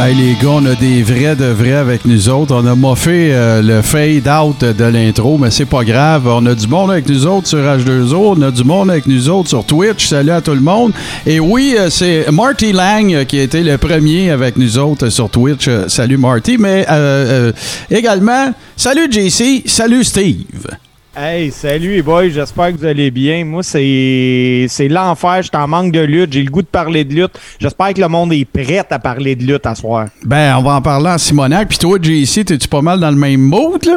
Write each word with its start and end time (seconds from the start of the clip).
Hey 0.00 0.14
les 0.14 0.34
gars, 0.34 0.50
on 0.50 0.64
a 0.64 0.76
des 0.76 1.02
vrais 1.02 1.34
de 1.34 1.46
vrais 1.46 1.72
avec 1.72 2.04
nous 2.04 2.28
autres. 2.28 2.54
On 2.54 2.64
a 2.66 2.76
moffé 2.76 3.34
euh, 3.34 3.60
le 3.60 3.82
fade 3.82 4.28
out 4.28 4.60
de 4.60 4.84
l'intro, 4.84 5.38
mais 5.38 5.50
c'est 5.50 5.66
pas 5.66 5.82
grave. 5.82 6.28
On 6.28 6.46
a 6.46 6.54
du 6.54 6.68
monde 6.68 6.92
avec 6.92 7.08
nous 7.08 7.26
autres 7.26 7.48
sur 7.48 7.58
H2O, 7.58 8.36
on 8.38 8.42
a 8.42 8.52
du 8.52 8.62
monde 8.62 8.92
avec 8.92 9.08
nous 9.08 9.28
autres 9.28 9.48
sur 9.48 9.64
Twitch. 9.64 10.06
Salut 10.06 10.30
à 10.30 10.40
tout 10.40 10.54
le 10.54 10.60
monde. 10.60 10.92
Et 11.26 11.40
oui, 11.40 11.74
euh, 11.76 11.90
c'est 11.90 12.30
Marty 12.30 12.72
Lang 12.72 13.12
euh, 13.12 13.24
qui 13.24 13.40
a 13.40 13.42
été 13.42 13.64
le 13.64 13.76
premier 13.76 14.30
avec 14.30 14.56
nous 14.56 14.78
autres 14.78 15.08
sur 15.08 15.28
Twitch. 15.30 15.66
Euh, 15.66 15.88
Salut 15.88 16.16
Marty, 16.16 16.58
mais 16.58 16.86
euh, 16.88 17.50
euh, 17.50 17.52
également, 17.90 18.54
salut 18.76 19.10
JC, 19.10 19.64
salut 19.66 20.04
Steve. 20.04 20.44
Hey, 21.20 21.50
salut 21.50 21.96
les 21.96 22.02
boys, 22.02 22.28
j'espère 22.28 22.72
que 22.72 22.78
vous 22.78 22.84
allez 22.84 23.10
bien. 23.10 23.44
Moi, 23.44 23.64
c'est 23.64 24.66
c'est 24.68 24.86
l'enfer, 24.86 25.38
je 25.38 25.48
suis 25.48 25.56
en 25.56 25.66
manque 25.66 25.90
de 25.90 25.98
lutte, 25.98 26.32
j'ai 26.32 26.44
le 26.44 26.50
goût 26.50 26.62
de 26.62 26.68
parler 26.68 27.02
de 27.02 27.12
lutte. 27.12 27.32
J'espère 27.58 27.92
que 27.92 28.00
le 28.00 28.06
monde 28.06 28.32
est 28.32 28.44
prêt 28.44 28.84
à 28.88 29.00
parler 29.00 29.34
de 29.34 29.42
lutte 29.42 29.66
à 29.66 29.74
soir. 29.74 30.06
Ben, 30.24 30.54
on 30.56 30.62
va 30.62 30.74
en 30.74 30.80
parler 30.80 31.08
en 31.08 31.18
Simonac. 31.18 31.70
Puis 31.70 31.78
toi, 31.78 31.98
JC, 32.00 32.44
t'es-tu 32.44 32.68
pas 32.68 32.82
mal 32.82 33.00
dans 33.00 33.10
le 33.10 33.16
même 33.16 33.40
mood, 33.40 33.84
là? 33.84 33.96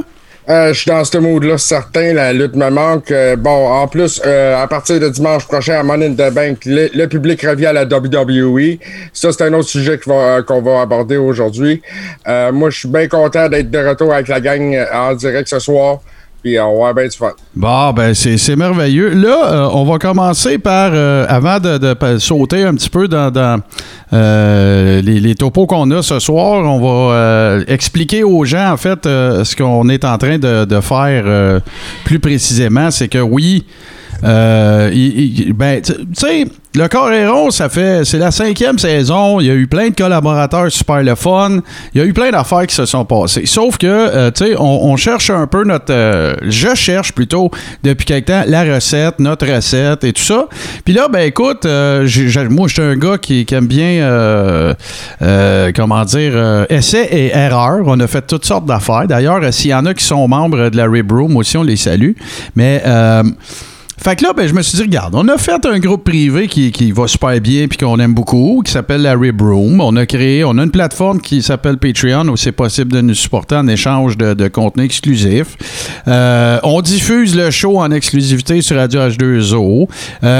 Euh, 0.49 0.73
je 0.73 0.80
suis 0.80 0.89
dans 0.89 1.03
ce 1.05 1.20
mood-là, 1.20 1.59
certain. 1.59 2.13
La 2.13 2.34
lutte 2.34 2.55
me 2.55 2.71
manque. 2.71 3.11
Euh, 3.11 3.35
bon, 3.35 3.69
en 3.72 3.88
plus, 3.88 4.19
euh, 4.25 4.59
à 4.59 4.67
partir 4.67 4.99
de 4.99 5.08
dimanche 5.08 5.45
prochain 5.45 5.80
à 5.80 5.83
Money 5.83 6.08
in 6.08 6.13
the 6.13 6.33
Bank, 6.33 6.66
le, 6.66 6.89
le 6.91 7.05
public 7.05 7.39
revient 7.44 7.67
à 7.67 7.73
la 7.73 7.83
WWE. 7.83 8.80
Ça, 9.13 9.31
c'est 9.31 9.44
un 9.44 9.53
autre 9.53 9.69
sujet 9.69 9.99
qu'on 9.99 10.11
va, 10.11 10.38
euh, 10.38 10.61
va 10.64 10.81
aborder 10.81 11.17
aujourd'hui. 11.17 11.83
Euh, 12.27 12.52
moi, 12.52 12.72
je 12.72 12.80
suis 12.80 12.89
bien 12.89 13.08
content 13.08 13.47
d'être 13.47 13.69
de 13.69 13.77
retour 13.77 14.11
avec 14.11 14.27
la 14.27 14.42
gang 14.42 14.75
en 14.92 15.14
direct 15.14 15.47
ce 15.47 15.59
soir. 15.59 15.99
Puis 16.44 16.59
on 16.59 16.84
va 16.84 16.94
bien. 16.94 17.08
Bon, 17.56 17.94
ben 17.94 18.16
c'est 18.16 18.56
merveilleux. 18.56 19.09
Là, 19.09 19.52
euh, 19.52 19.70
on 19.73 19.84
va 19.84 20.00
commencer 20.00 20.58
par, 20.58 20.89
euh, 20.94 21.25
avant 21.30 21.59
de, 21.59 21.95
sauter 22.17 22.64
un 22.64 22.73
petit 22.73 22.89
peu 22.89 23.08
dans, 23.08 23.61
euh, 24.11 25.02
les, 25.02 25.36
topos 25.36 25.67
qu'on 25.67 25.92
a 25.92 26.02
ce 26.02 26.17
soir, 26.17 26.64
on 26.66 26.80
va 26.80 27.59
expliquer 27.67 28.23
aux 28.23 28.44
gens, 28.44 28.72
en 28.72 28.78
fait, 28.78 29.03
ce 29.03 29.56
qu'on 29.56 29.88
est 29.89 30.03
en 30.03 30.17
train 30.17 30.39
de, 30.39 30.81
faire 30.81 31.61
plus 32.06 32.20
précisément. 32.20 32.89
C'est 32.89 33.08
que 33.08 33.20
oui, 33.20 33.64
euh, 34.23 34.91
ben, 35.55 35.81
tu 35.81 35.94
sais, 36.14 36.45
le 36.73 36.88
Coréron, 36.88 37.52
ça 37.52 37.67
fait, 37.67 38.05
c'est 38.05 38.17
la 38.17 38.31
cinquième 38.31 38.80
saison. 38.80 39.39
Il 39.41 39.47
y 39.47 39.50
a 39.50 39.53
eu 39.53 39.67
plein 39.67 39.89
de 39.89 39.95
collaborateurs 39.95 40.72
super 40.72 41.03
le 41.03 41.16
fun. 41.16 41.59
Il 41.94 42.00
y 42.00 42.03
a 42.03 42.05
eu 42.08 42.14
plein 42.14 42.31
d'affaires 42.31 42.66
qui 42.66 42.75
se 42.75 42.86
sont 42.86 43.03
passées. 43.03 43.45
Sauf 43.45 43.77
que, 43.77 43.88
euh, 43.88 44.31
tu 44.31 44.45
sais, 44.45 44.55
on, 44.58 44.95
cherche 44.95 45.30
un 45.31 45.47
peu 45.47 45.64
notre, 45.64 45.92
euh, 45.92 46.36
je 46.44 46.73
cherche 46.75 47.11
plutôt 47.11 47.49
depuis 47.83 48.05
quelque 48.05 48.27
temps 48.27 48.44
la 48.47 48.64
recette, 48.64 49.19
notre 49.19 49.47
recette 49.47 50.03
et 50.03 50.14
tout 50.14 50.22
ça. 50.22 50.47
Puis 50.86 50.94
là, 50.94 51.08
ben 51.09 51.22
écoute, 51.22 51.67
j'ai- 52.03 52.47
moi, 52.47 52.67
je 52.67 52.73
suis 52.73 52.81
un 52.83 52.95
gars 52.95 53.17
qui, 53.17 53.45
aime 53.52 53.67
bien, 53.67 54.75
comment 55.75 56.05
dire, 56.05 56.66
essais 56.69 57.08
et 57.11 57.36
erreurs. 57.36 57.81
On 57.86 57.99
a 57.99 58.08
fait 58.08 58.25
toutes 58.25 58.45
sortes 58.45 58.66
d'affaires. 58.66 59.08
D'ailleurs, 59.08 59.42
s'il 59.53 59.72
y 59.72 59.73
en 59.73 59.86
a 59.86 59.94
qui 59.94 60.05
sont 60.05 60.27
membres 60.27 60.69
de 60.69 60.77
la 60.77 60.86
Rib 60.86 61.11
Room 61.11 61.36
aussi, 61.36 61.58
on 61.58 61.64
les 61.64 61.75
salue. 61.75 62.11
Mais 62.55 62.81
fait 64.03 64.16
que 64.16 64.23
là, 64.23 64.33
ben, 64.33 64.47
je 64.47 64.53
me 64.53 64.61
suis 64.61 64.77
dit, 64.77 64.83
regarde, 64.83 65.13
on 65.16 65.27
a 65.27 65.38
fait 65.38 65.66
un 65.66 65.77
groupe 65.80 66.03
privé 66.03 66.47
qui, 66.47 66.71
qui 66.71 66.91
va 66.91 67.07
super 67.07 67.39
bien 67.39 67.67
puis 67.67 67.77
qu'on 67.77 67.99
aime 67.99 68.13
beaucoup, 68.13 68.61
qui 68.66 68.71
s'appelle 68.71 69.03
la 69.03 69.16
Rib 69.16 69.41
Room. 69.41 69.80
On 69.80 69.95
a 69.95 70.05
créé, 70.05 70.43
on 70.43 70.58
a 70.58 70.63
une 70.63 70.71
plateforme 70.71 71.21
qui 71.21 71.41
s'appelle 71.41 71.77
Patreon 71.77 72.27
où 72.27 72.35
c'est 72.35 72.52
possible 72.52 72.91
de 72.91 73.02
nous 73.02 73.13
supporter 73.13 73.55
en 73.55 73.67
échange 73.67 74.17
de, 74.17 74.33
de 74.33 74.48
contenu 74.48 74.83
exclusif. 74.83 75.55
Euh, 76.08 76.59
on 76.64 76.81
diffuse 76.81 77.36
le 77.36 77.52
show 77.52 77.80
en 77.80 77.92
exclusivité 77.92 78.61
sur 78.61 78.77
Radio 78.77 79.02
H2O. 79.02 79.87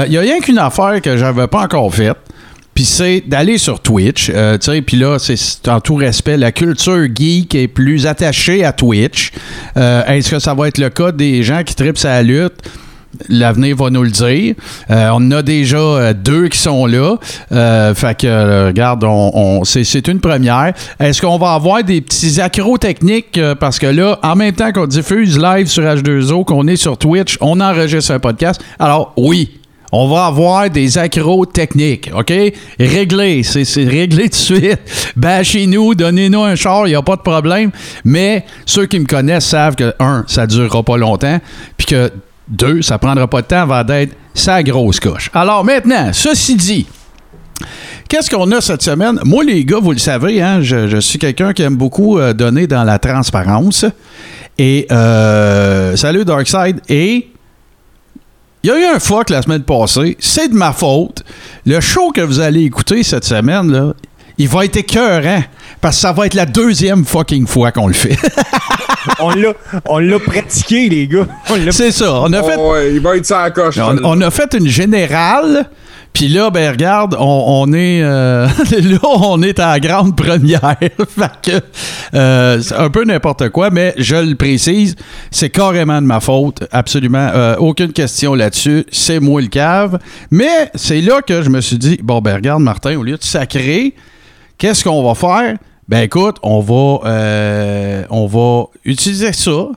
Il 0.06 0.12
y 0.12 0.18
a 0.18 0.20
rien 0.20 0.40
qu'une 0.40 0.58
affaire 0.58 1.00
que 1.00 1.16
j'avais 1.16 1.46
pas 1.46 1.62
encore 1.62 1.94
faite. 1.94 2.16
Puis 2.74 2.84
c'est 2.84 3.22
d'aller 3.26 3.58
sur 3.58 3.80
Twitch, 3.80 4.30
euh, 4.34 4.56
tu 4.56 4.70
sais, 4.70 4.80
puis 4.80 4.96
là, 4.96 5.18
c'est 5.18 5.36
c'est 5.36 5.68
en 5.68 5.80
tout 5.80 5.94
respect, 5.94 6.38
la 6.38 6.52
culture 6.52 7.06
geek 7.14 7.54
est 7.54 7.68
plus 7.68 8.06
attachée 8.06 8.64
à 8.64 8.72
Twitch. 8.72 9.30
Euh, 9.76 10.04
Est-ce 10.06 10.30
que 10.30 10.38
ça 10.38 10.54
va 10.54 10.68
être 10.68 10.78
le 10.78 10.88
cas 10.88 11.12
des 11.12 11.42
gens 11.42 11.62
qui 11.64 11.74
tripent 11.74 11.98
sa 11.98 12.22
lutte? 12.22 12.54
L'avenir 13.28 13.76
va 13.76 13.90
nous 13.90 14.02
le 14.02 14.10
dire. 14.10 14.54
Euh, 14.90 15.10
on 15.12 15.30
a 15.30 15.42
déjà 15.42 15.76
euh, 15.76 16.14
deux 16.14 16.48
qui 16.48 16.58
sont 16.58 16.86
là. 16.86 17.16
Euh, 17.52 17.94
fait 17.94 18.18
que, 18.18 18.26
euh, 18.26 18.66
regarde, 18.68 19.04
c'est, 19.64 20.08
une 20.08 20.20
première. 20.20 20.72
Est-ce 20.98 21.20
qu'on 21.20 21.38
va 21.38 21.52
avoir 21.52 21.84
des 21.84 22.00
petits 22.00 22.40
accros 22.40 22.78
techniques? 22.78 23.38
parce 23.60 23.78
que 23.78 23.86
là, 23.86 24.18
en 24.22 24.36
même 24.36 24.52
temps 24.52 24.72
qu'on 24.72 24.86
diffuse 24.86 25.38
live 25.38 25.66
sur 25.66 25.82
H2O, 25.82 26.44
qu'on 26.44 26.66
est 26.66 26.76
sur 26.76 26.96
Twitch, 26.96 27.36
on 27.40 27.60
enregistre 27.60 28.12
un 28.12 28.18
podcast. 28.18 28.60
Alors, 28.78 29.12
oui, 29.16 29.60
on 29.92 30.08
va 30.08 30.26
avoir 30.26 30.70
des 30.70 30.96
accros 30.96 31.44
techniques, 31.44 32.10
OK? 32.16 32.32
Réglé, 32.80 33.42
c'est 33.42 33.84
réglé 33.84 34.24
tout 34.24 34.28
de 34.30 34.34
suite. 34.34 35.12
Bâchez-nous, 35.16 35.94
donnez-nous 35.94 36.42
un 36.42 36.54
char, 36.54 36.86
il 36.86 36.90
n'y 36.90 36.96
a 36.96 37.02
pas 37.02 37.16
de 37.16 37.20
problème. 37.20 37.70
Mais 38.04 38.44
ceux 38.64 38.86
qui 38.86 38.98
me 38.98 39.04
connaissent 39.04 39.46
savent 39.46 39.76
que, 39.76 39.94
un, 40.00 40.24
ça 40.26 40.42
ne 40.42 40.46
durera 40.46 40.82
pas 40.82 40.96
longtemps, 40.96 41.38
puis 41.76 41.86
que, 41.86 42.10
deux, 42.52 42.82
ça 42.82 42.98
prendra 42.98 43.26
pas 43.26 43.42
de 43.42 43.46
temps 43.46 43.62
avant 43.62 43.82
d'être 43.82 44.14
sa 44.34 44.62
grosse 44.62 45.00
coche. 45.00 45.30
Alors 45.34 45.64
maintenant, 45.64 46.10
ceci 46.12 46.54
dit, 46.54 46.86
Qu'est-ce 48.08 48.28
qu'on 48.28 48.50
a 48.52 48.60
cette 48.60 48.82
semaine? 48.82 49.18
Moi, 49.24 49.42
les 49.42 49.64
gars, 49.64 49.78
vous 49.80 49.92
le 49.92 49.98
savez, 49.98 50.42
hein, 50.42 50.60
je, 50.60 51.00
suis 51.00 51.18
quelqu'un 51.18 51.54
qui 51.54 51.62
aime 51.62 51.76
beaucoup 51.76 52.18
euh, 52.18 52.34
donner 52.34 52.66
dans 52.66 52.84
la 52.84 52.98
transparence. 52.98 53.86
Et 54.58 54.86
euh, 54.92 55.96
salut 55.96 56.24
Darkside. 56.26 56.80
Et 56.90 57.30
il 58.62 58.68
y 58.68 58.70
a 58.70 58.78
eu 58.78 58.94
un 58.94 58.98
fuck 58.98 59.30
la 59.30 59.40
semaine 59.40 59.62
passée. 59.62 60.18
C'est 60.20 60.48
de 60.48 60.54
ma 60.54 60.72
faute. 60.72 61.24
Le 61.64 61.80
show 61.80 62.10
que 62.10 62.20
vous 62.20 62.40
allez 62.40 62.64
écouter 62.64 63.02
cette 63.02 63.24
semaine, 63.24 63.94
il 64.36 64.48
va 64.48 64.66
être 64.66 64.76
écœurant. 64.76 65.42
Parce 65.82 65.96
que 65.96 66.00
ça 66.02 66.12
va 66.12 66.24
être 66.26 66.34
la 66.34 66.46
deuxième 66.46 67.04
fucking 67.04 67.46
fois 67.46 67.72
qu'on 67.72 67.88
le 67.88 67.92
fait. 67.92 68.16
On 69.18 69.30
l'a 69.30 69.52
on 69.86 69.98
l'a 69.98 70.20
pratiqué, 70.20 70.88
les 70.88 71.08
gars. 71.08 71.26
On 71.50 71.56
l'a- 71.56 71.72
C'est 71.72 71.90
ça. 71.90 72.20
On 72.20 72.32
a 72.32 72.40
fait 72.44 72.54
Oh, 72.56 72.72
ouais, 72.72 72.92
il 72.94 73.00
va 73.00 73.16
être 73.16 73.26
ça 73.26 73.40
à 73.40 73.42
la 73.44 73.50
coche. 73.50 73.76
On, 73.78 74.20
a 74.20 74.30
fait 74.30 74.54
une 74.54 74.68
générale, 74.68 75.68
puis 76.12 76.28
là, 76.28 76.50
ben 76.50 76.70
regarde, 76.70 77.16
on, 77.18 77.44
on 77.66 77.72
est 77.72 78.00
euh, 78.00 78.46
là, 78.70 78.98
on 79.02 79.42
est 79.42 79.58
à 79.58 79.72
la 79.72 79.80
grande 79.80 80.16
première. 80.16 80.60
fait 80.78 81.32
que 81.42 81.60
euh, 82.14 82.60
c'est 82.60 82.76
un 82.76 82.90
peu 82.90 83.02
n'importe 83.02 83.48
quoi, 83.48 83.70
mais 83.70 83.92
je 83.98 84.14
le 84.14 84.36
précise, 84.36 84.94
c'est 85.32 85.50
carrément 85.50 86.00
de 86.00 86.06
ma 86.06 86.20
faute, 86.20 86.62
absolument 86.70 87.28
euh, 87.34 87.56
aucune 87.56 87.92
question 87.92 88.36
là-dessus. 88.36 88.84
C'est 88.92 89.18
moi 89.18 89.40
le 89.40 89.48
cave, 89.48 89.98
mais 90.30 90.70
c'est 90.76 91.00
là 91.00 91.22
que 91.22 91.42
je 91.42 91.50
me 91.50 91.60
suis 91.60 91.78
dit 91.78 91.98
bon 92.00 92.20
ben 92.20 92.36
regarde 92.36 92.62
Martin, 92.62 92.96
au 92.96 93.02
lieu 93.02 93.16
de 93.16 93.24
sacrer, 93.24 93.94
qu'est-ce 94.58 94.84
qu'on 94.84 95.02
va 95.02 95.16
faire? 95.16 95.56
Ben 95.92 96.04
écoute, 96.04 96.38
on 96.42 96.60
va 96.60 97.06
euh, 97.06 98.04
on 98.08 98.26
va 98.26 98.64
utiliser 98.86 99.34
ça. 99.34 99.68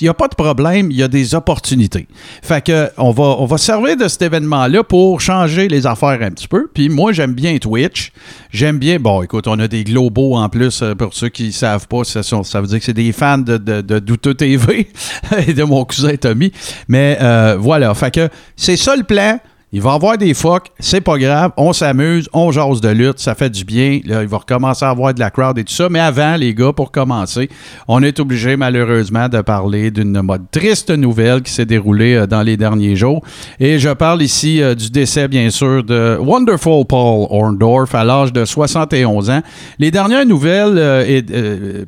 Il 0.00 0.04
n'y 0.04 0.08
a 0.08 0.14
pas 0.14 0.28
de 0.28 0.34
problème, 0.34 0.90
il 0.90 0.96
y 0.96 1.02
a 1.02 1.08
des 1.08 1.34
opportunités. 1.34 2.08
Fait 2.42 2.64
que 2.64 2.88
on 2.96 3.10
va, 3.10 3.24
on 3.38 3.44
va 3.44 3.58
se 3.58 3.66
servir 3.66 3.94
de 3.94 4.08
cet 4.08 4.22
événement-là 4.22 4.82
pour 4.82 5.20
changer 5.20 5.68
les 5.68 5.86
affaires 5.86 6.22
un 6.22 6.30
petit 6.30 6.48
peu. 6.48 6.70
Puis 6.72 6.88
moi, 6.88 7.12
j'aime 7.12 7.34
bien 7.34 7.58
Twitch. 7.58 8.12
J'aime 8.50 8.78
bien. 8.78 8.98
Bon, 8.98 9.22
écoute, 9.22 9.46
on 9.46 9.58
a 9.58 9.68
des 9.68 9.84
globaux 9.84 10.36
en 10.36 10.48
plus. 10.48 10.80
euh, 10.80 10.94
Pour 10.94 11.12
ceux 11.12 11.28
qui 11.28 11.48
ne 11.48 11.50
savent 11.50 11.86
pas, 11.86 12.02
ça, 12.04 12.20
veut 12.60 12.66
dire 12.66 12.78
que 12.78 12.84
c'est 12.86 12.94
des 12.94 13.12
fans 13.12 13.36
de, 13.36 13.58
de, 13.58 13.82
de 13.82 13.98
Douteux 13.98 14.32
TV 14.32 14.88
et 15.46 15.52
de 15.52 15.64
mon 15.64 15.84
cousin 15.84 16.16
Tommy. 16.16 16.50
Mais 16.88 17.18
euh, 17.20 17.58
voilà. 17.60 17.92
Fait 17.94 18.10
que 18.14 18.30
c'est 18.56 18.76
ça 18.76 18.96
le 18.96 19.02
plan. 19.04 19.38
Il 19.70 19.82
va 19.82 19.92
avoir 19.92 20.16
des 20.16 20.32
fucks, 20.32 20.68
c'est 20.78 21.02
pas 21.02 21.18
grave, 21.18 21.52
on 21.58 21.74
s'amuse, 21.74 22.26
on 22.32 22.50
jase 22.50 22.80
de 22.80 22.88
lutte, 22.88 23.18
ça 23.18 23.34
fait 23.34 23.50
du 23.50 23.64
bien. 23.64 24.00
Là, 24.06 24.22
il 24.22 24.28
va 24.28 24.38
recommencer 24.38 24.82
à 24.86 24.88
avoir 24.88 25.12
de 25.12 25.20
la 25.20 25.30
crowd 25.30 25.58
et 25.58 25.64
tout 25.64 25.74
ça. 25.74 25.90
Mais 25.90 26.00
avant, 26.00 26.36
les 26.36 26.54
gars, 26.54 26.72
pour 26.72 26.90
commencer, 26.90 27.50
on 27.86 28.02
est 28.02 28.18
obligé 28.18 28.56
malheureusement 28.56 29.28
de 29.28 29.42
parler 29.42 29.90
d'une 29.90 30.22
triste 30.50 30.88
nouvelle 30.90 31.42
qui 31.42 31.52
s'est 31.52 31.66
déroulée 31.66 32.14
euh, 32.14 32.26
dans 32.26 32.40
les 32.40 32.56
derniers 32.56 32.96
jours. 32.96 33.22
Et 33.60 33.78
je 33.78 33.90
parle 33.90 34.22
ici 34.22 34.62
euh, 34.62 34.74
du 34.74 34.88
décès, 34.88 35.28
bien 35.28 35.50
sûr, 35.50 35.84
de 35.84 36.16
Wonderful 36.18 36.86
Paul 36.86 37.26
Orndorff 37.28 37.94
à 37.94 38.04
l'âge 38.04 38.32
de 38.32 38.46
71 38.46 39.28
ans. 39.28 39.42
Les 39.78 39.90
dernières 39.90 40.24
nouvelles 40.24 40.78
euh, 40.78 41.84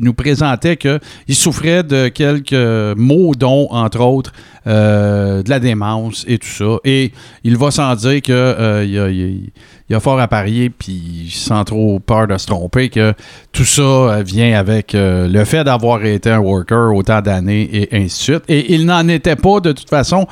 nous 0.00 0.14
présentaient 0.14 0.76
qu'il 0.76 1.00
souffrait 1.30 1.84
de 1.84 2.08
quelques 2.08 2.96
maux, 2.98 3.36
dont, 3.38 3.68
entre 3.70 4.00
autres, 4.00 4.32
de 4.66 5.48
la 5.48 5.60
démence 5.60 6.24
et 6.26 6.38
tout 6.38 6.48
ça. 6.48 6.55
Et 6.84 7.12
il 7.44 7.56
va 7.56 7.70
sans 7.70 7.94
dire 7.94 8.22
que 8.22 8.32
euh, 8.32 9.40
y 9.88 9.94
a, 9.94 10.00
fort 10.00 10.20
à 10.20 10.28
parier, 10.28 10.70
puis 10.70 11.30
sans 11.32 11.64
trop 11.64 11.98
peur 12.00 12.26
de 12.26 12.36
se 12.36 12.46
tromper, 12.46 12.88
que 12.88 13.14
tout 13.52 13.64
ça 13.64 13.82
euh, 13.82 14.22
vient 14.22 14.58
avec 14.58 14.94
euh, 14.94 15.28
le 15.28 15.44
fait 15.44 15.64
d'avoir 15.64 16.04
été 16.04 16.30
un 16.30 16.38
worker 16.38 16.94
autant 16.94 17.20
d'années 17.20 17.68
et 17.72 17.88
ainsi 17.96 18.18
de 18.18 18.38
suite. 18.38 18.44
Et 18.48 18.74
il 18.74 18.86
n'en 18.86 19.06
était 19.08 19.36
pas 19.36 19.60
de 19.60 19.72
toute 19.72 19.88
façon 19.88 20.26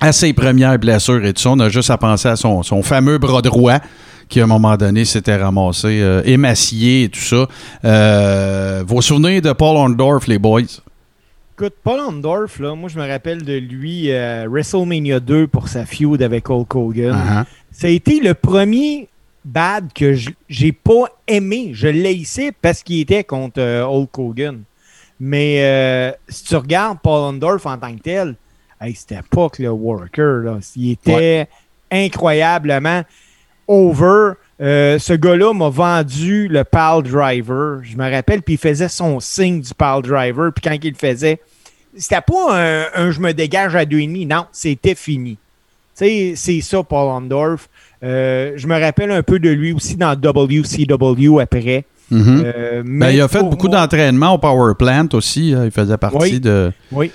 à 0.00 0.12
ses 0.12 0.32
premières 0.32 0.78
blessures 0.78 1.24
et 1.24 1.32
tout 1.32 1.42
ça. 1.42 1.50
On 1.50 1.60
a 1.60 1.68
juste 1.68 1.90
à 1.90 1.98
penser 1.98 2.28
à 2.28 2.36
son, 2.36 2.62
fameux 2.82 3.18
bras 3.18 3.42
droit 3.42 3.78
qui, 4.28 4.40
à 4.40 4.44
un 4.44 4.46
moment 4.46 4.76
donné, 4.76 5.04
s'était 5.04 5.36
ramassé 5.36 6.20
émacié 6.24 7.04
et 7.04 7.08
tout 7.08 7.20
ça. 7.20 7.46
Euh, 7.84 8.84
vos 8.86 9.00
souvenirs 9.00 9.42
de 9.42 9.52
Paul 9.52 9.76
Orndorff, 9.76 10.26
les 10.26 10.38
boys? 10.38 10.82
Écoute, 11.60 11.74
Paul 11.82 11.98
Orndorff, 11.98 12.60
là, 12.60 12.76
moi, 12.76 12.88
je 12.88 12.96
me 13.00 13.04
rappelle 13.04 13.42
de 13.42 13.54
lui 13.54 14.12
euh, 14.12 14.46
WrestleMania 14.48 15.18
2 15.18 15.48
pour 15.48 15.66
sa 15.66 15.86
feud 15.86 16.22
avec 16.22 16.48
Hulk 16.48 16.72
Hogan. 16.72 17.16
Uh-huh. 17.16 17.44
Ça 17.72 17.88
a 17.88 17.90
été 17.90 18.20
le 18.20 18.34
premier 18.34 19.08
bad 19.44 19.92
que 19.92 20.14
j'ai 20.48 20.70
pas 20.70 21.06
aimé. 21.26 21.70
Je 21.72 21.88
l'ai 21.88 22.14
ici 22.14 22.52
parce 22.62 22.84
qu'il 22.84 23.00
était 23.00 23.24
contre 23.24 23.60
euh, 23.60 23.84
Hulk 23.84 24.16
Hogan. 24.16 24.62
Mais 25.18 25.56
euh, 25.64 26.12
si 26.28 26.44
tu 26.44 26.54
regardes 26.54 27.00
Paul 27.00 27.22
Orndorff 27.22 27.66
en 27.66 27.76
tant 27.76 27.92
que 27.92 28.02
tel, 28.02 28.36
hey, 28.80 28.94
c'était 28.94 29.22
pas 29.28 29.48
que 29.48 29.60
le 29.60 29.70
worker. 29.70 30.44
Là. 30.44 30.58
Il 30.76 30.92
était 30.92 31.48
incroyablement 31.90 33.02
over. 33.66 34.34
Euh, 34.60 34.98
ce 34.98 35.12
gars-là 35.12 35.52
m'a 35.54 35.68
vendu 35.68 36.48
le 36.48 36.64
Pal 36.64 37.02
Driver. 37.04 37.80
Je 37.84 37.96
me 37.96 38.10
rappelle, 38.10 38.42
puis 38.42 38.54
il 38.54 38.58
faisait 38.58 38.88
son 38.88 39.20
signe 39.20 39.60
du 39.60 39.72
Pal 39.74 40.02
Driver. 40.02 40.50
Puis 40.52 40.62
quand 40.68 40.76
il 40.82 40.90
le 40.90 40.96
faisait, 40.96 41.40
c'était 41.96 42.20
pas 42.20 42.56
un, 42.58 42.84
un 42.94 43.10
je 43.12 43.20
me 43.20 43.32
dégage 43.32 43.76
à 43.76 43.84
deux 43.84 44.00
et 44.00 44.06
demi. 44.06 44.26
Non, 44.26 44.46
c'était 44.52 44.94
fini. 44.96 45.38
Tu 45.96 46.04
sais, 46.04 46.32
c'est 46.36 46.60
ça, 46.60 46.82
Paul 46.82 47.06
Orndorff. 47.08 47.68
Euh, 48.02 48.52
je 48.56 48.66
me 48.66 48.80
rappelle 48.80 49.10
un 49.10 49.22
peu 49.22 49.38
de 49.38 49.48
lui 49.50 49.72
aussi 49.72 49.96
dans 49.96 50.14
WCW 50.14 51.40
après. 51.40 51.84
Mhm. 52.10 52.42
Euh, 52.44 52.82
Ben, 52.82 52.88
mais 52.88 53.14
il 53.14 53.20
a 53.20 53.28
fait 53.28 53.42
beaucoup 53.42 53.68
moi- 53.68 53.78
d'entraînement 53.80 54.34
au 54.34 54.38
Power 54.38 54.74
Plant 54.78 55.08
aussi. 55.12 55.54
hein. 55.56 55.64
Il 55.66 55.70
faisait 55.70 55.96
partie 55.98 56.16
Oui. 56.18 56.40
de. 56.40 56.72
Oui. 56.92 57.10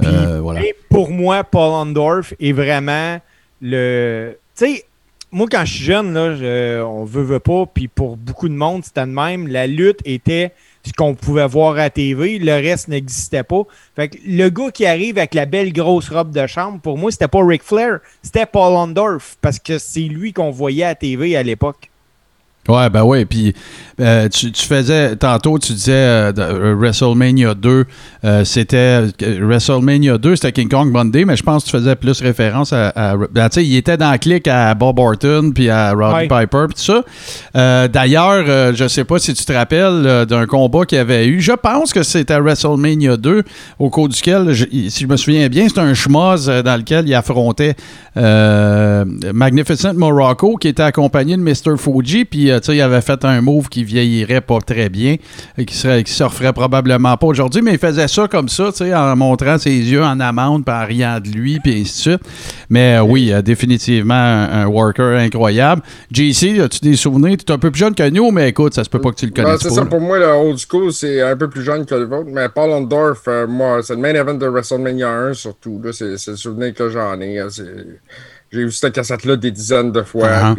Puis, 0.00 0.08
voilà. 0.40 0.60
mais 0.60 0.74
pour 0.90 1.10
moi, 1.10 1.44
Paul 1.44 1.72
Ondorf 1.86 2.32
est 2.40 2.52
vraiment 2.52 3.18
le. 3.60 4.32
Tu 4.56 4.66
sais, 4.66 4.84
moi, 5.32 5.46
quand 5.50 5.64
je 5.64 5.72
suis 5.74 5.84
jeune, 5.84 6.12
là, 6.12 6.36
je- 6.36 6.82
on 6.82 7.04
veut, 7.04 7.22
veut 7.22 7.40
pas, 7.40 7.64
puis 7.66 7.88
pour 7.88 8.16
beaucoup 8.16 8.48
de 8.48 8.54
monde, 8.54 8.84
c'était 8.84 9.00
de 9.06 9.06
même. 9.06 9.48
La 9.48 9.66
lutte 9.66 10.00
était 10.04 10.52
ce 10.84 10.92
qu'on 10.92 11.14
pouvait 11.14 11.46
voir 11.46 11.78
à 11.78 11.90
TV, 11.90 12.38
le 12.38 12.52
reste 12.52 12.88
n'existait 12.88 13.44
pas. 13.44 13.62
Fait 13.96 14.08
que 14.08 14.18
le 14.26 14.48
gars 14.50 14.70
qui 14.72 14.84
arrive 14.84 15.16
avec 15.18 15.32
la 15.34 15.46
belle 15.46 15.72
grosse 15.72 16.08
robe 16.10 16.32
de 16.32 16.46
chambre, 16.46 16.80
pour 16.80 16.98
moi, 16.98 17.10
c'était 17.10 17.28
pas 17.28 17.44
Ric 17.44 17.62
Flair, 17.62 18.00
c'était 18.20 18.46
Paul 18.46 18.74
Ondorf, 18.74 19.36
parce 19.40 19.58
que 19.58 19.78
c'est 19.78 20.00
lui 20.00 20.32
qu'on 20.32 20.50
voyait 20.50 20.84
à 20.84 20.94
TV 20.94 21.36
à 21.36 21.42
l'époque. 21.42 21.88
Ouais, 22.68 22.88
ben 22.90 23.02
oui. 23.02 23.24
Puis 23.24 23.52
euh, 24.00 24.28
tu, 24.28 24.52
tu 24.52 24.64
faisais, 24.66 25.16
tantôt, 25.16 25.58
tu 25.58 25.72
disais 25.72 25.92
euh, 25.92 26.32
euh, 26.38 26.74
WrestleMania 26.78 27.54
2, 27.54 27.84
euh, 28.24 28.44
c'était. 28.44 29.02
WrestleMania 29.20 30.16
2, 30.16 30.36
c'était 30.36 30.52
King 30.52 30.68
Kong 30.68 30.92
Bundy, 30.92 31.24
mais 31.24 31.36
je 31.36 31.42
pense 31.42 31.64
que 31.64 31.70
tu 31.70 31.76
faisais 31.76 31.96
plus 31.96 32.20
référence 32.20 32.72
à. 32.72 32.88
à- 32.94 33.16
ben, 33.16 33.48
tu 33.48 33.54
sais, 33.56 33.66
il 33.66 33.76
était 33.76 33.96
dans 33.96 34.12
le 34.12 34.18
clic 34.18 34.46
à 34.46 34.74
Bob 34.74 34.98
Orton, 35.00 35.50
puis 35.52 35.70
à 35.70 35.92
Roddy 35.92 36.14
Ouais. 36.14 36.28
Piper, 36.28 36.66
puis 36.68 36.76
tout 36.86 37.02
ça. 37.54 37.88
D'ailleurs, 37.88 38.74
je 38.74 38.86
sais 38.88 39.04
pas 39.04 39.18
si 39.18 39.34
tu 39.34 39.44
te 39.44 39.52
rappelles 39.52 40.26
d'un 40.28 40.46
combat 40.46 40.84
qu'il 40.86 40.98
y 40.98 41.00
avait 41.00 41.26
eu. 41.26 41.40
Je 41.40 41.52
pense 41.52 41.92
que 41.92 42.04
c'était 42.04 42.38
WrestleMania 42.38 43.16
2, 43.16 43.42
au 43.80 43.90
cours 43.90 44.08
duquel, 44.08 44.52
je- 44.52 44.66
si 44.88 45.02
je 45.02 45.06
me 45.08 45.16
souviens 45.16 45.48
bien, 45.48 45.66
c'était 45.68 45.80
un 45.80 45.94
schmoz 45.94 46.46
dans 46.46 46.76
lequel 46.76 47.08
il 47.08 47.14
affrontait 47.14 47.74
Magnificent 49.32 49.94
Morocco, 49.94 50.56
qui 50.56 50.68
était 50.68 50.82
accompagné 50.82 51.36
de 51.36 51.42
Mr. 51.42 51.76
Fuji, 51.76 52.24
puis 52.24 52.51
tu 52.60 52.66
sais, 52.66 52.76
il 52.76 52.80
avait 52.80 53.00
fait 53.00 53.24
un 53.24 53.40
move 53.40 53.68
qui 53.68 53.84
vieillirait 53.84 54.40
pas 54.40 54.58
très 54.60 54.88
bien, 54.88 55.16
et 55.58 55.64
qui, 55.64 55.74
serait, 55.76 56.02
qui 56.04 56.12
se 56.12 56.22
referait 56.24 56.52
probablement 56.52 57.16
pas 57.16 57.26
aujourd'hui, 57.26 57.62
mais 57.62 57.72
il 57.72 57.78
faisait 57.78 58.08
ça 58.08 58.28
comme 58.28 58.48
ça, 58.48 58.68
tu 58.72 58.78
sais, 58.84 58.94
en 58.94 59.14
montrant 59.16 59.58
ses 59.58 59.70
yeux 59.74 60.02
en 60.02 60.18
amande, 60.20 60.64
puis 60.64 60.74
en 60.74 60.86
riant 60.86 61.20
de 61.20 61.28
lui, 61.28 61.60
puis 61.60 61.80
ainsi 61.80 61.82
de 62.10 62.16
suite. 62.18 62.20
Mais 62.70 62.96
euh, 62.96 63.02
oui, 63.02 63.32
euh, 63.32 63.42
définitivement 63.42 64.14
un, 64.14 64.62
un 64.62 64.66
worker 64.66 65.18
incroyable. 65.18 65.82
JC, 66.10 66.60
as-tu 66.60 66.80
des 66.80 66.96
souvenirs? 66.96 67.36
Tu 67.38 67.44
es 67.46 67.52
un 67.54 67.58
peu 67.58 67.70
plus 67.70 67.80
jeune 67.80 67.94
que 67.94 68.08
nous, 68.08 68.30
mais 68.30 68.48
écoute, 68.48 68.74
ça 68.74 68.84
se 68.84 68.90
peut 68.90 69.00
pas 69.00 69.10
que 69.10 69.16
tu 69.16 69.26
le 69.26 69.32
Ben, 69.32 69.44
connaisses 69.44 69.60
c'est 69.62 69.68
pas. 69.68 69.74
ça, 69.74 69.80
là. 69.82 69.86
pour 69.86 70.00
moi, 70.00 70.18
le 70.18 70.26
old 70.26 70.58
school, 70.58 70.92
c'est 70.92 71.20
un 71.22 71.36
peu 71.36 71.48
plus 71.48 71.62
jeune 71.62 71.84
que 71.86 71.94
le 71.94 72.04
vôtre. 72.04 72.28
Mais 72.32 72.48
Paul 72.48 72.70
Ondorf, 72.70 73.22
euh, 73.28 73.46
moi, 73.46 73.80
c'est 73.82 73.94
le 73.94 74.00
main 74.00 74.14
event 74.14 74.34
de 74.34 74.46
WrestleMania 74.46 75.08
1, 75.08 75.34
surtout. 75.34 75.80
là, 75.84 75.92
C'est 75.92 76.16
c'est 76.18 76.32
le 76.32 76.36
souvenir 76.36 76.72
que 76.74 76.88
j'en 76.88 77.20
ai. 77.20 77.38
hein, 77.38 77.48
c'est- 77.50 77.64
J'ai 78.50 78.64
vu 78.64 78.70
cette 78.72 78.92
cassette-là 78.94 79.36
des 79.36 79.50
dizaines 79.50 79.92
de 79.92 80.02
fois. 80.02 80.28
Euh, 80.28 80.54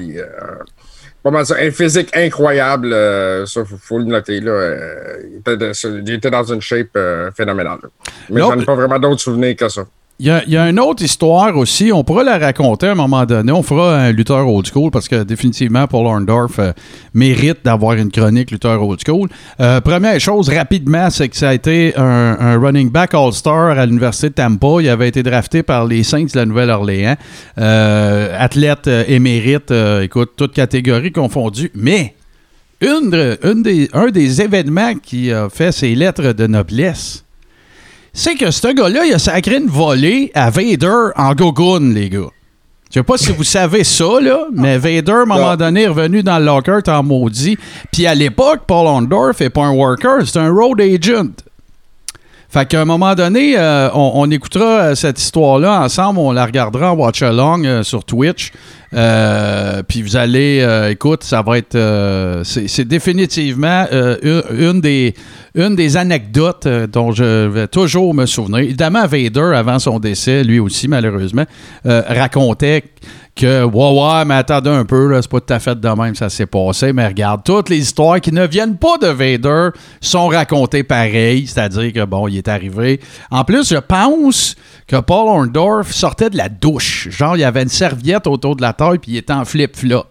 pas 1.23 1.31
mal 1.31 1.45
ça. 1.45 1.55
Un 1.59 1.71
physique 1.71 2.09
incroyable, 2.15 2.91
euh, 2.93 3.45
ça, 3.45 3.63
faut, 3.65 3.77
faut 3.81 3.97
le 3.97 4.05
noter. 4.05 4.39
Là, 4.41 4.51
euh, 4.51 5.15
il, 5.31 5.37
était 5.39 5.57
de- 5.57 6.01
il 6.07 6.13
était 6.13 6.29
dans 6.29 6.43
une 6.43 6.61
shape 6.61 6.89
euh, 6.97 7.31
phénoménale. 7.31 7.79
là. 7.81 7.89
Mais 8.29 8.41
j'en 8.41 8.59
ai 8.59 8.65
pas 8.65 8.75
vraiment 8.75 8.99
d'autres 8.99 9.21
souvenirs 9.21 9.55
que 9.55 9.69
ça. 9.69 9.85
Il 10.19 10.27
y, 10.27 10.57
a, 10.57 10.69
une 10.69 10.79
autre 10.79 11.03
histoire 11.03 11.57
aussi. 11.57 11.91
On 11.91 12.03
pourra 12.03 12.23
la 12.23 12.37
raconter 12.37 12.87
à 12.87 12.91
un 12.91 12.95
moment 12.95 13.25
donné. 13.25 13.51
On 13.51 13.63
fera 13.63 13.97
un 13.97 14.11
lutteur 14.11 14.47
old 14.47 14.65
school 14.71 14.91
parce 14.91 15.07
que 15.07 15.23
définitivement, 15.23 15.87
Paul 15.87 16.05
Orndorff 16.05 16.59
euh, 16.59 16.71
mérite 17.15 17.65
d'avoir 17.65 17.93
une 17.93 18.11
chronique 18.11 18.51
lutteur 18.51 18.87
old 18.87 18.99
school. 19.05 19.27
Euh, 19.59 19.81
première 19.81 20.19
chose, 20.19 20.49
rapidement, 20.49 21.09
c'est 21.09 21.29
que 21.29 21.35
ça 21.35 21.49
a 21.49 21.53
été 21.55 21.93
un, 21.97 22.37
un 22.39 22.59
running 22.59 22.91
back 22.91 23.15
all-star 23.15 23.77
à 23.77 23.85
l'Université 23.87 24.29
de 24.29 24.35
Tampa. 24.35 24.81
Il 24.81 24.87
avait 24.87 25.09
été 25.09 25.23
drafté 25.23 25.63
par 25.63 25.87
les 25.87 26.03
Saints 26.03 26.25
de 26.25 26.37
la 26.37 26.45
Nouvelle-Orléans. 26.45 27.15
Euh, 27.57 28.37
athlète 28.37 28.87
émérite, 28.87 29.73
écoute, 30.03 30.33
toutes 30.37 30.53
catégories 30.53 31.11
confondues. 31.11 31.71
Mais 31.73 32.13
une 32.81 33.09
des, 33.63 33.89
un 33.93 34.07
des 34.07 34.41
événements 34.41 34.93
qui 34.93 35.31
a 35.31 35.49
fait 35.49 35.71
ses 35.71 35.95
lettres 35.95 36.33
de 36.33 36.45
noblesse, 36.47 37.25
c'est 38.13 38.35
que 38.35 38.51
ce 38.51 38.67
gars-là, 38.73 39.05
il 39.05 39.13
a 39.13 39.19
sacré 39.19 39.57
une 39.57 39.67
volée 39.67 40.31
à 40.35 40.49
Vader 40.49 41.09
en 41.15 41.33
gogoon, 41.33 41.91
les 41.93 42.09
gars. 42.09 42.29
Je 42.89 42.99
sais 42.99 43.03
pas 43.03 43.17
si 43.17 43.31
vous 43.31 43.43
savez 43.43 43.83
ça, 43.83 44.19
là, 44.21 44.45
mais 44.53 44.77
Vader, 44.77 45.11
à 45.11 45.21
un 45.21 45.25
moment 45.25 45.55
donné, 45.55 45.81
est 45.81 45.87
revenu 45.87 46.21
dans 46.21 46.37
le 46.37 46.45
locker, 46.45 46.79
t'en 46.83 47.01
maudit. 47.01 47.57
Puis 47.91 48.05
à 48.05 48.13
l'époque, 48.13 48.61
Paul 48.67 48.85
Ondorf 48.85 49.39
n'est 49.39 49.49
pas 49.49 49.63
un 49.63 49.71
worker, 49.71 50.27
c'est 50.27 50.37
un 50.37 50.51
road 50.51 50.79
agent. 50.79 51.31
Fait 52.49 52.67
qu'à 52.67 52.81
un 52.81 52.85
moment 52.85 53.15
donné, 53.15 53.57
euh, 53.57 53.89
on, 53.95 54.11
on 54.13 54.29
écoutera 54.29 54.65
euh, 54.65 54.95
cette 54.95 55.19
histoire-là 55.19 55.81
ensemble, 55.81 56.19
on 56.19 56.31
la 56.31 56.45
regardera 56.45 56.91
en 56.91 56.95
watch-along 56.95 57.65
euh, 57.65 57.81
sur 57.81 58.03
Twitch. 58.05 58.51
Euh, 58.93 59.81
puis 59.87 60.01
vous 60.01 60.15
allez, 60.15 60.59
euh, 60.61 60.91
écoute, 60.91 61.23
ça 61.23 61.41
va 61.41 61.57
être, 61.57 61.75
euh, 61.75 62.43
c'est 62.43 62.85
définitivement 62.85 63.85
une, 63.91 64.81
des, 64.81 65.97
anecdotes 65.97 66.67
dont 66.91 67.11
je 67.11 67.47
vais 67.47 67.67
toujours 67.67 68.13
me 68.13 68.25
souvenir. 68.25 68.59
Évidemment, 68.59 69.05
Vader, 69.05 69.53
avant 69.55 69.79
son 69.79 69.99
décès, 69.99 70.43
lui 70.43 70.59
aussi, 70.59 70.87
malheureusement, 70.87 71.45
racontait 71.85 72.83
que, 73.35 73.63
ouais, 73.63 73.91
ouais, 73.91 74.25
mais 74.25 74.35
attendez 74.35 74.69
un 74.69 74.85
peu, 74.85 75.19
c'est 75.19 75.29
pas 75.29 75.39
tout 75.39 75.53
à 75.53 75.59
fait 75.59 75.79
de 75.79 75.87
même, 75.87 76.13
ça 76.13 76.29
s'est 76.29 76.45
passé. 76.45 76.93
Mais 76.93 77.07
regarde, 77.07 77.41
toutes 77.43 77.69
les 77.69 77.79
histoires 77.79 78.21
qui 78.21 78.31
ne 78.31 78.45
viennent 78.45 78.77
pas 78.77 78.97
de 79.01 79.07
Vader 79.07 79.69
sont 80.01 80.27
racontées 80.27 80.83
pareil, 80.83 81.47
c'est-à-dire 81.47 81.93
que, 81.93 82.05
bon, 82.05 82.27
il 82.27 82.37
est 82.37 82.47
arrivé. 82.47 82.99
En 83.31 83.43
plus, 83.43 83.69
je 83.69 83.77
pense 83.77 84.55
que 84.87 84.97
Paul 84.99 85.27
Orndorff 85.29 85.91
sortait 85.91 86.29
de 86.29 86.37
la 86.37 86.49
douche. 86.49 87.07
Genre, 87.09 87.35
il 87.37 87.39
y 87.41 87.43
avait 87.43 87.63
une 87.63 87.69
serviette 87.69 88.27
autour 88.27 88.55
de 88.55 88.61
la 88.61 88.73
taille, 88.73 88.99
puis 88.99 89.11
il 89.13 89.17
était 89.17 89.33
en 89.33 89.45
flip-flop. 89.45 90.05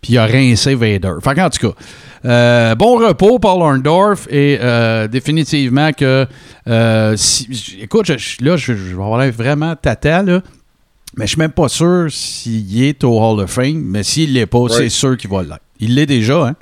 Puis 0.00 0.14
il 0.14 0.18
a 0.18 0.26
rincé 0.26 0.74
Vader. 0.74 1.12
Fait 1.22 1.34
qu'en 1.34 1.48
tout 1.48 1.68
cas, 1.68 1.74
euh, 2.24 2.74
bon 2.74 2.98
repos, 2.98 3.38
Paul 3.38 3.62
Orndorff, 3.62 4.26
et 4.30 4.58
euh, 4.60 5.06
définitivement 5.06 5.92
que, 5.92 6.26
euh, 6.68 7.14
si- 7.16 7.78
écoute, 7.80 8.06
je- 8.18 8.44
là, 8.44 8.56
je, 8.56 8.74
je 8.74 8.96
vais 8.96 9.02
avoir 9.02 9.24
vraiment 9.30 9.76
tata, 9.76 10.22
là, 10.22 10.40
mais 11.16 11.26
je 11.26 11.30
suis 11.32 11.38
même 11.38 11.52
pas 11.52 11.68
sûr 11.68 12.06
s'il 12.10 12.82
est 12.82 13.04
au 13.04 13.16
Hall 13.20 13.40
of 13.40 13.50
Fame, 13.50 13.80
mais 13.80 14.02
s'il 14.02 14.32
l'est 14.32 14.46
pas, 14.46 14.58
c'est 14.70 14.88
sûr 14.88 15.16
qu'il 15.16 15.30
va 15.30 15.42
l'être. 15.42 15.60
Il 15.78 15.94
l'est 15.94 16.06
déjà, 16.06 16.46
hein? 16.48 16.54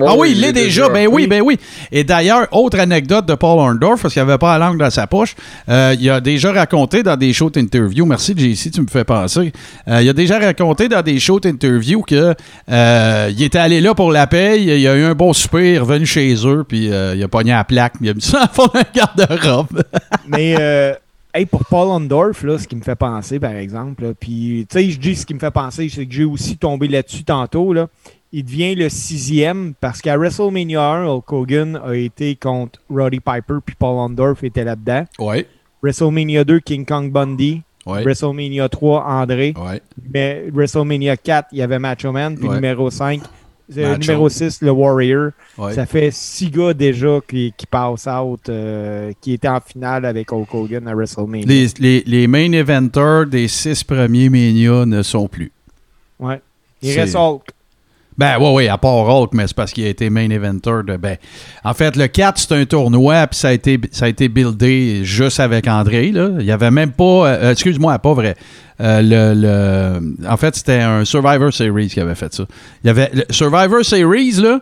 Ah 0.00 0.14
oui, 0.16 0.32
il 0.32 0.40
l'est 0.40 0.52
déjà. 0.52 0.88
Ben 0.88 1.08
oui, 1.10 1.26
ben 1.26 1.42
oui. 1.42 1.58
Et 1.90 2.04
d'ailleurs, 2.04 2.46
autre 2.52 2.78
anecdote 2.78 3.26
de 3.26 3.34
Paul 3.34 3.58
Orndorff, 3.58 4.02
parce 4.02 4.14
qu'il 4.14 4.22
avait 4.22 4.38
pas 4.38 4.58
la 4.58 4.66
langue 4.66 4.78
dans 4.78 4.90
sa 4.90 5.06
poche, 5.06 5.34
euh, 5.68 5.94
il 5.98 6.08
a 6.10 6.20
déjà 6.20 6.52
raconté 6.52 7.02
dans 7.02 7.16
des 7.16 7.32
shows 7.32 7.50
d'interview, 7.50 8.06
merci 8.06 8.34
JC, 8.36 8.70
tu 8.70 8.80
me 8.82 8.86
fais 8.86 9.04
penser, 9.04 9.52
Euh, 9.88 10.02
il 10.02 10.08
a 10.08 10.12
déjà 10.12 10.38
raconté 10.38 10.88
dans 10.88 11.02
des 11.02 11.18
shows 11.18 11.40
d'interview 11.40 12.02
que 12.02 12.34
euh, 12.70 13.30
il 13.30 13.42
était 13.42 13.58
allé 13.58 13.80
là 13.80 13.94
pour 13.94 14.12
la 14.12 14.26
paye, 14.26 14.64
il 14.64 14.86
a 14.86 14.96
eu 14.96 15.04
un 15.04 15.14
bon 15.14 15.32
souper, 15.32 15.70
il 15.70 15.74
est 15.74 15.78
revenu 15.78 16.06
chez 16.06 16.34
eux, 16.46 16.64
puis 16.66 16.86
il 16.86 17.22
a 17.22 17.28
pogné 17.28 17.52
la 17.52 17.64
plaque, 17.64 17.94
il 18.00 18.08
a 18.08 18.14
mis 18.14 18.22
ça 18.22 18.44
en 18.44 18.54
fond 18.54 18.68
d'un 18.72 18.82
garde-robe. 18.94 19.82
Mais 20.28 20.56
euh, 20.58 20.94
hey, 21.34 21.46
pour 21.46 21.64
Paul 21.64 21.88
Ondorf, 21.88 22.42
là, 22.42 22.58
ce 22.58 22.66
qui 22.66 22.76
me 22.76 22.82
fait 22.82 22.96
penser, 22.96 23.38
par 23.38 23.52
exemple, 23.52 24.14
puis 24.18 24.66
tu 24.70 24.78
sais, 24.78 24.90
je 24.90 24.98
dis 24.98 25.16
ce 25.16 25.26
qui 25.26 25.34
me 25.34 25.38
fait 25.38 25.50
penser, 25.50 25.88
c'est 25.88 26.06
que 26.06 26.12
j'ai 26.14 26.24
aussi 26.24 26.56
tombé 26.56 26.88
là-dessus 26.88 27.24
tantôt. 27.24 27.72
Là, 27.72 27.88
il 28.32 28.44
devient 28.44 28.74
le 28.74 28.88
sixième 28.88 29.74
parce 29.80 30.00
qu'à 30.00 30.16
WrestleMania 30.16 30.82
1, 30.82 31.06
Hulk 31.06 31.32
Hogan 31.32 31.80
a 31.84 31.94
été 31.94 32.34
contre 32.36 32.80
Roddy 32.90 33.20
Piper, 33.20 33.56
puis 33.64 33.74
Paul 33.78 33.96
Ondorf 33.98 34.42
était 34.44 34.64
là-dedans. 34.64 35.04
Ouais, 35.18 35.46
WrestleMania 35.82 36.44
2, 36.44 36.60
King 36.60 36.86
Kong 36.86 37.10
Bundy. 37.12 37.62
ouais, 37.86 38.02
WrestleMania 38.02 38.68
3, 38.68 39.04
André. 39.04 39.54
ouais. 39.56 39.82
Mais 40.12 40.44
WrestleMania 40.52 41.16
4, 41.16 41.48
il 41.52 41.58
y 41.58 41.62
avait 41.62 41.78
Macho 41.78 42.12
Man. 42.12 42.36
Puis 42.38 42.48
numéro 42.48 42.90
5, 42.90 43.20
Euh, 43.76 43.96
numéro 43.96 44.28
6, 44.28 44.60
le 44.60 44.70
Warrior. 44.70 45.30
Ça 45.74 45.86
fait 45.86 46.10
six 46.10 46.50
gars 46.50 46.74
déjà 46.74 47.20
qui, 47.26 47.54
qui 47.56 47.64
passent 47.66 48.06
out, 48.06 48.48
euh, 48.50 49.12
qui 49.20 49.32
étaient 49.32 49.48
en 49.48 49.60
finale 49.60 50.04
avec 50.04 50.30
Hulk 50.30 50.52
Hogan 50.54 50.86
à 50.88 50.94
WrestleMania. 50.94 51.46
Les, 51.46 51.66
les, 51.78 52.02
les 52.06 52.26
main 52.26 52.52
eventers 52.52 53.26
des 53.26 53.48
six 53.48 53.82
premiers 53.82 54.28
Mania 54.28 54.84
ne 54.84 55.02
sont 55.02 55.26
plus. 55.26 55.52
Ouais. 56.18 56.40
Il 56.82 56.92
reste 56.98 57.16
Hulk. 57.16 57.44
Ben 58.18 58.36
oui, 58.38 58.48
oui, 58.54 58.68
à 58.68 58.76
part 58.78 59.08
Hulk, 59.08 59.30
mais 59.32 59.46
c'est 59.46 59.56
parce 59.56 59.72
qu'il 59.72 59.84
a 59.84 59.88
été 59.88 60.10
main 60.10 60.28
eventer. 60.30 60.70
De, 60.86 60.96
ben, 60.96 61.16
en 61.64 61.72
fait, 61.74 61.96
le 61.96 62.06
4, 62.08 62.38
c'est 62.38 62.52
un 62.54 62.64
tournoi, 62.66 63.26
puis 63.26 63.38
ça 63.38 63.48
a 63.48 63.52
été, 63.52 63.80
ça 63.90 64.04
a 64.04 64.08
été 64.08 64.28
buildé 64.28 65.00
juste 65.04 65.40
avec 65.40 65.66
André. 65.66 66.12
Là. 66.12 66.28
Il 66.38 66.44
n'y 66.44 66.50
avait 66.52 66.70
même 66.70 66.92
pas. 66.92 67.26
euh, 67.28 67.52
excuse-moi, 67.52 67.98
pas 67.98 68.12
vrai. 68.12 68.36
Euh, 68.80 69.00
le, 69.02 69.40
le- 69.40 70.28
en 70.28 70.36
fait, 70.36 70.54
c'était 70.56 70.80
un 70.80 71.04
Survivor 71.04 71.52
Series 71.52 71.88
qui 71.88 72.00
avait 72.00 72.14
fait 72.14 72.32
ça. 72.34 72.44
Il 72.84 72.88
y 72.88 72.90
avait 72.90 73.10
le 73.14 73.24
Survivor 73.30 73.84
Series, 73.84 74.32
là. 74.32 74.60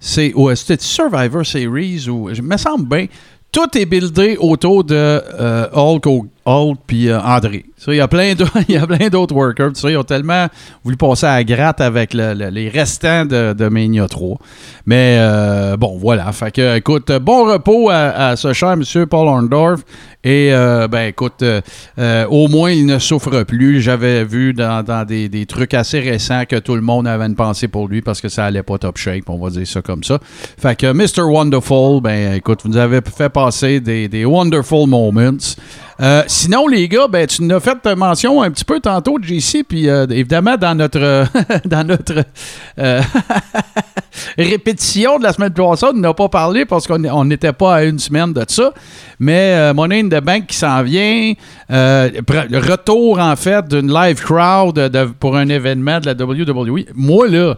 C'est. 0.00 0.32
Ouais, 0.34 0.56
c'était 0.56 0.82
Survivor 0.82 1.44
Series 1.44 2.08
ou. 2.08 2.30
Je 2.32 2.40
me 2.42 2.56
semble 2.56 2.88
bien. 2.88 3.06
Tout 3.50 3.76
est 3.78 3.86
buildé 3.86 4.36
autour 4.38 4.84
de 4.84 4.94
euh, 4.94 5.66
Hulk, 5.72 6.06
au- 6.06 6.26
Hulk 6.48 6.78
puis 6.86 7.08
euh, 7.08 7.20
André. 7.20 7.66
Il 7.86 7.94
y 7.94 8.00
a 8.00 8.08
plein 8.08 9.08
d'autres 9.08 9.34
workers. 9.34 9.72
Ils 9.84 9.96
ont 9.96 10.02
tellement 10.02 10.46
voulu 10.82 10.96
passer 10.96 11.26
à 11.26 11.36
la 11.36 11.44
gratte 11.44 11.80
avec 11.80 12.14
le- 12.14 12.34
le- 12.34 12.48
les 12.48 12.68
restants 12.68 13.24
de, 13.26 13.52
de 13.52 13.68
Mania 13.68 14.08
3. 14.08 14.38
Mais 14.86 15.18
euh, 15.20 15.76
bon, 15.76 15.98
voilà. 15.98 16.32
Fait 16.32 16.50
que, 16.50 16.76
écoute, 16.78 17.12
bon 17.20 17.44
repos 17.44 17.90
à, 17.90 18.34
ce 18.36 18.52
cher 18.52 18.76
monsieur 18.76 19.06
Paul 19.06 19.28
Orndorff. 19.28 19.82
Et, 20.24 20.52
euh, 20.52 20.88
ben, 20.88 21.08
écoute, 21.08 21.44
au 22.28 22.48
moins, 22.48 22.72
il 22.72 22.86
ne 22.86 22.98
souffre 22.98 23.44
plus. 23.44 23.80
J'avais 23.80 24.24
vu 24.24 24.52
dans, 24.52 24.84
des, 25.06 25.46
trucs 25.46 25.74
assez 25.74 26.00
récents 26.00 26.44
que 26.48 26.56
tout 26.56 26.74
le 26.74 26.80
monde 26.80 27.06
avait 27.06 27.26
une 27.26 27.36
pensée 27.36 27.68
pour 27.68 27.86
lui 27.86 28.02
parce 28.02 28.20
que 28.20 28.28
ça 28.28 28.46
allait 28.46 28.64
pas 28.64 28.78
top 28.78 28.96
shape, 28.96 29.28
on 29.28 29.38
va 29.38 29.50
dire 29.50 29.66
ça 29.66 29.80
comme 29.82 30.02
ça. 30.02 30.18
Fait 30.60 30.76
que 30.76 30.92
Mr. 30.92 31.22
Wonderful, 31.22 32.00
ben, 32.02 32.34
écoute, 32.34 32.60
vous 32.64 32.70
nous 32.70 32.76
avez 32.76 33.00
fait 33.16 33.28
passer 33.28 33.80
des 33.80 34.24
wonderful 34.24 34.88
moments. 34.88 35.38
Euh, 36.00 36.22
sinon, 36.28 36.68
les 36.68 36.88
gars, 36.88 37.08
ben, 37.08 37.26
tu 37.26 37.42
nous 37.42 37.54
as 37.56 37.60
fait 37.60 37.84
mention 37.96 38.40
un 38.40 38.50
petit 38.52 38.64
peu 38.64 38.78
tantôt 38.78 39.18
de 39.18 39.24
JC, 39.24 39.64
puis 39.68 39.88
euh, 39.88 40.06
évidemment, 40.10 40.56
dans 40.56 40.74
notre, 40.76 41.26
dans 41.66 41.84
notre 41.84 42.24
euh, 42.78 43.00
répétition 44.38 45.18
de 45.18 45.24
la 45.24 45.32
semaine 45.32 45.52
passée, 45.52 45.86
on 45.90 45.94
n'a 45.94 46.14
pas 46.14 46.28
parlé 46.28 46.64
parce 46.64 46.86
qu'on 46.86 47.04
on 47.04 47.24
n'était 47.24 47.52
pas 47.52 47.76
à 47.76 47.82
une 47.84 47.98
semaine 47.98 48.32
de 48.32 48.44
ça. 48.46 48.72
Mais 49.18 49.72
Money 49.74 50.00
in 50.00 50.08
the 50.08 50.22
Bank 50.22 50.46
qui 50.46 50.56
s'en 50.56 50.82
vient, 50.82 51.32
retour 51.68 53.18
en 53.18 53.34
fait 53.36 53.66
d'une 53.68 53.92
live 53.92 54.22
crowd 54.22 54.74
de- 54.76 55.04
pour 55.18 55.36
un 55.36 55.48
événement 55.48 56.00
de 56.00 56.06
la 56.06 56.12
WWE. 56.14 56.84
Moi, 56.94 57.28
là, 57.28 57.56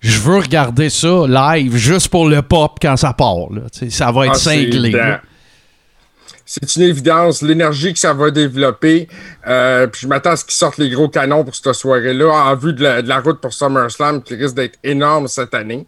je 0.00 0.18
veux 0.20 0.38
regarder 0.38 0.90
ça 0.90 1.22
live 1.28 1.76
juste 1.76 2.08
pour 2.08 2.28
le 2.28 2.42
pop 2.42 2.78
quand 2.82 2.96
ça 2.96 3.12
part. 3.12 3.50
là. 3.50 3.62
Ça 3.88 4.10
va 4.10 4.26
être 4.26 4.32
Ah, 4.34 4.38
cinglé. 4.38 4.92
C'est 6.54 6.76
une 6.76 6.82
évidence, 6.82 7.40
l'énergie 7.40 7.94
que 7.94 7.98
ça 7.98 8.12
va 8.12 8.30
développer. 8.30 9.08
Euh, 9.46 9.86
puis 9.86 10.02
je 10.02 10.06
m'attends 10.06 10.32
à 10.32 10.36
ce 10.36 10.44
qu'ils 10.44 10.52
sortent 10.52 10.76
les 10.76 10.90
gros 10.90 11.08
canons 11.08 11.44
pour 11.44 11.54
cette 11.54 11.72
soirée-là, 11.72 12.30
en 12.30 12.54
vue 12.56 12.74
de 12.74 12.82
la, 12.82 13.00
de 13.00 13.08
la 13.08 13.20
route 13.20 13.40
pour 13.40 13.54
SummerSlam, 13.54 14.22
qui 14.22 14.34
risque 14.34 14.56
d'être 14.56 14.78
énorme 14.84 15.28
cette 15.28 15.54
année. 15.54 15.86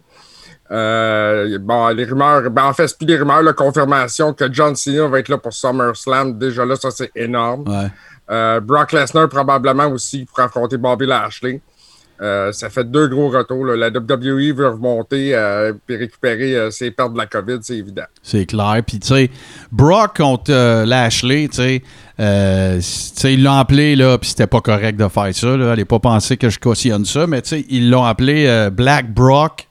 Euh, 0.71 1.59
bon, 1.61 1.89
les 1.89 2.05
rumeurs, 2.05 2.49
ben 2.49 2.63
en 2.63 2.73
fait, 2.73 2.87
c'est 2.87 2.97
plus 2.97 3.05
des 3.05 3.15
rumeurs, 3.15 3.43
la 3.43 3.53
confirmation 3.53 4.33
que 4.33 4.51
John 4.51 4.75
Cena 4.75 5.07
va 5.07 5.19
être 5.19 5.29
là 5.29 5.37
pour 5.37 5.53
SummerSlam. 5.53 6.39
Déjà 6.39 6.65
là, 6.65 6.75
ça 6.75 6.89
c'est 6.89 7.11
énorme. 7.15 7.65
Ouais. 7.67 7.91
Euh, 8.31 8.59
Brock 8.59 8.91
Lesnar 8.91 9.29
probablement 9.29 9.85
aussi 9.89 10.25
pour 10.25 10.39
affronter 10.39 10.77
Bobby 10.77 11.05
Lashley. 11.05 11.61
Euh, 12.21 12.51
ça 12.53 12.69
fait 12.69 12.89
deux 12.89 13.07
gros 13.07 13.29
retours. 13.29 13.65
La 13.65 13.89
WWE 13.89 14.53
veut 14.55 14.69
remonter 14.69 15.35
euh, 15.35 15.73
et 15.89 15.97
récupérer 15.97 16.55
euh, 16.55 16.71
ses 16.71 16.91
pertes 16.91 17.13
de 17.13 17.17
la 17.17 17.25
COVID, 17.25 17.57
c'est 17.61 17.77
évident. 17.77 18.05
C'est 18.23 18.45
clair. 18.45 18.81
Puis, 18.87 18.99
tu 18.99 19.07
sais, 19.07 19.29
Brock 19.71 20.17
contre 20.17 20.51
euh, 20.51 20.85
Lashley, 20.85 21.49
tu 21.49 21.57
sais, 21.57 21.83
euh, 22.19 22.79
ils 23.25 23.43
l'ont 23.43 23.57
appelé, 23.57 23.95
là, 23.97 24.17
puis 24.17 24.29
c'était 24.29 24.47
pas 24.47 24.61
correct 24.61 24.97
de 24.97 25.07
faire 25.09 25.35
ça, 25.35 25.57
là. 25.57 25.71
Allez 25.71 25.83
pas 25.85 25.99
penser 25.99 26.37
que 26.37 26.49
je 26.49 26.57
cautionne 26.59 27.03
ça, 27.03 27.27
mais 27.27 27.41
tu 27.41 27.49
sais, 27.49 27.65
ils 27.69 27.89
l'ont 27.89 28.05
appelé 28.05 28.45
euh, 28.47 28.69
Black 28.69 29.13
Brock, 29.13 29.67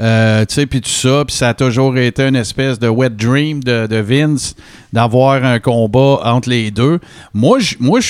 euh, 0.00 0.44
tu 0.44 0.54
sais, 0.54 0.66
puis 0.66 0.80
tout 0.80 0.90
ça, 0.90 1.24
puis 1.24 1.36
ça 1.36 1.50
a 1.50 1.54
toujours 1.54 1.96
été 1.96 2.26
une 2.26 2.34
espèce 2.34 2.80
de 2.80 2.88
wet 2.88 3.10
dream 3.10 3.62
de, 3.62 3.86
de 3.86 3.96
Vince 3.96 4.56
d'avoir 4.92 5.44
un 5.44 5.60
combat 5.60 6.18
entre 6.24 6.48
les 6.48 6.72
deux. 6.72 6.98
Moi, 7.32 7.60
je 7.60 7.76
moi, 7.78 8.00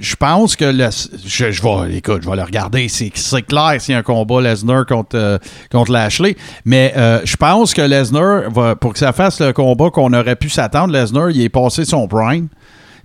je 0.00 0.16
pense 0.16 0.56
que 0.56 0.64
le, 0.64 0.88
je, 1.24 1.50
je 1.50 1.62
vais, 1.62 1.96
écoute, 1.96 2.22
je 2.22 2.30
vais 2.30 2.36
le 2.36 2.42
regarder. 2.42 2.88
C'est, 2.88 3.10
c'est 3.14 3.42
clair 3.42 3.76
s'il 3.78 3.92
y 3.92 3.96
a 3.96 3.98
un 3.98 4.02
combat 4.02 4.40
Lesnar 4.40 4.86
contre, 4.86 5.16
euh, 5.16 5.38
contre 5.70 5.92
Lashley. 5.92 6.36
Mais 6.64 6.92
euh, 6.96 7.20
je 7.24 7.36
pense 7.36 7.74
que 7.74 7.82
Lesnar, 7.82 8.50
va, 8.50 8.76
pour 8.76 8.92
que 8.92 8.98
ça 8.98 9.12
fasse 9.12 9.40
le 9.40 9.52
combat 9.52 9.90
qu'on 9.90 10.12
aurait 10.12 10.36
pu 10.36 10.48
s'attendre, 10.48 10.92
Lesnar, 10.92 11.30
il 11.30 11.42
est 11.42 11.48
passé 11.48 11.84
son 11.84 12.06
prime. 12.06 12.48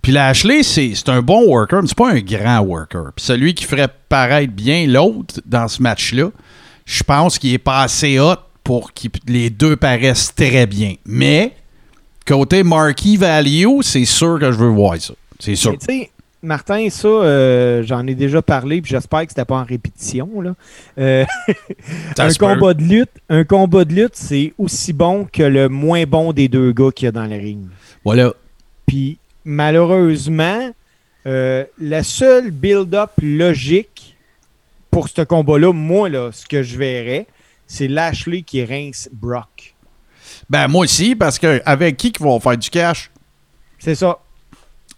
Puis 0.01 0.11
Lashley, 0.11 0.63
c'est, 0.63 0.91
c'est 0.95 1.09
un 1.09 1.21
bon 1.21 1.47
worker, 1.47 1.81
mais 1.81 1.87
c'est 1.87 1.97
pas 1.97 2.11
un 2.11 2.19
grand 2.19 2.59
worker. 2.59 3.11
Puis 3.15 3.25
celui 3.25 3.53
qui 3.53 3.63
ferait 3.63 3.87
paraître 4.09 4.51
bien 4.51 4.85
l'autre 4.85 5.35
dans 5.45 5.67
ce 5.67 5.81
match-là, 5.81 6.29
je 6.85 7.03
pense 7.03 7.39
qu'il 7.39 7.53
est 7.53 7.57
pas 7.57 7.83
assez 7.83 8.19
hot 8.19 8.35
pour 8.63 8.93
que 8.93 9.07
les 9.27 9.49
deux 9.49 9.77
paraissent 9.77 10.33
très 10.35 10.65
bien. 10.67 10.95
Mais, 11.05 11.55
côté 12.25 12.63
marquee 12.63 13.15
value, 13.15 13.81
c'est 13.81 14.05
sûr 14.05 14.39
que 14.39 14.51
je 14.51 14.57
veux 14.57 14.69
voir 14.69 14.97
ça. 14.99 15.13
C'est 15.39 15.55
sûr. 15.55 15.75
Mais 15.87 16.09
Martin, 16.43 16.89
ça, 16.89 17.07
euh, 17.07 17.83
j'en 17.83 18.05
ai 18.05 18.15
déjà 18.15 18.41
parlé, 18.41 18.81
puis 18.81 18.91
j'espère 18.91 19.21
que 19.21 19.29
c'était 19.29 19.45
pas 19.45 19.55
en 19.55 19.63
répétition. 19.63 20.41
Là. 20.41 20.55
Euh, 20.97 21.25
un 22.17 22.33
combat 22.33 22.73
de 22.73 22.83
lutte, 22.83 23.11
un 23.29 23.45
combat 23.45 23.85
de 23.85 23.93
lutte, 23.93 24.15
c'est 24.15 24.53
aussi 24.57 24.91
bon 24.91 25.25
que 25.31 25.41
le 25.41 25.69
moins 25.69 26.03
bon 26.03 26.33
des 26.33 26.49
deux 26.49 26.73
gars 26.73 26.91
qu'il 26.93 27.05
y 27.05 27.07
a 27.07 27.11
dans 27.13 27.25
le 27.25 27.37
ring. 27.37 27.67
Voilà. 28.03 28.33
Puis 28.85 29.17
malheureusement, 29.45 30.71
euh, 31.25 31.63
la 31.79 32.03
seule 32.03 32.51
build-up 32.51 33.11
logique 33.21 34.17
pour 34.91 35.07
ce 35.07 35.21
combat-là, 35.21 35.71
moi, 35.71 36.09
là, 36.09 36.31
ce 36.33 36.45
que 36.45 36.61
je 36.61 36.77
verrais, 36.77 37.25
c'est 37.67 37.87
Lashley 37.87 38.41
qui 38.41 38.65
rince 38.65 39.09
Brock. 39.13 39.75
Ben, 40.49 40.67
moi 40.67 40.83
aussi, 40.83 41.15
parce 41.15 41.39
que 41.39 41.61
avec 41.65 41.95
qui 41.95 42.11
qu'ils 42.11 42.25
vont 42.25 42.39
faire 42.41 42.57
du 42.57 42.69
cash? 42.69 43.09
C'est 43.79 43.95
ça. 43.95 44.19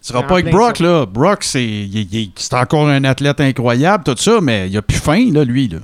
Ce 0.06 0.12
sera 0.12 0.24
pas 0.24 0.34
avec 0.34 0.52
Brock, 0.52 0.76
ça. 0.76 0.84
là. 0.84 1.04
Brock, 1.04 1.42
c'est, 1.42 1.88
c'est 2.36 2.54
encore 2.54 2.88
un 2.88 3.02
athlète 3.02 3.40
incroyable, 3.40 4.04
tout 4.04 4.14
ça, 4.16 4.38
mais 4.40 4.68
il 4.68 4.76
a 4.76 4.82
plus 4.82 4.98
faim, 4.98 5.30
là, 5.32 5.42
lui, 5.42 5.66
là. 5.66 5.78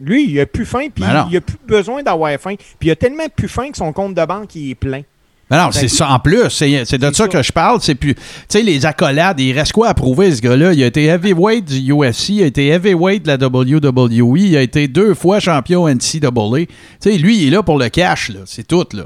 Lui, 0.00 0.30
il 0.30 0.40
a 0.40 0.46
plus 0.46 0.64
faim, 0.64 0.86
puis 0.94 1.04
Ben 1.04 1.28
il 1.30 1.36
a 1.36 1.42
plus 1.42 1.58
besoin 1.68 2.02
d'avoir 2.02 2.30
faim. 2.40 2.54
Puis 2.78 2.88
il 2.88 2.90
a 2.90 2.96
tellement 2.96 3.24
plus 3.36 3.48
faim 3.48 3.70
que 3.70 3.76
son 3.76 3.92
compte 3.92 4.14
de 4.14 4.24
banque 4.24 4.54
il 4.54 4.70
est 4.70 4.74
plein. 4.74 5.02
Ben 5.50 5.62
non, 5.62 5.72
c'est 5.72 5.88
ça. 5.88 6.08
En 6.10 6.18
plus, 6.20 6.48
c'est, 6.48 6.86
c'est 6.86 6.96
de 6.96 7.12
ça. 7.12 7.28
que 7.28 7.42
je 7.42 7.52
parle. 7.52 7.82
C'est 7.82 7.96
plus. 7.96 8.14
Tu 8.14 8.22
sais, 8.48 8.62
les 8.62 8.86
accolades, 8.86 9.38
il 9.38 9.52
reste 9.52 9.72
quoi 9.72 9.88
à 9.88 9.94
prouver, 9.94 10.34
ce 10.34 10.40
gars-là? 10.40 10.72
Il 10.72 10.82
a 10.82 10.86
été 10.86 11.04
heavyweight 11.04 11.66
du 11.66 11.92
UFC, 11.92 12.30
il 12.30 12.42
a 12.44 12.46
été 12.46 12.68
heavyweight 12.68 13.24
de 13.24 13.28
la 13.28 13.36
WWE, 13.36 14.38
il 14.38 14.56
a 14.56 14.62
été 14.62 14.88
deux 14.88 15.12
fois 15.12 15.38
champion 15.38 15.86
NCAA. 15.86 16.30
Tu 16.64 16.66
sais, 17.00 17.18
lui, 17.18 17.36
il 17.42 17.48
est 17.48 17.50
là 17.50 17.62
pour 17.62 17.78
le 17.78 17.90
cash, 17.90 18.30
là. 18.30 18.40
C'est 18.46 18.66
tout, 18.66 18.86
là. 18.94 19.04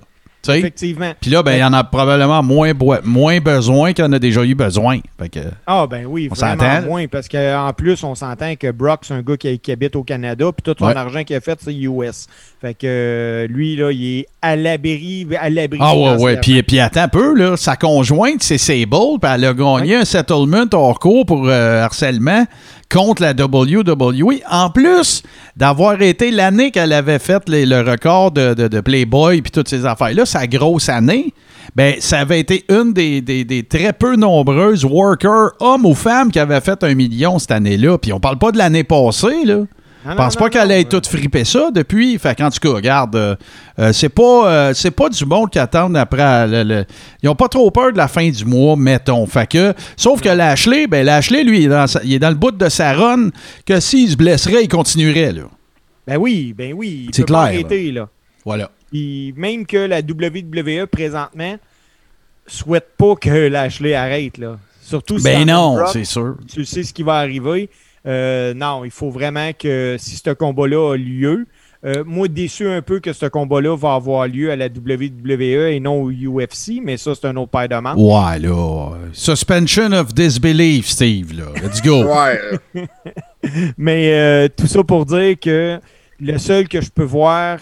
Effectivement. 0.53 1.13
Puis 1.21 1.31
là, 1.31 1.43
ben, 1.43 1.53
il 1.53 1.61
y 1.61 1.65
en 1.65 1.73
a 1.73 1.85
probablement 1.85 2.43
moins, 2.43 2.73
moins 3.05 3.41
besoin 3.41 3.93
qu'il 3.93 4.05
en 4.05 4.13
a 4.13 4.19
déjà 4.19 4.45
eu 4.45 4.55
besoin. 4.55 4.99
Fait 5.21 5.29
que. 5.29 5.41
Ah 5.67 5.87
ben 5.89 6.05
oui, 6.07 6.29
On 6.31 6.35
vraiment 6.35 6.63
s'entend? 6.63 6.83
moins, 6.87 7.07
parce 7.07 7.29
qu'en 7.29 7.73
plus, 7.77 8.03
on 8.05 8.15
s'entend 8.15 8.55
que 8.57 8.71
Brock, 8.71 9.01
c'est 9.03 9.15
un 9.15 9.23
gars 9.23 9.37
qui, 9.37 9.59
qui 9.59 9.73
habite 9.73 9.97
au 9.97 10.03
Canada, 10.03 10.47
puis 10.57 10.63
tout 10.63 10.75
son 10.79 10.87
Ouais. 10.89 10.97
argent 10.97 11.25
qu'il 11.25 11.37
a 11.37 11.41
fait, 11.41 11.59
c'est 11.63 11.75
US. 11.75 12.27
Fait 12.61 12.75
que 12.75 12.87
euh, 12.87 13.47
lui, 13.49 13.77
là, 13.77 13.91
il 13.93 14.21
est 14.21 14.27
à 14.43 14.57
l'abri, 14.57 15.27
à 15.41 15.51
l'abri. 15.51 15.79
Ah 15.81 15.97
ouais, 15.97 16.17
ouais. 16.23 16.37
Puis, 16.41 16.63
puis 16.63 16.81
attends 16.81 17.03
un 17.03 17.09
peu, 17.09 17.35
là. 17.35 17.57
Sa 17.57 17.77
conjointe, 17.77 18.43
c'est 18.43 18.59
Sable, 18.59 19.19
puis 19.21 19.31
elle 19.35 19.45
a 19.45 19.55
gagné 19.55 19.97
un 19.97 20.05
settlement 20.05 20.65
hors 20.73 20.99
cours 20.99 21.27
pour 21.27 21.47
euh, 21.49 21.83
harcèlement 21.83 22.45
contre 22.95 23.23
la 23.23 23.33
WWE. 23.33 24.41
En 24.49 24.71
plus 24.71 25.25
d'avoir 25.57 26.01
été 26.01 26.31
l'année 26.31 26.71
qu'elle 26.71 26.93
avait 26.93 27.19
fait 27.19 27.43
le 27.49 27.81
record 27.83 28.31
de, 28.31 28.81
Playboy 28.81 29.43
puis 29.43 29.51
toutes 29.51 29.69
ces 29.69 29.85
affaires-là, 29.85 30.25
sa 30.25 30.47
grosse 30.47 30.89
année, 30.89 31.35
ben 31.75 31.97
ça 31.99 32.21
avait 32.21 32.39
été 32.39 32.65
une 32.69 32.93
des 32.93 33.67
très 33.69 33.93
peu 33.93 34.15
nombreuses 34.15 34.85
workers, 34.85 35.51
hommes 35.59 35.87
ou 35.87 35.95
femmes, 35.95 36.31
qui 36.31 36.39
avaient 36.39 36.61
fait 36.61 36.85
un 36.85 36.95
million 36.95 37.39
cette 37.39 37.51
année-là. 37.51 37.99
Puis 37.99 38.13
on 38.13 38.21
parle 38.21 38.39
pas 38.39 38.53
de 38.53 38.59
l'année 38.59 38.85
passée, 38.85 39.45
là. 39.45 39.63
Je 40.07 40.15
pense 40.15 40.35
non, 40.35 40.39
pas 40.45 40.51
qu'elle 40.51 40.71
ait 40.71 40.85
tout 40.85 41.01
frippé 41.09 41.45
ça 41.45 41.71
depuis. 41.73 42.19
Fait 42.19 42.37
qu'en 42.37 42.51
tout 42.51 42.59
cas, 42.61 42.75
regarde, 42.75 43.17
euh, 43.17 43.37
euh, 43.79 43.93
c'est 43.93 44.11
pas 44.11 44.49
euh, 44.51 44.75
c'est 44.75 44.91
pas 44.91 45.09
du 45.09 45.25
monde 45.25 45.51
qui 45.51 45.59
attendent 45.59 45.97
après. 45.97 46.47
le- 46.47 46.63
le- 46.63 46.85
ils 47.23 47.29
ont 47.29 47.35
pas 47.35 47.49
trop 47.49 47.71
peur 47.71 47.91
de 47.93 47.97
la 47.97 48.07
fin 48.09 48.29
du 48.29 48.45
mois, 48.45 48.77
mettons. 48.77 49.25
Fait 49.27 49.47
que, 49.49 49.73
sauf 49.97 50.21
que 50.21 50.29
Lashley, 50.29 50.87
ben 50.87 51.07
Lashley, 51.07 51.43
lui, 51.45 51.61
il 51.61 51.65
est 51.65 51.69
dans, 51.69 51.87
sa- 51.87 52.03
il 52.05 52.13
est 52.13 52.19
dans 52.19 52.29
le 52.29 52.35
bout 52.35 52.51
de 52.51 52.69
sa 52.69 52.93
run 52.93 53.31
que 53.65 53.81
s'il 53.81 54.11
se 54.11 54.17
blesserait, 54.17 54.65
il 54.65 54.69
continuerait, 54.69 55.33
là. 55.33 55.43
Ben 56.07 56.19
oui, 56.19 56.53
ben 56.57 56.75
oui. 56.75 57.09
C'est 57.13 57.23
pas 57.23 57.27
clair, 57.27 57.39
arrêter, 57.65 57.91
là. 57.93 58.09
Voilà. 58.45 58.71
Puis 58.91 59.33
même 59.39 59.65
que 59.65 59.79
la 59.79 60.01
WWE, 60.03 60.87
présentement, 60.87 61.57
souhaite 62.47 62.89
pas 62.99 63.15
que 63.17 63.49
Lashley 63.49 63.95
arrête, 63.95 64.39
là. 64.39 64.59
Surtout 64.83 65.17
si 65.19 65.25
Ben 65.25 65.47
non, 65.47 65.79
c'est 65.91 66.05
sûr. 66.05 66.37
tu 66.53 66.65
sais 66.67 66.83
ce 66.83 66.93
qui 66.93 67.03
va 67.03 67.15
arriver. 67.15 67.71
Euh, 68.07 68.55
non, 68.55 68.85
il 68.85 68.91
faut 68.91 69.11
vraiment 69.11 69.51
que 69.59 69.97
si 69.99 70.17
ce 70.17 70.31
combat-là 70.31 70.93
a 70.93 70.97
lieu, 70.97 71.47
Euh, 71.87 72.03
moi, 72.07 72.29
déçu 72.29 72.67
un 72.67 72.81
peu 72.81 72.99
que 72.99 73.13
ce 73.13 73.27
combat-là 73.27 73.77
va 73.77 73.93
avoir 73.93 74.27
lieu 74.27 74.51
à 74.51 74.57
la 74.57 74.69
WWE 74.69 75.69
et 75.71 75.81
non 75.81 76.01
au 76.01 76.11
UFC, 76.11 76.81
mais 76.83 76.97
ça, 76.97 77.15
c'est 77.15 77.27
un 77.27 77.37
autre 77.37 77.51
paire 77.51 77.69
de 77.69 77.77
manches. 77.77 77.99
Ouais, 77.99 78.39
là. 78.39 78.93
Suspension 79.13 79.93
of 79.93 80.15
disbelief, 80.15 80.87
Steve, 80.87 81.37
là. 81.37 81.45
Let's 81.63 81.83
go. 81.83 82.05
Ouais. 82.15 82.41
Mais 83.77 84.15
euh, 84.15 84.49
tout 84.49 84.67
ça 84.67 84.83
pour 84.83 85.05
dire 85.05 85.37
que 85.39 85.79
le 86.21 86.39
seul 86.39 86.69
que 86.69 86.81
je 86.81 86.89
peux 86.91 87.05
voir 87.05 87.59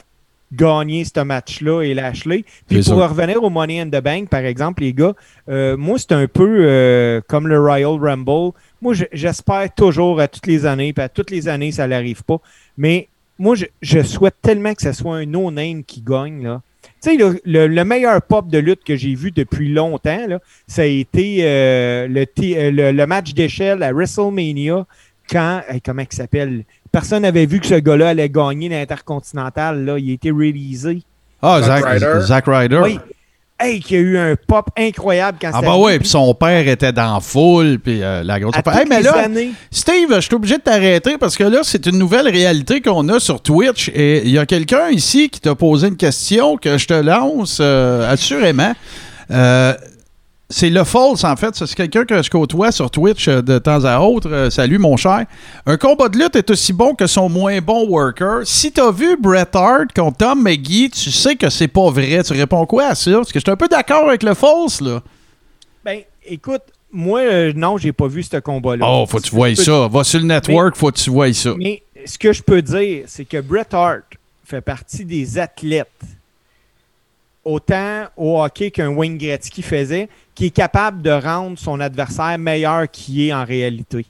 gagner 0.52 1.04
ce 1.04 1.20
match-là 1.20 1.82
est 1.82 1.94
Lashley. 1.94 2.44
Puis 2.68 2.76
pour 2.82 2.98
ça. 3.00 3.06
revenir 3.08 3.42
au 3.42 3.50
Money 3.50 3.80
in 3.80 3.88
the 3.88 4.02
Bank, 4.02 4.28
par 4.28 4.44
exemple, 4.44 4.82
les 4.82 4.92
gars, 4.92 5.14
euh, 5.48 5.76
moi, 5.76 5.98
c'est 5.98 6.12
un 6.12 6.28
peu 6.28 6.58
euh, 6.60 7.20
comme 7.28 7.48
le 7.48 7.58
Royal 7.58 7.98
Rumble. 8.00 8.52
Moi, 8.82 8.92
je- 8.94 9.04
j'espère 9.12 9.72
toujours 9.74 10.20
à 10.20 10.28
toutes 10.28 10.46
les 10.46 10.66
années, 10.66 10.92
puis 10.92 11.02
à 11.02 11.08
toutes 11.08 11.30
les 11.30 11.48
années, 11.48 11.72
ça 11.72 11.86
n'arrive 11.86 12.22
pas. 12.24 12.38
Mais 12.76 13.08
moi, 13.38 13.54
je, 13.54 13.64
je 13.80 14.02
souhaite 14.02 14.34
tellement 14.42 14.74
que 14.74 14.82
ce 14.82 14.92
soit 14.92 15.16
un 15.16 15.24
no-name 15.24 15.84
qui 15.84 16.02
gagne, 16.02 16.42
là. 16.42 16.60
Tu 17.00 17.10
sais, 17.10 17.16
le, 17.16 17.40
le- 17.44 17.68
le 17.68 17.84
meilleur 17.84 18.20
pop 18.22 18.48
de 18.48 18.58
lutte 18.58 18.82
que 18.84 18.96
j'ai 18.96 19.14
vu 19.14 19.30
depuis 19.30 19.72
longtemps, 19.72 20.26
là, 20.28 20.40
ça 20.66 20.82
a 20.82 20.84
été 20.84 21.38
euh, 21.42 22.08
le, 22.08 22.26
euh, 22.42 22.70
le, 22.72 22.90
le 22.92 23.06
match 23.06 23.32
d'échelle 23.34 23.82
à 23.84 23.92
WrestleMania 23.92 24.84
quand, 25.30 25.62
comment 25.84 26.02
il 26.02 26.14
s'appelle? 26.16 26.64
Personne 26.90 27.22
n'avait 27.22 27.46
vu 27.46 27.60
que 27.60 27.66
ce 27.66 27.76
gars-là 27.76 28.10
allait 28.10 28.28
gagner 28.28 28.68
l'Intercontinental. 28.68 29.84
Là. 29.84 29.98
Il 29.98 30.10
a 30.10 30.14
été 30.14 30.30
releasé. 30.30 31.02
Ah, 31.40 31.60
Zack 31.62 31.82
Zack 31.82 31.92
Ryder. 31.92 32.20
Zack 32.26 32.44
Ryder. 32.46 32.80
Oui. 32.82 32.98
Hey, 33.62 33.78
qui 33.78 33.94
a 33.94 33.98
eu 33.98 34.18
un 34.18 34.34
pop 34.34 34.66
incroyable 34.76 35.38
quand 35.40 35.50
Ah 35.54 35.62
bah 35.62 35.76
ouais, 35.76 35.98
puis 36.00 36.08
son 36.08 36.34
père 36.34 36.66
était 36.66 36.92
dans 36.92 37.20
foule, 37.20 37.78
puis 37.78 38.02
euh, 38.02 38.24
la 38.24 38.40
grosse 38.40 38.56
À 38.56 38.58
affaire. 38.58 38.78
Hey, 38.78 38.86
mais 38.88 39.02
là, 39.02 39.12
années. 39.18 39.50
Steve, 39.70 40.12
je 40.12 40.20
suis 40.20 40.34
obligé 40.34 40.56
de 40.56 40.62
t'arrêter 40.62 41.16
parce 41.16 41.36
que 41.36 41.44
là, 41.44 41.60
c'est 41.62 41.86
une 41.86 41.98
nouvelle 41.98 42.28
réalité 42.28 42.80
qu'on 42.80 43.08
a 43.08 43.20
sur 43.20 43.40
Twitch 43.40 43.88
et 43.94 44.22
il 44.24 44.30
y 44.30 44.38
a 44.38 44.46
quelqu'un 44.46 44.88
ici 44.90 45.28
qui 45.28 45.40
t'a 45.40 45.54
posé 45.54 45.88
une 45.88 45.96
question 45.96 46.56
que 46.56 46.76
je 46.76 46.86
te 46.88 46.94
lance 46.94 47.58
euh, 47.60 48.10
assurément. 48.10 48.72
Euh, 49.30 49.74
c'est 50.52 50.70
le 50.70 50.84
false, 50.84 51.24
en 51.24 51.34
fait. 51.34 51.54
C'est 51.54 51.74
quelqu'un 51.74 52.04
que 52.04 52.22
je 52.22 52.30
côtoie 52.30 52.70
sur 52.70 52.90
Twitch 52.90 53.26
euh, 53.28 53.42
de 53.42 53.58
temps 53.58 53.84
à 53.84 53.98
autre. 54.00 54.30
Euh, 54.30 54.50
salut, 54.50 54.78
mon 54.78 54.96
cher. 54.96 55.24
Un 55.66 55.76
combat 55.76 56.08
de 56.08 56.18
lutte 56.18 56.36
est 56.36 56.50
aussi 56.50 56.72
bon 56.72 56.94
que 56.94 57.06
son 57.06 57.28
moins 57.28 57.60
bon 57.60 57.88
worker. 57.88 58.42
Si 58.44 58.70
t'as 58.70 58.92
vu 58.92 59.16
Bret 59.20 59.48
Hart 59.54 59.92
contre 59.94 60.18
Tom 60.18 60.42
McGee, 60.42 60.90
tu 60.90 61.10
sais 61.10 61.34
que 61.36 61.50
c'est 61.50 61.68
pas 61.68 61.90
vrai. 61.90 62.22
Tu 62.22 62.32
réponds 62.34 62.66
quoi 62.66 62.88
à 62.88 62.94
ça? 62.94 63.10
Parce 63.12 63.32
que 63.32 63.38
je 63.40 63.44
suis 63.44 63.50
un 63.50 63.56
peu 63.56 63.68
d'accord 63.68 64.08
avec 64.08 64.22
le 64.22 64.34
false, 64.34 64.80
là. 64.80 65.02
Ben, 65.84 66.00
écoute, 66.24 66.62
moi, 66.92 67.20
euh, 67.20 67.52
non, 67.56 67.78
j'ai 67.78 67.92
pas 67.92 68.06
vu 68.06 68.22
ce 68.22 68.36
combat-là. 68.36 68.86
Oh, 68.88 69.06
faut 69.08 69.18
que 69.18 69.22
tu 69.24 69.34
peux- 69.34 69.54
ça. 69.54 69.88
Va 69.88 70.04
sur 70.04 70.20
le 70.20 70.26
network, 70.26 70.76
faut 70.76 70.90
que 70.90 70.98
tu 70.98 71.10
vois 71.10 71.32
ça. 71.32 71.54
Mais 71.56 71.82
ce 72.04 72.18
que 72.18 72.32
je 72.32 72.42
peux 72.42 72.60
dire, 72.62 73.04
c'est 73.06 73.24
que 73.24 73.40
Bret 73.40 73.66
Hart 73.72 74.02
fait 74.44 74.60
partie 74.60 75.04
des 75.04 75.38
athlètes, 75.38 75.88
autant 77.44 78.04
au 78.16 78.42
hockey 78.42 78.70
qu'un 78.70 78.88
Wayne 78.88 79.18
Gretzky 79.18 79.62
faisait, 79.62 80.08
qui 80.34 80.46
est 80.46 80.50
capable 80.50 81.02
de 81.02 81.10
rendre 81.10 81.58
son 81.58 81.80
adversaire 81.80 82.38
meilleur 82.38 82.90
qu'il 82.90 83.20
est 83.22 83.32
en 83.32 83.44
réalité. 83.44 84.06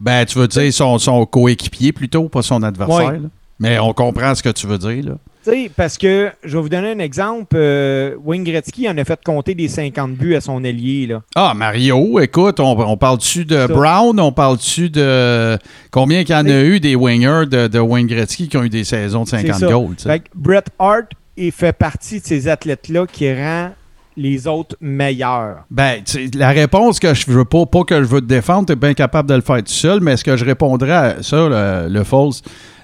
Ben, 0.00 0.24
tu 0.24 0.38
veux 0.38 0.48
dire 0.48 0.72
son, 0.72 0.98
son 0.98 1.26
coéquipier 1.26 1.92
plutôt, 1.92 2.28
pas 2.28 2.42
son 2.42 2.62
adversaire. 2.62 3.12
Ouais. 3.12 3.20
Mais 3.58 3.78
on 3.80 3.92
comprend 3.92 4.34
ce 4.36 4.42
que 4.42 4.50
tu 4.50 4.68
veux 4.68 4.78
dire. 4.78 5.04
Là. 5.04 5.14
Tu 5.44 5.50
sais, 5.50 5.70
parce 5.74 5.98
que, 5.98 6.30
je 6.44 6.56
vais 6.56 6.62
vous 6.62 6.68
donner 6.68 6.92
un 6.92 6.98
exemple, 7.00 7.56
euh, 7.56 8.14
Wayne 8.24 8.44
Gretzky 8.44 8.88
en 8.88 8.96
a 8.98 9.04
fait 9.04 9.18
compter 9.24 9.54
des 9.56 9.66
50 9.66 10.12
buts 10.12 10.36
à 10.36 10.40
son 10.40 10.62
ailier, 10.62 11.08
là. 11.08 11.22
Ah, 11.34 11.54
Mario, 11.56 12.20
écoute, 12.20 12.60
on, 12.60 12.78
on 12.78 12.96
parle-tu 12.96 13.44
de 13.44 13.56
Ça. 13.56 13.66
Brown? 13.66 14.20
On 14.20 14.30
parle-tu 14.30 14.90
de. 14.90 15.58
Combien 15.90 16.22
qu'il 16.22 16.36
y 16.36 16.38
en 16.38 16.46
a 16.46 16.62
eu 16.62 16.78
des 16.78 16.94
wingers 16.94 17.46
de, 17.50 17.66
de 17.66 17.78
Wayne 17.80 18.06
Gretzky 18.06 18.48
qui 18.48 18.56
ont 18.56 18.62
eu 18.62 18.68
des 18.68 18.84
saisons 18.84 19.24
de 19.24 19.28
50 19.28 19.54
C'est 19.54 19.60
ça. 19.66 19.72
goals? 19.72 19.96
tu 19.96 20.02
sais? 20.04 20.08
Fait 20.08 20.20
que 20.20 20.28
Bret 20.34 20.64
Hart, 20.78 21.06
il 21.38 21.52
fait 21.52 21.72
partie 21.72 22.20
de 22.20 22.26
ces 22.26 22.48
athlètes-là 22.48 23.06
qui 23.06 23.32
rend 23.32 23.70
les 24.16 24.46
autres 24.48 24.76
meilleurs. 24.80 25.64
Ben, 25.70 26.02
la 26.34 26.50
réponse 26.50 26.98
que 26.98 27.14
je 27.14 27.30
veux 27.30 27.44
pas, 27.44 27.66
pas 27.66 27.84
que 27.84 28.02
je 28.02 28.08
veux 28.08 28.20
te 28.20 28.26
défendre, 28.26 28.66
tu 28.66 28.72
es 28.72 28.76
bien 28.76 28.94
capable 28.94 29.28
de 29.28 29.34
le 29.34 29.40
faire 29.40 29.58
tout 29.58 29.72
seul, 29.72 30.00
mais 30.00 30.16
ce 30.16 30.24
que 30.24 30.36
je 30.36 30.44
répondrais 30.44 30.92
à 30.92 31.22
ça, 31.22 31.86
le 31.88 32.04
false, 32.04 32.42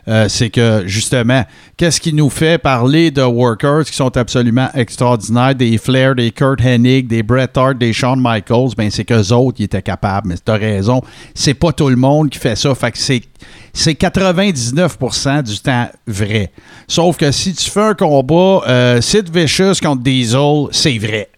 euh, 0.08 0.28
c'est 0.28 0.50
que 0.50 0.82
justement, 0.86 1.44
qu'est-ce 1.76 2.00
qui 2.00 2.12
nous 2.12 2.30
fait 2.30 2.58
parler 2.58 3.10
de 3.10 3.22
workers 3.22 3.84
qui 3.84 3.94
sont 3.94 4.16
absolument 4.16 4.68
extraordinaires, 4.74 5.54
des 5.54 5.78
Flair, 5.78 6.14
des 6.14 6.30
Kurt 6.30 6.60
Hennig, 6.60 7.06
des 7.08 7.22
Bret 7.22 7.48
Hart, 7.56 7.78
des 7.78 7.92
Shawn 7.92 8.20
Michaels, 8.20 8.70
ben 8.76 8.90
c'est 8.90 9.04
qu'eux 9.04 9.32
autres 9.32 9.56
qui 9.56 9.64
étaient 9.64 9.82
capables. 9.82 10.28
Mais 10.28 10.36
tu 10.36 10.50
as 10.52 10.56
raison, 10.56 11.00
c'est 11.34 11.54
pas 11.54 11.72
tout 11.72 11.88
le 11.88 11.96
monde 11.96 12.30
qui 12.30 12.38
fait 12.38 12.56
ça. 12.56 12.74
Fait 12.74 12.90
que 12.92 12.98
c'est. 12.98 13.22
C'est 13.76 13.92
99% 14.00 15.42
du 15.42 15.58
temps 15.58 15.88
vrai. 16.06 16.52
Sauf 16.86 17.16
que 17.16 17.32
si 17.32 17.52
tu 17.54 17.68
fais 17.68 17.80
un 17.82 17.94
combat 17.94 18.60
euh, 18.68 19.00
Sid 19.00 19.28
Vicious 19.36 19.74
contre 19.82 20.02
Diesel, 20.02 20.66
c'est 20.70 20.96
vrai. 20.98 21.28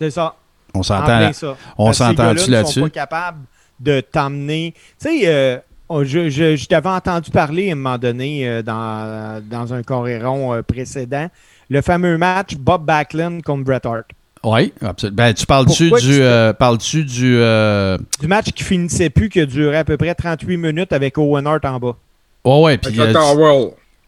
C'est 0.00 0.10
ça. 0.10 0.34
On 0.74 0.78
En 0.78 0.82
s'entend. 0.82 1.32
on 1.76 1.90
ne 1.90 2.50
là-dessus? 2.50 2.74
sont 2.74 2.80
pas 2.82 2.90
capables 2.90 3.40
de 3.80 4.00
t'emmener. 4.00 4.74
Tu 5.00 5.08
sais, 5.08 5.20
euh, 5.24 5.58
oh, 5.92 6.04
je, 6.04 6.28
je- 6.30 6.56
je 6.56 6.66
t'avais 6.66 6.88
entendu 6.88 7.30
parler 7.30 7.70
à 7.70 7.72
un 7.72 7.76
moment 7.76 7.98
donné 7.98 8.48
euh, 8.48 8.62
dans, 8.62 9.42
dans 9.48 9.72
un 9.74 9.82
coréron 9.82 10.54
euh, 10.54 10.62
précédent. 10.62 11.28
Le 11.70 11.80
fameux 11.82 12.18
match 12.18 12.54
Bob 12.56 12.84
Backlund 12.84 13.42
contre 13.42 13.64
Bret 13.64 13.80
Hart. 13.84 14.04
Oui, 14.44 14.72
absolument. 14.82 15.16
Ben, 15.16 15.32
tu 15.34 15.46
parles-tu 15.46 15.84
du. 15.90 15.96
tu 16.00 16.06
fais- 16.14 16.20
euh, 16.20 16.52
parles-tu 16.52 17.04
du. 17.04 17.36
euh, 17.38 17.96
Du 18.20 18.26
match 18.26 18.50
qui 18.52 18.64
finissait 18.64 19.08
plus, 19.10 19.28
qui 19.28 19.40
a 19.40 19.46
duré 19.46 19.76
à 19.76 19.84
peu 19.84 19.96
près 19.96 20.14
38 20.14 20.56
minutes 20.56 20.92
avec 20.92 21.16
Owen 21.16 21.46
Hart 21.46 21.64
en 21.64 21.78
bas. 21.78 21.96
Ouais, 22.44 22.60
ouais, 22.62 22.78
puis. 22.78 22.98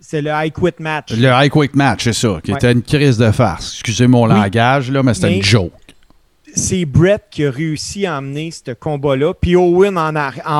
C'est 0.06 0.20
le 0.20 0.30
I 0.34 0.50
Quit 0.50 0.74
match. 0.80 1.12
le 1.12 1.28
High 1.32 1.50
Quick 1.50 1.74
Match, 1.74 2.04
c'est 2.04 2.12
ça, 2.12 2.38
qui 2.44 2.50
Ouais. 2.50 2.58
était 2.58 2.72
une 2.72 2.82
crise 2.82 3.16
de 3.16 3.30
farce. 3.30 3.72
Excusez 3.74 4.06
mon 4.06 4.24
Oui. 4.28 4.34
langage, 4.34 4.90
là, 4.90 5.02
mais 5.02 5.14
c'était 5.14 5.34
une 5.36 5.42
joke. 5.42 5.72
C'est 6.54 6.84
Brett 6.84 7.22
qui 7.30 7.44
a 7.44 7.50
réussi 7.50 8.06
à 8.06 8.18
emmener 8.18 8.50
ce 8.50 8.72
combat-là. 8.72 9.34
Puis 9.34 9.56
Owen 9.56 9.98
en, 9.98 10.12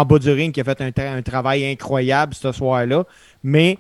bas 0.04 0.18
du 0.18 0.30
ring 0.30 0.52
qui 0.52 0.61
a 0.61 0.64
fait 0.64 0.80
un, 0.80 0.90
tra- 0.90 1.16
un 1.16 1.22
travail 1.22 1.64
incroyable 1.70 2.35
ce 2.35 2.52
soir-là. 2.52 3.04
Mais 3.42 3.78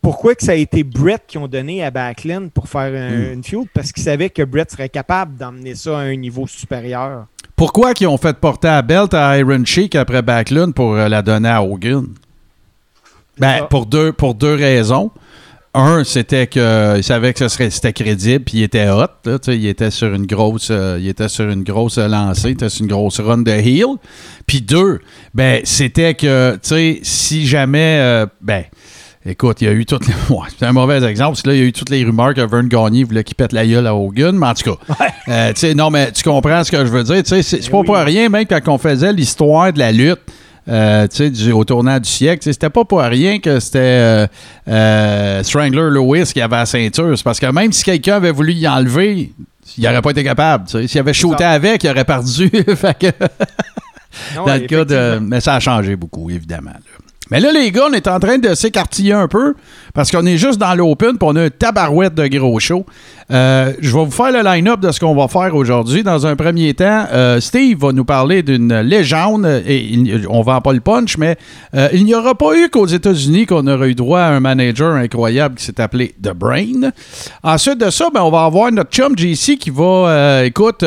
pourquoi 0.00 0.34
que 0.34 0.42
ça 0.44 0.52
a 0.52 0.56
été 0.56 0.82
Brett 0.82 1.22
qui 1.26 1.38
ont 1.38 1.46
donné 1.46 1.84
à 1.84 1.90
Backlund 1.90 2.50
pour 2.50 2.68
faire 2.68 2.92
un- 2.94 3.10
Hmm. 3.30 3.32
une 3.34 3.44
feud? 3.44 3.68
Parce 3.72 3.92
qu'ils 3.92 4.02
savaient 4.02 4.30
que 4.30 4.42
Brett 4.42 4.70
serait 4.70 4.88
capable 4.88 5.36
d'emmener 5.36 5.74
ça 5.74 5.98
à 5.98 6.02
un 6.02 6.16
niveau 6.16 6.46
supérieur. 6.46 7.26
Pourquoi 7.54 7.94
qu'ils 7.94 8.08
ont 8.08 8.16
fait 8.16 8.36
porter 8.38 8.68
la 8.68 8.82
belt 8.82 9.14
à 9.14 9.38
Iron 9.38 9.64
Sheik 9.64 9.94
après 9.94 10.22
Backlund 10.22 10.72
pour 10.74 10.94
euh, 10.94 11.08
la 11.08 11.22
donner 11.22 11.48
à 11.50 11.62
Hogan? 11.62 12.06
Ben, 13.38 13.66
pour 13.70 13.86
deux, 13.86 14.12
pour 14.12 14.34
deux 14.34 14.54
raisons. 14.54 15.10
Un, 15.74 16.04
c'était 16.04 16.46
qu'ils 16.48 17.02
savaient 17.02 17.32
que 17.32 17.38
ce 17.38 17.48
serait, 17.48 17.70
c'était 17.70 17.94
crédible, 17.94 18.44
puis 18.44 18.58
il 18.58 18.62
était 18.64 18.90
hot. 18.90 19.06
là, 19.24 19.38
il 19.48 19.66
était 19.66 19.90
sur 19.90 20.12
une 20.12 20.26
grosse, 20.26 20.68
euh, 20.70 20.98
il 21.00 21.08
était 21.08 21.28
sur 21.28 21.48
une 21.48 21.62
grosse 21.62 21.96
lancée, 21.96 22.48
il 22.50 22.52
était 22.52 22.68
sur 22.68 22.82
une 22.84 22.90
grosse 22.90 23.20
run 23.20 23.38
de 23.38 23.50
heel. 23.52 23.96
Puis 24.46 24.60
deux, 24.60 25.00
ben, 25.32 25.62
c'était 25.64 26.12
que, 26.14 26.52
tu 26.54 26.58
sais, 26.68 27.00
si 27.02 27.46
jamais, 27.46 27.98
euh, 28.02 28.26
ben, 28.42 28.64
écoute, 29.24 29.62
il 29.62 29.64
y 29.64 29.68
a 29.68 29.72
eu 29.72 29.86
toutes 29.86 30.06
les, 30.06 30.12
ouais, 30.28 30.46
c'est 30.58 30.66
un 30.66 30.72
mauvais 30.72 31.02
exemple, 31.04 31.30
parce 31.30 31.42
que 31.42 31.48
là, 31.48 31.54
il 31.54 31.60
y 31.60 31.62
a 31.62 31.66
eu 31.66 31.72
toutes 31.72 31.88
les 31.88 32.04
rumeurs 32.04 32.34
que 32.34 32.42
Vern 32.42 32.68
Gagné 32.68 33.04
voulait 33.04 33.24
qu'il 33.24 33.36
pète 33.36 33.54
la 33.54 33.66
gueule 33.66 33.86
à 33.86 33.94
Hogan, 33.94 34.36
mais 34.36 34.48
en 34.48 34.54
tout 34.54 34.76
cas, 34.76 34.94
euh, 35.62 35.74
non, 35.74 35.88
mais 35.88 36.12
tu 36.12 36.22
comprends 36.22 36.62
ce 36.64 36.70
que 36.70 36.84
je 36.84 36.90
veux 36.90 37.04
dire, 37.04 37.22
c'est 37.24 37.40
c'est 37.42 37.70
pas 37.70 37.78
Oui. 37.78 37.86
pour 37.86 37.96
rien, 37.96 38.28
même 38.28 38.44
quand 38.44 38.60
on 38.68 38.76
faisait 38.76 39.14
l'histoire 39.14 39.72
de 39.72 39.78
la 39.78 39.90
lutte, 39.90 40.20
euh, 40.68 41.06
du- 41.08 41.52
au 41.52 41.64
tournant 41.64 41.98
du 41.98 42.08
siècle. 42.08 42.42
C'était 42.44 42.70
pas 42.70 42.84
pour 42.84 43.00
rien 43.00 43.38
que 43.38 43.58
c'était 43.60 43.78
euh, 43.80 44.26
euh, 44.68 45.42
Strangler 45.42 45.90
Lewis 45.90 46.30
qui 46.32 46.40
avait 46.40 46.56
la 46.56 46.66
ceinture. 46.66 47.16
C'est 47.16 47.24
parce 47.24 47.40
que 47.40 47.46
même 47.46 47.72
si 47.72 47.82
quelqu'un 47.84 48.16
avait 48.16 48.30
voulu 48.30 48.52
y 48.52 48.66
enlever, 48.68 49.32
il 49.78 49.84
n'aurait 49.84 50.02
pas 50.02 50.10
été 50.10 50.22
capable. 50.24 50.68
S'il 50.68 50.98
avait 51.00 51.12
shooté 51.12 51.44
avec, 51.44 51.82
il 51.84 51.90
aurait 51.90 52.04
perdu. 52.04 52.50
Fait 52.76 52.98
que, 52.98 53.06
Non, 54.36 54.46
dans 54.46 54.54
le 54.54 54.60
cas 54.66 54.84
de. 54.84 55.18
Mais 55.20 55.40
ça 55.40 55.54
a 55.54 55.60
changé 55.60 55.96
beaucoup, 55.96 56.30
évidemment. 56.30 56.70
là. 56.70 56.78
Mais 57.30 57.40
là, 57.40 57.50
les 57.50 57.70
gars, 57.70 57.84
on 57.88 57.92
est 57.94 58.06
en 58.08 58.20
train 58.20 58.36
de 58.36 58.54
s'écartiller 58.54 59.14
un 59.14 59.26
peu 59.26 59.54
parce 59.94 60.10
qu'on 60.10 60.24
est 60.26 60.36
juste 60.36 60.58
dans 60.58 60.74
l'open 60.74 61.18
puis 61.18 61.28
on 61.28 61.36
a 61.36 61.42
un 61.42 61.50
tabarouette 61.50 62.14
de 62.14 62.26
gros 62.26 62.58
show. 62.60 62.84
Euh, 63.30 63.72
je 63.80 63.96
vais 63.96 64.04
vous 64.04 64.10
faire 64.10 64.32
le 64.32 64.42
line-up 64.42 64.80
de 64.80 64.90
ce 64.90 65.00
qu'on 65.00 65.14
va 65.14 65.28
faire 65.28 65.54
aujourd'hui. 65.54 66.02
Dans 66.02 66.26
un 66.26 66.36
premier 66.36 66.74
temps, 66.74 67.06
euh, 67.12 67.40
Steve 67.40 67.78
va 67.78 67.92
nous 67.92 68.04
parler 68.04 68.42
d'une 68.42 68.80
légende 68.80 69.46
et 69.66 69.98
on 70.28 70.42
vend 70.42 70.60
pas 70.60 70.72
le 70.72 70.80
punch, 70.80 71.16
mais 71.16 71.36
euh, 71.74 71.88
il 71.92 72.04
n'y 72.04 72.14
aura 72.14 72.34
pas 72.34 72.56
eu 72.56 72.68
qu'aux 72.68 72.86
États-Unis 72.86 73.46
qu'on 73.46 73.66
aurait 73.66 73.90
eu 73.90 73.94
droit 73.94 74.20
à 74.20 74.30
un 74.30 74.40
manager 74.40 74.94
incroyable 74.94 75.54
qui 75.54 75.64
s'est 75.64 75.80
appelé 75.80 76.14
The 76.22 76.34
Brain. 76.34 76.90
Ensuite 77.42 77.78
de 77.78 77.90
ça, 77.90 78.08
ben, 78.12 78.22
on 78.22 78.30
va 78.30 78.44
avoir 78.44 78.70
notre 78.72 78.90
chum 78.90 79.16
JC 79.16 79.56
qui 79.56 79.70
va, 79.70 80.44
écoute, 80.44 80.84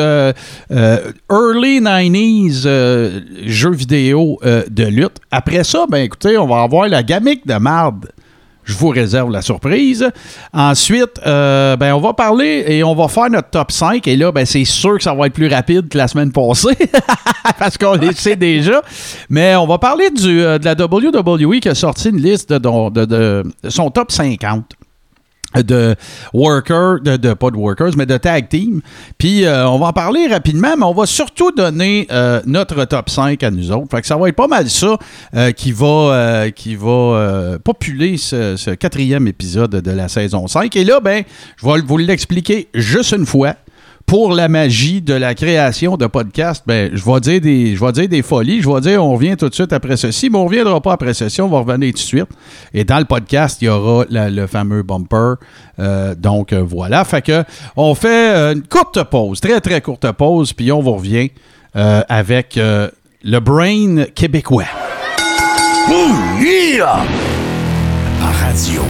early 1.30 1.80
90s 1.80 2.62
euh, 2.66 3.20
jeux 3.44 3.72
vidéo 3.72 4.38
de 4.42 4.84
lutte. 4.84 5.18
Après 5.30 5.64
ça, 5.64 5.86
ben 5.90 5.98
écoutez, 5.98 6.38
on 6.38 6.46
va 6.46 6.62
avoir 6.62 6.88
la 6.88 7.02
gamique 7.02 7.46
de 7.46 7.54
marde. 7.54 8.06
Je 8.66 8.74
vous 8.74 8.88
réserve 8.88 9.30
la 9.30 9.42
surprise. 9.42 10.10
Ensuite, 10.52 11.20
euh, 11.24 11.76
ben, 11.76 11.94
on 11.94 12.00
va 12.00 12.14
parler 12.14 12.64
et 12.66 12.82
on 12.82 12.96
va 12.96 13.06
faire 13.06 13.30
notre 13.30 13.48
top 13.48 13.70
5. 13.70 14.06
Et 14.08 14.16
là, 14.16 14.32
ben, 14.32 14.44
c'est 14.44 14.64
sûr 14.64 14.98
que 14.98 15.04
ça 15.04 15.14
va 15.14 15.28
être 15.28 15.32
plus 15.32 15.46
rapide 15.46 15.88
que 15.88 15.96
la 15.96 16.08
semaine 16.08 16.32
passée. 16.32 16.76
parce 17.60 17.78
qu'on 17.78 17.94
le 17.94 18.12
sait 18.12 18.34
déjà. 18.34 18.82
Mais 19.30 19.54
on 19.54 19.68
va 19.68 19.78
parler 19.78 20.10
du, 20.10 20.42
euh, 20.42 20.58
de 20.58 20.64
la 20.64 20.74
WWE 20.74 21.60
qui 21.60 21.68
a 21.68 21.76
sorti 21.76 22.08
une 22.08 22.20
liste 22.20 22.52
de, 22.52 23.44
son 23.68 23.90
top 23.90 24.10
50 24.10 24.64
de 25.54 25.94
workers, 26.32 27.00
de, 27.00 27.34
pas 27.34 27.50
de 27.50 27.56
workers, 27.56 27.96
mais 27.96 28.06
de 28.06 28.16
tag 28.16 28.48
team. 28.48 28.80
Puis 29.18 29.44
euh, 29.44 29.68
on 29.68 29.78
va 29.78 29.86
en 29.86 29.92
parler 29.92 30.26
rapidement, 30.26 30.76
mais 30.76 30.84
on 30.84 30.94
va 30.94 31.06
surtout 31.06 31.52
donner 31.52 32.06
euh, 32.10 32.40
notre 32.46 32.84
top 32.84 33.10
5 33.10 33.42
à 33.42 33.50
nous 33.50 33.70
autres. 33.70 33.90
Fait 33.90 34.00
que 34.00 34.06
ça 34.06 34.16
va 34.16 34.28
être 34.28 34.36
pas 34.36 34.48
mal 34.48 34.68
ça 34.68 34.98
euh, 35.34 35.50
qui 35.52 35.72
va, 35.72 36.46
populer 37.64 38.16
ce, 38.16 38.56
ce 38.56 38.70
quatrième 38.70 39.26
épisode 39.26 39.70
de 39.70 39.90
la 39.90 40.08
saison 40.08 40.46
5. 40.46 40.74
Et 40.76 40.84
là, 40.84 41.00
ben, 41.00 41.24
je 41.56 41.66
vais 41.66 41.80
vous 41.80 41.98
l'expliquer 41.98 42.68
juste 42.74 43.12
une 43.12 43.26
fois. 43.26 43.54
Pour 44.06 44.32
la 44.32 44.46
magie 44.48 45.02
de 45.02 45.14
la 45.14 45.34
création 45.34 45.96
de 45.96 46.06
podcasts, 46.06 46.62
ben, 46.64 46.90
je 46.94 47.04
vais 47.04 47.20
dire 47.20 47.40
des, 47.40 47.74
je 47.74 47.84
vais 47.84 47.90
dire 47.90 48.08
des 48.08 48.22
folies. 48.22 48.62
Je 48.62 48.70
vais 48.70 48.80
dire, 48.80 49.04
on 49.04 49.14
revient 49.14 49.36
tout 49.36 49.48
de 49.48 49.54
suite 49.54 49.72
après 49.72 49.96
ceci, 49.96 50.30
mais 50.30 50.38
on 50.38 50.44
reviendra 50.44 50.80
pas 50.80 50.92
après 50.92 51.12
ceci. 51.12 51.40
On 51.40 51.48
va 51.48 51.58
revenir 51.58 51.92
tout 51.92 51.98
de 51.98 52.04
suite. 52.04 52.28
Et 52.72 52.84
dans 52.84 52.98
le 52.98 53.04
podcast, 53.04 53.60
il 53.60 53.64
y 53.64 53.68
aura 53.68 54.04
le 54.08 54.46
fameux 54.46 54.84
bumper. 54.84 55.34
Euh, 55.78 56.14
donc 56.14 56.52
euh, 56.52 56.62
voilà. 56.62 57.04
Fait 57.04 57.20
que 57.20 57.42
on 57.76 57.96
fait 57.96 58.36
euh, 58.36 58.54
une 58.54 58.62
courte 58.62 59.02
pause, 59.04 59.40
très 59.40 59.60
très 59.60 59.80
courte 59.80 60.10
pause, 60.12 60.52
puis 60.52 60.70
on 60.70 60.80
vous 60.80 60.94
revient 60.94 61.30
avec 61.74 62.58
le 62.58 63.38
brain 63.40 64.04
québécois. 64.14 64.64
Radio 68.22 68.80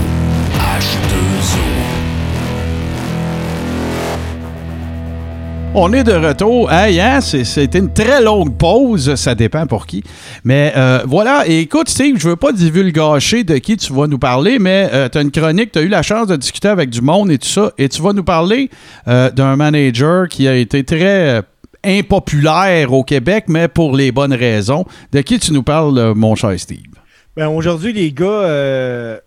H2O. 0.55 1.66
On 5.79 5.93
est 5.93 6.03
de 6.03 6.13
retour. 6.13 6.71
Hey, 6.71 6.99
hein, 6.99 7.21
c'était 7.21 7.77
une 7.77 7.93
très 7.93 8.19
longue 8.19 8.57
pause. 8.57 9.13
Ça 9.13 9.35
dépend 9.35 9.67
pour 9.67 9.85
qui. 9.85 10.03
Mais 10.43 10.73
euh, 10.75 11.03
voilà. 11.05 11.43
Écoute, 11.45 11.87
Steve, 11.87 12.15
je 12.17 12.29
veux 12.29 12.35
pas 12.35 12.51
divulgacher 12.51 13.43
de 13.43 13.59
qui 13.59 13.77
tu 13.77 13.93
vas 13.93 14.07
nous 14.07 14.17
parler, 14.17 14.57
mais 14.57 14.89
tu 15.11 15.19
as 15.19 15.21
une 15.21 15.29
chronique, 15.29 15.71
tu 15.71 15.77
as 15.77 15.83
eu 15.83 15.87
la 15.87 16.01
chance 16.01 16.25
de 16.25 16.35
discuter 16.35 16.67
avec 16.67 16.89
du 16.89 17.01
monde 17.01 17.29
et 17.29 17.37
tout 17.37 17.47
ça. 17.47 17.71
Et 17.77 17.89
tu 17.89 18.01
vas 18.01 18.13
nous 18.13 18.23
parler 18.23 18.71
euh, 19.07 19.29
d'un 19.29 19.55
manager 19.55 20.27
qui 20.27 20.47
a 20.47 20.55
été 20.55 20.83
très 20.83 21.37
euh, 21.37 21.41
impopulaire 21.83 22.91
au 22.91 23.03
Québec, 23.03 23.45
mais 23.47 23.67
pour 23.67 23.95
les 23.95 24.11
bonnes 24.11 24.33
raisons. 24.33 24.83
De 25.11 25.21
qui 25.21 25.37
tu 25.37 25.53
nous 25.53 25.63
parles, 25.63 25.99
euh, 25.99 26.15
mon 26.15 26.33
cher 26.33 26.59
Steve? 26.59 26.79
Ben, 27.35 27.49
aujourd'hui, 27.49 27.93
les 27.93 28.11
gars, 28.11 28.25
euh, 28.25 29.19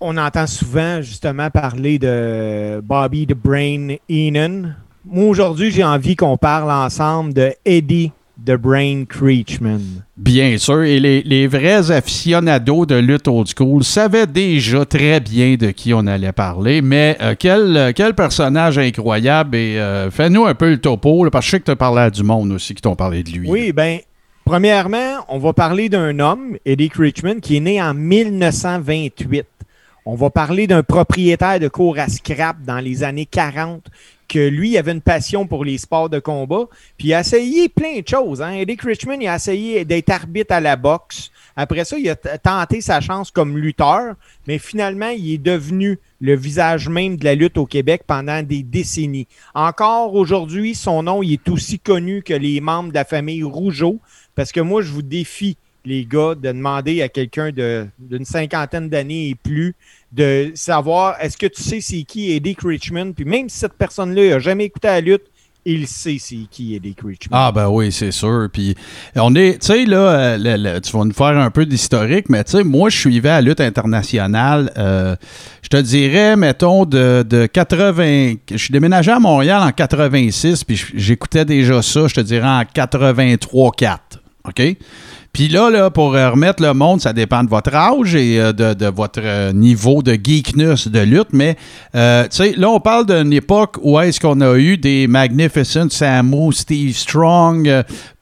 on 0.00 0.18
entend 0.18 0.46
souvent 0.46 1.00
justement 1.00 1.48
parler 1.48 1.98
de 1.98 2.82
Bobby 2.84 3.26
the 3.26 3.34
Brain 3.34 3.96
Heenan. 4.06 4.74
Moi, 5.08 5.26
aujourd'hui, 5.26 5.70
j'ai 5.70 5.84
envie 5.84 6.16
qu'on 6.16 6.36
parle 6.36 6.68
ensemble 6.68 7.32
de 7.32 7.52
Eddie 7.64 8.10
the 8.44 8.56
Brain 8.56 9.04
Creechman. 9.08 9.80
Bien 10.16 10.58
sûr, 10.58 10.82
et 10.82 10.98
les, 10.98 11.22
les 11.22 11.46
vrais 11.46 11.92
aficionados 11.92 12.86
de 12.86 12.96
lutte 12.96 13.28
old 13.28 13.46
school 13.46 13.84
savaient 13.84 14.26
déjà 14.26 14.84
très 14.84 15.20
bien 15.20 15.54
de 15.54 15.70
qui 15.70 15.94
on 15.94 16.08
allait 16.08 16.32
parler, 16.32 16.82
mais 16.82 17.16
euh, 17.20 17.36
quel, 17.38 17.76
euh, 17.76 17.92
quel 17.94 18.14
personnage 18.14 18.78
incroyable 18.78 19.56
et 19.56 19.78
euh, 19.78 20.10
fais-nous 20.10 20.44
un 20.44 20.54
peu 20.54 20.70
le 20.70 20.78
topo, 20.78 21.22
là, 21.22 21.30
parce 21.30 21.44
que 21.44 21.46
je 21.46 21.50
sais 21.52 21.60
que 21.60 21.66
tu 21.66 21.70
as 21.70 21.76
parlé 21.76 22.02
à 22.02 22.10
du 22.10 22.24
monde 22.24 22.50
aussi 22.50 22.74
qui 22.74 22.82
t'ont 22.82 22.96
parlé 22.96 23.22
de 23.22 23.30
lui. 23.30 23.48
Oui, 23.48 23.72
ben, 23.72 24.00
premièrement, 24.44 25.24
on 25.28 25.38
va 25.38 25.52
parler 25.52 25.88
d'un 25.88 26.18
homme, 26.18 26.56
Eddie 26.66 26.88
Creechman, 26.90 27.40
qui 27.40 27.58
est 27.58 27.60
né 27.60 27.80
en 27.80 27.94
1928. 27.94 29.46
On 30.08 30.14
va 30.14 30.30
parler 30.30 30.68
d'un 30.68 30.84
propriétaire 30.84 31.58
de 31.58 31.66
cours 31.66 31.98
à 31.98 32.08
scrap 32.08 32.56
dans 32.64 32.78
les 32.78 33.02
années 33.02 33.26
40, 33.26 33.82
que 34.28 34.48
lui 34.48 34.76
avait 34.76 34.92
une 34.92 35.00
passion 35.00 35.46
pour 35.46 35.64
les 35.64 35.78
sports 35.78 36.10
de 36.10 36.18
combat, 36.18 36.66
puis 36.98 37.08
il 37.08 37.14
a 37.14 37.20
essayé 37.20 37.68
plein 37.68 38.00
de 38.00 38.08
choses. 38.08 38.42
Hein. 38.42 38.52
Eddie 38.52 38.76
Creechman, 38.76 39.20
il 39.20 39.28
a 39.28 39.36
essayé 39.36 39.84
d'être 39.84 40.10
arbitre 40.10 40.54
à 40.54 40.60
la 40.60 40.76
boxe. 40.76 41.30
Après 41.56 41.84
ça, 41.84 41.98
il 41.98 42.08
a 42.10 42.16
tenté 42.16 42.80
sa 42.80 43.00
chance 43.00 43.30
comme 43.30 43.56
lutteur, 43.56 44.14
mais 44.46 44.58
finalement, 44.58 45.08
il 45.08 45.34
est 45.34 45.38
devenu 45.38 45.98
le 46.20 46.36
visage 46.36 46.88
même 46.88 47.16
de 47.16 47.24
la 47.24 47.34
lutte 47.34 47.58
au 47.58 47.66
Québec 47.66 48.02
pendant 48.06 48.42
des 48.42 48.62
décennies. 48.62 49.28
Encore 49.54 50.14
aujourd'hui, 50.14 50.74
son 50.74 51.02
nom 51.02 51.22
il 51.22 51.34
est 51.34 51.48
aussi 51.48 51.78
connu 51.78 52.22
que 52.22 52.34
les 52.34 52.60
membres 52.60 52.90
de 52.90 52.94
la 52.94 53.04
famille 53.04 53.42
Rougeau, 53.42 53.98
parce 54.34 54.52
que 54.52 54.60
moi, 54.60 54.82
je 54.82 54.92
vous 54.92 55.02
défie, 55.02 55.56
les 55.86 56.04
gars, 56.04 56.34
de 56.34 56.48
demander 56.48 57.00
à 57.00 57.08
quelqu'un 57.08 57.50
d'une 57.50 58.24
cinquantaine 58.24 58.88
d'années 58.88 59.28
et 59.30 59.34
plus 59.34 59.74
de 60.12 60.50
savoir 60.54 61.16
est-ce 61.20 61.36
que 61.36 61.46
tu 61.46 61.62
sais 61.62 61.80
c'est 61.80 62.02
qui 62.02 62.32
Eddie 62.32 62.54
Creechman, 62.56 63.12
puis 63.14 63.24
même 63.24 63.48
si 63.48 63.58
cette 63.58 63.74
personne-là 63.74 64.30
n'a 64.30 64.38
jamais 64.38 64.64
écouté 64.64 64.88
la 64.88 65.00
lutte, 65.00 65.24
il 65.68 65.88
sait 65.88 66.16
c'est 66.20 66.46
qui 66.50 66.74
Eddie 66.74 66.94
Creechman. 66.94 67.30
Ah 67.32 67.50
ben 67.52 67.68
oui, 67.68 67.90
c'est 67.90 68.12
sûr. 68.12 68.48
Puis 68.52 68.74
on 69.16 69.34
est, 69.34 69.58
tu 69.60 69.66
sais 69.66 69.84
là, 69.84 70.36
euh, 70.36 70.80
tu 70.80 70.92
vas 70.96 71.04
nous 71.04 71.12
faire 71.12 71.36
un 71.38 71.50
peu 71.50 71.66
d'historique, 71.66 72.28
mais 72.28 72.44
tu 72.44 72.52
sais, 72.52 72.64
moi 72.64 72.88
je 72.88 72.96
suivais 72.98 73.28
la 73.28 73.40
lutte 73.40 73.60
internationale. 73.60 74.72
euh, 74.78 75.16
je 75.62 75.68
te 75.68 75.76
dirais, 75.76 76.36
mettons 76.36 76.84
de, 76.84 77.24
de 77.28 77.46
80, 77.46 78.34
je 78.52 78.56
suis 78.56 78.72
déménagé 78.72 79.10
à 79.10 79.18
Montréal 79.18 79.60
en 79.62 79.72
86, 79.72 80.62
puis 80.64 80.82
j'écoutais 80.94 81.44
déjà 81.44 81.82
ça. 81.82 82.06
Je 82.06 82.14
te 82.14 82.20
dirais 82.20 82.46
en 82.46 82.62
83-4, 82.62 83.98
ok? 84.44 84.76
Puis 85.36 85.48
là, 85.48 85.90
pour 85.90 86.14
euh, 86.14 86.30
remettre 86.30 86.62
le 86.62 86.72
monde, 86.72 87.02
ça 87.02 87.12
dépend 87.12 87.44
de 87.44 87.50
votre 87.50 87.74
âge 87.74 88.14
et 88.14 88.40
euh, 88.40 88.54
de, 88.54 88.86
votre 88.86 89.20
euh, 89.22 89.52
niveau 89.52 90.02
de 90.02 90.14
geekness 90.14 90.88
de 90.88 91.00
lutte. 91.00 91.28
Mais, 91.34 91.56
tu 91.92 92.00
sais, 92.30 92.54
là, 92.56 92.70
on 92.70 92.80
parle 92.80 93.04
d'une 93.04 93.34
époque 93.34 93.76
où 93.82 94.00
est-ce 94.00 94.18
qu'on 94.18 94.40
a 94.40 94.56
eu 94.56 94.78
des 94.78 95.06
Magnificent 95.06 95.90
Samu, 95.90 96.54
Steve 96.54 96.96
Strong, 96.96 97.70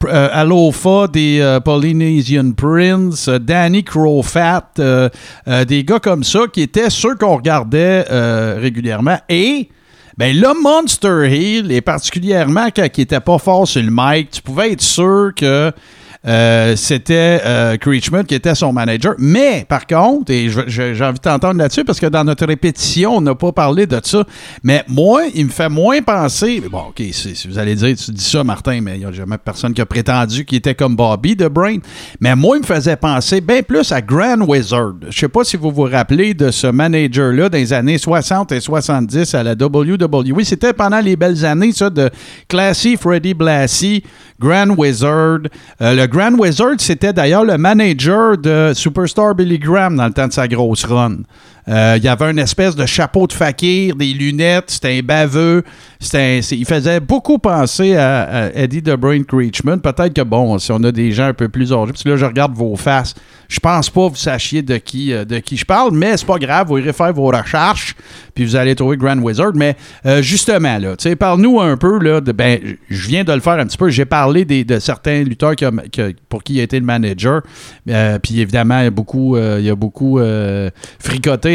Alofa, 0.05 1.07
des 1.07 1.57
Polynesian 1.63 2.51
Prince, 2.51 3.29
Danny 3.29 3.85
Crowfat, 3.85 4.73
des 4.75 5.83
gars 5.85 5.99
comme 5.99 6.25
ça 6.25 6.39
qui 6.51 6.63
étaient 6.63 6.89
ceux 6.89 7.15
qu'on 7.15 7.37
regardait 7.37 8.05
régulièrement. 8.59 9.19
Et... 9.29 9.69
Ben 10.17 10.33
là, 10.33 10.53
Monster 10.53 11.27
Hill, 11.29 11.73
et 11.73 11.81
particulièrement 11.81 12.67
quand 12.73 12.87
il 12.97 13.01
était 13.01 13.19
pas 13.19 13.37
fort 13.37 13.67
sur 13.67 13.83
le 13.83 13.89
mic, 13.91 14.31
tu 14.31 14.41
pouvais 14.41 14.71
être 14.71 14.81
sûr 14.81 15.31
que 15.35 15.73
euh, 16.27 16.75
c'était 16.75 17.41
euh, 17.45 17.77
Creechman 17.77 18.23
qui 18.23 18.35
était 18.35 18.55
son 18.55 18.73
manager. 18.73 19.13
Mais, 19.17 19.65
par 19.67 19.85
contre, 19.85 20.31
et 20.31 20.49
j'ai 20.67 21.03
envie 21.03 21.15
de 21.15 21.19
t'entendre 21.19 21.59
là-dessus 21.59 21.83
parce 21.83 21.99
que 21.99 22.07
dans 22.07 22.23
notre 22.23 22.45
répétition, 22.45 23.17
on 23.17 23.21
n'a 23.21 23.35
pas 23.35 23.51
parlé 23.51 23.85
de 23.85 23.99
ça. 24.03 24.23
Mais 24.63 24.83
moi, 24.87 25.23
il 25.33 25.45
me 25.45 25.51
fait 25.51 25.69
moins 25.69 26.01
penser. 26.01 26.61
Bon, 26.71 26.85
OK, 26.89 27.03
si, 27.11 27.35
si 27.35 27.47
vous 27.47 27.59
allez 27.59 27.75
dire, 27.75 27.95
tu 27.95 28.11
dis 28.11 28.23
ça, 28.23 28.43
Martin, 28.43 28.81
mais 28.81 28.95
il 28.95 28.99
n'y 28.99 29.05
a 29.05 29.11
jamais 29.11 29.37
personne 29.37 29.73
qui 29.73 29.81
a 29.81 29.85
prétendu 29.85 30.45
qu'il 30.45 30.57
était 30.57 30.75
comme 30.75 30.95
Bobby 30.95 31.35
de 31.35 31.47
Brain. 31.47 31.77
Mais 32.19 32.35
moi, 32.35 32.57
il 32.57 32.61
me 32.61 32.65
faisait 32.65 32.95
penser 32.95 33.41
bien 33.41 33.61
plus 33.61 33.91
à 33.91 34.01
Grand 34.01 34.41
Wizard. 34.41 34.93
Je 35.09 35.17
sais 35.17 35.27
pas 35.27 35.43
si 35.43 35.57
vous 35.57 35.71
vous 35.71 35.83
rappelez 35.83 36.33
de 36.33 36.51
ce 36.51 36.67
manager-là 36.67 37.49
dans 37.49 37.57
les 37.57 37.73
années 37.73 37.97
60 37.97 38.51
et 38.51 38.59
70 38.59 39.35
à 39.35 39.43
la 39.43 39.53
WWE. 39.53 40.43
C'était 40.43 40.73
pendant 40.73 40.99
les 40.99 41.15
belles 41.15 41.45
années, 41.45 41.71
ça, 41.71 41.89
de 41.89 42.09
Classy 42.47 42.97
Freddy 42.97 43.33
Blassie, 43.33 44.03
Grand 44.39 44.69
Wizard. 44.69 45.39
Euh, 45.81 45.95
le 45.95 46.07
Grand 46.15 46.39
Wizard, 46.39 46.75
c'était 46.77 47.11
d'ailleurs 47.11 47.43
le 47.43 47.57
manager 47.57 48.37
de 48.37 48.71
Superstar 48.73 49.35
Billy 49.35 49.59
Graham 49.59 49.97
dans 49.97 50.05
le 50.05 50.13
temps 50.13 50.27
de 50.27 50.31
sa 50.31 50.47
grosse 50.47 50.85
run. 50.85 51.17
Euh, 51.67 51.95
il 51.97 52.03
y 52.03 52.07
avait 52.07 52.29
une 52.29 52.39
espèce 52.39 52.75
de 52.75 52.85
chapeau 52.85 53.25
de 53.25 53.33
fakir, 53.33 53.95
des 53.95 54.13
lunettes, 54.13 54.65
c'était 54.67 54.99
un 54.99 55.01
baveux. 55.01 55.63
Il 56.13 56.65
faisait 56.65 56.99
beaucoup 56.99 57.39
penser 57.39 57.95
à, 57.95 58.51
Eddie 58.53 58.83
the 58.83 58.95
Brain 58.95 59.23
Creechman. 59.23 59.79
Peut-être 59.79 60.13
que, 60.13 60.21
bon, 60.21 60.59
si 60.59 60.71
on 60.71 60.83
a 60.83 60.91
des 60.91 61.11
gens 61.11 61.27
un 61.27 61.33
peu 61.33 61.49
plus 61.49 61.73
âgés, 61.73 61.91
parce 61.91 62.03
que 62.03 62.09
là, 62.09 62.17
je 62.17 62.25
regarde 62.25 62.53
vos 62.53 62.75
faces, 62.75 63.15
je 63.47 63.59
pense 63.59 63.89
pas 63.89 64.07
que 64.07 64.11
vous 64.11 64.15
sachiez 64.15 64.61
de 64.61 64.77
qui, 64.77 65.13
euh, 65.13 65.25
de 65.25 65.39
qui 65.39 65.57
je 65.57 65.65
parle, 65.65 65.91
mais 65.93 66.17
c'est 66.17 66.25
pas 66.25 66.37
grave, 66.37 66.67
vous 66.67 66.77
irez 66.77 66.93
faire 66.93 67.13
vos 67.13 67.27
recherches, 67.27 67.95
puis 68.33 68.45
vous 68.45 68.55
allez 68.55 68.75
trouver 68.75 68.97
Grand 68.97 69.17
Wizard. 69.17 69.53
Mais 69.55 69.75
euh, 70.05 70.21
justement, 70.21 70.77
là, 70.77 70.95
tu 70.95 71.09
sais, 71.09 71.15
parle-nous 71.15 71.59
un 71.59 71.77
peu, 71.77 71.99
là, 71.99 72.21
de, 72.21 72.31
ben, 72.31 72.59
je 72.89 73.07
viens 73.07 73.23
de 73.23 73.33
le 73.33 73.39
faire 73.39 73.53
un 73.53 73.65
petit 73.65 73.77
peu, 73.77 73.89
j'ai 73.89 74.05
parlé 74.05 74.45
des, 74.45 74.63
de 74.63 74.77
certains 74.77 75.23
lutteurs 75.23 75.55
qui 75.55 75.65
pour 76.29 76.43
qui 76.43 76.55
il 76.55 76.59
a 76.59 76.63
été 76.63 76.79
le 76.79 76.85
manager, 76.85 77.41
puis 78.21 78.39
évidemment, 78.39 78.79
il 78.79 78.83
y 78.83 78.87
a 78.87 78.91
beaucoup, 78.91 79.37
il 79.37 79.63
y 79.63 79.69
a 79.69 79.75
beaucoup 79.75 80.19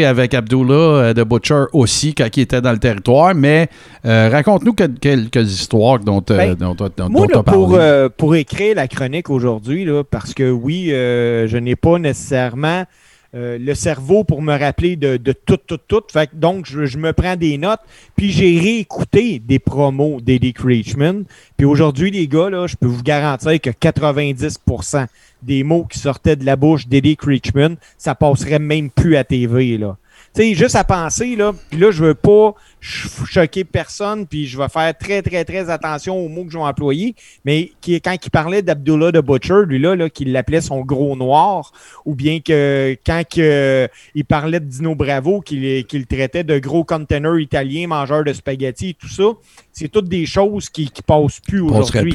avec 0.05 0.33
Abdullah 0.33 0.73
euh, 0.73 1.13
de 1.13 1.23
Butcher 1.23 1.63
aussi 1.73 2.13
quand 2.13 2.27
il 2.35 2.41
était 2.41 2.61
dans 2.61 2.71
le 2.71 2.79
territoire, 2.79 3.33
mais 3.35 3.67
euh, 4.05 4.29
raconte-nous 4.31 4.73
quel- 4.73 4.99
quelques 4.99 5.51
histoires 5.53 5.99
dont 5.99 6.21
tu 6.21 6.33
Ben, 6.33 6.55
dont, 6.55 6.73
dont, 6.75 6.89
Moi, 7.09 7.27
dont 7.27 7.39
là, 7.39 7.43
t'as 7.43 7.51
pour, 7.51 7.69
parlé. 7.69 7.83
euh, 7.83 8.09
pour 8.09 8.35
écrire 8.35 8.75
la 8.75 8.87
chronique 8.87 9.29
aujourd'hui, 9.29 9.87
parce 10.09 10.33
que 10.33 10.49
oui, 10.51 10.91
euh, 10.91 11.47
je 11.47 11.57
n'ai 11.57 11.75
pas 11.75 11.99
nécessairement 11.99 12.85
euh, 13.33 13.57
le 13.57 13.73
cerveau 13.75 14.25
pour 14.25 14.41
me 14.41 14.51
rappeler 14.59 14.97
de, 14.97 15.15
de 15.15 15.31
tout, 15.31 15.55
tout, 15.65 15.77
tout. 15.87 16.01
Fait 16.11 16.27
que 16.27 16.35
donc, 16.35 16.65
je, 16.69 16.85
je 16.85 16.97
me 16.97 17.13
prends 17.13 17.37
des 17.37 17.57
notes, 17.57 17.79
puis 18.17 18.29
j'ai 18.29 18.59
réécouté 18.59 19.39
des 19.39 19.57
promos 19.57 20.19
d'Eddie 20.21 20.51
Creechman. 20.51 21.23
Puis 21.55 21.65
aujourd'hui, 21.65 22.11
les 22.11 22.27
gars, 22.27 22.49
là, 22.49 22.67
je 22.67 22.75
peux 22.75 22.87
vous 22.87 23.03
garantir 23.03 23.59
que 23.61 23.69
90% 23.69 25.05
des 25.41 25.63
mots 25.63 25.85
qui 25.85 25.99
sortaient 25.99 26.35
de 26.35 26.45
la 26.45 26.55
bouche 26.55 26.87
d'Eddie 26.87 27.17
Creechman, 27.17 27.75
ça 27.97 28.15
passerait 28.15 28.59
même 28.59 28.89
plus 28.89 29.15
à 29.15 29.23
TV, 29.23 29.77
là. 29.77 29.97
Tu 30.33 30.43
sais, 30.43 30.53
juste 30.53 30.75
à 30.75 30.85
penser, 30.85 31.35
là, 31.35 31.51
puis 31.69 31.77
là, 31.77 31.91
je 31.91 32.05
veux 32.05 32.13
pas 32.13 32.53
ch- 32.79 33.09
choquer 33.29 33.65
personne, 33.65 34.25
puis 34.25 34.47
je 34.47 34.57
vais 34.57 34.69
faire 34.69 34.97
très, 34.97 35.21
très, 35.21 35.43
très 35.43 35.69
attention 35.69 36.17
aux 36.17 36.29
mots 36.29 36.45
que 36.45 36.51
je 36.51 36.57
vais 36.57 36.63
employer, 36.63 37.15
mais 37.43 37.71
qui, 37.81 37.99
quand 37.99 38.15
il 38.23 38.29
parlait 38.29 38.61
d'Abdullah 38.61 39.11
the 39.11 39.17
Butcher, 39.17 39.65
lui 39.65 39.77
là, 39.77 39.93
là 39.95 40.09
qu'il 40.09 40.31
l'appelait 40.31 40.61
son 40.61 40.81
gros 40.81 41.17
noir, 41.17 41.73
ou 42.05 42.15
bien 42.15 42.39
que 42.39 42.95
quand 43.05 43.23
que, 43.29 43.89
il 44.15 44.23
parlait 44.23 44.61
de 44.61 44.65
Dino 44.65 44.95
Bravo, 44.95 45.41
qu'il 45.41 46.05
traitait 46.07 46.45
de 46.45 46.59
gros 46.59 46.85
container 46.85 47.37
italien, 47.37 47.87
mangeur 47.87 48.23
de 48.23 48.31
spaghettis 48.31 48.89
et 48.89 48.93
tout 48.93 49.09
ça, 49.09 49.33
c'est 49.73 49.89
toutes 49.89 50.07
des 50.07 50.25
choses 50.25 50.69
qui, 50.69 50.89
qui 50.91 51.01
passent 51.01 51.41
plus 51.41 51.59
aujourd'hui. 51.61 52.11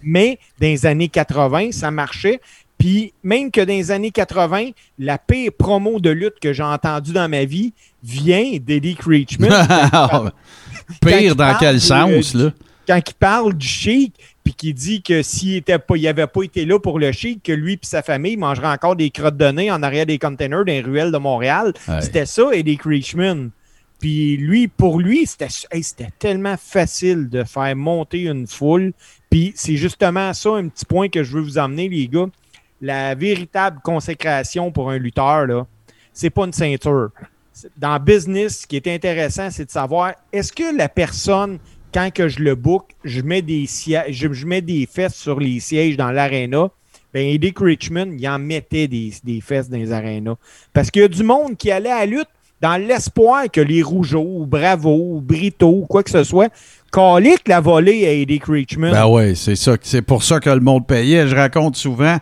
Mais 0.00 0.38
dans 0.60 0.68
les 0.68 0.86
années 0.86 1.08
80, 1.08 1.72
ça 1.72 1.90
marchait. 1.90 2.40
Puis 2.78 3.12
même 3.24 3.50
que 3.50 3.60
dans 3.60 3.72
les 3.72 3.90
années 3.90 4.12
80, 4.12 4.70
la 4.98 5.18
pire 5.18 5.50
promo 5.58 5.98
de 5.98 6.10
lutte 6.10 6.38
que 6.40 6.52
j'ai 6.52 6.62
entendue 6.62 7.12
dans 7.12 7.28
ma 7.28 7.44
vie 7.44 7.72
vient 8.04 8.56
d'Eddie 8.60 8.94
Creechman. 8.94 9.50
Pire 11.00 11.36
dans 11.36 11.56
quel 11.58 11.74
de- 11.74 11.80
sens, 11.80 12.34
là? 12.34 12.52
quand 12.86 13.00
il 13.06 13.14
parle 13.14 13.54
du 13.54 13.66
Sheik, 13.66 14.14
puis 14.42 14.54
qu'il 14.54 14.74
dit 14.74 15.02
que 15.02 15.22
s'il 15.22 15.56
était 15.56 15.78
pas, 15.78 15.96
il 15.96 16.08
avait 16.08 16.26
pas 16.26 16.42
été 16.42 16.64
là 16.64 16.78
pour 16.78 16.98
le 16.98 17.12
Sheik, 17.12 17.42
que 17.42 17.52
lui 17.52 17.74
et 17.74 17.78
sa 17.82 18.02
famille 18.02 18.38
mangeraient 18.38 18.72
encore 18.72 18.96
des 18.96 19.10
crottes 19.10 19.36
de 19.36 19.50
nez 19.50 19.70
en 19.70 19.82
arrière 19.82 20.06
des 20.06 20.18
containers 20.18 20.64
dans 20.64 20.72
les 20.72 20.80
ruelles 20.80 21.12
de 21.12 21.18
Montréal. 21.18 21.74
Ouais. 21.86 22.00
C'était 22.00 22.24
ça, 22.24 22.50
Eddie 22.54 22.78
Creechman. 22.78 23.50
Puis 24.00 24.36
lui, 24.38 24.68
pour 24.68 25.00
lui, 25.00 25.26
c'était 25.26 25.48
hey, 25.70 25.82
c'était 25.82 26.08
tellement 26.18 26.56
facile 26.56 27.28
de 27.28 27.44
faire 27.44 27.76
monter 27.76 28.22
une 28.22 28.46
foule. 28.46 28.92
Puis 29.28 29.52
c'est 29.54 29.76
justement 29.76 30.32
ça, 30.32 30.50
un 30.54 30.68
petit 30.68 30.86
point 30.86 31.08
que 31.08 31.22
je 31.22 31.32
veux 31.32 31.42
vous 31.42 31.58
emmener, 31.58 31.88
les 31.88 32.08
gars. 32.08 32.26
La 32.80 33.14
véritable 33.14 33.80
consécration 33.82 34.70
pour 34.70 34.90
un 34.90 34.98
lutteur, 34.98 35.46
là, 35.46 35.66
c'est 36.12 36.30
pas 36.30 36.44
une 36.44 36.52
ceinture. 36.52 37.10
Dans 37.76 37.98
business, 37.98 38.60
ce 38.60 38.66
qui 38.66 38.76
est 38.76 38.86
intéressant, 38.86 39.50
c'est 39.50 39.64
de 39.64 39.70
savoir 39.70 40.14
est-ce 40.32 40.52
que 40.52 40.76
la 40.76 40.88
personne, 40.88 41.58
quand 41.92 42.08
je 42.14 42.40
le 42.40 42.54
book, 42.54 42.94
je 43.04 43.20
mets 43.20 43.42
des 43.42 43.66
je, 43.66 44.32
je 44.32 44.46
mets 44.46 44.62
des 44.62 44.86
fesses 44.86 45.16
sur 45.16 45.40
les 45.40 45.58
sièges 45.58 45.96
dans 45.96 46.12
l'aréna. 46.12 46.70
Ben, 47.12 47.26
Eddie 47.26 47.54
Creechman, 47.54 48.18
il 48.18 48.28
en 48.28 48.38
mettait 48.38 48.86
des, 48.86 49.40
fesses 49.40 49.70
dans 49.70 49.78
les 49.78 49.92
arénas. 49.92 50.36
Parce 50.72 50.90
qu'il 50.90 51.02
y 51.02 51.04
a 51.04 51.08
du 51.08 51.22
monde 51.22 51.56
qui 51.56 51.70
allait 51.70 51.90
à 51.90 52.04
lutte 52.04 52.28
dans 52.60 52.76
l'espoir 52.76 53.44
que 53.50 53.60
les 53.60 53.82
Rougeaux, 53.82 54.26
ou 54.40 54.46
Bravo, 54.46 55.14
ou 55.14 55.20
Brito, 55.20 55.68
ou 55.68 55.86
quoi 55.86 56.02
que 56.02 56.10
ce 56.10 56.24
soit, 56.24 56.52
calique 56.92 57.46
la 57.46 57.60
volée 57.60 58.06
à 58.06 58.12
Eddie 58.12 58.40
Creechman. 58.40 58.90
Ben 58.90 59.06
ouais, 59.06 59.34
c'est. 59.34 59.54
C'est 59.56 60.02
pour 60.02 60.22
ça 60.22 60.40
que 60.40 60.50
le 60.50 60.60
monde 60.60 60.86
payait. 60.86 61.28
Je 61.28 61.36
raconte 61.36 61.76
souvent. 61.76 62.18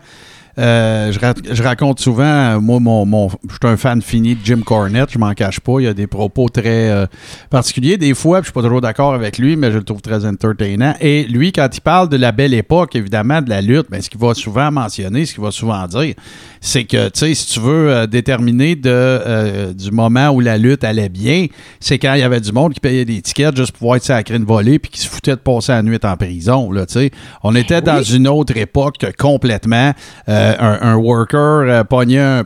Euh, 0.59 1.13
je, 1.13 1.19
ra- 1.19 1.35
je 1.51 1.63
raconte 1.63 2.01
souvent, 2.01 2.25
euh, 2.25 2.61
moi, 2.61 2.81
mon, 2.81 3.05
mon, 3.05 3.29
je 3.29 3.55
suis 3.55 3.59
un 3.73 3.77
fan 3.77 4.01
fini 4.01 4.35
de 4.35 4.41
Jim 4.45 4.61
Cornette, 4.65 5.11
je 5.11 5.19
m'en 5.19 5.33
cache 5.35 5.61
pas. 5.61 5.81
Il 5.81 5.85
y 5.85 5.89
a 5.89 5.95
des 5.95 6.07
propos 6.07 6.49
très 6.49 6.89
euh, 6.91 7.07
particuliers 7.51 7.97
des 7.97 8.15
fois, 8.15 8.39
puis 8.41 8.47
je 8.47 8.51
suis 8.51 8.55
pas 8.55 8.63
toujours 8.63 8.81
d'accord 8.81 9.15
avec 9.15 9.39
lui, 9.39 9.57
mais 9.57 9.71
je 9.71 9.79
le 9.79 9.85
trouve 9.85 10.01
très 10.01 10.25
entertainant. 10.25 10.95
Et 11.01 11.25
lui, 11.25 11.53
quand 11.53 11.69
il 11.73 11.81
parle 11.81 12.09
de 12.09 12.17
la 12.17 12.33
belle 12.33 12.55
époque, 12.55 12.97
évidemment, 12.97 13.43
de 13.43 13.51
la 13.51 13.61
lutte, 13.61 13.87
ben, 13.91 14.01
ce 14.01 14.09
qu'il 14.09 14.21
va 14.21 14.35
souvent 14.35 14.71
mentionner, 14.73 15.27
ce 15.27 15.35
qu'il 15.35 15.43
va 15.43 15.51
souvent 15.51 15.87
dire, 15.87 16.15
c'est 16.61 16.85
que, 16.85 17.09
tu 17.11 17.21
sais, 17.21 17.35
si 17.35 17.47
tu 17.49 17.61
veux 17.61 17.91
euh, 17.91 18.07
déterminer 18.07 18.77
de, 18.77 19.73
du 19.73 19.91
moment 19.91 20.31
où 20.31 20.41
la 20.41 20.59
lutte 20.59 20.85
allait 20.85 21.09
bien, 21.09 21.47
c'est 21.81 21.99
quand 21.99 22.15
il 22.15 22.21
y 22.21 22.25
avait 22.25 22.41
du 22.41 22.53
monde 22.53 22.73
qui 22.73 22.81
payait 22.81 23.05
des 23.05 23.21
tickets 23.21 23.57
juste 23.57 23.73
pour 23.73 23.79
pouvoir 23.81 23.97
être 23.97 24.05
sacré 24.05 24.37
une 24.37 24.45
volée 24.45 24.79
puis 24.79 24.91
qui 24.91 25.01
se 25.01 25.09
foutait 25.09 25.33
de 25.33 25.37
passer 25.41 25.73
la 25.73 25.83
nuit 25.83 25.99
en 26.03 26.17
prison, 26.17 26.73
là, 26.73 26.87
tu 26.87 26.95
sais. 26.95 27.11
On 27.43 27.55
était 27.55 27.83
dans 27.83 28.03
une 28.03 28.27
autre 28.27 28.57
époque 28.57 29.05
complètement. 29.19 29.93
Euh, 30.29 30.46
un, 30.59 30.79
un 30.83 30.95
worker 30.97 31.65
euh, 31.67 31.85
pognait, 31.85 32.19
un, 32.19 32.45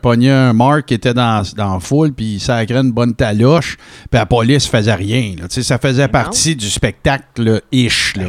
un 0.48 0.52
mark 0.52 0.86
qui 0.86 0.94
était 0.94 1.14
dans, 1.14 1.42
dans 1.56 1.74
la 1.74 1.80
foule 1.80 2.12
puis 2.12 2.34
il 2.34 2.40
sacrait 2.40 2.80
une 2.80 2.92
bonne 2.92 3.14
taloche 3.14 3.76
puis 4.10 4.18
la 4.18 4.26
police 4.26 4.66
faisait 4.66 4.94
rien, 4.94 5.34
là. 5.38 5.46
Ça 5.48 5.78
faisait 5.78 6.08
partie 6.08 6.56
du 6.56 6.68
spectacle 6.68 7.62
ish, 7.72 8.16
là. 8.16 8.26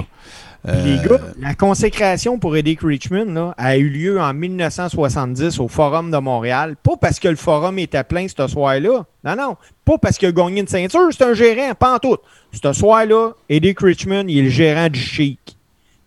Les 0.63 0.97
gars, 0.97 1.19
la 1.39 1.55
consécration 1.55 2.37
pour 2.37 2.55
Eddie 2.55 2.75
Creechman 2.75 3.33
là, 3.33 3.55
a 3.57 3.77
eu 3.77 3.89
lieu 3.89 4.21
en 4.21 4.31
1970 4.31 5.59
au 5.59 5.67
Forum 5.67 6.11
de 6.11 6.17
Montréal. 6.17 6.75
Pas 6.81 6.97
parce 7.01 7.19
que 7.19 7.27
le 7.27 7.35
Forum 7.35 7.79
était 7.79 8.03
plein 8.03 8.27
ce 8.27 8.47
soir-là. 8.47 9.05
Non, 9.23 9.35
non. 9.35 9.55
Pas 9.83 9.97
parce 9.97 10.19
qu'il 10.19 10.27
a 10.27 10.31
gagné 10.31 10.61
une 10.61 10.67
ceinture, 10.67 11.09
c'est 11.11 11.23
un 11.23 11.33
gérant, 11.33 11.73
pas 11.73 11.95
en 11.95 11.97
tout. 11.97 12.17
Ce 12.51 12.73
soir-là, 12.73 13.31
Eddie 13.49 13.73
Creechman, 13.73 14.29
il 14.29 14.37
est 14.37 14.43
le 14.43 14.49
gérant 14.49 14.87
du 14.87 14.99
Chic. 14.99 15.39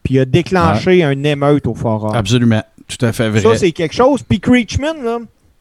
Puis 0.05 0.14
il 0.14 0.20
a 0.20 0.24
déclenché 0.24 1.03
un 1.03 1.24
émeute 1.24 1.66
au 1.66 1.74
Forum. 1.74 2.14
Absolument. 2.14 2.62
Tout 2.88 3.05
à 3.05 3.12
fait 3.12 3.29
vrai. 3.31 3.40
Ça, 3.40 3.57
c'est 3.57 3.73
quelque 3.73 3.94
chose. 3.94 4.23
Puis 4.23 4.40
Creechman, 4.40 5.03
là, 5.03 5.18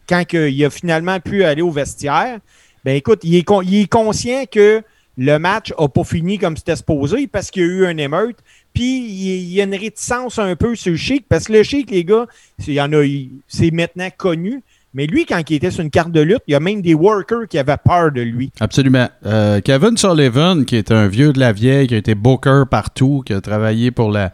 quand 0.08 0.24
il 0.34 0.66
a 0.66 0.70
finalement 0.70 1.20
pu 1.20 1.44
aller 1.44 1.62
au 1.62 1.72
vestiaire, 1.72 2.40
ben 2.84 2.96
écoute, 2.96 3.22
il 3.24 3.36
est, 3.36 3.44
con- 3.44 3.62
il 3.62 3.76
est 3.82 3.88
conscient 3.90 4.44
que 4.52 4.82
le 5.18 5.38
match 5.38 5.72
n'a 5.80 5.88
pas 5.88 6.04
fini 6.04 6.38
comme 6.38 6.58
c'était 6.58 6.76
supposé 6.76 7.28
parce 7.28 7.50
qu'il 7.52 7.62
y 7.62 7.66
a 7.66 7.68
eu 7.70 7.86
un 7.86 7.98
émeute. 7.98 8.38
Puis 8.74 9.06
il 9.06 9.54
y 9.54 9.62
a 9.62 9.64
une 9.66 9.76
réticence 9.76 10.40
un 10.40 10.56
peu 10.56 10.76
sur 10.76 10.92
le 10.92 10.98
Chic 10.98 11.26
parce 11.30 11.46
que 11.46 11.54
le 11.54 11.64
Chic, 11.64 11.90
les 11.92 12.04
gars, 12.04 12.26
c'est- 12.60 12.72
il 12.72 12.76
y 12.76 12.82
en 12.82 12.92
a, 12.94 13.04
il- 13.04 13.30
c'est 13.48 13.72
maintenant 13.72 14.10
connu. 14.18 14.62
Mais 14.96 15.08
lui, 15.08 15.26
quand 15.26 15.42
il 15.50 15.56
était 15.56 15.72
sur 15.72 15.82
une 15.84 15.90
carte 15.90 16.12
de 16.12 16.22
lutte, 16.22 16.42
il 16.48 16.52
y 16.52 16.56
a 16.56 16.60
même 16.60 16.82
des 16.84 16.94
workers 16.94 17.48
qui 17.50 17.58
avaient 17.58 17.78
peur 17.84 18.12
de 18.12 18.22
lui. 18.22 18.52
Absolument. 18.60 19.08
Euh, 19.26 19.60
Kevin 19.62 19.98
Sullivan, 19.98 20.66
qui 20.66 20.76
est 20.76 20.92
un 20.92 21.08
vieux 21.08 21.34
de 21.34 21.40
la 21.40 21.52
vieille, 21.52 21.88
qui 21.88 21.96
a 21.96 21.98
été 21.98 22.14
booker 22.14 22.64
partout, 22.70 23.24
qui 23.26 23.34
a 23.34 23.42
travaillé 23.42 23.90
pour 23.90 24.12
la, 24.12 24.32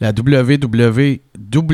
la 0.00 0.10
WW, 0.10 1.20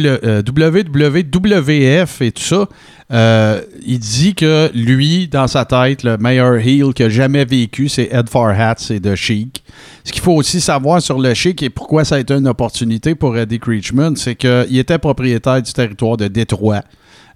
euh, 0.05 0.43
WWF 0.47 2.23
et 2.23 2.33
tout 2.33 2.43
ça, 2.43 2.69
euh, 3.13 3.61
il 3.85 3.99
dit 3.99 4.35
que 4.35 4.71
lui, 4.75 5.29
dans 5.29 5.49
sa 5.49 5.65
tête, 5.65 6.05
le 6.05 6.17
meilleur 6.19 6.55
heel 6.57 6.95
qu'il 6.95 7.07
a 7.07 7.09
jamais 7.09 7.45
vécu, 7.45 7.89
c'est 7.89 8.09
Ed 8.13 8.29
Farhat, 8.29 8.77
c'est 8.79 9.01
de 9.01 9.15
Chic. 9.15 9.65
Ce 10.05 10.13
qu'il 10.13 10.23
faut 10.23 10.35
aussi 10.35 10.61
savoir 10.61 11.03
sur 11.03 11.19
le 11.19 11.35
Chic 11.35 11.63
et 11.63 11.71
pourquoi 11.71 12.05
ça 12.05 12.17
a 12.17 12.19
été 12.21 12.35
une 12.35 12.49
opportunité 12.49 13.15
pour 13.15 13.37
Eddie 13.37 13.59
Creechman, 13.59 14.17
c'est 14.17 14.37
qu'il 14.37 14.79
était 14.79 14.99
propriétaire 14.99 15.61
du 15.61 15.73
territoire 15.73 16.17
de 16.17 16.29
Détroit. 16.29 16.83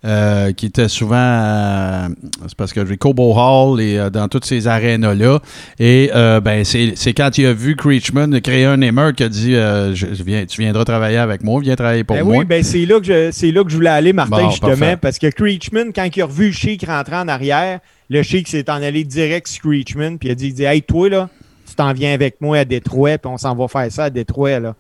Euh, 0.05 0.53
qui 0.53 0.67
était 0.67 0.89
souvent, 0.89 1.17
euh, 1.17 2.09
c'est 2.47 2.55
parce 2.57 2.73
que 2.73 2.85
j'ai 2.87 2.97
Cobo 2.97 3.33
Hall 3.35 3.81
et 3.81 3.99
euh, 3.99 4.11
dans 4.11 4.29
toutes 4.29 4.45
ces 4.45 4.67
arénas-là. 4.69 5.41
Et 5.79 6.11
ben, 6.15 6.65
c'est 6.65 7.15
quand 7.15 7.39
il 7.39 7.47
a 7.47 7.53
vu 7.53 7.77
Creechman 7.77 8.41
créer 8.41 8.65
un 8.67 8.81
émeute 8.81 9.17
qu'il 9.17 9.27
a 9.27 9.29
dit 9.29 9.53
je, 9.55 10.09
je 10.15 10.23
viens, 10.23 10.45
Tu 10.47 10.61
viendras 10.61 10.85
travailler 10.85 11.19
avec 11.19 11.43
moi, 11.43 11.61
viens 11.61 11.77
travailler 11.77 12.05
pour 12.05 12.17
Ben 12.17 12.25
moi. 12.25 12.37
oui, 12.39 12.45
ben 12.45 12.63
c'est 12.63 12.87
là, 12.87 13.01
que 13.01 13.07
je- 13.07 13.31
c'est 13.33 13.51
là 13.53 13.65
que 13.65 13.71
je 13.71 13.77
voulais 13.77 13.91
aller, 13.91 14.13
Martin, 14.13 14.45
Bon, 14.45 14.51
justement, 14.51 14.77
parfait. 14.77 14.97
parce 14.97 15.19
que 15.19 15.29
Creechman, 15.29 15.93
quand 15.95 16.09
il 16.15 16.23
a 16.23 16.27
revu 16.27 16.47
le 16.47 16.53
Sheik 16.53 16.87
rentrer 16.87 17.17
en 17.17 17.29
arrière, 17.29 17.81
le 18.09 18.23
Sheik 18.23 18.49
s'est 18.49 18.71
en 18.71 18.83
allé 18.83 19.05
direct 19.05 19.49
sur 19.49 19.63
Creechman, 19.63 20.19
puis 20.19 20.29
il 20.29 20.33
a 20.33 20.35
dit, 20.35 20.49
il 20.49 20.55
dit 20.55 20.65
Hey, 20.65 20.83
toi, 20.83 21.09
là, 21.09 21.29
tu 21.69 21.75
t'en 21.75 21.93
viens 21.93 22.13
avec 22.15 22.41
moi 22.41 22.59
à 22.59 22.65
Détroit, 22.65 23.19
puis 23.19 23.31
on 23.33 23.37
s'en 23.39 23.55
va 23.57 23.67
faire 23.69 23.91
ça 23.91 24.05
à 24.05 24.11
Détroit, 24.11 24.61
là. 24.61 24.75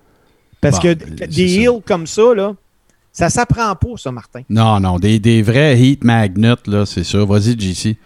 Parce 0.60 0.76
Bon, 0.76 0.82
que 0.82 0.94
ben, 0.94 1.28
des 1.28 1.58
heels 1.58 1.80
comme 1.84 2.06
ça, 2.06 2.34
là, 2.34 2.54
ça 3.16 3.30
s'apprend 3.30 3.74
pas, 3.74 3.96
ça, 3.96 4.12
Martin. 4.12 4.42
Non, 4.50 4.78
non, 4.78 4.98
des, 4.98 5.18
des 5.18 5.40
vrais 5.40 5.78
heat 5.78 6.04
magnets, 6.04 6.54
là, 6.66 6.84
c'est 6.84 7.02
ça. 7.02 7.24
Vas-y, 7.24 7.58
JC. 7.58 7.96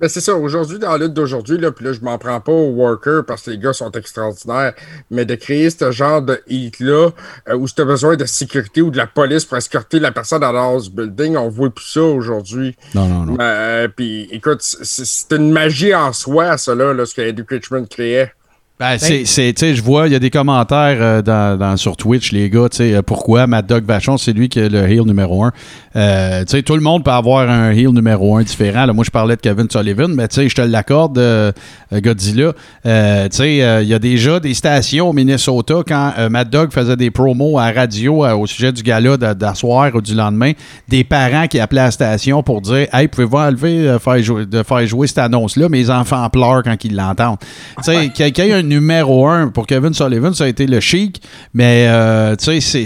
Ben 0.00 0.08
c'est 0.08 0.22
ça. 0.22 0.34
Aujourd'hui, 0.34 0.78
dans 0.78 0.92
la 0.92 1.04
lutte 1.04 1.12
d'aujourd'hui, 1.12 1.58
là, 1.58 1.72
puis 1.72 1.84
là, 1.84 1.92
je 1.92 2.00
m'en 2.00 2.16
prends 2.16 2.40
pas 2.40 2.50
aux 2.50 2.70
workers 2.70 3.22
parce 3.26 3.42
que 3.42 3.50
les 3.50 3.58
gars 3.58 3.74
sont 3.74 3.92
extraordinaires, 3.92 4.72
mais 5.10 5.26
de 5.26 5.34
créer 5.34 5.68
ce 5.68 5.90
genre 5.90 6.22
de 6.22 6.40
heat-là, 6.48 7.10
euh, 7.50 7.54
où 7.54 7.68
tu 7.68 7.82
as 7.82 7.84
besoin 7.84 8.16
de 8.16 8.24
sécurité 8.24 8.80
ou 8.80 8.90
de 8.90 8.96
la 8.96 9.06
police 9.06 9.44
pour 9.44 9.58
escorter 9.58 10.00
la 10.00 10.10
personne 10.10 10.40
dans 10.40 10.52
le 10.52 10.58
house 10.58 10.90
building, 10.90 11.36
on 11.36 11.50
voit 11.50 11.68
plus 11.68 11.84
ça 11.84 12.02
aujourd'hui. 12.02 12.74
Non, 12.94 13.08
non, 13.08 13.26
non. 13.26 13.36
Euh, 13.38 13.88
puis 13.94 14.26
écoute, 14.32 14.62
c'est 14.62 15.04
c'est 15.04 15.36
une 15.36 15.52
magie 15.52 15.94
en 15.94 16.14
soi, 16.14 16.56
ça, 16.56 16.74
là, 16.74 16.94
là, 16.94 17.04
ce 17.04 17.14
que 17.14 17.20
Eddie 17.20 17.44
Richmond 17.46 17.84
créait. 17.84 18.32
Ben, 18.80 18.96
c'est, 18.98 19.26
c'est- 19.26 19.52
tu 19.52 19.60
sais, 19.60 19.74
je 19.74 19.82
vois, 19.82 20.06
il 20.08 20.12
y 20.12 20.16
a 20.16 20.18
des 20.18 20.30
commentaires 20.30 20.96
euh, 21.00 21.20
dans, 21.22 21.58
dans- 21.58 21.76
sur 21.76 21.98
Twitch, 21.98 22.32
les 22.32 22.48
gars, 22.48 22.68
tu 22.70 22.78
sais, 22.78 22.94
euh, 22.94 23.02
pourquoi 23.02 23.46
Mad 23.46 23.66
Dog 23.66 23.84
Vachon, 23.84 24.16
c'est 24.16 24.32
lui 24.32 24.48
qui 24.48 24.58
est 24.58 24.70
le 24.70 24.88
heel 24.90 25.02
numéro 25.02 25.44
un. 25.44 25.52
Euh, 25.96 26.40
tu 26.46 26.52
sais, 26.52 26.62
tout 26.62 26.74
le 26.76 26.80
monde 26.80 27.04
peut 27.04 27.10
avoir 27.10 27.50
un 27.50 27.72
heel 27.72 27.90
numéro 27.90 28.36
un 28.38 28.42
différent. 28.42 28.86
Là, 28.86 28.92
moi, 28.94 29.04
je 29.04 29.10
parlais 29.10 29.36
de 29.36 29.40
Kevin 29.42 29.66
Sullivan, 29.70 30.08
mais 30.14 30.28
tu 30.28 30.36
sais, 30.36 30.48
je 30.48 30.54
te 30.54 30.62
l'accorde, 30.62 31.18
euh, 31.18 31.52
euh, 31.92 32.00
Godzilla. 32.00 32.52
Euh, 32.86 33.28
tu 33.28 33.36
sais, 33.36 33.62
euh, 33.62 33.82
il 33.82 33.88
y 33.88 33.92
a 33.94 33.98
déjà 33.98 34.40
des 34.40 34.54
stations 34.54 35.10
au 35.10 35.12
Minnesota 35.12 35.74
quand 35.86 36.12
Mad 36.30 36.48
Dog 36.48 36.72
faisait 36.72 36.96
des 36.96 37.10
promos 37.10 37.58
à 37.58 37.70
radio 37.72 38.24
au 38.26 38.46
sujet 38.46 38.72
du 38.72 38.82
gala 38.82 39.18
d'asseoir 39.18 39.94
ou 39.94 40.00
du 40.00 40.14
lendemain, 40.14 40.52
des 40.88 41.04
parents 41.04 41.46
qui 41.48 41.60
appelaient 41.60 41.82
à 41.82 41.84
la 41.86 41.90
station 41.90 42.42
pour 42.42 42.62
dire 42.62 42.86
Hey, 42.94 43.08
pouvez-vous 43.08 43.36
enlever 43.36 43.88
euh, 43.88 43.98
faire 43.98 44.22
jouer- 44.22 44.46
de 44.46 44.62
faire 44.62 44.86
jouer 44.86 45.06
cette 45.06 45.18
annonce-là 45.18 45.68
Mes 45.68 45.90
enfants 45.90 46.26
pleurent 46.30 46.62
quand 46.62 46.82
ils 46.82 46.96
l'entendent. 46.96 47.38
Tu 47.78 47.82
sais, 47.82 48.08
quelqu'un 48.14 48.50
a 48.54 48.56
un 48.56 48.69
numéro 48.70 49.26
un 49.26 49.48
pour 49.48 49.66
Kevin 49.66 49.92
Sullivan, 49.92 50.32
ça 50.32 50.44
a 50.44 50.48
été 50.48 50.66
le 50.66 50.80
chic, 50.80 51.20
mais 51.52 51.86
euh, 51.88 52.36
tu 52.36 52.60
sais, 52.60 52.84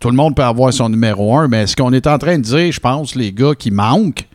tout 0.00 0.10
le 0.10 0.16
monde 0.16 0.34
peut 0.34 0.42
avoir 0.42 0.72
son 0.72 0.88
numéro 0.88 1.36
un, 1.36 1.46
mais 1.46 1.66
ce 1.66 1.76
qu'on 1.76 1.92
est 1.92 2.06
en 2.06 2.18
train 2.18 2.38
de 2.38 2.42
dire, 2.42 2.72
je 2.72 2.80
pense, 2.80 3.14
les 3.14 3.32
gars 3.32 3.54
qui 3.56 3.70
manquent, 3.70 4.26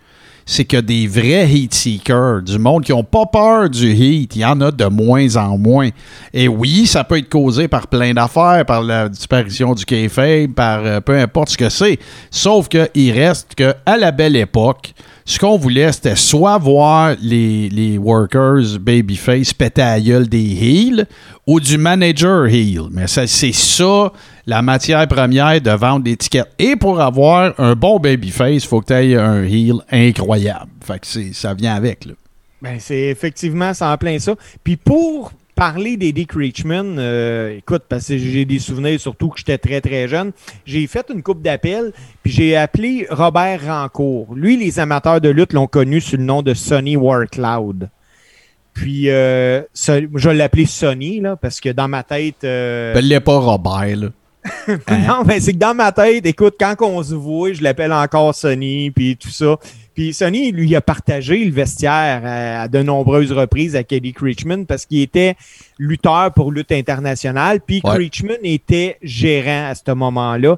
c'est 0.46 0.64
que 0.64 0.78
des 0.78 1.08
vrais 1.08 1.46
heat 1.50 1.74
seekers, 1.74 2.42
du 2.42 2.58
monde 2.58 2.86
qui 2.86 2.94
n'ont 2.94 3.04
pas 3.04 3.26
peur 3.26 3.70
du 3.70 3.92
heat, 3.92 4.36
il 4.36 4.40
y 4.40 4.46
en 4.46 4.62
a 4.62 4.72
de 4.72 4.86
moins 4.86 5.36
en 5.36 5.58
moins. 5.58 5.90
Et 6.34 6.48
oui, 6.48 6.88
ça 6.88 7.04
peut 7.04 7.18
être 7.18 7.28
causé 7.28 7.68
par 7.68 7.88
plein 7.88 8.14
d'affaires, 8.14 8.64
par 8.66 8.82
la 8.82 9.10
disparition 9.10 9.74
du 9.74 9.84
kayfabe, 9.84 10.54
par 10.54 10.86
euh, 10.86 11.02
peu 11.02 11.18
importe 11.20 11.50
ce 11.50 11.58
que 11.58 11.70
c'est. 11.70 12.00
Sauf 12.32 12.70
qu'il 12.70 13.12
reste 13.12 13.56
qu'à 13.56 13.98
la 13.98 14.12
belle 14.12 14.38
époque, 14.38 14.94
ce 15.28 15.40
qu'on 15.40 15.58
voulait, 15.58 15.92
c'était 15.92 16.16
soit 16.16 16.58
voir 16.58 17.16
les, 17.22 17.68
les 17.68 17.98
workers 17.98 18.80
babyface 18.80 19.54
péter 19.54 19.82
à 19.82 20.00
gueule 20.00 20.30
des 20.30 20.56
heels 20.56 21.06
ou 21.46 21.60
du 21.60 21.78
manager 21.78 22.46
heel. 22.46 22.84
Mais 22.92 23.08
c'est 23.08 23.28
ça 23.28 24.14
la 24.46 24.62
matière 24.62 25.06
première 25.06 25.60
de 25.60 25.72
vendre 25.72 26.06
d'étiquettes. 26.06 26.54
Et 26.58 26.78
pour 26.78 27.02
avoir 27.02 27.54
un 27.60 27.76
bon 27.76 28.00
babyface, 28.00 28.64
il 28.64 28.68
faut 28.68 28.80
que 28.80 28.86
tu 28.86 28.94
aies 28.94 29.16
un 29.18 29.44
heel 29.44 29.76
incroyable. 29.92 30.72
Fait 30.82 31.00
que 31.00 31.34
ça 31.34 31.54
vient 31.54 31.76
avec. 31.76 32.06
Là. 32.06 32.14
Ben, 32.62 32.78
c'est 32.80 33.08
effectivement, 33.08 33.74
ça 33.74 33.92
en 33.92 33.98
plein 33.98 34.18
ça. 34.20 34.34
Puis 34.64 34.78
pour 34.78 35.34
parler 35.58 35.98
des 35.98 36.14
Dick 36.14 36.34
Richmond, 36.34 36.98
euh, 37.00 37.58
écoute, 37.58 37.82
parce 37.90 38.08
que 38.08 38.18
j'ai 38.20 38.46
des 38.46 38.60
souvenirs, 38.60 39.00
surtout 39.00 39.30
que 39.30 39.40
j'étais 39.40 39.58
très, 39.58 39.82
très 39.82 40.08
jeune, 40.08 40.32
j'ai 40.68 40.86
fait 40.86 41.08
une 41.12 41.24
coupe 41.24 41.42
d'appels, 41.42 41.94
puis 42.22 42.32
j'ai 42.32 42.56
appelé 42.56 43.08
Robert 43.10 43.66
Rancourt. 43.66 44.36
Lui, 44.36 44.56
les 44.56 44.80
amateurs 44.80 45.20
de 45.20 45.30
lutte 45.30 45.54
l'ont 45.54 45.66
connu 45.66 46.00
sous 46.00 46.16
le 46.16 46.24
nom 46.24 46.44
de 46.44 46.54
Sonny 46.54 46.96
Warcloud. 46.96 47.90
Puis, 48.74 49.10
euh, 49.10 49.64
je 49.74 50.30
l'appelais 50.30 50.68
Sonny, 50.68 51.22
là, 51.22 51.36
parce 51.36 51.60
que 51.60 51.70
dans 51.70 51.88
ma 51.88 52.04
tête... 52.04 52.44
Euh, 52.44 52.94
ben, 52.94 53.20
pas 53.20 53.40
Robert, 53.40 53.96
là. 53.96 54.10
non, 55.08 55.24
mais 55.26 55.40
c'est 55.40 55.54
que 55.54 55.58
dans 55.58 55.74
ma 55.74 55.92
tête, 55.92 56.24
écoute, 56.28 56.54
quand 56.60 56.76
on 56.82 57.02
se 57.02 57.16
voit, 57.16 57.52
je 57.52 57.64
l'appelle 57.64 57.92
encore 57.92 58.36
Sonny, 58.36 58.92
puis 58.92 59.18
tout 59.18 59.32
ça. 59.32 59.58
Puis 59.98 60.14
Sonny, 60.14 60.52
lui, 60.52 60.76
a 60.76 60.82
partagé 60.82 61.44
le 61.44 61.52
vestiaire 61.52 62.22
à, 62.24 62.68
de 62.68 62.84
nombreuses 62.84 63.32
reprises 63.32 63.76
à 63.76 63.82
Kelly 63.84 64.14
Creechman 64.14 64.68
parce 64.68 64.86
qu'il 64.86 65.02
était 65.02 65.36
lutteur 65.80 66.32
pour 66.36 66.52
lutte 66.52 66.72
internationale. 66.72 67.62
Puis 67.62 67.82
ouais. 67.84 68.08
était 68.44 69.00
gérant 69.02 69.72
à 69.72 69.74
ce 69.74 69.92
moment-là. 69.92 70.58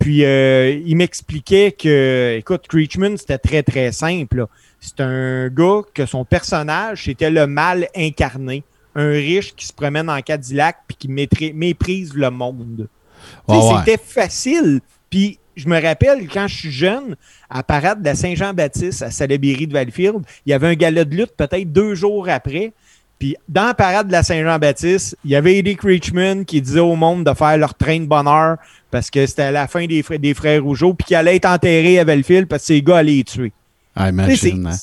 Puis 0.00 0.24
euh, 0.24 0.76
il 0.84 0.96
m'expliquait 0.96 1.70
que, 1.70 2.34
écoute, 2.36 2.66
Creechman, 2.66 3.16
c'était 3.16 3.38
très, 3.38 3.62
très 3.62 3.92
simple. 3.92 4.46
C'est 4.80 4.98
un 4.98 5.46
gars 5.46 5.82
que 5.94 6.04
son 6.04 6.24
personnage, 6.24 7.04
c'était 7.04 7.30
le 7.30 7.46
mal 7.46 7.86
incarné. 7.94 8.64
Un 8.96 9.10
riche 9.10 9.54
qui 9.54 9.66
se 9.66 9.72
promène 9.72 10.10
en 10.10 10.20
Cadillac 10.20 10.78
puis 10.88 10.96
qui 10.96 11.52
méprise 11.52 12.12
le 12.14 12.30
monde. 12.30 12.88
C'était 13.48 14.02
facile. 14.04 14.80
Puis 15.10 15.38
je 15.60 15.68
me 15.68 15.80
rappelle, 15.80 16.26
quand 16.28 16.48
je 16.48 16.56
suis 16.56 16.72
jeune, 16.72 17.16
à 17.48 17.62
parade 17.62 18.00
de 18.00 18.06
la 18.06 18.14
Saint-Jean-Baptiste 18.14 19.02
à 19.02 19.10
Salaberry 19.10 19.66
de 19.66 19.72
Valfield, 19.72 20.20
il 20.46 20.50
y 20.50 20.52
avait 20.52 20.68
un 20.68 20.74
gala 20.74 21.04
de 21.04 21.14
lutte 21.14 21.32
peut-être 21.36 21.70
deux 21.70 21.94
jours 21.94 22.28
après. 22.28 22.72
Puis 23.18 23.36
dans 23.48 23.66
la 23.66 23.74
parade 23.74 24.06
de 24.06 24.12
la 24.12 24.22
Saint-Jean-Baptiste, 24.22 25.16
il 25.24 25.32
y 25.32 25.36
avait 25.36 25.58
Eddie 25.58 25.76
Creechman 25.76 26.44
qui 26.44 26.62
disait 26.62 26.80
au 26.80 26.96
monde 26.96 27.24
de 27.24 27.34
faire 27.34 27.58
leur 27.58 27.74
train 27.74 28.00
de 28.00 28.06
bonheur 28.06 28.56
parce 28.90 29.10
que 29.10 29.26
c'était 29.26 29.52
la 29.52 29.68
fin 29.68 29.86
des, 29.86 30.02
des 30.18 30.34
frères 30.34 30.62
Rougeau, 30.62 30.94
puis 30.94 31.08
qu'il 31.08 31.16
allait 31.16 31.36
être 31.36 31.46
enterré 31.46 31.98
à 31.98 32.04
Valfield 32.04 32.48
parce 32.48 32.62
que 32.62 32.66
ces 32.68 32.82
gars 32.82 32.98
allaient 32.98 33.12
les 33.12 33.24
tuer. 33.24 33.52
Ah, 33.94 34.08
imagine, 34.08 34.66
hein. 34.66 34.76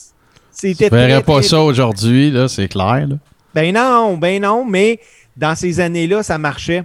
C'était 0.52 0.90
verrais 0.90 1.22
pas 1.22 1.42
ça 1.44 1.62
aujourd'hui, 1.62 2.32
là, 2.32 2.48
c'est 2.48 2.68
clair. 2.68 3.08
Là. 3.08 3.16
Ben 3.54 3.74
non, 3.74 4.18
ben 4.18 4.42
non, 4.42 4.66
mais 4.66 5.00
dans 5.36 5.56
ces 5.56 5.80
années-là, 5.80 6.24
ça 6.24 6.38
marchait. 6.38 6.84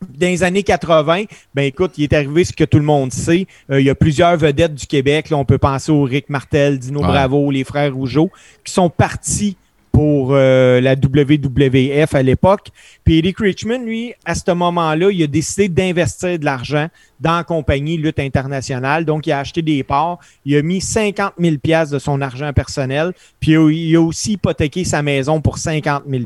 Dans 0.00 0.26
les 0.26 0.42
années 0.42 0.62
80, 0.62 1.24
ben 1.54 1.62
écoute, 1.62 1.92
il 1.98 2.04
est 2.04 2.12
arrivé 2.14 2.44
ce 2.44 2.52
que 2.52 2.64
tout 2.64 2.78
le 2.78 2.84
monde 2.84 3.12
sait. 3.12 3.46
Euh, 3.70 3.80
il 3.80 3.86
y 3.86 3.90
a 3.90 3.94
plusieurs 3.94 4.36
vedettes 4.36 4.74
du 4.74 4.86
Québec. 4.86 5.28
Là, 5.30 5.36
on 5.36 5.44
peut 5.44 5.58
penser 5.58 5.92
au 5.92 6.02
Rick 6.04 6.30
Martel, 6.30 6.78
Dino 6.78 7.00
Bravo, 7.00 7.50
les 7.50 7.64
frères 7.64 7.94
Rougeau, 7.94 8.30
qui 8.64 8.72
sont 8.72 8.88
partis 8.88 9.56
pour 9.92 10.30
euh, 10.32 10.80
la 10.80 10.94
WWF 10.94 12.14
à 12.14 12.22
l'époque. 12.22 12.68
Puis 13.04 13.18
Eric 13.18 13.38
Richmond, 13.38 13.84
lui, 13.84 14.14
à 14.24 14.34
ce 14.34 14.50
moment-là, 14.52 15.10
il 15.10 15.22
a 15.22 15.26
décidé 15.26 15.68
d'investir 15.68 16.38
de 16.38 16.44
l'argent 16.44 16.88
dans 17.20 17.36
la 17.36 17.44
compagnie 17.44 17.98
Lutte 17.98 18.18
Internationale. 18.18 19.04
Donc, 19.04 19.26
il 19.26 19.32
a 19.32 19.40
acheté 19.40 19.60
des 19.60 19.82
parts. 19.82 20.18
Il 20.46 20.56
a 20.56 20.62
mis 20.62 20.80
50 20.80 21.34
000 21.38 21.56
de 21.90 21.98
son 21.98 22.22
argent 22.22 22.52
personnel. 22.54 23.12
Puis 23.40 23.52
il 23.52 23.96
a 23.96 24.00
aussi 24.00 24.32
hypothéqué 24.32 24.84
sa 24.84 25.02
maison 25.02 25.40
pour 25.42 25.58
50 25.58 26.04
000 26.08 26.24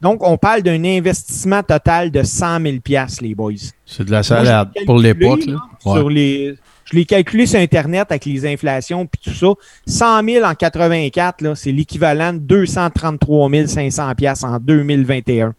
Donc, 0.00 0.22
on 0.22 0.36
parle 0.36 0.62
d'un 0.62 0.84
investissement 0.84 1.62
total 1.62 2.10
de 2.10 2.22
100 2.22 2.60
000 2.60 2.76
les 3.22 3.34
boys. 3.34 3.52
C'est 3.84 4.04
de 4.04 4.10
la 4.10 4.22
salade 4.22 4.70
pour 4.84 4.98
l'époque. 4.98 5.44
Sur 5.80 6.10
les 6.10 6.56
je 6.86 6.94
l'ai 6.94 7.04
calculé 7.04 7.46
sur 7.46 7.58
Internet 7.58 8.06
avec 8.10 8.24
les 8.24 8.46
inflations 8.46 9.06
puis 9.06 9.20
tout 9.24 9.36
ça. 9.36 9.48
100 9.86 10.24
000 10.24 10.44
en 10.46 10.54
84, 10.54 11.54
c'est 11.54 11.72
l'équivalent 11.72 12.32
de 12.32 12.38
233 12.38 13.50
500 13.66 14.12
en 14.44 14.58
2021. 14.60 15.54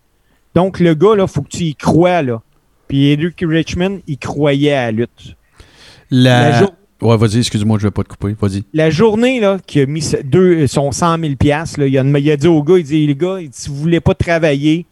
Donc, 0.55 0.79
le 0.79 0.95
gars, 0.95 1.15
il 1.19 1.27
faut 1.27 1.41
que 1.41 1.49
tu 1.49 1.63
y 1.65 1.75
crois. 1.75 2.21
Là. 2.21 2.41
Puis 2.87 3.11
Eric 3.11 3.43
Richmond, 3.45 3.99
il 4.07 4.17
croyait 4.17 4.73
à 4.73 4.85
la 4.85 4.91
lutte. 4.91 5.35
La... 6.09 6.61
Ouais, 7.01 7.15
vas-y, 7.17 7.39
excuse-moi, 7.39 7.77
je 7.79 7.87
vais 7.87 7.91
pas 7.91 8.03
te 8.03 8.09
couper. 8.09 8.35
Vas-y. 8.39 8.63
La 8.73 8.89
journée 8.89 9.39
là, 9.39 9.57
qui 9.65 9.81
a 9.81 9.85
mis 9.85 10.03
deux, 10.23 10.65
son 10.67 10.91
100 10.91 11.19
000 11.19 11.33
là, 11.43 11.65
il, 11.87 11.97
a, 11.97 12.03
il 12.03 12.31
a 12.31 12.37
dit 12.37 12.47
au 12.47 12.63
gars, 12.63 12.77
il 12.77 12.83
dit, 12.83 13.05
les 13.05 13.15
gars, 13.15 13.37
si 13.51 13.69
vous 13.69 13.75
voulez 13.75 13.99
pas 13.99 14.15
travailler, 14.15 14.85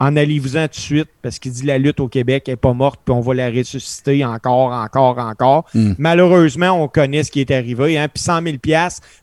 en 0.00 0.16
allez-vous-en 0.16 0.64
tout 0.64 0.74
de 0.74 0.74
suite 0.74 1.08
parce 1.22 1.38
qu'il 1.38 1.52
dit 1.52 1.64
la 1.64 1.78
lutte 1.78 2.00
au 2.00 2.08
Québec 2.08 2.44
n'est 2.48 2.56
pas 2.56 2.72
morte 2.72 3.00
puis 3.04 3.14
on 3.14 3.20
va 3.20 3.34
la 3.34 3.50
ressusciter 3.50 4.24
encore, 4.24 4.72
encore, 4.72 5.18
encore. 5.18 5.64
Hmm. 5.74 5.92
Malheureusement, 5.98 6.70
on 6.82 6.88
connaît 6.88 7.22
ce 7.22 7.30
qui 7.30 7.40
est 7.40 7.50
arrivé. 7.50 7.96
Hein? 7.98 8.08
Puis 8.12 8.22
100 8.22 8.42
000 8.42 8.56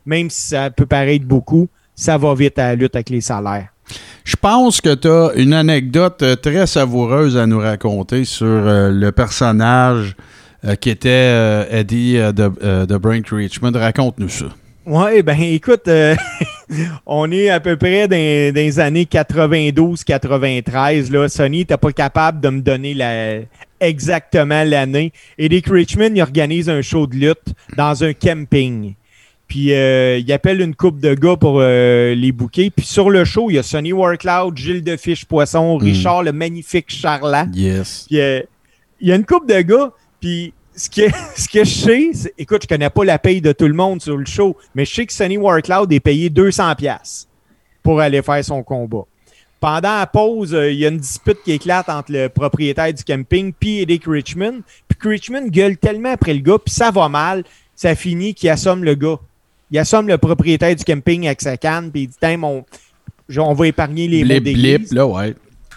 même 0.06 0.30
si 0.30 0.48
ça 0.48 0.70
peut 0.70 0.86
paraître 0.86 1.26
beaucoup, 1.26 1.68
ça 1.94 2.16
va 2.16 2.34
vite 2.34 2.58
à 2.58 2.68
la 2.68 2.74
lutte 2.74 2.96
avec 2.96 3.10
les 3.10 3.20
salaires. 3.20 3.68
Je 4.24 4.36
pense 4.36 4.80
que 4.80 4.94
tu 4.94 5.08
as 5.08 5.32
une 5.34 5.52
anecdote 5.52 6.22
euh, 6.22 6.36
très 6.36 6.66
savoureuse 6.66 7.36
à 7.36 7.46
nous 7.46 7.58
raconter 7.58 8.24
sur 8.24 8.46
euh, 8.46 8.90
le 8.90 9.12
personnage 9.12 10.16
euh, 10.64 10.74
qui 10.76 10.90
était 10.90 11.66
Eddie 11.70 12.14
de, 12.14 12.84
de 12.84 12.96
Brain 12.96 13.22
Richmond. 13.30 13.72
Raconte-nous 13.74 14.28
ça. 14.28 14.46
Oui, 14.84 15.22
ben 15.22 15.40
écoute, 15.40 15.86
euh, 15.86 16.16
on 17.06 17.30
est 17.30 17.50
à 17.50 17.60
peu 17.60 17.76
près 17.76 18.08
dans, 18.08 18.16
les 18.16 18.80
années 18.80 19.04
92-93. 19.04 21.28
Sony 21.28 21.58
n'était 21.58 21.76
pas 21.76 21.92
capable 21.92 22.40
de 22.40 22.48
me 22.48 22.60
donner 22.60 22.92
la, 22.92 23.42
exactement 23.78 24.64
l'année. 24.64 25.12
Et 25.38 25.48
Dick 25.48 25.68
Richmond, 25.68 26.10
il 26.16 26.20
organise 26.20 26.68
un 26.68 26.82
show 26.82 27.06
de 27.06 27.14
lutte 27.14 27.54
dans 27.76 28.02
un 28.02 28.12
camping. 28.12 28.94
Puis 29.46 29.72
euh, 29.72 30.18
il 30.18 30.32
appelle 30.32 30.60
une 30.60 30.74
coupe 30.74 30.98
de 30.98 31.14
gars 31.14 31.36
pour 31.36 31.60
euh, 31.60 32.16
les 32.16 32.32
bouquets. 32.32 32.72
Puis 32.74 32.86
sur 32.86 33.08
le 33.08 33.24
show, 33.24 33.50
il 33.50 33.54
y 33.54 33.58
a 33.58 33.62
Sonny 33.62 33.92
Warcloud, 33.92 34.56
Gilles 34.56 34.82
de 34.82 34.96
Fiche 34.96 35.26
Poisson, 35.26 35.78
hmm. 35.78 35.82
Richard 35.82 36.24
le 36.24 36.32
magnifique 36.32 36.86
Charlat. 36.88 37.46
Yes. 37.54 38.06
Puis 38.08 38.18
il 39.00 39.08
y 39.08 39.12
a 39.12 39.14
une 39.14 39.26
coupe 39.26 39.48
de 39.48 39.60
gars. 39.60 39.92
Puis 40.22 40.54
ce 40.74 40.88
que, 40.88 41.02
ce 41.36 41.48
que 41.48 41.64
je 41.64 41.70
sais, 41.70 42.32
écoute, 42.38 42.62
je 42.62 42.68
connais 42.68 42.88
pas 42.88 43.04
la 43.04 43.18
paye 43.18 43.42
de 43.42 43.52
tout 43.52 43.66
le 43.66 43.74
monde 43.74 44.00
sur 44.00 44.16
le 44.16 44.24
show, 44.24 44.56
mais 44.74 44.86
je 44.86 44.94
sais 44.94 45.04
que 45.04 45.12
Sonny 45.12 45.36
Warcloud 45.36 45.92
est 45.92 46.00
payé 46.00 46.30
200$ 46.30 47.26
pour 47.82 48.00
aller 48.00 48.22
faire 48.22 48.42
son 48.42 48.62
combat. 48.62 49.02
Pendant 49.60 49.98
la 49.98 50.06
pause, 50.06 50.54
euh, 50.54 50.72
il 50.72 50.78
y 50.78 50.86
a 50.86 50.88
une 50.88 50.98
dispute 50.98 51.38
qui 51.44 51.52
éclate 51.52 51.88
entre 51.88 52.10
le 52.10 52.28
propriétaire 52.28 52.92
du 52.92 53.04
camping 53.04 53.52
et 53.64 53.86
Dick 53.86 54.04
Richmond. 54.06 54.62
Puis 54.88 55.08
Richmond 55.08 55.48
gueule 55.48 55.76
tellement 55.76 56.12
après 56.12 56.34
le 56.34 56.40
gars, 56.40 56.58
puis 56.64 56.74
ça 56.74 56.90
va 56.90 57.08
mal, 57.08 57.44
ça 57.76 57.94
finit 57.94 58.34
qu'il 58.34 58.48
assomme 58.50 58.82
le 58.82 58.94
gars. 58.94 59.18
Il 59.70 59.78
assomme 59.78 60.08
le 60.08 60.18
propriétaire 60.18 60.74
du 60.74 60.84
camping 60.84 61.26
avec 61.26 61.40
sa 61.40 61.56
canne, 61.56 61.90
puis 61.92 62.02
il 62.02 62.06
dit 62.08 62.16
Tiens, 62.20 62.42
on, 62.42 62.64
on 63.38 63.54
va 63.54 63.66
épargner 63.68 64.08
les 64.08 64.24
mots 64.24 64.40
d'église. 64.40 64.92
là, 64.92 65.06
ouais. 65.06 65.34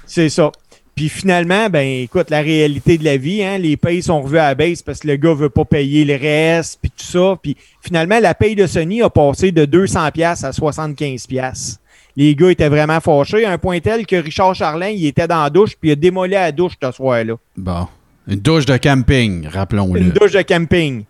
C'est 0.08 0.30
ça. 0.30 0.52
Puis 0.96 1.10
finalement, 1.10 1.70
ben 1.70 1.86
écoute, 1.86 2.30
la 2.30 2.40
réalité 2.40 2.98
de 2.98 3.04
la 3.04 3.18
vie, 3.18 3.44
hein, 3.44 3.58
les 3.58 3.76
payes 3.76 4.02
sont 4.02 4.22
revus 4.22 4.38
à 4.38 4.48
la 4.48 4.56
baisse 4.56 4.82
parce 4.82 5.00
que 5.00 5.08
le 5.08 5.18
gars 5.18 5.34
veut 5.34 5.50
pas 5.50 5.66
payer 5.66 6.06
le 6.06 6.16
reste, 6.16 6.80
puis 6.82 6.90
tout 6.90 7.04
ça. 7.04 7.38
Puis 7.42 7.58
finalement, 7.82 8.20
la 8.20 8.34
paye 8.34 8.56
de 8.56 8.66
Sony 8.66 9.02
a 9.02 9.10
passé 9.10 9.52
de 9.52 9.66
200 9.66 10.12
pièces 10.12 10.46
à 10.46 10.54
75 10.54 11.28
pièces. 11.28 11.80
Les 12.16 12.34
gars 12.34 12.50
étaient 12.50 12.70
vraiment 12.70 13.02
fâchés, 13.02 13.44
à 13.44 13.52
un 13.52 13.58
point 13.58 13.82
tel 13.82 14.06
que 14.06 14.16
Richard 14.16 14.56
Charlin, 14.56 14.88
il 14.88 15.06
était 15.06 15.28
dans 15.28 15.44
la 15.44 15.50
douche, 15.50 15.76
puis 15.80 15.90
il 15.90 15.92
a 15.92 15.96
démolé 15.98 16.36
la 16.36 16.54
douche 16.54 16.74
ce 16.82 16.92
soir-là. 16.92 17.34
Bon. 17.58 17.88
Une 18.28 18.40
douche 18.40 18.66
de 18.66 18.78
camping, 18.78 19.48
rappelons-le. 19.48 20.00
Une 20.00 20.10
douche 20.12 20.32
de 20.32 20.42
camping. 20.42 21.04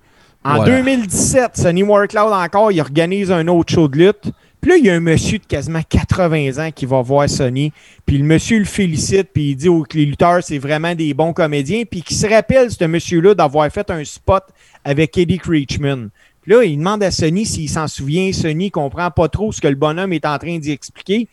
En 0.43 0.63
2017, 0.63 1.57
Sonny 1.57 1.83
Warcloud 1.83 2.31
encore, 2.33 2.71
il 2.71 2.79
organise 2.79 3.31
un 3.31 3.47
autre 3.47 3.73
show 3.73 3.87
de 3.87 3.97
lutte. 3.97 4.31
Puis 4.65 4.71
là, 4.71 4.77
il 4.79 4.85
y 4.87 4.89
a 4.89 4.95
un 4.95 4.99
monsieur 4.99 5.37
de 5.37 5.45
quasiment 5.45 5.83
80 5.87 6.57
ans 6.57 6.71
qui 6.71 6.87
va 6.87 6.99
voir 6.99 7.29
Sonny. 7.29 7.71
Puis 8.03 8.17
le 8.17 8.23
monsieur 8.23 8.57
le 8.57 8.65
félicite, 8.65 9.29
puis 9.31 9.51
il 9.51 9.55
dit 9.55 9.67
que 9.87 9.95
les 9.95 10.07
lutteurs, 10.07 10.41
c'est 10.41 10.57
vraiment 10.57 10.95
des 10.95 11.13
bons 11.13 11.33
comédiens. 11.33 11.83
Puis 11.87 12.01
qui 12.01 12.15
se 12.15 12.25
rappelle, 12.25 12.71
ce 12.71 12.83
monsieur-là, 12.85 13.35
d'avoir 13.35 13.71
fait 13.71 13.91
un 13.91 14.03
spot 14.03 14.43
avec 14.83 15.19
Eddie 15.19 15.37
Creechman. 15.37 16.09
Puis 16.41 16.51
là, 16.51 16.63
il 16.63 16.79
demande 16.79 17.03
à 17.03 17.11
Sonny 17.11 17.45
s'il 17.45 17.69
s'en 17.69 17.87
souvient. 17.87 18.33
Sonny 18.33 18.71
comprend 18.71 19.11
pas 19.11 19.29
trop 19.29 19.51
ce 19.51 19.61
que 19.61 19.67
le 19.67 19.75
bonhomme 19.75 20.13
est 20.13 20.25
en 20.25 20.39
train 20.39 20.57
d'y 20.57 20.71
expliquer. 20.71 21.27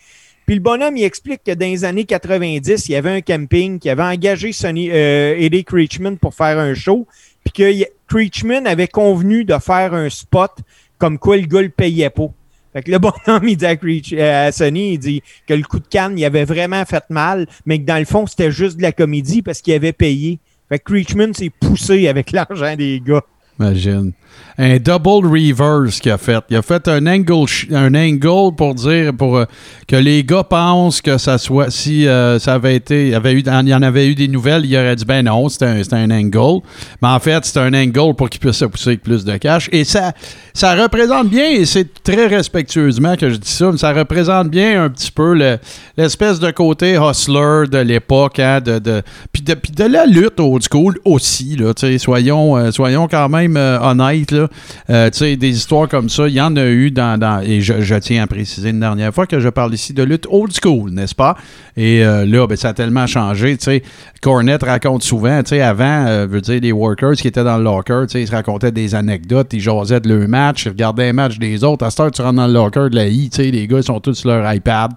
Puis 0.44 0.56
le 0.56 0.60
bonhomme, 0.60 0.98
il 0.98 1.04
explique 1.04 1.42
que 1.42 1.52
dans 1.52 1.64
les 1.64 1.86
années 1.86 2.04
90, 2.04 2.86
il 2.86 2.92
y 2.92 2.96
avait 2.96 3.12
un 3.12 3.22
camping 3.22 3.78
qui 3.78 3.88
avait 3.88 4.02
engagé 4.02 4.52
Sonny, 4.52 4.90
euh, 4.90 5.36
Eddie 5.38 5.64
Creechman 5.64 6.18
pour 6.18 6.34
faire 6.34 6.58
un 6.58 6.74
show. 6.74 7.06
Puis 7.44 7.52
que 7.54 7.86
Creechman 8.08 8.66
avait 8.66 8.88
convenu 8.88 9.46
de 9.46 9.56
faire 9.56 9.94
un 9.94 10.10
spot 10.10 10.50
comme 10.98 11.18
quoi 11.18 11.38
le 11.38 11.46
gars 11.46 11.62
le 11.62 11.70
payait 11.70 12.10
pas. 12.10 12.28
Fait 12.72 12.82
que 12.82 12.90
le 12.90 12.98
bonhomme, 12.98 13.46
il 13.48 13.56
dit 13.56 13.66
à, 13.66 13.74
Creech- 13.76 14.14
euh, 14.16 14.48
à 14.48 14.52
Sony, 14.52 14.94
il 14.94 14.98
dit 14.98 15.22
que 15.46 15.54
le 15.54 15.62
coup 15.62 15.78
de 15.78 15.86
canne, 15.86 16.18
il 16.18 16.24
avait 16.24 16.44
vraiment 16.44 16.84
fait 16.84 17.04
mal, 17.10 17.46
mais 17.66 17.78
que 17.78 17.84
dans 17.84 17.98
le 17.98 18.04
fond, 18.04 18.26
c'était 18.26 18.50
juste 18.50 18.76
de 18.78 18.82
la 18.82 18.92
comédie 18.92 19.42
parce 19.42 19.60
qu'il 19.60 19.74
avait 19.74 19.92
payé. 19.92 20.38
Fait 20.68 20.78
que 20.78 20.84
Creechman 20.84 21.34
s'est 21.34 21.50
poussé 21.50 22.08
avec 22.08 22.30
l'argent 22.32 22.74
des 22.76 23.00
gars. 23.04 23.22
Imagine. 23.60 24.12
Un 24.58 24.76
double 24.76 25.26
reverse 25.26 25.98
qu'il 25.98 26.12
a 26.12 26.18
fait. 26.18 26.42
Il 26.50 26.56
a 26.56 26.62
fait 26.62 26.86
un 26.86 27.06
angle, 27.06 27.46
un 27.72 27.94
angle 27.94 28.54
pour 28.54 28.74
dire 28.74 29.12
pour 29.14 29.38
euh, 29.38 29.44
que 29.88 29.96
les 29.96 30.24
gars 30.24 30.44
pensent 30.44 31.00
que 31.00 31.16
ça 31.16 31.38
soit 31.38 31.70
si 31.70 32.06
euh, 32.06 32.38
ça 32.38 32.54
avait 32.54 32.76
été, 32.76 33.08
il 33.08 33.68
y 33.68 33.74
en 33.74 33.82
avait 33.82 34.06
eu 34.06 34.14
des 34.14 34.28
nouvelles, 34.28 34.66
il 34.66 34.76
aurait 34.76 34.94
dit 34.94 35.06
ben 35.06 35.24
non, 35.24 35.48
c'était 35.48 35.66
un, 35.92 36.10
angle. 36.10 36.60
Mais 37.00 37.08
en 37.08 37.18
fait, 37.18 37.44
c'est 37.46 37.58
un 37.58 37.72
angle 37.72 38.14
pour 38.14 38.28
qu'il 38.28 38.40
puisse 38.40 38.56
se 38.56 38.66
pousser 38.66 38.90
avec 38.90 39.02
plus 39.02 39.24
de 39.24 39.36
cash. 39.38 39.68
Et 39.72 39.84
ça, 39.84 40.12
ça 40.52 40.74
représente 40.74 41.28
bien, 41.30 41.48
et 41.50 41.64
c'est 41.64 42.02
très 42.02 42.26
respectueusement 42.26 43.16
que 43.16 43.30
je 43.30 43.36
dis 43.36 43.50
ça, 43.50 43.72
mais 43.72 43.78
ça 43.78 43.92
représente 43.92 44.50
bien 44.50 44.84
un 44.84 44.90
petit 44.90 45.10
peu 45.10 45.34
le- 45.34 45.58
l'espèce 45.96 46.38
de 46.40 46.50
côté 46.50 46.96
hustler 46.96 47.68
de 47.70 47.78
l'époque, 47.78 48.38
hein, 48.38 48.60
de, 48.60 48.78
de, 48.78 49.02
puis 49.32 49.42
de, 49.42 49.56
de 49.74 49.84
la 49.84 50.04
lutte 50.04 50.38
old 50.40 50.62
school 50.70 50.98
aussi, 51.06 51.56
là, 51.56 51.72
soyons, 51.98 52.56
euh, 52.56 52.70
soyons 52.70 53.08
quand 53.08 53.28
même 53.30 53.41
euh, 53.56 53.78
honnêtes, 53.80 54.30
là. 54.30 54.48
Euh, 54.90 55.10
tu 55.10 55.18
sais, 55.18 55.36
des 55.36 55.56
histoires 55.56 55.88
comme 55.88 56.08
ça, 56.08 56.28
il 56.28 56.34
y 56.34 56.40
en 56.40 56.56
a 56.56 56.64
eu 56.66 56.90
dans, 56.90 57.40
et 57.42 57.60
je, 57.60 57.94
tiens 57.98 58.24
à 58.24 58.26
préciser 58.26 58.70
une 58.70 58.80
dernière 58.80 59.12
fois 59.12 59.26
que 59.26 59.40
je 59.40 59.48
parle 59.48 59.74
ici 59.74 59.92
de 59.92 60.02
lutte 60.02 60.26
old 60.30 60.52
school, 60.52 60.90
n'est-ce 60.90 61.14
pas? 61.14 61.36
Et 61.76 62.04
euh, 62.04 62.26
là, 62.26 62.46
ben, 62.46 62.56
ça 62.56 62.70
a 62.70 62.72
tellement 62.74 63.06
changé, 63.06 63.56
tu 63.56 63.64
sais, 63.64 63.82
Cornette 64.20 64.62
raconte 64.62 65.02
souvent, 65.02 65.42
tu 65.42 65.50
sais, 65.50 65.60
avant, 65.60 66.06
euh, 66.06 66.26
veut 66.26 66.40
dire, 66.40 66.60
les 66.60 66.72
workers 66.72 67.14
qui 67.14 67.28
étaient 67.28 67.44
dans 67.44 67.58
le 67.58 67.64
locker, 67.64 68.04
tu 68.06 68.12
sais, 68.12 68.22
ils 68.22 68.26
se 68.26 68.32
racontaient 68.32 68.72
des 68.72 68.94
anecdotes, 68.94 69.52
ils 69.52 69.60
jasaient 69.60 70.00
de 70.00 70.14
leur 70.14 70.28
match, 70.28 70.66
ils 70.66 70.70
regardaient 70.70 71.06
les 71.06 71.12
matchs 71.12 71.38
des 71.38 71.64
autres. 71.64 71.84
À 71.84 71.90
cette 71.90 72.00
heure, 72.00 72.10
tu 72.10 72.22
rentres 72.22 72.36
dans 72.36 72.46
le 72.46 72.52
locker 72.52 72.88
de 72.90 72.96
la 72.96 73.08
I, 73.08 73.30
tu 73.30 73.42
sais, 73.42 73.50
les 73.50 73.66
gars, 73.66 73.78
ils 73.78 73.84
sont 73.84 74.00
tous 74.00 74.14
sur 74.14 74.28
leur 74.28 74.52
iPad. 74.52 74.92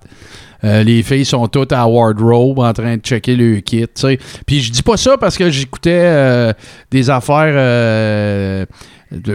Euh, 0.64 0.84
les 0.84 1.04
filles 1.04 1.26
sont 1.26 1.48
toutes 1.48 1.74
à 1.74 1.88
wardrobe 1.88 2.60
en 2.60 2.74
train 2.74 2.98
de 2.98 3.02
checker 3.02 3.36
le 3.36 3.60
kit. 3.60 3.86
Puis 4.46 4.62
je 4.62 4.72
dis 4.72 4.84
pas 4.84 4.98
ça 4.98 5.18
parce 5.18 5.38
que 5.38 5.50
j'écoutais 5.50 5.92
euh, 6.04 6.54
des 6.92 7.10
affaires 7.10 7.54
euh, 7.56 8.66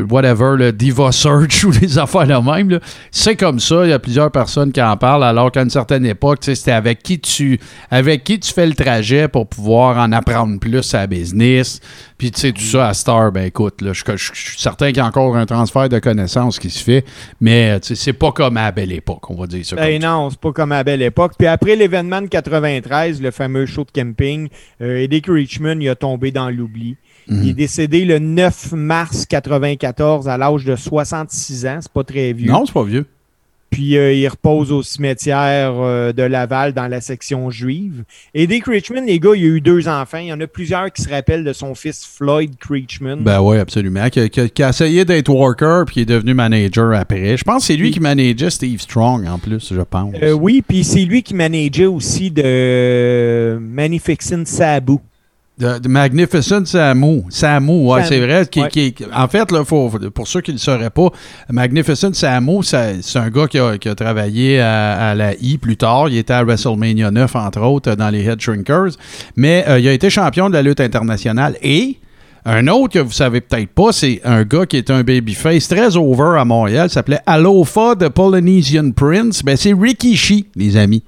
whatever, 0.09 0.57
le 0.57 0.73
Diva 0.73 1.13
Search 1.13 1.65
ou 1.65 1.71
des 1.71 1.99
affaires 1.99 2.27
de 2.27 2.35
même. 2.35 2.71
là. 2.71 2.81
C'est 3.11 3.37
comme 3.37 3.61
ça, 3.61 3.85
il 3.85 3.91
y 3.91 3.93
a 3.93 3.99
plusieurs 3.99 4.31
personnes 4.31 4.73
qui 4.73 4.83
en 4.83 4.97
parlent, 4.97 5.25
alors 5.25 5.51
qu'à 5.51 5.63
une 5.63 5.71
certaine 5.71 6.05
époque, 6.07 6.39
c'était 6.43 6.73
avec 6.73 7.03
qui 7.03 7.21
tu 7.21 7.59
avec 7.91 8.25
qui 8.25 8.39
tu 8.39 8.53
fais 8.53 8.67
le 8.67 8.75
trajet 8.75 9.29
pour 9.29 9.47
pouvoir 9.49 9.99
en 9.99 10.13
apprendre 10.13 10.59
plus 10.59 10.95
à 10.95 10.99
la 10.99 11.07
business. 11.07 11.81
Puis 12.19 12.31
tu 12.31 12.41
sais, 12.41 12.53
tout 12.53 12.61
ça 12.61 12.89
à 12.89 12.95
Star, 12.95 13.33
ben 13.33 13.45
écoute, 13.45 13.81
là, 13.81 13.93
je, 13.93 14.03
suis 14.17 14.59
certain 14.59 14.89
qu'il 14.89 14.99
y 14.99 15.01
a 15.01 15.07
encore 15.07 15.37
un 15.37 15.47
transfert 15.47 15.89
de 15.89 15.99
connaissances 15.99 16.59
qui 16.59 16.69
se 16.69 16.83
fait, 16.85 17.05
mais 17.41 17.81
tu 17.81 17.89
sais, 17.89 17.95
c'est 17.95 18.13
pas 18.13 18.33
comme 18.33 18.57
à 18.57 18.65
la 18.65 18.73
belle 18.73 18.93
époque, 18.93 19.31
on 19.31 19.35
va 19.35 19.47
dire 19.47 19.65
ça. 19.65 19.77
Ben 19.77 20.01
non, 20.01 20.29
c'est 20.31 20.41
pas 20.41 20.53
comme 20.53 20.73
à 20.73 20.77
la 20.77 20.85
belle 20.85 21.03
époque. 21.03 21.33
Puis 21.39 21.47
après 21.47 21.77
l'événement 21.77 22.21
de 22.21 22.27
93, 22.27 23.23
le 23.23 23.31
fameux 23.31 23.67
show 23.67 23.85
de 23.85 23.91
camping, 23.91 24.49
euh, 24.83 24.99
Eddie 24.99 25.23
Richmond, 25.27 25.79
il 25.81 25.89
a 25.89 25.95
tombé 25.95 26.31
dans 26.31 26.51
l'oubli. 26.51 26.97
Mhm. 27.29 27.43
Il 27.43 27.49
est 27.51 27.55
décédé 27.55 28.05
le 28.05 28.19
9 28.19 28.73
mars 28.73 29.27
94 29.27 30.29
à 30.29 30.37
l'âge 30.39 30.65
de 30.65 30.77
66 30.77 31.67
ans. 31.67 31.79
C'est 31.81 31.93
pas 31.93 32.05
très 32.05 32.33
vieux. 32.33 32.51
Non, 32.51 32.65
c'est 32.67 32.73
pas 32.73 32.85
vieux. 32.85 33.07
Puis 33.71 33.97
euh, 33.97 34.13
il 34.13 34.27
repose 34.27 34.73
au 34.73 34.83
cimetière 34.83 35.75
euh, 35.77 36.13
de 36.13 36.25
Laval 36.25 36.73
dans 36.73 36.89
la 36.89 37.01
section 37.01 37.51
juive. 37.51 38.03
Et 38.35 38.49
Dick 38.49 38.67
Richmond, 38.67 39.05
les 39.07 39.21
gars, 39.21 39.31
il 39.37 39.45
a 39.45 39.47
eu 39.47 39.61
deux 39.61 39.87
enfants. 39.87 40.19
Il 40.19 40.27
y 40.27 40.33
en 40.33 40.41
a 40.41 40.49
plusieurs 40.49 40.93
qui 40.93 41.03
se 41.03 41.09
rappellent 41.09 41.45
de 41.45 41.53
son 41.53 41.77
fils 41.77 42.05
Floyd 42.05 42.51
Richmond. 42.69 43.19
Ben 43.21 43.41
oui, 43.41 43.59
absolument. 43.59 44.11
Qui, 44.11 44.29
qui- 44.29 44.51
qui 44.51 44.63
a 44.65 44.71
essayé 44.71 45.05
d'être 45.05 45.29
worker 45.29 45.85
puis 45.85 45.95
qui 45.95 46.01
est 46.01 46.05
devenu 46.05 46.35
manager 46.35 46.93
après. 46.99 47.37
Je 47.37 47.45
pense 47.45 47.63
que 47.63 47.67
c'est 47.69 47.77
lui 47.77 47.93
qui 47.93 48.01
manageait 48.01 48.51
Steve 48.51 48.81
Strong 48.81 49.29
en 49.29 49.39
plus, 49.39 49.73
je 49.73 49.83
pense. 49.83 50.15
Euh, 50.21 50.33
oui, 50.33 50.65
puis 50.67 50.83
c'est 50.83 51.05
lui 51.05 51.23
qui 51.23 51.35
manageait 51.35 51.87
aussi 51.87 52.33
de 52.33 53.57
Magnificent 53.61 54.47
Sabu. 54.47 54.97
Magnificent 55.89 56.65
Samu. 56.67 57.23
Samu, 57.29 57.87
ouais, 57.87 58.05
c'est 58.05 58.21
vrai. 58.21 58.47
Qui, 58.51 58.61
ouais. 58.61 58.69
qui- 58.71 58.95
en 59.15 59.29
fait, 59.29 59.51
là, 59.53 59.65
faut, 59.65 59.91
pour 60.15 60.27
ceux 60.27 60.41
qui 60.41 60.51
ne 60.53 60.57
le 60.57 60.61
sauraient 60.61 60.91
pas, 60.91 61.09
Magnificent 61.51 62.13
Samu, 62.15 62.63
c'est 62.63 63.01
un 63.17 63.31
gars 63.31 63.47
qui 63.47 63.59
a, 63.59 63.77
qui 63.79 63.89
a 63.89 63.95
travaillé 63.95 64.61
à, 64.61 65.11
à 65.11 65.15
la 65.15 65.35
I 65.35 65.59
plus 65.59 65.77
tard. 65.77 66.09
Il 66.09 66.17
était 66.17 66.33
à 66.35 66.43
WrestleMania 66.45 67.11
9, 67.11 67.37
entre 67.37 67.61
autres, 67.63 67.95
dans 67.95 68.11
les 68.11 68.25
Head 68.25 68.41
Shrinkers. 68.41 68.97
Mais 69.37 69.65
euh, 69.69 69.79
il 69.79 69.89
a 69.89 69.93
été 69.93 70.11
champion 70.11 70.49
de 70.49 70.55
la 70.55 70.63
lutte 70.63 70.81
internationale 70.81 71.57
et. 71.63 71.97
Un 72.47 72.69
autre 72.69 72.95
que 72.95 72.99
vous 73.01 73.13
savez 73.13 73.43
peut-être 73.43 73.69
pas, 73.69 73.93
c'est 73.93 74.23
un 74.25 74.45
gars 74.45 74.65
qui 74.65 74.79
est 74.79 74.91
un 74.91 75.03
babyface 75.03 75.69
très 75.69 75.95
over 75.99 76.39
à 76.39 76.45
Montréal, 76.47 76.87
il 76.89 76.91
s'appelait 76.91 77.21
Alofa 77.27 77.95
de 77.97 78.09
Polynesian 78.09 78.93
Prince. 78.93 79.43
Ben, 79.43 79.59
c'est 79.59 79.75
Rikishi, 79.75 80.47
les 80.57 80.79
amis. 80.79 81.03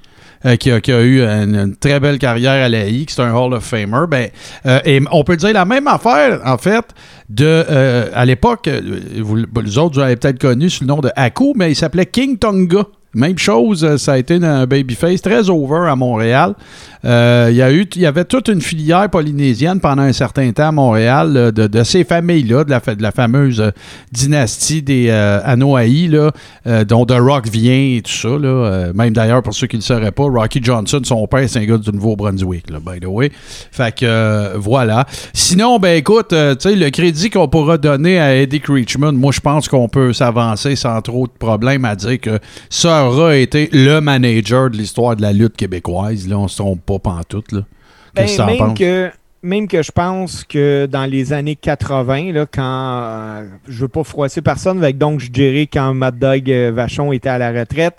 Euh, 0.44 0.56
qui, 0.56 0.70
a, 0.70 0.80
qui 0.80 0.92
a 0.92 1.02
eu 1.02 1.22
une, 1.22 1.76
très 1.76 2.00
belle 2.00 2.18
carrière 2.18 2.64
à 2.64 2.68
la 2.68 2.88
I, 2.88 3.06
qui 3.06 3.20
est 3.20 3.24
un 3.24 3.34
Hall 3.34 3.54
of 3.54 3.64
Famer. 3.64 4.06
Ben, 4.08 4.28
euh, 4.66 4.80
et 4.84 5.00
on 5.10 5.24
peut 5.24 5.36
dire 5.36 5.52
la 5.52 5.64
même 5.64 5.86
affaire, 5.86 6.40
en 6.44 6.58
fait, 6.58 6.84
de 7.28 7.44
euh, 7.46 8.10
à 8.14 8.24
l'époque, 8.24 8.68
euh, 8.68 8.80
vous, 9.20 9.38
vous 9.52 9.78
autres, 9.78 9.94
vous 9.94 10.00
l'avez 10.00 10.16
peut-être 10.16 10.38
connu 10.38 10.70
sous 10.70 10.84
le 10.84 10.88
nom 10.88 11.00
de 11.00 11.10
Aku, 11.16 11.52
mais 11.56 11.70
il 11.72 11.76
s'appelait 11.76 12.06
King 12.06 12.38
Tonga. 12.38 12.84
Même 13.14 13.38
chose, 13.38 13.84
euh, 13.84 13.98
ça 13.98 14.14
a 14.14 14.18
été 14.18 14.36
un 14.42 14.66
babyface 14.66 15.20
très 15.20 15.50
over 15.50 15.88
à 15.88 15.96
Montréal. 15.96 16.54
Euh, 17.04 17.48
il, 17.50 17.56
y 17.56 18.00
y 18.00 18.06
avait 18.06 18.24
toute 18.24 18.48
une 18.48 18.60
filière 18.60 19.10
polynésienne 19.10 19.80
pendant 19.80 20.02
un 20.02 20.12
certain 20.12 20.52
temps 20.52 20.68
à 20.68 20.72
Montréal 20.72 21.36
euh, 21.36 21.50
de, 21.50 21.82
ces 21.82 22.04
familles-là, 22.04 22.64
de 22.64 22.70
la, 22.70 22.80
de 22.80 23.02
la 23.02 23.10
fameuse 23.10 23.72
dynastie 24.12 24.82
des 24.82 25.08
euh, 25.10 26.84
dont 26.84 27.04
The 27.04 27.18
Rock 27.18 27.48
vient 27.48 27.96
et 27.96 28.02
tout 28.02 28.12
ça. 28.12 28.38
Là. 28.38 28.92
Même 28.94 29.12
d'ailleurs, 29.12 29.42
pour 29.42 29.54
ceux 29.54 29.66
qui 29.66 29.76
ne 29.76 29.80
le 29.80 29.84
sauraient 29.84 30.12
pas, 30.12 30.24
Rocky 30.24 30.60
Johnson, 30.62 31.00
son 31.04 31.26
père, 31.26 31.48
c'est 31.48 31.58
un 31.58 31.64
gars 31.64 31.78
du 31.78 31.90
Nouveau-Brunswick, 31.90 32.66
by 32.70 33.00
the 33.00 33.06
way. 33.06 33.32
Fait 33.34 33.94
que 33.94 34.56
voilà. 34.56 35.06
Sinon, 35.32 35.78
ben 35.78 35.96
écoute, 35.96 36.32
le 36.32 36.88
crédit 36.90 37.30
qu'on 37.30 37.48
pourra 37.48 37.78
donner 37.78 38.20
à 38.20 38.36
Eddie 38.36 38.62
Richmond, 38.66 39.12
moi 39.12 39.32
je 39.32 39.40
pense 39.40 39.68
qu'on 39.68 39.88
peut 39.88 40.12
s'avancer 40.12 40.76
sans 40.76 41.00
trop 41.02 41.26
de 41.26 41.32
problèmes 41.38 41.84
à 41.84 41.96
dire 41.96 42.20
que 42.20 42.38
ça 42.70 43.01
aura 43.06 43.36
été 43.36 43.68
le 43.72 44.00
manager 44.00 44.70
de 44.70 44.76
l'histoire 44.76 45.16
de 45.16 45.22
la 45.22 45.32
lutte 45.32 45.56
québécoise. 45.56 46.28
Là, 46.28 46.38
on 46.38 46.48
se 46.48 46.56
trompe 46.56 46.84
pas 46.84 46.98
pantoute. 46.98 47.52
Là. 47.52 47.60
Ben, 48.14 48.26
que 48.26 48.36
t'en 48.36 48.46
même, 48.46 48.74
que, 48.74 49.10
même 49.42 49.68
que 49.68 49.82
je 49.82 49.92
pense 49.92 50.44
que 50.44 50.86
dans 50.86 51.06
les 51.06 51.32
années 51.32 51.56
80, 51.56 52.32
là, 52.32 52.46
quand 52.46 53.02
euh, 53.02 53.46
je 53.66 53.80
veux 53.80 53.88
pas 53.88 54.04
froisser 54.04 54.42
personne, 54.42 54.78
avec 54.78 54.98
donc 54.98 55.20
je 55.20 55.30
dirais 55.30 55.68
quand 55.72 55.94
Mad 55.94 56.18
Dog 56.18 56.50
euh, 56.50 56.70
Vachon 56.74 57.12
était 57.12 57.28
à 57.28 57.38
la 57.38 57.52
retraite, 57.52 57.96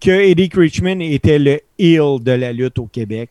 que 0.00 0.10
Eddie 0.10 0.50
Richmond 0.54 1.00
était 1.00 1.38
le 1.38 1.60
heel 1.78 2.22
de 2.22 2.32
la 2.32 2.52
lutte 2.52 2.78
au 2.78 2.86
Québec. 2.86 3.30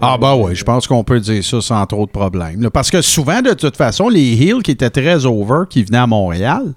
Ah 0.00 0.16
bah 0.16 0.36
ouais, 0.36 0.54
je 0.54 0.64
pense 0.64 0.86
qu'on 0.86 1.02
peut 1.02 1.18
dire 1.18 1.42
ça 1.42 1.60
sans 1.60 1.86
trop 1.86 2.06
de 2.06 2.10
problèmes. 2.10 2.60
là. 2.62 2.70
Parce 2.70 2.90
que 2.90 3.02
souvent, 3.02 3.42
de 3.42 3.52
toute 3.52 3.76
façon, 3.76 4.08
les 4.08 4.34
heels 4.40 4.62
qui 4.62 4.70
étaient 4.70 4.90
très 4.90 5.26
over, 5.26 5.64
qui 5.68 5.82
venaient 5.82 5.98
à 5.98 6.06
Montréal, 6.06 6.74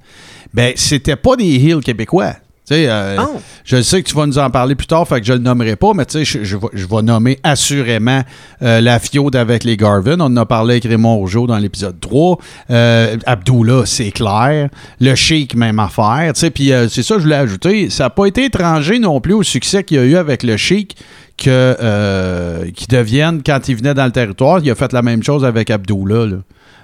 ben 0.54 0.74
c'était 0.76 1.16
pas 1.16 1.36
des 1.36 1.56
heels 1.56 1.82
québécois. 1.82 2.34
Euh, 2.72 3.16
Ah. 3.20 3.28
je 3.66 3.82
sais 3.82 4.02
que 4.02 4.08
tu 4.08 4.16
vas 4.16 4.26
nous 4.26 4.38
en 4.40 4.50
parler 4.50 4.76
plus 4.76 4.88
tard, 4.88 5.06
fait 5.06 5.20
que 5.20 5.26
je 5.28 5.34
le 5.34 5.40
nommerai 5.40 5.76
pas, 5.76 5.92
mais 5.94 6.06
je, 6.10 6.24
je 6.24 6.56
vais- 6.56 6.68
je 6.74 6.86
vais 6.86 7.02
nommer 7.02 7.38
assurément 7.44 8.22
euh, 8.62 8.80
la 8.80 8.98
fiode 9.00 9.36
avec 9.36 9.66
les 9.66 9.76
Garvin. 9.76 10.16
On 10.20 10.26
en 10.26 10.38
a 10.38 10.46
parlé 10.46 10.76
avec 10.76 10.86
Raymond 10.86 11.18
Rougeau 11.18 11.48
dans 11.48 11.58
l'épisode 11.58 12.00
3. 12.00 12.38
Euh, 12.70 13.18
Abdullah, 13.26 13.82
c'est 13.86 14.12
clair. 14.12 14.70
Le 15.02 15.16
Sheik, 15.16 15.56
même 15.56 15.80
affaire. 15.80 16.32
Puis 16.54 16.72
c'est 16.90 17.04
ça 17.04 17.16
que 17.16 17.20
je 17.20 17.26
voulais 17.26 17.36
ajouter. 17.36 17.90
Ça 17.90 18.04
n'a 18.06 18.10
pas 18.10 18.26
été 18.28 18.46
étranger 18.46 19.00
non 19.00 19.20
plus 19.20 19.34
au 19.34 19.44
succès 19.44 19.84
qu'il 19.84 19.98
y 19.98 20.00
a 20.00 20.04
eu 20.06 20.16
avec 20.16 20.44
le 20.44 20.56
Sheik 20.56 20.96
que 21.38 22.66
qui 22.76 22.88
devienne 22.88 23.42
quand 23.46 23.68
il 23.68 23.76
venait 23.76 23.94
dans 23.96 24.06
le 24.06 24.12
territoire. 24.12 24.60
Il 24.64 24.70
a 24.72 24.76
fait 24.76 24.94
la 24.94 25.02
même 25.02 25.24
chose 25.24 25.44
avec 25.44 25.70
Abdullah. 25.70 26.26
là. 26.26 26.38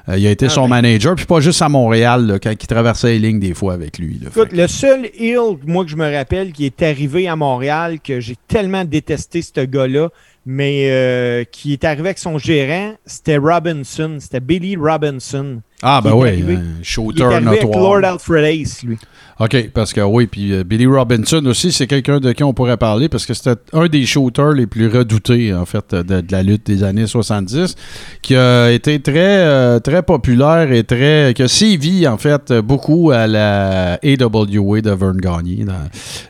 Euh, 0.10 0.18
il 0.18 0.26
a 0.26 0.32
été 0.32 0.46
Ah 0.46 0.50
son 0.50 0.64
ben. 0.64 0.82
manager, 0.82 1.16
puis 1.16 1.26
pas 1.26 1.40
juste 1.42 1.62
à 1.62 1.70
Montréal, 1.70 2.26
là, 2.28 2.40
quand 2.40 2.52
il 2.52 2.68
traversait 2.68 3.14
les 3.14 3.20
lignes 3.20 3.40
des 3.40 3.54
fois 3.54 3.74
avec 3.74 3.98
lui. 3.98 4.20
là. 4.22 4.30
Écoute, 4.30 4.52
le 4.54 4.68
seul 4.68 5.10
heel, 5.18 5.58
moi, 5.66 5.84
que 5.84 5.92
je 5.92 5.96
me 5.98 6.10
rappelle, 6.14 6.54
qui 6.54 6.66
est 6.66 6.82
arrivé 6.82 7.28
à 7.28 7.36
Montréal, 7.36 8.00
que 8.02 8.20
j'ai 8.20 8.36
tellement 8.48 8.86
détesté 8.86 9.42
ce 9.42 9.66
gars-là, 9.66 10.10
mais 10.46 10.90
euh, 10.92 11.44
qui 11.44 11.74
est 11.74 11.84
arrivé 11.84 12.08
avec 12.10 12.20
son 12.20 12.38
gérant, 12.38 12.94
c'était 13.06 13.38
Robinson. 13.38 14.18
C'était 14.20 14.40
Billy 14.40 14.78
Robinson. 14.78 15.62
Ah, 15.84 16.02
ben 16.04 16.14
oui, 16.14 16.30
un 16.30 16.34
Il 16.34 16.50
est 16.50 16.60
shooter 16.84 17.24
avec 17.24 17.44
notoire. 17.64 18.02
Lord 18.02 18.04
Alfred 18.14 18.44
Ace, 18.46 18.84
lui. 18.84 18.98
OK, 19.40 19.70
parce 19.72 19.94
que 19.94 20.02
oui, 20.02 20.26
puis 20.26 20.52
euh, 20.52 20.64
Billy 20.64 20.88
Robinson 20.88 21.46
aussi, 21.46 21.72
c'est 21.72 21.86
quelqu'un 21.86 22.20
de 22.20 22.32
qui 22.32 22.44
on 22.44 22.54
pourrait 22.56 22.78
parler 22.78 23.08
parce 23.08 23.28
que 23.28 23.36
c'était 23.36 23.54
un 23.72 23.86
des 23.86 24.04
shooters 24.08 24.54
les 24.54 24.66
plus 24.66 24.88
redoutés, 24.88 25.54
en 25.54 25.66
fait, 25.68 25.94
de, 25.94 26.22
de 26.22 26.32
la 26.32 26.42
lutte 26.42 26.66
des 26.66 26.84
années 26.84 27.06
70, 27.06 27.76
qui 28.24 28.36
a 28.36 28.72
été 28.72 29.00
très, 29.00 29.14
euh, 29.46 29.80
très 29.80 30.02
populaire 30.02 30.72
et 30.72 30.84
très. 30.84 31.34
qui 31.36 31.44
a 31.44 31.48
sévi, 31.48 32.08
en 32.08 32.18
fait, 32.18 32.52
beaucoup 32.52 33.12
à 33.12 33.28
la 33.28 34.00
AWA 34.04 34.82
de 34.82 34.90
Vern 34.92 35.18
Gagné, 35.18 35.64
dans, 35.66 35.74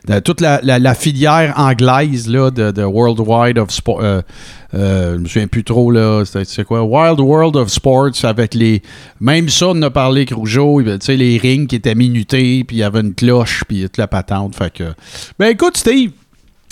dans 0.06 0.20
toute 0.20 0.42
la, 0.42 0.60
la- 0.62 0.78
la 0.78 0.94
filière 0.94 1.54
anglaise 1.56 2.28
là, 2.28 2.50
de, 2.50 2.70
de 2.72 2.82
Worldwide 2.82 3.56
of 3.58 3.70
Sport. 3.70 4.00
euh, 4.02 4.20
euh, 4.74 5.14
je 5.14 5.18
me 5.20 5.26
souviens 5.26 5.46
plus 5.46 5.64
trop, 5.64 5.90
là, 5.90 6.24
c'est 6.24 6.64
quoi, 6.64 6.82
Wild 6.82 7.20
World 7.20 7.56
of 7.56 7.68
Sports, 7.68 8.24
avec 8.24 8.54
les, 8.54 8.82
même 9.20 9.48
ça, 9.48 9.68
on 9.68 9.82
a 9.82 9.90
parlé 9.90 10.22
avec 10.22 10.32
Rougeau, 10.32 10.82
tu 10.82 10.90
sais, 11.00 11.16
les 11.16 11.38
rings 11.38 11.66
qui 11.66 11.76
étaient 11.76 11.94
minutés, 11.94 12.64
puis 12.64 12.76
il 12.76 12.80
y 12.80 12.82
avait 12.82 13.00
une 13.00 13.14
cloche, 13.14 13.64
puis 13.66 13.82
toute 13.82 13.96
la 13.96 14.06
patente, 14.08 14.54
fait 14.54 14.72
que, 14.72 14.92
ben 15.38 15.48
écoute, 15.48 15.76
Steve, 15.76 16.10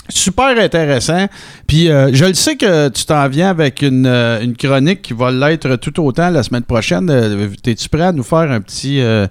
Super 0.09 0.59
intéressant. 0.59 1.27
Puis 1.67 1.89
euh, 1.89 2.11
je 2.13 2.25
le 2.25 2.35
sais 2.35 2.57
que 2.57 2.89
tu 2.91 3.05
t'en 3.07 3.29
viens 3.29 3.51
avec 3.51 3.83
une, 3.83 4.07
euh, 4.07 4.41
une 4.41 4.57
chronique 4.57 5.03
qui 5.03 5.15
va 5.15 5.33
l'être 5.33 5.77
tout 5.77 6.01
autant 6.05 6.31
la 6.31 6.43
semaine 6.43 6.63
prochaine. 6.63 7.11
Euh, 7.11 7.49
Es-tu 7.65 7.89
prêt 7.89 8.03
à 8.03 8.13
nous 8.13 8.23
faire 8.23 8.51
un 8.51 8.61
petit, 8.61 9.01
un 9.01 9.29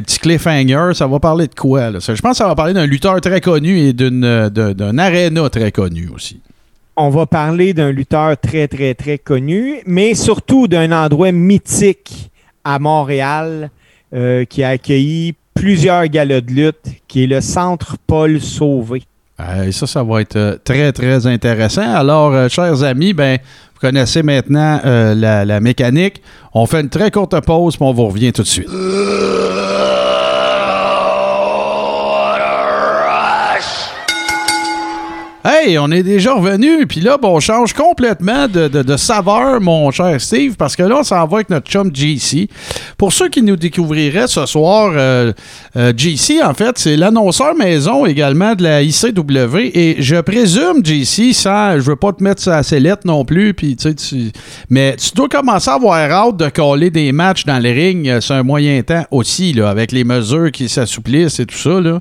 petit 0.00 0.18
cliffhanger? 0.18 0.92
Ça 0.94 1.06
va 1.06 1.20
parler 1.20 1.48
de 1.48 1.54
quoi? 1.54 1.90
Là? 1.90 1.98
Je 2.00 2.20
pense 2.22 2.32
que 2.32 2.36
ça 2.36 2.48
va 2.48 2.54
parler 2.54 2.72
d'un 2.72 2.86
lutteur 2.86 3.20
très 3.20 3.40
connu 3.40 3.78
et 3.78 3.92
d'une, 3.92 4.48
d'un 4.48 4.98
aréna 4.98 5.50
très 5.50 5.72
connu 5.72 6.08
aussi. 6.14 6.40
On 6.96 7.10
va 7.10 7.26
parler 7.26 7.74
d'un 7.74 7.90
lutteur 7.90 8.36
très, 8.38 8.68
très, 8.68 8.94
très 8.94 9.18
connu, 9.18 9.82
mais 9.86 10.14
surtout 10.14 10.66
d'un 10.66 10.92
endroit 10.92 11.32
mythique 11.32 12.30
à 12.64 12.78
Montréal 12.78 13.70
qui 14.48 14.62
a 14.62 14.70
accueilli 14.70 15.34
plusieurs 15.56 16.06
galas 16.06 16.42
de 16.42 16.52
lutte, 16.52 16.86
qui 17.08 17.24
est 17.24 17.26
le 17.26 17.40
Centre 17.40 17.96
Paul 18.06 18.40
Sauvé. 18.40 19.02
Euh, 19.40 19.70
ça, 19.72 19.86
ça 19.86 20.02
va 20.02 20.20
être 20.20 20.36
euh, 20.36 20.56
très, 20.62 20.92
très 20.92 21.26
intéressant. 21.26 21.94
Alors, 21.94 22.32
euh, 22.32 22.48
chers 22.48 22.82
amis, 22.82 23.12
ben, 23.12 23.38
vous 23.74 23.80
connaissez 23.80 24.22
maintenant 24.22 24.80
la, 24.84 25.44
la, 25.44 25.60
mécanique. 25.60 26.22
On 26.54 26.64
fait 26.66 26.80
une 26.80 26.88
très 26.88 27.10
courte 27.10 27.38
pause, 27.40 27.76
puis 27.76 27.84
on 27.84 27.92
vous 27.92 28.06
revient 28.06 28.32
tout 28.32 28.42
de 28.42 28.46
suite. 28.46 28.68
On 35.78 35.90
est 35.90 36.02
déjà 36.02 36.34
revenu. 36.34 36.86
Puis 36.86 37.00
là, 37.00 37.18
bon, 37.18 37.36
on 37.36 37.40
change 37.40 37.72
complètement 37.72 38.48
de, 38.48 38.96
saveur, 38.96 39.60
mon 39.60 39.90
cher 39.90 40.20
Steve, 40.20 40.56
parce 40.56 40.76
que 40.76 40.82
là, 40.82 40.98
on 41.00 41.02
s'en 41.02 41.26
va 41.26 41.36
avec 41.36 41.50
notre 41.50 41.70
chum 41.70 41.90
JC. 41.94 42.48
Pour 42.96 43.12
ceux 43.12 43.28
qui 43.28 43.42
nous 43.42 43.56
découvriraient 43.56 44.28
ce 44.28 44.46
soir, 44.46 44.92
euh, 44.96 45.32
euh 45.76 45.92
JC, 45.96 46.42
en 46.42 46.54
fait, 46.54 46.78
c'est 46.78 46.96
l'annonceur 46.96 47.54
maison 47.54 48.06
également 48.06 48.54
de 48.54 48.62
la 48.62 48.82
ICW. 48.82 49.70
Et 49.74 49.96
je 49.98 50.16
présume, 50.20 50.84
JC, 50.84 51.32
sans, 51.32 51.78
je 51.78 51.82
veux 51.82 51.96
pas 51.96 52.12
te 52.12 52.22
mettre 52.22 52.42
sa 52.42 52.62
sellette 52.62 53.04
non 53.04 53.24
plus, 53.24 53.54
puis 53.54 53.76
tu 53.76 53.94
mais 54.70 54.96
tu 54.96 55.10
dois 55.14 55.28
commencer 55.28 55.70
à 55.70 55.74
avoir 55.74 56.10
hâte 56.10 56.36
de 56.36 56.48
coller 56.48 56.90
des 56.90 57.12
matchs 57.12 57.44
dans 57.44 57.58
les 57.58 57.72
rings 57.72 58.08
euh, 58.08 58.20
c'est 58.20 58.34
un 58.34 58.42
moyen 58.42 58.82
temps 58.82 59.04
aussi, 59.10 59.52
là, 59.52 59.70
avec 59.70 59.92
les 59.92 60.04
mesures 60.04 60.50
qui 60.50 60.68
s'assouplissent 60.68 61.40
et 61.40 61.46
tout 61.46 61.56
ça, 61.56 61.80
là. 61.80 62.00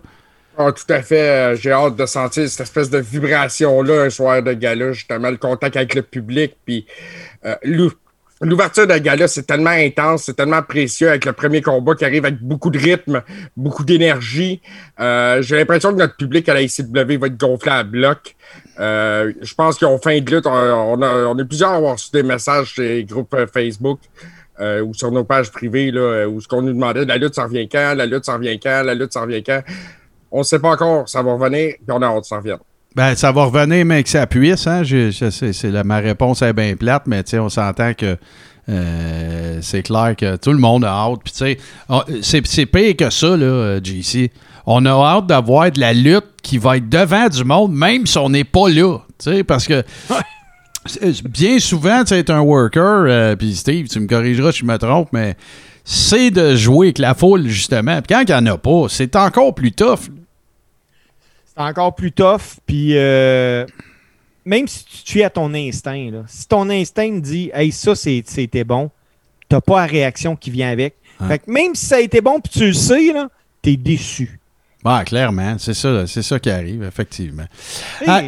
Ah, 0.58 0.72
tout 0.72 0.93
à 0.93 1.01
fait. 1.01 1.30
Euh, 1.30 1.56
j'ai 1.56 1.72
hâte 1.72 1.97
de 1.97 2.06
sentir 2.06 2.47
cette 2.47 2.62
espèce 2.62 2.89
de 2.89 2.99
vibration-là 2.99 4.03
un 4.03 4.10
soir 4.10 4.41
de 4.41 4.53
gala, 4.53 4.93
justement, 4.93 5.30
le 5.30 5.36
contact 5.36 5.76
avec 5.76 5.95
le 5.95 6.01
public. 6.01 6.56
Puis 6.66 6.86
euh, 7.45 7.56
l'ouverture 8.39 8.88
de 8.88 8.97
gala, 8.97 9.28
c'est 9.28 9.43
tellement 9.43 9.72
intense, 9.72 10.24
c'est 10.24 10.36
tellement 10.36 10.62
précieux 10.64 11.10
avec 11.10 11.26
le 11.26 11.34
premier 11.34 11.62
combat 11.62 11.93
qui 11.95 12.06
arrive 12.06 12.24
avec 12.24 12.41
beaucoup 12.41 12.70
de 12.70 12.80
rythme, 12.80 13.22
beaucoup 13.58 13.84
d'énergie. 13.84 14.62
Euh, 15.01 15.41
j'ai 15.41 15.58
l'impression 15.58 15.91
que 15.91 15.97
notre 15.97 16.16
public 16.16 16.47
à 16.47 16.53
la 16.53 16.62
ICW 16.62 17.18
va 17.20 17.28
être 17.28 17.38
gonflé 17.38 17.72
à 17.72 17.84
bloc. 17.84 18.36
je 18.78 19.53
pense 19.56 19.78
qu'ils 19.78 19.88
ont 19.88 19.97
fin 19.97 20.22
de 20.22 20.36
lutte. 20.36 20.45
On, 20.47 21.01
on, 21.01 21.38
est 21.38 21.45
plusieurs 21.45 21.72
à 21.72 21.76
avoir 21.76 21.93
reçu 21.93 22.12
des 22.14 22.24
messages 22.24 22.76
sur 22.76 22.84
les 22.84 23.03
groupes 23.03 23.36
Facebook. 23.53 23.99
ou 24.62 24.93
sur 24.93 25.12
nos 25.12 25.26
pages 25.26 25.51
privées, 25.51 25.91
là, 25.91 26.28
où 26.28 26.39
ce 26.39 26.47
qu'on 26.47 26.62
nous 26.62 26.72
demandait, 26.72 27.03
la 27.03 27.18
lutte 27.18 27.36
s'en 27.36 27.47
vient 27.47 27.68
quand, 27.70 27.93
la 27.97 28.06
lutte 28.06 28.24
s'en 28.24 28.39
vient 28.39 28.58
quand, 28.58 28.84
la 28.84 28.93
lutte 28.93 29.12
s'en 29.12 29.26
vient 29.26 29.41
quand? 29.41 29.62
On 30.36 30.40
ne 30.40 30.44
sait 30.44 30.60
pas 30.60 30.72
encore, 30.72 31.08
ça 31.08 31.24
va 31.24 31.32
revenir, 31.32 31.76
puis 31.78 31.96
on 31.98 32.02
a 32.02 32.08
hâte 32.08 32.26
ça 32.26 32.36
revienne. 32.36 32.58
Ben, 32.94 33.16
ça 33.16 33.32
va 33.32 33.46
revenir, 33.46 33.86
mais 33.86 34.04
que 34.04 34.10
ça 34.10 34.28
puisse. 34.28 34.68
Hein? 34.68 34.84
Je, 34.84 35.82
ma 35.84 36.00
réponse 36.00 36.42
est 36.42 36.52
bien 36.52 36.76
plate, 36.76 37.04
mais 37.08 37.24
on 37.36 37.48
s'entend 37.48 37.94
que 37.94 38.18
euh, 38.68 39.60
c'est 39.62 39.84
clair 39.84 40.14
que 40.18 40.36
tout 40.36 40.52
le 40.52 40.58
monde 40.58 40.84
a 40.84 40.90
hâte. 40.90 41.20
Puis, 41.24 41.58
c'est 42.22 42.66
pire 42.66 42.98
que 42.98 43.10
ça, 43.10 43.38
là, 43.38 43.80
JC. 43.82 44.30
On 44.66 44.86
a 44.86 44.90
hâte 44.92 45.28
d'avoir 45.28 45.72
de 45.72 45.80
la 45.80 45.94
lutte 45.94 46.28
qui 46.44 46.58
va 46.58 46.76
être 46.76 46.90
devant 46.90 47.30
du 47.30 47.46
monde, 47.46 47.72
même 47.72 48.06
si 48.06 48.18
on 48.18 48.28
n'est 48.28 48.44
pas 48.44 48.68
là. 48.68 48.98
Parce 49.48 49.68
que 49.68 49.86
bien 51.30 51.60
souvent, 51.60 52.04
tu 52.04 52.14
es 52.14 52.30
un 52.30 52.42
worker, 52.42 53.06
euh, 53.08 53.36
puis 53.38 53.56
Steve, 53.56 53.88
tu 53.88 54.02
me 54.02 54.08
corrigeras 54.08 54.52
si 54.52 54.60
je 54.60 54.66
me 54.66 54.78
trompe, 54.78 55.08
mais 55.14 55.38
c'est 55.86 56.30
de 56.30 56.58
jouer 56.58 56.88
avec 56.88 56.98
la 56.98 57.14
foule, 57.14 57.48
justement. 57.48 58.02
Puis 58.02 58.14
quand 58.14 58.24
il 58.28 58.44
n'y 58.44 58.50
en 58.50 58.54
a 58.54 58.58
pas, 58.58 58.88
c'est 58.90 59.16
encore 59.16 59.56
plus 59.56 59.72
tough 59.72 60.10
c'est 61.56 61.64
encore 61.64 61.95
plus 61.95 62.12
tough. 62.12 62.60
Puis 62.66 62.97
euh, 62.97 63.66
même 64.45 64.68
si 64.68 64.86
tu 64.86 65.03
tues 65.03 65.24
à 65.24 65.30
ton 65.30 65.53
instinct, 65.53 66.24
si 66.28 66.47
ton 66.47 66.70
instinct 66.70 67.20
dit 67.20 67.51
Hey, 67.53 67.72
ça, 67.72 67.95
c'était 67.95 68.64
bon, 68.64 68.91
t'as 69.49 69.62
pas 69.62 69.82
la 69.82 69.88
réaction 69.88 70.36
qui 70.36 70.51
vient 70.51 70.70
avec. 70.70 70.95
Fait 71.28 71.39
que 71.39 71.49
même 71.49 71.76
si 71.76 71.86
ça 71.86 71.95
a 71.95 71.99
été 72.01 72.20
bon 72.20 72.41
puis 72.41 72.51
tu 72.51 72.68
le 72.68 72.74
sais, 72.74 73.14
t'es 73.62 73.78
déçu. 73.78 74.39
Ah, 74.88 75.04
clairement, 75.04 75.56
c'est 75.58 75.74
ça, 75.74 76.06
c'est 76.06 76.22
ça 76.22 76.38
qui 76.38 76.52
arrive, 76.52 76.84
effectivement. 76.84 77.46
Ah, 78.06 78.22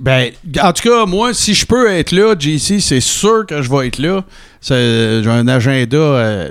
ben, 0.00 0.30
en 0.62 0.72
tout 0.72 0.88
cas, 0.88 1.06
moi, 1.06 1.34
si 1.34 1.54
je 1.54 1.66
peux 1.66 1.90
être 1.90 2.12
là, 2.12 2.36
JC, 2.38 2.80
c'est 2.80 3.00
sûr 3.00 3.44
que 3.44 3.62
je 3.62 3.68
vais 3.68 3.88
être 3.88 3.98
là. 3.98 4.22
J'ai 4.60 5.26
un 5.26 5.48
agenda 5.48 5.96
euh, 5.96 6.50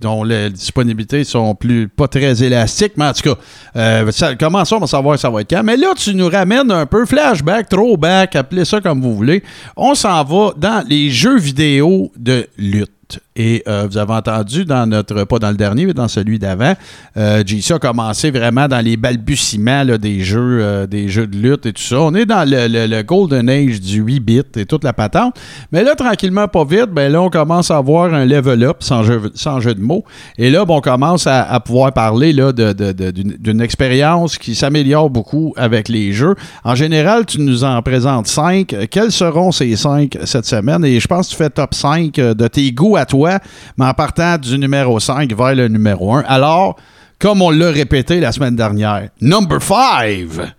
dont 0.00 0.24
les 0.24 0.50
disponibilités 0.50 1.22
sont 1.22 1.54
plus 1.54 1.86
pas 1.88 2.08
très 2.08 2.42
élastiques, 2.42 2.94
mais 2.96 3.06
en 3.06 3.12
tout 3.12 3.34
cas, 3.34 3.40
euh, 3.76 4.10
ça, 4.10 4.34
commençons 4.34 4.82
à 4.82 4.86
savoir 4.88 5.16
ça 5.16 5.30
va 5.30 5.42
être 5.42 5.50
quand. 5.50 5.62
Mais 5.62 5.76
là, 5.76 5.92
tu 5.96 6.12
nous 6.16 6.28
ramènes 6.28 6.72
un 6.72 6.86
peu 6.86 7.06
flashback, 7.06 7.68
throwback, 7.68 8.34
appelez 8.34 8.64
ça 8.64 8.80
comme 8.80 9.00
vous 9.00 9.14
voulez. 9.14 9.44
On 9.76 9.94
s'en 9.94 10.24
va 10.24 10.54
dans 10.56 10.84
les 10.88 11.10
jeux 11.10 11.38
vidéo 11.38 12.10
de 12.16 12.48
lutte. 12.56 12.97
Et 13.36 13.62
euh, 13.68 13.86
vous 13.88 13.96
avez 13.98 14.12
entendu 14.12 14.64
dans 14.64 14.86
notre, 14.86 15.24
pas 15.24 15.38
dans 15.38 15.50
le 15.50 15.56
dernier, 15.56 15.86
mais 15.86 15.94
dans 15.94 16.08
celui 16.08 16.38
d'avant, 16.38 16.74
euh, 17.16 17.42
JC 17.46 17.72
a 17.72 17.78
commencé 17.78 18.30
vraiment 18.30 18.68
dans 18.68 18.84
les 18.84 18.96
balbutiements 18.96 19.84
des 19.84 20.20
jeux 20.20 20.58
euh, 20.60 20.86
des 20.86 21.08
jeux 21.08 21.26
de 21.26 21.36
lutte 21.36 21.66
et 21.66 21.72
tout 21.72 21.82
ça. 21.82 22.00
On 22.00 22.14
est 22.14 22.26
dans 22.26 22.48
le, 22.48 23.02
Golden 23.02 23.48
Age 23.48 23.80
du 23.80 24.00
8 24.00 24.20
bits 24.20 24.42
et 24.56 24.66
toute 24.66 24.84
la 24.84 24.92
patente. 24.92 25.38
Mais 25.72 25.84
là, 25.84 25.94
tranquillement, 25.94 26.48
pas 26.48 26.64
vite, 26.64 26.90
ben 26.90 27.10
là, 27.12 27.22
on 27.22 27.30
commence 27.30 27.70
à 27.70 27.76
avoir 27.76 28.12
un 28.12 28.24
level 28.24 28.64
up 28.64 28.78
sans 28.80 29.04
jeu, 29.04 29.30
sans 29.34 29.60
jeu 29.60 29.74
de 29.74 29.80
mots. 29.80 30.04
Et 30.36 30.50
là, 30.50 30.64
ben, 30.64 30.74
on 30.74 30.80
commence 30.80 31.26
à, 31.26 31.60
pouvoir 31.60 31.92
parler 31.92 32.32
là, 32.32 32.52
d'une 32.52 33.60
expérience 33.60 34.36
qui 34.36 34.54
s'améliore 34.54 35.10
beaucoup 35.10 35.54
avec 35.56 35.88
les 35.88 36.12
jeux. 36.12 36.34
En 36.64 36.74
général, 36.74 37.24
tu 37.24 37.40
nous 37.40 37.64
en 37.64 37.80
présentes 37.82 38.26
cinq. 38.26 38.74
Quels 38.90 39.12
seront 39.12 39.52
ces 39.52 39.76
cinq 39.76 40.18
cette 40.24 40.46
semaine? 40.46 40.84
Et 40.84 40.98
je 40.98 41.06
pense 41.06 41.28
que 41.28 41.32
tu 41.32 41.36
fais 41.36 41.50
top 41.50 41.74
5 41.74 42.14
de 42.14 42.48
tes 42.48 42.72
goûts 42.72 42.97
à 42.98 43.06
toi, 43.06 43.38
mais 43.76 43.86
en 43.86 43.94
partant 43.94 44.36
du 44.38 44.58
numéro 44.58 45.00
5 45.00 45.32
vers 45.32 45.54
le 45.54 45.68
numéro 45.68 46.14
1. 46.14 46.24
Alors, 46.26 46.76
comme 47.18 47.42
on 47.42 47.50
l'a 47.50 47.70
répété 47.70 48.20
la 48.20 48.32
semaine 48.32 48.56
dernière, 48.56 49.08
number 49.20 49.62
5! 49.62 50.54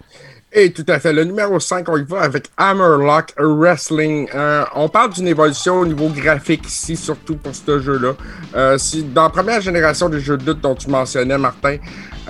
Et 0.52 0.72
tout 0.72 0.86
à 0.88 1.00
fait. 1.00 1.14
Le 1.14 1.26
numéro 1.26 1.60
5, 1.60 1.88
on 1.90 1.98
y 1.98 2.04
va 2.04 2.22
avec 2.22 2.50
Hammerlock 2.58 3.34
Wrestling. 3.38 4.28
Euh, 4.34 4.66
on 4.74 4.90
parle 4.90 5.14
d'une 5.14 5.28
évolution 5.28 5.82
au 5.82 5.86
niveau 5.86 6.10
graphique 6.10 6.68
ici, 6.68 6.96
surtout 6.96 7.36
pour 7.36 7.54
ce 7.54 7.80
jeu-là. 7.80 8.14
Euh, 8.56 8.78
dans 9.14 9.24
la 9.24 9.30
première 9.30 9.62
génération 9.62 10.10
des 10.10 10.20
jeux 10.20 10.38
de 10.38 10.46
lutte 10.46 10.62
dont 10.62 10.74
tu 10.74 10.90
mentionnais, 10.90 11.38
Martin, 11.38 11.78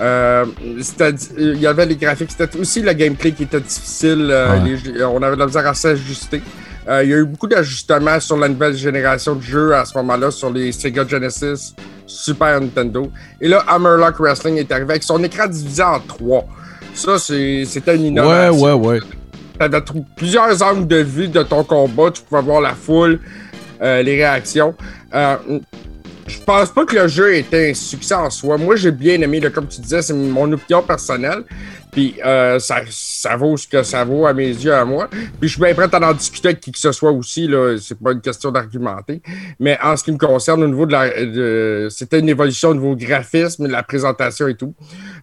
euh, 0.00 0.44
il 1.38 1.58
y 1.60 1.66
avait 1.66 1.86
les 1.86 1.96
graphiques. 1.96 2.32
C'était 2.36 2.58
aussi 2.58 2.82
le 2.82 2.92
gameplay 2.92 3.32
qui 3.32 3.44
était 3.44 3.60
difficile. 3.60 4.30
on 5.02 5.22
avait 5.22 5.36
de 5.36 5.40
la 5.40 5.46
misère 5.46 5.66
à 5.66 5.72
s'ajuster. 5.72 6.42
Euh, 6.90 7.04
il 7.04 7.10
y 7.10 7.14
a 7.14 7.18
eu 7.18 7.24
beaucoup 7.24 7.46
d'ajustements 7.46 8.18
sur 8.18 8.36
la 8.36 8.48
nouvelle 8.48 8.74
génération 8.74 9.36
de 9.36 9.42
jeux 9.42 9.74
à 9.74 9.84
ce 9.84 9.96
moment-là, 9.98 10.32
sur 10.32 10.50
les 10.50 10.72
Sega 10.72 11.06
Genesis, 11.06 11.74
Super 12.04 12.60
Nintendo. 12.60 13.10
Et 13.40 13.46
là, 13.46 13.64
Hammerlock 13.68 14.18
Wrestling 14.18 14.56
est 14.56 14.72
arrivé 14.72 14.90
avec 14.90 15.04
son 15.04 15.22
écran 15.22 15.46
divisé 15.46 15.84
en 15.84 16.00
trois. 16.00 16.46
Ça, 16.94 17.16
c'était 17.18 17.94
une 17.94 18.06
innovation. 18.06 18.60
Ouais, 18.60 18.72
ouais, 18.72 18.88
ouais. 18.88 19.00
Tu 19.56 19.64
avais 19.64 19.80
plusieurs 20.16 20.62
angles 20.62 20.88
de 20.88 20.96
vue 20.96 21.28
de 21.28 21.42
ton 21.44 21.62
combat. 21.62 22.10
Tu 22.10 22.22
pouvais 22.22 22.42
voir 22.42 22.60
la 22.60 22.74
foule, 22.74 23.20
euh, 23.80 24.02
les 24.02 24.16
réactions. 24.16 24.74
Euh, 25.14 25.36
je 26.26 26.38
pense 26.40 26.70
pas 26.70 26.84
que 26.84 26.96
le 26.96 27.08
jeu 27.08 27.36
était 27.36 27.70
un 27.70 27.74
succès 27.74 28.14
en 28.14 28.30
soi. 28.30 28.56
Moi, 28.56 28.74
j'ai 28.76 28.90
bien 28.90 29.20
aimé, 29.20 29.40
comme 29.52 29.66
tu 29.68 29.80
disais, 29.80 30.02
c'est 30.02 30.14
mon 30.14 30.50
opinion 30.52 30.82
personnelle. 30.82 31.44
Puis 31.90 32.16
euh, 32.24 32.58
ça, 32.58 32.80
ça, 32.88 33.36
vaut 33.36 33.56
ce 33.56 33.66
que 33.66 33.82
ça 33.82 34.04
vaut 34.04 34.26
à 34.26 34.32
mes 34.32 34.48
yeux, 34.48 34.74
à 34.74 34.84
moi. 34.84 35.08
Puis 35.08 35.48
je 35.48 35.54
suis 35.54 35.60
bien 35.60 35.74
prêt 35.74 35.88
à 35.92 36.10
en 36.10 36.12
discuter 36.12 36.48
avec 36.48 36.60
qui 36.60 36.72
que 36.72 36.78
ce 36.78 36.92
soit 36.92 37.10
aussi. 37.10 37.46
Là. 37.46 37.76
C'est 37.80 37.98
pas 37.98 38.12
une 38.12 38.20
question 38.20 38.50
d'argumenter. 38.50 39.22
Mais 39.58 39.78
en 39.82 39.96
ce 39.96 40.04
qui 40.04 40.12
me 40.12 40.18
concerne, 40.18 40.62
au 40.62 40.68
niveau 40.68 40.86
de 40.86 40.92
la. 40.92 41.90
c'était 41.90 42.20
une 42.20 42.28
évolution 42.28 42.70
au 42.70 42.74
niveau 42.74 42.96
graphisme, 42.96 43.66
de 43.66 43.72
la 43.72 43.82
présentation 43.82 44.48
et 44.48 44.54
tout. 44.54 44.74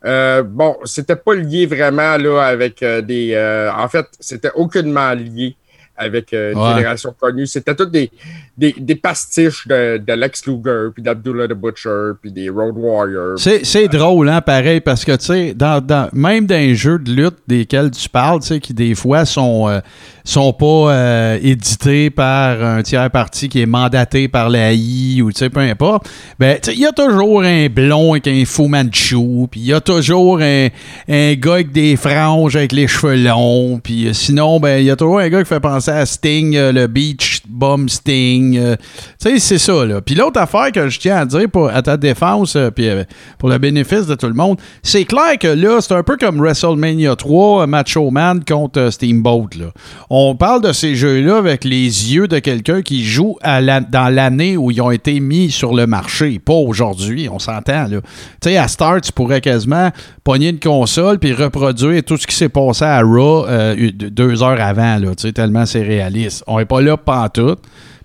Euh, 0.05 0.43
bon, 0.43 0.77
c'était 0.85 1.15
pas 1.15 1.35
lié 1.35 1.65
vraiment 1.65 2.17
là, 2.17 2.41
avec 2.41 2.83
euh, 2.83 3.01
des. 3.01 3.33
Euh, 3.33 3.71
en 3.73 3.87
fait, 3.87 4.05
c'était 4.19 4.51
aucunement 4.55 5.13
lié 5.13 5.55
avec 5.95 6.31
une 6.31 6.53
génération 6.53 7.15
connue. 7.19 7.47
C'était 7.47 7.73
toutes 7.73 7.89
des, 7.89 8.11
des, 8.57 8.95
pastiches 8.95 9.67
de, 9.67 9.97
de 9.97 10.13
Lex 10.13 10.47
Luger, 10.47 10.89
puis 10.93 11.03
d'Abdullah 11.03 11.47
the 11.47 11.53
Butcher, 11.53 12.13
puis 12.19 12.31
des 12.31 12.49
Road 12.49 12.75
Warriors. 12.75 13.37
C'est, 13.37 13.87
drôle, 13.87 14.29
hein, 14.29 14.41
pareil, 14.41 14.81
parce 14.81 15.05
que, 15.05 15.15
tu 15.15 15.25
sais, 15.25 15.53
dans, 15.53 16.09
même 16.13 16.47
dans 16.47 16.55
les 16.55 16.73
jeux 16.73 16.97
de 16.97 17.11
lutte 17.11 17.37
desquels 17.47 17.91
tu 17.91 18.09
parles, 18.09 18.39
tu 18.41 18.47
sais, 18.47 18.59
qui 18.59 18.73
des 18.73 18.95
fois 18.95 19.25
sont, 19.25 19.69
euh, 19.69 19.79
sont 20.23 20.53
pas 20.53 20.65
euh, 20.91 21.39
édités 21.41 22.09
par 22.09 22.63
un 22.63 22.81
tiers 22.81 23.11
parti 23.11 23.47
qui 23.47 23.61
est 23.61 23.67
mandaté 23.67 24.27
par 24.27 24.49
la 24.49 24.73
I 24.73 25.21
ou, 25.21 25.31
tu 25.31 25.37
sais, 25.37 25.51
peu 25.51 25.59
importe, 25.59 26.09
ben, 26.39 26.57
il 26.67 26.79
y 26.79 26.85
a 26.87 26.91
toujours 26.91 27.43
un 27.43 27.67
blond 27.67 28.13
avec 28.13 28.27
un 28.27 28.43
Fu 28.43 28.67
Manchu, 28.67 29.47
puis 29.51 29.59
il 29.59 29.67
y 29.67 29.73
a 29.73 29.81
toujours 29.81 30.39
un, 30.41 30.69
un 31.07 31.33
gars 31.35 31.53
avec 31.53 31.71
des 31.71 31.95
franges 31.95 32.55
avec 32.55 32.71
les 32.71 32.87
cheveux 32.87 33.17
longs, 33.17 33.79
puis 33.83 34.07
euh, 34.07 34.13
sinon, 34.13 34.59
ben, 34.59 34.79
il 34.79 34.85
y 34.85 34.91
a 34.91 34.95
toujours 34.95 35.19
un 35.19 35.29
gars 35.29 35.43
qui 35.43 35.47
fait 35.49 35.59
penser 35.59 35.91
à 35.91 36.07
Sting, 36.07 36.57
le 36.57 36.87
Beach 36.87 37.36
Bum 37.49 37.87
Sting. 37.89 38.57
euh, 38.57 38.75
tu 39.21 39.29
sais, 39.31 39.39
c'est 39.39 39.57
ça, 39.57 39.85
là. 39.85 40.01
Puis 40.01 40.15
l'autre 40.15 40.39
affaire 40.39 40.71
que 40.71 40.89
je 40.89 40.99
tiens 40.99 41.17
à 41.17 41.25
dire 41.25 41.49
pour, 41.51 41.69
à 41.69 41.81
ta 41.81 41.97
défense, 41.97 42.55
euh, 42.55 42.69
puis 42.71 42.87
euh, 42.89 43.03
pour 43.37 43.49
le 43.49 43.57
bénéfice 43.57 44.05
de 44.05 44.15
tout 44.15 44.27
le 44.27 44.33
monde, 44.33 44.57
c'est 44.83 45.05
clair 45.05 45.37
que 45.39 45.47
là, 45.47 45.79
c'est 45.81 45.93
un 45.93 46.03
peu 46.03 46.17
comme 46.17 46.39
WrestleMania 46.39 47.15
3, 47.15 47.63
euh, 47.63 47.67
Macho 47.67 48.11
Man 48.11 48.43
contre 48.47 48.89
Steamboat, 48.91 49.49
là. 49.59 49.65
On 50.09 50.35
parle 50.35 50.61
de 50.61 50.71
ces 50.73 50.95
jeux-là 50.95 51.37
avec 51.37 51.63
les 51.63 52.13
yeux 52.13 52.27
de 52.27 52.39
quelqu'un 52.39 52.81
qui 52.81 53.03
joue 53.03 53.37
à 53.41 53.61
la- 53.61 53.79
dans 53.81 54.13
l'année 54.13 54.57
où 54.57 54.71
ils 54.71 54.81
ont 54.81 54.91
été 54.91 55.19
mis 55.19 55.49
sur 55.51 55.73
le 55.73 55.87
marché, 55.87 56.39
pas 56.39 56.53
aujourd'hui, 56.53 57.29
on 57.31 57.39
s'entend, 57.39 57.87
là. 57.87 58.01
Tu 58.41 58.49
sais, 58.49 58.57
à 58.57 58.67
Start, 58.67 59.01
tu 59.03 59.11
pourrais 59.11 59.41
quasiment 59.41 59.91
pogner 60.23 60.49
une 60.49 60.59
console 60.59 61.19
puis 61.19 61.33
reproduire 61.33 62.03
tout 62.03 62.17
ce 62.17 62.27
qui 62.27 62.35
s'est 62.35 62.49
passé 62.49 62.83
à 62.85 63.01
Raw 63.01 63.45
eu- 63.77 63.91
de- 63.91 64.09
deux 64.09 64.43
heures 64.43 64.59
avant, 64.61 64.97
là, 64.97 65.15
tu 65.15 65.23
sais, 65.27 65.31
tellement 65.31 65.65
c'est 65.65 65.81
réaliste. 65.83 66.43
On 66.47 66.57
n'est 66.59 66.65
pas 66.65 66.81
là 66.81 66.97
pantoute. 66.97 67.36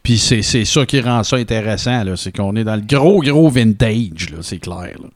Puis 0.03 0.19
c'est 0.19 0.43
c'est 0.43 0.65
ça 0.65 0.85
qui 0.85 1.01
rend 1.01 1.23
ça 1.23 1.37
intéressant, 1.37 2.05
là. 2.05 2.17
C'est 2.17 2.33
qu'on 2.37 2.57
est 2.57 2.65
dans 2.65 2.77
le 2.77 2.83
gros, 2.83 3.21
gros 3.21 3.49
vintage, 3.49 4.31
là, 4.31 4.39
c'est 4.43 4.59
clair. 4.59 4.95
là. 5.01 5.09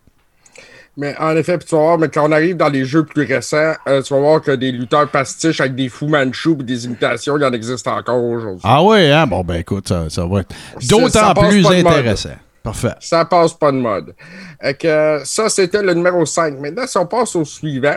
Mais 0.98 1.14
en 1.18 1.36
effet, 1.36 1.58
puis 1.58 1.68
tu 1.68 1.74
vas 1.74 1.82
voir, 1.82 1.98
mais 1.98 2.08
quand 2.08 2.26
on 2.26 2.32
arrive 2.32 2.56
dans 2.56 2.70
les 2.70 2.86
jeux 2.86 3.04
plus 3.04 3.26
récents, 3.26 3.74
euh, 3.86 4.00
tu 4.00 4.14
vas 4.14 4.20
voir 4.20 4.40
que 4.40 4.52
des 4.52 4.72
lutteurs 4.72 5.08
pastiches 5.10 5.60
avec 5.60 5.74
des 5.74 5.90
Fu 5.90 6.06
Manchu 6.06 6.52
et 6.52 6.62
des 6.62 6.86
imitations, 6.86 7.36
il 7.36 7.42
y 7.42 7.44
en 7.44 7.52
existe 7.52 7.86
encore 7.86 8.24
aujourd'hui. 8.24 8.62
Ah 8.64 8.82
ouais, 8.82 9.10
hein? 9.10 9.26
Bon, 9.26 9.42
ben 9.44 9.56
écoute, 9.56 9.88
ça, 9.88 10.08
ça 10.08 10.24
va 10.24 10.40
être 10.40 10.54
d'autant 10.88 11.34
plus 11.34 11.66
intéressant. 11.66 12.30
Parfait. 12.62 12.94
Ça 12.98 13.24
passe 13.26 13.52
pas 13.52 13.70
de 13.70 13.76
mode. 13.76 14.14
Fait 14.60 14.74
que, 14.74 15.20
ça, 15.24 15.48
c'était 15.50 15.82
le 15.82 15.92
numéro 15.94 16.24
5. 16.24 16.58
Maintenant, 16.58 16.86
si 16.86 16.96
on 16.96 17.06
passe 17.06 17.36
au 17.36 17.44
suivant. 17.44 17.96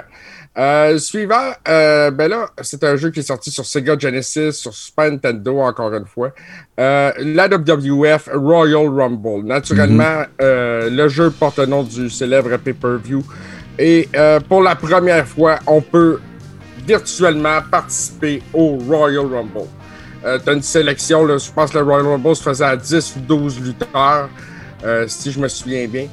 Euh, 0.59 0.97
suivant, 0.97 1.53
euh, 1.69 2.11
ben 2.11 2.29
là, 2.29 2.49
c'est 2.61 2.83
un 2.83 2.97
jeu 2.97 3.11
qui 3.11 3.21
est 3.21 3.23
sorti 3.23 3.49
sur 3.49 3.65
Sega 3.65 3.97
Genesis, 3.97 4.51
sur 4.51 4.73
Super 4.73 5.09
Nintendo, 5.09 5.59
encore 5.59 5.93
une 5.93 6.05
fois. 6.05 6.33
Euh, 6.77 7.13
la 7.17 7.47
WWF 7.47 8.29
Royal 8.33 8.89
Rumble. 8.89 9.45
Naturellement, 9.45 10.23
euh, 10.41 10.89
le 10.89 11.07
jeu 11.07 11.29
porte 11.29 11.59
le 11.59 11.67
nom 11.67 11.83
du 11.83 12.09
célèbre 12.09 12.57
pay-per-view. 12.57 13.23
Et 13.77 14.09
pour 14.49 14.61
la 14.61 14.75
première 14.75 15.25
fois, 15.25 15.59
on 15.65 15.79
peut 15.79 16.19
virtuellement 16.85 17.59
participer 17.71 18.43
au 18.53 18.77
Royal 18.79 19.25
Rumble. 19.33 19.69
Euh, 20.25 20.37
tu 20.43 20.49
as 20.49 20.53
une 20.53 20.61
sélection, 20.61 21.25
là, 21.25 21.37
je 21.37 21.49
pense 21.49 21.71
que 21.71 21.77
le 21.77 21.85
Royal 21.85 22.05
Rumble 22.05 22.35
se 22.35 22.43
faisait 22.43 22.65
à 22.65 22.75
10 22.75 23.15
ou 23.15 23.19
12 23.21 23.61
lutteurs, 23.61 24.27
si 25.07 25.31
je 25.31 25.39
me 25.39 25.47
souviens 25.47 25.87
bien. 25.87 26.07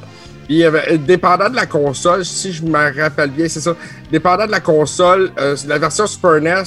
Puis, 0.47 0.65
euh, 0.65 0.97
dépendant 0.99 1.51
de 1.51 1.57
la 1.57 1.67
console, 1.67 2.25
si 2.25 2.53
je 2.53 2.63
me 2.63 3.01
rappelle 3.03 3.31
bien, 3.31 3.49
c'est 3.49 3.61
ça, 3.61 3.75
dépendant 4.11 4.47
de 4.47 4.51
la 4.53 4.61
console, 4.61 5.31
euh, 5.39 5.57
la 5.67 5.79
version 5.79 6.07
Super 6.07 6.41
NES 6.41 6.63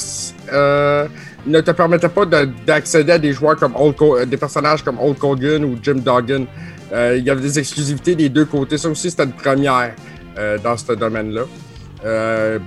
euh, 0.51 1.07
ne 1.47 1.61
te 1.61 1.71
permettait 1.71 2.09
pas 2.09 2.25
de- 2.25 2.49
d'accéder 2.67 3.13
à 3.13 3.17
des 3.17 3.31
joueurs 3.31 3.55
comme 3.55 3.73
Ho- 3.77 3.95
euh, 4.17 4.25
des 4.25 4.35
personnages 4.37 4.83
comme 4.83 4.99
Hulk 4.99 5.23
Hogan 5.23 5.63
ou 5.63 5.77
Jim 5.81 5.95
Duggan. 6.05 6.45
Euh, 6.91 7.15
il 7.17 7.23
y 7.23 7.29
avait 7.29 7.41
des 7.41 7.57
exclusivités 7.57 8.15
des 8.15 8.27
deux 8.29 8.45
côtés. 8.45 8.77
Ça 8.77 8.89
aussi, 8.89 9.09
c'était 9.09 9.23
une 9.23 9.31
première 9.31 9.93
euh, 10.37 10.57
dans 10.57 10.75
ce 10.75 10.91
domaine-là. 10.93 11.43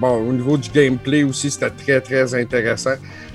Bon, 0.00 0.28
au 0.28 0.32
niveau 0.32 0.56
du 0.56 0.68
gameplay 0.70 1.22
aussi, 1.24 1.50
c'était 1.50 1.70
très, 1.70 2.00
très 2.00 2.34
intéressant. 2.34 2.94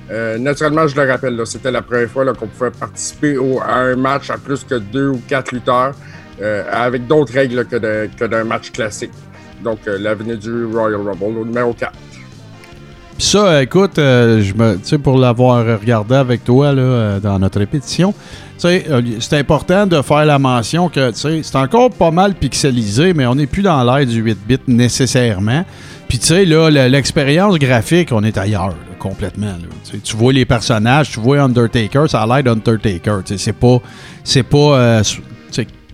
Euh, 0.09 0.37
naturellement, 0.37 0.87
je 0.87 0.95
le 0.95 1.09
rappelle, 1.09 1.39
c'était 1.45 1.71
la 1.71 1.81
première 1.81 2.09
fois 2.09 2.25
qu'on 2.33 2.47
pouvait 2.47 2.71
participer 2.71 3.37
au- 3.37 3.59
à 3.59 3.73
un 3.79 3.95
match 3.95 4.29
à 4.29 4.37
plus 4.37 4.63
que 4.63 4.75
deux 4.75 5.09
ou 5.09 5.21
quatre 5.27 5.51
lutteurs 5.51 5.93
euh, 6.41 6.63
avec 6.71 7.07
d'autres 7.07 7.33
règles 7.33 7.65
que 7.65 8.25
d'un 8.25 8.43
match 8.43 8.71
classique. 8.71 9.11
Donc, 9.63 9.79
euh, 9.87 9.97
l'avenue 9.99 10.37
du 10.37 10.65
Royal 10.65 11.01
Rumble, 11.01 11.39
au 11.39 11.45
numéro 11.45 11.73
4. 11.73 11.91
Puis 13.17 13.25
ça, 13.25 13.63
écoute, 13.63 13.97
euh, 13.97 14.41
je 14.43 14.53
me, 14.53 14.97
pour 14.99 15.17
l'avoir 15.17 15.65
regardé 15.79 16.13
avec 16.13 16.43
toi 16.43 16.71
là, 16.71 16.81
euh, 16.81 17.19
dans 17.19 17.39
notre 17.39 17.57
répétition, 17.57 18.13
euh, 18.63 19.01
c'est 19.19 19.37
important 19.39 19.87
de 19.87 19.99
faire 20.03 20.25
la 20.25 20.37
mention 20.37 20.87
que, 20.89 21.11
c'est 21.13 21.55
encore 21.55 21.89
pas 21.89 22.11
mal 22.11 22.35
pixelisé, 22.35 23.15
mais 23.15 23.25
on 23.25 23.33
n'est 23.33 23.47
plus 23.47 23.63
dans 23.63 23.83
l'ère 23.83 24.05
du 24.05 24.21
8 24.21 24.37
bits 24.47 24.59
nécessairement. 24.67 25.65
Puis, 26.07 26.19
tu 26.19 26.27
sais, 26.27 26.45
là, 26.45 26.69
le- 26.69 26.87
l'expérience 26.89 27.57
graphique, 27.57 28.09
on 28.11 28.23
est 28.23 28.37
ailleurs, 28.37 28.75
complètement. 28.99 29.53
Tu 30.03 30.15
vois 30.15 30.31
les 30.31 30.45
personnages, 30.45 31.09
tu 31.09 31.19
vois 31.19 31.41
Undertaker, 31.41 32.05
ça 32.07 32.21
a 32.21 32.27
l'air 32.27 32.43
d'Undertaker. 32.43 33.21
C'est 33.35 33.51
pas, 33.51 33.81
c'est 34.23 34.43
pas 34.43 34.57
euh, 34.77 35.03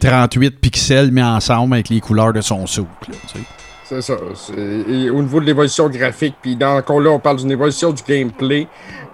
38 0.03 0.59
pixels 0.59 1.11
mis 1.11 1.23
ensemble 1.23 1.73
avec 1.75 1.89
les 1.89 2.01
couleurs 2.01 2.33
de 2.33 2.41
son 2.41 2.67
sais. 2.67 2.81
C'est 3.85 4.01
ça. 4.01 4.15
c'est- 4.35 4.53
et 4.57 5.09
au 5.09 5.21
niveau 5.21 5.39
de 5.39 5.45
l'évolution 5.45 5.87
graphique, 5.89 6.35
puis 6.41 6.55
dans 6.55 6.77
encore 6.77 6.99
là, 6.99 7.11
on 7.11 7.19
parle 7.19 7.37
d'une 7.37 7.51
évolution 7.51 7.91
du 7.91 8.01
gameplay. 8.07 8.67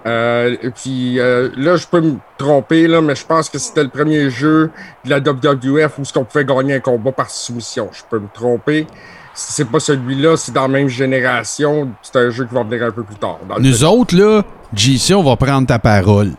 Euh, 0.05 0.55
puis 0.75 1.19
euh, 1.19 1.49
là, 1.57 1.75
je 1.75 1.85
peux 1.85 2.01
me 2.01 2.15
tromper, 2.37 2.87
là, 2.87 3.01
mais 3.01 3.15
je 3.15 3.25
pense 3.25 3.49
que 3.49 3.57
c'était 3.57 3.83
le 3.83 3.89
premier 3.89 4.29
jeu 4.29 4.71
de 5.05 5.09
la 5.09 5.19
WWF 5.19 5.99
où 5.99 6.05
ce 6.05 6.13
qu'on 6.13 6.23
pouvait 6.23 6.45
gagner 6.45 6.75
un 6.75 6.79
combat 6.79 7.11
par 7.11 7.29
soumission. 7.29 7.89
Je 7.91 8.01
peux 8.09 8.19
me 8.19 8.29
tromper. 8.33 8.87
Si 9.33 9.53
c'est 9.53 9.65
pas 9.69 9.79
celui-là, 9.79 10.37
c'est 10.37 10.53
dans 10.53 10.63
la 10.63 10.67
même 10.69 10.87
génération. 10.87 11.89
C'est 12.01 12.15
un 12.15 12.29
jeu 12.29 12.45
qui 12.45 12.53
va 12.55 12.63
venir 12.63 12.83
un 12.83 12.91
peu 12.91 13.03
plus 13.03 13.15
tard. 13.15 13.39
dans 13.47 13.55
le 13.57 13.61
Nous 13.61 13.83
autres, 13.83 14.15
là, 14.15 14.43
JC, 14.73 15.13
on 15.13 15.23
va 15.23 15.35
prendre 15.35 15.67
ta 15.67 15.77
parole. 15.79 16.31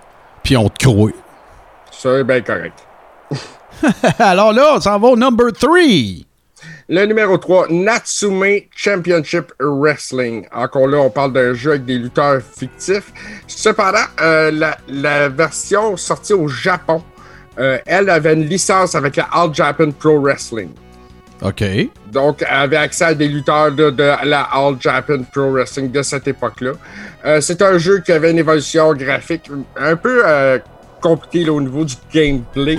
Puis 0.42 0.57
on 0.57 0.68
te 0.68 0.86
croit. 0.86 1.11
Ça 1.90 2.11
est 2.18 2.24
bien 2.24 2.40
correct. 2.40 2.78
Alors 4.18 4.53
là, 4.53 4.74
on 4.76 4.81
s'en 4.81 4.99
va 4.99 5.09
au 5.09 5.16
number 5.16 5.53
3. 5.53 5.78
Le 6.89 7.07
numéro 7.07 7.39
3, 7.39 7.68
Natsume 7.70 8.62
Championship 8.74 9.53
Wrestling. 9.61 10.45
Encore 10.53 10.89
là, 10.89 10.99
on 10.99 11.09
parle 11.09 11.33
d'un 11.33 11.55
jeu 11.55 11.70
avec 11.70 11.85
des 11.85 11.99
lutteurs 11.99 12.41
fictifs. 12.43 13.12
Cependant, 13.47 13.99
euh, 14.20 14.51
la, 14.51 14.76
la 14.89 15.28
version 15.28 15.97
sortie 15.97 16.33
au 16.33 16.49
Japon, 16.49 17.03
euh, 17.61 17.78
elle 17.87 18.11
avait 18.11 18.35
une 18.35 18.45
licence 18.45 18.97
avec 18.97 19.16
la 19.16 19.28
All 19.33 19.55
Japan 19.55 19.93
Pro 19.93 20.20
Wrestling. 20.20 20.70
OK. 21.43 21.62
Donc, 22.11 22.43
elle 22.43 22.57
avait 22.57 22.76
accès 22.76 23.05
à 23.05 23.14
des 23.14 23.28
lutteurs 23.28 23.70
de, 23.70 23.91
de 23.91 24.12
la 24.24 24.49
All 24.53 24.74
Japan 24.81 25.22
Pro 25.33 25.53
Wrestling 25.53 25.93
de 25.93 26.03
cette 26.03 26.26
époque-là. 26.26 26.72
Euh, 27.24 27.41
c'est 27.41 27.62
un 27.62 27.78
jeu 27.78 28.01
qui 28.01 28.11
avait 28.11 28.33
une 28.33 28.39
évolution 28.39 28.93
graphique 28.95 29.49
un 29.76 29.95
peu 29.95 30.24
compliquée 31.01 31.49
au 31.49 31.61
niveau 31.61 31.85
du 31.85 31.95
gameplay. 32.12 32.78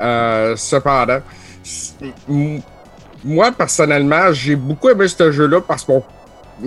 Euh, 0.00 0.54
cependant, 0.56 1.20
moi, 3.24 3.50
personnellement, 3.52 4.32
j'ai 4.32 4.56
beaucoup 4.56 4.88
aimé 4.88 5.08
ce 5.08 5.32
jeu-là 5.32 5.60
parce 5.66 5.84
que 5.84 5.92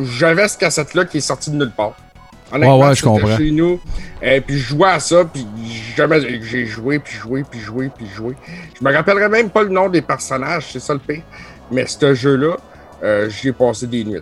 j'avais 0.03 0.47
ce 0.47 0.57
cassette-là 0.57 1.05
qui 1.05 1.17
est 1.17 1.21
sorti 1.21 1.51
de 1.51 1.55
nulle 1.55 1.71
part. 1.71 1.93
Honnêtement, 2.51 2.79
Ouais, 2.79 2.87
ouais, 2.87 2.95
je 2.95 3.03
comprends. 3.03 3.37
chez 3.37 3.51
nous. 3.51 3.79
Et 4.21 4.41
puis 4.41 4.57
je 4.57 4.69
jouais 4.69 4.89
à 4.89 4.99
ça, 4.99 5.23
puis 5.23 5.45
jamais 5.95 6.19
j'ai 6.41 6.65
joué, 6.65 6.99
puis 6.99 7.15
joué, 7.15 7.43
puis 7.49 7.59
joué, 7.59 7.91
puis 7.95 8.07
joué. 8.07 8.35
Je 8.79 8.83
me 8.85 8.91
rappellerai 8.93 9.29
même 9.29 9.49
pas 9.49 9.63
le 9.63 9.69
nom 9.69 9.87
des 9.87 10.01
personnages, 10.01 10.65
c'est 10.71 10.79
ça 10.79 10.93
le 10.93 10.99
pire. 10.99 11.21
Mais 11.71 11.85
ce 11.85 12.13
jeu-là, 12.15 12.57
euh, 13.03 13.29
j'y 13.29 13.49
ai 13.49 13.51
passé 13.53 13.85
des 13.87 14.03
nuits. 14.03 14.17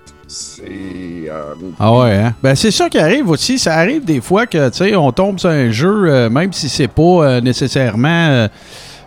Euh, 0.69 1.53
Ah 1.79 1.93
ouais, 1.97 2.13
hein? 2.15 2.33
Ben, 2.43 2.53
c'est 2.53 2.69
ça 2.69 2.89
qui 2.89 2.99
arrive 2.99 3.29
aussi. 3.29 3.57
Ça 3.57 3.75
arrive 3.75 4.03
des 4.03 4.19
fois 4.21 4.45
que, 4.45 4.69
tu 4.69 4.77
sais, 4.77 4.95
on 4.95 5.11
tombe 5.13 5.39
sur 5.39 5.49
un 5.49 5.71
jeu, 5.71 6.05
euh, 6.09 6.29
même 6.29 6.51
si 6.53 6.67
c'est 6.69 6.89
pas 6.89 7.01
euh, 7.01 7.41
nécessairement. 7.41 8.49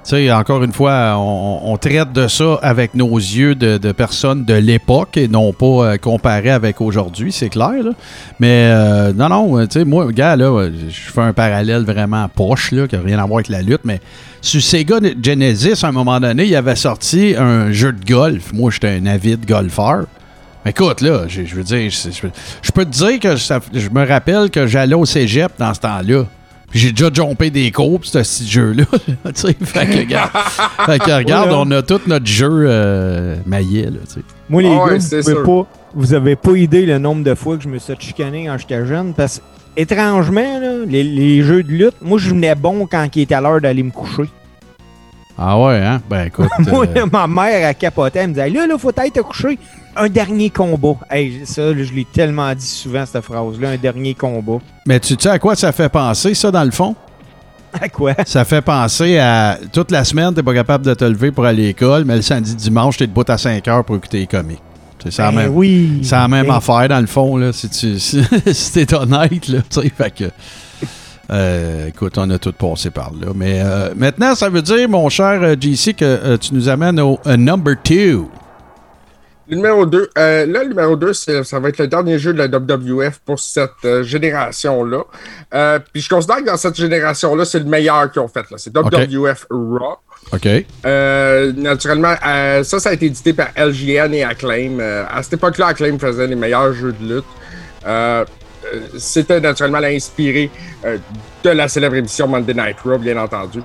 Sais, 0.02 0.32
encore 0.32 0.62
une 0.62 0.72
fois, 0.72 1.16
on, 1.18 1.76
traite 1.76 2.12
de 2.12 2.28
ça 2.28 2.58
avec 2.62 2.94
nos 2.94 3.16
yeux 3.16 3.54
de, 3.54 3.92
personnes 3.92 4.44
de 4.44 4.54
l'époque 4.54 5.16
et 5.16 5.28
non 5.28 5.52
pas 5.52 5.66
euh, 5.66 5.96
comparé 5.96 6.50
avec 6.50 6.80
aujourd'hui, 6.80 7.32
c'est 7.32 7.48
clair. 7.48 7.84
Mais 8.38 8.70
euh, 8.70 9.12
non, 9.12 9.28
non, 9.28 9.66
moi, 9.86 10.12
gars, 10.12 10.36
là, 10.36 10.68
je 10.88 11.12
fais 11.12 11.20
un 11.20 11.32
parallèle 11.32 11.84
vraiment 11.84 12.28
poche, 12.28 12.72
là, 12.72 12.86
qui 12.86 12.96
n'a 12.96 13.02
rien 13.02 13.18
à 13.18 13.26
voir 13.26 13.38
avec 13.38 13.48
la 13.48 13.62
lutte, 13.62 13.82
mais 13.84 14.00
sur 14.42 14.62
Sega 14.62 14.98
Genesis, 15.22 15.84
à 15.84 15.88
un 15.88 15.92
moment 15.92 16.18
donné, 16.18 16.44
il 16.44 16.56
avait 16.56 16.76
sorti 16.76 17.34
un 17.38 17.72
jeu 17.72 17.92
de 17.92 18.04
golf. 18.04 18.52
Moi, 18.52 18.70
j'étais 18.70 18.98
un 19.00 19.06
avide 19.06 19.46
golfeur. 19.46 20.06
Écoute, 20.66 21.00
là, 21.00 21.26
je 21.26 21.42
veux 21.54 21.62
dire, 21.62 21.90
je, 21.90 22.72
peux 22.72 22.84
te 22.84 22.90
dire 22.90 23.18
que 23.18 23.36
je 23.36 23.88
me 23.88 24.06
rappelle 24.06 24.50
que 24.50 24.66
j'allais 24.66 24.94
au 24.94 25.06
cégep 25.06 25.52
dans 25.58 25.72
ce 25.72 25.80
temps-là. 25.80 26.24
Puis 26.70 26.78
j'ai 26.78 26.92
déjà 26.92 27.10
jumpé 27.12 27.50
des 27.50 27.70
cours 27.72 27.98
pour 28.00 28.06
ce 28.06 28.18
petit 28.18 28.48
jeu-là. 28.48 28.84
tu 28.94 29.06
sais, 29.34 29.56
fait 29.60 29.86
que, 29.86 29.98
regarde, 29.98 30.30
fait 30.86 30.98
que, 31.00 31.18
regarde, 31.18 31.48
Ouais, 31.50 31.54
hein. 31.56 31.64
on 31.66 31.70
a 31.72 31.82
tout 31.82 32.00
notre 32.06 32.26
jeu 32.26 32.48
euh, 32.50 33.36
maillé, 33.44 33.86
là, 33.86 33.98
tu 34.06 34.14
sais. 34.14 34.20
Moi, 34.48 34.62
les 34.62 34.68
Ah 34.68 34.88
gars, 34.90 35.00
c'est 35.00 35.20
vous, 35.22 35.42
pouvez 35.42 35.62
pas, 35.64 35.68
vous 35.94 36.14
avez 36.14 36.36
pas 36.36 36.52
idée 36.56 36.86
le 36.86 36.98
nombre 36.98 37.24
de 37.24 37.34
fois 37.34 37.56
que 37.56 37.62
je 37.64 37.68
me 37.68 37.78
suis 37.78 37.92
chicané 37.98 38.46
quand 38.46 38.56
j'étais 38.58 38.86
jeune 38.86 39.12
parce 39.14 39.38
que 39.38 39.80
étrangement, 39.80 40.60
là, 40.60 40.84
les, 40.86 41.02
les 41.02 41.42
jeux 41.42 41.62
de 41.62 41.70
lutte, 41.72 41.96
moi, 42.00 42.18
je 42.18 42.30
venais 42.30 42.54
bon 42.54 42.86
quand 42.86 43.06
il 43.14 43.22
était 43.22 43.34
à 43.34 43.40
l'heure 43.40 43.60
d'aller 43.60 43.82
me 43.82 43.90
coucher. 43.90 44.28
Ah 45.42 45.58
ouais, 45.58 45.78
hein? 45.78 46.02
Ben 46.08 46.26
écoute. 46.26 46.48
Moi, 46.70 46.86
euh, 46.96 47.06
ma 47.10 47.26
mère, 47.26 47.68
elle 47.68 47.74
capotait. 47.74 48.18
Elle 48.20 48.28
me 48.28 48.34
disait 48.34 48.50
Là, 48.50 48.66
là, 48.66 48.76
faut 48.76 48.90
être 48.90 49.12
te 49.14 49.20
coucher. 49.20 49.58
Un 49.96 50.08
dernier 50.08 50.50
combat. 50.50 50.96
Hey, 51.10 51.40
ça, 51.44 51.72
je 51.74 51.92
l'ai 51.94 52.04
tellement 52.04 52.54
dit 52.54 52.66
souvent, 52.66 53.04
cette 53.06 53.24
phrase-là. 53.24 53.70
Un 53.70 53.76
dernier 53.76 54.14
combat. 54.14 54.58
mais 54.86 55.00
tu 55.00 55.16
sais 55.18 55.28
à 55.30 55.38
quoi 55.38 55.56
ça 55.56 55.72
fait 55.72 55.88
penser, 55.88 56.34
ça, 56.34 56.50
dans 56.50 56.62
le 56.64 56.70
fond? 56.70 56.94
À 57.72 57.88
quoi? 57.88 58.14
Ça 58.26 58.44
fait 58.44 58.60
penser 58.62 59.18
à 59.18 59.58
toute 59.72 59.90
la 59.90 60.04
semaine, 60.04 60.34
t'es 60.34 60.42
pas 60.42 60.54
capable 60.54 60.84
de 60.84 60.92
te 60.94 61.04
lever 61.04 61.30
pour 61.32 61.44
aller 61.46 61.64
à 61.64 61.66
l'école, 61.68 62.04
mais 62.04 62.16
le 62.16 62.22
samedi, 62.22 62.54
dimanche, 62.54 62.96
t'es 62.98 63.06
debout 63.06 63.24
à 63.28 63.38
5 63.38 63.66
heures 63.68 63.84
pour 63.84 63.96
écouter 63.96 64.18
les 64.18 64.26
comics. 64.26 64.60
C'est 65.02 65.12
ça, 65.12 65.30
Ben 65.30 65.36
même, 65.42 65.54
oui. 65.54 66.00
c'est 66.02 66.16
la 66.16 66.28
même 66.28 66.46
Ben, 66.46 66.56
affaire, 66.56 66.88
dans 66.88 67.00
le 67.00 67.06
fond, 67.06 67.36
là, 67.36 67.52
si 67.52 67.68
tu 67.70 67.98
si, 67.98 68.22
si 68.52 68.72
t'es 68.72 68.94
honnête, 68.94 69.48
là, 69.48 69.60
tu 69.70 69.80
sais, 69.80 69.88
fait 69.96 70.10
que... 70.10 70.24
euh, 71.30 71.88
écoute, 71.88 72.18
on 72.18 72.28
a 72.30 72.38
tout 72.38 72.52
passé 72.52 72.90
par 72.90 73.12
là. 73.12 73.28
Mais 73.34 73.60
euh, 73.62 73.90
maintenant, 73.96 74.34
ça 74.34 74.48
veut 74.48 74.62
dire, 74.62 74.88
mon 74.88 75.08
cher 75.08 75.40
euh, 75.42 75.54
JC, 75.58 75.94
que 75.94 76.04
euh, 76.04 76.36
tu 76.36 76.54
nous 76.54 76.68
amènes 76.68 77.00
au 77.00 77.18
number 77.36 77.74
2. 77.84 78.24
Le 79.48 79.56
numéro 79.56 79.84
2, 79.84 80.10
là, 80.16 80.44
le 80.46 80.68
numéro 80.68 80.94
2, 80.94 81.12
ça 81.12 81.58
va 81.58 81.70
être 81.70 81.78
le 81.78 81.88
dernier 81.88 82.20
jeu 82.20 82.32
de 82.32 82.38
la 82.38 82.46
WWF 82.46 83.18
pour 83.24 83.40
cette 83.40 84.02
génération-là. 84.02 85.80
Puis 85.92 86.02
je 86.02 86.08
considère 86.08 86.36
que 86.36 86.46
dans 86.46 86.56
cette 86.56 86.76
génération-là, 86.76 87.44
c'est 87.44 87.58
le 87.58 87.64
meilleur 87.64 88.12
qu'ils 88.12 88.22
ont 88.22 88.28
fait. 88.28 88.48
là. 88.48 88.58
C'est 88.58 88.72
WWF 88.72 89.46
Raw. 89.50 89.96
OK. 90.32 90.48
Euh, 90.86 91.52
naturellement, 91.56 92.14
euh, 92.26 92.62
ça, 92.62 92.78
ça 92.78 92.90
a 92.90 92.92
été 92.92 93.06
édité 93.06 93.32
par 93.32 93.48
LGN 93.56 94.12
et 94.14 94.22
Acclaim. 94.22 94.78
Euh, 94.78 95.04
à 95.10 95.22
cette 95.22 95.34
époque-là, 95.34 95.68
Acclaim 95.68 95.98
faisait 95.98 96.26
les 96.26 96.36
meilleurs 96.36 96.72
jeux 96.72 96.94
de 97.00 97.14
lutte. 97.14 97.24
C'était 98.98 99.40
naturellement 99.40 99.78
inspiré 99.78 100.50
euh, 100.84 100.98
de 101.44 101.50
la 101.50 101.68
célèbre 101.68 101.96
émission 101.96 102.26
Monday 102.28 102.54
Night 102.54 102.76
Raw, 102.84 102.98
bien 102.98 103.16
entendu. 103.16 103.60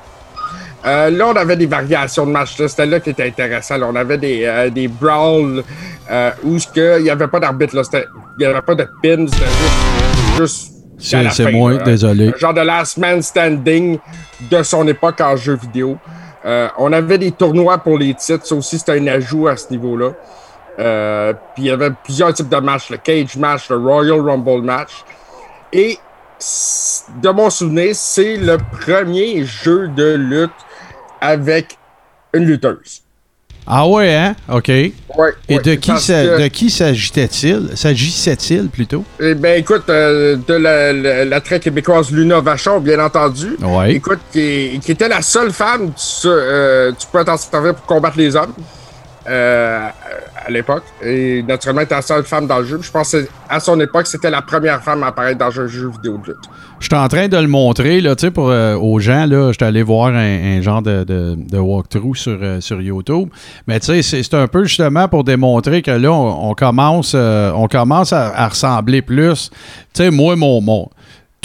Euh, 0.86 1.10
là, 1.10 1.28
on 1.28 1.36
avait 1.36 1.56
des 1.58 1.66
variations 1.66 2.26
de 2.28 2.32
matchs. 2.32 2.56
C'était 2.68 2.86
là 2.86 2.99
qui 2.99 3.10
était 3.10 3.26
intéressant. 3.28 3.78
là. 3.78 3.88
On 3.89 3.95
avait 3.95 4.20
des, 4.20 4.43
euh, 4.45 4.70
des 4.70 4.88
brawls 4.88 5.64
euh, 6.12 6.32
où 6.43 6.58
il 6.76 7.03
n'y 7.03 7.10
avait 7.10 7.28
pas 7.28 7.39
d'arbitre. 7.39 7.76
Il 7.93 8.03
n'y 8.39 8.45
avait 8.45 8.62
pas 8.62 8.76
de 8.76 8.88
pin. 9.01 9.26
C'était 9.28 9.45
juste, 10.38 10.74
juste 10.99 11.32
C'est- 11.34 11.51
moi, 11.51 11.72
là. 11.74 11.78
désolé. 11.84 12.32
Genre 12.38 12.53
de 12.53 12.62
last 12.62 12.97
man 12.97 13.20
standing 13.22 13.97
de 14.51 14.62
son 14.64 14.88
époque 14.88 15.22
en 15.22 15.36
jeu 15.36 15.56
vidéo. 15.60 15.97
On 16.78 16.93
avait 16.93 17.18
des 17.18 17.32
tournois 17.32 17.80
pour 17.80 17.97
les 17.97 18.14
titres. 18.14 18.45
Ça 18.45 18.53
aussi, 18.56 18.78
c'était 18.78 18.99
un 18.99 19.08
ajout 19.08 19.47
à 19.47 19.58
ce 19.58 19.72
niveau-là. 19.72 20.12
Euh, 20.80 21.34
Puis 21.54 21.64
il 21.64 21.68
y 21.68 21.72
avait 21.72 21.92
plusieurs 22.04 22.34
types 22.34 22.50
de 22.50 22.58
matchs. 22.58 22.90
Le 22.90 22.98
cage 22.98 23.36
match, 23.38 23.70
le 23.70 23.78
Royal 23.78 24.20
Rumble 24.22 24.62
match. 24.64 24.92
Et 25.72 25.98
de 27.22 27.30
mon 27.30 27.50
souvenir, 27.50 27.92
c'est 27.96 28.38
le 28.38 28.58
premier 28.82 29.46
jeu 29.46 29.88
de 29.88 30.16
lutte 30.16 30.52
avec 31.22 31.78
une 32.34 32.46
lutteuse. 32.46 33.02
Ah 33.68 33.88
ouais, 33.88 34.14
hein? 34.14 34.36
OK. 34.48 34.70
Et 34.70 34.94
Ouais, 35.18 35.32
ouais, 35.50 35.58
de 35.60 35.74
qui, 35.74 35.90
parce 35.90 36.04
ça- 36.04 36.24
que- 36.24 36.42
de 36.44 36.48
qui 36.50 36.70
s'agitait-il? 36.70 37.72
S'agissait-il 37.76 38.70
plutôt? 38.70 39.04
Eh 39.20 39.34
ben 39.34 39.58
écoute, 39.60 39.90
euh, 39.90 40.36
de 40.48 40.54
la, 40.54 40.94
la, 40.94 41.26
la 41.26 41.42
très 41.42 41.60
québécoise 41.60 42.12
Luna 42.12 42.42
Vachon, 42.42 42.80
bien 42.80 43.00
entendu. 43.04 43.56
Ouais. 43.64 43.94
Écoute, 43.94 44.20
qui, 44.32 44.80
qui 44.84 44.92
était 44.92 45.08
la 45.08 45.24
seule 45.24 45.52
femme, 45.52 45.94
tu, 45.96 46.28
euh, 46.28 46.92
tu 47.00 47.08
peux 47.12 47.26
t'en 47.26 47.38
servir 47.38 47.74
pour 47.74 47.86
combattre 47.88 48.18
les 48.20 48.36
hommes 48.36 48.54
euh, 49.28 49.88
à 50.46 50.52
l'époque. 50.52 50.84
Et 51.02 51.44
naturellement, 51.44 51.82
elle 51.82 51.86
était 51.86 51.96
la 51.96 52.02
seule 52.02 52.24
femme 52.24 52.48
dans 52.48 52.60
le 52.60 52.66
jeu. 52.66 52.80
Je 52.82 52.92
pense 52.92 53.12
que 53.12 53.28
à 53.50 53.60
son 53.60 53.80
époque, 53.80 54.08
c'était 54.08 54.30
la 54.30 54.42
première 54.42 54.84
femme 54.84 55.04
à 55.04 55.08
apparaître 55.08 55.40
dans 55.40 55.60
un 55.60 55.68
jeu 55.68 55.90
vidéo 55.90 56.18
de 56.18 56.28
lutte. 56.32 56.50
Je 56.80 56.86
suis 56.86 56.96
en 56.96 57.08
train 57.08 57.28
de 57.28 57.38
le 57.38 57.48
montrer 57.48 58.02
là, 58.02 58.16
pour, 58.34 58.50
euh, 58.50 58.76
aux 58.76 59.00
gens. 59.00 59.26
Je 59.30 59.54
suis 59.54 59.64
allé 59.64 59.82
voir 59.82 60.14
un, 60.14 60.62
genre 60.62 60.82
de, 60.82 61.58
walkthrough 61.58 62.16
sur, 62.16 62.38
euh, 62.42 62.62
sur 62.62 62.82
YouTube. 62.82 63.30
Mais 63.68 63.80
c'est, 63.82 64.34
un 64.34 64.48
peu 64.48 64.66
justement 64.66 65.08
pour 65.08 65.24
démontrer 65.24 65.82
que 65.82 65.92
là, 65.92 66.12
on, 66.12 66.54
commence, 66.54 67.16
on 67.16 67.68
commence 67.68 68.14
à, 68.14 68.48
ressembler 68.48 69.02
plus. 69.02 69.50
Sais, 69.94 70.12
moi, 70.12 70.36
mon, 70.36 70.62
mon, 70.62 70.90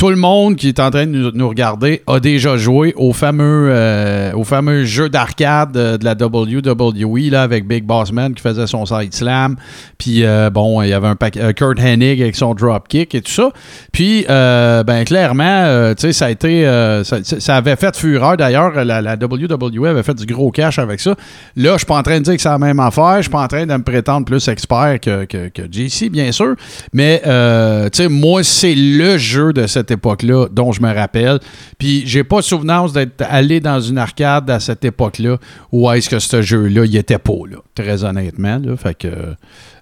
tout 0.00 0.08
le 0.08 0.16
monde 0.16 0.56
qui 0.56 0.68
est 0.68 0.80
en 0.80 0.90
train 0.90 1.06
de 1.06 1.30
nous, 1.30 1.48
regarder 1.50 2.00
a 2.06 2.20
déjà 2.20 2.56
joué 2.56 2.94
au 2.96 3.12
fameux, 3.12 3.68
euh, 3.70 4.32
au 4.32 4.44
fameux 4.44 4.86
jeu 4.86 5.10
d'arcade 5.10 5.76
euh, 5.76 5.98
de 5.98 6.06
la 6.06 6.12
WWE 6.12 7.30
là, 7.30 7.42
avec 7.42 7.68
Big 7.68 7.84
Boss 7.84 8.10
Man 8.10 8.32
qui 8.32 8.40
faisait 8.40 8.66
son 8.66 8.86
side 8.86 9.12
slam. 9.12 9.56
Puis 9.98 10.24
euh, 10.24 10.48
bon, 10.48 10.80
il 10.80 10.88
y 10.88 10.94
avait 10.94 11.08
un 11.08 11.16
paquet- 11.16 11.52
Kurt 11.52 11.78
Hennig 11.78 12.22
avec 12.22 12.34
son 12.34 12.54
dropkick 12.54 13.14
et 13.14 13.20
tout 13.20 13.30
ça. 13.30 13.50
Puis 13.92 14.24
ben 14.26 15.04
clairement, 15.04 15.92
tu 15.94 16.00
sais, 16.00 16.12
ça 16.14 16.26
a 16.26 16.30
été, 16.30 16.64
ça, 17.04 17.56
avait 17.56 17.76
fait 17.76 17.94
fureur. 17.94 18.38
D'ailleurs, 18.38 18.82
la, 18.82 19.16
WWE 19.16 19.86
avait 19.86 20.02
fait 20.02 20.14
du 20.14 20.24
gros 20.24 20.50
cash 20.50 20.78
avec 20.78 21.00
ça. 21.00 21.14
Là, 21.56 21.72
je 21.74 21.78
suis 21.78 21.86
pas 21.86 21.98
en 21.98 22.02
train 22.02 22.20
de 22.20 22.24
dire 22.24 22.36
que 22.36 22.40
c'est 22.40 22.48
la 22.48 22.58
même 22.58 22.80
affaire. 22.80 23.16
Je 23.16 23.22
suis 23.22 23.30
pas 23.30 23.42
en 23.42 23.48
train 23.48 23.66
de 23.66 23.74
me 23.74 23.82
prétendre 23.82 24.24
plus 24.24 24.48
expert 24.48 24.98
que, 24.98 25.26
que, 25.26 25.48
que 25.48 25.62
JC, 25.70 26.08
bien 26.08 26.32
sûr. 26.32 26.54
Mais 26.94 27.20
tu 27.22 28.02
sais, 28.02 28.08
moi, 28.08 28.42
c'est 28.42 28.74
le 28.74 29.18
jeu 29.18 29.52
de 29.52 29.66
cette 29.66 29.89
époque-là 29.90 30.46
dont 30.50 30.72
je 30.72 30.80
me 30.80 30.92
rappelle. 30.92 31.40
Puis 31.78 32.02
j'ai 32.06 32.24
pas 32.24 32.42
souvenance 32.42 32.92
d'être 32.92 33.24
allé 33.28 33.60
dans 33.60 33.80
une 33.80 33.98
arcade 33.98 34.50
à 34.50 34.60
cette 34.60 34.84
époque-là 34.84 35.38
où 35.72 35.90
est-ce 35.90 36.08
que 36.08 36.18
ce 36.18 36.42
jeu-là, 36.42 36.84
il 36.84 36.96
était 36.96 37.18
pas 37.18 37.32
là, 37.50 37.58
très 37.74 38.04
honnêtement. 38.04 38.58
Là, 38.58 38.76
fait 38.76 38.94
que 38.94 39.08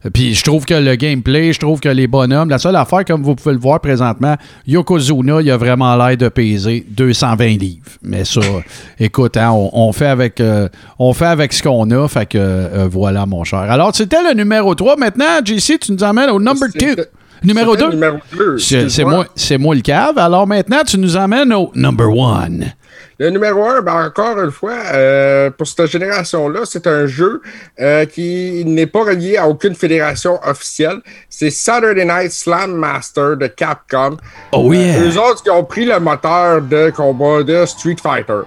euh, 0.05 0.11
puis 0.13 0.35
je 0.35 0.45
trouve 0.45 0.65
que 0.65 0.75
le 0.75 0.95
gameplay, 0.95 1.53
je 1.53 1.59
trouve 1.59 1.81
que 1.81 1.89
les 1.89 2.07
bonhommes, 2.07 2.49
la 2.49 2.59
seule 2.59 2.77
affaire, 2.77 3.05
comme 3.05 3.23
vous 3.23 3.35
pouvez 3.35 3.55
le 3.55 3.61
voir 3.61 3.81
présentement, 3.81 4.37
Yokozuna, 4.67 5.41
il 5.41 5.51
a 5.51 5.57
vraiment 5.57 5.97
l'air 5.97 6.17
de 6.17 6.29
peser 6.29 6.87
220 6.89 7.47
livres. 7.59 7.91
Mais 8.03 8.25
ça, 8.25 8.41
écoute, 9.01 9.37
hein, 9.37 9.51
on, 9.51 9.71
on 9.73 9.93
fait 9.93 10.07
avec, 10.07 10.41
euh, 10.41 10.69
on 10.99 11.13
fait 11.13 11.27
avec 11.27 11.53
ce 11.53 11.63
qu'on 11.63 11.91
a. 11.91 12.09
Fait 12.09 12.27
que 12.27 12.39
euh, 12.39 12.89
voilà, 12.91 13.27
mon 13.27 13.45
cher. 13.45 13.61
Alors, 13.61 13.95
c'était 13.95 14.23
le 14.23 14.35
numéro 14.35 14.75
3. 14.75 14.97
Maintenant, 14.97 15.45
JC, 15.45 15.79
tu 15.81 15.93
nous 15.93 16.05
emmènes 16.05 16.31
au 16.31 16.41
number 16.41 16.69
2. 16.79 16.97
Numéro 17.43 17.73
C'était 17.73 17.85
2. 17.85 17.91
le 17.91 17.95
Numéro 17.95 18.19
2. 18.37 18.59
C'est 18.59 19.05
moi, 19.05 19.27
moi 19.59 19.75
le 19.75 19.81
cave. 19.81 20.19
Alors 20.19 20.47
maintenant, 20.47 20.83
tu 20.87 20.99
nous 20.99 21.17
emmènes 21.17 21.53
au 21.53 21.71
number 21.75 22.09
1. 22.09 22.49
Le 23.21 23.31
numéro 23.31 23.65
1, 23.65 23.83
ben 23.83 24.07
encore 24.07 24.39
une 24.41 24.53
fois, 24.53 24.77
euh, 24.93 25.51
pour 25.51 25.67
cette 25.67 25.87
génération-là, 25.87 26.61
c'est 26.65 26.87
un 26.87 27.07
jeu 27.07 27.43
euh, 27.81 28.05
qui 28.05 28.65
n'est 28.65 28.87
pas 28.87 29.03
relié 29.03 29.37
à 29.37 29.49
aucune 29.49 29.75
fédération 29.75 30.39
officielle. 30.45 30.99
C'est 31.29 31.51
Saturday 31.51 32.05
Night 32.05 32.31
Slam 32.31 32.77
Master 32.77 33.37
de 33.37 33.49
Capcom. 33.49 34.17
Oh 34.53 34.73
yeah. 34.73 34.99
Euh, 35.01 35.11
eux 35.11 35.19
autres 35.19 35.43
qui 35.43 35.51
ont 35.51 35.65
pris 35.65 35.85
le 35.85 35.99
moteur 35.99 36.63
de 36.63 36.91
combat 36.91 37.43
de 37.43 37.67
Street 37.67 37.97
Fighter. 38.01 38.43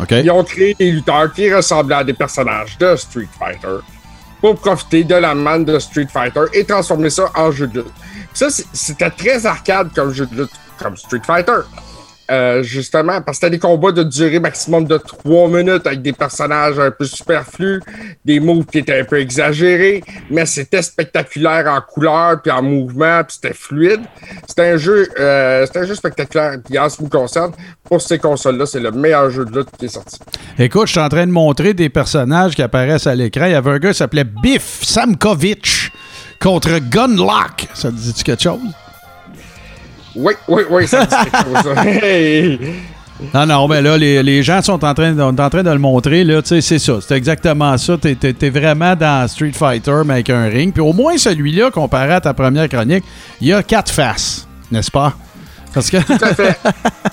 OK. 0.00 0.10
Ils 0.10 0.30
ont 0.32 0.42
créé 0.42 0.74
des 0.74 0.90
lutteurs 0.90 1.32
qui 1.32 1.52
ressemblaient 1.52 1.96
à 1.96 2.04
des 2.04 2.12
personnages 2.14 2.76
de 2.78 2.96
Street 2.96 3.28
Fighter 3.38 3.78
pour 4.40 4.56
profiter 4.56 5.04
de 5.04 5.14
la 5.14 5.34
manne 5.34 5.64
de 5.64 5.78
Street 5.78 6.06
Fighter 6.12 6.42
et 6.52 6.64
transformer 6.64 7.10
ça 7.10 7.30
en 7.36 7.50
jeu 7.52 7.66
de 7.68 7.80
lutte. 7.80 7.92
Ça, 8.38 8.46
c'était 8.72 9.10
très 9.10 9.46
arcade 9.46 9.88
comme 9.92 10.12
jeu 10.12 10.24
de 10.26 10.42
lutte, 10.42 10.52
comme 10.80 10.96
Street 10.96 11.22
Fighter. 11.26 11.62
Euh, 12.30 12.62
justement, 12.62 13.20
parce 13.20 13.38
que 13.38 13.46
c'était 13.46 13.50
des 13.50 13.58
combats 13.58 13.90
de 13.90 14.04
durée 14.04 14.38
maximum 14.38 14.84
de 14.84 14.96
3 14.96 15.48
minutes 15.48 15.84
avec 15.88 16.02
des 16.02 16.12
personnages 16.12 16.78
un 16.78 16.92
peu 16.92 17.04
superflus, 17.04 17.80
des 18.24 18.38
moves 18.38 18.66
qui 18.66 18.78
étaient 18.78 19.00
un 19.00 19.04
peu 19.04 19.18
exagérés, 19.18 20.04
mais 20.30 20.46
c'était 20.46 20.82
spectaculaire 20.82 21.66
en 21.66 21.80
couleur 21.80 22.40
puis 22.40 22.52
en 22.52 22.62
mouvement, 22.62 23.24
puis 23.24 23.38
c'était 23.42 23.54
fluide. 23.54 24.02
C'était 24.46 24.70
un 24.70 24.76
jeu, 24.76 25.08
euh, 25.18 25.66
c'était 25.66 25.80
un 25.80 25.86
jeu 25.86 25.96
spectaculaire. 25.96 26.58
Puis 26.64 26.78
en 26.78 26.88
ce 26.88 26.98
qui 26.98 27.04
me 27.04 27.08
concerne, 27.08 27.50
pour 27.82 28.00
ces 28.00 28.20
consoles-là, 28.20 28.66
c'est 28.66 28.78
le 28.78 28.92
meilleur 28.92 29.30
jeu 29.30 29.46
de 29.46 29.58
lutte 29.58 29.70
qui 29.76 29.86
est 29.86 29.88
sorti. 29.88 30.20
Écoute, 30.60 30.86
je 30.86 30.92
suis 30.92 31.00
en 31.00 31.08
train 31.08 31.26
de 31.26 31.32
montrer 31.32 31.74
des 31.74 31.88
personnages 31.88 32.54
qui 32.54 32.62
apparaissent 32.62 33.08
à 33.08 33.16
l'écran. 33.16 33.46
Il 33.46 33.52
y 33.52 33.56
avait 33.56 33.72
un 33.72 33.78
gars 33.80 33.90
qui 33.90 33.98
s'appelait 33.98 34.22
Biff 34.22 34.84
Samkovich 34.84 35.90
contre 36.40 36.78
Gunlock. 36.78 37.68
Ça 37.74 37.90
te 37.90 37.96
dit 37.96 38.12
quelque 38.24 38.42
chose? 38.42 38.60
Oui, 40.14 40.32
oui, 40.48 40.62
oui, 40.70 40.86
ça 40.86 41.04
dit 41.06 41.14
quelque 41.14 41.62
chose. 41.62 41.74
Hey! 42.02 42.58
Non, 43.34 43.46
non, 43.46 43.66
mais 43.66 43.82
là, 43.82 43.98
les, 43.98 44.22
les 44.22 44.44
gens 44.44 44.62
sont 44.62 44.84
en 44.84 44.94
train, 44.94 45.12
de- 45.12 45.20
en 45.20 45.50
train 45.50 45.64
de 45.64 45.70
le 45.70 45.78
montrer. 45.80 46.22
Là, 46.22 46.40
c'est 46.44 46.60
ça. 46.60 46.92
C'est 47.00 47.16
exactement 47.16 47.76
ça. 47.76 47.96
T'es, 47.98 48.14
t'es 48.14 48.48
vraiment 48.50 48.94
dans 48.94 49.26
Street 49.26 49.50
Fighter, 49.52 50.02
mais 50.06 50.14
avec 50.14 50.30
un 50.30 50.44
ring. 50.44 50.72
Puis 50.72 50.80
au 50.82 50.92
moins, 50.92 51.18
celui-là, 51.18 51.72
comparé 51.72 52.12
à 52.12 52.20
ta 52.20 52.32
première 52.32 52.68
chronique, 52.68 53.02
il 53.40 53.48
y 53.48 53.52
a 53.52 53.60
quatre 53.64 53.90
faces, 53.90 54.46
n'est-ce 54.70 54.90
pas? 54.92 55.14
Parce 55.74 55.90
que 55.90 55.96
Tout 55.96 56.24
à 56.24 56.32
fait. 56.32 56.58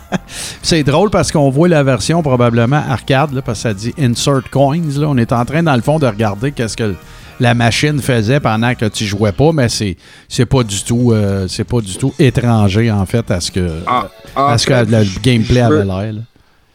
c'est 0.61 0.83
drôle 0.83 1.09
parce 1.09 1.31
qu'on 1.31 1.49
voit 1.49 1.67
la 1.69 1.81
version 1.81 2.21
probablement 2.21 2.83
arcade, 2.87 3.33
là, 3.33 3.41
parce 3.41 3.57
que 3.59 3.63
ça 3.63 3.73
dit 3.73 3.93
insert 3.99 4.41
coins. 4.51 4.79
Là. 4.97 5.07
On 5.09 5.17
est 5.17 5.33
en 5.33 5.43
train, 5.43 5.63
dans 5.63 5.75
le 5.75 5.81
fond, 5.81 5.97
de 5.97 6.05
regarder 6.05 6.51
qu'est-ce 6.51 6.77
que 6.77 6.93
la 7.39 7.53
machine 7.53 8.01
faisait 8.01 8.39
pendant 8.39 8.73
que 8.75 8.85
tu 8.85 9.05
jouais 9.05 9.31
pas, 9.31 9.51
mais 9.53 9.69
c'est, 9.69 9.97
c'est 10.29 10.45
pas 10.45 10.63
du 10.63 10.83
tout 10.83 11.11
euh, 11.11 11.47
c'est 11.47 11.63
pas 11.65 11.81
du 11.81 11.97
tout 11.97 12.13
étranger 12.19 12.89
en 12.91 13.05
fait 13.05 13.29
à 13.31 13.39
ce 13.41 13.51
que 13.51 13.69
En- 13.87 14.03
en 14.41 14.47
à 14.47 14.57
ce 14.57 14.65
que 14.67 14.73
fait, 14.73 14.85
le 14.85 15.03
gameplay 15.21 15.61
avait 15.61 15.83
l'air. 15.85 16.13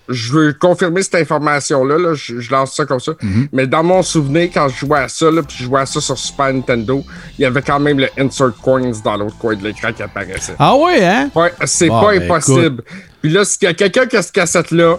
je 0.08 0.32
veux 0.32 0.52
confirmer 0.52 1.02
cette 1.02 1.14
information-là, 1.14 1.96
là, 1.96 2.14
je, 2.14 2.40
je 2.40 2.50
lance 2.50 2.74
ça 2.74 2.84
comme 2.84 2.98
ça. 3.00 3.12
Mais 3.52 3.66
dans 3.68 3.84
mon 3.84 4.02
souvenir, 4.02 4.50
quand 4.52 4.68
je 4.68 4.84
jouais 4.84 4.98
à 4.98 5.08
ça, 5.08 5.30
là, 5.30 5.40
puis 5.42 5.56
je 5.60 5.64
jouais 5.64 5.80
à 5.80 5.86
ça 5.86 6.00
sur 6.00 6.18
Super 6.18 6.52
Nintendo, 6.52 7.04
il 7.38 7.42
y 7.42 7.44
avait 7.44 7.62
quand 7.62 7.78
même 7.78 7.98
le 8.00 8.08
Insert 8.18 8.52
Coins 8.60 8.90
dans 9.04 9.16
l'autre 9.16 9.38
coin 9.38 9.54
de 9.54 9.62
l'écran 9.62 9.92
qui 9.92 10.02
apparaissait. 10.02 10.54
Ah 10.58 10.74
oui, 10.76 10.94
hein? 11.02 11.30
Ouais, 11.34 11.52
c'est 11.64 11.86
Bon, 11.88 12.00
pas 12.00 12.10
ben, 12.18 12.24
impossible. 12.24 12.82
Puis 13.22 13.30
là, 13.30 13.44
s'il 13.44 13.62
y 13.62 13.66
a 13.66 13.74
quelqu'un 13.74 14.06
qui 14.06 14.16
a 14.16 14.22
cette 14.22 14.32
cassette-là, 14.34 14.96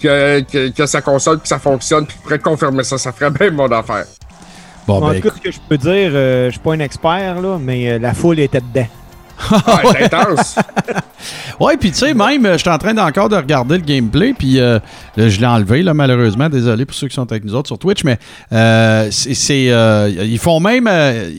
que, 0.00 0.40
que, 0.40 0.68
que 0.70 0.86
sa 0.86 1.00
console, 1.02 1.38
puis 1.38 1.48
ça 1.48 1.58
fonctionne, 1.58 2.06
puis 2.06 2.16
pourrait 2.22 2.38
confirmer 2.38 2.82
ça, 2.84 2.96
ça 2.98 3.12
ferait 3.12 3.30
bien 3.30 3.50
mon 3.50 3.70
affaire. 3.70 4.04
Bon, 4.86 5.02
en 5.02 5.08
ben, 5.08 5.20
tout 5.20 5.28
cas, 5.28 5.34
ce 5.36 5.40
que 5.40 5.50
je 5.50 5.60
peux 5.66 5.78
dire, 5.78 6.10
euh, 6.12 6.46
je 6.46 6.52
suis 6.52 6.60
pas 6.60 6.74
un 6.74 6.80
expert, 6.80 7.40
là, 7.40 7.58
mais 7.58 7.90
euh, 7.90 7.98
la 7.98 8.12
foule 8.12 8.38
était 8.38 8.60
dedans. 8.60 8.86
Ouais, 9.50 9.92
c'est 9.92 10.14
intense. 10.14 10.56
Ouais, 11.58 11.76
puis 11.78 11.90
tu 11.92 11.98
sais, 11.98 12.12
même, 12.12 12.44
euh, 12.44 12.54
je 12.54 12.58
suis 12.58 12.68
en 12.68 12.76
train 12.76 12.92
d'encore 12.92 13.28
de 13.30 13.36
regarder 13.36 13.76
le 13.78 13.82
gameplay, 13.84 14.34
puis 14.36 14.58
euh, 14.60 14.78
je 15.16 15.40
l'ai 15.40 15.46
enlevé, 15.46 15.82
là, 15.82 15.94
malheureusement. 15.94 16.48
Désolé 16.50 16.84
pour 16.84 16.94
ceux 16.94 17.08
qui 17.08 17.14
sont 17.14 17.30
avec 17.30 17.44
nous 17.44 17.54
autres 17.54 17.68
sur 17.68 17.78
Twitch, 17.78 18.04
mais 18.04 18.18
euh, 18.52 19.08
c'est, 19.10 19.70
euh, 19.70 20.10
ils 20.22 20.38
font 20.38 20.60
même, 20.60 20.90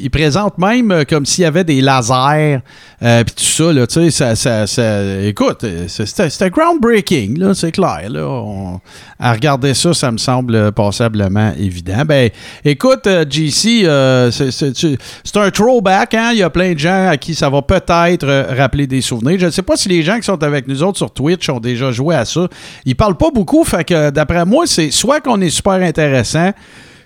ils 0.02 0.10
présentent 0.10 0.58
même 0.58 1.04
comme 1.08 1.26
s'il 1.26 1.44
y 1.44 1.46
avait 1.46 1.66
des 1.66 1.82
lasers, 1.82 2.60
puis 3.00 3.36
tout 3.36 3.44
ça, 3.44 3.74
là, 3.74 3.86
tu 3.86 3.94
sais, 3.94 4.10
ça, 4.12 4.36
ça, 4.36 4.66
ça- 4.66 5.22
écoute, 5.22 5.64
c'était, 5.88 6.50
groundbreaking, 6.50 7.38
là, 7.38 7.54
c'est 7.54 7.72
clair, 7.74 8.10
là. 8.10 8.26
On- 8.26 8.80
à 9.20 9.32
regarder 9.34 9.74
ça, 9.74 9.94
ça 9.94 10.12
me 10.12 10.18
semble 10.18 10.72
passablement 10.74 11.54
évident. 11.58 12.04
Ben, 12.06 12.30
écoute, 12.64 13.08
GC, 13.30 13.88
c'est 14.32 15.38
un 15.38 15.52
throwback, 15.52 16.14
hein? 16.16 16.30
Il 16.34 16.40
y 16.40 16.44
a 16.44 16.50
plein 16.50 16.74
de 16.74 16.80
gens 16.80 17.10
à 17.10 17.18
qui 17.18 17.36
ça 17.36 17.50
va 17.50 17.62
peut-être 17.62 17.85
euh, 17.92 18.46
rappeler 18.58 18.88
des 18.88 19.02
souvenirs. 19.02 19.40
Je 19.40 19.46
ne 19.48 19.52
sais 19.52 19.62
pas 19.62 19.76
si 19.76 19.90
les 19.90 20.04
gens 20.04 20.18
qui 20.18 20.24
sont 20.24 20.42
avec 20.44 20.68
nous 20.68 20.84
autres 20.84 20.98
sur 20.98 21.12
Twitch 21.12 21.50
ont 21.50 21.60
déjà 21.60 21.92
joué 21.92 22.16
à 22.16 22.26
ça. 22.26 22.48
Ils 22.86 22.96
parlent 22.96 23.18
pas 23.18 23.32
beaucoup, 23.32 23.64
fait 23.64 23.84
que 23.84 24.10
d'après 24.10 24.46
moi, 24.46 24.66
c'est 24.68 24.92
soit 24.92 25.22
qu'on 25.22 25.42
est 25.42 25.50
super 25.50 25.74
intéressant, 25.74 26.52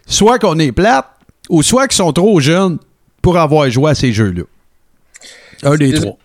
soit 0.06 0.40
qu'on 0.40 0.58
est 0.60 0.72
plate, 0.72 1.06
ou 1.50 1.64
soit 1.64 1.88
qu'ils 1.88 1.98
sont 1.98 2.14
trop 2.14 2.40
jeunes 2.40 2.78
pour 3.22 3.38
avoir 3.38 3.70
joué 3.70 3.92
à 3.92 3.96
ces 3.96 4.14
jeux-là. 4.14 4.44
Un 5.64 5.76
des 5.76 5.94
trois. 5.94 6.18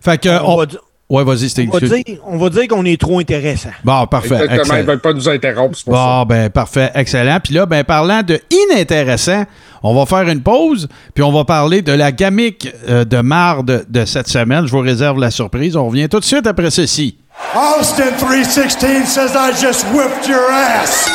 Fait 0.00 0.20
que, 0.20 0.28
on, 0.42 0.54
on- 0.54 0.56
va, 0.58 0.66
di- 0.66 0.76
ouais, 1.08 1.24
vas-y, 1.24 1.48
c'était 1.48 1.68
on 1.70 1.78
va 1.78 1.80
dire, 1.80 2.04
on 2.26 2.38
va 2.38 2.50
dire 2.50 2.68
qu'on 2.68 2.84
est 2.84 3.00
trop 3.00 3.18
intéressant. 3.18 3.70
Bon, 3.84 4.06
parfait. 4.06 4.34
Exactement, 4.34 4.56
ils 4.56 4.60
excellent. 4.60 4.84
veulent 4.84 5.00
pas 5.00 5.12
nous 5.12 5.28
interrompre, 5.28 5.76
ça. 5.78 5.90
Bon, 5.90 6.24
ben 6.24 6.50
parfait, 6.50 6.90
excellent. 6.94 7.38
Puis 7.42 7.54
là, 7.54 7.66
ben 7.66 7.84
parlant 7.84 8.22
de 8.22 8.40
inintéressant, 8.72 9.44
on 9.82 9.94
va 9.94 10.06
faire 10.06 10.28
une 10.28 10.42
pause, 10.42 10.88
puis 11.14 11.22
on 11.22 11.32
va 11.32 11.44
parler 11.44 11.82
de 11.82 11.92
la 11.92 12.12
gamique 12.12 12.68
euh, 12.88 13.04
de 13.04 13.20
marde 13.20 13.84
de 13.88 14.04
cette 14.04 14.28
semaine. 14.28 14.66
Je 14.66 14.72
vous 14.72 14.80
réserve 14.80 15.18
la 15.18 15.30
surprise. 15.30 15.76
On 15.76 15.86
revient 15.88 16.08
tout 16.08 16.20
de 16.20 16.24
suite 16.24 16.46
après 16.46 16.70
ceci. 16.70 17.16
Austin 17.54 18.12
316 18.18 19.06
says 19.06 19.30
I 19.34 19.52
just 19.52 19.84
whipped 19.92 20.28
your 20.28 20.50
ass. 20.50 21.08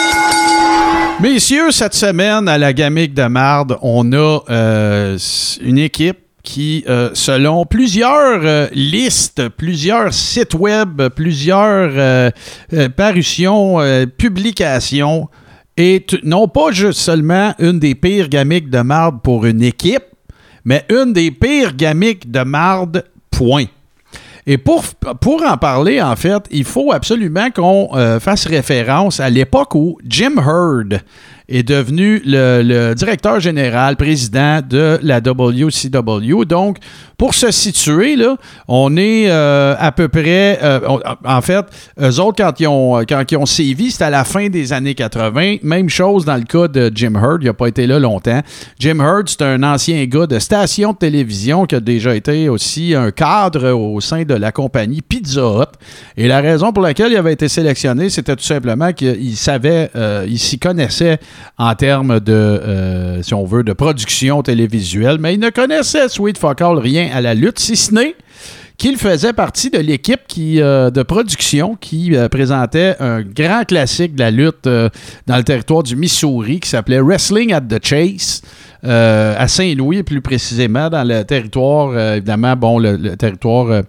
Messieurs, 1.20 1.72
cette 1.72 1.94
semaine, 1.94 2.48
à 2.48 2.58
la 2.58 2.74
gamique 2.74 3.14
de 3.14 3.24
marde, 3.28 3.78
on 3.82 4.12
a 4.14 4.40
euh, 4.50 5.18
une 5.62 5.78
équipe 5.78 6.18
qui, 6.44 6.84
euh, 6.90 7.10
selon 7.14 7.66
plusieurs 7.66 8.42
euh, 8.44 8.68
listes, 8.74 9.48
plusieurs 9.50 10.14
sites 10.14 10.54
web, 10.54 11.02
plusieurs 11.16 11.92
euh, 11.96 12.30
parutions, 12.96 13.80
euh, 13.80 14.06
est 15.78 16.24
non 16.24 16.48
pas 16.48 16.72
juste 16.72 17.00
seulement 17.00 17.54
une 17.60 17.80
des 17.80 17.96
pires 17.96 18.30
gamiques 18.30 18.70
de 18.70 18.82
marde 18.82 19.22
pour 19.22 19.46
une 19.46 19.64
équipe, 19.64 20.04
mais 20.66 20.86
une 20.90 21.14
des 21.14 21.32
pires 21.32 21.76
gamiques 21.76 22.32
de 22.32 22.44
marde, 22.44 23.04
point. 23.32 23.66
Et 24.46 24.58
pour, 24.58 24.84
pour 25.22 25.42
en 25.44 25.58
parler, 25.58 26.02
en 26.02 26.16
fait, 26.16 26.44
il 26.52 26.66
faut 26.66 26.92
absolument 26.92 27.50
qu'on 27.50 27.90
euh, 27.94 28.20
fasse 28.20 28.46
référence 28.46 29.20
à 29.20 29.30
l'époque 29.30 29.74
où 29.76 29.98
Jim 30.06 30.36
Hurd 30.38 31.02
est 31.50 31.64
devenu 31.64 32.22
le, 32.26 32.94
directeur 32.94 33.40
général, 33.40 33.96
président 33.96 34.62
de 34.68 35.00
la 35.02 35.20
WCW. 35.20 36.46
Donc, 36.46 36.78
pour 37.18 37.34
se 37.34 37.52
situer, 37.52 38.16
là, 38.16 38.38
on 38.68 38.98
est 38.98 39.30
euh, 39.30 39.76
à 39.78 39.92
peu 39.92 40.08
près... 40.08 40.60
euh, 40.62 40.80
en 41.26 41.42
fait, 41.42 41.66
eux 42.02 42.20
autres, 42.20 42.44
quand 42.44 42.60
ils 42.60 42.68
ont, 42.68 43.04
quand 43.08 43.24
ils 43.32 43.38
ont 43.38 43.46
sévi, 43.46 43.92
c'était 43.92 44.06
à 44.06 44.10
la 44.10 44.24
fin 44.24 44.50
des 44.50 44.74
années 44.74 44.96
80. 44.96 45.58
Même 45.64 45.90
chose 45.90 46.26
dans 46.26 46.36
le 46.36 46.44
cas 46.44 46.68
de 46.68 46.92
Jim 46.94 47.14
Hurd. 47.16 47.42
Il 47.42 47.46
n'a 47.46 47.54
pas 47.54 47.68
été 47.68 47.88
là 47.88 48.00
longtemps. 48.00 48.42
Jim 48.80 49.00
Hurd, 49.00 49.30
c'est 49.30 49.42
un 49.42 49.64
ancien 49.64 50.04
gars 50.06 50.28
de 50.28 50.40
station 50.40 50.92
de 50.92 50.98
télévision 50.98 51.66
qui 51.66 51.76
a 51.76 51.80
déjà 51.80 52.16
été 52.16 52.50
aussi 52.50 52.94
un 52.96 53.12
cadre 53.12 53.72
au 53.72 54.00
sein 54.02 54.24
de 54.24 54.34
la 54.34 54.52
compagnie 54.52 55.02
Pizza 55.02 55.42
Hut. 55.42 55.78
Et 56.18 56.28
la 56.28 56.42
raison 56.42 56.72
pour 56.72 56.84
laquelle 56.84 57.12
il 57.12 57.18
avait 57.18 57.34
été 57.34 57.48
sélectionné, 57.48 58.10
c'était 58.10 58.36
tout 58.36 58.44
simplement 58.44 58.92
qu'il 58.94 59.36
savait, 59.36 59.90
euh, 59.96 60.26
il 60.28 60.40
s'y 60.40 60.60
connaissait 60.60 61.20
en 61.58 61.76
termes 61.76 62.20
de, 62.20 62.34
euh, 62.34 63.22
si 63.22 63.34
on 63.34 63.46
veut, 63.46 63.64
de 63.64 63.74
production 63.74 64.42
télévisuelle, 64.42 65.18
mais 65.20 65.34
il 65.34 65.40
ne 65.40 65.50
connaissait, 65.50 66.10
Sweet 66.10 66.38
Fuck 66.38 66.62
All, 66.62 66.78
rien 66.78 67.10
à 67.14 67.22
la 67.22 67.34
lutte, 67.34 67.60
si 67.60 67.76
ce 67.76 67.94
n'est 67.94 68.16
qu'il 68.78 68.98
faisait 68.98 69.34
partie 69.34 69.70
de 69.70 69.78
l'équipe 69.78 70.22
qui, 70.28 70.60
euh, 70.60 70.90
de 70.90 71.04
production 71.04 71.76
qui 71.76 72.16
euh, 72.16 72.28
présentait 72.28 72.96
un 73.00 73.22
grand 73.22 73.66
classique 73.66 74.16
de 74.16 74.20
la 74.20 74.32
lutte 74.32 74.66
dans 74.66 75.38
le 75.38 75.44
territoire 75.44 75.84
du 75.84 75.96
Missouri 75.96 76.60
qui 76.60 76.70
s'appelait 76.70 77.00
Wrestling 77.00 77.54
at 77.54 77.62
the 77.62 77.84
Chase. 77.84 78.42
à 78.84 79.48
Saint-Louis, 79.48 80.04
plus 80.04 80.22
précisément, 80.22 80.90
dans 80.90 81.08
le 81.08 81.24
territoire, 81.24 81.98
évidemment, 82.16 82.56
bon, 82.56 82.80
le, 82.80 83.16
territoire 83.16 83.84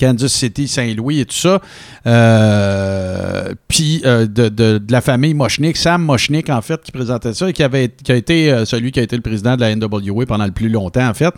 Kansas 0.00 0.32
City, 0.32 0.66
Saint-Louis 0.66 1.20
et 1.20 1.24
tout 1.26 1.36
ça. 1.36 1.60
Euh, 2.06 3.52
Puis 3.68 4.02
euh, 4.04 4.26
de, 4.26 4.48
de- 4.48 4.78
de 4.78 4.92
la 4.92 5.00
famille 5.00 5.34
Mochnik, 5.34 5.76
Sam 5.76 6.02
Mochnik, 6.02 6.48
en 6.50 6.62
fait, 6.62 6.80
qui 6.82 6.92
présentait 6.92 7.34
ça 7.34 7.48
et 7.48 7.52
qui, 7.52 7.62
avait, 7.62 7.88
qui 8.02 8.12
a 8.12 8.16
été 8.16 8.50
euh, 8.52 8.64
celui 8.64 8.92
qui 8.92 9.00
a 9.00 9.02
été 9.02 9.16
le 9.16 9.22
président 9.22 9.56
de 9.56 9.60
la 9.60 9.74
NWA 9.74 10.26
pendant 10.26 10.46
le 10.46 10.52
plus 10.52 10.68
longtemps, 10.68 11.08
en 11.08 11.14
fait. 11.14 11.34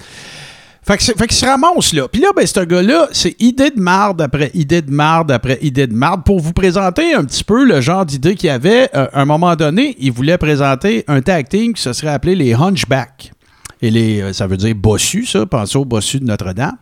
Fait 0.84 0.96
que 0.96 1.04
fait 1.04 1.14
qu'il 1.28 1.32
se 1.36 1.46
ramasse 1.46 1.92
là. 1.92 2.08
Puis 2.08 2.20
là, 2.20 2.30
ben, 2.34 2.44
ce 2.44 2.58
gars-là, 2.58 3.06
c'est 3.12 3.40
idée 3.40 3.70
de 3.70 3.78
marde 3.80 4.20
après 4.20 4.50
idée 4.52 4.82
de 4.82 4.90
marde 4.90 5.30
après 5.30 5.58
idée 5.62 5.86
de 5.86 5.94
marde. 5.94 6.24
Pour 6.24 6.40
vous 6.40 6.52
présenter 6.52 7.14
un 7.14 7.24
petit 7.24 7.44
peu 7.44 7.64
le 7.64 7.80
genre 7.80 8.04
d'idée 8.04 8.34
qu'il 8.34 8.50
avait, 8.50 8.90
à 8.92 9.08
un 9.20 9.24
moment 9.24 9.54
donné, 9.54 9.94
il 10.00 10.10
voulait 10.10 10.38
présenter 10.38 11.04
un 11.06 11.20
tag 11.22 11.48
team 11.48 11.72
qui 11.74 11.82
se 11.82 11.92
serait 11.92 12.10
appelé 12.12 12.34
les 12.34 12.52
Hunchback. 12.54 13.32
Et 13.80 13.90
les, 13.92 14.32
ça 14.32 14.48
veut 14.48 14.56
dire 14.56 14.74
bossu, 14.74 15.24
ça. 15.24 15.46
Pensez 15.46 15.76
au 15.78 15.84
bossu 15.84 16.18
de 16.18 16.24
Notre-Dame. 16.24 16.76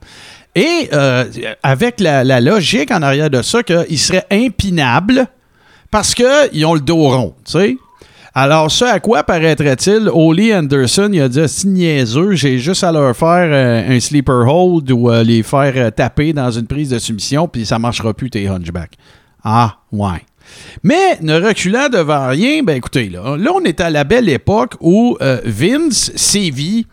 Et 0.54 0.88
euh, 0.92 1.24
avec 1.62 2.00
la, 2.00 2.40
logique 2.40 2.90
en 2.90 3.02
arrière 3.02 3.30
de 3.30 3.42
ça, 3.42 3.62
qu'ils 3.62 3.98
seraient 3.98 4.26
impinables 4.30 5.26
parce 5.90 6.14
qu'ils 6.14 6.66
ont 6.66 6.74
le 6.74 6.80
dos 6.80 7.08
rond, 7.08 7.34
tu 7.44 7.52
sais. 7.52 7.76
Alors, 8.32 8.70
ce 8.70 8.84
à 8.84 9.00
quoi 9.00 9.24
paraîtrait-il, 9.24 10.08
Oli 10.12 10.54
Anderson, 10.54 11.10
il 11.12 11.20
a 11.20 11.28
dit 11.28 11.40
c'est 11.48 11.66
niaiseux, 11.66 12.34
j'ai 12.34 12.58
juste 12.58 12.84
à 12.84 12.92
leur 12.92 13.16
faire 13.16 13.48
euh, 13.50 13.96
un 13.96 13.98
sleeper 13.98 14.46
hold 14.46 14.90
ou 14.92 15.10
euh, 15.10 15.24
les 15.24 15.42
faire 15.42 15.92
taper 15.92 16.32
dans 16.32 16.50
une 16.50 16.66
prise 16.66 16.90
de 16.90 17.00
soumission, 17.00 17.48
puis 17.48 17.66
ça 17.66 17.80
marchera 17.80 18.14
plus 18.14 18.30
tes 18.30 18.46
hunchbacks. 18.46 18.94
Ah, 19.42 19.78
ouais. 19.90 20.24
Mais 20.84 21.18
ne 21.22 21.40
reculant 21.40 21.88
devant 21.88 22.28
rien, 22.28 22.62
ben 22.62 22.76
écoutez, 22.76 23.08
là, 23.08 23.36
là 23.36 23.50
on 23.52 23.64
est 23.64 23.80
à 23.80 23.90
la 23.90 24.04
belle 24.04 24.28
époque 24.28 24.74
où 24.80 25.16
Vince 25.44 26.12
sévit 26.16 26.86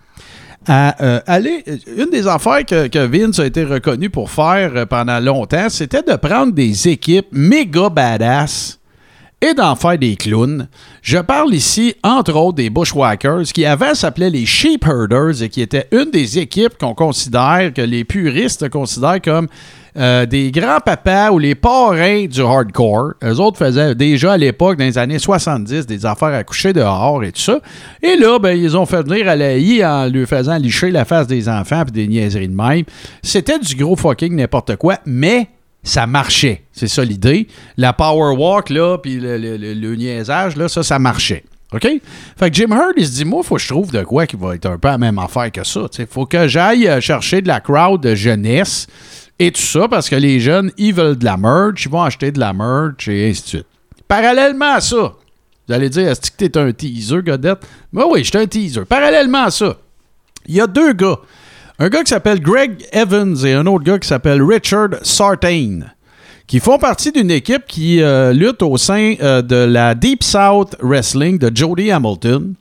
à 0.68 1.02
euh, 1.04 1.20
aller. 1.28 1.64
Une 1.98 2.10
des 2.10 2.28
affaires 2.28 2.66
que, 2.66 2.88
que 2.88 3.00
Vince 3.00 3.40
a 3.40 3.46
été 3.46 3.64
reconnu 3.64 4.10
pour 4.10 4.30
faire 4.30 4.72
euh, 4.76 4.86
pendant 4.86 5.20
longtemps, 5.20 5.70
c'était 5.70 6.04
de 6.04 6.16
prendre 6.16 6.54
des 6.54 6.88
équipes 6.90 7.28
méga 7.32 7.90
badass 7.90 8.80
et 9.42 9.54
d'en 9.54 9.76
faire 9.76 9.98
des 9.98 10.16
clowns. 10.16 10.68
Je 11.02 11.20
parle 11.20 11.54
ici, 11.54 11.96
entre 12.04 12.36
autres, 12.36 12.56
des 12.56 12.70
Bushwhackers, 12.70 13.44
qui 13.54 13.66
avant 13.66 13.94
s'appelaient 13.94 14.32
les 14.32 14.46
Sheep 14.46 14.86
Herders 14.86 15.44
et 15.44 15.50
qui 15.50 15.62
étaient 15.62 15.88
une 15.92 16.10
des 16.12 16.40
équipes 16.40 16.78
qu'on 16.80 16.96
considère, 16.96 17.72
que 17.74 17.82
les 17.82 18.04
puristes 18.04 18.70
considèrent 18.70 19.22
comme 19.22 19.48
euh, 19.98 20.26
des 20.26 20.52
grands-papas 20.52 21.32
ou 21.32 21.40
les 21.40 21.56
parrains 21.56 22.26
du 22.26 22.42
hardcore. 22.42 23.14
Eux 23.24 23.40
autres 23.40 23.58
faisaient 23.58 23.96
déjà 23.96 24.34
à 24.34 24.38
l'époque, 24.38 24.78
dans 24.78 24.86
les 24.86 24.98
années 24.98 25.20
70, 25.20 25.86
des 25.88 26.06
affaires 26.06 26.30
à 26.34 26.44
coucher 26.44 26.74
dehors 26.74 27.24
et 27.24 27.32
tout 27.32 27.42
ça. 27.42 27.60
Et 28.04 28.16
là, 28.16 28.38
ben, 28.40 28.52
ils 28.58 28.78
ont 28.78 28.86
fait 28.86 29.02
venir 29.02 29.28
à 29.28 29.36
la 29.36 29.58
I 29.58 29.84
en 29.86 30.08
lui 30.08 30.26
faisant 30.26 30.58
licher 30.58 30.92
la 30.92 31.06
face 31.06 31.28
des 31.28 31.50
enfants 31.50 31.84
et 31.88 31.92
des 31.92 32.08
niaiseries 32.08 32.48
de 32.50 32.56
même. 32.56 32.84
C'était 33.24 33.60
du 33.60 33.76
gros 33.76 33.96
fucking 33.96 34.36
n'importe 34.36 34.76
quoi, 34.76 34.98
mais 35.06 35.48
ça 35.84 36.06
marchait. 36.06 36.64
C'est 36.72 36.88
ça 36.88 37.04
l'idée. 37.04 37.48
La 37.78 37.94
power 37.94 38.36
walk, 38.36 38.70
là, 38.70 38.98
puis 38.98 39.20
le- 39.20 39.38
le 39.38 39.96
niaisage, 39.96 40.56
là, 40.58 40.68
ça, 40.68 40.84
ça 40.84 41.00
marchait. 41.00 41.44
OK? 41.74 41.86
Fait 42.38 42.50
que 42.50 42.56
Jim 42.56 42.68
Hurd, 42.72 42.94
il 42.96 43.06
se 43.06 43.12
dit, 43.12 43.26
moi, 43.26 43.44
faut 43.44 43.56
que 43.56 43.62
je 43.62 43.68
trouve 43.68 43.92
de 43.92 44.02
quoi 44.04 44.26
qui 44.26 44.38
va 44.38 44.56
être 44.56 44.66
un 44.68 44.78
peu 44.78 44.88
la 44.88 44.98
même 44.98 45.20
affaire 45.20 45.52
que 45.52 45.66
ça. 45.66 45.82
Il 46.00 46.06
faut 46.08 46.26
que 46.26 46.48
j'aille 46.48 46.88
euh, 46.88 47.02
chercher 47.02 47.42
de 47.42 47.48
la 47.50 47.60
crowd 47.60 48.02
de 48.02 48.16
jeunesse 48.16 48.88
et 49.40 49.52
tout 49.52 49.62
ça, 49.62 49.88
parce 49.88 50.10
que 50.10 50.16
les 50.16 50.40
jeunes, 50.40 50.72
ils 50.78 50.94
veulent 50.94 51.18
de 51.18 51.26
la 51.26 51.38
merch, 51.38 51.86
ils 51.86 51.92
vont 51.92 52.02
acheter 52.02 52.32
de 52.32 52.40
la 52.40 52.54
merch 52.54 53.08
et 53.08 53.30
ainsi 53.30 53.42
de 53.42 53.48
suite. 53.48 53.66
Parallèlement 54.08 54.74
à 54.74 54.82
ça, 54.82 55.14
vous 55.68 55.74
allez 55.74 55.90
dire, 55.90 56.08
est-ce 56.08 56.32
que 56.32 56.38
t'es 56.38 56.58
un 56.58 56.72
teaser, 56.72 57.22
Godette? 57.22 57.60
Ben 57.92 58.06
oui, 58.10 58.24
je 58.24 58.30
suis 58.30 58.38
un 58.38 58.48
teaser. 58.48 58.86
Parallèlement 58.86 59.46
à 59.46 59.52
ça, 59.52 59.76
il 60.48 60.56
y 60.56 60.62
a 60.62 60.68
deux 60.68 60.94
gars. 60.94 61.18
Un 61.80 61.90
gars 61.90 62.04
qui 62.04 62.10
s'appelle 62.10 62.40
Greg 62.40 62.88
Evans 62.92 63.36
et 63.46 63.54
un 63.54 63.66
autre 63.68 63.84
gars 63.84 64.00
qui 64.00 64.08
s'appelle 64.08 64.42
Richard 64.42 64.90
Sartain, 65.04 65.82
qui 66.48 66.60
font 66.60 66.80
partie 66.80 67.12
d'une 67.12 67.30
équipe 67.30 67.66
qui 67.68 68.02
euh, 68.02 68.34
lutte 68.34 68.64
au 68.64 68.78
sein 68.78 69.16
euh, 69.22 69.42
de 69.42 69.58
la 69.58 69.94
Deep 69.94 70.24
South 70.24 70.76
Wrestling 70.82 71.38
de 71.38 71.52
Jody 71.54 71.92
Hamilton, 71.92 72.56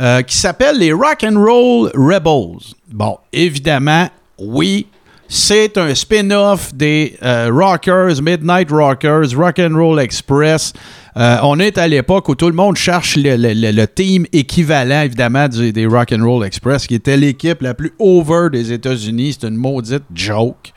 euh, 0.00 0.22
qui 0.22 0.36
s'appelle 0.36 0.78
les 0.78 0.92
Rock 0.92 1.22
and 1.22 1.38
Roll 1.38 1.90
Rebels. 1.94 2.74
Bon, 2.90 3.18
évidemment, 3.32 4.08
oui, 4.38 4.86
c'est 5.28 5.76
un 5.76 5.94
spin-off 5.94 6.74
des 6.74 7.16
euh, 7.22 7.50
Rockers, 7.52 8.22
Midnight 8.22 8.70
Rockers, 8.70 9.36
Rock 9.36 9.58
and 9.58 9.76
Roll 9.76 10.00
Express. 10.00 10.72
Euh, 11.18 11.36
on 11.42 11.60
est 11.60 11.76
à 11.76 11.86
l'époque 11.86 12.30
où 12.30 12.34
tout 12.34 12.48
le 12.48 12.54
monde 12.54 12.76
cherche 12.76 13.16
le, 13.16 13.84
team 13.86 14.24
équivalent, 14.32 15.02
évidemment, 15.02 15.46
des 15.48 15.86
Rock 15.86 16.12
and 16.12 16.24
Roll 16.24 16.46
Express, 16.46 16.86
qui 16.86 16.94
était 16.94 17.18
l'équipe 17.18 17.60
la 17.60 17.74
plus 17.74 17.92
over 17.98 18.48
des 18.50 18.72
États-Unis. 18.72 19.36
C'est 19.38 19.46
une 19.46 19.56
maudite 19.56 20.04
joke 20.14 20.72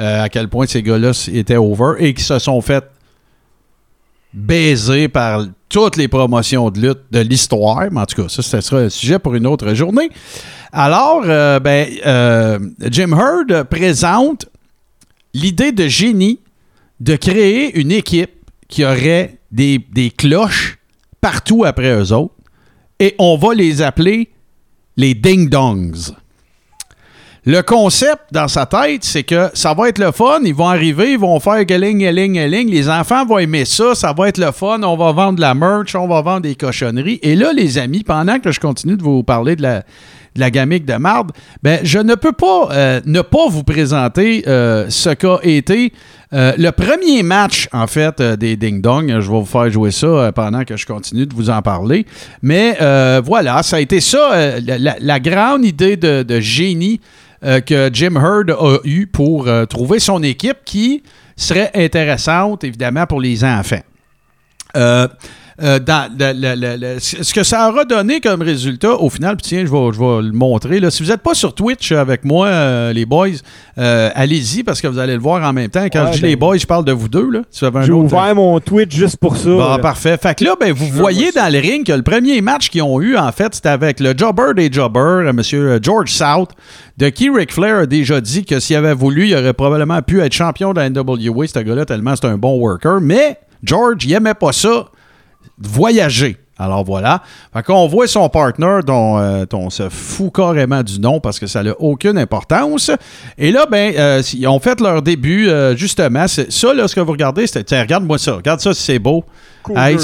euh, 0.00 0.24
à 0.24 0.28
quel 0.28 0.48
point 0.48 0.66
ces 0.66 0.82
gars-là 0.82 1.12
étaient 1.32 1.56
over 1.56 1.92
et 2.00 2.14
qui 2.14 2.24
se 2.24 2.40
sont 2.40 2.60
fait 2.60 2.84
baiser 4.34 5.08
par 5.08 5.46
toutes 5.68 5.96
les 5.96 6.08
promotions 6.08 6.70
de 6.70 6.80
lutte 6.80 7.02
de 7.10 7.20
l'histoire. 7.20 7.84
Mais 7.90 8.00
en 8.00 8.06
tout 8.06 8.22
cas, 8.22 8.28
ça, 8.28 8.42
ce 8.42 8.60
sera 8.60 8.82
un 8.82 8.88
sujet 8.88 9.18
pour 9.18 9.34
une 9.34 9.46
autre 9.46 9.72
journée. 9.74 10.10
Alors, 10.72 11.22
euh, 11.24 11.60
ben, 11.60 11.88
euh, 12.04 12.58
Jim 12.90 13.12
Hurd 13.12 13.64
présente 13.64 14.46
l'idée 15.32 15.72
de 15.72 15.86
génie 15.86 16.40
de 17.00 17.16
créer 17.16 17.78
une 17.78 17.92
équipe 17.92 18.32
qui 18.68 18.84
aurait 18.84 19.38
des, 19.52 19.78
des 19.92 20.10
cloches 20.10 20.78
partout 21.20 21.64
après 21.64 21.94
eux 21.94 22.12
autres. 22.12 22.34
Et 22.98 23.14
on 23.18 23.36
va 23.36 23.54
les 23.54 23.82
appeler 23.82 24.30
les 24.96 25.14
ding-dongs. 25.14 26.14
Le 27.46 27.60
concept 27.60 28.22
dans 28.32 28.48
sa 28.48 28.64
tête, 28.64 29.04
c'est 29.04 29.22
que 29.22 29.50
ça 29.52 29.74
va 29.74 29.90
être 29.90 29.98
le 29.98 30.12
fun. 30.12 30.40
Ils 30.44 30.54
vont 30.54 30.68
arriver, 30.68 31.12
ils 31.12 31.18
vont 31.18 31.38
faire 31.40 31.62
galing, 31.66 31.98
galing, 31.98 32.32
galing. 32.32 32.70
Les 32.70 32.88
enfants 32.88 33.26
vont 33.26 33.36
aimer 33.36 33.66
ça. 33.66 33.94
Ça 33.94 34.14
va 34.16 34.30
être 34.30 34.38
le 34.38 34.50
fun. 34.50 34.82
On 34.82 34.96
va 34.96 35.12
vendre 35.12 35.36
de 35.36 35.42
la 35.42 35.52
merch, 35.52 35.94
on 35.94 36.08
va 36.08 36.22
vendre 36.22 36.40
des 36.40 36.54
cochonneries. 36.54 37.18
Et 37.22 37.36
là, 37.36 37.52
les 37.52 37.76
amis, 37.76 38.02
pendant 38.02 38.38
que 38.38 38.50
je 38.50 38.60
continue 38.60 38.96
de 38.96 39.02
vous 39.02 39.22
parler 39.22 39.56
de 39.56 39.62
la, 39.62 40.50
gamique 40.50 40.86
de 40.86 40.94
marde, 40.94 41.32
ben, 41.62 41.80
je 41.82 41.98
ne 41.98 42.14
peux 42.14 42.32
pas 42.32 42.68
euh, 42.70 43.02
ne 43.04 43.20
pas 43.20 43.46
vous 43.50 43.62
présenter 43.62 44.44
euh, 44.46 44.86
ce 44.88 45.10
qu'a 45.10 45.38
été 45.42 45.92
euh, 46.32 46.54
le 46.56 46.70
premier 46.70 47.22
match, 47.22 47.68
en 47.72 47.86
fait, 47.86 48.22
des 48.22 48.56
Ding 48.56 48.80
Dong. 48.80 49.06
Je 49.06 49.30
vais 49.30 49.38
vous 49.38 49.44
faire 49.44 49.70
jouer 49.70 49.90
ça 49.90 50.32
pendant 50.34 50.64
que 50.64 50.78
je 50.78 50.86
continue 50.86 51.26
de 51.26 51.34
vous 51.34 51.50
en 51.50 51.60
parler. 51.60 52.06
Mais 52.40 52.78
voilà, 53.22 53.62
ça 53.62 53.76
a 53.76 53.80
été 53.80 54.00
ça, 54.00 54.58
la, 54.60 55.20
grande 55.20 55.66
idée 55.66 55.98
de 55.98 56.40
génie 56.40 57.00
euh, 57.44 57.60
que 57.60 57.90
Jim 57.92 58.16
Hurd 58.16 58.50
a 58.50 58.78
eu 58.84 59.06
pour 59.06 59.48
euh, 59.48 59.66
trouver 59.66 59.98
son 59.98 60.22
équipe 60.22 60.58
qui 60.64 61.02
serait 61.36 61.70
intéressante, 61.74 62.64
évidemment, 62.64 63.06
pour 63.06 63.20
les 63.20 63.44
enfants. 63.44 63.82
Euh, 65.62 65.78
dans 65.78 66.10
le- 66.18 66.32
le- 66.32 66.56
le- 66.56 66.76
le- 66.94 66.98
ce 66.98 67.32
que 67.32 67.44
ça 67.44 67.68
aura 67.70 67.84
donné 67.84 68.20
comme 68.20 68.42
résultat, 68.42 68.94
au 69.00 69.08
final, 69.08 69.36
puis 69.36 69.46
tiens, 69.50 69.64
je 69.64 69.70
vais, 69.70 69.92
je 69.92 69.98
vais 70.00 70.22
le 70.22 70.32
montrer. 70.32 70.80
Là. 70.80 70.90
Si 70.90 71.04
vous 71.04 71.10
n'êtes 71.10 71.22
pas 71.22 71.34
sur 71.34 71.54
Twitch 71.54 71.92
avec 71.92 72.24
moi, 72.24 72.48
euh, 72.48 72.92
les 72.92 73.06
boys, 73.06 73.28
euh, 73.78 74.10
allez-y 74.16 74.64
parce 74.64 74.80
que 74.80 74.88
vous 74.88 74.98
allez 74.98 75.14
le 75.14 75.20
voir 75.20 75.48
en 75.48 75.52
même 75.52 75.68
temps. 75.70 75.84
Quand 75.92 76.06
Ouais, 76.06 76.10
je 76.10 76.16
dis 76.16 76.22
ben- 76.22 76.28
les 76.30 76.34
boys, 76.36 76.56
je 76.56 76.66
parle 76.66 76.84
de 76.84 76.90
vous 76.90 77.08
deux. 77.08 77.30
Là. 77.30 77.42
Si 77.52 77.64
vous 77.64 77.82
J'ai 77.82 77.92
ouvert 77.92 78.34
mon 78.34 78.58
Twitch 78.58 78.96
juste 78.96 79.18
pour 79.18 79.36
ça. 79.36 79.48
Bon, 79.48 79.78
parfait. 79.80 80.16
Fait 80.20 80.34
que 80.36 80.42
là, 80.44 80.56
ben, 80.58 80.72
vous 80.72 80.86
voyez 80.88 81.30
dans 81.30 81.52
le 81.52 81.60
ring 81.60 81.86
que 81.86 81.92
le 81.92 82.02
premier 82.02 82.40
match 82.40 82.68
qu'ils 82.68 82.82
ont 82.82 83.00
eu, 83.00 83.16
en 83.16 83.30
fait, 83.30 83.54
c'était 83.54 83.68
avec 83.68 84.00
le 84.00 84.12
jobber 84.16 84.54
des 84.56 84.72
jobbers, 84.72 85.28
M. 85.28 85.40
George 85.80 86.10
South, 86.10 86.50
de 86.98 87.08
qui 87.10 87.30
Ric 87.30 87.52
Flair 87.52 87.76
a 87.78 87.86
déjà 87.86 88.20
dit 88.20 88.44
que 88.44 88.58
s'il 88.58 88.74
avait 88.74 88.94
voulu, 88.94 89.28
il 89.28 89.36
aurait 89.36 89.52
probablement 89.52 90.02
pu 90.02 90.20
être 90.20 90.32
champion 90.32 90.72
de 90.72 90.80
la 90.80 90.90
NWA, 90.90 91.46
ce 91.46 91.60
gars-là, 91.60 91.84
tellement 91.84 92.16
c'est 92.16 92.26
un 92.26 92.38
bon 92.38 92.58
worker. 92.58 93.00
Mais 93.00 93.38
George, 93.62 94.04
il 94.04 94.12
aimait 94.12 94.34
pas 94.34 94.52
ça, 94.52 94.86
voyager. 95.58 96.36
Alors 96.56 96.84
voilà. 96.84 97.20
Fait 97.52 97.64
qu'on 97.64 97.88
voit 97.88 98.06
son 98.06 98.28
partner 98.28 98.78
dont, 98.86 99.18
euh, 99.18 99.44
dont 99.48 99.62
on 99.62 99.70
se 99.70 99.88
fout 99.88 100.32
carrément 100.32 100.84
du 100.84 101.00
nom 101.00 101.18
parce 101.18 101.40
que 101.40 101.48
ça 101.48 101.64
n'a 101.64 101.72
aucune 101.80 102.16
importance. 102.16 102.92
Et 103.36 103.50
là, 103.50 103.66
ben, 103.68 103.92
euh, 103.96 104.22
ils 104.34 104.46
ont 104.46 104.60
fait 104.60 104.80
leur 104.80 105.02
début, 105.02 105.48
euh, 105.48 105.74
justement. 105.76 106.28
C'est- 106.28 106.52
Ça, 106.52 106.72
là, 106.72 106.86
ce 106.86 106.94
que 106.94 107.00
vous 107.00 107.10
regardez, 107.10 107.48
c'est. 107.48 107.64
Tiens, 107.64 107.80
regarde-moi 107.82 108.18
ça. 108.18 108.34
Regarde 108.36 108.60
ça, 108.60 108.72
si 108.72 108.82
c'est 108.82 108.98
beau. 109.00 109.24
Cool, 109.64 109.76
Hey, 109.78 109.98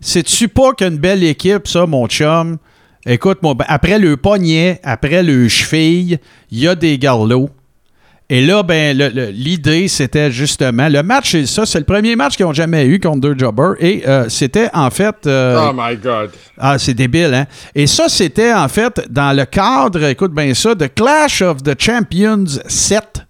C'est-tu 0.00 0.48
pas 0.48 0.72
qu'une 0.72 0.96
belle 0.96 1.22
équipe, 1.22 1.68
ça, 1.68 1.84
mon 1.86 2.06
chum? 2.06 2.56
Écoute, 3.04 3.40
moi, 3.42 3.52
ben, 3.52 3.66
après 3.68 3.98
le 3.98 4.16
poignet, 4.16 4.80
après 4.84 5.22
le 5.22 5.48
cheville, 5.48 6.18
il 6.50 6.58
y 6.60 6.66
a 6.66 6.74
des 6.74 6.96
garlots. 6.98 7.50
Et 8.30 8.40
là, 8.40 8.62
ben, 8.62 8.96
l'idée, 9.34 9.86
c'était 9.86 10.30
justement. 10.30 10.88
Le 10.88 11.02
match, 11.02 11.32
c'est 11.32 11.44
ça, 11.46 11.66
c'est 11.66 11.78
le 11.78 11.84
premier 11.84 12.16
match 12.16 12.36
qu'ils 12.36 12.46
ont 12.46 12.54
jamais 12.54 12.86
eu 12.86 12.98
contre 12.98 13.20
deux 13.20 13.36
jobbers. 13.38 13.74
Et 13.80 14.02
euh, 14.08 14.28
c'était 14.30 14.70
en 14.72 14.88
fait. 14.90 15.14
euh, 15.26 15.68
Oh 15.70 15.72
my 15.76 15.94
God. 15.96 16.30
ah, 16.58 16.78
c'est 16.78 16.94
débile, 16.94 17.34
hein? 17.34 17.46
Et 17.74 17.86
ça, 17.86 18.08
c'était 18.08 18.52
en 18.52 18.68
fait 18.68 19.02
dans 19.10 19.36
le 19.36 19.44
cadre, 19.44 20.04
écoute 20.04 20.32
bien 20.32 20.54
ça, 20.54 20.74
de 20.74 20.86
Clash 20.86 21.42
of 21.42 21.62
the 21.62 21.78
Champions 21.78 22.46
7, 22.66 23.23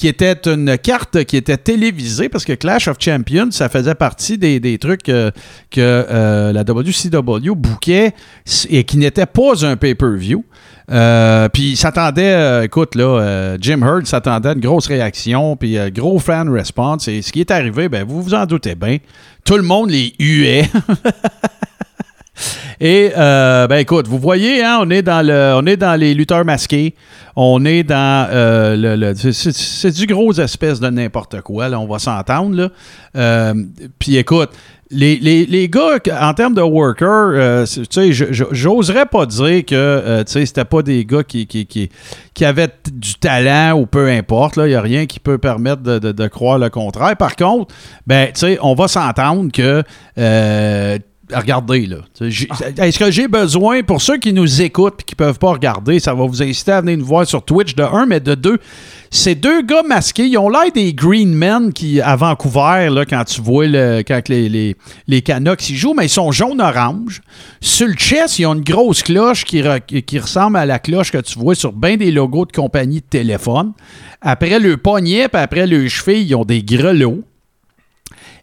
qui 0.00 0.08
était 0.08 0.32
une 0.46 0.78
carte 0.78 1.24
qui 1.24 1.36
était 1.36 1.58
télévisée, 1.58 2.30
parce 2.30 2.46
que 2.46 2.54
Clash 2.54 2.88
of 2.88 2.96
Champions, 2.98 3.50
ça 3.50 3.68
faisait 3.68 3.94
partie 3.94 4.38
des, 4.38 4.58
des 4.58 4.78
trucs 4.78 5.02
que 5.02 5.30
euh, 5.78 6.52
la 6.54 6.62
WCW 6.62 7.54
bouquait 7.54 8.14
et 8.70 8.84
qui 8.84 8.96
n'était 8.96 9.26
pas 9.26 9.66
un 9.66 9.76
pay-per-view. 9.76 10.42
Euh, 10.90 11.50
puis 11.50 11.72
il 11.72 11.76
s'attendait, 11.76 12.32
euh, 12.32 12.62
écoute, 12.62 12.94
là, 12.94 13.58
Jim 13.60 13.82
Hurd 13.82 14.06
s'attendait 14.06 14.48
à 14.48 14.52
une 14.54 14.60
grosse 14.60 14.86
réaction, 14.86 15.54
puis 15.56 15.76
gros 15.90 16.18
fan 16.18 16.48
response. 16.48 17.06
Et 17.06 17.20
ce 17.20 17.30
qui 17.30 17.40
est 17.40 17.50
arrivé, 17.50 17.90
ben, 17.90 18.02
vous 18.08 18.22
vous 18.22 18.32
en 18.32 18.46
doutez 18.46 18.76
bien, 18.76 18.96
tout 19.44 19.58
le 19.58 19.62
monde 19.62 19.90
les 19.90 20.14
huait. 20.18 20.66
Et 22.80 23.12
euh, 23.16 23.66
ben 23.66 23.76
écoute, 23.76 24.06
vous 24.08 24.18
voyez, 24.18 24.64
hein, 24.64 24.78
on 24.82 24.90
est 24.90 25.02
dans 25.02 25.24
le, 25.26 25.52
on 25.56 25.66
est 25.66 25.76
dans 25.76 25.98
les 25.98 26.14
lutteurs 26.14 26.44
masqués, 26.44 26.94
on 27.36 27.64
est 27.64 27.82
dans 27.82 28.28
euh, 28.30 28.96
le, 28.96 29.14
c'est- 29.14 29.90
du 29.94 30.06
gros 30.06 30.32
espèce 30.32 30.80
de 30.80 30.88
n'importe 30.88 31.40
quoi, 31.42 31.68
là, 31.68 31.78
on 31.80 31.86
va 31.86 31.98
s'entendre 31.98 32.56
là. 32.56 32.68
Euh, 33.16 33.54
Puis 33.98 34.16
écoute, 34.16 34.50
les, 34.92 35.16
les, 35.18 35.46
les 35.46 35.68
gars, 35.68 35.98
en 36.20 36.34
termes 36.34 36.54
de 36.54 36.62
worker, 36.62 37.06
euh, 37.34 37.64
tu 37.66 37.84
sais, 37.90 38.10
j'oserais 38.50 39.06
pas 39.06 39.24
dire 39.24 39.64
que, 39.64 40.22
tu 40.24 40.32
sais, 40.32 40.46
c'était 40.46 40.64
pas 40.64 40.82
des 40.82 41.04
gars 41.04 41.22
qui, 41.22 41.46
qui, 41.46 41.64
qui, 41.66 41.90
qui 42.34 42.44
avaient 42.44 42.70
du 42.92 43.14
talent 43.14 43.78
ou 43.78 43.86
peu 43.86 44.08
importe, 44.08 44.56
il 44.56 44.70
y 44.70 44.74
a 44.74 44.80
rien 44.80 45.06
qui 45.06 45.20
peut 45.20 45.38
permettre 45.38 45.82
de, 45.82 45.98
de- 46.00 46.26
croire 46.28 46.58
le 46.58 46.70
contraire. 46.70 47.16
Par 47.16 47.36
contre, 47.36 47.72
ben, 48.06 48.26
tu 48.34 48.40
sais, 48.40 48.58
on 48.62 48.74
va 48.74 48.88
s'entendre 48.88 49.52
que 49.52 49.84
regardez, 51.34 51.86
là. 51.86 51.98
J'ai- 52.20 52.48
Est-ce 52.78 52.98
que 52.98 53.10
j'ai 53.10 53.28
besoin, 53.28 53.82
pour 53.82 54.00
ceux 54.02 54.18
qui 54.18 54.32
nous 54.32 54.62
écoutent 54.62 55.00
et 55.00 55.04
qui 55.04 55.14
ne 55.14 55.16
peuvent 55.16 55.38
pas 55.38 55.50
regarder, 55.52 55.98
ça 56.00 56.14
va 56.14 56.24
vous 56.26 56.42
inciter 56.42 56.72
à 56.72 56.80
venir 56.80 56.98
nous 56.98 57.04
voir 57.06 57.26
sur 57.26 57.42
Twitch 57.44 57.74
de 57.74 57.82
un, 57.82 58.06
mais 58.06 58.20
de 58.20 58.34
deux, 58.34 58.58
ces 59.10 59.34
deux 59.34 59.62
gars 59.62 59.82
masqués, 59.82 60.26
ils 60.26 60.38
ont 60.38 60.48
l'air 60.48 60.70
des 60.74 60.92
Green 60.94 61.32
Men 61.34 61.72
qui, 61.72 62.00
à 62.00 62.16
Vancouver, 62.16 62.88
là, 62.90 63.04
quand 63.04 63.24
tu 63.24 63.40
vois 63.40 63.66
le, 63.66 64.02
quand 64.06 64.28
les, 64.28 64.48
les, 64.48 64.76
les 65.08 65.22
Canucks 65.22 65.68
ils 65.70 65.76
jouent, 65.76 65.94
mais 65.94 66.06
ils 66.06 66.10
sont 66.10 66.30
jaune-orange. 66.32 67.20
Sur 67.60 67.88
le 67.88 67.94
chest, 67.94 68.38
ils 68.38 68.46
ont 68.46 68.54
une 68.54 68.62
grosse 68.64 69.02
cloche 69.02 69.44
qui, 69.44 69.60
re- 69.62 69.80
qui 70.02 70.18
ressemble 70.18 70.56
à 70.56 70.66
la 70.66 70.78
cloche 70.78 71.10
que 71.10 71.18
tu 71.18 71.38
vois 71.38 71.54
sur 71.54 71.72
bien 71.72 71.96
des 71.96 72.10
logos 72.10 72.46
de 72.46 72.52
compagnies 72.52 73.00
de 73.00 73.06
téléphone. 73.10 73.72
Après 74.20 74.58
le 74.58 74.76
poignet, 74.76 75.28
puis 75.28 75.40
après 75.42 75.66
le 75.66 75.88
cheville, 75.88 76.26
ils 76.28 76.34
ont 76.34 76.44
des 76.44 76.62
grelots 76.62 77.22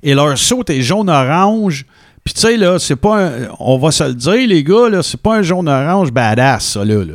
et 0.04 0.14
leur 0.14 0.38
saut 0.38 0.64
est 0.68 0.82
jaune-orange. 0.82 1.86
Puis 2.28 2.34
tu 2.34 2.42
sais, 2.42 2.58
là, 2.58 2.78
c'est 2.78 2.98
pas 2.98 3.24
un, 3.26 3.32
On 3.62 3.78
va 3.78 3.90
se 3.90 4.04
le 4.04 4.14
dire, 4.14 4.46
les 4.50 4.62
gars, 4.62 4.90
là, 4.90 5.02
c'est 5.02 5.16
pas 5.22 5.38
un 5.38 5.42
jaune-orange 5.42 6.12
badass, 6.12 6.74
ça, 6.74 6.84
là. 6.84 6.96
là. 7.06 7.14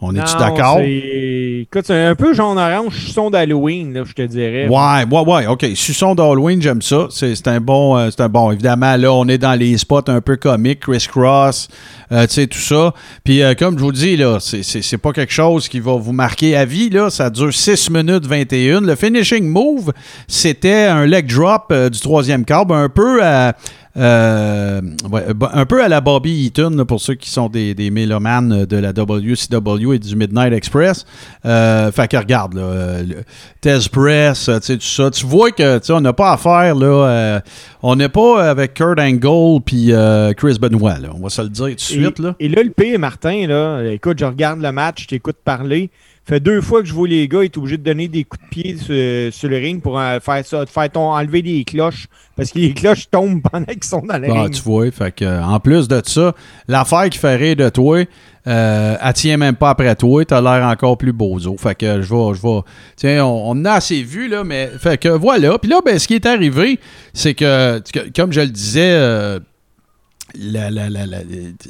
On 0.00 0.14
est-tu 0.14 0.34
d'accord? 0.38 0.78
c'est- 0.78 1.66
Écoute, 1.70 1.84
c'est 1.86 2.04
un 2.06 2.14
peu 2.14 2.32
jaune-orange, 2.32 2.94
son 3.12 3.28
d'Halloween, 3.28 3.92
là, 3.92 4.02
je 4.06 4.14
te 4.14 4.22
dirais. 4.22 4.66
Ouais, 4.66 5.04
ouais, 5.10 5.20
ouais, 5.34 5.46
OK. 5.46 5.66
Suçon 5.74 6.14
d'Halloween, 6.14 6.62
j'aime 6.62 6.80
ça. 6.80 7.08
C'est 7.10 7.34
c'est 7.34 7.48
un 7.48 7.60
bon, 7.60 7.98
euh, 7.98 8.08
c'est 8.10 8.22
un 8.22 8.28
bon. 8.30 8.50
Évidemment, 8.50 8.96
là, 8.96 9.12
on 9.12 9.26
est 9.28 9.36
dans 9.36 9.52
les 9.58 9.76
spots 9.76 10.08
un 10.08 10.22
peu 10.22 10.36
comiques, 10.36 10.80
Chris 10.80 11.06
Cross, 11.10 11.68
euh, 12.12 12.26
tu 12.26 12.32
sais, 12.32 12.46
tout 12.46 12.58
ça. 12.58 12.94
Puis, 13.24 13.42
euh, 13.42 13.52
comme 13.54 13.78
je 13.78 13.84
vous 13.84 13.92
dis, 13.92 14.16
là, 14.16 14.38
c'est- 14.40 14.96
pas 14.96 15.12
quelque 15.12 15.32
chose 15.34 15.68
qui 15.68 15.80
va 15.80 15.96
vous 15.96 16.12
marquer 16.12 16.56
à 16.56 16.64
vie, 16.64 16.88
là. 16.88 17.10
Ça 17.10 17.28
dure 17.28 17.52
6 17.52 17.90
minutes 17.90 18.24
21. 18.26 18.80
Le 18.80 18.94
finishing 18.96 19.46
move, 19.46 19.92
c'était 20.26 20.84
un 20.86 21.04
leg 21.04 21.26
drop 21.30 21.70
du 21.74 22.00
troisième 22.00 22.46
câble, 22.46 22.72
un 22.72 22.88
peu 22.88 23.22
à. 23.22 23.54
Euh, 23.96 24.80
ouais, 25.10 25.24
un 25.52 25.64
peu 25.64 25.82
à 25.82 25.88
la 25.88 26.00
Bobby 26.00 26.46
Eaton, 26.46 26.84
pour 26.86 27.00
ceux 27.00 27.14
qui 27.14 27.30
sont 27.30 27.48
des, 27.48 27.74
des 27.74 27.90
mélomanes 27.90 28.66
de 28.66 28.76
la 28.76 28.92
WCW 28.92 29.94
et 29.94 29.98
du 29.98 30.16
Midnight 30.16 30.52
Express. 30.52 31.06
Euh, 31.44 31.90
fait 31.92 32.08
que 32.08 32.16
regarde, 32.16 32.54
là, 32.54 33.02
le 33.02 33.88
Press, 33.90 34.48
euh, 34.48 34.58
tu 34.58 34.66
sais, 34.66 34.76
tout 34.76 34.84
ça. 34.84 35.10
Tu 35.10 35.24
vois 35.26 35.50
que 35.50 35.78
tu 35.78 35.86
sais, 35.86 35.92
on 35.92 36.00
n'a 36.00 36.12
pas 36.12 36.32
affaire, 36.32 36.74
là. 36.74 36.86
euh, 36.86 37.40
on 37.82 37.96
n'est 37.96 38.08
pas 38.08 38.50
avec 38.50 38.74
Kurt 38.74 38.98
Angle 38.98 39.62
puis 39.64 39.92
Chris 40.36 40.58
Benoit, 40.60 40.98
là. 40.98 41.08
On 41.14 41.22
va 41.22 41.30
se 41.30 41.42
le 41.42 41.48
dire 41.48 41.66
tout 41.66 41.74
de 41.74 41.80
suite, 41.80 42.20
et, 42.20 42.22
là. 42.22 42.34
et 42.38 42.48
là, 42.48 42.62
le 42.62 42.70
pire, 42.70 42.98
Martin, 42.98 43.46
là, 43.46 43.82
écoute, 43.84 44.18
je 44.18 44.24
regarde 44.24 44.60
le 44.60 44.72
match, 44.72 45.02
je 45.02 45.08
t'écoute 45.08 45.36
parler. 45.44 45.90
Fait 46.26 46.40
deux 46.40 46.60
fois 46.60 46.82
que 46.82 46.88
je 46.88 46.92
vois 46.92 47.06
les 47.06 47.28
gars 47.28 47.42
être 47.44 47.56
obligés 47.56 47.78
de 47.78 47.84
donner 47.84 48.08
des 48.08 48.24
coups 48.24 48.42
de 48.42 48.48
pied 48.48 48.76
sur, 48.76 49.32
sur 49.32 49.48
le 49.48 49.56
ring 49.56 49.80
pour 49.80 49.98
euh, 49.98 50.18
faire 50.20 50.44
ça, 50.44 50.66
faire 50.66 50.90
ton, 50.90 51.12
enlever 51.12 51.40
les 51.40 51.64
cloches. 51.64 52.06
Parce 52.36 52.50
que 52.50 52.58
les 52.58 52.74
cloches 52.74 53.08
tombent 53.10 53.40
pendant 53.42 53.64
qu'ils 53.66 53.84
sont 53.84 54.02
dans 54.02 54.18
le 54.18 54.28
Ah, 54.30 54.42
ring. 54.42 54.52
tu 54.54 54.60
vois, 54.62 54.90
fait 54.90 55.14
que, 55.14 55.24
euh, 55.24 55.42
en 55.42 55.60
plus 55.60 55.86
de 55.88 56.02
ça, 56.04 56.34
l'affaire 56.68 57.08
qui 57.10 57.18
fait 57.18 57.36
rire 57.36 57.56
de 57.56 57.68
toi, 57.68 58.04
euh, 58.48 58.96
elle 59.00 59.12
tient 59.14 59.36
même 59.36 59.54
pas 59.56 59.70
après 59.70 59.94
toi, 59.96 60.24
t'as 60.24 60.40
l'air 60.40 60.66
encore 60.66 60.98
plus 60.98 61.12
bozo. 61.12 61.56
Fait 61.58 61.74
que 61.74 62.02
je 62.02 62.14
vais, 62.14 62.34
je 62.34 62.42
vais, 62.42 62.60
tiens, 62.96 63.24
on, 63.24 63.64
a 63.64 63.72
assez 63.72 64.02
vu, 64.02 64.28
là, 64.28 64.44
mais, 64.44 64.70
fait 64.78 64.98
que 65.00 65.08
voilà. 65.08 65.58
Puis 65.58 65.70
là, 65.70 65.80
ben, 65.84 65.98
ce 65.98 66.06
qui 66.08 66.14
est 66.14 66.26
arrivé, 66.26 66.78
c'est 67.14 67.34
que, 67.34 67.80
que- 67.92 68.10
comme 68.14 68.32
je 68.32 68.40
le 68.40 68.48
disais, 68.48 68.90
euh, 68.92 69.38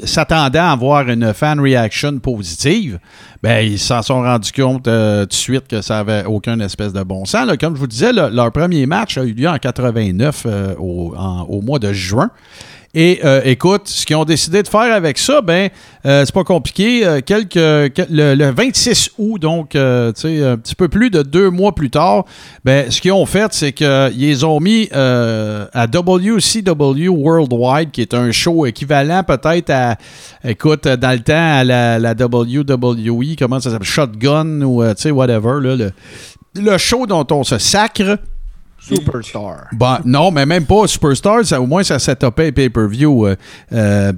s'attendant 0.05 0.61
à 0.69 0.73
avoir 0.73 1.09
une 1.09 1.33
fan 1.33 1.61
reaction 1.61 2.19
positive, 2.19 2.99
ben, 3.43 3.65
ils 3.67 3.79
s'en 3.79 4.03
sont 4.03 4.23
rendus 4.23 4.53
compte 4.53 4.89
euh, 4.89 5.23
tout 5.23 5.29
de 5.29 5.35
suite 5.35 5.69
que 5.69 5.81
ça 5.83 5.99
avait 6.01 6.25
aucun 6.25 6.59
espèce 6.61 6.93
de 6.93 7.03
bon 7.03 7.25
sens. 7.25 7.49
Comme 7.61 7.75
je 7.75 7.81
vous 7.81 7.87
disais, 7.87 8.13
le- 8.13 8.29
leur 8.29 8.51
premier 8.53 8.87
match 8.87 9.19
a 9.19 9.25
eu 9.25 9.33
lieu 9.33 9.49
en 9.49 9.59
89 9.59 10.43
euh, 10.47 10.75
au, 10.79 11.15
au 11.49 11.61
mois 11.63 11.79
de 11.79 11.93
juin. 11.93 12.31
Et 12.99 13.21
euh, 13.27 13.43
écoute, 13.45 13.89
ce 13.89 14.07
qu'ils 14.07 14.17
ont 14.17 14.25
décidé 14.25 14.63
de 14.63 14.69
faire 14.69 14.91
avec 14.91 15.19
ça, 15.19 15.43
ben, 15.43 15.69
euh, 16.07 16.25
c'est 16.25 16.35
pas 16.35 16.45
compliqué. 16.45 17.07
Euh, 17.07 17.21
le, 18.09 18.35
le 18.35 18.51
26 18.51 19.11
août, 19.19 19.39
donc, 19.39 19.73
tu 19.73 19.79
sais, 19.79 20.43
un 20.43 20.57
petit 20.57 20.75
peu 20.75 20.89
plus 20.89 21.11
de 21.11 21.21
deux 21.21 21.51
mois 21.51 21.75
plus 21.75 21.91
tard, 21.91 22.25
ben, 22.65 22.91
ce 22.91 23.03
qu'ils 23.03 23.13
ont 23.13 23.27
fait, 23.27 23.53
c'est 23.53 23.73
qu'ils 23.75 24.47
ont 24.47 24.61
mis 24.61 24.89
à 24.93 25.87
WCW 25.87 27.09
Worldwide, 27.09 27.91
qui 27.91 28.01
est 28.01 28.15
un 28.15 28.33
show 28.33 28.65
équivalent 28.65 29.23
peut-être 29.25 29.69
à, 29.69 29.99
écoute, 30.43 30.89
dans 30.89 31.13
le 31.13 31.21
temps, 31.21 31.59
à 31.59 31.65
la, 31.65 32.15
WWE, 32.15 33.37
comment 33.39 33.61
ça 33.61 33.73
s'appelle, 33.73 33.87
Shotgun 33.87 34.63
ou, 34.63 34.83
tu 34.83 35.03
sais, 35.03 35.11
whatever, 35.11 35.59
le, 35.61 35.93
le 36.55 36.79
show 36.79 37.05
dont 37.07 37.27
on 37.31 37.45
se 37.45 37.59
sacre. 37.59 38.19
Superstar. 38.95 39.69
Bon, 39.73 39.97
non, 40.05 40.31
mais 40.31 40.47
même 40.47 40.65
pas 40.65 40.87
Superstar, 40.87 41.45
ça, 41.45 41.61
au 41.61 41.67
moins 41.67 41.83
ça 41.83 41.99
setupait 41.99 42.53
pay-per-view. 42.53 43.27
euh, 43.27 43.37
euh, 43.73 44.13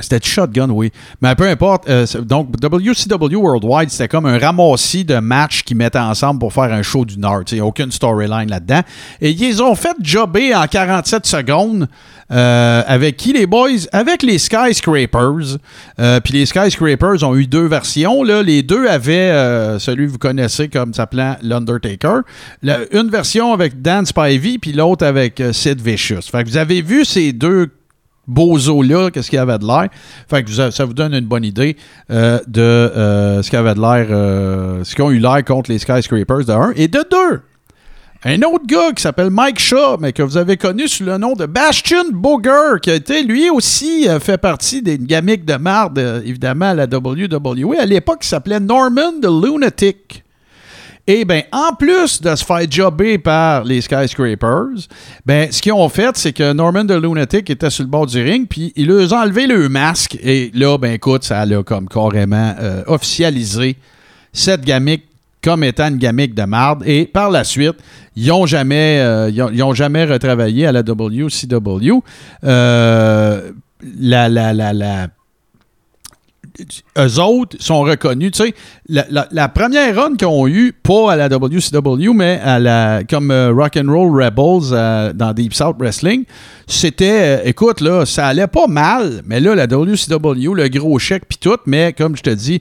c'était 0.00 0.20
Shotgun, 0.22 0.70
oui. 0.70 0.92
Mais 1.20 1.34
peu 1.34 1.48
importe. 1.48 1.88
euh, 1.88 2.06
donc, 2.22 2.50
WCW 2.62 3.36
Worldwide, 3.36 3.90
c'était 3.90 4.08
comme 4.08 4.26
un 4.26 4.38
ramassis 4.38 5.04
de 5.04 5.16
matchs 5.18 5.62
qu'ils 5.62 5.76
mettaient 5.76 5.98
ensemble 5.98 6.38
pour 6.40 6.52
faire 6.52 6.72
un 6.72 6.82
show 6.82 7.04
du 7.04 7.18
Nord. 7.18 7.42
Il 7.50 7.54
n'y 7.54 7.60
a 7.60 7.64
aucune 7.66 7.90
storyline 7.90 8.48
là-dedans. 8.48 8.80
Et 9.20 9.30
ils 9.30 9.62
ont 9.62 9.74
fait 9.74 9.96
jobber 10.00 10.54
en 10.54 10.66
47 10.66 11.26
secondes. 11.26 11.88
euh, 12.30 12.82
avec 12.86 13.16
qui 13.16 13.32
les 13.32 13.46
boys? 13.46 13.86
Avec 13.90 14.22
les 14.22 14.38
Skyscrapers. 14.38 15.56
Euh, 15.98 16.20
Puis 16.20 16.34
les 16.34 16.46
Skyscrapers 16.46 17.22
ont 17.24 17.34
eu 17.34 17.46
deux 17.46 17.66
versions. 17.66 18.22
Là. 18.22 18.42
Les 18.42 18.62
deux 18.62 18.86
avaient 18.86 19.30
euh, 19.30 19.78
celui 19.78 20.06
que 20.06 20.12
vous 20.12 20.18
connaissez 20.18 20.68
comme 20.68 20.92
s'appelant 20.92 21.36
l'Undertaker. 21.42 22.20
Une 22.92 23.08
version 23.08 23.52
avec 23.52 23.80
Dan 23.82 24.04
Spivey, 24.06 24.58
puis 24.58 24.72
l'autre 24.72 25.06
avec 25.06 25.40
euh, 25.40 25.52
Sid 25.52 25.80
Vicious. 25.80 26.22
Fait 26.30 26.44
que 26.44 26.48
vous 26.48 26.56
avez 26.58 26.82
vu 26.82 27.04
ces 27.04 27.32
deux 27.32 27.68
bozos-là, 28.28 29.10
qu'est-ce 29.10 29.30
qu'il 29.30 29.38
avait 29.38 29.58
de 29.58 29.66
l'air. 29.66 29.88
Fait 30.28 30.44
que 30.44 30.50
ça 30.50 30.84
vous 30.84 30.94
donne 30.94 31.14
une 31.14 31.26
bonne 31.26 31.44
idée 31.44 31.76
euh, 32.10 32.38
de 32.46 32.60
euh, 32.60 33.42
ce 33.42 33.50
qu'il 33.50 33.58
y 33.58 33.60
avait 33.60 33.74
de 33.74 33.80
l'air, 33.80 34.06
euh, 34.10 34.84
ce 34.84 34.94
qu'ils 34.94 35.04
ont 35.04 35.10
eu 35.10 35.18
l'air 35.18 35.44
contre 35.44 35.70
les 35.70 35.78
Skyscrapers 35.78 36.44
de 36.44 36.52
1 36.52 36.72
et 36.76 36.88
de 36.88 37.04
2. 37.10 37.40
Un 38.24 38.42
autre 38.42 38.66
gars 38.66 38.90
qui 38.96 39.00
s'appelle 39.00 39.30
Mike 39.30 39.60
Shaw, 39.60 39.96
mais 40.00 40.12
que 40.12 40.24
vous 40.24 40.36
avez 40.36 40.56
connu 40.56 40.88
sous 40.88 41.04
le 41.04 41.18
nom 41.18 41.34
de 41.34 41.46
Bastion 41.46 42.02
Booger, 42.12 42.80
qui 42.82 42.90
a 42.90 42.96
été 42.96 43.22
lui 43.22 43.48
aussi 43.48 44.08
euh, 44.08 44.18
fait 44.18 44.38
partie 44.38 44.82
des 44.82 44.98
gamiques 44.98 45.44
de 45.44 45.54
marde, 45.54 46.00
euh, 46.00 46.20
évidemment, 46.24 46.70
à 46.70 46.74
la 46.74 46.86
WWE. 46.86 47.76
À 47.78 47.86
l'époque, 47.86 48.18
il 48.22 48.26
s'appelait 48.26 48.58
Norman 48.58 49.20
the 49.22 49.26
Lunatic. 49.26 50.24
Et 51.10 51.24
bien, 51.24 51.42
en 51.52 51.74
plus 51.74 52.20
de 52.20 52.36
se 52.36 52.44
faire 52.44 52.70
jobber 52.70 53.16
par 53.16 53.64
les 53.64 53.80
Skyscrapers, 53.80 54.88
ben, 55.24 55.50
ce 55.50 55.62
qu'ils 55.62 55.72
ont 55.72 55.88
fait, 55.88 56.14
c'est 56.18 56.34
que 56.34 56.52
Norman 56.52 56.84
the 56.84 56.92
Lunatic 56.92 57.48
était 57.48 57.70
sur 57.70 57.82
le 57.84 57.88
bord 57.88 58.04
du 58.04 58.22
ring, 58.22 58.46
puis 58.46 58.74
ils 58.76 58.86
leur 58.86 59.10
ont 59.10 59.16
enlevé 59.16 59.46
le 59.46 59.70
masque. 59.70 60.18
Et 60.22 60.50
là, 60.52 60.76
ben 60.76 60.92
écoute, 60.92 61.24
ça 61.24 61.46
l'a 61.46 61.62
comme 61.62 61.88
carrément 61.88 62.54
euh, 62.60 62.82
officialisé 62.86 63.76
cette 64.34 64.66
gamique 64.66 65.04
comme 65.42 65.64
étant 65.64 65.88
une 65.88 65.96
gamique 65.96 66.34
de 66.34 66.42
marde. 66.42 66.82
Et 66.84 67.06
par 67.06 67.30
la 67.30 67.42
suite, 67.42 67.76
ils 68.14 68.26
n'ont 68.26 68.44
jamais, 68.44 68.98
euh, 69.00 69.30
ils 69.30 69.74
jamais 69.74 70.04
retravaillé 70.04 70.66
à 70.66 70.72
la 70.72 70.82
WCW. 70.82 72.02
Euh, 72.44 73.50
la, 73.98 74.28
la, 74.28 74.52
la, 74.52 74.74
la, 74.74 75.08
eux 76.98 77.20
autres 77.20 77.56
sont 77.60 77.82
reconnus. 77.82 78.32
Tu 78.32 78.44
sais, 78.44 78.54
la, 78.88 79.48
première 79.48 79.94
run 79.96 80.16
qu'ils 80.16 80.26
ont 80.26 80.46
eue, 80.46 80.72
pas 80.72 81.12
à 81.12 81.16
la 81.16 81.28
WCW, 81.28 82.12
mais 82.14 82.40
à 82.42 82.58
la, 82.58 83.02
comme 83.08 83.30
euh, 83.30 83.52
Rock'n'Roll 83.52 84.10
Rebels 84.10 84.72
euh, 84.72 85.12
dans 85.12 85.32
Deep 85.32 85.54
South 85.54 85.76
Wrestling, 85.78 86.24
c'était, 86.66 87.38
euh, 87.38 87.42
écoute, 87.44 87.80
là, 87.80 88.04
ça 88.04 88.26
allait 88.26 88.46
pas 88.46 88.66
mal, 88.66 89.22
mais 89.26 89.40
là, 89.40 89.54
la 89.54 89.66
WCW, 89.66 90.54
le 90.54 90.68
gros 90.68 90.98
chèque 90.98 91.24
puis 91.28 91.38
tout, 91.38 91.58
mais 91.66 91.92
comme 91.92 92.16
je 92.16 92.22
te 92.22 92.30
dis, 92.30 92.60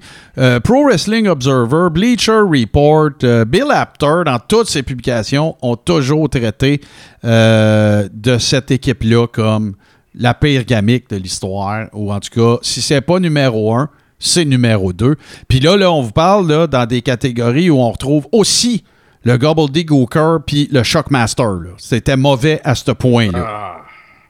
Pro 0.63 0.85
Wrestling 0.85 1.27
Observer, 1.27 1.89
Bleacher 1.91 2.41
Report, 2.41 3.45
Bill 3.47 3.71
Apter, 3.71 4.23
dans 4.25 4.39
toutes 4.39 4.69
ses 4.69 4.83
publications, 4.83 5.55
ont 5.61 5.75
toujours 5.75 6.29
traité 6.29 6.81
de 7.23 8.37
cette 8.37 8.71
équipe-là 8.71 9.27
comme 9.27 9.75
la 10.17 10.33
pire 10.33 10.65
gamique 10.65 11.09
de 11.09 11.15
l'histoire, 11.17 11.87
ou 11.93 12.11
en 12.11 12.19
tout 12.19 12.29
cas, 12.33 12.57
si 12.61 12.81
c'est 12.81 13.01
pas 13.01 13.19
numéro 13.19 13.73
un, 13.73 13.89
c'est 14.19 14.45
numéro 14.45 14.93
2. 14.93 15.15
Puis 15.47 15.59
là, 15.59 15.77
là, 15.77 15.91
on 15.91 16.01
vous 16.01 16.11
parle 16.11 16.47
là, 16.51 16.65
dans 16.67 16.85
des 16.87 17.01
catégories 17.03 17.69
où 17.69 17.77
on 17.77 17.91
retrouve 17.91 18.27
aussi 18.31 18.83
le 19.23 19.37
Gobbledygooker 19.37 20.37
puis 20.45 20.69
le 20.71 20.81
Shockmaster. 20.83 21.47
C'était 21.77 22.17
mauvais 22.17 22.59
à 22.63 22.73
ce 22.75 22.91
point-là. 22.91 23.75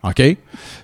OK? 0.03 0.21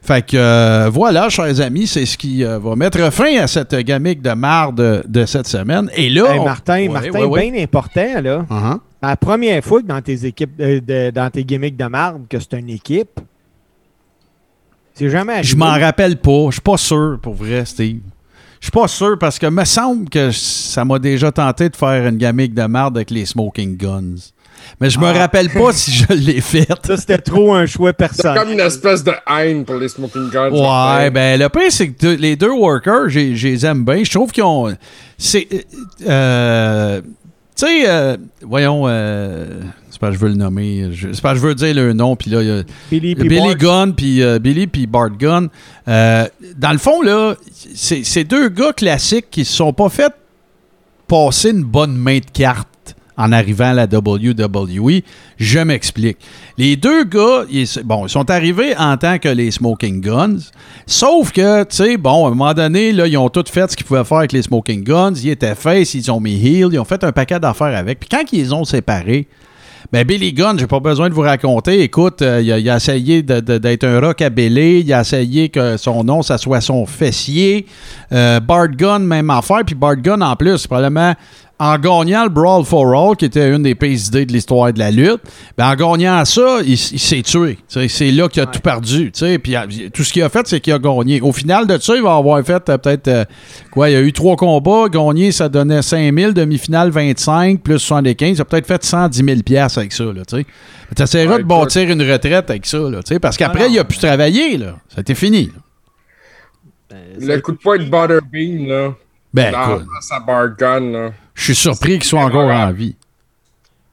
Fait 0.02 0.26
que 0.26 0.36
euh, 0.38 0.90
voilà, 0.92 1.30
chers 1.30 1.60
amis, 1.62 1.88
c'est 1.88 2.06
ce 2.06 2.18
qui 2.18 2.44
euh, 2.44 2.60
va 2.60 2.76
mettre 2.76 3.12
fin 3.12 3.38
à 3.38 3.48
cette 3.48 3.74
gamique 3.76 4.22
de 4.22 4.32
marde 4.32 4.78
de, 4.78 5.04
de 5.08 5.26
cette 5.26 5.48
semaine. 5.48 5.90
Et 5.96 6.10
là. 6.10 6.34
Hey, 6.34 6.40
on- 6.40 6.46
Martin, 6.46 6.74
Ouais, 6.82 6.88
Martin, 6.90 7.12
ouais, 7.20 7.26
ouais. 7.26 7.52
bien 7.52 7.64
important, 7.64 8.22
là. 8.22 8.46
Uh-huh. 8.50 8.80
La 9.02 9.16
première 9.18 9.64
fois 9.64 9.82
que 9.82 9.88
dans 9.88 10.02
tes 10.02 10.26
équipes, 10.26 10.52
euh, 10.60 10.80
de- 10.82 11.12
dans 11.12 11.30
tes 11.30 11.44
gimmicks 11.46 11.78
de 11.78 11.86
marde, 11.86 12.24
que 12.30 12.38
c'est 12.40 12.58
une 12.60 12.70
équipe, 12.70 13.20
c'est 14.94 15.10
jamais 15.10 15.34
arrivé. 15.34 15.48
Je 15.48 15.56
m'en 15.56 15.72
rappelle 15.80 16.18
pas. 16.18 16.46
Je 16.48 16.54
suis 16.54 16.62
pas 16.62 16.78
sûr, 16.78 17.18
pour 17.22 17.34
vrai, 17.34 17.66
Steve. 17.66 18.00
Je 18.60 18.66
suis 18.68 18.72
pas 18.72 18.88
sûr 18.88 19.18
parce 19.20 19.38
que 19.40 19.48
me 19.48 19.66
semble 19.66 20.08
que 20.10 20.32
ça 20.32 20.86
m'a 20.86 20.98
déjà 20.98 21.32
tenté 21.32 21.68
de 21.70 21.76
faire 21.76 22.08
une 22.08 22.18
gamique 22.18 22.54
de 22.54 22.64
marde 22.64 22.96
avec 22.98 23.12
les 23.12 23.26
Smoking 23.26 23.76
Guns. 23.76 24.16
Mais 24.80 24.90
je 24.90 24.98
me 24.98 25.08
Ah. 25.08 25.12
rappelle 25.14 25.50
pas 25.50 25.74
si 25.74 25.92
je 25.92 26.06
l'ai 26.14 26.40
faite. 26.40 26.86
Ça, 26.88 26.96
c'était 26.96 27.18
trop 27.18 27.54
un 27.54 27.66
choix 27.66 27.90
C'est 27.90 27.98
personnel. 27.98 28.40
comme 28.42 28.52
une 28.54 28.62
espèce 28.62 29.04
de 29.04 29.12
haine 29.30 29.66
pour 29.66 29.76
les 29.76 29.90
smoking 29.90 30.30
guns. 30.30 30.52
Ouais, 30.52 31.10
ben 31.12 31.38
le 31.38 31.50
pire, 31.50 31.70
c'est 31.70 31.90
que 31.90 32.08
les 32.08 32.38
deux 32.38 32.52
workers, 32.52 33.10
je 33.10 33.20
les 33.20 33.66
aime 33.66 33.84
bien. 33.84 34.02
Je 34.06 34.12
trouve 34.12 34.32
qu'ils 34.32 34.44
ont. 34.44 34.74
C'est. 35.18 35.46
euh, 36.08 37.02
tu 37.66 37.72
sais, 37.82 37.84
euh, 37.88 38.18
voyons. 38.42 38.84
Euh, 38.88 39.62
c'est 39.90 40.00
pas 40.00 40.08
que 40.10 40.16
je 40.16 40.20
veux 40.20 40.30
le 40.30 40.36
nommer. 40.36 40.90
je- 40.92 41.14
C'est 41.14 41.22
pas 41.22 41.34
que 41.34 41.40
je 41.40 41.46
veux 41.48 41.56
dire 41.56 41.74
le 41.76 41.94
nom. 41.94 42.16
Puis 42.16 42.30
là, 42.32 42.42
il 42.42 42.48
y 42.48 42.52
a. 42.52 42.64
Billy, 42.92 43.16
puis 43.16 43.30
Billy. 43.30 43.56
Gunn 43.56 43.94
puis 43.96 44.22
euh, 44.24 44.40
Billy 44.40 44.68
puis 44.68 44.88
Bart 44.88 45.12
Gunn. 45.12 45.50
Euh, 45.88 46.26
dans 46.58 46.72
le 46.72 46.78
fond 46.78 47.02
là, 47.02 47.36
c'est 47.76 48.04
c'est 48.04 48.24
deux 48.24 48.50
gars 48.50 48.74
classiques 48.74 49.28
qui 49.32 49.46
se 49.46 49.54
sont 49.54 49.72
pas 49.74 49.90
fait 49.90 50.12
passer 51.08 51.52
une 51.52 51.64
bonne 51.64 51.96
main 51.96 52.18
de 52.20 52.26
cartes 52.34 52.93
en 53.18 53.32
arrivant 53.32 53.72
à 53.72 53.74
la 53.74 53.86
WWE. 53.86 55.02
Je 55.38 55.60
m'explique. 55.60 56.18
Les 56.58 56.76
deux 56.76 57.04
gars, 57.04 57.44
ils, 57.50 57.68
sont 57.68 58.30
arrivés 58.30 58.76
en 58.78 58.98
tant 58.98 59.20
que 59.20 59.30
les 59.30 59.52
Smoking 59.52 60.02
Guns. 60.02 60.40
Sauf 60.86 61.32
que, 61.32 61.64
tu 61.64 61.76
sais, 61.76 61.98
bon, 61.98 62.26
à 62.26 62.28
un 62.28 62.32
moment 62.32 62.54
donné, 62.54 62.92
là, 62.92 63.08
ils 63.08 63.18
ont 63.18 63.30
tout 63.30 63.46
fait 63.50 63.70
ce 63.72 63.76
qu'ils 63.76 63.86
pouvaient 63.86 64.04
faire 64.04 64.20
avec 64.20 64.32
les 64.32 64.42
Smoking 64.42 64.84
Guns. 64.84 65.14
Ils 65.16 65.30
étaient 65.30 65.56
face, 65.56 65.94
ils 65.94 66.12
ont 66.12 66.20
mis 66.20 66.36
heel, 66.36 66.70
ils 66.72 66.80
ont 66.80 66.86
fait 66.86 67.04
un 67.04 67.12
paquet 67.12 67.40
d'affaires 67.40 67.76
avec. 67.76 68.00
Puis 68.00 68.10
quand 68.10 68.24
ils 68.32 68.40
les 68.40 68.54
ont 68.54 68.66
séparés, 68.66 69.28
ben 69.94 70.08
Billy 70.08 70.34
Gunn, 70.34 70.58
j'ai 70.58 70.66
pas 70.66 70.80
besoin 70.80 71.08
de 71.08 71.14
vous 71.14 71.22
raconter. 71.22 71.82
Écoute, 71.82 72.24
euh, 72.24 72.42
il, 72.42 72.70
a, 72.70 72.78
essayé 72.78 73.22
d'être 73.22 73.84
un 73.84 74.00
rockabilly. 74.00 74.80
Il 74.80 74.92
a 74.92 75.02
essayé 75.02 75.50
que 75.50 75.78
son 75.78 76.04
nom, 76.04 76.24
ça 76.24 76.40
soit 76.40 76.62
son 76.62 76.88
fessier. 76.88 77.68
Euh, 78.12 78.40
Bart 78.40 78.70
Gunn, 78.70 79.06
même 79.06 79.30
affaire. 79.30 79.62
Puis 79.64 79.76
Bart 79.76 79.98
Gunn, 79.98 80.24
en 80.24 80.36
plus, 80.36 80.66
probablement, 80.66 81.14
en 81.64 81.78
gagnant 81.78 82.24
le 82.24 82.30
Brawl 82.30 82.66
for 82.66 82.94
All, 82.94 83.16
qui 83.16 83.24
était 83.24 83.50
une 83.50 83.64
des 83.64 83.74
pires 83.74 83.98
idées 84.08 84.26
de 84.26 84.34
l'histoire 84.34 84.74
de 84.74 84.80
la 84.80 84.92
lutte, 84.92 85.22
ben 85.58 85.70
en 85.72 85.76
gagnant 85.76 86.26
ça, 86.26 86.60
il, 86.66 86.78
s'est 86.78 87.22
tué. 87.22 87.58
C'est 87.68 88.12
là 88.12 88.28
qu'il 88.28 88.42
a 88.44 88.46
tout 88.48 88.60
perdu. 88.60 89.12
tu 89.14 89.20
sais. 89.20 89.40
Puis 89.40 89.56
tout 89.94 90.04
ce 90.04 90.12
qu'il 90.12 90.24
a 90.24 90.30
fait, 90.30 90.46
c'est 90.46 90.60
qu'il 90.60 90.74
a 90.74 90.80
gagné. 90.80 91.22
Au 91.22 91.32
final 91.32 91.66
de 91.66 91.78
ça, 91.78 91.96
il 91.96 92.02
va 92.04 92.16
avoir 92.16 92.44
fait 92.46 92.68
euh, 92.70 92.78
peut-être... 92.78 93.08
euh, 93.08 93.24
quoi, 93.72 93.90
il 93.90 93.94
y 93.94 93.96
a 93.96 94.02
eu 94.02 94.12
trois 94.12 94.36
combats. 94.36 94.90
Gagné, 94.90 95.32
ça 95.32 95.48
donnait 95.48 95.82
5 95.82 96.14
000. 96.14 96.32
Demi-finale, 96.34 96.90
25, 96.90 97.62
plus 97.62 97.80
75. 97.80 98.38
Il 98.38 98.42
a 98.42 98.46
peut-être 98.46 98.68
fait 98.68 98.84
110 98.84 99.24
000 99.24 99.42
piastres 99.44 99.80
avec 99.80 99.94
ça. 99.94 100.04
Tu 100.28 100.38
sais. 100.38 100.46
Tu 100.96 101.02
essaieras 101.02 101.36
Ouais, 101.36 101.40
de 101.40 101.48
bâtir 101.48 101.90
une 101.90 102.02
retraite 102.02 102.50
avec 102.50 102.66
ça. 102.66 102.78
Là, 102.78 103.02
tu 103.04 103.14
sais, 103.14 103.20
parce 103.20 103.38
qu'après, 103.38 103.64
Ah 103.66 103.70
il 103.72 103.80
a 103.80 103.86
pu 103.86 103.98
travailler. 103.98 104.58
Là. 104.58 104.76
Ça 104.90 104.98
a 104.98 105.02
été 105.02 105.16
fini. 105.16 105.46
là. 106.92 106.98
Le 107.20 107.40
coup 107.40 107.54
de 107.54 107.58
poing 107.58 107.78
de 107.78 107.84
Butterbean, 107.86 108.68
là. 108.68 108.94
Ben, 109.34 109.52
dans, 109.52 109.76
écoute, 109.78 109.88
dans 109.94 110.02
sa 110.02 110.20
Bart 110.20 110.56
Gun. 110.58 110.92
là. 110.92 111.12
je 111.34 111.44
suis 111.44 111.56
surpris 111.56 111.94
qu'il 111.94 112.04
soit 112.04 112.24
encore 112.24 112.50
en 112.52 112.72
vie. 112.72 112.96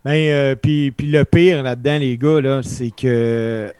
Ben, 0.04 0.12
euh, 0.12 0.54
puis, 0.54 0.90
puis 0.90 1.10
le 1.10 1.24
pire 1.24 1.62
là-dedans, 1.62 1.98
les 1.98 2.16
gars, 2.18 2.40
là, 2.40 2.60
c'est 2.62 2.90
que 2.90 3.72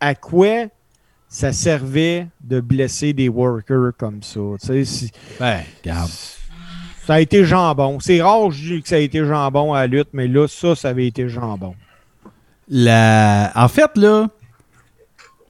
à 0.00 0.14
quoi 0.14 0.66
ça 1.28 1.52
servait 1.52 2.26
de 2.42 2.60
blesser 2.60 3.12
des 3.12 3.28
workers 3.28 3.92
comme 3.98 4.22
ça? 4.22 4.40
Si- 4.84 5.10
Ben, 5.38 5.60
regarde. 5.84 6.10
ça 7.06 7.14
a 7.14 7.20
été 7.20 7.44
jambon. 7.44 7.98
C'est 8.00 8.22
rare, 8.22 8.50
je 8.50 8.74
dis 8.74 8.82
que 8.82 8.88
ça 8.88 8.96
a 8.96 8.98
été 8.98 9.24
jambon 9.24 9.74
à 9.74 9.80
la 9.80 9.86
lutte, 9.88 10.08
mais 10.14 10.26
là, 10.28 10.46
ça, 10.48 10.74
ça 10.74 10.88
avait 10.90 11.06
été 11.06 11.28
jambon. 11.28 11.74
La... 12.68 13.50
En 13.54 13.68
fait, 13.68 13.90
là, 13.96 14.28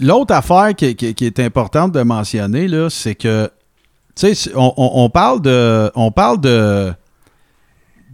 l'autre 0.00 0.34
affaire 0.34 0.74
qui, 0.76 0.94
qui- 0.94 1.14
qui 1.14 1.26
est 1.26 1.40
importante 1.40 1.92
de 1.92 2.02
mentionner, 2.02 2.68
là, 2.68 2.88
c'est 2.90 3.14
que, 3.14 3.50
tu 4.18 4.34
sais, 4.34 4.50
on, 4.56 5.10
parle 5.10 5.40
de. 5.42 6.92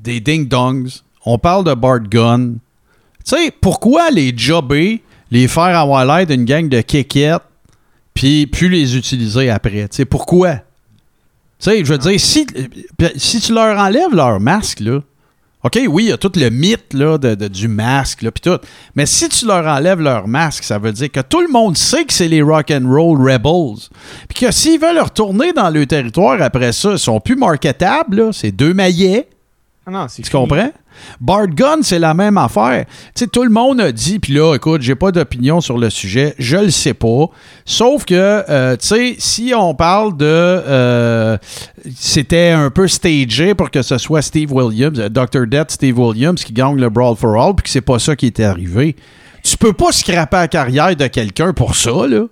Des 0.03 0.21
ding-dongs. 0.21 1.01
On 1.25 1.39
parle 1.39 1.65
de 1.65 1.73
Bart 1.73 2.01
Gunn. 2.01 2.59
Tu 3.25 3.37
sais, 3.37 3.51
pourquoi 3.51 4.11
les 4.11 4.37
jobber, 4.37 5.03
les 5.31 5.49
faire 5.49 5.79
avoir 5.79 6.05
l'air 6.05 6.27
d'une 6.27 6.45
gang 6.45 6.69
de 6.69 6.83
kékettes, 6.83 7.41
puis 8.13 8.47
plus 8.47 8.69
les 8.69 8.97
utiliser 8.97 9.49
après? 9.49 9.89
Tu 9.89 10.05
pourquoi? 10.05 10.57
Tu 11.59 11.71
sais, 11.71 11.83
je 11.83 11.91
veux 11.91 11.99
dire, 11.99 12.21
si, 12.21 12.47
si 13.17 13.41
tu 13.41 13.55
leur 13.55 13.79
enlèves 13.79 14.15
leur 14.15 14.39
masque, 14.41 14.81
là, 14.81 15.01
OK, 15.65 15.81
oui, 15.89 16.05
il 16.05 16.09
y 16.11 16.13
a 16.13 16.19
tout 16.19 16.33
le 16.37 16.51
mythe 16.51 16.93
là, 16.93 17.17
de, 17.17 17.49
du 17.49 17.69
masque, 17.69 18.21
là, 18.21 18.31
puis 18.31 18.43
tout. 18.43 18.59
Mais 18.95 19.07
si 19.07 19.31
tu 19.31 19.47
leur 19.47 19.67
enlèves 19.67 20.01
leur 20.01 20.29
masque, 20.29 20.63
ça 20.63 20.79
veut 20.79 20.93
dire 20.93 21.11
que 21.11 21.21
tout 21.21 21.41
le 21.41 21.49
monde 21.49 21.75
sait 21.75 22.05
que 22.05 22.13
c'est 22.13 22.29
les 22.29 22.43
rock 22.43 22.71
and 22.71 22.87
roll 22.87 23.19
rebels. 23.19 23.89
Puis 24.29 24.45
que 24.45 24.53
s'ils 24.53 24.79
veulent 24.79 25.01
retourner 25.01 25.55
dans 25.55 25.71
le 25.71 25.87
territoire 25.87 26.43
après 26.43 26.73
ça, 26.73 26.93
ils 26.93 26.99
sont 26.99 27.19
plus 27.19 27.37
marketables, 27.37 28.35
c'est 28.35 28.53
deux 28.53 28.75
maillets. 28.75 29.27
Ah 29.87 29.91
non, 29.91 30.07
Tu 30.07 30.23
fini. 30.23 30.29
comprends? 30.31 30.71
Bart 31.21 31.49
Gunn, 31.49 31.83
c'est 31.83 31.99
la 31.99 32.15
même 32.15 32.39
affaire. 32.39 32.87
Tu 33.15 33.25
sais, 33.25 33.27
tout 33.27 33.43
le 33.45 33.51
monde 33.51 33.81
a 33.81 33.93
dit, 33.93 34.19
puis 34.19 34.33
là, 34.33 34.55
écoute, 34.55 34.81
j'ai 34.81 34.95
pas 34.95 35.13
d'opinion 35.13 35.61
sur 35.61 35.77
le 35.77 35.91
sujet, 35.91 36.35
je 36.39 36.57
le 36.57 36.71
sais 36.71 36.95
pas. 36.95 37.27
Sauf 37.67 38.05
que, 38.07 38.15
euh, 38.49 38.77
tu 38.77 38.87
sais, 38.87 39.17
si 39.19 39.53
on 39.55 39.75
parle 39.75 40.17
de. 40.17 40.25
euh, 40.25 41.37
C'était 41.97 42.51
un 42.51 42.71
peu 42.71 42.89
stagé 42.89 43.55
pour 43.55 43.71
que 43.71 43.83
ce 43.83 43.99
soit 43.99 44.23
Steve 44.23 44.53
Williams, 44.53 44.99
euh, 44.99 45.09
Dr. 45.11 45.47
Death, 45.47 45.73
Steve 45.73 45.99
Williams, 45.99 46.43
qui 46.43 46.53
gagne 46.53 46.77
le 46.81 46.89
Brawl 46.89 47.17
for 47.17 47.37
All, 47.37 47.55
puis 47.55 47.65
que 47.65 47.71
c'est 47.71 47.81
pas 47.83 47.99
ça 47.99 48.17
qui 48.17 48.27
était 48.27 48.45
arrivé. 48.45 48.97
Tu 49.43 49.59
peux 49.59 49.75
pas 49.75 49.93
scraper 49.93 50.37
la 50.39 50.49
carrière 50.49 50.97
de 50.97 51.07
quelqu'un 51.09 51.53
pour 51.53 51.75
ça, 51.77 52.07
là. 52.07 52.23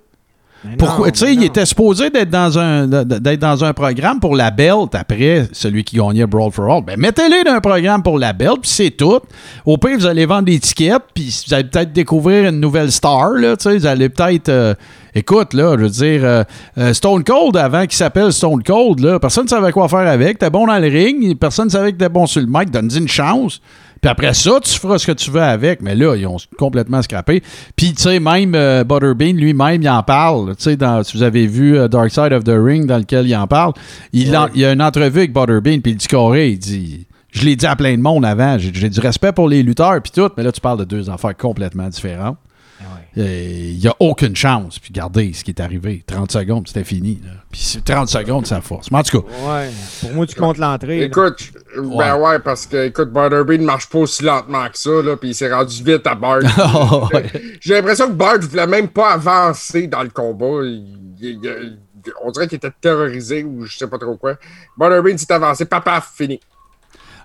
Pourquoi? 0.77 1.11
Tu 1.11 1.19
sais, 1.19 1.33
il 1.33 1.43
était 1.43 1.65
supposé 1.65 2.09
d'être 2.09 2.29
dans 2.29 2.57
un 2.57 2.87
d'être 2.87 3.39
dans 3.39 3.63
un 3.63 3.73
programme 3.73 4.19
pour 4.19 4.35
la 4.35 4.49
belt 4.51 4.95
après 4.95 5.47
celui 5.51 5.83
qui 5.83 5.97
gagnait 5.97 6.25
Brawl 6.25 6.51
for 6.51 6.71
All. 6.73 6.83
Ben 6.83 6.97
mettez-les 6.97 7.43
dans 7.43 7.51
un 7.53 7.61
programme 7.61 8.01
pour 8.01 8.17
la 8.17 8.33
belt, 8.33 8.59
puis 8.61 8.71
c'est 8.71 8.91
tout. 8.91 9.19
Au 9.65 9.77
pire, 9.77 9.97
vous 9.97 10.05
allez 10.05 10.25
vendre 10.25 10.43
des 10.43 10.59
tickets, 10.59 11.01
puis 11.13 11.43
vous 11.47 11.53
allez 11.53 11.65
peut-être 11.65 11.91
découvrir 11.93 12.49
une 12.49 12.59
nouvelle 12.59 12.91
star, 12.91 13.31
là. 13.31 13.57
Tu 13.57 13.63
sais, 13.63 13.77
vous 13.77 13.85
allez 13.85 14.09
peut-être. 14.09 14.49
euh, 14.49 14.73
écoute, 15.15 15.53
là, 15.53 15.75
je 15.77 15.83
veux 15.83 15.89
dire, 15.89 16.21
euh, 16.23 16.43
euh, 16.77 16.93
Stone 16.93 17.23
Cold 17.23 17.57
avant 17.57 17.81
qu'il 17.81 17.93
s'appelle 17.93 18.31
Stone 18.31 18.63
Cold, 18.63 18.99
là, 18.99 19.19
personne 19.19 19.43
ne 19.43 19.49
savait 19.49 19.71
quoi 19.71 19.87
faire 19.89 20.07
avec. 20.07 20.39
T'es 20.39 20.49
bon 20.49 20.65
dans 20.67 20.79
le 20.79 20.87
ring, 20.87 21.37
personne 21.37 21.65
ne 21.65 21.71
savait 21.71 21.91
que 21.91 21.97
t'es 21.97 22.09
bon 22.09 22.25
sur 22.25 22.41
le 22.41 22.47
mic. 22.49 22.71
Donne-y 22.71 22.97
une 22.97 23.07
chance. 23.07 23.59
Puis 24.03 24.09
après 24.09 24.33
ça, 24.33 24.59
tu 24.61 24.77
feras 24.77 24.97
ce 24.99 25.07
que 25.07 25.13
tu 25.13 25.31
veux 25.31 25.41
avec. 25.41 25.81
Mais 25.81 25.95
là, 25.95 26.15
ils 26.17 26.27
ont 26.27 26.35
complètement 26.57 27.01
scrappé. 27.01 27.41
Puis, 27.77 27.93
tu 27.93 28.03
sais, 28.03 28.19
même 28.19 28.53
euh, 28.53 28.83
Butterbean 28.83 29.37
lui-même, 29.37 29.81
il 29.81 29.89
en 29.89 30.03
parle. 30.03 30.55
Tu 30.57 30.63
sais, 30.63 30.77
si 31.05 31.17
vous 31.17 31.23
avez 31.23 31.47
vu 31.47 31.77
euh, 31.77 31.87
Dark 31.87 32.09
Side 32.11 32.33
of 32.33 32.43
the 32.43 32.51
Ring, 32.53 32.85
dans 32.85 32.97
lequel 32.97 33.25
il 33.27 33.35
en 33.35 33.47
parle, 33.47 33.71
il, 34.11 34.35
en- 34.35 34.49
il 34.53 34.59
y 34.59 34.65
a 34.65 34.73
une 34.73 34.81
entrevue 34.81 35.19
avec 35.19 35.31
Butterbean, 35.33 35.79
puis 35.81 35.93
il 35.93 35.95
dit 35.95 36.07
carré, 36.07 36.49
il 36.49 36.59
dit... 36.59 37.07
Je 37.31 37.45
l'ai 37.45 37.55
dit 37.55 37.65
à 37.65 37.75
plein 37.75 37.95
de 37.97 38.01
monde 38.01 38.25
avant, 38.25 38.59
j'ai 38.59 38.71
j'ai 38.73 38.89
du 38.89 38.99
respect 38.99 39.31
pour 39.31 39.47
les 39.47 39.63
lutteurs, 39.63 39.99
puis 40.03 40.11
tout, 40.13 40.29
mais 40.37 40.43
là, 40.43 40.51
tu 40.51 40.61
parles 40.61 40.77
de 40.79 40.83
deux 40.83 41.09
affaires 41.09 41.35
complètement 41.35 41.87
différentes. 41.89 42.37
Euh, 43.17 43.71
Il 43.73 43.79
n'y 43.79 43.87
a 43.87 43.95
aucune 43.99 44.35
chance. 44.35 44.79
Puis 44.79 44.91
regardez 44.93 45.33
ce 45.33 45.43
qui 45.43 45.51
est 45.51 45.59
arrivé. 45.61 46.03
30 46.05 46.31
secondes, 46.31 46.67
c'était 46.67 46.83
fini. 46.83 47.19
là. 47.23 47.31
Puis 47.51 47.61
c'est- 47.61 47.83
30 47.85 48.09
secondes, 48.09 48.45
ça 48.45 48.59
force. 48.61 48.91
Mais 48.91 48.97
en 48.99 49.03
tout 49.03 49.21
cas, 49.21 49.27
Ouais. 49.47 49.69
Pour 50.01 50.11
moi, 50.13 50.25
tu 50.27 50.35
comptes 50.35 50.57
l'entrée. 50.57 50.99
là. 51.07 51.09
Ben 51.77 52.15
ouais, 52.17 52.39
parce 52.39 52.65
que 52.67 52.85
écoute, 52.87 53.09
Butterbean 53.11 53.61
ne 53.61 53.65
marche 53.65 53.87
pas 53.89 53.99
aussi 53.99 54.23
lentement 54.23 54.65
que 54.69 54.77
ça, 54.77 54.89
là, 55.03 55.15
puis 55.17 55.29
il 55.29 55.35
s'est 55.35 55.51
rendu 55.53 55.83
vite 55.83 56.05
à. 56.07 56.17
Oh, 56.21 57.07
ouais. 57.13 57.31
J'ai 57.59 57.75
l'impression 57.75 58.07
que 58.07 58.13
Bart 58.13 58.39
voulait 58.39 58.67
même 58.67 58.87
pas 58.89 59.13
avancer 59.13 59.87
dans 59.87 60.03
le 60.03 60.09
combat. 60.09 60.63
Il- 60.63 60.97
il- 61.19 61.39
il- 61.43 61.79
on 62.23 62.31
dirait 62.31 62.47
qu'il 62.47 62.57
était 62.57 62.71
terrorisé 62.81 63.43
ou 63.43 63.65
je 63.65 63.77
sais 63.77 63.87
pas 63.87 63.97
trop 63.97 64.15
quoi. 64.17 64.35
Butterbean 64.77 65.17
s'est 65.17 65.31
avancé, 65.31 65.65
papa, 65.65 66.01
fini. 66.15 66.39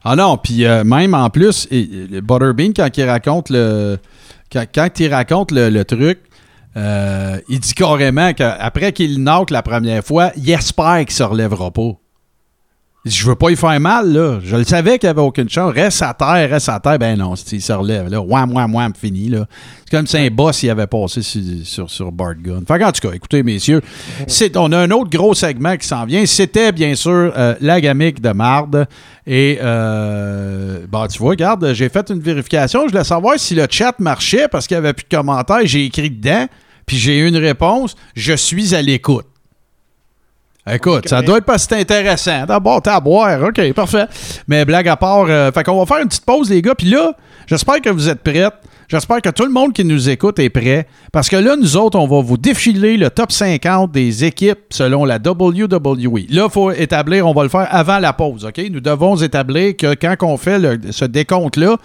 Ah 0.04 0.14
non, 0.14 0.36
puis 0.38 0.64
euh, 0.64 0.84
même 0.84 1.14
en 1.14 1.28
plus, 1.30 1.66
et- 1.70 1.80
et 1.80 2.06
le 2.06 2.20
Butterbean, 2.20 2.72
quand 2.74 2.88
il 2.96 3.04
raconte 3.04 3.50
le. 3.50 3.98
Quand, 4.52 4.64
quand 4.72 5.00
il 5.00 5.12
raconte 5.12 5.50
le, 5.50 5.68
le 5.68 5.84
truc, 5.84 6.20
euh, 6.76 7.38
il 7.48 7.60
dit 7.60 7.74
carrément 7.74 8.32
qu'après 8.32 8.92
qu'il 8.92 9.22
knock 9.22 9.50
la 9.50 9.62
première 9.62 10.02
fois, 10.04 10.30
il 10.36 10.48
espère 10.50 11.00
qu'il 11.00 11.10
se 11.10 11.22
relèvera 11.24 11.70
pas. 11.70 11.90
Je 13.04 13.24
veux 13.26 13.36
pas 13.36 13.50
y 13.50 13.56
faire 13.56 13.78
mal, 13.78 14.12
là. 14.12 14.40
Je 14.42 14.56
le 14.56 14.64
savais 14.64 14.98
qu'il 14.98 15.06
n'y 15.06 15.10
avait 15.12 15.20
aucune 15.20 15.48
chance. 15.48 15.72
Reste 15.72 16.02
à 16.02 16.12
terre, 16.14 16.50
reste 16.50 16.68
à 16.68 16.80
terre. 16.80 16.98
Ben 16.98 17.16
non, 17.16 17.34
il 17.36 17.62
se 17.62 17.72
relève, 17.72 18.08
là. 18.08 18.20
Wham, 18.20 18.52
wham, 18.52 18.74
wham, 18.74 18.92
fini, 18.92 19.28
là. 19.28 19.46
C'est 19.84 19.96
comme 19.96 20.06
si 20.06 20.18
un 20.18 20.28
boss 20.30 20.64
il 20.64 20.70
avait 20.70 20.88
passé 20.88 21.22
sur, 21.22 21.40
sur, 21.62 21.88
sur 21.88 22.10
Bart 22.10 22.34
Gunn. 22.34 22.64
Fait 22.66 22.78
qu'en 22.78 22.90
tout 22.90 23.08
cas, 23.08 23.14
écoutez, 23.14 23.44
messieurs, 23.44 23.80
c'est, 24.26 24.56
on 24.56 24.72
a 24.72 24.78
un 24.78 24.90
autre 24.90 25.10
gros 25.10 25.32
segment 25.32 25.76
qui 25.76 25.86
s'en 25.86 26.04
vient. 26.06 26.26
C'était, 26.26 26.72
bien 26.72 26.96
sûr, 26.96 27.32
euh, 27.36 27.54
la 27.60 27.80
gamique 27.80 28.20
de 28.20 28.30
marde. 28.30 28.88
Et, 29.26 29.58
euh, 29.62 30.84
bah, 30.90 31.06
tu 31.08 31.18
vois, 31.18 31.30
regarde, 31.30 31.72
j'ai 31.74 31.88
fait 31.88 32.10
une 32.10 32.20
vérification. 32.20 32.82
Je 32.86 32.90
voulais 32.90 33.04
savoir 33.04 33.38
si 33.38 33.54
le 33.54 33.66
chat 33.70 33.94
marchait 34.00 34.48
parce 34.48 34.66
qu'il 34.66 34.76
n'y 34.76 34.84
avait 34.84 34.92
plus 34.92 35.04
de 35.08 35.16
commentaires. 35.16 35.60
J'ai 35.64 35.84
écrit 35.84 36.10
dedans, 36.10 36.46
puis 36.84 36.96
j'ai 36.96 37.18
eu 37.20 37.28
une 37.28 37.36
réponse. 37.36 37.94
Je 38.16 38.34
suis 38.34 38.74
à 38.74 38.82
l'écoute. 38.82 39.27
Écoute, 40.72 41.08
ça 41.08 41.22
doit 41.22 41.38
être 41.38 41.44
pas 41.44 41.58
si 41.58 41.68
intéressant. 41.74 42.44
D'abord, 42.46 42.82
t'as 42.82 42.96
à 42.96 43.00
boire. 43.00 43.42
OK, 43.42 43.72
parfait. 43.72 44.06
Mais 44.46 44.64
blague 44.64 44.88
à 44.88 44.96
part, 44.96 45.26
euh, 45.28 45.50
fait 45.52 45.62
qu'on 45.64 45.78
va 45.78 45.86
faire 45.86 46.02
une 46.02 46.08
petite 46.08 46.24
pause, 46.24 46.50
les 46.50 46.62
gars. 46.62 46.74
Puis 46.74 46.88
là, 46.88 47.12
j'espère 47.46 47.80
que 47.80 47.90
vous 47.90 48.08
êtes 48.08 48.22
prêts. 48.22 48.48
J'espère 48.88 49.20
que 49.20 49.28
tout 49.28 49.44
le 49.44 49.50
monde 49.52 49.74
qui 49.74 49.84
nous 49.84 50.08
écoute 50.08 50.38
est 50.38 50.48
prêt. 50.48 50.86
Parce 51.12 51.28
que 51.28 51.36
là, 51.36 51.56
nous 51.56 51.76
autres, 51.76 51.98
on 51.98 52.06
va 52.06 52.22
vous 52.22 52.38
défiler 52.38 52.96
le 52.96 53.10
top 53.10 53.32
50 53.32 53.92
des 53.92 54.24
équipes 54.24 54.60
selon 54.70 55.04
la 55.04 55.16
WWE. 55.18 56.26
Là, 56.30 56.44
il 56.46 56.50
faut 56.50 56.70
établir, 56.70 57.26
on 57.26 57.34
va 57.34 57.42
le 57.42 57.50
faire 57.50 57.68
avant 57.70 57.98
la 57.98 58.14
pause. 58.14 58.46
OK? 58.46 58.58
Nous 58.70 58.80
devons 58.80 59.16
établir 59.16 59.76
que 59.76 59.94
quand 59.94 60.14
on 60.22 60.36
fait 60.38 60.58
le- 60.58 60.80
ce 60.90 61.04
décompte-là, 61.04 61.76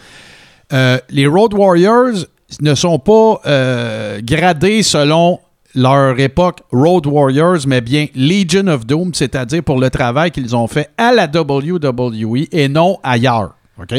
euh, 0.72 0.98
les 1.10 1.28
Road 1.28 1.54
Warriors 1.54 2.26
ne 2.62 2.74
sont 2.76 3.00
pas 3.00 3.42
euh, 3.48 4.20
gradés 4.24 4.82
selon 4.84 5.40
leur 5.76 6.20
époque 6.20 6.60
Road 6.72 7.06
Warriors, 7.08 7.60
mais 7.68 7.82
bien 7.82 8.08
Legion 8.16 8.68
of 8.68 8.86
Doom, 8.86 9.14
c'est-à-dire 9.14 9.64
pour 9.64 9.80
le 9.80 9.90
travail 9.90 10.32
qu'ils 10.32 10.56
ont 10.56 10.68
fait 10.68 10.90
à 10.98 11.12
la 11.12 11.26
WWE 11.26 12.48
et 12.52 12.68
non 12.68 13.00
ailleurs. 13.04 13.56
OK? 13.80 13.94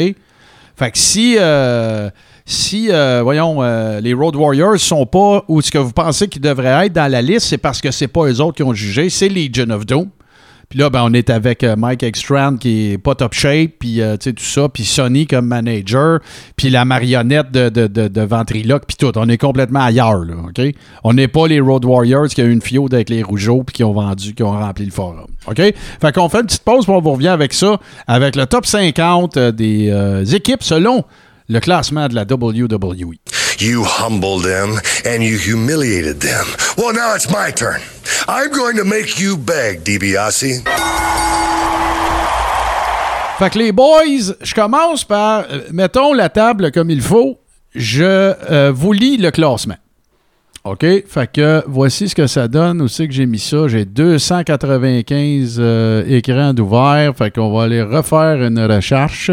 Fait 0.77 0.91
que 0.91 0.97
si, 0.97 1.37
euh, 1.39 2.09
si 2.45 2.91
euh, 2.91 3.21
voyons, 3.23 3.63
euh, 3.63 4.01
les 4.01 4.13
Road 4.13 4.35
Warriors 4.35 4.77
sont 4.77 5.05
pas 5.05 5.43
où 5.47 5.61
ce 5.61 5.71
que 5.71 5.77
vous 5.77 5.93
pensez 5.93 6.27
qu'ils 6.27 6.41
devraient 6.41 6.87
être 6.87 6.93
dans 6.93 7.09
la 7.09 7.21
liste, 7.21 7.47
c'est 7.47 7.57
parce 7.57 7.79
que 7.81 7.91
c'est 7.91 8.09
pas 8.09 8.25
eux 8.25 8.41
autres 8.41 8.57
qui 8.57 8.63
ont 8.63 8.73
jugé, 8.73 9.09
c'est 9.09 9.29
Legion 9.29 9.69
of 9.69 9.85
Doom. 9.85 10.09
Puis 10.69 10.79
là, 10.79 10.89
ben, 10.89 11.01
on 11.03 11.13
est 11.13 11.29
avec 11.29 11.63
euh, 11.63 11.75
Mike 11.75 12.03
Ekstrand 12.03 12.57
qui 12.57 12.91
est 12.91 12.97
pas 12.97 13.15
top 13.15 13.33
shape, 13.33 13.71
puis 13.79 14.01
euh, 14.01 14.17
tout 14.17 14.33
ça, 14.37 14.69
puis 14.69 14.83
Sony 14.83 15.27
comme 15.27 15.47
manager, 15.47 16.19
puis 16.55 16.69
la 16.69 16.85
marionnette 16.85 17.51
de, 17.51 17.69
de, 17.69 17.87
de, 17.87 18.07
de 18.07 18.21
ventriloque, 18.21 18.83
puis 18.87 18.97
tout. 18.97 19.11
On 19.17 19.29
est 19.29 19.37
complètement 19.37 19.81
ailleurs, 19.81 20.25
là, 20.25 20.35
OK? 20.47 20.61
On 21.03 21.13
n'est 21.13 21.27
pas 21.27 21.47
les 21.47 21.59
Road 21.59 21.85
Warriors 21.85 22.27
qui 22.27 22.41
ont 22.41 22.45
eu 22.45 22.51
une 22.51 22.61
fiode 22.61 22.93
avec 22.93 23.09
les 23.09 23.23
rougeaux, 23.23 23.63
puis 23.63 23.75
qui 23.75 23.83
ont 23.83 23.93
vendu, 23.93 24.33
qui 24.33 24.43
ont 24.43 24.51
rempli 24.51 24.85
le 24.85 24.91
forum, 24.91 25.27
OK? 25.47 25.61
Fait 26.01 26.11
qu'on 26.13 26.29
fait 26.29 26.39
une 26.39 26.47
petite 26.47 26.63
pause, 26.63 26.85
puis 26.85 26.93
on 26.93 27.01
vous 27.01 27.13
revient 27.13 27.29
avec 27.29 27.53
ça, 27.53 27.79
avec 28.07 28.35
le 28.35 28.45
top 28.45 28.65
50 28.65 29.37
euh, 29.37 29.51
des 29.51 29.89
euh, 29.89 30.25
équipes 30.25 30.63
selon 30.63 31.03
le 31.47 31.59
classement 31.59 32.07
de 32.07 32.15
la 32.15 32.23
WWE. 32.23 33.13
You 33.57 33.83
humbled 33.85 34.43
them 34.43 34.79
and 35.05 35.23
you 35.23 35.37
humiliated 35.37 36.19
them. 36.19 36.45
Well, 36.77 36.93
now 36.93 37.15
it's 37.15 37.29
my 37.29 37.51
turn. 37.51 37.81
I'm 38.27 38.51
going 38.51 38.75
to 38.77 38.83
make 38.83 39.19
you 39.19 39.37
beg, 39.37 39.83
DiBiase. 39.83 40.63
Fait 43.37 43.49
que 43.49 43.59
les 43.59 43.71
boys, 43.71 44.33
je 44.41 44.53
commence 44.53 45.03
par, 45.03 45.45
euh, 45.49 45.61
mettons 45.71 46.13
la 46.13 46.29
table 46.29 46.71
comme 46.71 46.89
il 46.89 47.01
faut, 47.01 47.39
je 47.73 48.03
euh, 48.03 48.71
vous 48.73 48.93
lis 48.93 49.17
le 49.17 49.31
classement. 49.31 49.75
OK? 50.65 50.85
Fait 51.07 51.31
que 51.31 51.63
voici 51.67 52.09
ce 52.09 52.15
que 52.15 52.27
ça 52.27 52.47
donne. 52.47 52.81
Où 52.81 52.87
c'est 52.87 53.07
que 53.07 53.13
j'ai 53.13 53.25
mis 53.25 53.39
ça? 53.39 53.67
J'ai 53.67 53.85
295 53.85 55.57
euh, 55.59 56.03
écrans 56.07 56.53
d'ouvert. 56.53 57.13
Fait 57.15 57.29
qu'on 57.31 57.55
va 57.55 57.63
aller 57.63 57.81
refaire 57.83 58.41
une 58.41 58.59
recherche. 58.59 59.31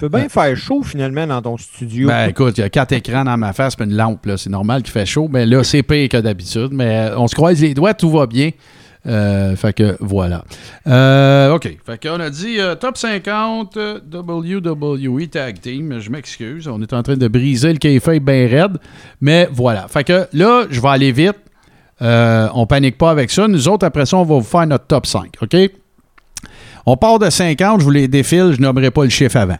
Tu 0.00 0.08
peux 0.08 0.16
bien 0.18 0.30
faire 0.30 0.56
chaud 0.56 0.82
finalement 0.82 1.26
dans 1.26 1.42
ton 1.42 1.58
studio. 1.58 2.08
Ben 2.08 2.30
écoute, 2.30 2.56
il 2.56 2.62
y 2.62 2.64
a 2.64 2.70
quatre 2.70 2.92
écrans 2.92 3.22
dans 3.22 3.36
ma 3.36 3.52
face 3.52 3.76
puis 3.76 3.84
une 3.84 3.94
lampe. 3.94 4.24
là. 4.24 4.38
C'est 4.38 4.48
normal 4.48 4.82
qu'il 4.82 4.92
fait 4.92 5.04
chaud. 5.04 5.28
Mais 5.30 5.44
là, 5.44 5.62
c'est 5.62 5.82
pire 5.82 6.08
que 6.08 6.16
d'habitude. 6.16 6.70
Mais 6.72 7.10
euh, 7.10 7.18
on 7.18 7.28
se 7.28 7.34
croise 7.34 7.60
les 7.60 7.74
doigts, 7.74 7.92
tout 7.92 8.08
va 8.08 8.26
bien. 8.26 8.48
Euh, 9.06 9.54
fait 9.56 9.74
que 9.74 9.98
voilà. 10.00 10.42
Euh, 10.86 11.52
OK. 11.54 11.68
Fait 11.84 12.02
qu'on 12.02 12.18
a 12.18 12.30
dit 12.30 12.58
euh, 12.58 12.76
top 12.76 12.96
50 12.96 13.76
euh, 13.76 14.00
WWE 14.10 15.26
Tag 15.28 15.60
Team. 15.60 16.00
Je 16.00 16.08
m'excuse. 16.08 16.66
On 16.66 16.80
est 16.80 16.94
en 16.94 17.02
train 17.02 17.18
de 17.18 17.28
briser 17.28 17.70
le 17.70 17.78
kayfabe 17.78 18.20
bien 18.24 18.48
raide. 18.48 18.78
Mais 19.20 19.50
voilà. 19.52 19.86
Fait 19.88 20.04
que 20.04 20.26
là, 20.32 20.64
je 20.70 20.80
vais 20.80 20.88
aller 20.88 21.12
vite. 21.12 21.36
On 22.00 22.66
panique 22.66 22.96
pas 22.96 23.10
avec 23.10 23.30
ça. 23.30 23.46
Nous 23.48 23.68
autres, 23.68 23.84
après 23.84 24.06
ça, 24.06 24.16
on 24.16 24.24
va 24.24 24.36
vous 24.36 24.40
faire 24.40 24.66
notre 24.66 24.86
top 24.86 25.04
5. 25.04 25.34
OK? 25.42 25.56
On 26.86 26.96
part 26.96 27.18
de 27.18 27.28
50. 27.28 27.80
Je 27.80 27.84
vous 27.84 27.90
les 27.90 28.08
défile. 28.08 28.52
Je 28.56 28.62
nommerai 28.62 28.90
pas 28.90 29.04
le 29.04 29.10
chiffre 29.10 29.36
avant. 29.36 29.58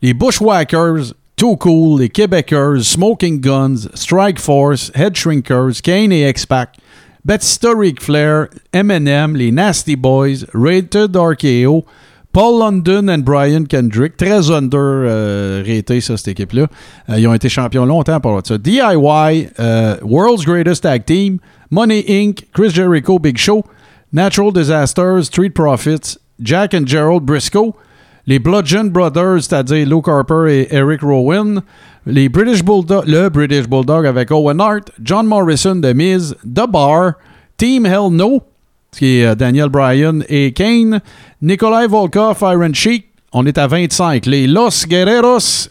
Les 0.00 0.14
Bushwhackers, 0.14 1.12
Too 1.36 1.56
Cool, 1.56 2.00
les 2.00 2.08
Québécois, 2.08 2.80
Smoking 2.82 3.40
Guns, 3.40 3.88
Strike 3.94 4.38
Force, 4.38 4.92
Head 4.94 5.16
Shrinkers, 5.16 5.82
Kane 5.82 6.12
et 6.12 6.28
X-Pac, 6.28 6.76
Batista 7.24 7.70
Ric 7.76 8.00
Flair, 8.00 8.48
Eminem, 8.72 9.36
les 9.36 9.50
Nasty 9.50 9.96
Boys, 9.96 10.44
Rated 10.54 11.16
RKO, 11.16 11.84
Paul 12.32 12.60
London 12.60 13.08
et 13.08 13.22
Brian 13.22 13.64
Kendrick, 13.64 14.16
très 14.16 14.50
under 14.50 14.78
euh, 14.78 15.82
ça 16.00 16.16
cette 16.16 16.28
équipe-là. 16.28 16.68
Euh, 17.08 17.18
ils 17.18 17.26
ont 17.26 17.34
été 17.34 17.48
champions 17.48 17.84
longtemps 17.84 18.20
pour 18.20 18.40
ça. 18.44 18.56
DIY, 18.56 19.48
euh, 19.58 19.96
World's 20.02 20.44
Greatest 20.44 20.84
Tag 20.84 21.04
Team, 21.04 21.38
Money 21.70 22.04
Inc., 22.08 22.46
Chris 22.52 22.70
Jericho 22.70 23.18
Big 23.18 23.36
Show, 23.36 23.64
Natural 24.12 24.52
Disasters, 24.52 25.24
Street 25.24 25.50
Profits, 25.50 26.18
Jack 26.40 26.74
and 26.74 26.86
Gerald 26.86 27.24
Briscoe, 27.24 27.74
les 28.28 28.38
Bludgeon 28.38 28.84
Brothers, 28.84 29.44
c'est-à-dire 29.44 29.88
Luke 29.88 30.06
Harper 30.06 30.44
et 30.50 30.68
Eric 30.70 31.00
Rowan, 31.00 31.62
les 32.04 32.28
British 32.28 32.62
Bulldog, 32.62 33.04
le 33.06 33.30
British 33.30 33.66
Bulldog 33.66 34.06
avec 34.06 34.30
Owen 34.30 34.60
Hart, 34.60 34.90
John 35.02 35.26
Morrison 35.26 35.76
de 35.76 35.94
Miz, 35.94 36.36
The 36.44 36.70
Bar, 36.70 37.14
Team 37.56 37.86
Hell 37.86 38.10
No, 38.10 38.42
qui 38.92 39.20
est 39.20 39.24
euh, 39.24 39.34
Daniel 39.34 39.70
Bryan 39.70 40.22
et 40.28 40.52
Kane, 40.52 41.00
Nikolai 41.40 41.86
Volkov, 41.86 42.36
Iron 42.42 42.74
Sheik, 42.74 43.06
on 43.32 43.46
est 43.46 43.56
à 43.56 43.66
25. 43.66 44.26
Les 44.26 44.46
Los 44.46 44.86
Guerreros, 44.86 45.70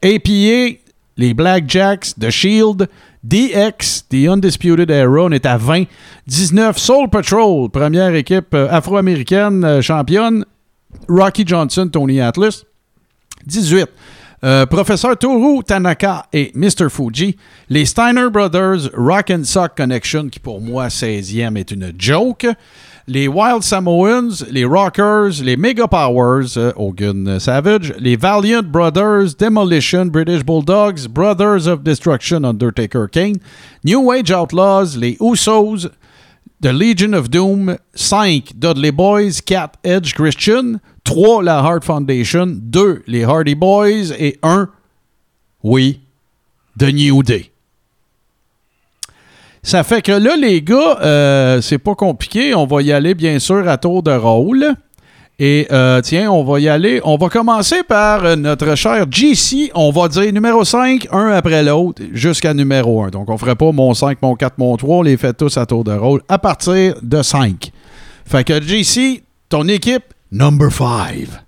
APA, 0.00 0.78
les 1.16 1.34
Blackjacks, 1.34 2.14
The 2.20 2.30
Shield, 2.30 2.88
DX, 3.24 4.04
The 4.08 4.28
Undisputed 4.28 4.88
Era, 4.88 5.24
on 5.24 5.32
est 5.32 5.46
à 5.46 5.56
20. 5.56 5.86
19, 6.28 6.78
Soul 6.78 7.08
Patrol, 7.10 7.68
première 7.70 8.14
équipe 8.14 8.54
euh, 8.54 8.68
afro-américaine 8.70 9.64
euh, 9.64 9.82
championne, 9.82 10.44
Rocky 11.08 11.44
Johnson, 11.46 11.88
Tony 11.88 12.20
Atlas. 12.20 12.64
18. 13.46 13.88
Euh, 14.44 14.66
Professeur 14.66 15.16
Toru 15.16 15.64
Tanaka 15.64 16.26
et 16.32 16.52
Mr. 16.54 16.88
Fuji. 16.88 17.36
Les 17.68 17.84
Steiner 17.84 18.30
Brothers, 18.30 18.88
Rock 18.94 19.30
and 19.30 19.44
Sock 19.44 19.76
Connection, 19.76 20.28
qui 20.28 20.38
pour 20.38 20.60
moi, 20.60 20.88
16e, 20.88 21.56
est 21.56 21.72
une 21.72 21.92
joke. 21.98 22.46
Les 23.08 23.26
Wild 23.26 23.62
Samoans, 23.62 24.44
les 24.50 24.64
Rockers, 24.64 25.42
les 25.42 25.56
Mega 25.56 25.88
Powers, 25.88 26.56
euh, 26.56 26.72
Hogan 26.76 27.40
Savage, 27.40 27.94
les 27.98 28.16
Valiant 28.16 28.62
Brothers, 28.62 29.34
Demolition, 29.38 30.06
British 30.06 30.44
Bulldogs, 30.44 31.08
Brothers 31.08 31.66
of 31.66 31.82
Destruction, 31.82 32.44
Undertaker 32.44 33.06
Kane, 33.10 33.38
New 33.82 34.12
Age 34.12 34.30
Outlaws, 34.30 34.96
les 34.98 35.16
Usos, 35.20 35.88
The 36.60 36.72
Legion 36.72 37.14
of 37.14 37.30
Doom, 37.30 37.76
5 37.94 38.58
Dudley 38.58 38.90
Boys, 38.90 39.40
4 39.40 39.78
Edge 39.84 40.12
Christian, 40.14 40.80
3 41.04 41.42
la 41.44 41.60
Hart 41.60 41.84
Foundation, 41.84 42.46
2 42.46 43.04
les 43.06 43.22
Hardy 43.22 43.54
Boys 43.54 44.12
et 44.18 44.38
1, 44.42 44.68
oui, 45.62 46.00
The 46.76 46.92
New 46.92 47.22
Day. 47.22 47.52
Ça 49.62 49.84
fait 49.84 50.02
que 50.02 50.12
là, 50.12 50.36
les 50.36 50.62
gars, 50.62 50.98
euh, 51.00 51.60
c'est 51.60 51.78
pas 51.78 51.94
compliqué. 51.94 52.54
On 52.54 52.66
va 52.66 52.82
y 52.82 52.90
aller, 52.90 53.14
bien 53.14 53.38
sûr, 53.38 53.68
à 53.68 53.76
tour 53.76 54.02
de 54.02 54.12
rôle. 54.12 54.74
Et 55.40 55.68
euh, 55.70 56.00
tiens, 56.00 56.32
on 56.32 56.42
va 56.42 56.58
y 56.58 56.68
aller. 56.68 57.00
On 57.04 57.16
va 57.16 57.28
commencer 57.28 57.84
par 57.84 58.24
euh, 58.24 58.34
notre 58.34 58.74
cher 58.74 59.06
GC. 59.08 59.70
On 59.74 59.90
va 59.90 60.08
dire 60.08 60.32
numéro 60.32 60.64
5, 60.64 61.06
un 61.12 61.28
après 61.28 61.62
l'autre, 61.62 62.02
jusqu'à 62.12 62.54
numéro 62.54 63.04
1. 63.04 63.10
Donc, 63.10 63.30
on 63.30 63.38
ferait 63.38 63.54
pas 63.54 63.70
mon 63.70 63.94
5, 63.94 64.20
mon 64.20 64.34
4, 64.34 64.58
mon 64.58 64.76
3. 64.76 64.96
On 64.96 65.02
les 65.02 65.16
fait 65.16 65.34
tous 65.34 65.56
à 65.56 65.64
tour 65.64 65.84
de 65.84 65.92
rôle 65.92 66.22
à 66.28 66.38
partir 66.38 66.96
de 67.02 67.22
5. 67.22 67.70
Fait 68.26 68.42
que 68.42 68.60
GC, 68.60 69.22
ton 69.48 69.68
équipe, 69.68 70.12
number 70.32 70.72
5. 70.72 71.47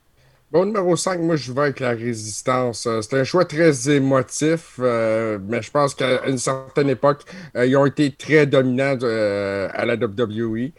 Bon, 0.53 0.65
numéro 0.65 0.97
5, 0.97 1.21
moi, 1.21 1.37
je 1.37 1.53
vais 1.53 1.61
avec 1.61 1.79
la 1.79 1.91
résistance. 1.91 2.85
Euh, 2.89 3.03
C'est 3.03 3.21
un 3.21 3.23
choix 3.23 3.45
très 3.45 3.89
émotif, 3.89 4.81
euh, 4.81 5.39
mais 5.49 5.63
je 5.63 5.71
pense 5.71 5.95
qu'à 5.95 6.27
une 6.27 6.39
certaine 6.39 6.89
époque, 6.89 7.21
euh, 7.57 7.67
ils 7.67 7.77
ont 7.77 7.87
été 7.87 8.11
très 8.11 8.47
dominants 8.47 8.99
euh, 9.05 9.69
à 9.73 9.87
la 9.87 9.95
WWE. 9.95 10.73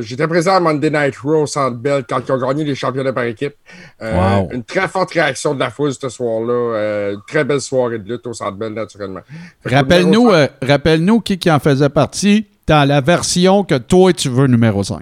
J'étais 0.00 0.26
présent 0.26 0.54
à 0.54 0.60
Monday 0.60 0.88
Night 0.88 1.14
Raw 1.18 1.42
au 1.42 1.46
Centre 1.46 1.76
Bell 1.76 2.04
quand 2.08 2.22
ils 2.26 2.32
ont 2.32 2.38
gagné 2.38 2.64
les 2.64 2.74
championnats 2.74 3.12
par 3.12 3.24
équipe. 3.24 3.54
Wow. 4.00 4.48
Une 4.50 4.64
très 4.64 4.88
forte 4.88 5.10
réaction 5.10 5.54
de 5.54 5.60
la 5.60 5.68
foule 5.68 5.92
ce 5.92 6.08
soir-là. 6.08 7.10
Une 7.12 7.22
très 7.28 7.44
belle 7.44 7.60
soirée 7.60 7.98
de 7.98 8.10
lutte 8.10 8.26
au 8.26 8.32
Centre 8.32 8.56
Bell, 8.56 8.72
naturellement. 8.72 9.20
Rappelle-nous 9.62 10.30
rappelle-nous 10.62 11.20
qui, 11.20 11.38
qui 11.38 11.50
en 11.50 11.58
faisait 11.58 11.90
partie 11.90 12.46
dans 12.66 12.88
la 12.88 13.02
version 13.02 13.62
que 13.62 13.74
toi, 13.74 14.14
tu 14.14 14.30
veux 14.30 14.46
numéro 14.46 14.82
5. 14.82 15.00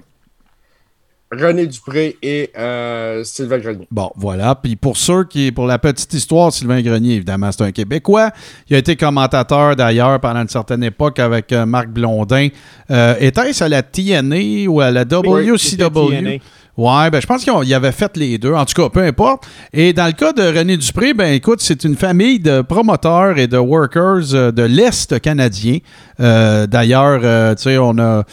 René 1.31 1.67
Dupré 1.67 2.17
et 2.23 2.49
euh, 2.57 3.23
Sylvain 3.23 3.59
Grenier. 3.59 3.87
Bon, 3.91 4.09
voilà. 4.15 4.55
Puis 4.55 4.75
pour 4.75 4.97
ceux 4.97 5.25
qui, 5.25 5.51
pour 5.51 5.67
la 5.67 5.77
petite 5.77 6.11
histoire, 6.13 6.51
Sylvain 6.51 6.81
Grenier, 6.81 7.15
évidemment, 7.15 7.51
c'est 7.51 7.63
un 7.63 7.71
Québécois. 7.71 8.31
Il 8.67 8.75
a 8.75 8.79
été 8.79 8.95
commentateur 8.95 9.75
d'ailleurs 9.75 10.19
pendant 10.19 10.41
une 10.41 10.47
certaine 10.49 10.83
époque 10.83 11.19
avec 11.19 11.51
euh, 11.51 11.65
Marc 11.65 11.89
Blondin. 11.89 12.49
Euh, 12.89 13.15
Était-ce 13.19 13.63
à 13.63 13.69
la 13.69 13.83
TNA 13.83 14.67
ou 14.67 14.81
à 14.81 14.89
la 14.89 15.03
WCW? 15.03 16.39
Ouais, 16.79 17.09
ben 17.09 17.19
je 17.19 17.27
pense 17.27 17.43
qu'il 17.43 17.73
avait 17.73 17.91
fait 17.91 18.15
les 18.15 18.37
deux. 18.37 18.53
En 18.53 18.63
tout 18.63 18.81
cas, 18.81 18.87
peu 18.87 19.01
importe. 19.01 19.45
Et 19.73 19.91
dans 19.91 20.05
le 20.05 20.13
cas 20.13 20.31
de 20.31 20.43
René 20.43 20.77
Dupré, 20.77 21.13
ben 21.13 21.33
écoute, 21.33 21.59
c'est 21.59 21.83
une 21.83 21.97
famille 21.97 22.39
de 22.39 22.61
promoteurs 22.61 23.37
et 23.37 23.47
de 23.47 23.57
workers 23.57 24.33
euh, 24.33 24.53
de 24.53 24.63
l'Est 24.63 25.19
canadien. 25.19 25.79
Euh, 26.21 26.67
D'ailleurs, 26.67 27.19
euh, 27.21 27.53
tu 27.55 27.63
sais, 27.63 27.77
on 27.77 27.97
a 27.99 28.23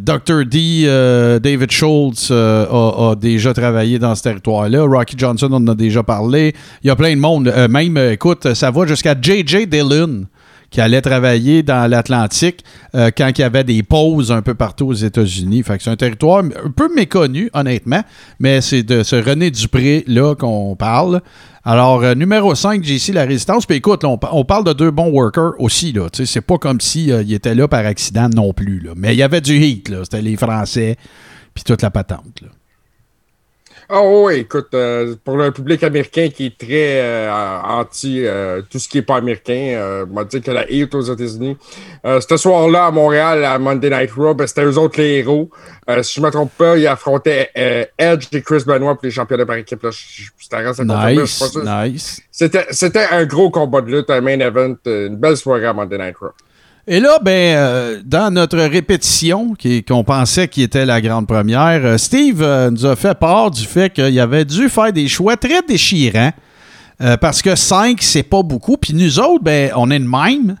Dr. 0.00 0.44
D, 0.44 1.38
David 1.40 1.70
Schultz 1.70 2.32
a, 2.32 2.64
a 2.64 3.14
déjà 3.14 3.54
travaillé 3.54 4.00
dans 4.00 4.16
ce 4.16 4.24
territoire-là. 4.24 4.82
Rocky 4.82 5.14
Johnson, 5.16 5.50
on 5.52 5.58
en 5.58 5.68
a 5.68 5.74
déjà 5.76 6.02
parlé. 6.02 6.52
Il 6.82 6.88
y 6.88 6.90
a 6.90 6.96
plein 6.96 7.14
de 7.14 7.20
monde. 7.20 7.54
Même, 7.70 7.96
écoute, 7.96 8.54
ça 8.54 8.72
va 8.72 8.86
jusqu'à 8.88 9.14
J.J. 9.20 9.68
Dillon 9.68 10.24
qui 10.70 10.80
allait 10.80 11.00
travailler 11.02 11.62
dans 11.62 11.90
l'Atlantique 11.90 12.64
euh, 12.94 13.10
quand 13.16 13.30
il 13.36 13.40
y 13.40 13.44
avait 13.44 13.64
des 13.64 13.82
pauses 13.82 14.30
un 14.30 14.40
peu 14.42 14.54
partout 14.54 14.86
aux 14.86 14.94
États-Unis. 14.94 15.62
Fait 15.64 15.80
c'est 15.80 15.90
un 15.90 15.96
territoire 15.96 16.44
un 16.44 16.70
peu 16.70 16.88
méconnu, 16.94 17.50
honnêtement, 17.54 18.02
mais 18.38 18.60
c'est 18.60 18.82
de 18.82 19.02
ce 19.02 19.16
René 19.16 19.50
Dupré-là 19.50 20.34
qu'on 20.36 20.76
parle. 20.76 21.20
Alors, 21.64 22.02
euh, 22.02 22.14
numéro 22.14 22.54
5, 22.54 22.82
JC, 22.82 23.12
la 23.12 23.24
résistance. 23.24 23.66
Puis 23.66 23.76
écoute, 23.76 24.04
on, 24.04 24.16
pa- 24.16 24.30
on 24.32 24.44
parle 24.44 24.64
de 24.64 24.72
deux 24.72 24.90
bons 24.90 25.10
workers 25.10 25.52
aussi. 25.58 25.92
Là. 25.92 26.06
C'est 26.12 26.40
pas 26.40 26.56
comme 26.56 26.80
si 26.80 27.12
euh, 27.12 27.22
était 27.28 27.54
là 27.54 27.68
par 27.68 27.84
accident 27.84 28.28
non 28.34 28.52
plus. 28.54 28.88
Mais 28.96 29.14
il 29.14 29.18
y 29.18 29.22
avait 29.22 29.40
du 29.42 29.58
heat. 29.58 29.88
là. 29.90 29.98
C'était 30.04 30.22
les 30.22 30.36
Français, 30.36 30.96
puis 31.54 31.62
toute 31.64 31.82
la 31.82 31.90
patente. 31.90 32.42
Ah 33.92 34.02
oui, 34.04 34.34
écoute, 34.36 34.68
euh, 34.74 35.16
pour 35.24 35.36
le 35.36 35.50
public 35.50 35.82
américain 35.82 36.28
qui 36.28 36.46
est 36.46 36.56
très 36.56 37.00
euh, 37.00 37.28
anti 37.64 38.24
euh, 38.24 38.62
tout 38.70 38.78
ce 38.78 38.88
qui 38.88 38.98
n'est 38.98 39.02
pas 39.02 39.16
américain, 39.16 39.72
euh, 39.74 40.06
on 40.08 40.14
va 40.14 40.22
dire 40.24 40.40
que 40.40 40.50
la 40.52 40.60
hate 40.60 40.94
aux 40.94 41.00
États-Unis. 41.00 41.56
Euh, 42.06 42.20
ce 42.20 42.36
soir-là, 42.36 42.86
à 42.86 42.90
Montréal, 42.92 43.44
à 43.44 43.58
Monday 43.58 43.90
Night 43.90 44.12
Raw, 44.12 44.34
ben, 44.34 44.46
c'était 44.46 44.62
eux 44.64 44.78
autres 44.78 45.00
les 45.00 45.18
héros. 45.18 45.50
Euh, 45.88 46.04
si 46.04 46.14
je 46.14 46.20
ne 46.20 46.26
me 46.26 46.30
trompe 46.30 46.52
pas, 46.56 46.78
ils 46.78 46.86
affrontaient 46.86 47.50
euh, 47.58 47.84
Edge 47.98 48.26
et 48.32 48.42
Chris 48.42 48.62
Benoit 48.64 48.94
pour 48.94 49.04
les 49.04 49.10
championnats 49.10 49.44
par 49.46 49.56
équipe. 49.56 49.82
Là. 49.82 49.90
Je- 49.90 50.22
C'était 50.38 50.56
Nice, 51.24 51.40
nice. 51.90 52.22
Un 53.10 53.24
gros 53.26 53.50
combat 53.50 53.80
de 53.80 53.90
lutte, 53.90 54.10
un 54.10 54.20
main 54.20 54.38
event, 54.38 54.76
une 54.86 55.16
belle 55.16 55.36
soirée 55.36 55.66
à 55.66 55.72
Monday 55.72 55.98
Night 55.98 56.16
Raw. 56.20 56.28
Et 56.92 56.98
là, 56.98 57.20
ben, 57.22 57.56
euh, 57.56 58.00
dans 58.04 58.34
notre 58.34 58.58
répétition, 58.58 59.54
qu'on 59.86 60.02
pensait 60.02 60.48
qui 60.48 60.60
était 60.60 60.84
la 60.84 61.00
grande 61.00 61.28
première, 61.28 61.86
euh, 61.86 61.98
Steve 61.98 62.42
euh, 62.42 62.68
nous 62.68 62.84
a 62.84 62.96
fait 62.96 63.14
part 63.14 63.52
du 63.52 63.64
fait 63.64 63.90
qu'il 63.90 64.18
avait 64.18 64.44
dû 64.44 64.68
faire 64.68 64.92
des 64.92 65.06
choix 65.06 65.36
très 65.36 65.62
déchirants. 65.62 66.32
parce 67.20 67.42
que 67.42 67.54
5, 67.54 68.02
c'est 68.02 68.24
pas 68.24 68.42
beaucoup. 68.42 68.76
Puis 68.76 68.92
nous 68.92 69.20
autres, 69.20 69.44
ben, 69.44 69.70
on 69.76 69.88
est 69.92 70.00
de 70.00 70.04
même. 70.04 70.56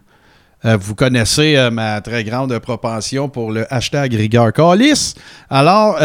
Vous 0.62 0.94
connaissez 0.94 1.68
ma 1.70 2.00
très 2.00 2.22
grande 2.22 2.58
propension 2.60 3.28
pour 3.28 3.50
le 3.50 3.66
hashtag 3.72 4.14
rigueur 4.14 4.52
calice. 4.52 5.14
Alors, 5.50 5.98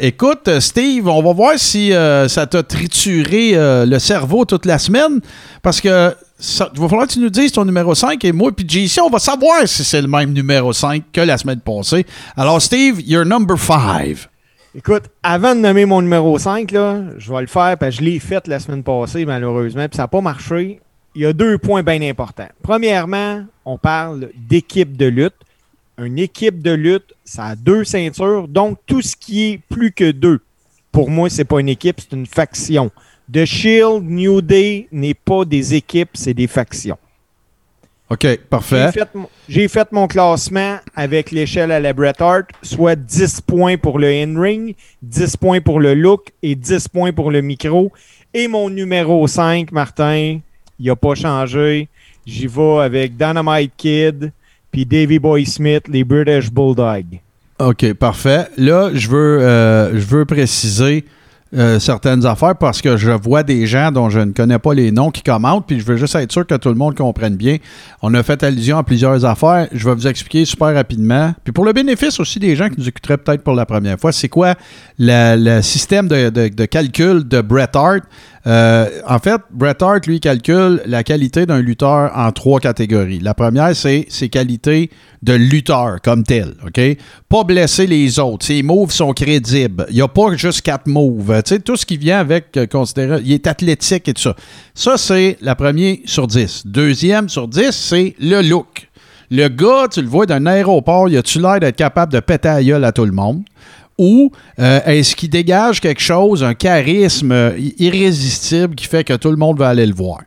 écoute, 0.00 0.48
Steve, 0.60 1.08
on 1.08 1.22
va 1.22 1.32
voir 1.34 1.52
si 1.56 1.92
ça 1.92 2.46
t'a 2.46 2.62
trituré 2.62 3.52
le 3.54 3.98
cerveau 3.98 4.46
toute 4.46 4.64
la 4.64 4.78
semaine. 4.78 5.20
Parce 5.62 5.80
que 5.80 6.14
il 6.42 6.80
va 6.80 6.88
falloir 6.88 7.06
que 7.06 7.12
tu 7.12 7.20
nous 7.20 7.30
dises 7.30 7.52
ton 7.52 7.64
numéro 7.64 7.94
5 7.94 8.24
et 8.24 8.32
moi 8.32 8.50
puis 8.50 8.66
JC, 8.68 9.00
on 9.00 9.10
va 9.10 9.20
savoir 9.20 9.66
si 9.66 9.84
c'est 9.84 10.02
le 10.02 10.08
même 10.08 10.32
numéro 10.32 10.72
5 10.72 11.04
que 11.12 11.20
la 11.20 11.38
semaine 11.38 11.60
passée. 11.60 12.04
Alors, 12.36 12.60
Steve, 12.60 13.00
you're 13.00 13.24
number 13.24 13.56
5. 13.56 14.28
Écoute, 14.74 15.04
avant 15.22 15.54
de 15.54 15.60
nommer 15.60 15.84
mon 15.84 16.02
numéro 16.02 16.38
5, 16.38 16.70
là, 16.72 17.02
je 17.18 17.32
vais 17.32 17.42
le 17.42 17.46
faire 17.46 17.76
parce 17.78 17.96
que 17.96 18.02
je 18.02 18.10
l'ai 18.10 18.18
fait 18.18 18.48
la 18.48 18.58
semaine 18.58 18.82
passée, 18.82 19.24
malheureusement, 19.24 19.86
puis 19.86 19.96
ça 19.96 20.04
n'a 20.04 20.08
pas 20.08 20.20
marché. 20.20 20.80
Il 21.14 21.22
y 21.22 21.26
a 21.26 21.32
deux 21.32 21.58
points 21.58 21.82
bien 21.82 22.00
importants. 22.02 22.48
Premièrement, 22.62 23.44
on 23.64 23.78
parle 23.78 24.30
d'équipe 24.34 24.96
de 24.96 25.06
lutte. 25.06 25.34
une 25.98 26.18
équipe 26.18 26.62
de 26.62 26.72
lutte, 26.72 27.14
ça 27.24 27.44
a 27.44 27.54
deux 27.54 27.84
ceintures. 27.84 28.48
Donc, 28.48 28.78
tout 28.86 29.02
ce 29.02 29.14
qui 29.14 29.44
est 29.44 29.60
plus 29.68 29.92
que 29.92 30.10
deux, 30.10 30.40
pour 30.90 31.10
moi, 31.10 31.28
c'est 31.30 31.44
pas 31.44 31.60
une 31.60 31.68
équipe, 31.68 32.00
c'est 32.00 32.16
une 32.16 32.26
faction. 32.26 32.90
The 33.32 33.44
Shield, 33.44 34.04
New 34.04 34.42
Day 34.42 34.88
n'est 34.92 35.14
pas 35.14 35.44
des 35.44 35.74
équipes, 35.74 36.10
c'est 36.14 36.34
des 36.34 36.46
factions. 36.46 36.98
OK, 38.10 38.26
parfait. 38.50 38.90
J'ai 38.92 39.00
fait, 39.00 39.14
mon- 39.14 39.28
j'ai 39.48 39.68
fait 39.68 39.90
mon 39.92 40.06
classement 40.06 40.76
avec 40.94 41.30
l'échelle 41.30 41.72
à 41.72 41.80
la 41.80 41.94
Bret 41.94 42.12
Hart, 42.20 42.48
soit 42.62 42.94
10 42.94 43.40
points 43.40 43.78
pour 43.78 43.98
le 43.98 44.08
in-ring, 44.08 44.74
10 45.02 45.36
points 45.38 45.62
pour 45.62 45.80
le 45.80 45.94
look 45.94 46.26
et 46.42 46.54
10 46.54 46.88
points 46.88 47.12
pour 47.12 47.30
le 47.30 47.40
micro. 47.40 47.90
Et 48.34 48.48
mon 48.48 48.68
numéro 48.68 49.26
5, 49.26 49.72
Martin, 49.72 50.40
il 50.78 50.86
n'a 50.86 50.96
pas 50.96 51.14
changé. 51.14 51.88
J'y 52.26 52.46
vais 52.48 52.78
avec 52.80 53.16
Dynamite 53.16 53.72
Kid 53.78 54.30
puis 54.70 54.84
Davy 54.84 55.18
Boy 55.18 55.46
Smith, 55.46 55.84
les 55.88 56.04
British 56.04 56.50
Bulldogs. 56.50 57.18
OK, 57.58 57.92
parfait. 57.94 58.46
Là, 58.58 58.90
je 58.92 59.08
veux, 59.08 59.40
euh, 59.40 59.92
je 59.94 60.04
veux 60.04 60.24
préciser 60.26 61.04
euh, 61.54 61.78
certaines 61.78 62.24
affaires 62.24 62.56
parce 62.56 62.80
que 62.80 62.96
je 62.96 63.10
vois 63.10 63.42
des 63.42 63.66
gens 63.66 63.92
dont 63.92 64.08
je 64.08 64.20
ne 64.20 64.32
connais 64.32 64.58
pas 64.58 64.72
les 64.72 64.90
noms 64.90 65.10
qui 65.10 65.22
commentent, 65.22 65.66
puis 65.66 65.80
je 65.80 65.84
veux 65.84 65.96
juste 65.96 66.14
être 66.14 66.32
sûr 66.32 66.46
que 66.46 66.54
tout 66.54 66.70
le 66.70 66.74
monde 66.74 66.94
comprenne 66.94 67.36
bien. 67.36 67.58
On 68.00 68.14
a 68.14 68.22
fait 68.22 68.42
allusion 68.42 68.78
à 68.78 68.82
plusieurs 68.82 69.24
affaires. 69.24 69.68
Je 69.72 69.86
vais 69.86 69.94
vous 69.94 70.06
expliquer 70.06 70.44
super 70.44 70.74
rapidement. 70.74 71.34
Puis 71.44 71.52
pour 71.52 71.64
le 71.64 71.72
bénéfice 71.72 72.18
aussi 72.20 72.38
des 72.38 72.56
gens 72.56 72.68
qui 72.68 72.76
nous 72.78 72.88
écouteraient 72.88 73.18
peut-être 73.18 73.42
pour 73.42 73.54
la 73.54 73.66
première 73.66 73.98
fois, 73.98 74.12
c'est 74.12 74.28
quoi 74.28 74.54
le 75.04 75.60
système 75.62 76.08
de, 76.08 76.64
calcul 76.66 77.26
de 77.26 77.40
Bret 77.40 77.70
Hart? 77.74 78.02
Euh, 78.46 78.88
en 79.06 79.18
fait, 79.18 79.40
Bret 79.50 79.76
Hart, 79.80 80.06
lui, 80.06 80.20
calcule 80.20 80.80
la 80.86 81.02
qualité 81.02 81.46
d'un 81.46 81.60
lutteur 81.60 82.12
en 82.14 82.30
trois 82.32 82.60
catégories. 82.60 83.20
La 83.20 83.34
première, 83.34 83.74
c'est 83.74 84.06
ses 84.08 84.28
qualités 84.28 84.90
de 85.22 85.32
lutteur 85.32 86.00
comme 86.02 86.22
tel, 86.24 86.54
OK? 86.66 86.80
Pas 87.28 87.44
blesser 87.44 87.86
les 87.86 88.18
autres. 88.18 88.46
Ses 88.46 88.62
moves 88.62 88.90
sont 88.90 89.12
crédibles. 89.12 89.86
Il 89.90 89.96
n'y 89.96 90.02
a 90.02 90.08
pas 90.08 90.34
juste 90.36 90.62
quatre 90.62 90.86
moves. 90.86 91.42
Tout 91.64 91.76
ce 91.76 91.86
qui 91.86 91.96
vient 91.96 92.18
avec, 92.18 92.56
euh, 92.56 92.66
considéré, 92.66 93.20
il 93.24 93.32
est 93.32 93.46
athlétique 93.46 94.08
et 94.08 94.14
tout 94.14 94.22
ça. 94.22 94.36
Ça, 94.74 94.96
c'est 94.96 95.36
la 95.40 95.54
première 95.54 95.96
sur 96.04 96.26
10. 96.26 96.66
Deuxième 96.66 97.28
sur 97.28 97.48
10, 97.48 97.70
c'est 97.70 98.14
le 98.20 98.40
look. 98.42 98.88
Le 99.34 99.48
gars, 99.48 99.88
tu 99.90 100.02
le 100.02 100.08
vois 100.08 100.26
d'un 100.26 100.44
aéroport, 100.44 101.08
il 101.08 101.16
a-tu 101.16 101.40
l'air 101.40 101.58
d'être 101.58 101.76
capable 101.76 102.12
de 102.12 102.20
péter 102.20 102.50
à 102.50 102.62
gueule 102.62 102.84
à 102.84 102.92
tout 102.92 103.06
le 103.06 103.12
monde? 103.12 103.42
Ou 103.98 104.32
euh, 104.58 104.80
est-ce 104.84 105.14
qu'il 105.14 105.30
dégage 105.30 105.80
quelque 105.80 106.00
chose, 106.00 106.42
un 106.42 106.54
charisme 106.54 107.32
euh, 107.32 107.58
irrésistible 107.78 108.74
qui 108.74 108.86
fait 108.86 109.04
que 109.04 109.14
tout 109.14 109.30
le 109.30 109.36
monde 109.36 109.58
va 109.58 109.68
aller 109.68 109.86
le 109.86 109.94
voir? 109.94 110.22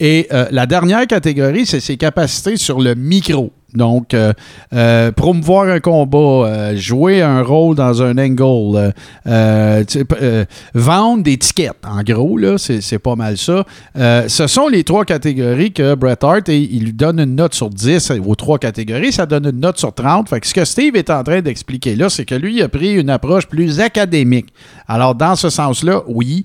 Et 0.00 0.26
euh, 0.32 0.46
la 0.50 0.66
dernière 0.66 1.06
catégorie, 1.06 1.64
c'est 1.64 1.80
ses 1.80 1.96
capacités 1.96 2.56
sur 2.56 2.80
le 2.80 2.94
micro. 2.94 3.52
Donc, 3.74 4.12
euh, 4.12 4.32
euh, 4.74 5.12
promouvoir 5.12 5.68
un 5.68 5.80
combat, 5.80 6.18
euh, 6.18 6.76
jouer 6.76 7.22
un 7.22 7.42
rôle 7.42 7.74
dans 7.74 8.02
un 8.02 8.18
angle, 8.18 8.92
vendre 10.74 11.22
des 11.22 11.38
tickets, 11.38 11.72
en 11.86 12.02
gros, 12.02 12.36
là, 12.36 12.56
c'est 12.58 12.98
pas 12.98 13.16
mal 13.16 13.36
ça. 13.38 13.64
Ce 13.94 14.46
sont 14.46 14.68
les 14.68 14.84
trois 14.84 15.04
catégories 15.04 15.72
que 15.72 15.94
Bret 15.94 16.18
Hart, 16.22 16.48
et 16.48 16.58
il 16.58 16.84
lui 16.84 16.92
donne 16.92 17.20
une 17.20 17.36
note 17.36 17.54
sur 17.54 17.70
10 17.70 18.12
aux 18.26 18.34
trois 18.34 18.58
catégories, 18.58 19.12
ça 19.12 19.26
donne 19.26 19.46
une 19.46 19.60
note 19.60 19.78
sur 19.78 19.94
30. 19.94 20.28
Fait 20.28 20.40
que 20.40 20.46
ce 20.46 20.54
que 20.54 20.64
Steve 20.64 20.96
est 20.96 21.10
en 21.10 21.22
train 21.22 21.40
d'expliquer 21.40 21.96
là, 21.96 22.10
c'est 22.10 22.24
que 22.24 22.34
lui 22.34 22.56
il 22.56 22.62
a 22.62 22.68
pris 22.68 22.94
une 22.94 23.10
approche 23.10 23.46
plus 23.46 23.80
académique. 23.80 24.52
Alors, 24.86 25.14
dans 25.14 25.36
ce 25.36 25.48
sens-là, 25.48 26.02
oui, 26.06 26.44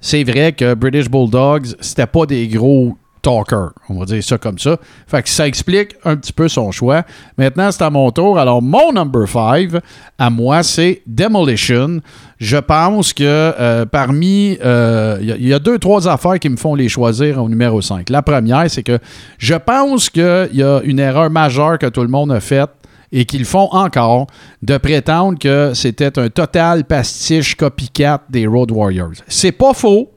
c'est 0.00 0.24
vrai 0.24 0.52
que 0.52 0.74
British 0.74 1.08
Bulldogs, 1.08 1.68
c'était 1.80 2.06
pas 2.06 2.26
des 2.26 2.46
gros 2.48 2.96
talkers, 3.26 3.72
on 3.88 3.98
va 3.98 4.04
dire 4.04 4.22
ça 4.22 4.38
comme 4.38 4.56
ça. 4.58 4.76
Fait 5.08 5.20
que 5.22 5.28
ça 5.28 5.48
explique 5.48 5.96
un 6.04 6.14
petit 6.14 6.32
peu 6.32 6.46
son 6.48 6.70
choix. 6.70 7.02
Maintenant, 7.36 7.72
c'est 7.72 7.82
à 7.82 7.90
mon 7.90 8.10
tour. 8.12 8.38
Alors, 8.38 8.62
mon 8.62 8.92
number 8.92 9.28
5, 9.28 9.70
à 10.16 10.30
moi, 10.30 10.62
c'est 10.62 11.02
Demolition. 11.08 12.00
Je 12.38 12.56
pense 12.56 13.12
que 13.12 13.24
euh, 13.24 13.84
parmi... 13.84 14.56
euh, 14.64 15.18
Il 15.20 15.26
y 15.28 15.32
a- 15.32 15.36
il 15.36 15.48
y, 15.48 15.52
a 15.54 15.58
deux, 15.58 15.78
trois 15.78 16.06
affaires 16.06 16.38
qui 16.38 16.48
me 16.48 16.56
font 16.56 16.74
les 16.76 16.88
choisir 16.88 17.42
au 17.42 17.48
numéro 17.48 17.80
5. 17.82 18.10
La 18.10 18.22
première, 18.22 18.70
c'est 18.70 18.82
que 18.84 18.98
je 19.38 19.54
pense 19.54 20.08
qu'il 20.08 20.50
y 20.52 20.62
a 20.62 20.80
une 20.84 21.00
erreur 21.00 21.28
majeure 21.30 21.78
que 21.78 21.86
tout 21.86 22.02
le 22.02 22.08
monde 22.08 22.30
a 22.30 22.38
faite 22.40 22.70
et 23.10 23.24
qu'ils 23.24 23.44
font 23.44 23.68
encore 23.72 24.26
de 24.62 24.76
prétendre 24.78 25.38
que 25.38 25.72
c'était 25.74 26.16
un 26.18 26.28
total 26.28 26.84
pastiche 26.84 27.56
copycat 27.56 28.20
des 28.30 28.46
Road 28.46 28.70
Warriors. 28.70 29.12
C'est 29.28 29.52
pas 29.52 29.72
faux. 29.74 30.10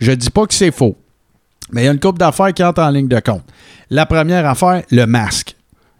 Je 0.00 0.12
dis 0.12 0.30
pas 0.30 0.46
que 0.46 0.54
c'est 0.54 0.70
faux. 0.72 0.96
Mais 1.72 1.82
il 1.82 1.84
y 1.86 1.88
a 1.88 1.92
une 1.92 2.00
couple 2.00 2.18
d'affaires 2.18 2.52
qui 2.52 2.62
entrent 2.62 2.82
en 2.82 2.90
ligne 2.90 3.08
de 3.08 3.20
compte. 3.20 3.44
La 3.90 4.06
première 4.06 4.46
affaire, 4.46 4.82
le 4.90 5.06
masque. 5.06 5.56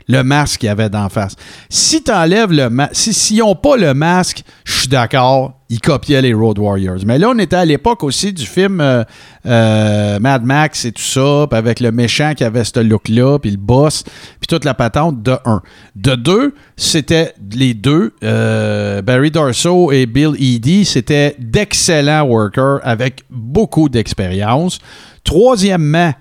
Le 0.07 0.23
masque 0.23 0.61
qu'il 0.61 0.67
y 0.67 0.71
avait 0.71 0.91
d'en 0.91 1.09
face. 1.09 1.35
Si 1.71 2.03
tu 2.03 2.13
enlèves 2.13 2.53
le 2.53 2.69
masque, 2.69 2.95
si, 2.95 3.15
s'ils 3.15 3.39
n'ont 3.39 3.55
pas 3.55 3.77
le 3.77 3.95
masque, 3.95 4.45
je 4.65 4.81
suis 4.81 4.89
d'accord, 4.89 5.61
ils 5.75 5.81
copiaient 5.81 6.23
les 6.23 6.33
Road 6.33 6.57
Warriors. 6.61 7.01
Mais 7.05 7.19
là, 7.19 7.31
on 7.31 7.39
était 7.41 7.57
à 7.57 7.65
l'époque 7.65 8.05
aussi 8.05 8.33
du 8.33 8.47
film 8.47 8.81
euh, 8.81 9.03
euh, 9.45 10.21
Mad 10.21 10.45
Max 10.45 10.85
et 10.85 10.93
tout 10.93 11.03
ça, 11.03 11.49
avec 11.51 11.81
le 11.81 11.91
méchant 11.91 12.35
qui 12.37 12.45
avait 12.45 12.63
ce 12.63 12.79
look-là, 12.79 13.41
puis 13.41 13.51
le 13.51 13.57
boss, 13.57 14.05
puis 14.05 14.47
toute 14.49 14.65
la 14.65 14.75
patente 14.75 15.21
de 15.25 15.35
un. 15.45 15.63
De 15.97 16.15
deux, 16.15 16.55
c'était 16.77 17.35
les 17.53 17.75
deux, 17.75 18.13
euh, 18.23 19.03
Barry 19.03 19.33
Darso 19.33 19.91
et 19.91 20.07
Bill 20.07 20.37
Eady, 20.39 20.85
c'était 20.85 21.35
d'excellents 21.41 22.23
workers 22.23 22.79
avec 22.85 23.25
beaucoup 23.29 23.89
d'expérience. 23.89 24.79
Troisièmement, 25.25 26.13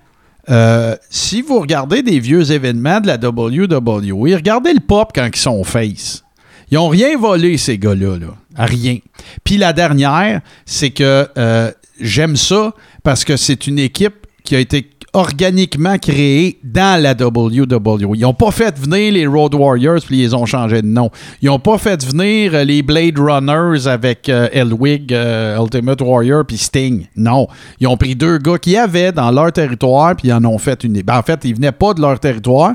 si 1.10 1.42
vous 1.42 1.60
regardez 1.60 2.02
des 2.02 2.18
vieux 2.18 2.50
événements 2.50 3.00
de 3.00 3.06
la 3.06 3.18
WWE, 3.18 4.34
regardez 4.34 4.72
le 4.72 4.80
pop 4.80 5.12
quand 5.14 5.28
ils 5.32 5.38
sont 5.38 5.62
face. 5.62 6.24
Ils 6.72 6.74
n'ont 6.74 6.88
rien 6.88 7.16
volé, 7.16 7.56
ces 7.56 7.78
gars-là. 7.78 8.18
Là. 8.18 8.34
Rien. 8.56 8.98
Puis 9.42 9.56
la 9.56 9.72
dernière, 9.72 10.40
c'est 10.66 10.90
que 10.90 11.26
euh, 11.36 11.70
j'aime 12.00 12.36
ça 12.36 12.72
parce 13.02 13.24
que 13.24 13.36
c'est 13.36 13.66
une 13.66 13.78
équipe 13.78 14.26
qui 14.44 14.54
a 14.56 14.58
été 14.60 14.90
organiquement 15.14 15.96
créée 15.96 16.58
dans 16.64 17.00
la 17.00 17.12
WWE. 17.12 18.16
Ils 18.16 18.22
n'ont 18.22 18.34
pas 18.34 18.50
fait 18.50 18.76
venir 18.78 19.12
les 19.12 19.26
Road 19.28 19.54
Warriors 19.54 20.00
puis 20.04 20.22
ils 20.24 20.34
ont 20.34 20.44
changé 20.44 20.82
de 20.82 20.88
nom. 20.88 21.08
Ils 21.40 21.46
n'ont 21.46 21.60
pas 21.60 21.78
fait 21.78 22.04
venir 22.04 22.52
euh, 22.52 22.64
les 22.64 22.82
Blade 22.82 23.16
Runners 23.18 23.86
avec 23.86 24.28
euh, 24.28 24.48
Elwig, 24.52 25.12
euh, 25.14 25.56
Ultimate 25.62 26.00
Warrior 26.02 26.44
puis 26.44 26.58
Sting. 26.58 27.06
Non. 27.16 27.46
Ils 27.78 27.86
ont 27.86 27.96
pris 27.96 28.16
deux 28.16 28.38
gars 28.38 28.58
qui 28.58 28.76
avaient 28.76 29.12
dans 29.12 29.30
leur 29.30 29.52
territoire 29.52 30.16
puis 30.16 30.28
ils 30.28 30.32
en 30.32 30.44
ont 30.44 30.58
fait 30.58 30.82
une. 30.82 31.00
Ben, 31.02 31.18
en 31.18 31.22
fait, 31.22 31.40
ils 31.44 31.54
venaient 31.54 31.70
pas 31.72 31.94
de 31.94 32.00
leur 32.00 32.18
territoire. 32.18 32.72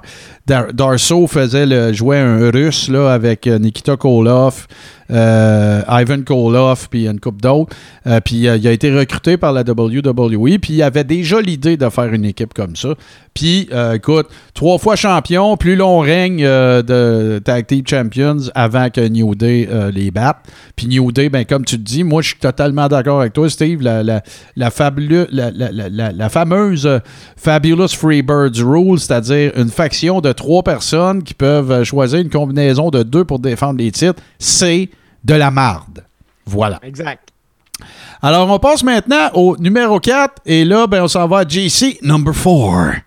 Dar- 0.47 0.73
Darso 0.73 1.27
faisait 1.27 1.65
le, 1.65 1.91
jouait 1.91 2.19
un 2.19 2.49
russe 2.51 2.89
avec 2.89 3.47
Nikita 3.47 3.97
Koloff, 3.97 4.65
Ivan 5.09 6.23
Koloff, 6.23 6.87
puis 6.89 7.07
une 7.07 7.19
coupe 7.19 7.41
d'autres. 7.41 7.75
Euh, 8.07 8.19
puis 8.19 8.47
euh, 8.47 8.57
il 8.57 8.67
a 8.67 8.71
été 8.71 8.91
recruté 8.91 9.37
par 9.37 9.53
la 9.53 9.61
WWE, 9.61 10.59
puis 10.59 10.73
il 10.73 10.83
avait 10.83 11.03
déjà 11.03 11.41
l'idée 11.41 11.77
de 11.77 11.89
faire 11.89 12.13
une 12.13 12.25
équipe 12.25 12.53
comme 12.53 12.75
ça. 12.75 12.95
Puis, 13.39 13.69
euh, 13.71 13.93
écoute, 13.93 14.27
trois 14.53 14.77
fois 14.77 14.97
champion, 14.97 15.55
plus 15.55 15.77
long 15.77 15.99
règne 15.99 16.43
euh, 16.43 16.81
de 16.81 17.39
Tag 17.39 17.67
Team 17.67 17.83
Champions 17.87 18.49
avant 18.53 18.89
que 18.89 18.99
New 19.07 19.33
Day 19.33 19.69
euh, 19.71 19.91
les 19.91 20.11
batte. 20.11 20.37
Puis 20.75 20.87
New 20.87 21.13
Day, 21.13 21.29
ben, 21.29 21.45
comme 21.45 21.63
tu 21.63 21.77
te 21.77 21.81
dis, 21.81 22.03
moi, 22.03 22.21
je 22.21 22.29
suis 22.29 22.39
totalement 22.39 22.89
d'accord 22.89 23.21
avec 23.21 23.31
toi, 23.31 23.49
Steve. 23.49 23.81
La, 23.81 24.03
la, 24.03 24.21
la, 24.57 24.69
fameuse 26.29 26.85
euh, 26.85 26.99
Fabulous 27.37 27.87
Freebirds 27.89 28.57
Rule, 28.57 28.99
c'est-à-dire 28.99 29.53
une 29.55 29.69
faction 29.69 30.19
de 30.19 30.33
trois 30.33 30.63
personnes 30.63 31.23
qui 31.23 31.33
peuvent 31.33 31.71
euh, 31.71 31.83
choisir 31.85 32.19
une 32.19 32.29
combinaison 32.29 32.89
de 32.89 33.03
deux 33.03 33.23
pour 33.23 33.39
défendre 33.39 33.79
les 33.79 33.91
titres, 33.91 34.21
c'est 34.37 34.89
de 35.23 35.33
la 35.33 35.51
marde. 35.51 36.05
Voilà. 36.45 36.79
Exact. 36.83 37.29
Alors, 38.21 38.49
on 38.49 38.59
passe 38.59 38.83
maintenant 38.83 39.29
au 39.33 39.55
numéro 39.57 39.99
4. 39.99 40.41
Et 40.45 40.65
là, 40.65 40.87
ben, 40.87 41.03
on 41.03 41.07
s'en 41.07 41.27
va 41.27 41.39
à 41.39 41.47
JC, 41.47 41.99
number 42.01 42.33
4. 42.33 43.01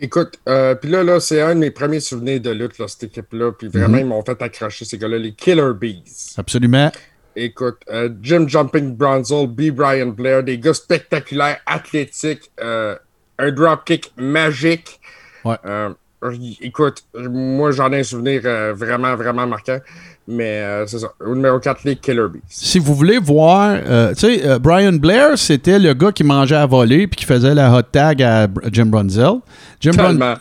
Écoute, 0.00 0.40
euh, 0.48 0.74
puis 0.74 0.90
là, 0.90 1.04
là 1.04 1.20
c'est 1.20 1.40
un 1.40 1.54
de 1.54 1.60
mes 1.60 1.70
premiers 1.70 2.00
souvenirs 2.00 2.40
de 2.40 2.50
lutte, 2.50 2.78
là, 2.78 2.88
cette 2.88 3.04
équipe-là. 3.04 3.52
Puis 3.52 3.68
vraiment, 3.68 3.98
ils 3.98 4.06
m'ont 4.06 4.24
fait 4.24 4.40
accrocher 4.42 4.84
ces 4.84 4.98
gars-là, 4.98 5.16
les 5.16 5.32
Killer 5.32 5.70
Bees. 5.78 6.34
Absolument. 6.36 6.90
Écoute, 7.36 7.78
euh, 7.88 8.10
Jim 8.20 8.46
Jumping 8.48 8.96
Bronzel, 8.96 9.46
B. 9.46 9.70
Brian 9.70 10.08
Blair, 10.08 10.42
des 10.42 10.58
gars 10.58 10.74
spectaculaires, 10.74 11.60
athlétiques, 11.66 12.50
euh, 12.60 12.96
un 13.38 13.52
dropkick 13.52 14.12
magique. 14.16 15.00
Ouais. 15.44 15.56
Euh, 15.64 15.90
écoute, 16.60 17.04
moi 17.14 17.70
j'en 17.70 17.92
ai 17.92 18.00
un 18.00 18.04
souvenir 18.04 18.42
euh, 18.44 18.72
vraiment, 18.74 19.16
vraiment 19.16 19.46
marquant. 19.46 19.78
Mais 20.28 20.60
euh, 20.60 20.86
c'est 20.86 21.00
ça. 21.00 21.08
Au 21.24 21.34
numéro 21.34 21.58
4, 21.58 21.80
les 21.84 21.96
Killer 21.96 22.26
Bees. 22.32 22.40
Si 22.48 22.78
vous 22.78 22.94
voulez 22.94 23.18
voir, 23.18 23.76
euh, 23.84 24.14
tu 24.14 24.20
sais, 24.20 24.46
euh, 24.46 24.58
Brian 24.60 24.92
Blair, 24.92 25.30
c'était 25.36 25.80
le 25.80 25.94
gars 25.94 26.12
qui 26.12 26.22
mangeait 26.22 26.54
à 26.54 26.64
voler 26.64 27.08
puis 27.08 27.16
qui 27.16 27.24
faisait 27.24 27.54
la 27.56 27.74
hot 27.76 27.82
tag 27.90 28.22
à 28.22 28.46
Jim 28.70 28.86
Brunzel. 28.86 29.40
Jim. 29.80 29.90
Brun- 29.96 30.36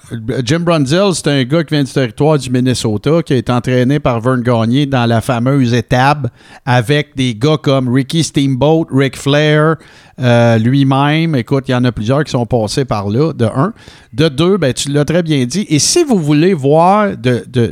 Jim 0.45 0.60
Brunzel, 0.60 1.16
c'est 1.16 1.28
un 1.28 1.44
gars 1.45 1.64
qui 1.64 1.74
vient 1.74 1.84
du 1.84 1.91
territoire 1.91 2.38
du 2.38 2.52
Minnesota, 2.52 3.24
qui 3.24 3.34
a 3.34 3.38
été 3.38 3.52
entraîné 3.52 3.99
par 3.99 4.22
Vern 4.22 4.41
Gagné 4.44 4.86
dans 4.86 5.08
la 5.08 5.20
fameuse 5.20 5.74
étape 5.74 6.28
avec 6.64 7.16
des 7.16 7.34
gars 7.34 7.58
comme 7.62 7.91
Ricky 7.91 8.24
Steamboat, 8.24 8.86
Ric 8.91 9.18
Flair, 9.18 9.78
euh, 10.22 10.57
lui-même. 10.57 11.35
Écoute, 11.35 11.65
il 11.68 11.72
y 11.72 11.76
en 11.76 11.84
a 11.84 11.91
plusieurs 11.91 12.23
qui 12.23 12.31
sont 12.31 12.45
passés 12.45 12.85
par 12.85 13.10
là, 13.10 13.34
de 13.34 13.45
un. 13.45 13.73
De 14.14 14.30
deux, 14.30 14.57
ben, 14.57 14.73
tu 14.73 14.89
l'as 14.89 15.06
très 15.06 15.23
bien 15.23 15.45
dit. 15.45 15.65
Et 15.69 15.80
si 15.80 16.03
vous 16.03 16.18
voulez 16.18 16.53
voir 16.53 17.10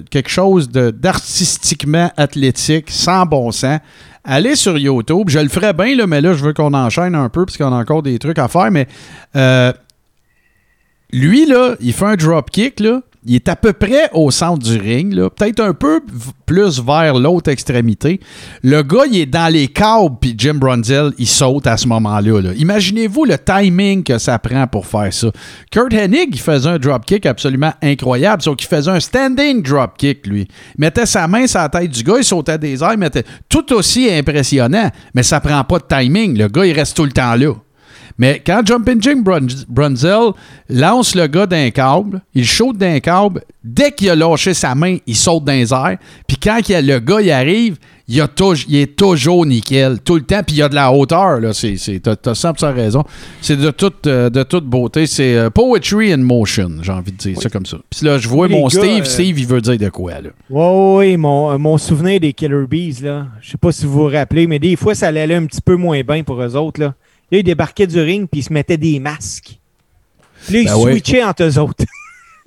quelque 0.10 0.30
chose 0.30 0.70
d'artistiquement 0.70 2.12
athlétique, 2.18 2.90
sans 2.90 3.26
bon 3.26 3.52
sens, 3.52 3.80
allez 4.24 4.56
sur 4.56 4.78
YouTube. 4.78 5.30
Je 5.30 5.40
le 5.40 5.50
ferais 5.50 5.74
bien, 5.74 6.06
mais 6.08 6.22
là, 6.22 6.34
je 6.34 6.44
veux 6.44 6.54
qu'on 6.54 6.74
enchaîne 6.74 7.16
un 7.16 7.30
peu, 7.30 7.46
parce 7.46 7.58
qu'on 7.58 7.74
a 7.74 7.78
encore 7.78 8.04
des 8.04 8.18
trucs 8.20 8.40
à 8.40 8.48
faire. 8.48 8.72
Mais 8.72 8.88
euh, 9.36 9.74
lui, 11.12 11.46
là, 11.46 11.76
il 11.80 11.94
fait 11.94 12.06
un 12.06 12.16
drop 12.16 12.50
kick, 12.50 12.80
là. 12.80 13.02
Il 13.30 13.36
est 13.36 13.48
à 13.48 13.56
peu 13.56 13.74
près 13.74 14.10
au 14.14 14.32
centre 14.32 14.58
du 14.58 14.76
ring. 14.76 15.14
Peut-être 15.14 15.60
un 15.60 15.76
peu 15.76 16.02
plus 16.48 16.82
vers 16.82 17.14
l'autre 17.14 17.52
extrémité. 17.52 18.20
Le 18.64 18.82
gars, 18.82 19.04
il 19.06 19.20
est 19.20 19.26
dans 19.28 19.54
les 19.54 19.68
câbles, 19.68 20.16
puis 20.20 20.34
Jim 20.36 20.56
Brunzel, 20.56 21.12
il 21.20 21.28
saute 21.28 21.68
à 21.68 21.78
ce 21.78 21.88
moment-là. 21.90 22.42
là. 22.42 22.50
Imaginez-vous 22.58 23.26
le 23.26 23.38
timing 23.38 24.02
que 24.02 24.18
ça 24.18 24.40
prend 24.40 24.66
pour 24.66 24.88
faire 24.88 25.14
ça. 25.14 25.28
Kurt 25.70 25.94
Hennig, 25.94 26.30
il 26.32 26.40
faisait 26.40 26.70
un 26.70 26.80
drop 26.80 27.06
kick 27.06 27.28
absolument 27.28 27.72
incroyable, 27.84 28.42
sauf 28.42 28.56
qu'il 28.56 28.68
faisait 28.68 28.90
un 28.90 29.00
standing 29.00 29.62
drop 29.62 29.96
kick, 30.00 30.26
lui. 30.26 30.48
Il 30.76 30.82
mettait 30.82 31.06
sa 31.06 31.28
main 31.28 31.46
sur 31.46 31.60
la 31.60 31.70
tête 31.70 31.92
du 31.92 32.02
gars, 32.02 32.18
il 32.18 32.24
sautait 32.24 32.58
des 32.58 32.82
airs, 32.82 32.94
il 32.94 33.00
mettait 33.00 33.26
tout 33.48 33.72
aussi 33.74 34.12
impressionnant, 34.12 34.90
mais 35.14 35.22
ça 35.22 35.40
prend 35.40 35.64
pas 35.64 35.78
de 35.78 35.86
timing. 35.88 36.36
Le 36.36 36.48
gars, 36.48 36.66
il 36.66 36.74
reste 36.74 36.98
tout 36.98 37.06
le 37.06 37.12
temps 37.12 37.36
là. 37.36 37.54
Mais 38.20 38.42
quand 38.46 38.62
Jumping 38.66 39.02
Jim 39.02 39.22
Brun- 39.24 39.48
Brunzel 39.68 40.32
lance 40.70 41.16
le 41.16 41.26
gars 41.28 41.48
d'un 41.48 41.70
câble, 41.72 42.22
il 42.36 42.46
saute 42.46 42.78
d'un 42.78 43.00
câble, 43.00 43.42
dès 43.64 43.92
qu'il 43.92 44.10
a 44.10 44.16
lâché 44.16 44.54
sa 44.54 44.76
main, 44.76 44.98
il 45.08 45.16
saute 45.16 45.46
dans 45.46 45.54
les 45.54 45.74
airs. 45.74 45.98
Puis 46.28 46.38
quand 46.38 46.60
il 46.68 46.72
y 46.74 46.76
a- 46.76 46.82
le 46.82 47.00
gars 47.00 47.22
il 47.22 47.32
arrive, 47.32 47.78
il, 48.12 48.20
a 48.22 48.26
touj- 48.28 48.66
il 48.68 48.76
est 48.78 48.96
toujours 48.96 49.46
nickel, 49.46 50.00
tout 50.04 50.16
le 50.16 50.24
temps. 50.24 50.42
Puis 50.46 50.56
il 50.56 50.60
y 50.60 50.62
a 50.64 50.68
de 50.70 50.76
la 50.76 50.92
hauteur. 50.92 51.40
Là. 51.40 51.54
C'est, 51.54 51.78
c'est, 51.78 52.00
t'as, 52.00 52.16
t'as 52.16 52.34
100% 52.34 52.74
raison. 52.74 53.04
C'est 53.40 53.56
de 53.56 53.70
toute, 53.72 54.06
euh, 54.08 54.30
de 54.32 54.42
toute 54.44 54.66
beauté. 54.66 55.06
C'est 55.06 55.36
euh, 55.36 55.50
poetry 55.50 56.12
in 56.12 56.18
motion, 56.18 56.70
j'ai 56.82 56.92
envie 56.92 57.12
de 57.12 57.18
dire 57.18 57.40
ça 57.42 57.50
comme 57.50 57.66
ça. 57.68 57.78
Puis 57.90 58.06
là, 58.06 58.18
je 58.18 58.28
vois 58.28 58.48
Les 58.48 58.56
mon 58.56 58.64
gars, 58.68 58.80
Steve. 58.82 59.02
euh, 59.02 59.06
Steve, 59.06 59.40
il 59.40 59.46
veut 59.48 59.62
dire 59.62 59.78
de 59.78 59.90
quoi, 59.90 60.14
là? 60.22 60.30
Ouais, 60.50 60.96
ouais, 61.12 61.18
mon, 61.18 61.58
mon 61.60 61.78
souvenir 61.78 62.20
des 62.20 62.34
Killer 62.34 62.66
Bees, 62.68 62.96
là. 63.04 63.28
Je 63.42 63.52
sais 63.52 63.58
pas 63.58 63.72
si 63.72 63.86
vous 63.86 63.92
vous 63.94 64.08
rappelez, 64.08 64.48
mais 64.48 64.58
des 64.60 64.76
fois, 64.76 64.94
ça 64.96 65.08
allait 65.08 65.36
un 65.36 65.46
petit 65.46 65.62
peu 65.62 65.76
moins 65.76 66.02
bien 66.02 66.24
pour 66.24 66.42
eux 66.42 66.56
autres, 66.56 66.82
là. 66.82 66.96
Là, 67.32 67.38
ils 67.38 67.44
débarquaient 67.44 67.88
du 67.88 68.00
ring 68.00 68.28
puis 68.30 68.42
ils 68.42 68.44
se 68.44 68.54
mettaient 68.54 68.78
des 68.78 69.00
masques. 69.00 69.60
Puis 70.46 70.54
là, 70.54 70.60
ils 70.62 70.66
Ben 70.66 70.76
switchaient 70.92 71.24
entre 71.24 71.44
eux 71.44 71.58
autres. 71.60 71.86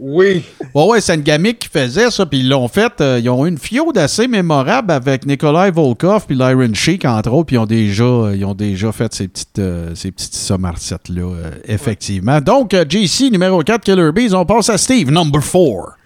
Oui. 0.05 0.43
Ouais, 0.75 0.85
ouais, 0.87 1.01
c'est 1.01 1.15
une 1.15 1.23
gamique 1.23 1.61
qui 1.61 1.69
faisait 1.69 2.11
ça, 2.11 2.27
puis 2.27 2.41
ils 2.41 2.49
l'ont 2.49 2.67
fait. 2.67 3.01
euh, 3.01 3.21
ils 3.23 3.31
ont 3.31 3.47
eu 3.47 3.49
une 3.49 3.59
fiode 3.59 3.97
assez 3.97 4.27
mémorable 4.27 4.91
avec 4.91 5.27
Nikolai 5.27 5.71
Volkov 5.71 6.27
puis 6.27 6.35
Lyron 6.35 6.75
Sheik, 6.75 7.05
entre 7.05 7.31
autres, 7.31 7.47
puis 7.47 7.57
ils 7.57 7.59
ont 7.61 7.67
déjà, 7.67 8.03
euh, 8.03 8.35
ils 8.37 8.45
ont 8.45 8.55
déjà 8.55 8.91
fait 8.91 9.15
ces 9.15 9.29
petites, 9.29 9.61
euh, 9.61 9.95
ces 9.95 10.11
petites 10.11 10.35
Somerset-là, 10.35 11.23
euh, 11.23 11.51
effectivement. 11.67 12.41
Donc, 12.41 12.75
JC, 12.89 13.31
numéro 13.31 13.63
4, 13.63 13.85
Killer 13.85 14.11
Bees, 14.13 14.35
on 14.35 14.45
passe 14.45 14.71
à 14.71 14.79
Steve, 14.79 15.13
number 15.13 15.41
4. 15.41 15.97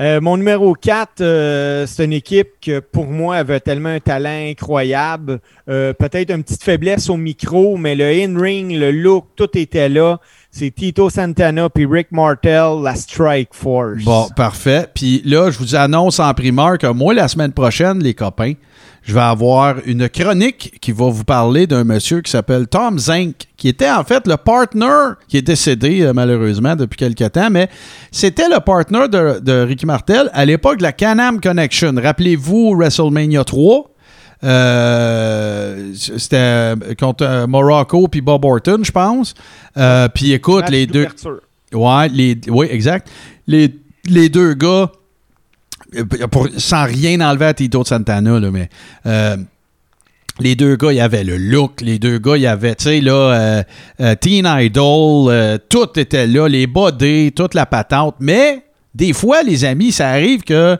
Euh, 0.00 0.20
mon 0.20 0.36
numéro 0.36 0.74
4, 0.74 1.20
euh, 1.20 1.86
c'est 1.86 2.04
une 2.04 2.12
équipe 2.12 2.48
que 2.60 2.80
pour 2.80 3.06
moi 3.06 3.36
avait 3.36 3.60
tellement 3.60 3.90
un 3.90 4.00
talent 4.00 4.48
incroyable. 4.50 5.38
Euh, 5.68 5.92
Peut-être 5.92 6.30
une 6.30 6.42
petite 6.42 6.64
faiblesse 6.64 7.08
au 7.08 7.16
micro, 7.16 7.76
mais 7.76 7.94
le 7.94 8.04
in-ring, 8.06 8.76
le 8.76 8.90
look, 8.90 9.26
tout 9.36 9.56
était 9.56 9.88
là. 9.88 10.18
C'est 10.50 10.72
Tito 10.72 11.10
Santana 11.10 11.68
puis 11.68 11.86
Rick 11.86 12.08
Martel, 12.10 12.82
la 12.82 12.96
Strike 12.96 13.50
Force. 13.52 14.04
Bon, 14.04 14.28
parfait. 14.36 14.88
Puis 14.92 15.22
là, 15.24 15.50
je 15.50 15.58
vous 15.58 15.76
annonce 15.76 16.18
en 16.18 16.32
primeur 16.34 16.78
que 16.78 16.88
moi, 16.88 17.14
la 17.14 17.28
semaine 17.28 17.52
prochaine, 17.52 18.02
les 18.02 18.14
copains, 18.14 18.54
je 19.04 19.14
vais 19.14 19.20
avoir 19.20 19.76
une 19.84 20.08
chronique 20.08 20.78
qui 20.80 20.92
va 20.92 21.10
vous 21.10 21.24
parler 21.24 21.66
d'un 21.66 21.84
monsieur 21.84 22.22
qui 22.22 22.30
s'appelle 22.30 22.66
Tom 22.66 22.98
Zink, 22.98 23.36
qui 23.56 23.68
était 23.68 23.90
en 23.90 24.02
fait 24.04 24.26
le 24.26 24.36
partner, 24.36 25.14
qui 25.28 25.36
est 25.36 25.42
décédé 25.42 26.02
euh, 26.02 26.12
malheureusement 26.12 26.74
depuis 26.74 26.96
quelques 26.96 27.32
temps, 27.32 27.50
mais 27.50 27.68
c'était 28.10 28.48
le 28.48 28.60
partner 28.60 29.08
de, 29.08 29.40
de 29.40 29.52
Ricky 29.60 29.86
Martel 29.86 30.30
à 30.32 30.44
l'époque 30.44 30.78
de 30.78 30.84
la 30.84 30.92
Can-Am 30.92 31.40
Connection. 31.40 31.94
Rappelez-vous 31.96 32.74
WrestleMania 32.76 33.44
3. 33.44 33.90
Euh, 34.44 35.92
c'était 35.96 36.36
euh, 36.36 36.76
contre 36.98 37.46
Morocco 37.48 38.08
puis 38.08 38.20
Bob 38.20 38.44
Orton, 38.44 38.80
je 38.82 38.92
pense. 38.92 39.34
Euh, 39.76 40.08
puis 40.08 40.32
écoute, 40.32 40.68
les 40.68 40.86
deux. 40.86 41.08
Ouais, 41.72 42.08
les, 42.08 42.38
oui, 42.48 42.66
exact. 42.70 43.10
Les, 43.46 43.74
les 44.06 44.28
deux 44.28 44.54
gars, 44.54 44.90
pour- 46.30 46.48
sans 46.56 46.84
rien 46.84 47.20
enlever 47.20 47.46
à 47.46 47.54
Tito 47.54 47.84
Santana, 47.84 48.38
là, 48.40 48.50
mais 48.50 48.68
euh, 49.06 49.36
les 50.40 50.56
deux 50.56 50.76
gars, 50.76 50.92
il 50.92 50.96
y 50.96 51.00
avait 51.00 51.24
le 51.24 51.36
look, 51.36 51.80
les 51.80 51.98
deux 51.98 52.18
gars, 52.18 52.36
il 52.36 52.42
y 52.42 52.46
avait, 52.46 52.74
tu 52.74 52.84
sais, 52.84 53.00
euh, 53.06 53.62
euh, 54.00 54.14
Teen 54.16 54.46
Idol, 54.48 55.28
euh, 55.30 55.58
tout 55.68 55.98
était 55.98 56.26
là, 56.26 56.48
les 56.48 56.66
body, 56.66 57.32
toute 57.32 57.54
la 57.54 57.66
patente. 57.66 58.16
Mais 58.20 58.64
des 58.94 59.12
fois, 59.12 59.42
les 59.42 59.64
amis, 59.64 59.92
ça 59.92 60.08
arrive 60.10 60.42
que 60.42 60.76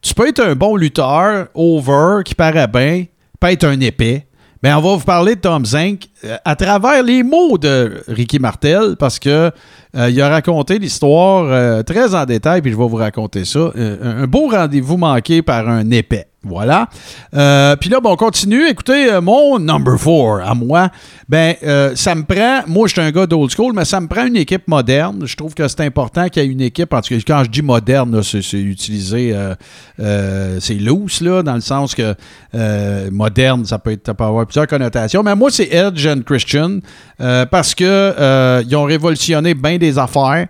tu 0.00 0.14
peux 0.14 0.28
être 0.28 0.40
un 0.42 0.54
bon 0.54 0.76
lutteur, 0.76 1.48
over, 1.54 2.22
qui 2.24 2.34
paraît 2.34 2.68
bien, 2.68 3.04
peut 3.38 3.48
être 3.48 3.64
un 3.64 3.78
épais. 3.80 4.26
Mais 4.62 4.72
on 4.74 4.80
va 4.80 4.96
vous 4.96 5.04
parler 5.04 5.36
de 5.36 5.40
Tom 5.40 5.64
Zink 5.64 6.08
euh, 6.24 6.36
à 6.44 6.54
travers 6.54 7.02
les 7.02 7.22
mots 7.22 7.56
de 7.56 8.02
Ricky 8.08 8.38
Martel 8.38 8.96
parce 8.98 9.18
que 9.18 9.50
euh, 9.96 10.10
il 10.10 10.20
a 10.20 10.28
raconté 10.28 10.78
l'histoire 10.78 11.46
euh, 11.46 11.82
très 11.82 12.14
en 12.14 12.26
détail, 12.26 12.60
puis 12.60 12.70
je 12.70 12.76
vais 12.76 12.86
vous 12.86 12.96
raconter 12.96 13.44
ça. 13.44 13.72
Un 13.74 14.26
beau 14.26 14.48
rendez-vous 14.48 14.98
manqué 14.98 15.42
par 15.42 15.68
un 15.68 15.90
épais. 15.90 16.29
Voilà. 16.42 16.88
Euh, 17.34 17.76
puis 17.76 17.90
là, 17.90 18.00
bon, 18.00 18.12
on 18.12 18.16
continue. 18.16 18.66
Écoutez, 18.66 19.12
euh, 19.12 19.20
mon 19.20 19.58
number 19.58 19.98
four 20.00 20.40
à 20.40 20.54
moi, 20.54 20.88
ben, 21.28 21.54
euh, 21.62 21.92
ça 21.96 22.14
me 22.14 22.22
prend. 22.24 22.62
Moi, 22.66 22.88
je 22.88 22.92
suis 22.94 23.02
un 23.02 23.10
gars 23.10 23.26
d'old 23.26 23.50
school, 23.50 23.74
mais 23.74 23.84
ça 23.84 24.00
me 24.00 24.08
prend 24.08 24.24
une 24.24 24.36
équipe 24.36 24.66
moderne. 24.66 25.24
Je 25.26 25.36
trouve 25.36 25.52
que 25.52 25.68
c'est 25.68 25.82
important 25.82 26.28
qu'il 26.30 26.42
y 26.42 26.46
ait 26.46 26.48
une 26.48 26.62
équipe. 26.62 26.94
En 26.94 27.02
tout 27.02 27.14
cas, 27.14 27.20
quand 27.26 27.44
je 27.44 27.50
dis 27.50 27.60
moderne, 27.60 28.22
c'est, 28.22 28.38
utilisé, 28.54 29.36
c'est 29.98 30.74
loose, 30.74 31.20
là, 31.20 31.42
dans 31.42 31.54
le 31.56 31.60
sens 31.60 31.94
que 31.94 32.14
moderne, 33.10 33.66
ça 33.66 33.78
peut, 33.78 33.92
être, 33.92 34.08
avoir 34.08 34.46
plusieurs 34.46 34.66
connotations. 34.66 35.22
Mais 35.22 35.34
moi, 35.36 35.50
c'est 35.50 35.68
Edge 35.70 36.06
and 36.06 36.22
Christian 36.24 36.78
parce 37.50 37.74
que 37.74 38.62
ils 38.66 38.76
ont 38.76 38.84
révolutionné 38.84 39.52
bien 39.52 39.76
des 39.76 39.98
affaires. 39.98 40.46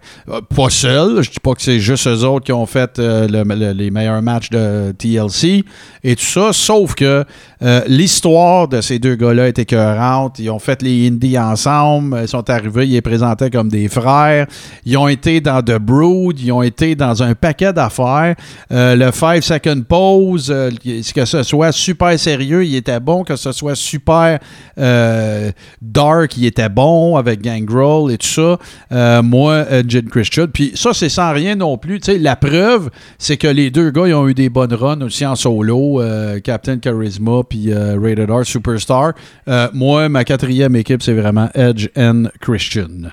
Pas 0.54 0.70
seuls. 0.70 1.22
Je 1.22 1.30
dis 1.30 1.40
pas 1.42 1.54
que 1.54 1.62
c'est 1.62 1.80
juste 1.80 2.06
eux 2.06 2.24
autres 2.24 2.46
qui 2.46 2.52
ont 2.52 2.66
fait 2.66 2.96
le- 2.98 3.42
le- 3.42 3.72
les 3.72 3.90
meilleurs 3.90 4.22
matchs 4.22 4.50
de 4.50 4.92
TLC 4.96 5.64
et 6.02 6.16
tout 6.16 6.24
ça, 6.24 6.52
sauf 6.52 6.94
que 6.94 7.24
euh, 7.62 7.82
l'histoire 7.86 8.68
de 8.68 8.80
ces 8.80 8.98
deux 8.98 9.16
gars-là 9.16 9.48
est 9.48 9.58
écœurante. 9.58 10.38
Ils 10.38 10.50
ont 10.50 10.58
fait 10.58 10.80
les 10.82 11.08
Indies 11.08 11.38
ensemble, 11.38 12.18
ils 12.22 12.28
sont 12.28 12.48
arrivés, 12.48 12.86
ils 12.86 12.92
les 12.92 13.02
présentaient 13.02 13.50
comme 13.50 13.68
des 13.68 13.88
frères. 13.88 14.46
Ils 14.86 14.96
ont 14.96 15.08
été 15.08 15.40
dans 15.40 15.62
The 15.62 15.78
Brood, 15.78 16.40
ils 16.40 16.52
ont 16.52 16.62
été 16.62 16.94
dans 16.94 17.22
un 17.22 17.34
paquet 17.34 17.72
d'affaires. 17.72 18.34
Euh, 18.72 18.96
le 18.96 19.10
Five 19.10 19.42
Second 19.42 19.82
Pose, 19.86 20.50
euh, 20.50 20.70
que 21.14 21.24
ce 21.24 21.42
soit 21.42 21.72
super 21.72 22.18
sérieux, 22.18 22.64
il 22.64 22.74
était 22.76 23.00
bon, 23.00 23.24
que 23.24 23.36
ce 23.36 23.52
soit 23.52 23.74
super 23.74 24.38
euh, 24.78 25.50
dark, 25.82 26.36
il 26.36 26.46
était 26.46 26.68
bon 26.68 27.16
avec 27.16 27.42
Gangrel 27.42 28.12
et 28.12 28.18
tout 28.18 28.26
ça. 28.26 29.22
Moi, 29.22 29.64
Jed 29.86 30.08
Christian. 30.08 30.46
Puis 30.52 30.72
ça, 30.74 30.92
c'est 30.94 31.08
sans 31.08 31.32
rien 31.32 31.56
non 31.56 31.76
plus. 31.76 32.00
La 32.08 32.36
preuve, 32.36 32.90
c'est 33.18 33.36
que 33.36 33.48
les 33.48 33.70
deux 33.70 33.90
gars, 33.90 34.06
ils 34.06 34.14
ont 34.14 34.28
eu 34.28 34.34
des 34.34 34.48
bonnes 34.48 34.72
runs 34.74 35.02
aussi 35.02 35.26
en 35.26 35.36
solo. 35.36 36.02
Captain 36.42 36.78
Charisma 36.78 37.42
puis 37.50 37.70
euh, 37.72 37.98
Rated 38.00 38.30
R 38.30 38.46
Superstar. 38.46 39.12
Euh, 39.48 39.68
moi, 39.74 40.08
ma 40.08 40.24
quatrième 40.24 40.74
équipe, 40.76 41.02
c'est 41.02 41.12
vraiment 41.12 41.50
Edge 41.54 41.88
and 41.98 42.28
Christian. 42.40 43.10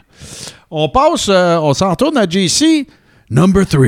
On 0.71 0.87
passe, 0.87 1.27
euh, 1.29 1.57
on 1.57 1.73
s'en 1.73 1.89
retourne 1.89 2.15
à 2.17 2.25
JC. 2.29 2.87
Number 3.29 3.65
3. 3.67 3.85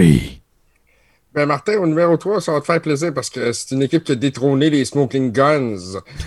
Ben 1.31 1.45
Martin, 1.45 1.77
au 1.77 1.85
numéro 1.85 2.17
3, 2.17 2.41
ça 2.41 2.51
va 2.53 2.59
te 2.59 2.65
faire 2.65 2.81
plaisir 2.81 3.13
parce 3.13 3.29
que 3.29 3.51
c'est 3.53 3.75
une 3.75 3.83
équipe 3.83 4.03
qui 4.03 4.13
a 4.13 4.15
détrôné 4.15 4.71
les 4.71 4.83
Smoking 4.83 5.31
Guns 5.31 5.77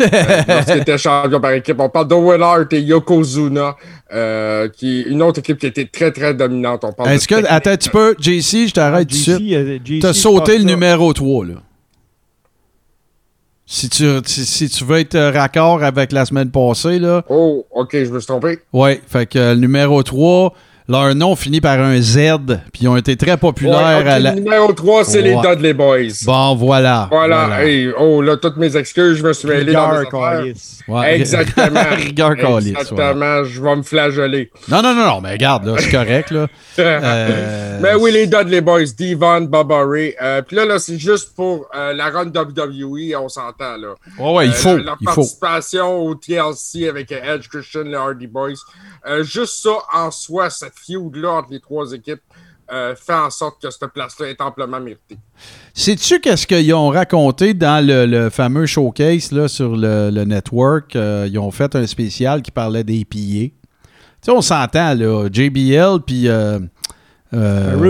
euh, 0.01 0.07
lorsqu'ils 0.49 0.77
étaient 0.79 0.97
champions 0.97 1.41
par 1.41 1.51
équipe. 1.53 1.81
On 1.81 1.89
parle 1.89 2.07
d'Owen 2.07 2.41
Hart 2.41 2.73
et 2.73 2.81
Yokozuna, 2.81 3.77
euh, 4.15 4.69
qui 4.69 5.01
est 5.01 5.03
une 5.03 5.21
autre 5.23 5.41
équipe 5.41 5.59
qui 5.59 5.67
a 5.67 5.71
été 5.71 5.89
très, 5.89 6.13
très 6.13 6.35
dominante. 6.35 6.85
On 6.85 6.93
parle 6.93 7.11
Est-ce 7.11 7.27
de 7.27 7.41
que, 7.41 7.47
attends 7.49 7.71
un 7.73 7.77
petit 7.77 7.91
peu, 7.91 8.15
JC, 8.21 8.69
je 8.69 8.75
t'arrête 8.75 9.09
tout 9.09 9.17
de 9.17 9.21
JC, 9.21 9.35
suite. 9.35 9.87
JC, 9.87 9.99
T'as 10.03 10.13
sauté 10.13 10.53
le 10.59 10.61
ça. 10.61 10.67
numéro 10.67 11.13
3, 11.13 11.47
là. 11.47 11.55
Si 13.75 13.89
tu, 13.89 14.05
si, 14.27 14.45
si 14.45 14.69
tu 14.69 14.85
veux 14.85 14.99
être 14.99 15.19
raccord 15.19 15.83
avec 15.83 16.13
la 16.13 16.27
semaine 16.27 16.51
passée, 16.51 16.99
là, 16.99 17.25
Oh, 17.31 17.65
OK, 17.71 17.93
je 17.95 18.11
me 18.11 18.21
suis 18.21 18.27
trompé. 18.27 18.59
ouais, 18.75 19.01
fait 19.09 19.25
que 19.25 19.39
euh, 19.39 19.55
le 19.55 19.61
numéro 19.61 20.03
3, 20.03 20.53
leur 20.89 21.15
nom 21.15 21.37
finit 21.37 21.61
par 21.61 21.79
un 21.81 22.01
Z, 22.01 22.19
puis 22.73 22.83
ils 22.83 22.89
ont 22.89 22.97
été 22.97 23.17
très 23.17 23.37
populaires 23.37 24.03
Ouais, 24.05 24.11
à 24.11 24.19
la... 24.19 24.35
Numéro 24.35 24.73
3, 24.73 25.05
c'est 25.05 25.23
les. 25.23 25.37
Dudley 25.37 25.73
Boys. 25.73 26.25
Bon, 26.25 26.55
voilà. 26.55 27.09
Voilà. 27.11 27.65
Hey, 27.65 27.91
oh, 27.99 28.21
là, 28.21 28.37
toutes 28.37 28.57
mes 28.57 28.77
excuses, 28.77 29.19
je 29.19 29.23
me 29.23 29.33
suis 29.33 29.49
mêlé 29.49 29.73
dans 29.73 29.93
mes. 29.93 30.55
Ouais. 30.89 31.17
Exactement. 31.17 31.81
Rigueur 31.97 32.31
ouais. 32.31 32.69
Exactement. 32.69 33.45
Je 33.45 33.63
vais 33.63 33.77
me 33.77 33.83
flageller. 33.83 34.51
Non, 34.69 34.83
non, 34.83 34.95
non, 34.95 35.07
non, 35.07 35.21
mais 35.21 35.33
regarde, 35.33 35.65
là, 35.67 35.75
c'est 35.79 35.91
correct, 35.91 36.31
là. 36.31 36.47
Euh, 36.79 37.79
Mais 37.83 37.95
oui, 37.95 38.13
les 38.13 38.27
Dudley 38.27 38.61
Boys, 38.61 38.93
Devon, 38.99 39.47
Ray. 39.89 40.15
Euh, 40.23 40.43
Puis 40.43 40.57
là, 40.57 40.65
là 40.65 40.79
c'est 40.79 40.99
juste 40.99 41.35
pour 41.35 41.67
euh, 41.75 41.93
la 41.93 42.11
run 42.11 42.27
WWE, 42.27 43.15
on 43.19 43.29
s'entend, 43.29 43.77
là. 43.77 43.95
Ouais, 44.19 44.33
ouais, 44.33 44.47
il 44.47 44.51
Euh, 44.51 44.55
faut, 44.55 44.77
Leur, 44.77 44.85
leur 44.85 44.97
il 45.01 45.09
faut. 45.09 45.15
participation 45.15 45.99
au 46.03 46.15
TLC 46.15 46.89
avec 46.89 47.13
Edge 47.13 47.49
Christian, 47.49 47.83
les 47.85 47.95
Hardy 47.95 48.27
Boys. 48.27 48.55
Euh, 49.07 49.25
juste 49.25 49.63
ça, 49.63 49.71
en 49.93 50.11
soi, 50.11 50.49
cette 50.51 50.75
feud-là 50.77 51.33
entre 51.33 51.51
les 51.51 51.61
trois 51.61 51.93
équipes, 51.93 52.21
euh, 52.73 52.95
fait 52.95 53.13
en 53.13 53.29
sorte 53.29 53.61
que 53.61 53.71
cette 53.71 53.93
place-là 53.93 54.29
est 54.29 54.41
amplement 54.41 54.81
méritée. 54.81 55.19
Sais-tu 55.75 56.21
qu'est-ce 56.21 56.47
qu'ils 56.47 56.73
ont 56.73 56.89
raconté 56.89 57.53
dans 57.53 57.85
le, 57.85 58.07
le 58.07 58.31
fameux 58.31 58.65
showcase 58.65 59.33
là, 59.33 59.49
sur 59.49 59.77
le, 59.77 60.11
le 60.11 60.25
network? 60.25 60.97
Euh, 60.97 61.29
ils 61.31 61.39
ont 61.39 61.51
fait 61.51 61.75
un 61.75 61.87
spécial 61.87 62.41
qui 62.41 62.51
parlait 62.51 62.85
des 62.85 63.05
pillés. 63.05 63.53
Tu 64.23 64.27
sais, 64.27 64.31
on 64.31 64.41
s'entend, 64.41 64.95
là, 64.95 65.29
JBL 65.31 66.01
puis 66.07 66.29
euh, 66.29 66.61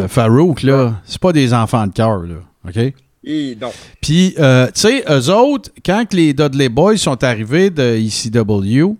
Farouk. 0.08 0.62
Là, 0.62 0.94
c'est 1.04 1.20
pas 1.20 1.32
des 1.32 1.52
enfants 1.52 1.86
de 1.86 1.92
cœur, 1.92 2.22
là, 2.22 2.36
OK? 2.66 2.94
Puis, 4.00 4.34
tu 4.34 4.42
sais, 4.74 5.04
eux 5.08 5.30
autres, 5.30 5.70
quand 5.84 6.06
que 6.08 6.16
les 6.16 6.32
Dudley 6.32 6.68
Boys 6.68 6.96
sont 6.96 7.22
arrivés 7.22 7.70
de 7.70 7.98
ECW, 7.98 8.96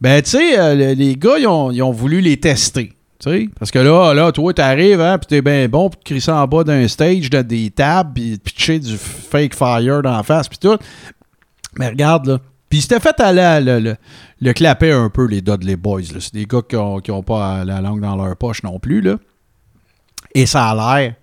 ben, 0.00 0.22
tu 0.22 0.30
sais, 0.30 0.58
euh, 0.58 0.74
le- 0.74 0.92
les 0.92 1.16
gars, 1.16 1.38
ils 1.38 1.46
ont, 1.46 1.90
voulu 1.92 2.20
les 2.20 2.38
tester. 2.38 2.92
tu 3.18 3.30
sais. 3.30 3.48
Parce 3.58 3.70
que 3.70 3.78
là, 3.78 4.12
là, 4.12 4.30
toi, 4.32 4.52
t'arrives, 4.52 5.00
hein, 5.00 5.18
puis 5.18 5.26
t'es 5.26 5.42
bien 5.42 5.68
bon 5.68 5.88
pour 5.90 6.00
te 6.00 6.04
crisser 6.04 6.30
en 6.30 6.46
bas 6.46 6.64
d'un 6.64 6.86
stage, 6.88 7.30
de 7.30 7.42
des 7.42 7.70
tables, 7.70 8.12
puis 8.14 8.38
pitcher 8.38 8.78
du 8.78 8.96
fake 8.96 9.54
fire 9.54 10.02
d'en 10.02 10.22
face, 10.22 10.48
puis 10.48 10.58
tout. 10.58 10.76
Mais 11.78 11.88
regarde, 11.88 12.26
là. 12.26 12.38
Puis 12.68 12.80
s'étaient 12.80 13.00
fait 13.00 13.18
aller 13.20 13.64
le, 13.64 13.96
le, 14.40 14.52
clapper 14.52 14.90
un 14.90 15.08
peu, 15.08 15.26
les 15.26 15.40
Dudley 15.40 15.76
Boys. 15.76 16.02
C'est 16.18 16.34
des 16.34 16.46
gars 16.46 16.62
qui 16.68 16.76
ont, 16.76 16.98
qui 16.98 17.10
ont 17.12 17.22
pas 17.22 17.64
la 17.64 17.80
langue 17.80 18.00
dans 18.00 18.16
leur 18.16 18.36
poche 18.36 18.62
non 18.64 18.78
plus, 18.80 19.00
là. 19.00 19.16
Et 20.34 20.46
ça 20.46 20.70
a 20.70 20.74
l'air 21.00 21.14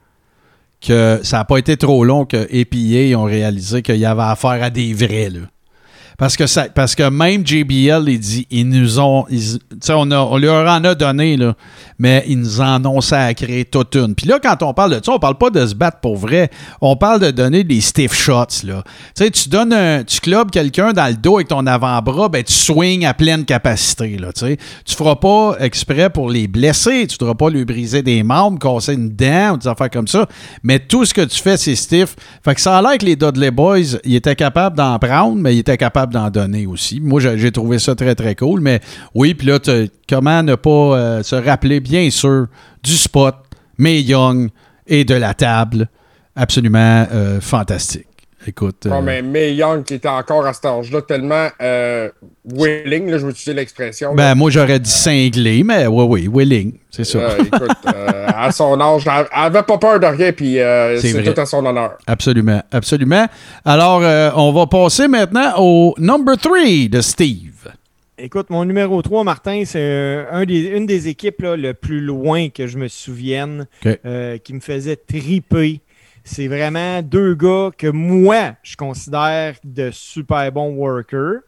que 0.82 1.20
ça 1.24 1.38
n'a 1.38 1.46
pas 1.46 1.58
été 1.58 1.78
trop 1.78 2.04
long 2.04 2.26
que 2.26 2.38
APA 2.38 3.18
ont 3.20 3.26
réalisé 3.26 3.82
qu'il 3.82 3.98
y 3.98 4.06
avait 4.06 4.24
affaire 4.24 4.64
à 4.64 4.70
des 4.70 4.94
vrais, 4.94 5.30
là. 5.30 5.42
Parce 6.18 6.36
que, 6.38 6.46
ça, 6.48 6.68
parce 6.74 6.96
que 6.96 7.10
même 7.10 7.46
JBL, 7.46 8.06
il 8.08 8.20
dit, 8.20 8.48
ils 8.52 8.68
nous 8.68 9.00
ont. 9.00 9.26
ils- 9.30 9.60
on, 9.90 10.12
a- 10.12 10.20
on 10.20 10.38
leur 10.38 10.70
en 10.72 10.84
a 10.84 10.96
donné, 10.96 11.38
là, 11.38 11.56
mais 12.00 12.24
ils 12.28 12.40
nous 12.40 12.62
en 12.62 12.84
ont 12.86 13.02
sacré 13.02 13.66
toute 13.66 13.96
une. 13.96 14.14
Puis 14.16 14.28
là, 14.28 14.40
quand 14.42 14.62
on 14.64 14.74
parle 14.74 15.00
de 15.00 15.04
ça, 15.04 15.12
on 15.12 15.20
parle 15.20 15.38
pas 15.38 15.50
de 15.50 15.66
se 15.66 15.74
battre 15.76 16.00
pour 16.00 16.16
vrai. 16.18 16.50
On 16.82 16.96
parle 16.96 17.20
de 17.20 17.32
donner 17.32 17.64
des 17.64 17.82
stiff 17.82 18.14
shots, 18.14 18.64
là. 18.66 18.84
Tu 19.16 19.50
donnes. 19.50 20.04
Tu 20.06 20.20
clubs 20.20 20.50
quelqu'un 20.52 20.94
dans 20.94 21.08
le 21.08 21.16
dos 21.16 21.36
avec 21.38 21.48
ton 21.48 21.66
avant-bras, 21.66 22.30
ben, 22.30 22.44
tu 22.44 22.54
swings 22.54 23.06
à 23.06 23.14
pleine 23.14 23.46
capacité, 23.46 24.18
là. 24.18 24.32
Tu 24.34 24.96
feras 24.96 25.16
pas 25.16 25.56
exprès 25.60 26.10
pour 26.10 26.30
les 26.30 26.48
blesser. 26.48 27.08
Tu 27.08 27.16
ne 27.16 27.20
devras 27.20 27.36
pas 27.36 27.50
lui 27.50 27.66
briser 27.66 28.02
des 28.04 28.24
membres, 28.24 28.60
casser 28.60 28.94
une 28.94 29.10
dent 29.10 29.54
ou 29.54 29.58
des 29.58 29.68
affaires 29.68 29.90
comme 29.90 30.08
ça. 30.08 30.28
Mais 30.64 30.80
tout 30.80 31.06
ce 31.06 31.14
que 31.14 31.22
tu 31.22 31.40
fais, 31.42 31.58
c'est 31.58 31.76
stiff. 31.76 32.16
Fait 32.44 32.56
que 32.56 32.62
ça 32.62 32.78
a 32.78 32.82
l'air 32.82 32.98
que 32.98 33.06
les 33.06 33.16
Dudley 33.16 33.52
Boys, 33.52 33.98
ils 34.04 34.16
étaient 34.16 34.36
capables 34.36 34.78
d'en 34.78 34.98
prendre, 35.00 35.36
mais 35.38 35.56
ils 35.56 35.60
étaient 35.60 35.78
capables 35.78 36.03
d'en 36.12 36.30
donner 36.30 36.66
aussi. 36.66 37.00
Moi, 37.00 37.20
j'ai 37.20 37.52
trouvé 37.52 37.80
ça 37.80 37.96
très, 37.96 38.16
très 38.16 38.36
cool. 38.36 38.62
Mais 38.62 38.82
oui, 39.16 39.34
puis 39.34 39.48
là, 39.48 39.60
comment 40.10 40.44
ne 40.44 40.56
pas 40.56 40.70
euh, 40.70 41.24
se 41.24 41.36
rappeler, 41.36 41.80
bien 41.80 42.10
sûr, 42.10 42.48
du 42.84 42.94
spot, 42.94 43.36
May 43.78 44.02
Young 44.02 44.50
et 44.88 45.06
de 45.06 45.16
la 45.16 45.34
table. 45.34 45.88
Absolument 46.36 47.06
euh, 47.12 47.40
fantastique. 47.40 48.08
Écoute. 48.46 48.88
Bon, 48.88 48.96
euh, 48.98 49.02
mais 49.02 49.22
May 49.22 49.54
Young 49.54 49.84
qui 49.84 49.94
était 49.96 50.08
encore 50.10 50.46
à 50.46 50.54
cet 50.54 50.66
âge-là 50.66 51.02
tellement 51.02 51.48
euh, 51.62 52.10
willing, 52.46 53.10
là, 53.10 53.18
je 53.18 53.26
vais 53.26 53.32
utiliser 53.32 53.54
l'expression. 53.54 54.10
là. 54.10 54.16
ben, 54.16 54.36
moi, 54.36 54.50
j'aurais 54.52 54.80
dit 54.80 54.90
cinglé, 54.90 55.64
mais 55.64 55.88
oui, 55.88 56.06
oui, 56.08 56.30
willing. 56.32 56.74
C'est 56.90 57.06
ça. 57.06 57.20
Euh, 57.20 57.38
écoute, 57.40 57.70
euh, 57.94 58.28
à 58.28 58.52
son 58.52 58.80
âge, 58.80 59.04
elle 59.08 59.26
elle 59.32 59.42
avait 59.44 59.64
pas 59.64 59.78
peur 59.78 60.00
de 60.00 60.06
rien, 60.06 60.32
puis 60.32 60.60
euh, 60.60 61.00
C'est 61.00 61.24
tout 61.24 61.40
à 61.40 61.46
son 61.46 61.66
honneur. 61.66 61.98
Absolument, 62.06 62.62
absolument. 62.72 63.28
Alors, 63.66 64.02
euh, 64.04 64.30
on 64.36 64.52
va 64.52 64.68
passer 64.68 65.08
maintenant 65.08 65.54
au 65.58 65.96
number 65.98 66.38
3 66.38 66.58
de 66.90 67.02
Steve. 67.02 67.50
Écoute, 68.20 68.52
mon 68.52 68.64
numéro 68.64 69.02
3, 69.02 69.24
Martin, 69.24 69.64
c'est 69.66 70.26
un 70.32 70.46
des, 70.46 70.68
une 70.68 70.86
des 70.86 71.08
équipes 71.08 71.42
là, 71.42 71.56
le 71.58 71.74
plus 71.74 72.00
loin 72.00 72.50
que 72.50 72.68
je 72.68 72.78
me 72.78 72.88
souvienne 72.88 73.66
euh, 74.06 74.38
qui 74.38 74.54
me 74.54 74.60
faisait 74.60 74.96
triper. 74.96 75.82
C'est 76.24 76.48
vraiment 76.48 77.02
deux 77.02 77.36
gars 77.36 77.72
que 77.78 77.88
moi, 77.88 78.56
je 78.64 78.76
considère 78.78 79.56
de 79.64 79.92
super 79.92 80.52
bons 80.52 80.74
workers. 80.74 81.42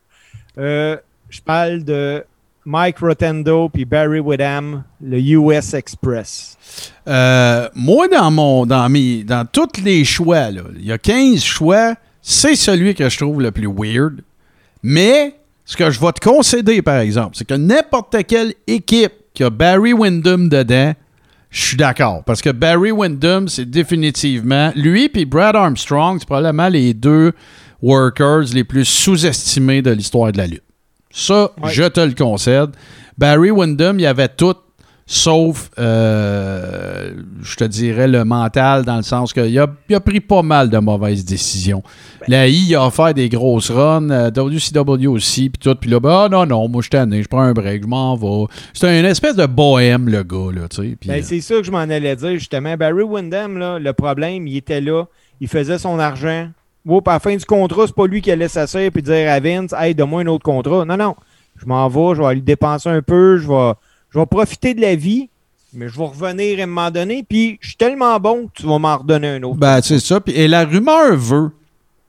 Euh, 0.57 0.97
je 1.29 1.41
parle 1.41 1.83
de 1.83 2.23
Mike 2.65 2.97
Rotendo 2.99 3.69
puis 3.69 3.85
Barry 3.85 4.19
Woodham, 4.19 4.83
le 5.01 5.19
US 5.19 5.73
Express. 5.73 6.57
Euh, 7.07 7.69
moi, 7.75 8.07
dans 8.07 8.31
mon 8.31 8.65
dans 8.65 8.89
mes 8.89 9.25
tous 9.51 9.81
les 9.83 10.03
choix, 10.03 10.49
il 10.75 10.85
y 10.85 10.91
a 10.91 10.97
15 10.97 11.41
choix, 11.41 11.95
c'est 12.21 12.55
celui 12.55 12.95
que 12.95 13.07
je 13.07 13.17
trouve 13.17 13.41
le 13.41 13.51
plus 13.51 13.67
weird. 13.67 14.21
Mais 14.83 15.35
ce 15.63 15.77
que 15.77 15.89
je 15.89 15.99
vais 15.99 16.11
te 16.11 16.19
concéder, 16.19 16.81
par 16.81 16.97
exemple, 16.97 17.31
c'est 17.35 17.47
que 17.47 17.53
n'importe 17.53 18.25
quelle 18.27 18.53
équipe 18.67 19.13
qui 19.33 19.43
a 19.43 19.49
Barry 19.49 19.93
Windham 19.93 20.49
dedans, 20.49 20.93
je 21.55 21.61
suis 21.67 21.77
d'accord. 21.77 22.21
Parce 22.25 22.41
que 22.41 22.49
Barry 22.49 22.91
Windham, 22.91 23.47
c'est 23.47 23.63
définitivement. 23.69 24.73
Lui 24.75 25.09
et 25.13 25.25
Brad 25.25 25.55
Armstrong, 25.55 26.17
c'est 26.19 26.25
probablement 26.25 26.67
les 26.67 26.93
deux 26.93 27.31
workers 27.81 28.43
les 28.53 28.65
plus 28.65 28.83
sous-estimés 28.83 29.81
de 29.81 29.91
l'histoire 29.91 30.31
de 30.33 30.37
la 30.37 30.47
lutte. 30.47 30.63
Ça, 31.11 31.51
Ouais. 31.63 31.71
je 31.71 31.83
te 31.83 32.01
le 32.01 32.13
concède. 32.13 32.71
Barry 33.17 33.51
Windham, 33.51 33.99
il 33.99 34.03
y 34.03 34.05
avait 34.05 34.27
tout, 34.27 34.53
sauf, 35.07 35.69
euh, 35.77 37.11
je 37.41 37.55
te 37.55 37.63
dirais, 37.63 38.07
le 38.07 38.25
mental, 38.25 38.85
dans 38.85 38.97
le 38.97 39.03
sens 39.03 39.33
qu'il 39.33 39.59
a, 39.59 39.67
il 39.87 39.95
a 39.95 39.99
pris 39.99 40.19
pas 40.19 40.41
mal 40.41 40.69
de 40.71 40.79
mauvaises 40.79 41.23
décisions. 41.23 41.83
La 42.27 42.47
I, 42.47 42.73
a 42.73 42.87
offert 42.87 43.13
des 43.13 43.29
grosses 43.29 43.69
runs, 43.69 44.09
euh, 44.09 44.31
WCW 44.31 45.07
aussi, 45.07 45.51
puis 45.51 45.59
tout. 45.59 45.75
Puis 45.79 45.91
là, 45.91 45.99
ben, 45.99 46.25
ah 46.25 46.29
non, 46.29 46.47
non, 46.47 46.67
moi, 46.67 46.81
je 46.81 46.89
suis 46.89 47.23
je 47.23 47.27
prends 47.27 47.41
un 47.41 47.53
break, 47.53 47.83
je 47.83 47.87
m'en 47.87 48.15
vais. 48.15 48.51
C'est 48.73 48.99
une 48.99 49.05
espèce 49.05 49.35
de 49.35 49.45
bohème, 49.45 50.09
le 50.09 50.23
gars, 50.23 50.51
là, 50.51 50.67
tu 50.67 50.77
sais. 50.77 50.97
puis, 50.99 51.09
Ben, 51.09 51.19
euh, 51.19 51.23
c'est 51.23 51.41
ça 51.41 51.55
que 51.55 51.63
je 51.63 51.71
m'en 51.71 51.77
allais 51.79 52.15
dire, 52.15 52.33
justement. 52.33 52.75
Barry 52.75 53.03
Windham, 53.03 53.59
là, 53.59 53.77
le 53.77 53.93
problème, 53.93 54.47
il 54.47 54.57
était 54.57 54.81
là, 54.81 55.05
il 55.39 55.47
faisait 55.47 55.77
son 55.77 55.99
argent. 55.99 56.49
Oups, 56.87 57.07
à 57.07 57.13
la 57.13 57.19
fin 57.19 57.35
du 57.35 57.45
contrat, 57.45 57.83
c'est 57.85 57.95
pas 57.95 58.07
lui 58.07 58.21
qui 58.21 58.31
allait 58.31 58.47
s'asseoir 58.47 58.83
et 58.83 58.89
dire 58.89 59.31
à 59.31 59.39
Vince, 59.39 59.73
hey, 59.77 59.93
donne-moi 59.93 60.21
un 60.21 60.27
autre 60.27 60.43
contrat. 60.43 60.83
Non, 60.85 60.97
non. 60.97 61.15
Je 61.57 61.65
m'en 61.67 61.87
vais, 61.87 62.15
je 62.15 62.21
vais 62.21 62.27
aller 62.27 62.41
dépenser 62.41 62.89
un 62.89 63.01
peu, 63.01 63.37
je 63.37 63.47
vais, 63.47 63.73
je 64.15 64.19
vais 64.21 64.25
profiter 64.25 64.73
de 64.73 64.79
la 64.79 64.95
vie, 64.95 65.27
mais 65.73 65.89
je 65.89 65.97
vais 65.97 66.05
revenir 66.05 66.59
à 66.59 66.63
un 66.63 66.67
moment 66.67 66.89
puis 67.27 67.57
je 67.59 67.67
suis 67.67 67.75
tellement 67.75 68.17
bon 68.17 68.47
que 68.47 68.61
tu 68.61 68.65
vas 68.65 68.79
m'en 68.79 68.97
redonner 68.97 69.27
un 69.27 69.43
autre. 69.43 69.57
Ben, 69.57 69.81
c'est 69.81 69.99
ça. 69.99 70.21
Et 70.27 70.47
la 70.47 70.63
rumeur 70.63 71.17
veut 71.17 71.51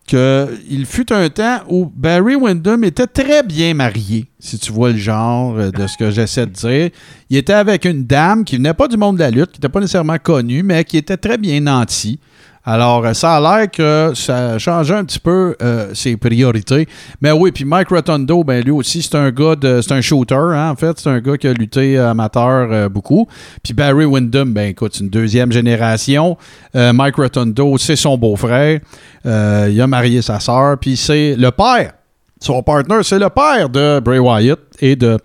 qu'il 0.06 0.86
fut 0.86 1.12
un 1.12 1.28
temps 1.30 1.62
où 1.68 1.90
Barry 1.92 2.36
Windham 2.36 2.84
était 2.84 3.08
très 3.08 3.42
bien 3.42 3.74
marié, 3.74 4.26
si 4.38 4.56
tu 4.56 4.70
vois 4.70 4.92
le 4.92 4.98
genre 4.98 5.58
euh, 5.58 5.72
de 5.72 5.88
ce 5.88 5.96
que 5.96 6.12
j'essaie 6.12 6.46
de 6.46 6.52
dire. 6.52 6.90
Il 7.28 7.36
était 7.36 7.54
avec 7.54 7.84
une 7.84 8.04
dame 8.04 8.44
qui 8.44 8.54
venait 8.54 8.72
pas 8.72 8.86
du 8.86 8.96
monde 8.96 9.16
de 9.16 9.22
la 9.22 9.32
lutte, 9.32 9.50
qui 9.50 9.58
n'était 9.58 9.68
pas 9.68 9.80
nécessairement 9.80 10.18
connue, 10.18 10.62
mais 10.62 10.84
qui 10.84 10.96
était 10.96 11.16
très 11.16 11.38
bien 11.38 11.60
nantie. 11.60 12.20
Alors, 12.68 13.06
euh, 13.06 13.12
ça 13.12 13.36
a 13.36 13.40
l'air 13.40 13.70
que 13.70 14.10
ça 14.16 14.58
changeait 14.58 14.94
un 14.94 15.04
petit 15.04 15.20
peu 15.20 15.54
euh, 15.62 15.94
ses 15.94 16.16
priorités. 16.16 16.88
Mais 17.20 17.30
oui, 17.30 17.52
puis 17.52 17.64
Mike 17.64 17.90
Rotundo, 17.90 18.42
ben 18.42 18.62
lui 18.64 18.72
aussi, 18.72 19.02
c'est 19.02 19.14
un 19.14 19.30
gars 19.30 19.54
de. 19.54 19.80
C'est 19.80 19.92
un 19.92 20.00
shooter, 20.00 20.34
hein, 20.34 20.70
en 20.70 20.74
fait. 20.74 20.98
C'est 20.98 21.08
un 21.08 21.20
gars 21.20 21.36
qui 21.38 21.46
a 21.46 21.52
lutté 21.52 21.96
amateur 21.96 22.72
euh, 22.72 22.88
beaucoup. 22.88 23.28
Puis 23.62 23.72
Barry 23.72 24.04
Windham, 24.04 24.52
ben 24.52 24.70
écoute, 24.70 24.94
c'est 24.94 25.04
une 25.04 25.10
deuxième 25.10 25.52
génération. 25.52 26.36
Mike 26.74 27.16
Rotundo, 27.16 27.78
c'est 27.78 27.96
son 27.96 28.18
beau-frère. 28.18 28.80
Il 29.24 29.80
a 29.80 29.86
marié 29.86 30.20
sa 30.20 30.40
sœur. 30.40 30.76
Puis 30.78 30.96
c'est 30.96 31.36
le 31.36 31.50
père. 31.52 31.92
Son 32.40 32.62
partner, 32.62 32.98
c'est 33.02 33.18
le 33.18 33.30
père 33.30 33.68
de 33.68 34.00
Bray 34.00 34.18
Wyatt 34.18 34.58
et 34.80 34.96
de 34.96 35.18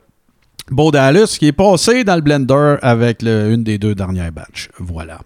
Bo 0.70 0.92
Dallas, 0.92 1.36
qui 1.38 1.48
est 1.48 1.52
passé 1.52 2.04
dans 2.04 2.16
le 2.16 2.22
blender 2.22 2.78
avec 2.82 3.24
une 3.24 3.64
des 3.64 3.78
deux 3.78 3.96
dernières 3.96 4.32
batchs. 4.32 4.70
Voilà. 4.80 5.20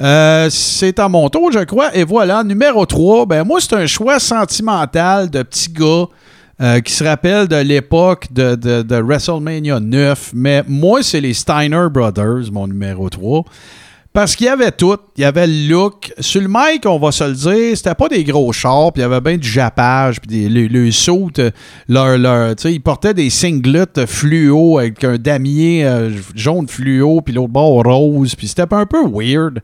Euh, 0.00 0.48
c'est 0.50 0.98
à 0.98 1.08
mon 1.08 1.28
tour, 1.28 1.50
je 1.52 1.60
crois. 1.60 1.94
Et 1.94 2.04
voilà, 2.04 2.42
numéro 2.44 2.84
3. 2.86 3.26
Ben, 3.26 3.44
moi, 3.44 3.60
c'est 3.60 3.74
un 3.74 3.86
choix 3.86 4.18
sentimental 4.18 5.30
de 5.30 5.42
petit 5.42 5.70
gars 5.70 6.06
euh, 6.60 6.80
qui 6.80 6.92
se 6.92 7.04
rappelle 7.04 7.48
de 7.48 7.56
l'époque 7.56 8.26
de, 8.32 8.54
de- 8.54 8.82
de 8.82 8.96
WrestleMania 8.96 9.80
9. 9.80 10.30
Mais 10.34 10.62
moi, 10.66 11.02
c'est 11.02 11.20
les 11.20 11.34
Steiner 11.34 11.86
Brothers, 11.90 12.50
mon 12.52 12.66
numéro 12.66 13.08
3. 13.10 13.44
Parce 14.12 14.36
qu'il 14.36 14.46
y 14.46 14.50
avait 14.50 14.72
tout. 14.72 14.96
Il 15.16 15.22
y 15.22 15.24
avait 15.24 15.46
le 15.46 15.68
look. 15.68 16.12
Sur 16.18 16.42
le 16.42 16.48
mic, 16.48 16.84
on 16.84 16.98
va 16.98 17.12
se 17.12 17.24
le 17.24 17.32
dire, 17.32 17.76
c'était 17.76 17.94
pas 17.94 18.08
des 18.08 18.24
gros 18.24 18.52
chars, 18.52 18.92
puis 18.92 19.00
il 19.00 19.04
y 19.04 19.06
avait 19.06 19.22
bien 19.22 19.38
du 19.38 19.48
jappage, 19.48 20.20
puis 20.20 20.48
le, 20.48 20.66
le 20.66 20.90
saut, 20.90 21.30
leur, 21.88 22.18
leur, 22.18 22.54
ils 22.64 22.80
portaient 22.80 23.14
des 23.14 23.30
singlets 23.30 24.06
fluo 24.06 24.78
avec 24.78 25.02
un 25.04 25.16
damier 25.16 25.86
euh, 25.86 26.10
jaune 26.34 26.68
fluo, 26.68 27.22
puis 27.22 27.34
l'autre 27.34 27.52
bord 27.52 27.82
rose, 27.84 28.34
puis 28.34 28.48
c'était 28.48 28.66
un 28.70 28.84
peu 28.84 29.02
weird. 29.08 29.60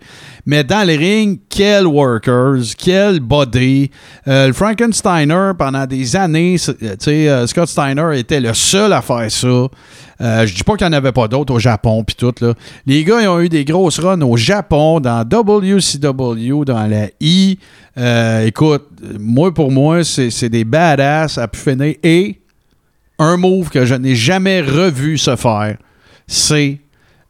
Mais 0.47 0.65
dans 0.65 0.87
le 0.87 0.95
ring, 0.95 1.41
quel 1.51 1.87
workers, 1.87 2.75
quel 2.79 3.21
body. 3.21 3.91
Euh, 4.27 4.47
le 4.47 4.53
Frankensteiner, 4.55 5.53
pendant 5.59 5.85
des 5.85 6.17
années, 6.17 6.57
euh, 7.07 7.47
Scott 7.47 7.69
Steiner 7.69 8.19
était 8.19 8.41
le 8.41 8.55
seul 8.55 8.95
à 8.95 9.03
faire 9.03 9.31
ça. 9.31 9.69
Euh, 10.21 10.47
je 10.47 10.55
dis 10.55 10.65
pas 10.65 10.77
qu'il 10.77 10.87
n'y 10.89 10.95
en 10.95 10.99
avait 10.99 11.13
pas 11.13 11.29
d'autres 11.29 11.55
au 11.55 11.59
Japon 11.61 12.03
puis 12.03 12.17
tout 12.17 12.35
là. 12.41 12.55
Les 12.87 13.05
gars 13.05 13.21
ils 13.23 13.29
ont 13.29 13.41
eu 13.41 13.49
des 13.49 13.65
grosses 13.65 14.01
runs 14.01 14.21
au 14.23 14.37
Japon, 14.37 14.99
dans 14.99 15.25
WCW, 15.25 16.65
dans 16.65 16.87
la 16.89 17.07
I. 17.21 17.59
Euh, 17.97 18.45
écoute, 18.47 18.87
moi 19.19 19.55
pour 19.55 19.71
moi, 19.71 20.03
c'est 20.05 20.49
des 20.49 20.65
badass 20.65 21.39
à 21.39 21.47
pu. 21.49 21.61
Et 22.03 22.41
un 23.21 23.37
move 23.37 23.71
que 23.71 23.85
je 23.85 23.95
n'ai 23.95 24.15
jamais 24.17 24.61
revu 24.61 25.19
se 25.19 25.37
faire, 25.37 25.77
c'est 26.27 26.79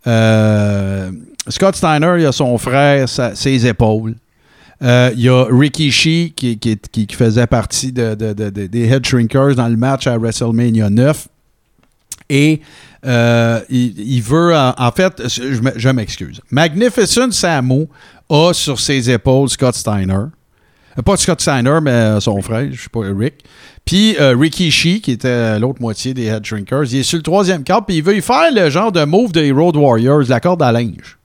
euh, 0.07 1.11
Scott 1.49 1.77
Steiner, 1.77 2.15
il 2.19 2.27
a 2.27 2.33
son 2.33 2.57
frère, 2.59 3.07
ses 3.09 3.67
épaules. 3.67 4.15
Euh, 4.83 5.11
Il 5.15 5.21
y 5.23 5.29
a 5.29 5.45
Ricky 5.51 5.91
Shee 5.91 6.33
qui, 6.37 6.57
qui, 6.59 7.07
faisait 7.11 7.47
partie 7.49 7.91
de, 7.93 8.15
de- 8.15 8.33
de- 8.33 8.51
de- 8.51 8.67
des 8.67 8.85
Head 8.89 9.05
Shrinkers 9.05 9.57
dans 9.57 9.69
le 9.69 9.77
match 9.77 10.07
à 10.07 10.17
WrestleMania 10.17 10.89
9. 10.89 11.27
Et 12.29 12.61
euh, 13.07 13.61
il, 13.71 14.21
veut, 14.23 14.55
en, 14.55 14.91
fait, 14.93 15.23
je, 15.29 15.89
m'excuse. 15.91 16.41
Magnificent 16.51 17.31
Samu 17.31 17.87
a 18.29 18.53
sur 18.53 18.79
ses 18.79 19.11
épaules 19.11 19.49
Scott 19.49 19.75
Steiner. 19.75 20.27
Euh, 20.99 21.03
Pas 21.05 21.17
Scott 21.17 21.41
Steiner, 21.41 21.79
mais 21.83 21.91
euh, 21.91 22.21
son 22.21 22.41
frère, 22.43 22.69
je 22.71 22.83
sais 22.83 22.89
pas, 22.91 23.01
Rick. 23.17 23.45
Puis 23.85 24.17
Ricky 24.19 24.71
Shee, 24.71 25.01
qui 25.01 25.13
était 25.13 25.59
l'autre 25.59 25.81
moitié 25.81 26.13
des 26.13 26.27
Head 26.27 26.45
Shrinkers, 26.45 26.93
il 26.93 26.99
est 26.99 27.03
sur 27.03 27.17
le 27.17 27.23
troisième 27.23 27.65
câble, 27.65 27.87
puis 27.87 27.97
il 27.97 28.03
veut 28.03 28.15
y 28.15 28.21
faire 28.21 28.53
le 28.53 28.69
genre 28.69 28.93
de 28.93 29.03
move 29.05 29.33
des 29.33 29.51
Road 29.51 29.77
Warriors, 29.77 30.25
la 30.29 30.41
corde 30.41 30.63
à 30.63 30.71
linge. 30.71 31.17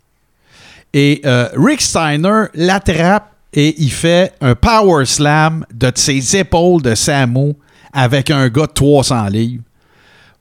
Et 0.93 1.21
Rick 1.57 1.81
Steiner 1.81 2.43
l'attrape 2.53 3.33
et 3.51 3.75
il 3.81 3.91
fait 3.91 4.33
un 4.39 4.55
power 4.55 5.05
slam 5.05 5.65
de 5.73 5.91
ses 5.93 6.37
épaules 6.37 6.81
de 6.81 6.95
Samu 6.95 7.53
avec 7.91 8.31
un 8.31 8.47
gars 8.47 8.67
de 8.67 8.71
300 8.71 9.27
livres. 9.27 9.63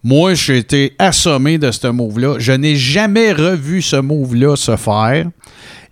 Moi, 0.05 0.35
j'ai 0.35 0.59
été 0.59 0.95
assommé 0.99 1.59
de 1.59 1.71
ce 1.71 1.87
move-là. 1.87 2.37
Je 2.39 2.53
n'ai 2.53 2.75
jamais 2.77 3.33
revu 3.33 3.83
ce 3.83 3.97
move-là 3.97 4.57
se 4.57 4.77
faire. 4.77 5.27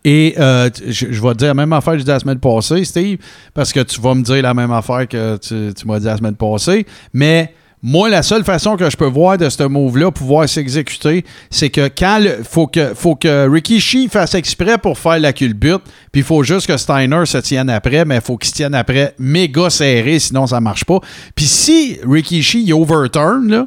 Et 0.05 0.35
euh, 0.39 0.70
je, 0.89 1.07
vais 1.07 1.32
te 1.32 1.39
dire 1.39 1.49
la 1.49 1.55
même 1.55 1.73
affaire 1.73 1.97
que 1.97 2.03
la 2.03 2.19
semaine 2.19 2.39
passée, 2.39 2.85
Steve, 2.85 3.19
parce 3.53 3.73
que 3.73 3.81
tu 3.81 4.01
vas 4.01 4.15
me 4.15 4.23
dire 4.23 4.43
la 4.43 4.55
même 4.55 4.73
affaire 4.73 5.07
que 5.07 5.37
tu, 5.37 5.87
m'as 5.87 5.99
dit 5.99 6.07
la 6.07 6.16
semaine 6.16 6.37
passée. 6.37 6.87
Mais 7.12 7.53
moi, 7.82 8.09
la 8.09 8.23
seule 8.23 8.45
façon 8.45 8.77
que 8.77 8.89
je 8.91 8.97
peux 8.97 9.07
voir 9.07 9.39
de 9.39 9.49
ce 9.49 9.62
move-là 9.62 10.11
pouvoir 10.11 10.49
s'exécuter, 10.49 11.24
c'est 11.51 11.70
que 11.70 11.89
quand 11.89 12.19
le 12.19 12.43
faut 12.43 12.66
que 12.66 12.95
faut 12.95 13.15
que 13.15 13.49
Ricky 13.49 13.81
Shee 13.81 14.09
fasse 14.09 14.35
exprès 14.35 14.78
pour 14.78 14.99
faire 14.99 15.19
la 15.19 15.32
culbute, 15.32 15.82
puis 16.12 16.20
il 16.20 16.24
faut 16.24 16.43
juste 16.43 16.66
que 16.66 16.77
Steiner 16.77 17.24
se 17.27 17.39
tienne 17.39 17.70
après, 17.70 18.05
mais 18.05 18.16
il 18.16 18.20
faut 18.20 18.37
qu'il 18.37 18.49
se 18.49 18.55
tienne 18.55 18.74
après 18.74 19.15
méga 19.19 19.70
serré, 19.70 20.19
sinon 20.19 20.47
ça 20.47 20.61
marche 20.61 20.85
pas. 20.85 21.01
Puis 21.35 21.47
si 21.47 21.99
Ricky 22.07 22.43
Shee 22.43 22.65
il 22.65 22.74
overturn, 22.74 23.49
là, 23.49 23.66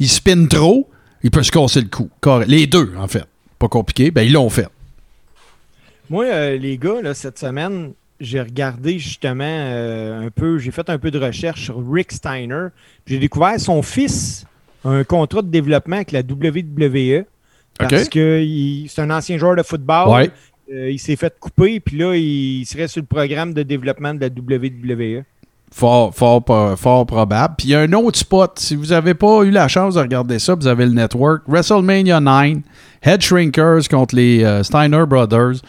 il 0.00 0.08
spin 0.08 0.46
trop, 0.46 0.90
il 1.22 1.30
peut 1.30 1.42
se 1.42 1.52
casser 1.52 1.80
le 1.80 1.88
cou. 1.88 2.10
Les 2.48 2.66
deux, 2.66 2.92
en 2.98 3.06
fait. 3.06 3.24
Pas 3.58 3.68
compliqué, 3.68 4.10
ben 4.10 4.22
ils 4.22 4.32
l'ont 4.32 4.50
fait. 4.50 4.68
Moi, 6.08 6.24
euh, 6.24 6.56
les 6.56 6.76
gars, 6.78 7.00
là, 7.02 7.14
cette 7.14 7.38
semaine, 7.38 7.92
j'ai 8.18 8.40
regardé 8.40 8.98
justement 8.98 9.44
euh, 9.46 10.26
un 10.26 10.30
peu, 10.30 10.58
j'ai 10.58 10.72
fait 10.72 10.90
un 10.90 10.98
peu 10.98 11.10
de 11.10 11.18
recherche 11.18 11.64
sur 11.64 11.80
Rick 11.88 12.10
Steiner. 12.10 12.68
J'ai 13.06 13.18
découvert 13.18 13.60
son 13.60 13.82
fils 13.82 14.44
a 14.84 14.88
un 14.88 15.04
contrat 15.04 15.42
de 15.42 15.48
développement 15.48 15.96
avec 15.96 16.12
la 16.12 16.20
WWE. 16.20 17.24
Parce 17.78 18.08
que 18.08 18.44
c'est 18.88 19.00
un 19.00 19.10
ancien 19.10 19.38
joueur 19.38 19.56
de 19.56 19.62
football. 19.62 20.08
Ouais. 20.08 20.30
Euh, 20.72 20.90
il 20.90 20.98
s'est 20.98 21.16
fait 21.16 21.34
couper, 21.40 21.80
puis 21.80 21.98
là, 21.98 22.14
il 22.14 22.64
serait 22.64 22.88
sur 22.88 23.00
le 23.00 23.06
programme 23.06 23.54
de 23.54 23.62
développement 23.62 24.14
de 24.14 24.20
la 24.20 24.28
WWE. 24.28 25.24
Fort, 25.72 26.12
fort, 26.14 26.42
fort 26.76 27.06
probable. 27.06 27.54
Puis 27.56 27.68
il 27.68 27.70
y 27.70 27.74
a 27.74 27.80
un 27.80 27.92
autre 27.92 28.18
spot. 28.18 28.58
Si 28.58 28.74
vous 28.74 28.86
n'avez 28.86 29.14
pas 29.14 29.42
eu 29.42 29.50
la 29.50 29.68
chance 29.68 29.94
de 29.94 30.00
regarder 30.00 30.38
ça, 30.38 30.54
vous 30.54 30.66
avez 30.66 30.84
le 30.84 30.92
network. 30.92 31.42
WrestleMania 31.46 32.20
9, 32.20 32.56
Head 33.02 33.22
Shrinkers 33.22 33.88
contre 33.88 34.16
les 34.16 34.44
euh, 34.44 34.62
Steiner 34.62 35.04
Brothers. 35.06 35.62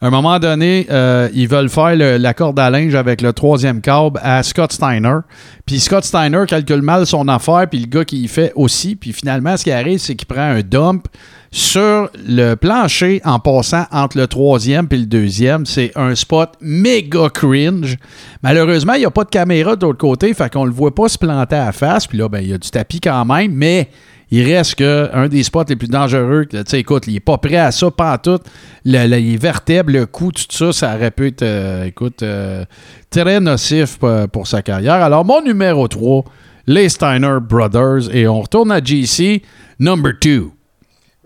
À 0.00 0.08
un 0.08 0.10
moment 0.10 0.38
donné, 0.38 0.86
euh, 0.90 1.28
ils 1.32 1.48
veulent 1.48 1.70
faire 1.70 1.96
la 1.96 2.34
corde 2.34 2.60
à 2.60 2.68
linge 2.70 2.94
avec 2.94 3.22
le 3.22 3.32
troisième 3.32 3.80
câble 3.80 4.20
à 4.22 4.42
Scott 4.42 4.72
Steiner. 4.72 5.20
Puis 5.64 5.80
Scott 5.80 6.04
Steiner 6.04 6.44
calcule 6.46 6.82
mal 6.82 7.06
son 7.06 7.26
affaire, 7.28 7.66
puis 7.68 7.80
le 7.80 7.86
gars 7.86 8.04
qui 8.04 8.22
y 8.22 8.28
fait 8.28 8.52
aussi. 8.54 8.94
Puis 8.94 9.12
finalement, 9.12 9.56
ce 9.56 9.64
qui 9.64 9.72
arrive, 9.72 9.98
c'est 9.98 10.14
qu'il 10.14 10.28
prend 10.28 10.42
un 10.42 10.60
dump 10.60 11.08
sur 11.50 12.10
le 12.26 12.54
plancher 12.54 13.20
en 13.24 13.38
passant 13.38 13.84
entre 13.90 14.18
le 14.18 14.26
troisième 14.26 14.86
et 14.90 14.96
le 14.96 15.06
deuxième. 15.06 15.64
C'est 15.66 15.92
un 15.96 16.14
spot 16.14 16.50
méga 16.60 17.28
cringe. 17.32 17.96
Malheureusement, 18.42 18.94
il 18.94 19.00
n'y 19.00 19.06
a 19.06 19.10
pas 19.10 19.24
de 19.24 19.30
caméra 19.30 19.76
de 19.76 19.86
l'autre 19.86 19.98
côté, 19.98 20.34
fait 20.34 20.52
qu'on 20.52 20.64
le 20.64 20.72
voit 20.72 20.94
pas 20.94 21.08
se 21.08 21.18
planter 21.18 21.56
à 21.56 21.72
face. 21.72 22.06
Puis 22.06 22.18
là, 22.18 22.28
ben, 22.28 22.40
il 22.40 22.48
y 22.50 22.52
a 22.52 22.58
du 22.58 22.70
tapis 22.70 23.00
quand 23.00 23.24
même, 23.24 23.52
mais 23.52 23.88
il 24.30 24.42
reste 24.44 24.74
que 24.74 25.08
un 25.12 25.28
des 25.28 25.44
spots 25.44 25.64
les 25.68 25.76
plus 25.76 25.88
dangereux. 25.88 26.46
Tu 26.50 26.58
sais, 26.66 26.80
écoute, 26.80 27.04
il 27.06 27.16
est 27.16 27.20
pas 27.20 27.38
prêt 27.38 27.56
à 27.56 27.70
ça, 27.70 27.90
pas 27.92 28.18
tout. 28.18 28.40
Le- 28.84 29.06
le- 29.06 29.16
les 29.16 29.36
vertèbres, 29.36 29.92
le 29.92 30.04
cou, 30.06 30.32
tout 30.32 30.44
ça, 30.50 30.72
ça 30.72 30.96
aurait 30.96 31.12
pu 31.12 31.28
être, 31.28 31.42
euh, 31.42 31.84
écoute, 31.84 32.22
euh, 32.22 32.64
très 33.08 33.38
nocif 33.40 33.98
pour, 33.98 34.28
pour 34.32 34.46
sa 34.48 34.62
carrière. 34.62 34.94
Alors, 34.94 35.24
mon 35.24 35.40
numéro 35.42 35.86
3, 35.86 36.24
les 36.66 36.88
Steiner 36.88 37.38
Brothers. 37.40 38.12
Et 38.12 38.26
on 38.26 38.40
retourne 38.40 38.72
à 38.72 38.82
GC, 38.82 39.42
number 39.78 40.12
2. 40.20 40.48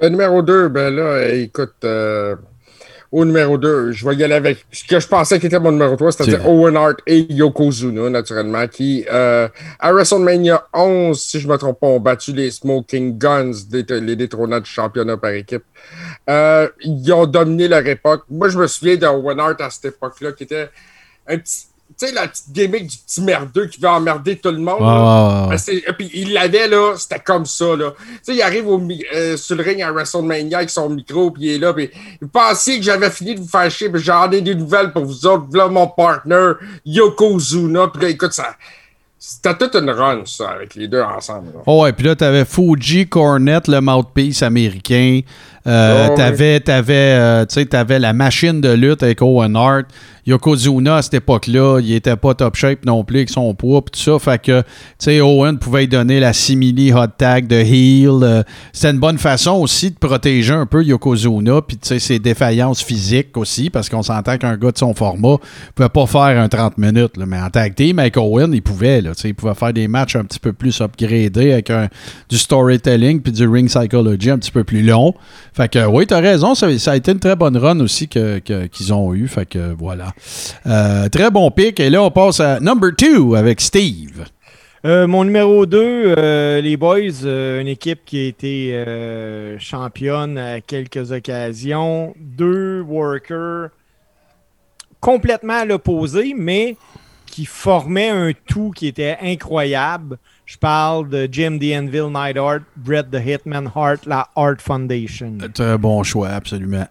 Le 0.00 0.08
numéro 0.08 0.42
2, 0.42 0.68
ben 0.68 0.94
là, 0.94 1.02
euh, 1.02 1.42
écoute, 1.42 1.74
euh, 1.84 2.34
au 3.12 3.24
numéro 3.24 3.58
2, 3.58 3.92
je 3.92 4.08
vais 4.08 4.14
y 4.16 4.24
aller 4.24 4.34
avec 4.34 4.64
ce 4.72 4.84
que 4.84 4.98
je 5.00 5.06
pensais 5.06 5.38
qui 5.40 5.46
était 5.46 5.58
mon 5.58 5.72
numéro 5.72 5.96
3, 5.96 6.12
c'est-à-dire 6.12 6.40
C'est- 6.42 6.48
Owen 6.48 6.76
Hart 6.76 6.98
et 7.06 7.26
Yokozuna, 7.32 8.08
naturellement, 8.08 8.66
qui, 8.68 9.04
euh, 9.12 9.48
à 9.78 9.92
WrestleMania 9.92 10.64
11, 10.72 11.20
si 11.20 11.40
je 11.40 11.46
ne 11.48 11.52
me 11.52 11.58
trompe 11.58 11.80
pas, 11.80 11.88
ont 11.88 12.00
battu 12.00 12.32
les 12.32 12.50
Smoking 12.50 13.18
Guns, 13.18 13.52
les 13.72 14.16
détrônants 14.16 14.60
du 14.60 14.70
championnat 14.70 15.16
par 15.16 15.32
équipe. 15.32 15.64
Euh, 16.30 16.68
ils 16.82 17.12
ont 17.12 17.26
dominé 17.26 17.68
leur 17.68 17.86
époque. 17.86 18.22
Moi, 18.30 18.48
je 18.48 18.58
me 18.58 18.66
souviens 18.68 18.96
d'Owen 18.96 19.38
Hart 19.40 19.60
à 19.60 19.70
cette 19.70 19.86
époque-là, 19.96 20.32
qui 20.32 20.44
était 20.44 20.68
un 21.26 21.36
petit. 21.38 21.66
Tu 22.00 22.06
sais, 22.06 22.12
la 22.14 22.28
petite 22.28 22.50
gimmick 22.50 22.86
du 22.86 22.96
petit 22.96 23.20
merdeux 23.20 23.66
qui 23.66 23.78
veut 23.80 23.88
emmerder 23.88 24.36
tout 24.36 24.50
le 24.50 24.56
monde. 24.58 24.80
là. 24.80 25.48
Ben, 25.50 25.92
puis 25.98 26.10
il 26.14 26.32
l'avait 26.32 26.66
là, 26.68 26.94
c'était 26.96 27.18
comme 27.18 27.44
ça 27.44 27.76
là. 27.76 27.90
Tu 27.98 28.18
sais, 28.22 28.34
il 28.36 28.42
arrive 28.42 28.66
au, 28.68 28.80
euh, 29.14 29.36
sur 29.36 29.54
le 29.56 29.62
ring 29.62 29.82
à 29.82 29.92
WrestleMania 29.92 30.58
avec 30.58 30.70
son 30.70 30.88
micro, 30.88 31.30
puis 31.30 31.42
il 31.44 31.50
est 31.56 31.58
là, 31.58 31.74
puis 31.74 31.90
il 32.22 32.28
pensait 32.28 32.78
que 32.78 32.82
j'avais 32.84 33.10
fini 33.10 33.34
de 33.34 33.40
vous 33.40 33.48
faire 33.48 33.70
chier, 33.70 33.90
puis 33.90 34.02
j'en 34.02 34.30
ai 34.30 34.40
des 34.40 34.54
nouvelles 34.54 34.92
pour 34.92 35.04
vous 35.04 35.26
autres. 35.26 35.44
Voilà 35.50 35.68
mon 35.68 35.86
partner, 35.88 36.52
Yokozuna, 36.86 37.88
puis 37.88 38.02
là, 38.02 38.08
écoute, 38.08 38.32
ça, 38.32 38.54
c'était 39.18 39.54
toute 39.54 39.74
une 39.74 39.90
run, 39.90 40.22
ça, 40.24 40.48
avec 40.50 40.74
les 40.74 40.88
deux 40.88 41.02
ensemble. 41.02 41.48
là. 41.54 41.60
Oh 41.66 41.82
ouais, 41.82 41.92
puis 41.92 42.06
là, 42.06 42.16
t'avais 42.16 42.46
Fuji 42.46 43.06
Cornet, 43.06 43.60
le 43.68 43.80
mouthpiece 43.80 44.42
américain. 44.42 45.20
Euh, 45.66 46.08
Oh, 46.10 46.14
t'avais, 46.16 46.58
t'avais, 46.60 46.94
euh, 47.18 47.44
t'avais 47.44 47.98
la 47.98 48.14
machine 48.14 48.62
de 48.62 48.72
lutte 48.72 49.02
avec 49.02 49.20
Owen 49.20 49.54
Hart. 49.56 49.84
Yokozuna, 50.26 50.96
à 50.96 51.02
cette 51.02 51.14
époque-là, 51.14 51.80
il 51.80 51.92
était 51.92 52.16
pas 52.16 52.34
top 52.34 52.54
shape 52.56 52.84
non 52.84 53.04
plus 53.04 53.18
avec 53.18 53.30
son 53.30 53.54
poids 53.54 53.84
pis 53.84 53.92
tout 53.92 54.00
ça. 54.00 54.18
Fait 54.18 54.40
que, 54.40 54.60
tu 54.60 54.66
sais, 54.98 55.20
Owen 55.20 55.58
pouvait 55.58 55.80
lui 55.80 55.88
donner 55.88 56.20
la 56.20 56.32
simili 56.32 56.92
hot 56.92 57.06
tag 57.18 57.46
de 57.46 57.56
heel. 57.56 58.10
Euh, 58.22 58.42
c'était 58.72 58.90
une 58.90 58.98
bonne 59.00 59.18
façon 59.18 59.52
aussi 59.52 59.90
de 59.90 59.96
protéger 59.98 60.52
un 60.54 60.66
peu 60.66 60.84
Yokozuna 60.84 61.62
puis 61.62 61.76
tu 61.78 61.88
sais, 61.88 61.98
ses 61.98 62.18
défaillances 62.18 62.82
physiques 62.82 63.36
aussi, 63.36 63.70
parce 63.70 63.88
qu'on 63.88 64.02
s'entend 64.02 64.36
qu'un 64.38 64.56
gars 64.56 64.72
de 64.72 64.78
son 64.78 64.94
format 64.94 65.36
pouvait 65.74 65.88
pas 65.88 66.06
faire 66.06 66.40
un 66.40 66.48
30 66.48 66.78
minutes. 66.78 67.16
là. 67.16 67.26
mais 67.26 67.38
en 67.40 67.50
tag 67.50 67.74
team, 67.74 67.98
avec 67.98 68.16
Owen, 68.16 68.52
il 68.52 68.62
pouvait. 68.62 69.00
Là, 69.00 69.14
tu 69.14 69.22
sais, 69.22 69.28
il 69.30 69.34
pouvait 69.34 69.54
faire 69.54 69.72
des 69.72 69.88
matchs 69.88 70.16
un 70.16 70.24
petit 70.24 70.38
peu 70.38 70.52
plus 70.52 70.80
upgradés 70.80 71.52
avec 71.52 71.70
du 72.28 72.38
storytelling 72.38 73.20
puis 73.20 73.32
du 73.32 73.46
ring 73.48 73.68
psychology 73.68 74.30
un 74.30 74.38
petit 74.38 74.50
peu 74.50 74.64
plus 74.64 74.82
long. 74.82 75.14
Fait 75.52 75.68
que 75.70 75.84
oui, 75.86 76.06
t'as 76.06 76.20
raison, 76.20 76.54
ça, 76.54 76.66
a 76.66 76.96
été 76.96 77.12
une 77.12 77.18
très 77.18 77.36
bonne 77.36 77.56
run 77.56 77.80
aussi 77.80 78.08
que- 78.08 78.38
que- 78.40 78.66
qu'ils 78.66 78.92
ont 78.92 79.14
eu. 79.14 79.28
Fait 79.28 79.46
que 79.46 79.74
voilà. 79.78 80.12
Euh, 80.66 81.08
très 81.08 81.30
bon 81.30 81.50
pick. 81.50 81.80
Et 81.80 81.90
là, 81.90 82.02
on 82.02 82.10
passe 82.10 82.40
à 82.40 82.60
number 82.60 82.90
two 82.96 83.34
avec 83.34 83.60
Steve. 83.60 84.24
Euh, 84.86 85.06
mon 85.06 85.24
numéro 85.24 85.66
2, 85.66 86.60
les 86.60 86.76
Boys, 86.78 87.24
euh, 87.24 87.60
une 87.60 87.68
équipe 87.68 88.00
qui 88.06 88.18
a 88.18 88.28
été 88.28 88.72
euh, 88.74 89.58
championne 89.58 90.38
à 90.38 90.62
quelques 90.62 91.12
occasions. 91.12 92.14
Deux 92.18 92.80
workers 92.80 93.68
complètement 95.00 95.60
à 95.60 95.64
l'opposé, 95.66 96.34
mais 96.34 96.76
qui 97.26 97.44
formaient 97.44 98.08
un 98.08 98.32
tout 98.46 98.70
qui 98.74 98.86
était 98.86 99.18
incroyable. 99.20 100.18
Je 100.46 100.56
parle 100.56 101.10
de 101.10 101.28
Jim 101.30 101.58
the 101.58 101.76
Anvil 101.76 102.10
Neidhart, 102.10 102.60
Brett 102.74 103.10
the 103.10 103.20
Hitman 103.24 103.70
Hart, 103.74 104.06
la 104.06 104.28
Hart 104.34 104.60
Foundation. 104.62 105.38
Très 105.52 105.76
bon 105.76 106.02
choix, 106.02 106.30
absolument. 106.30 106.86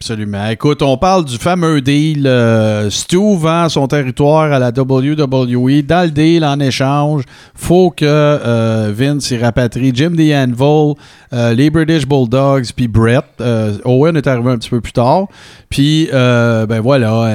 Absolument. 0.00 0.46
Écoute, 0.46 0.80
on 0.80 0.96
parle 0.96 1.24
du 1.24 1.38
fameux 1.38 1.80
deal. 1.80 2.24
Euh, 2.24 2.88
Stu 2.88 3.36
vend 3.36 3.68
son 3.68 3.88
territoire 3.88 4.52
à 4.52 4.60
la 4.60 4.68
WWE. 4.68 5.82
Dans 5.82 6.04
le 6.04 6.10
deal, 6.10 6.44
en 6.44 6.60
échange, 6.60 7.24
faut 7.52 7.90
que 7.90 8.04
euh, 8.06 8.92
Vince 8.94 9.32
y 9.32 9.38
rapatrie 9.38 9.90
Jim 9.92 10.12
Anvil, 10.12 10.94
euh, 11.32 11.52
les 11.52 11.68
British 11.70 12.06
Bulldogs, 12.06 12.66
puis 12.76 12.86
Brett. 12.86 13.24
Euh, 13.40 13.76
Owen 13.84 14.16
est 14.16 14.28
arrivé 14.28 14.52
un 14.52 14.58
petit 14.58 14.70
peu 14.70 14.80
plus 14.80 14.92
tard. 14.92 15.26
Puis, 15.68 16.08
ben 16.12 16.80
voilà, 16.80 17.26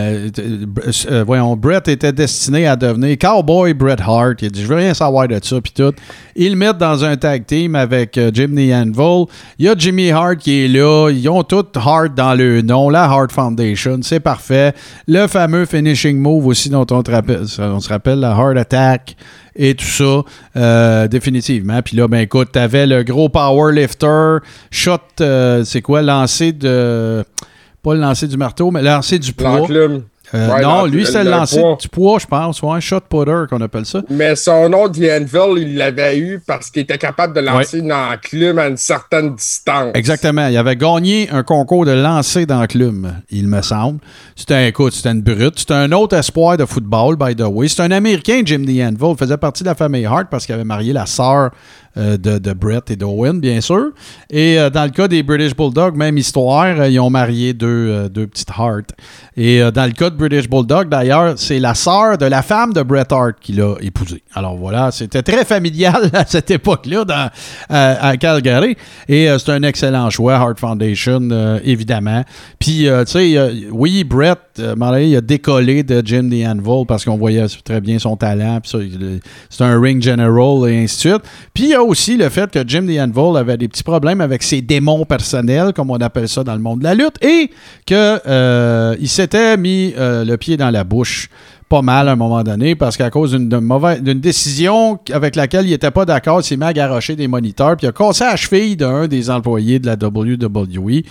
voyons, 1.28 1.58
Brett 1.58 1.90
était 1.90 2.14
destiné 2.14 2.66
à 2.66 2.78
devenir 2.78 3.18
Cowboy 3.20 3.74
Bret 3.74 3.98
Hart. 4.00 4.42
Il 4.42 4.48
a 4.48 4.50
dit, 4.50 4.62
je 4.62 4.68
veux 4.68 4.78
rien 4.78 4.94
savoir 4.94 5.28
de 5.28 5.38
ça, 5.44 5.60
puis 5.60 5.74
tout. 5.76 5.94
Ils 6.36 6.52
le 6.52 6.56
mettent 6.56 6.80
dans 6.80 7.04
un 7.04 7.16
tag 7.18 7.46
team 7.46 7.76
avec 7.76 8.18
Jim 8.34 8.56
the 8.56 8.74
Anvil. 8.74 9.26
Il 9.60 9.66
y 9.66 9.70
a 9.70 9.76
Jimmy 9.78 10.12
Hart 10.12 10.38
qui 10.38 10.64
est 10.64 10.68
là. 10.68 11.12
Ils 11.12 11.30
ont 11.30 11.44
tout 11.44 11.66
Hart 11.76 12.16
dans 12.16 12.34
le 12.34 12.53
nom, 12.62 12.90
la 12.90 13.04
Hart 13.04 13.32
Foundation. 13.32 14.00
C'est 14.02 14.20
parfait. 14.20 14.74
Le 15.08 15.28
fameux 15.28 15.66
finishing 15.66 16.18
move 16.18 16.48
aussi 16.48 16.70
dont 16.70 16.86
on, 16.92 17.04
te 17.04 17.12
rappelle, 17.12 17.46
on 17.60 17.80
se 17.80 17.90
rappelle, 17.90 18.20
la 18.20 18.32
Heart 18.32 18.58
Attack 18.58 19.16
et 19.56 19.76
tout 19.76 19.86
ça, 19.86 20.22
euh, 20.56 21.08
définitivement. 21.08 21.82
Puis 21.82 21.98
là, 21.98 22.08
ben 22.08 22.20
écoute, 22.20 22.52
t'avais 22.52 22.88
le 22.88 23.04
gros 23.04 23.30
powerlifter, 23.30 24.38
shot, 24.72 24.98
euh, 25.22 25.64
c'est 25.64 25.82
quoi, 25.82 26.02
lancé 26.02 26.52
de... 26.52 27.24
Pas 27.82 27.94
le 27.96 28.00
lancer 28.00 28.28
du 28.28 28.38
marteau, 28.38 28.72
mais 28.72 28.82
lancer 28.82 29.20
du 29.20 29.34
poids. 29.34 29.68
Euh, 30.34 30.50
Ouais, 30.54 30.62
non, 30.62 30.86
lui, 30.86 31.06
c'est 31.06 31.24
le 31.24 31.30
lancer 31.30 31.60
poids. 31.62 31.78
du 31.80 31.88
poids, 31.88 32.20
je 32.20 32.26
pense. 32.26 32.62
Ouais, 32.62 32.82
shot 32.82 33.02
putter 33.10 33.44
qu'on 33.50 33.62
appelle 33.62 33.86
ça. 33.86 34.02
Mais 34.10 34.36
son 34.36 34.70
nom 34.70 34.88
de 34.88 35.22
Anvil, 35.22 35.62
il 35.64 35.78
l'avait 35.78 36.18
eu 36.18 36.42
parce 36.46 36.70
qu'il 36.70 36.82
était 36.82 36.98
capable 36.98 37.36
de 37.36 37.42
lancer 37.42 37.80
une 37.80 37.94
enclume 37.94 38.58
à 38.60 38.68
une 38.68 38.78
certaine 38.78 39.36
distance. 39.36 39.92
Exactement. 39.94 40.48
Il 40.48 40.58
avait 40.58 40.76
gagné 40.76 41.30
un 41.32 41.44
concours 41.44 41.86
de 41.86 41.92
lancer 41.92 42.46
club, 42.68 43.08
il 43.30 43.48
me 43.48 43.62
semble. 43.62 44.00
C'était 44.36 44.56
un 44.56 44.66
écoute, 44.68 44.94
c'était 44.94 45.12
une 45.12 45.22
brute. 45.22 45.60
C'était 45.60 45.74
un 45.74 45.92
autre 45.92 46.16
espoir 46.18 46.58
de 46.58 46.66
football, 46.66 47.16
by 47.16 47.36
the 47.36 47.46
way. 47.48 47.68
C'est 47.68 47.82
un 47.84 47.92
Américain, 47.92 48.42
Jim 48.46 48.64
The 48.66 48.82
Anvil. 48.82 49.12
Il 49.14 49.18
faisait 49.18 49.38
partie 49.38 49.64
de 49.64 49.70
la 49.70 49.76
famille 49.76 50.06
Hart 50.06 50.28
parce 50.30 50.46
qu'il 50.46 50.56
avait 50.56 50.64
marié 50.64 50.94
la 50.94 51.06
sœur 51.06 51.52
de, 51.96 52.38
de 52.38 52.54
Brett 52.54 52.90
et 52.92 52.96
d'Owen, 52.96 53.40
bien 53.40 53.62
sûr. 53.62 53.92
Et 54.30 54.60
euh, 54.60 54.70
dans 54.70 54.84
le 54.84 54.90
cas 54.90 55.08
des 55.08 55.24
British 55.24 55.56
Bulldogs, 55.56 55.96
même 55.96 56.18
histoire, 56.18 56.80
euh, 56.80 56.90
ils 56.90 57.00
ont 57.00 57.10
marié 57.10 57.54
deux, 57.54 57.68
euh, 57.68 58.10
deux 58.10 58.28
petites 58.28 58.50
Hart. 58.56 58.94
Et 59.36 59.62
euh, 59.62 59.72
dans 59.72 59.86
le 59.86 59.92
cas 59.92 60.10
de 60.10 60.16
British 60.16 60.48
Bulldog, 60.48 60.90
d'ailleurs, 60.90 61.34
c'est 61.38 61.60
la 61.60 61.74
sœur 61.74 62.18
de 62.18 62.26
la 62.26 62.42
femme 62.42 62.72
de 62.74 62.84
Bret 62.84 63.12
Hart 63.12 63.36
qui 63.42 63.54
l'a 63.54 63.76
épousé. 63.82 64.22
Alors 64.34 64.56
voilà, 64.56 64.92
c'était 64.92 65.24
très 65.24 65.44
familial 65.44 66.10
à 66.14 66.26
cette 66.26 66.52
époque-là 66.52 67.32
à, 67.70 68.18
Calgary. 68.18 68.76
Et 69.08 69.30
euh, 69.30 69.40
c'est 69.40 69.52
un 69.52 69.64
excellent 69.64 70.10
choix, 70.10 70.36
Hart 70.36 70.60
Foundation, 70.60 71.30
euh, 71.32 71.60
évidemment. 71.64 72.24
Puis, 72.60 72.88
euh, 72.88 73.04
tu 73.06 73.12
sais, 73.14 73.38
euh, 73.38 73.52
oui, 73.72 74.04
Bret, 74.04 74.36
euh, 74.60 74.76
Marley, 74.76 75.10
il 75.10 75.16
a 75.18 75.22
décollé 75.22 75.84
de 75.84 76.02
Jim 76.06 76.30
the 76.30 76.46
Anvil 76.48 76.86
parce 76.88 77.04
qu'on 77.04 77.18
voyait 77.18 77.46
très 77.64 77.82
bien 77.82 77.98
son 77.98 78.16
talent. 78.16 78.60
Puis 78.62 79.00
c'est 79.50 79.64
un 79.64 79.82
ring 79.82 80.02
general 80.02 80.70
et 80.70 80.84
ainsi 80.84 80.96
de 80.96 81.14
suite. 81.14 81.24
Puis 81.54 81.64
il 81.66 81.70
y 81.72 81.76
aussi 81.84 82.18
le 82.18 82.30
fait 82.30 82.50
que 82.52 82.60
Jim 82.66 82.86
the 82.86 83.38
avait 83.38 83.58
des 83.58 83.68
petits 83.68 83.84
problèmes 83.84 84.22
avec 84.22 84.44
ses 84.44 84.62
démons 84.62 85.06
personnels, 85.06 85.74
comme 85.74 85.92
on 85.92 85.98
appelle 85.98 86.28
ça 86.28 86.44
dans 86.44 86.54
le 86.54 86.62
monde 86.62 86.80
de 86.80 86.84
la 86.84 86.96
lutte, 86.96 87.24
et 87.24 87.50
que 87.86 88.20
euh, 88.28 88.96
s'était 89.06 89.58
mis 89.58 89.94
euh, 89.98 90.26
le 90.26 90.38
pied 90.38 90.58
dans 90.58 90.70
la 90.70 90.84
bouche 90.84 91.30
pas 91.70 91.82
mal 91.82 92.08
à 92.08 92.12
un 92.14 92.16
moment 92.16 92.44
donné 92.44 92.76
parce 92.76 92.98
qu'à 92.98 93.10
cause 93.10 93.34
d'une 93.34 93.60
mauvaise 93.60 94.02
d'une 94.02 94.20
décision 94.20 95.00
avec 95.12 95.36
laquelle 95.36 95.66
il 95.66 95.72
n'était 95.72 95.92
pas 95.92 96.06
d'accord, 96.06 96.42
il 96.42 96.44
s'est 96.44 96.58
mis 96.58 96.66
à 96.66 96.74
garocher 96.74 97.16
des 97.16 97.28
moniteurs 97.28 97.76
puis 97.78 97.88
il 97.88 97.90
a 97.90 97.92
cassé 97.92 98.24
la 98.24 98.36
cheville 98.36 98.76
d'un 98.76 99.08
des 99.08 99.30
employés 99.30 99.80
de 99.80 99.88
la 99.88 99.94
WWE. 99.94 101.04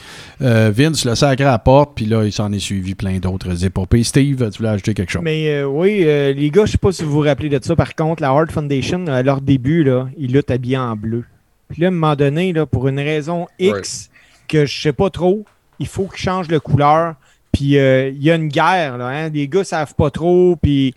Euh, 0.43 0.73
Vince 0.75 1.05
le 1.05 1.15
sacré 1.15 1.45
à 1.45 1.53
la 1.53 1.59
porte 1.59 1.93
puis 1.95 2.07
là 2.07 2.25
il 2.25 2.33
s'en 2.33 2.53
est 2.53 2.59
suivi 2.59 2.95
plein 2.95 3.19
d'autres 3.19 3.65
épopées. 3.65 4.03
Steve, 4.05 4.51
tu 4.51 4.59
voulais 4.59 4.71
ajouter 4.71 4.95
quelque 4.95 5.11
chose? 5.11 5.23
Mais 5.23 5.49
euh, 5.49 5.67
oui, 5.67 6.03
euh, 6.05 6.33
les 6.33 6.51
gars, 6.51 6.67
je 6.67 6.73
sais 6.73 6.79
pas 6.79 6.93
si 6.93 7.05
vous 7.05 7.13
vous 7.13 7.21
rappelez 7.21 7.49
de 7.49 7.59
ça. 7.63 7.77
Par 7.77 7.95
contre, 7.95 8.23
la 8.23 8.29
Hart 8.29 8.51
Foundation, 8.51 9.07
à 9.07 9.23
leur 9.23 9.41
début, 9.41 9.85
là, 9.85 10.09
ils 10.19 10.33
luttent 10.33 10.51
habillés 10.51 10.79
en 10.79 10.97
bleu. 10.97 11.25
Puis 11.69 11.83
là, 11.83 11.89
à 11.89 11.91
un 11.91 11.93
moment 11.93 12.17
donné, 12.17 12.53
là, 12.53 12.67
pour 12.67 12.89
une 12.89 13.01
raison 13.01 13.47
X 13.59 14.11
que 14.49 14.67
je 14.67 14.83
sais 14.83 14.93
pas 14.93 15.11
trop, 15.11 15.45
il 15.79 15.87
faut 15.87 16.05
qu'ils 16.05 16.23
changent 16.23 16.49
de 16.49 16.59
couleur. 16.59 17.15
Euh, 17.77 18.11
il 18.11 18.23
y 18.23 18.31
a 18.31 18.35
une 18.35 18.49
guerre, 18.49 18.99
là, 18.99 19.09
hein. 19.09 19.29
Les 19.31 19.49
gars 19.49 19.65
savent 19.65 19.95
pas 19.95 20.11
trop, 20.11 20.57
puis 20.61 20.95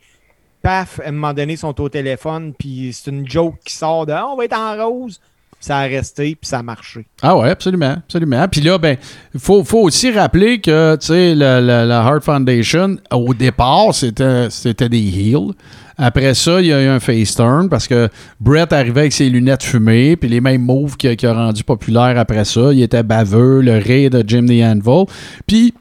paf, 0.61 0.99
à 0.99 1.09
un 1.09 1.11
moment 1.11 1.33
donné, 1.33 1.53
ils 1.53 1.57
sont 1.57 1.79
au 1.79 1.89
téléphone, 1.89 2.53
puis 2.57 2.91
c'est 2.91 3.11
une 3.11 3.29
joke 3.29 3.55
qui 3.63 3.73
sort 3.73 4.05
de 4.05 4.13
Ah, 4.13 4.27
on 4.27 4.35
va 4.35 4.45
être 4.45 4.57
en 4.57 4.75
rose. 4.75 5.19
Ça 5.59 5.77
a 5.77 5.83
resté, 5.83 6.35
puis 6.39 6.47
ça 6.47 6.59
a 6.59 6.63
marché. 6.63 7.05
Ah 7.21 7.35
ouais, 7.37 7.49
absolument, 7.49 7.95
absolument. 7.97 8.47
Puis 8.47 8.61
là, 8.61 8.77
ben, 8.77 8.97
il 9.33 9.39
faut, 9.39 9.63
faut 9.63 9.81
aussi 9.81 10.11
rappeler 10.11 10.59
que, 10.59 10.95
tu 10.97 11.07
sais, 11.07 11.33
la, 11.33 11.59
la, 11.59 12.03
Heart 12.03 12.23
Foundation, 12.23 12.97
au 13.11 13.33
départ, 13.33 13.93
c'était, 13.93 14.49
c'était 14.49 14.89
des 14.89 14.99
heels. 14.99 15.53
Après 15.97 16.33
ça, 16.33 16.61
il 16.61 16.67
y 16.67 16.73
a 16.73 16.83
eu 16.83 16.87
un 16.87 16.99
face 16.99 17.35
turn 17.35 17.69
parce 17.69 17.87
que 17.87 18.09
Brett 18.39 18.73
arrivait 18.73 19.01
avec 19.01 19.13
ses 19.13 19.29
lunettes 19.29 19.63
fumées, 19.63 20.17
puis 20.17 20.29
les 20.29 20.41
mêmes 20.41 20.61
moves 20.61 20.97
qui, 20.97 21.15
qui 21.15 21.25
a 21.25 21.33
rendu 21.33 21.63
populaire 21.63 22.17
après 22.17 22.45
ça. 22.45 22.73
Il 22.73 22.81
était 22.81 23.03
baveux, 23.03 23.61
le 23.61 23.77
ré 23.77 24.09
de 24.09 24.23
Jim 24.27 24.45
the 24.45 24.61
Anvil. 24.61 25.05
Puis, 25.47 25.73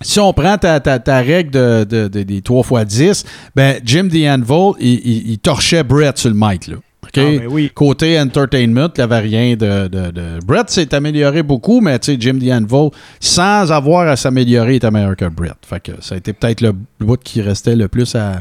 si 0.00 0.20
on 0.20 0.32
prend 0.32 0.58
ta, 0.58 0.78
ta, 0.80 0.98
ta 0.98 1.18
règle 1.20 1.50
de, 1.50 1.84
de- 1.84 2.08
de- 2.08 2.22
des 2.22 2.40
3 2.42 2.82
x 2.82 2.86
10, 2.94 3.24
ben 3.56 3.80
Jim 3.84 4.08
the 4.08 4.26
Anvil, 4.28 4.72
il, 4.80 5.00
il- 5.04 5.30
il 5.32 5.38
torchait 5.38 5.82
Brett 5.82 6.16
sur 6.18 6.30
le 6.30 6.36
mic, 6.38 6.66
là. 6.68 6.76
Ah, 7.20 7.38
ben 7.40 7.46
oui. 7.50 7.70
Côté 7.74 8.18
entertainment, 8.20 8.88
il 8.96 8.98
n'y 8.98 9.04
avait 9.04 9.18
rien 9.20 9.56
de, 9.56 9.88
de, 9.88 10.10
de- 10.10 10.38
Brett 10.44 10.70
s'est 10.70 10.94
amélioré 10.94 11.42
beaucoup, 11.42 11.80
mais 11.80 11.98
tu 11.98 12.12
sais, 12.12 12.16
Jim 12.20 12.38
the 12.38 12.50
Anvil, 12.52 12.90
sans 13.20 13.70
avoir 13.72 14.08
à 14.08 14.16
s'améliorer, 14.16 14.76
était 14.76 14.90
meilleur 14.90 15.16
que 15.16 15.24
Brett. 15.26 15.56
Fait 15.66 15.80
que 15.80 15.92
ça 16.00 16.14
a 16.14 16.18
été 16.18 16.32
peut-être 16.32 16.60
le 16.60 16.72
bout 17.00 17.18
qui 17.22 17.40
restait 17.42 17.76
le 17.76 17.88
plus 17.88 18.14
à, 18.14 18.38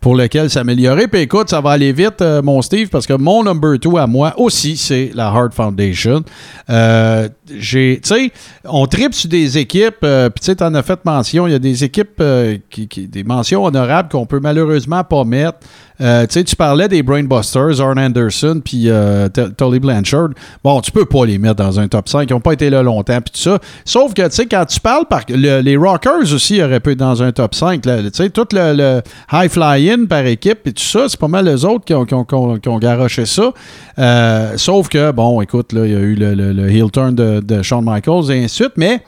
pour 0.00 0.14
lequel 0.16 0.50
s'améliorer. 0.50 1.08
Puis 1.08 1.20
écoute, 1.22 1.48
ça 1.50 1.60
va 1.60 1.70
aller 1.70 1.92
vite, 1.92 2.20
euh, 2.22 2.42
mon 2.42 2.62
Steve, 2.62 2.88
parce 2.88 3.06
que 3.06 3.14
mon 3.14 3.42
number 3.44 3.78
two 3.78 3.96
à 3.98 4.06
moi 4.06 4.34
aussi, 4.36 4.76
c'est 4.76 5.10
la 5.14 5.32
Heart 5.34 5.54
Foundation. 5.54 6.22
Euh, 6.70 7.28
j'ai, 7.58 8.00
tu 8.02 8.08
sais, 8.14 8.32
on 8.64 8.86
tripe 8.86 9.14
sur 9.14 9.28
des 9.28 9.58
équipes, 9.58 9.96
euh, 10.04 10.30
puis 10.30 10.40
tu 10.40 10.46
sais, 10.46 10.56
t'en 10.56 10.72
as 10.74 10.82
fait 10.82 11.04
mention, 11.04 11.46
il 11.46 11.52
y 11.52 11.54
a 11.54 11.58
des 11.58 11.84
équipes, 11.84 12.22
qui, 12.70 12.88
qui- 12.88 13.08
des 13.08 13.24
mentions 13.24 13.64
honorables 13.64 14.08
qu'on 14.08 14.26
peut 14.26 14.40
malheureusement 14.40 15.04
pas 15.04 15.24
mettre. 15.24 15.58
Euh, 16.02 16.26
tu 16.26 16.56
parlais 16.56 16.88
des 16.88 17.02
Brainbusters, 17.02 17.80
Arn 17.80 17.98
Anderson, 17.98 18.60
puis 18.64 18.84
euh, 18.88 19.28
T- 19.28 19.52
Tully 19.56 19.78
Blanchard. 19.78 20.30
Bon, 20.64 20.80
tu 20.80 20.90
peux 20.90 21.04
pas 21.04 21.24
les 21.24 21.38
mettre 21.38 21.56
dans 21.56 21.78
un 21.78 21.86
top 21.86 22.08
5. 22.08 22.28
Ils 22.28 22.32
n'ont 22.32 22.40
pas 22.40 22.52
été 22.54 22.70
là 22.70 22.82
longtemps, 22.82 23.20
puis 23.20 23.32
tout 23.32 23.40
ça. 23.40 23.58
Sauf 23.84 24.12
que, 24.12 24.22
tu 24.22 24.30
sais, 24.32 24.46
quand 24.46 24.64
tu 24.64 24.80
parles, 24.80 25.06
par, 25.08 25.22
le- 25.28 25.60
les 25.60 25.76
Rockers 25.76 26.32
aussi 26.32 26.60
auraient 26.60 26.80
pu 26.80 26.92
être 26.92 26.98
dans 26.98 27.22
un 27.22 27.30
top 27.30 27.54
5. 27.54 27.86
là. 27.86 28.02
Tu 28.02 28.10
sais, 28.12 28.30
tout 28.30 28.46
le, 28.52 29.00
high 29.32 29.50
fly-in 29.50 30.06
par 30.06 30.26
équipe, 30.26 30.66
et 30.66 30.72
tout 30.72 30.82
ça, 30.82 31.06
c'est 31.08 31.20
pas 31.20 31.28
mal 31.28 31.44
les 31.44 31.64
autres 31.64 31.84
qui 31.84 31.94
ont, 31.94 32.78
garoché 32.78 33.24
ça. 33.24 33.52
Euh, 33.98 34.52
sauf 34.56 34.88
que, 34.88 35.12
bon, 35.12 35.40
écoute, 35.40 35.72
là, 35.72 35.86
il 35.86 35.92
y 35.92 35.96
a 35.96 36.00
eu 36.00 36.14
le 36.16 36.70
heel 36.70 36.90
turn 36.90 37.14
de, 37.14 37.40
de 37.40 37.62
Shawn 37.62 37.84
Michaels 37.84 38.30
et 38.30 38.44
ainsi 38.44 38.60
de 38.60 38.64
suite, 38.64 38.72
mais 38.76 39.02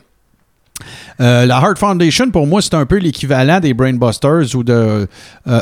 euh, 1.21 1.47
la 1.47 1.61
Heart 1.61 1.79
Foundation, 1.79 2.31
pour 2.31 2.47
moi, 2.47 2.61
c'est 2.61 2.75
un 2.75 2.85
peu 2.87 2.97
l'équivalent 2.99 3.61
des 3.61 3.75
Brainbusters 3.75 4.55
ou 4.57 4.65
de 4.65 4.73
euh, 4.73 5.07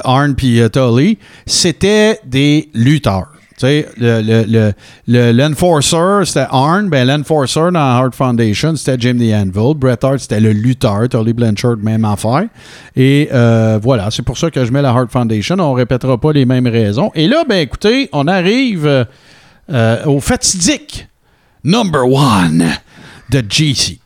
Arn 0.04 0.34
puis 0.34 0.60
euh, 0.60 0.68
Tully. 0.68 1.18
C'était 1.46 2.18
des 2.26 2.70
lutteurs. 2.74 3.28
Le, 3.64 3.84
le, 3.98 4.44
le, 4.48 4.72
le- 5.06 5.30
l'enforcer, 5.30 6.24
c'était 6.24 6.46
Arn. 6.50 6.88
Ben, 6.88 7.06
l'enforcer 7.06 7.60
dans 7.60 7.70
la 7.72 8.00
Heart 8.00 8.14
Foundation, 8.16 8.74
c'était 8.74 8.96
Jim 8.98 9.18
the 9.18 9.32
Anvil. 9.32 9.74
Bret 9.76 9.98
Hart, 10.02 10.18
c'était 10.18 10.40
le 10.40 10.50
lutteur. 10.52 11.08
Tully 11.08 11.32
Blanchard, 11.32 11.76
même 11.76 12.04
affaire. 12.04 12.46
Et 12.96 13.28
euh, 13.32 13.78
voilà, 13.80 14.10
c'est 14.10 14.22
pour 14.24 14.36
ça 14.36 14.50
que 14.50 14.64
je 14.64 14.72
mets 14.72 14.82
la 14.82 14.90
Heart 14.90 15.12
Foundation. 15.12 15.56
On 15.60 15.74
répétera 15.74 16.18
pas 16.18 16.32
les 16.32 16.44
mêmes 16.44 16.66
raisons. 16.66 17.12
Et 17.14 17.28
là, 17.28 17.44
ben, 17.48 17.58
écoutez, 17.60 18.08
on 18.12 18.26
arrive 18.26 19.06
au 20.06 20.18
fatidique 20.20 21.06
number 21.62 22.04
one 22.04 22.64
de 23.30 23.42
GC. 23.48 24.00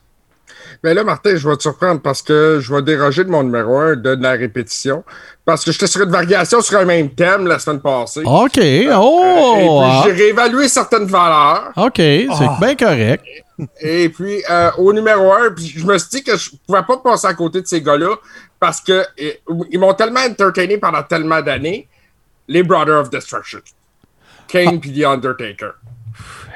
Mais 0.87 0.95
là, 0.95 1.03
Martin, 1.03 1.35
je 1.35 1.49
vais 1.49 1.57
te 1.57 1.63
surprendre 1.63 2.01
parce 2.01 2.23
que 2.23 2.61
je 2.61 2.73
vais 2.73 2.81
déroger 2.81 3.25
de 3.25 3.29
mon 3.29 3.43
numéro 3.43 3.77
1 3.77 3.97
de, 3.97 4.15
de 4.15 4.23
la 4.23 4.31
répétition. 4.35 5.03
Parce 5.45 5.65
que 5.65 5.73
j'étais 5.73 5.89
sur 5.89 6.03
une 6.05 6.11
variation 6.13 6.61
sur 6.61 6.79
un 6.79 6.85
même 6.85 7.11
thème 7.11 7.49
la 7.49 7.59
semaine 7.59 7.81
passée. 7.81 8.23
OK. 8.25 8.59
Et 8.59 8.89
Oh! 8.95 9.55
puis, 9.57 9.67
ah. 9.83 10.03
j'ai 10.05 10.13
réévalué 10.13 10.69
certaines 10.69 11.07
valeurs. 11.07 11.73
OK, 11.77 11.97
c'est 11.97 12.29
Ah. 12.31 12.57
bien 12.61 12.77
correct. 12.77 13.25
Et 13.81 14.09
puis, 14.11 14.45
euh, 14.49 14.71
au 14.79 14.93
numéro 14.93 15.33
1, 15.33 15.51
puis 15.57 15.67
je 15.77 15.85
me 15.85 15.99
suis 15.99 16.09
dit 16.09 16.23
que 16.23 16.37
je 16.37 16.51
pouvais 16.65 16.85
pas 16.87 16.99
passer 16.99 17.27
à 17.27 17.35
côté 17.35 17.61
de 17.63 17.67
ces 17.67 17.83
gars-là 17.83 18.15
parce 18.61 18.81
que 18.81 18.93
euh, 18.93 19.33
ils 19.73 19.81
m'ont 19.81 19.95
tellement 19.95 20.21
entertainé 20.21 20.79
pendant 20.79 21.03
tellement 21.03 21.43
d'années. 21.43 21.89
Les 22.47 22.63
Brothers 22.63 23.01
of 23.01 23.11
Destruction. 23.11 23.59
Kane 24.47 24.79
puis 24.79 24.93
The 25.01 25.05
Undertaker. 25.07 25.73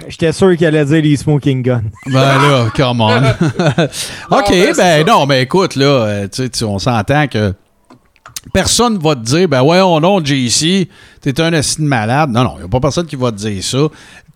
J'étais 0.08 0.32
sûr 0.32 0.56
qu'il 0.56 0.66
allait 0.66 0.84
dire 0.84 1.02
les 1.02 1.16
Smoking 1.16 1.62
Guns. 1.62 1.82
Ben 2.06 2.12
là, 2.20 2.66
come 2.74 3.00
on. 3.00 3.10
OK, 4.30 4.50
ben, 4.50 4.74
c'est 4.74 4.76
ben 4.76 4.76
ça. 4.76 5.04
non, 5.04 5.26
mais 5.26 5.42
écoute, 5.42 5.76
là, 5.76 5.84
euh, 5.86 6.28
tu 6.28 6.42
sais, 6.42 6.48
tu- 6.48 6.64
on 6.64 6.78
s'entend 6.78 7.26
que 7.28 7.52
personne 8.52 8.98
va 8.98 9.14
te 9.14 9.20
dire, 9.20 9.48
ben 9.48 9.62
ouais, 9.62 9.80
oh 9.80 10.00
non, 10.00 10.24
JC, 10.24 10.88
t'es 11.20 11.40
un 11.40 11.52
assis 11.52 11.80
de 11.80 11.86
malade. 11.86 12.30
Non, 12.30 12.42
non, 12.44 12.52
il 12.56 12.60
n'y 12.60 12.64
a 12.64 12.68
pas 12.68 12.80
personne 12.80 13.06
qui 13.06 13.16
va 13.16 13.30
te 13.30 13.36
dire 13.36 13.62
ça. 13.62 13.78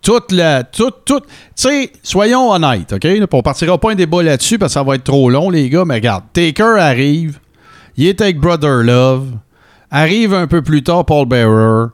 toute 0.02 0.32
la. 0.32 0.62
Tout, 0.64 0.90
tout. 1.04 1.20
Tu 1.20 1.26
sais, 1.56 1.92
soyons 2.02 2.50
honnêtes, 2.50 2.92
OK? 2.92 3.06
On 3.32 3.42
partira 3.42 3.78
pas 3.78 3.92
un 3.92 3.94
débat 3.94 4.22
là-dessus 4.22 4.58
parce 4.58 4.72
que 4.72 4.74
ça 4.80 4.82
va 4.82 4.96
être 4.96 5.04
trop 5.04 5.30
long, 5.30 5.48
les 5.50 5.68
gars. 5.70 5.84
Mais 5.86 5.94
regarde, 5.94 6.24
Taker 6.32 6.76
arrive. 6.78 7.38
Il 7.96 8.06
est 8.06 8.20
avec 8.20 8.38
Brother 8.38 8.82
Love. 8.82 9.28
Arrive 9.90 10.34
un 10.34 10.46
peu 10.48 10.60
plus 10.60 10.82
tard 10.82 11.04
Paul 11.06 11.26
Bearer. 11.26 11.86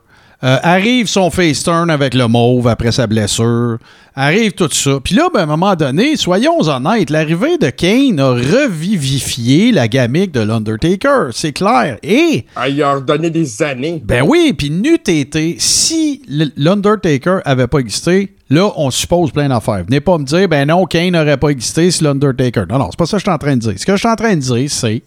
Euh, 0.43 0.57
arrive 0.63 1.05
son 1.05 1.29
face 1.29 1.63
turn 1.63 1.91
avec 1.91 2.15
le 2.15 2.27
mauve 2.27 2.67
après 2.67 2.91
sa 2.91 3.05
blessure. 3.05 3.77
Arrive 4.15 4.53
tout 4.53 4.69
ça. 4.71 4.99
Puis 5.03 5.13
là, 5.13 5.29
ben, 5.31 5.41
à 5.41 5.43
un 5.43 5.45
moment 5.45 5.75
donné, 5.75 6.15
soyons 6.17 6.59
honnêtes, 6.61 7.11
l'arrivée 7.11 7.59
de 7.59 7.69
Kane 7.69 8.19
a 8.19 8.31
revivifié 8.31 9.71
la 9.71 9.87
gamique 9.87 10.31
de 10.31 10.39
l'Undertaker. 10.39 11.29
C'est 11.31 11.53
clair. 11.53 11.97
Et. 12.01 12.45
Ah, 12.55 12.67
il 12.67 12.81
a 12.81 12.95
redonné 12.95 13.29
des 13.29 13.61
années. 13.61 14.01
Ben 14.03 14.23
oui, 14.27 14.53
puis 14.57 14.71
n'eût 14.71 14.95
été, 14.95 15.57
si 15.59 16.23
l'Undertaker 16.57 17.39
avait 17.45 17.67
pas 17.67 17.77
existé, 17.77 18.33
là, 18.49 18.71
on 18.77 18.89
suppose 18.89 19.31
plein 19.31 19.47
d'affaires. 19.47 19.83
Venez 19.85 20.01
pas 20.01 20.17
me 20.17 20.25
dire, 20.25 20.49
ben 20.49 20.67
non, 20.67 20.87
Kane 20.87 21.11
n'aurait 21.11 21.37
pas 21.37 21.49
existé 21.49 21.91
si 21.91 22.03
l'Undertaker. 22.03 22.63
Non, 22.67 22.79
non, 22.79 22.87
c'est 22.89 22.97
pas 22.97 23.05
ça 23.05 23.17
que 23.17 23.19
je 23.19 23.25
suis 23.25 23.31
en 23.31 23.37
train 23.37 23.55
de 23.55 23.61
dire. 23.61 23.73
Ce 23.77 23.85
que 23.85 23.93
je 23.93 23.99
suis 23.99 24.09
en 24.09 24.15
train 24.15 24.35
de 24.35 24.41
dire, 24.41 24.71
c'est 24.71 25.03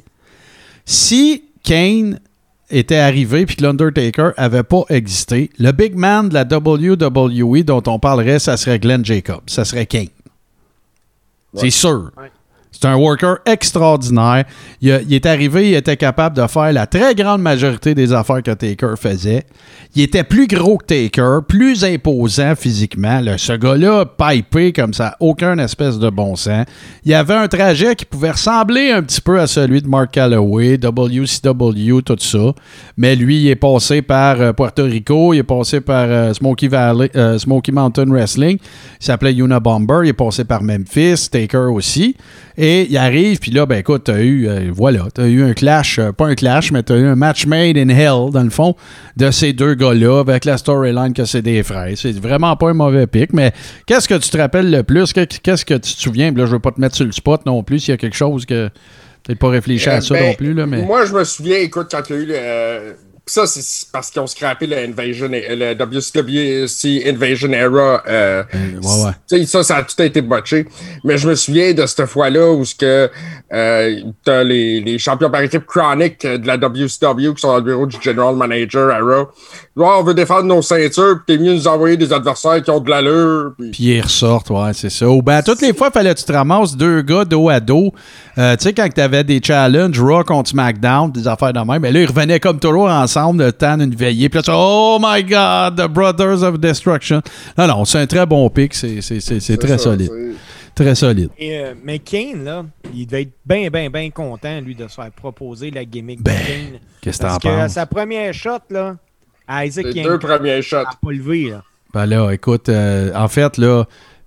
si 0.84 1.42
Kane 1.64 2.20
était 2.70 2.96
arrivé 2.96 3.46
puis 3.46 3.56
que 3.56 3.62
l'Undertaker 3.62 4.30
avait 4.36 4.62
pas 4.62 4.82
existé, 4.88 5.50
le 5.58 5.72
big 5.72 5.94
man 5.94 6.28
de 6.28 6.34
la 6.34 6.44
WWE 6.44 7.62
dont 7.64 7.82
on 7.86 7.98
parlerait, 7.98 8.38
ça 8.38 8.56
serait 8.56 8.78
Glenn 8.78 9.04
Jacobs. 9.04 9.42
Ça 9.46 9.64
serait 9.64 9.86
Kane. 9.86 10.08
C'est 11.54 11.70
sûr. 11.70 12.10
C'est 12.74 12.88
un 12.88 12.96
worker 12.96 13.38
extraordinaire. 13.46 14.44
Il, 14.80 14.90
est 14.90 15.26
arrivé, 15.26 15.70
il 15.70 15.74
était 15.74 15.96
capable 15.96 16.36
de 16.36 16.46
faire 16.46 16.72
la 16.72 16.86
très 16.86 17.14
grande 17.14 17.40
majorité 17.40 17.94
des 17.94 18.12
affaires 18.12 18.42
que 18.42 18.50
Taker 18.50 18.94
faisait. 19.00 19.44
Il 19.94 20.02
était 20.02 20.24
plus 20.24 20.48
gros 20.48 20.76
que 20.76 20.86
Taker, 20.86 21.38
plus 21.46 21.84
imposant 21.84 22.54
physiquement. 22.56 23.22
Ce 23.36 23.52
gars-là, 23.52 24.04
pipé 24.06 24.72
comme 24.72 24.92
ça, 24.92 25.16
aucun 25.20 25.56
espèce 25.58 26.00
de 26.00 26.10
bon 26.10 26.34
sens. 26.34 26.66
Il 27.04 27.14
avait 27.14 27.34
un 27.34 27.46
trajet 27.46 27.94
qui 27.94 28.04
pouvait 28.04 28.32
ressembler 28.32 28.90
un 28.90 29.02
petit 29.02 29.20
peu 29.20 29.40
à 29.40 29.46
celui 29.46 29.80
de 29.80 29.88
Mark 29.88 30.10
Calloway, 30.10 30.76
WCW, 30.76 32.02
tout 32.04 32.16
ça. 32.18 32.52
Mais 32.96 33.14
lui, 33.14 33.42
il 33.42 33.48
est 33.48 33.56
passé 33.56 34.02
par 34.02 34.40
euh, 34.40 34.52
Puerto 34.52 34.84
Rico, 34.84 35.32
il 35.32 35.38
est 35.38 35.42
passé 35.44 35.80
par 35.80 36.06
euh, 36.08 36.34
Smoky 36.34 36.68
Valley, 36.68 37.10
euh, 37.14 37.38
Smoky 37.38 37.70
Mountain 37.70 38.06
Wrestling. 38.06 38.58
Il 39.00 39.04
s'appelait 39.04 39.32
Unabomber, 39.32 40.00
il 40.04 40.08
est 40.08 40.12
passé 40.12 40.44
par 40.44 40.62
Memphis, 40.62 41.28
Taker 41.30 41.68
aussi. 41.72 42.16
Il 42.88 42.96
arrive, 42.96 43.38
puis 43.38 43.50
là, 43.50 43.66
ben 43.66 43.78
écoute, 43.78 44.02
t'as 44.04 44.20
eu, 44.20 44.48
euh, 44.48 44.70
voilà, 44.72 45.06
t'as 45.12 45.26
eu 45.26 45.42
un 45.42 45.52
clash, 45.54 45.98
euh, 45.98 46.12
pas 46.12 46.26
un 46.26 46.34
clash, 46.34 46.72
mais 46.72 46.82
t'as 46.82 46.96
eu 46.96 47.06
un 47.06 47.14
match 47.16 47.46
made 47.46 47.76
in 47.76 47.88
hell, 47.88 48.30
dans 48.32 48.42
le 48.42 48.50
fond, 48.50 48.74
de 49.16 49.30
ces 49.30 49.52
deux 49.52 49.74
gars-là, 49.74 50.20
avec 50.20 50.44
la 50.44 50.56
storyline 50.56 51.12
que 51.12 51.24
c'est 51.24 51.42
des 51.42 51.62
frères. 51.62 51.92
C'est 51.96 52.18
vraiment 52.18 52.56
pas 52.56 52.70
un 52.70 52.74
mauvais 52.74 53.06
pic, 53.06 53.32
mais 53.32 53.52
qu'est-ce 53.86 54.08
que 54.08 54.14
tu 54.14 54.28
te 54.30 54.36
rappelles 54.38 54.70
le 54.70 54.82
plus? 54.82 55.12
Que- 55.12 55.24
Qu'est-ce 55.24 55.64
que 55.64 55.74
tu 55.74 55.94
te 55.94 56.00
souviens? 56.00 56.32
Puis 56.32 56.40
Là, 56.40 56.46
je 56.46 56.52
veux 56.52 56.58
pas 56.60 56.70
te 56.72 56.80
mettre 56.80 56.96
sur 56.96 57.06
le 57.06 57.12
spot 57.12 57.44
non 57.46 57.62
plus, 57.62 57.80
s'il 57.80 57.92
y 57.92 57.94
a 57.94 57.98
quelque 57.98 58.16
chose 58.16 58.44
que 58.46 58.68
peut-être 59.22 59.38
pas 59.38 59.48
réfléchi 59.48 59.88
à 59.88 59.96
Euh, 59.96 60.00
ça 60.00 60.14
ben, 60.14 60.26
non 60.28 60.34
plus, 60.34 60.54
là, 60.54 60.66
mais... 60.66 60.82
Moi, 60.82 61.06
je 61.06 61.12
me 61.14 61.24
souviens, 61.24 61.58
écoute, 61.58 61.88
quand 61.90 62.02
il 62.10 62.16
y 62.16 62.18
a 62.18 62.22
eu 62.22 62.26
le. 62.26 62.94
Euh, 63.26 63.46
ça, 63.46 63.46
c'est 63.46 63.90
parce 63.90 64.10
qu'ils 64.10 64.20
ont 64.20 64.26
scrappé 64.26 64.66
le 64.66 64.76
Invasion, 64.76 65.28
le 65.30 65.74
WCWC 65.74 67.08
Invasion 67.08 67.52
Era. 67.52 68.02
euh, 68.06 68.42
ouais, 68.52 69.04
ouais. 69.04 69.12
tu 69.28 69.38
sais, 69.38 69.46
ça, 69.46 69.62
ça 69.62 69.76
a 69.76 69.82
tout 69.82 70.00
été 70.02 70.20
botché. 70.20 70.66
Mais 71.04 71.16
je 71.18 71.28
me 71.28 71.34
souviens 71.34 71.72
de 71.72 71.86
cette 71.86 72.06
fois-là 72.06 72.52
où 72.52 72.64
ce 72.64 72.74
que 72.74 73.10
euh, 73.52 74.00
t'as 74.24 74.44
les, 74.44 74.80
les 74.80 74.98
champions 74.98 75.30
par 75.30 75.40
équipe 75.40 75.66
chroniques 75.66 76.26
de 76.26 76.46
la 76.46 76.56
WCW 76.56 77.34
qui 77.34 77.40
sont 77.40 77.48
dans 77.48 77.56
le 77.56 77.62
bureau 77.62 77.86
du 77.86 77.96
General 78.00 78.34
Manager 78.34 78.90
à 78.90 79.00
Là, 79.76 79.86
on 79.98 80.04
veut 80.04 80.14
défendre 80.14 80.44
nos 80.44 80.62
ceintures, 80.62 81.16
pis 81.26 81.36
t'es 81.36 81.42
mieux 81.42 81.52
nous 81.52 81.66
envoyer 81.66 81.96
des 81.96 82.12
adversaires 82.12 82.62
qui 82.62 82.70
ont 82.70 82.78
de 82.78 82.88
l'allure. 82.88 83.54
Puis... 83.58 83.70
Puis 83.72 83.82
ils 83.84 84.00
ressortent, 84.00 84.50
ouais, 84.50 84.72
c'est 84.72 84.88
ça. 84.88 85.08
Ou 85.08 85.20
ben, 85.20 85.42
toutes 85.42 85.62
les 85.62 85.74
fois, 85.74 85.90
fallait 85.90 86.14
que 86.14 86.20
tu 86.20 86.24
te 86.24 86.32
ramasses 86.32 86.76
deux 86.76 87.02
gars 87.02 87.24
dos 87.24 87.48
à 87.48 87.58
dos. 87.58 87.92
Euh, 88.38 88.54
tu 88.56 88.62
sais, 88.62 88.72
quand 88.72 88.88
tu 88.94 89.00
avais 89.00 89.24
des 89.24 89.40
challenges, 89.42 89.98
Raw 90.00 90.22
contre 90.22 90.50
SmackDown, 90.50 91.10
des 91.10 91.26
affaires 91.26 91.52
de 91.52 91.58
même, 91.58 91.82
mais 91.82 91.90
là, 91.90 92.00
ils 92.02 92.06
revenaient 92.06 92.38
comme 92.38 92.60
toujours 92.60 92.88
ensemble 92.88 93.42
le 93.44 93.50
temps 93.52 93.76
d'une 93.76 93.94
veillée. 93.96 94.28
Puis 94.28 94.38
là, 94.38 94.42
tu 94.44 94.50
oh 94.54 94.98
my 95.00 95.24
God, 95.24 95.76
The 95.76 95.88
Brothers 95.92 96.44
of 96.44 96.60
Destruction. 96.60 97.20
Non, 97.58 97.66
non, 97.66 97.84
c'est 97.84 97.98
un 97.98 98.06
très 98.06 98.26
bon 98.26 98.48
pic. 98.50 98.74
C'est 98.74 99.00
c'est- 99.00 99.18
c'est- 99.18 99.40
c'est 99.40 99.56
très 99.56 99.76
ça, 99.78 99.84
solide. 99.84 100.10
Très 100.76 100.94
solide. 100.94 101.30
Et, 101.38 101.58
euh, 101.58 101.74
mais 101.84 101.98
Kane, 101.98 102.44
là, 102.44 102.64
il 102.94 103.06
devait 103.06 103.22
être 103.22 103.32
bien, 103.44 103.68
bien, 103.70 103.90
bien 103.90 104.10
content, 104.10 104.60
lui, 104.60 104.74
de 104.76 104.86
se 104.86 104.94
faire 104.94 105.10
proposer 105.10 105.70
la 105.72 105.84
gimmick 105.84 106.22
Ben, 106.22 106.32
de 106.32 106.38
Kane. 106.46 106.80
Qu'est-ce 107.00 107.18
que 107.18 107.22
t'en 107.22 107.28
Parce 107.30 107.42
que 107.42 107.48
à 107.48 107.56
penses? 107.64 107.72
sa 107.72 107.86
première 107.86 108.32
shot, 108.34 108.58
là, 108.70 108.96
Isaac 109.48 109.86
Les 109.86 110.02
deux 110.02 110.18
premiers 110.18 110.62
shots. 110.62 110.76
n'a 110.76 110.98
pas 111.02 111.12
levé, 111.12 111.50
là. 111.50 111.62
Ben 111.92 112.06
là, 112.06 112.30
écoute, 112.32 112.68
euh, 112.68 113.12
en 113.14 113.28
fait, 113.28 113.56
là, 113.56 113.84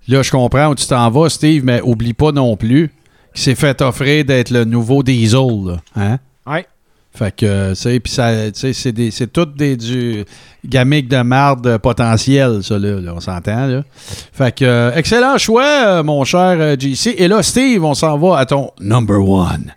là, 0.08 0.22
je 0.22 0.30
comprends 0.30 0.68
où 0.68 0.74
tu 0.74 0.86
t'en 0.86 1.10
vas, 1.10 1.28
Steve, 1.28 1.64
mais 1.64 1.80
oublie 1.82 2.14
pas 2.14 2.32
non 2.32 2.56
plus 2.56 2.90
qu'il 3.34 3.42
s'est 3.42 3.54
fait 3.54 3.82
offrir 3.82 4.24
d'être 4.24 4.50
le 4.50 4.64
nouveau 4.64 5.02
Diesel, 5.02 5.66
là, 5.66 5.76
hein? 5.96 6.18
Ouais. 6.46 6.66
Fait 7.12 7.34
que, 7.34 7.44
euh, 7.46 7.68
tu 7.70 7.76
sais, 7.76 8.00
puis 8.00 8.12
ça, 8.12 8.50
tu 8.52 8.72
sais, 8.72 9.10
c'est 9.10 9.32
tout 9.32 9.44
des 9.44 9.76
du 9.76 10.24
gamique 10.64 11.08
de 11.08 11.20
marde 11.20 11.76
potentiel, 11.78 12.62
ça, 12.62 12.78
là, 12.78 13.00
là, 13.00 13.12
on 13.14 13.20
s'entend, 13.20 13.66
là. 13.66 13.82
Fait 14.32 14.54
que, 14.54 14.64
euh, 14.64 14.92
excellent 14.94 15.36
choix, 15.36 16.02
mon 16.02 16.24
cher 16.24 16.76
JC. 16.78 17.16
Et 17.18 17.28
là, 17.28 17.42
Steve, 17.42 17.84
on 17.84 17.94
s'en 17.94 18.16
va 18.18 18.38
à 18.38 18.46
ton 18.46 18.70
number 18.80 19.20
one. 19.28 19.74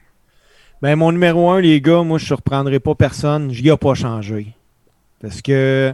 Ben, 0.82 0.96
mon 0.96 1.12
numéro 1.12 1.50
un, 1.52 1.62
les 1.62 1.80
gars, 1.82 2.04
moi, 2.04 2.18
je 2.18 2.24
ne 2.24 2.28
surprendrai 2.28 2.80
pas 2.80 2.96
personne. 2.96 3.52
Je 3.52 3.62
n'y 3.62 3.70
ai 3.70 3.78
pas 3.78 3.94
changé. 3.96 4.56
Parce 5.22 5.42
que 5.42 5.94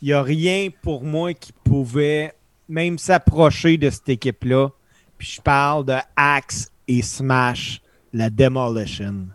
il 0.00 0.06
n'y 0.06 0.12
a 0.12 0.22
rien 0.22 0.68
pour 0.82 1.04
moi 1.04 1.32
qui 1.34 1.52
pouvait 1.52 2.32
même 2.68 2.98
s'approcher 2.98 3.76
de 3.76 3.90
cette 3.90 4.08
équipe-là. 4.08 4.70
Puis 5.18 5.34
je 5.36 5.40
parle 5.40 5.84
de 5.84 5.94
Axe 6.16 6.70
et 6.88 7.02
Smash, 7.02 7.80
la 8.12 8.30
Demolition. 8.30 9.28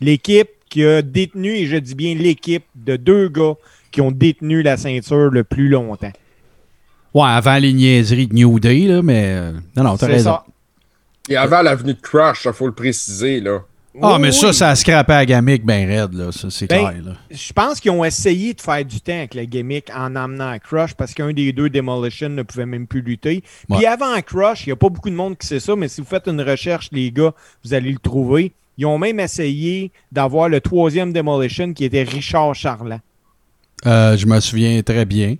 L'équipe 0.00 0.50
qui 0.68 0.84
a 0.84 1.02
détenu, 1.02 1.50
et 1.50 1.66
je 1.66 1.76
dis 1.76 1.94
bien 1.94 2.14
l'équipe 2.14 2.64
de 2.74 2.96
deux 2.96 3.28
gars 3.28 3.54
qui 3.90 4.00
ont 4.00 4.10
détenu 4.10 4.62
la 4.62 4.76
ceinture 4.76 5.30
le 5.30 5.44
plus 5.44 5.68
longtemps. 5.68 6.12
Ouais, 7.14 7.28
avant 7.28 7.58
les 7.58 7.72
niaiseries 7.72 8.26
de 8.26 8.34
New 8.34 8.58
Day, 8.58 8.80
là, 8.88 9.00
mais... 9.00 9.36
euh, 9.36 9.52
non, 9.76 9.84
non, 9.84 9.96
t'as 9.96 10.08
raison. 10.08 10.30
ça. 10.30 10.44
Et 11.28 11.36
avant 11.36 11.62
l'avenue 11.62 11.94
de 11.94 12.00
Crush, 12.00 12.44
il 12.44 12.52
faut 12.52 12.66
le 12.66 12.74
préciser, 12.74 13.40
là. 13.40 13.60
Ah, 14.02 14.14
Oui, 14.14 14.22
mais 14.22 14.32
ça, 14.32 14.48
oui. 14.48 14.54
ça 14.54 14.70
a 14.70 14.74
scrappé 14.74 15.12
à 15.12 15.16
la 15.18 15.26
gamique 15.26 15.64
ben 15.64 15.86
raide, 15.88 16.14
là, 16.14 16.32
ça, 16.32 16.48
c'est 16.50 16.68
Ben, 16.68 16.80
clair, 16.88 17.02
là. 17.04 17.12
Je 17.30 17.52
pense 17.52 17.78
qu'ils 17.80 17.92
ont 17.92 18.04
essayé 18.04 18.52
de 18.54 18.60
faire 18.60 18.84
du 18.84 19.00
temps 19.00 19.12
avec 19.16 19.34
la 19.34 19.46
gimmick 19.46 19.88
en 19.94 20.16
amenant 20.16 20.56
Crush 20.58 20.94
parce 20.94 21.14
qu'un 21.14 21.32
des 21.32 21.52
deux 21.52 21.70
Demolition 21.70 22.28
ne 22.28 22.42
pouvait 22.42 22.66
même 22.66 22.86
plus 22.88 23.02
lutter. 23.02 23.42
Puis 23.70 23.86
avant 23.86 24.20
Crush, 24.22 24.66
il 24.66 24.70
n'y 24.70 24.72
a 24.72 24.76
pas 24.76 24.88
beaucoup 24.88 25.10
de 25.10 25.14
monde 25.14 25.38
qui 25.38 25.46
sait 25.46 25.60
ça, 25.60 25.76
mais 25.76 25.88
si 25.88 26.00
vous 26.00 26.06
faites 26.08 26.26
une 26.26 26.40
recherche, 26.42 26.88
les 26.92 27.12
gars, 27.12 27.32
vous 27.64 27.72
allez 27.74 27.92
le 27.92 27.98
trouver. 27.98 28.52
Ils 28.78 28.86
ont 28.86 28.98
même 28.98 29.20
essayé 29.20 29.92
d'avoir 30.10 30.48
le 30.48 30.60
troisième 30.60 31.12
Demolition 31.12 31.72
qui 31.72 31.84
était 31.84 32.02
Richard 32.02 32.54
Charland. 32.56 33.00
Euh, 33.86 34.16
je 34.16 34.26
me 34.26 34.40
souviens 34.40 34.82
très 34.82 35.04
bien. 35.04 35.36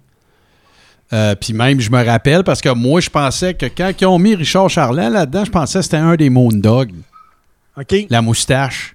Euh, 1.12 1.34
Puis 1.34 1.52
même, 1.52 1.80
je 1.80 1.90
me 1.90 2.04
rappelle, 2.04 2.44
parce 2.44 2.60
que 2.60 2.68
moi, 2.68 3.00
je 3.00 3.10
pensais 3.10 3.54
que 3.54 3.66
quand 3.66 3.90
ils 4.00 4.06
ont 4.06 4.18
mis 4.18 4.34
Richard 4.36 4.70
Charland 4.70 5.12
là-dedans, 5.12 5.44
je 5.44 5.50
pensais 5.50 5.78
que 5.80 5.84
c'était 5.84 5.96
un 5.96 6.14
des 6.14 6.30
Moondogs, 6.30 6.92
OK? 7.78 8.06
la 8.10 8.22
moustache. 8.22 8.94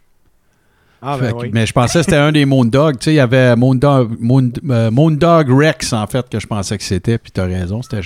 Ah, 1.01 1.17
ben 1.17 1.31
que- 1.31 1.37
oui. 1.37 1.49
Mais 1.53 1.65
je 1.65 1.71
pensais 1.71 1.99
que 1.99 2.03
c'était 2.05 2.17
un 2.17 2.33
des 2.33 2.43
Moondogs. 2.43 2.97
Tu 2.99 3.05
sais, 3.05 3.11
il 3.13 3.15
y 3.15 3.19
avait 3.21 3.55
Moondog, 3.55 4.17
Moon- 4.19 4.51
euh, 4.69 4.91
Moondog 4.91 5.49
Rex, 5.49 5.93
en 5.93 6.05
fait, 6.07 6.27
que 6.27 6.41
je 6.41 6.45
pensais 6.45 6.77
que 6.77 6.83
c'était. 6.83 7.17
Puis 7.17 7.31
tu 7.31 7.39
as 7.39 7.45
raison, 7.45 7.81
c'était. 7.81 8.01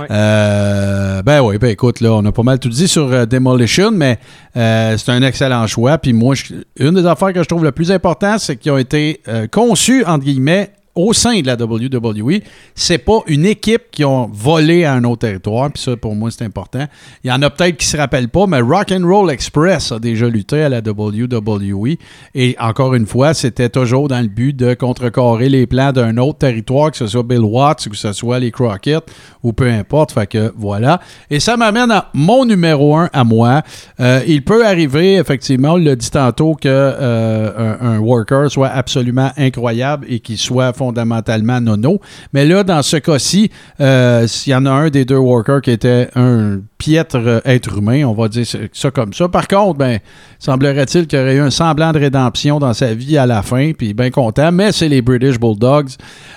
Ouais. 0.00 0.06
Euh, 0.10 1.22
ben 1.22 1.40
oui, 1.42 1.56
ben 1.58 1.68
écoute, 1.70 2.00
là, 2.00 2.12
on 2.14 2.24
a 2.24 2.32
pas 2.32 2.42
mal 2.42 2.58
tout 2.58 2.68
dit 2.68 2.88
sur 2.88 3.12
euh, 3.12 3.26
Demolition, 3.26 3.92
mais 3.92 4.18
c'est 4.54 5.08
un 5.10 5.22
excellent 5.22 5.66
choix. 5.68 5.98
Puis 5.98 6.12
moi, 6.12 6.34
je- 6.34 6.54
une 6.80 6.94
des 6.96 7.06
affaires 7.06 7.32
que 7.32 7.42
je 7.44 7.48
trouve 7.48 7.62
le 7.62 7.70
plus 7.70 7.92
important, 7.92 8.38
c'est 8.38 8.56
qu'ils 8.56 8.72
ont 8.72 8.78
été 8.78 9.22
conçus, 9.52 10.04
entre 10.04 10.24
guillemets, 10.24 10.72
au 10.94 11.12
sein 11.12 11.40
de 11.40 11.46
la 11.46 11.54
WWE. 11.54 12.40
C'est 12.74 12.98
pas 12.98 13.20
une 13.26 13.46
équipe 13.46 13.90
qui 13.90 14.04
ont 14.04 14.30
volé 14.32 14.84
à 14.84 14.94
un 14.94 15.04
autre 15.04 15.20
territoire, 15.20 15.70
puis 15.70 15.82
ça, 15.82 15.96
pour 15.96 16.14
moi, 16.14 16.30
c'est 16.30 16.44
important. 16.44 16.86
Il 17.22 17.30
y 17.30 17.32
en 17.32 17.42
a 17.42 17.50
peut-être 17.50 17.76
qui 17.76 17.86
se 17.86 17.96
rappellent 17.96 18.28
pas, 18.28 18.46
mais 18.46 18.60
Rock 18.60 18.92
and 18.92 19.06
Roll 19.06 19.30
Express 19.30 19.92
a 19.92 19.98
déjà 19.98 20.28
lutté 20.28 20.62
à 20.62 20.68
la 20.68 20.78
WWE. 20.78 21.96
Et 22.34 22.56
encore 22.58 22.94
une 22.94 23.06
fois, 23.06 23.34
c'était 23.34 23.68
toujours 23.68 24.08
dans 24.08 24.20
le 24.20 24.28
but 24.28 24.54
de 24.54 24.74
contrecarrer 24.74 25.48
les 25.48 25.66
plans 25.66 25.92
d'un 25.92 26.16
autre 26.18 26.38
territoire, 26.38 26.90
que 26.90 26.96
ce 26.96 27.06
soit 27.06 27.22
Bill 27.22 27.40
Watts 27.40 27.84
que 27.88 27.96
ce 27.96 28.12
soit 28.12 28.38
les 28.38 28.50
Crockett 28.50 29.04
ou 29.42 29.52
peu 29.52 29.68
importe. 29.68 30.12
Fait 30.12 30.26
que 30.26 30.52
voilà. 30.56 31.00
Et 31.30 31.40
ça 31.40 31.56
m'amène 31.56 31.90
à 31.90 32.10
mon 32.14 32.44
numéro 32.44 32.96
un 32.96 33.10
à 33.12 33.24
moi. 33.24 33.62
Euh, 34.00 34.20
il 34.26 34.44
peut 34.44 34.66
arriver, 34.66 35.14
effectivement, 35.14 35.72
on 35.72 35.76
l'a 35.76 35.96
dit 35.96 36.10
tantôt, 36.10 36.54
que 36.54 36.68
euh, 36.68 37.76
un 37.80 37.98
worker 37.98 38.50
soit 38.50 38.68
absolument 38.68 39.30
incroyable 39.36 40.06
et 40.08 40.20
qu'il 40.20 40.38
soit 40.38 40.72
fondamentalement 40.84 41.60
nono. 41.60 42.00
Mais 42.32 42.44
là, 42.44 42.62
dans 42.62 42.82
ce 42.82 42.96
cas-ci, 42.98 43.50
euh, 43.80 44.26
s'il 44.26 44.52
y 44.52 44.54
en 44.54 44.66
a 44.66 44.70
un 44.70 44.90
des 44.90 45.04
deux 45.04 45.16
workers 45.16 45.62
qui 45.62 45.70
était 45.70 46.08
un 46.14 46.60
piètre 46.78 47.40
être 47.46 47.78
humain, 47.78 48.04
on 48.04 48.12
va 48.12 48.28
dire 48.28 48.46
ça 48.72 48.90
comme 48.90 49.12
ça. 49.14 49.28
Par 49.28 49.48
contre, 49.48 49.78
ben, 49.78 49.98
semblerait-il 50.38 51.06
qu'il 51.06 51.18
y 51.18 51.22
aurait 51.22 51.36
eu 51.36 51.40
un 51.40 51.50
semblant 51.50 51.92
de 51.92 51.98
rédemption 51.98 52.58
dans 52.58 52.74
sa 52.74 52.92
vie 52.92 53.16
à 53.16 53.26
la 53.26 53.42
fin, 53.42 53.72
puis 53.76 53.94
bien 53.94 54.10
content, 54.10 54.52
mais 54.52 54.72
c'est 54.72 54.88
les 54.88 55.00
British 55.00 55.38
Bulldogs. 55.40 55.90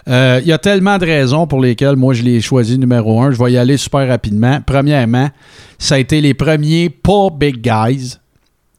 Euh, 0.07 0.39
Il 0.41 0.47
y 0.47 0.53
a 0.53 0.57
tellement 0.57 0.97
de 0.97 1.05
raisons 1.05 1.45
pour 1.47 1.59
lesquelles 1.61 1.97
moi 1.97 2.13
je 2.13 2.23
l'ai 2.23 2.39
choisi 2.39 2.77
numéro 2.79 3.21
un. 3.21 3.31
Je 3.31 3.43
vais 3.43 3.51
y 3.51 3.57
aller 3.57 3.75
super 3.77 4.07
rapidement. 4.07 4.61
Premièrement, 4.65 5.29
ça 5.77 5.95
a 5.95 5.97
été 5.97 6.21
les 6.21 6.33
premiers 6.33 6.89
pas 6.89 7.29
big 7.37 7.61
guys. 7.61 8.15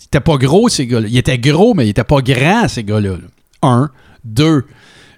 Ils 0.01 0.05
étaient 0.07 0.21
pas 0.21 0.37
gros, 0.39 0.69
ces 0.71 0.87
gars-là. 0.87 1.09
Ils 1.11 1.19
étaient 1.19 1.39
gros, 1.39 1.75
mais 1.75 1.87
ils 1.87 1.91
étaient 1.91 2.05
pas 2.05 2.23
grands, 2.23 2.67
ces 2.69 2.85
gars-là. 2.85 3.11
là. 3.11 3.29
Un. 3.63 3.91
Deux. 4.25 4.65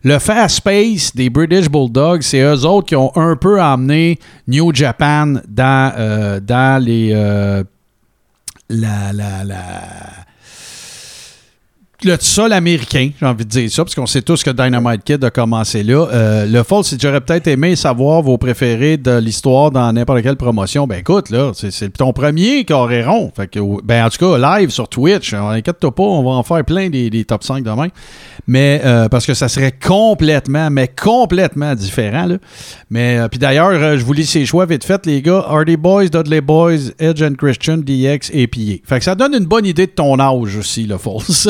Le 0.03 0.19
fast 0.19 0.63
pace 0.63 1.15
des 1.15 1.29
British 1.29 1.69
Bulldogs, 1.69 2.23
c'est 2.23 2.41
eux 2.41 2.65
autres 2.65 2.87
qui 2.89 2.97
ont 2.97 3.15
un 3.17 3.37
peu 3.37 3.61
emmené 3.61 4.19
New 4.49 4.75
Japan 4.75 5.35
dans, 5.47 5.93
euh, 5.99 6.41
dans 6.41 6.83
les. 6.83 7.11
euh, 7.13 7.63
la, 8.71 9.13
la, 9.13 9.45
la, 9.45 9.59
le 12.03 12.17
sol 12.19 12.53
américain, 12.55 13.11
j'ai 13.21 13.27
envie 13.27 13.45
de 13.45 13.51
dire 13.51 13.71
ça, 13.71 13.85
parce 13.85 13.95
qu'on 13.95 14.07
sait 14.07 14.23
tous 14.23 14.43
que 14.43 14.51
Dynamite 14.51 15.05
Kid 15.05 15.23
a 15.23 15.31
commencé 15.31 15.83
là. 15.83 16.07
Euh, 16.11 16.47
le 16.47 16.63
fall, 16.63 16.83
que 16.83 16.97
j'aurais 16.99 17.21
peut-être 17.21 17.47
aimé 17.49 17.77
savoir 17.77 18.23
vos 18.23 18.39
préférés 18.39 18.97
de 18.97 19.19
l'histoire 19.19 19.71
dans 19.71 19.93
n'importe 19.93 20.23
quelle 20.23 20.37
promotion. 20.37 20.87
Ben 20.87 21.01
écoute, 21.01 21.29
là, 21.29 21.53
c'est, 21.53 21.93
ton 21.93 22.15
premier 22.15 22.65
carré 22.65 23.05
rond. 23.05 23.31
Ben 23.85 24.07
en 24.07 24.09
tout 24.09 24.19
cas, 24.39 24.59
live 24.61 24.71
sur 24.71 24.89
Twitch, 24.89 25.35
on 25.35 25.49
inquiète-toi 25.49 25.95
pas, 25.95 26.03
on 26.03 26.23
va 26.23 26.31
en 26.31 26.43
faire 26.43 26.65
plein 26.65 26.89
des, 26.89 27.11
des 27.11 27.25
top 27.27 27.45
5 27.45 27.63
demain. 27.63 27.89
Mais 28.51 28.81
euh, 28.85 29.09
parce 29.09 29.27
que 29.27 29.35
ça 29.35 29.47
serait 29.47 29.71
complètement, 29.71 30.71
mais 30.71 30.89
complètement 30.89 31.73
différent. 31.77 32.27
Là. 32.27 32.39
Mais 32.91 33.17
euh, 33.17 33.29
puis 33.29 33.39
d'ailleurs, 33.39 33.69
euh, 33.69 33.97
je 33.97 34.05
vous 34.05 34.13
lis 34.13 34.27
ces 34.27 34.45
choix 34.45 34.67
vite 34.67 34.83
fait, 34.83 35.07
les 35.07 35.23
gars. 35.23 35.45
Hardy 35.49 35.77
Boys, 35.77 36.09
Dudley 36.09 36.41
Boys, 36.41 36.91
Edge 36.99 37.23
and 37.23 37.35
Christian, 37.39 37.77
DX 37.77 38.29
et 38.33 38.49
PA. 38.49 38.59
Fait 38.85 38.99
que 38.99 39.05
ça 39.05 39.15
donne 39.15 39.35
une 39.35 39.45
bonne 39.45 39.67
idée 39.67 39.87
de 39.87 39.93
ton 39.93 40.19
âge 40.19 40.57
aussi, 40.57 40.85
le 40.85 40.99
False. 40.99 41.49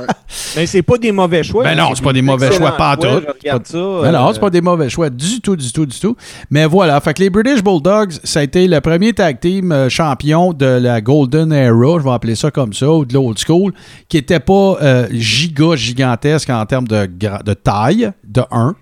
Mais 0.56 0.64
c'est 0.64 0.80
pas 0.80 0.96
des 0.96 1.12
mauvais 1.12 1.42
choix. 1.42 1.64
Ben 1.64 1.76
non, 1.76 1.90
c'est 1.94 2.02
pas 2.02 2.14
des 2.14 2.22
mauvais 2.22 2.50
choix, 2.50 2.78
pas 2.78 2.96
tout. 2.96 3.20
ça. 3.64 3.78
Ben 4.02 4.12
non, 4.12 4.32
c'est 4.32 4.40
pas 4.40 4.48
des 4.48 4.62
mauvais 4.62 4.88
choix 4.88 5.10
du 5.10 5.42
tout, 5.42 5.54
du 5.54 5.70
tout, 5.70 5.84
du 5.84 6.00
tout. 6.00 6.16
Mais 6.50 6.64
voilà, 6.64 6.98
fait 7.02 7.12
que 7.12 7.24
les 7.24 7.28
British 7.28 7.62
Bulldogs, 7.62 8.12
ça 8.24 8.40
a 8.40 8.42
été 8.42 8.66
le 8.66 8.80
premier 8.80 9.12
tag 9.12 9.38
team 9.38 9.90
champion 9.90 10.54
de 10.54 10.64
la 10.64 11.02
Golden 11.02 11.52
Era, 11.52 11.98
je 11.98 12.04
vais 12.04 12.10
appeler 12.10 12.36
ça 12.36 12.50
comme 12.50 12.72
ça, 12.72 12.90
ou 12.90 13.04
de 13.04 13.12
l'old 13.12 13.36
school, 13.38 13.74
qui 14.08 14.16
était 14.16 14.40
pas 14.40 14.78
giga 15.12 15.76
gigantesque 15.76 16.37
en 16.48 16.66
termes 16.66 16.88
de, 16.88 17.06
de 17.06 17.54
taille, 17.54 18.10
de 18.24 18.42
1. 18.50 18.74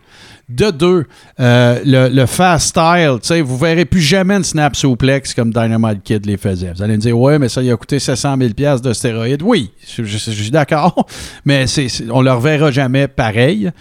De 0.49 0.71
deux, 0.71 1.07
euh, 1.41 1.81
le, 1.85 2.09
le 2.09 2.25
fast 2.25 2.69
style, 2.69 3.17
tu 3.21 3.27
sais, 3.27 3.41
vous 3.41 3.59
verrez 3.59 3.85
plus 3.85 4.01
jamais 4.01 4.37
une 4.37 4.45
snap 4.45 4.77
suplex 4.77 5.35
comme 5.35 5.53
Dynamite 5.53 6.05
Kid 6.05 6.25
les 6.25 6.37
faisait. 6.37 6.73
Vous 6.73 6.85
allez 6.85 6.95
me 6.95 7.01
dire, 7.01 7.19
ouais, 7.19 7.41
mais 7.41 7.49
ça, 7.49 7.65
il 7.65 7.73
a 7.73 7.77
coûté 7.77 7.99
700 7.99 8.37
000 8.39 8.55
pièces 8.55 8.81
de 8.81 8.93
stéroïdes. 8.93 9.43
Oui, 9.43 9.73
je, 9.85 10.05
suis 10.05 10.53
d'accord, 10.53 11.09
mais 11.45 11.65
on 12.13 12.23
le 12.23 12.33
reverra 12.33 12.71
jamais 12.71 13.09
pareil. 13.09 13.73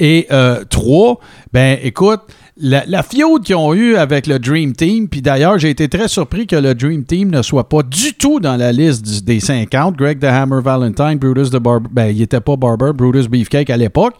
Et 0.00 0.26
euh, 0.32 0.64
trois, 0.64 1.20
ben 1.52 1.78
écoute, 1.82 2.22
la, 2.56 2.84
la 2.86 3.02
qu'ils 3.02 3.56
ont 3.56 3.74
eu 3.74 3.96
avec 3.96 4.26
le 4.26 4.38
Dream 4.38 4.74
Team, 4.74 5.08
puis 5.08 5.22
d'ailleurs, 5.22 5.58
j'ai 5.58 5.70
été 5.70 5.88
très 5.88 6.06
surpris 6.06 6.46
que 6.46 6.54
le 6.54 6.74
Dream 6.74 7.04
Team 7.04 7.30
ne 7.30 7.42
soit 7.42 7.68
pas 7.68 7.82
du 7.82 8.14
tout 8.14 8.38
dans 8.38 8.56
la 8.56 8.70
liste 8.70 9.24
des 9.24 9.40
50. 9.40 9.96
Greg 9.96 10.20
the 10.20 10.24
Hammer 10.24 10.60
Valentine, 10.62 11.16
Brutus 11.16 11.50
the 11.50 11.56
Barber, 11.56 11.88
ben 11.90 12.06
il 12.06 12.22
était 12.22 12.40
pas 12.40 12.56
Barber, 12.56 12.92
Brutus 12.94 13.28
Beefcake 13.28 13.70
à 13.70 13.76
l'époque. 13.76 14.14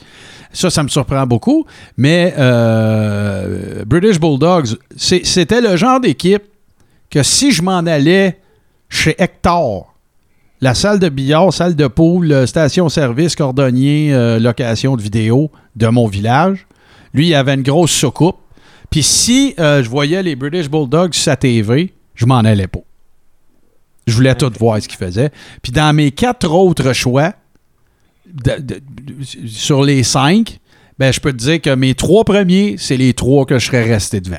Ça, 0.53 0.71
ça 0.71 0.83
me 0.83 0.89
surprend 0.89 1.27
beaucoup. 1.27 1.65
Mais 1.97 2.35
euh, 2.39 3.85
British 3.87 4.19
Bulldogs, 4.19 4.79
c'était 4.97 5.61
le 5.61 5.77
genre 5.77 6.01
d'équipe 6.01 6.43
que 7.11 7.23
si 7.23 7.53
je 7.53 7.63
m'en 7.63 7.79
allais 7.79 8.41
chez 8.89 9.15
Hector, 9.19 9.95
la 10.61 10.75
salle 10.75 10.99
de 10.99 11.09
billard, 11.09 11.53
salle 11.53 11.77
de 11.77 11.87
pool, 11.87 12.33
euh, 12.33 12.47
station-service, 12.47 13.37
cordonnier, 13.37 14.15
euh, 14.15 14.39
location 14.39 14.97
de 14.97 15.03
vidéo 15.03 15.51
de 15.77 15.87
mon 15.89 16.07
village, 16.07 16.67
lui, 17.15 17.29
il 17.29 17.35
avait 17.35 17.55
une 17.55 17.63
grosse 17.63 17.93
soucoupe. 17.93 18.37
Puis 18.91 19.03
si 19.03 19.55
euh, 19.59 19.83
je 19.83 19.89
voyais 19.89 20.23
les 20.23 20.37
British 20.37 20.69
Bulldogs 20.69 21.15
sur 21.15 21.25
sa 21.25 21.37
TV, 21.37 21.95
je 22.15 22.27
m'en 22.27 22.39
allais 22.39 22.67
pas. 22.67 22.81
Je 24.07 24.15
voulais 24.15 24.35
tout 24.35 24.53
voir 24.59 24.81
ce 24.83 24.87
qu'il 24.89 24.99
faisait. 24.99 25.31
Puis 25.63 25.73
dans 25.73 25.95
mes 25.95 26.11
quatre 26.11 26.51
autres 26.51 26.93
choix, 26.93 27.33
de- 28.27 28.61
de- 28.61 28.81
de- 28.81 29.25
sur 29.49 29.83
les 29.83 30.03
cinq, 30.03 30.59
ben, 30.99 31.13
je 31.13 31.21
peux 31.21 31.33
te 31.33 31.39
dire 31.39 31.61
que 31.61 31.75
mes 31.75 31.95
trois 31.95 32.25
premiers, 32.25 32.77
c'est 32.79 32.97
les 32.97 33.15
trois 33.15 33.47
que 33.47 33.59
je 33.59 33.67
serais 33.67 33.83
resté 33.85 34.21
devant. 34.21 34.39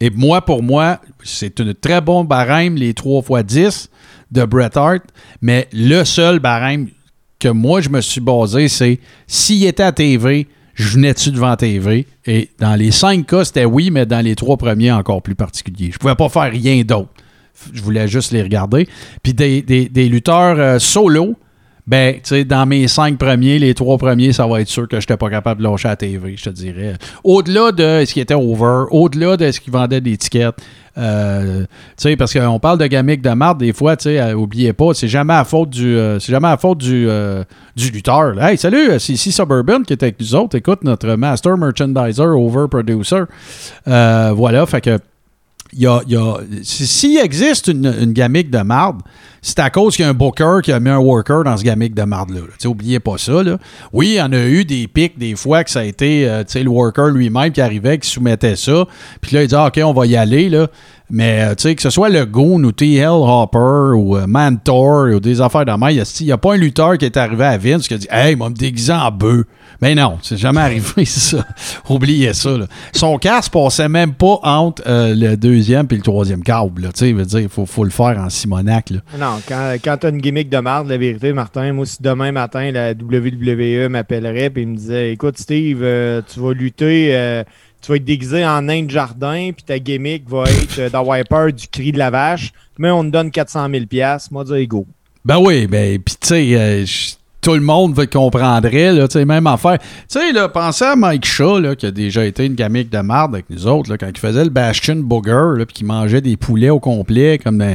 Et 0.00 0.10
moi, 0.10 0.44
pour 0.44 0.62
moi, 0.62 1.00
c'est 1.22 1.60
une 1.60 1.74
très 1.74 2.00
bon 2.00 2.24
barème, 2.24 2.74
les 2.74 2.94
3 2.94 3.22
x 3.40 3.44
10 3.44 3.90
de 4.32 4.44
Bret 4.44 4.76
Hart, 4.76 5.02
mais 5.40 5.68
le 5.72 6.02
seul 6.04 6.40
barème 6.40 6.88
que 7.38 7.48
moi, 7.48 7.80
je 7.80 7.88
me 7.88 8.00
suis 8.00 8.20
basé, 8.20 8.66
c'est 8.68 8.98
s'il 9.28 9.64
était 9.64 9.84
à 9.84 9.92
TV, 9.92 10.48
je 10.74 10.88
venais-tu 10.88 11.30
devant 11.30 11.56
TV? 11.56 12.06
Et 12.26 12.50
dans 12.58 12.74
les 12.74 12.90
cinq 12.90 13.26
cas, 13.26 13.44
c'était 13.44 13.64
oui, 13.64 13.90
mais 13.90 14.06
dans 14.06 14.24
les 14.24 14.34
trois 14.34 14.56
premiers, 14.56 14.92
encore 14.92 15.22
plus 15.22 15.34
particulier. 15.34 15.90
Je 15.92 15.98
pouvais 15.98 16.14
pas 16.14 16.28
faire 16.28 16.50
rien 16.50 16.82
d'autre. 16.82 17.10
Je 17.72 17.82
voulais 17.82 18.08
juste 18.08 18.32
les 18.32 18.42
regarder. 18.42 18.88
Puis 19.22 19.32
des 19.32 20.08
lutteurs 20.08 20.58
euh, 20.58 20.78
solo, 20.78 21.36
ben, 21.86 22.14
tu 22.14 22.20
sais, 22.24 22.44
dans 22.44 22.64
mes 22.64 22.88
cinq 22.88 23.18
premiers, 23.18 23.58
les 23.58 23.74
trois 23.74 23.98
premiers, 23.98 24.32
ça 24.32 24.46
va 24.46 24.60
être 24.62 24.68
sûr 24.68 24.88
que 24.88 24.96
je 24.96 25.02
n'étais 25.02 25.18
pas 25.18 25.28
capable 25.28 25.62
de 25.62 25.68
lâcher 25.68 25.88
à 25.88 25.92
la 25.92 25.96
TV, 25.96 26.34
je 26.36 26.44
te 26.44 26.50
dirais. 26.50 26.94
Au-delà 27.22 27.72
de 27.72 28.04
ce 28.06 28.12
qui 28.14 28.20
était 28.20 28.34
over, 28.34 28.86
au-delà 28.90 29.36
de 29.36 29.50
ce 29.50 29.60
qui 29.60 29.68
vendait 29.68 30.00
des 30.00 30.16
tickets, 30.16 30.54
euh, 30.96 31.66
parce 32.18 32.32
qu'on 32.32 32.58
parle 32.58 32.78
de 32.78 32.86
gamique 32.86 33.20
de 33.20 33.30
marde, 33.30 33.58
des 33.58 33.74
fois, 33.74 33.96
tu 33.96 34.04
sais, 34.04 34.18
euh, 34.18 34.72
pas, 34.72 34.94
c'est 34.94 35.08
jamais 35.08 35.34
à 35.34 35.44
faute 35.44 35.70
du, 35.70 35.96
euh, 35.96 36.18
c'est 36.20 36.32
jamais 36.32 36.48
à 36.48 36.56
faute 36.56 36.78
du, 36.78 37.06
euh, 37.06 37.44
du 37.76 37.90
lutteur. 37.90 38.42
Hey, 38.42 38.56
salut, 38.56 38.98
c'est 38.98 39.12
ici 39.12 39.30
Suburban 39.30 39.82
qui 39.82 39.92
est 39.92 40.02
avec 40.02 40.18
nous 40.18 40.34
autres. 40.34 40.56
Écoute, 40.56 40.84
notre 40.84 41.14
master 41.16 41.58
merchandiser, 41.58 42.22
over 42.22 42.66
producer. 42.70 43.24
Voilà, 43.84 44.64
fait 44.64 44.80
que 44.80 44.98
y 45.72 45.86
a, 45.86 46.00
s'il 46.62 47.18
existe 47.18 47.68
une, 47.68 47.92
une 48.00 48.12
gamique 48.12 48.50
de 48.50 48.58
marde, 48.58 49.00
c'est 49.46 49.58
à 49.58 49.68
cause 49.68 49.94
qu'il 49.94 50.04
y 50.04 50.08
a 50.08 50.10
un 50.10 50.14
booker 50.14 50.60
qui 50.62 50.72
a 50.72 50.80
mis 50.80 50.88
un 50.88 50.98
worker 50.98 51.44
dans 51.44 51.54
ce 51.54 51.62
gamique 51.62 51.94
de 51.94 52.04
marde-là. 52.04 52.40
Oubliez 52.64 52.98
pas 52.98 53.18
ça. 53.18 53.42
là. 53.42 53.58
Oui, 53.92 54.08
il 54.08 54.14
y 54.14 54.22
en 54.22 54.32
a 54.32 54.42
eu 54.46 54.64
des 54.64 54.88
pics 54.88 55.18
des 55.18 55.36
fois 55.36 55.64
que 55.64 55.70
ça 55.70 55.80
a 55.80 55.84
été 55.84 56.26
euh, 56.26 56.44
le 56.54 56.68
worker 56.68 57.08
lui-même 57.08 57.52
qui 57.52 57.60
arrivait, 57.60 57.98
qui 57.98 58.08
soumettait 58.08 58.56
ça. 58.56 58.86
Puis 59.20 59.36
là, 59.36 59.42
il 59.42 59.48
dit 59.48 59.54
ah, 59.54 59.66
OK, 59.66 59.78
on 59.84 59.92
va 59.92 60.06
y 60.06 60.16
aller. 60.16 60.48
Là. 60.48 60.68
Mais 61.10 61.42
euh, 61.42 61.54
tu 61.54 61.62
sais, 61.62 61.74
que 61.74 61.82
ce 61.82 61.90
soit 61.90 62.08
le 62.08 62.24
Goon 62.24 62.64
ou 62.64 62.72
T.L. 62.72 63.08
Hopper 63.08 63.94
ou 63.94 64.16
euh, 64.16 64.26
Mantor 64.26 65.14
ou 65.14 65.20
des 65.20 65.40
affaires 65.40 65.66
de 65.66 65.72
il 65.90 66.26
n'y 66.26 66.32
a, 66.32 66.38
pas 66.38 66.54
un 66.54 66.56
lutteur 66.56 66.96
qui 66.96 67.04
est 67.04 67.16
arrivé 67.16 67.44
à 67.44 67.58
Vince 67.58 67.86
qui 67.86 67.94
a 67.94 67.98
dit 67.98 68.06
Hey, 68.10 68.36
m'a 68.36 68.48
me 68.48 68.54
déguisé 68.54 68.92
en 68.92 69.10
bœuf. 69.10 69.44
Mais 69.82 69.94
non, 69.94 70.18
c'est 70.22 70.38
jamais 70.38 70.60
arrivé, 70.62 71.04
ça. 71.04 71.44
Oubliez 71.90 72.32
ça. 72.32 72.56
là. 72.56 72.66
Son 72.92 73.18
casque 73.18 73.52
passait 73.52 73.88
même 73.88 74.14
pas 74.14 74.38
entre 74.42 74.82
euh, 74.86 75.14
le 75.14 75.36
deuxième 75.36 75.86
et 75.90 75.96
le 75.96 76.02
troisième 76.02 76.42
câble. 76.42 76.84
Tu 76.94 77.00
sais, 77.00 77.12
veut 77.12 77.26
dire, 77.26 77.40
il 77.40 77.48
faut, 77.50 77.66
faut 77.66 77.84
le 77.84 77.90
faire 77.90 78.18
en 78.18 78.30
Simonac. 78.30 78.92
Non, 79.18 79.40
quand, 79.46 79.74
quand 79.84 79.96
t'as 79.98 80.10
une 80.10 80.18
gimmick 80.18 80.48
de 80.48 80.58
marde, 80.58 80.88
la 80.88 80.96
vérité, 80.96 81.34
Martin, 81.34 81.72
moi, 81.74 81.84
si 81.84 81.98
demain 82.00 82.32
matin, 82.32 82.70
la 82.70 82.92
WWE 82.92 83.88
m'appellerait 83.90 84.52
et 84.56 84.66
me 84.66 84.76
disait 84.76 85.12
Écoute, 85.12 85.36
Steve, 85.38 85.80
euh, 85.82 86.22
tu 86.32 86.40
vas 86.40 86.54
lutter, 86.54 87.44
tu 87.84 87.90
vas 87.90 87.96
être 87.96 88.04
déguisé 88.04 88.46
en 88.46 88.62
nain 88.62 88.82
de 88.82 88.90
jardin, 88.90 89.50
puis 89.54 89.62
ta 89.62 89.78
gimmick 89.78 90.26
va 90.26 90.44
être 90.44 90.78
euh, 90.78 90.88
dans 90.88 91.04
Wiper 91.04 91.52
du 91.52 91.68
cri 91.68 91.92
de 91.92 91.98
la 91.98 92.08
vache, 92.08 92.50
mais 92.78 92.90
on 92.90 93.04
te 93.04 93.10
donne 93.10 93.30
400 93.30 93.68
000 93.70 93.84
moi, 94.30 94.42
dire 94.44 94.66
go. 94.66 94.86
Ben 95.22 95.38
oui, 95.38 95.66
ben, 95.66 95.98
puis 96.00 96.14
tu 96.18 96.28
sais, 96.28 96.54
euh, 96.54 96.86
tout 97.44 97.52
le 97.52 97.60
monde 97.60 97.96
le 97.98 98.06
comprendrait, 98.06 98.94
là, 98.94 99.06
tu 99.06 99.18
sais, 99.18 99.26
même 99.26 99.46
affaire. 99.46 99.78
Tu 99.78 100.18
sais, 100.18 100.32
là, 100.32 100.48
pensez 100.48 100.84
à 100.84 100.96
Mike 100.96 101.26
Shaw, 101.26 101.76
qui 101.76 101.84
a 101.84 101.90
déjà 101.90 102.24
été 102.24 102.46
une 102.46 102.54
gamique 102.54 102.88
de 102.88 102.98
marde 103.00 103.34
avec 103.34 103.50
nous 103.50 103.66
autres, 103.66 103.90
là, 103.90 103.98
quand 103.98 104.08
il 104.08 104.18
faisait 104.18 104.44
le 104.44 104.50
Bastion 104.50 104.96
Booger, 104.96 105.62
puis 105.66 105.74
qu'il 105.74 105.86
mangeait 105.86 106.22
des 106.22 106.38
poulets 106.38 106.70
au 106.70 106.80
complet, 106.80 107.38
comme, 107.38 107.60
euh, 107.60 107.74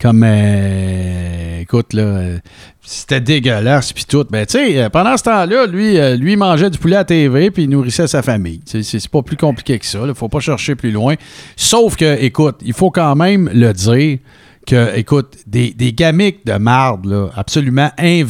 comme, 0.00 0.22
euh, 0.24 1.60
écoute, 1.60 1.92
là, 1.92 2.02
euh, 2.02 2.38
c'était 2.80 3.20
dégueulasse, 3.20 3.92
puis 3.92 4.06
tout. 4.08 4.24
Ben, 4.30 4.46
tu 4.46 4.56
sais, 4.56 4.88
pendant 4.90 5.14
ce 5.18 5.24
temps-là, 5.24 5.66
lui, 5.66 5.96
il 5.96 6.38
mangeait 6.38 6.70
du 6.70 6.78
poulet 6.78 6.96
à 6.96 7.04
TV, 7.04 7.50
puis 7.50 7.64
il 7.64 7.68
nourrissait 7.68 8.06
sa 8.06 8.22
famille. 8.22 8.62
C'est 8.64 9.08
pas 9.08 9.20
plus 9.20 9.36
compliqué 9.36 9.78
que 9.78 9.84
ça, 9.84 10.06
là, 10.06 10.14
faut 10.14 10.30
pas 10.30 10.40
chercher 10.40 10.74
plus 10.74 10.90
loin. 10.90 11.16
Sauf 11.54 11.96
que, 11.96 12.18
écoute, 12.22 12.56
il 12.64 12.72
faut 12.72 12.90
quand 12.90 13.14
même 13.14 13.50
le 13.52 13.74
dire, 13.74 14.18
que, 14.66 14.96
écoute, 14.96 15.36
des, 15.46 15.72
des 15.72 15.92
gamiques 15.92 16.44
de 16.46 16.54
marde, 16.54 17.06
là, 17.06 17.28
absolument. 17.36 17.90
Tu 17.98 18.24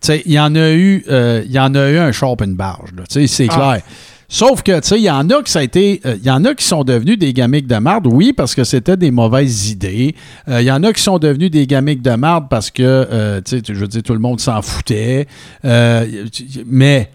sais, 0.00 0.22
il 0.26 0.32
y 0.32 0.40
en 0.40 0.54
a 0.56 0.70
eu, 0.72 1.04
euh, 1.08 1.42
il 1.44 1.52
y 1.52 1.60
en 1.60 1.74
a 1.74 1.90
eu 1.90 1.98
un 1.98 2.10
shop 2.12 2.36
une 2.42 2.54
barge, 2.54 2.90
là. 2.96 3.04
Tu 3.08 3.20
sais, 3.20 3.26
c'est 3.28 3.46
Ah. 3.50 3.54
clair. 3.54 3.80
Sauf 4.28 4.62
que, 4.62 4.80
tu 4.80 4.88
sais, 4.88 4.96
il 4.98 5.02
y 5.04 5.10
en 5.10 5.28
a 5.28 5.42
qui 5.42 5.52
ça 5.52 5.58
a 5.58 5.62
été. 5.62 6.00
euh, 6.06 6.16
y 6.22 6.30
en 6.30 6.42
a 6.46 6.54
qui 6.54 6.64
sont 6.64 6.84
devenus 6.84 7.18
des 7.18 7.34
gamiques 7.34 7.66
de 7.66 7.76
marde, 7.76 8.06
oui, 8.06 8.32
parce 8.32 8.54
que 8.54 8.64
c'était 8.64 8.96
des 8.96 9.10
mauvaises 9.10 9.68
idées. 9.70 10.14
Euh, 10.48 10.62
Il 10.62 10.66
y 10.66 10.70
en 10.72 10.82
a 10.84 10.92
qui 10.94 11.02
sont 11.02 11.18
devenus 11.18 11.50
des 11.50 11.66
gamiques 11.66 12.00
de 12.00 12.12
marde 12.14 12.46
parce 12.48 12.70
que, 12.70 13.40
tu 13.44 13.58
sais, 13.58 13.62
je 13.66 13.74
veux 13.78 13.88
dire, 13.88 14.02
tout 14.02 14.14
le 14.14 14.20
monde 14.20 14.40
s'en 14.40 14.62
foutait. 14.62 15.26
Mais 15.62 17.10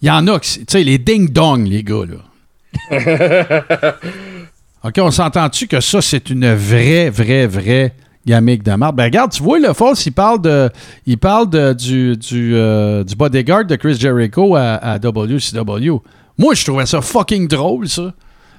il 0.00 0.08
y 0.08 0.10
en 0.10 0.26
a 0.28 0.38
qui. 0.40 0.60
Tu 0.60 0.64
sais, 0.68 0.82
les 0.82 0.96
ding-dong, 0.98 1.66
les 1.68 1.84
gars, 1.84 2.04
là. 2.08 2.16
OK, 4.84 4.94
on 4.98 5.10
s'entend-tu 5.10 5.66
que 5.68 5.80
ça, 5.80 6.00
c'est 6.02 6.30
une 6.30 6.52
vraie, 6.54 7.08
vraie, 7.10 7.46
vraie 7.46 7.94
gamique 8.26 8.62
de? 8.64 8.72
Ben, 8.92 9.04
regarde, 9.04 9.30
tu 9.32 9.42
vois, 9.42 9.58
le 9.58 9.72
False, 9.72 10.04
il 10.06 10.12
parle 10.12 10.40
de. 10.42 10.70
Il 11.06 11.18
parle 11.18 11.48
de, 11.50 11.72
du, 11.72 12.16
du, 12.16 12.54
euh, 12.56 13.04
du 13.04 13.14
bodyguard 13.14 13.64
de 13.64 13.76
Chris 13.76 13.94
Jericho 13.98 14.56
à, 14.56 14.74
à 14.74 14.98
WCW. 14.98 16.00
Moi, 16.38 16.54
je 16.54 16.64
trouvais 16.64 16.86
ça 16.86 17.00
fucking 17.00 17.46
drôle, 17.48 17.88
ça. 17.88 18.12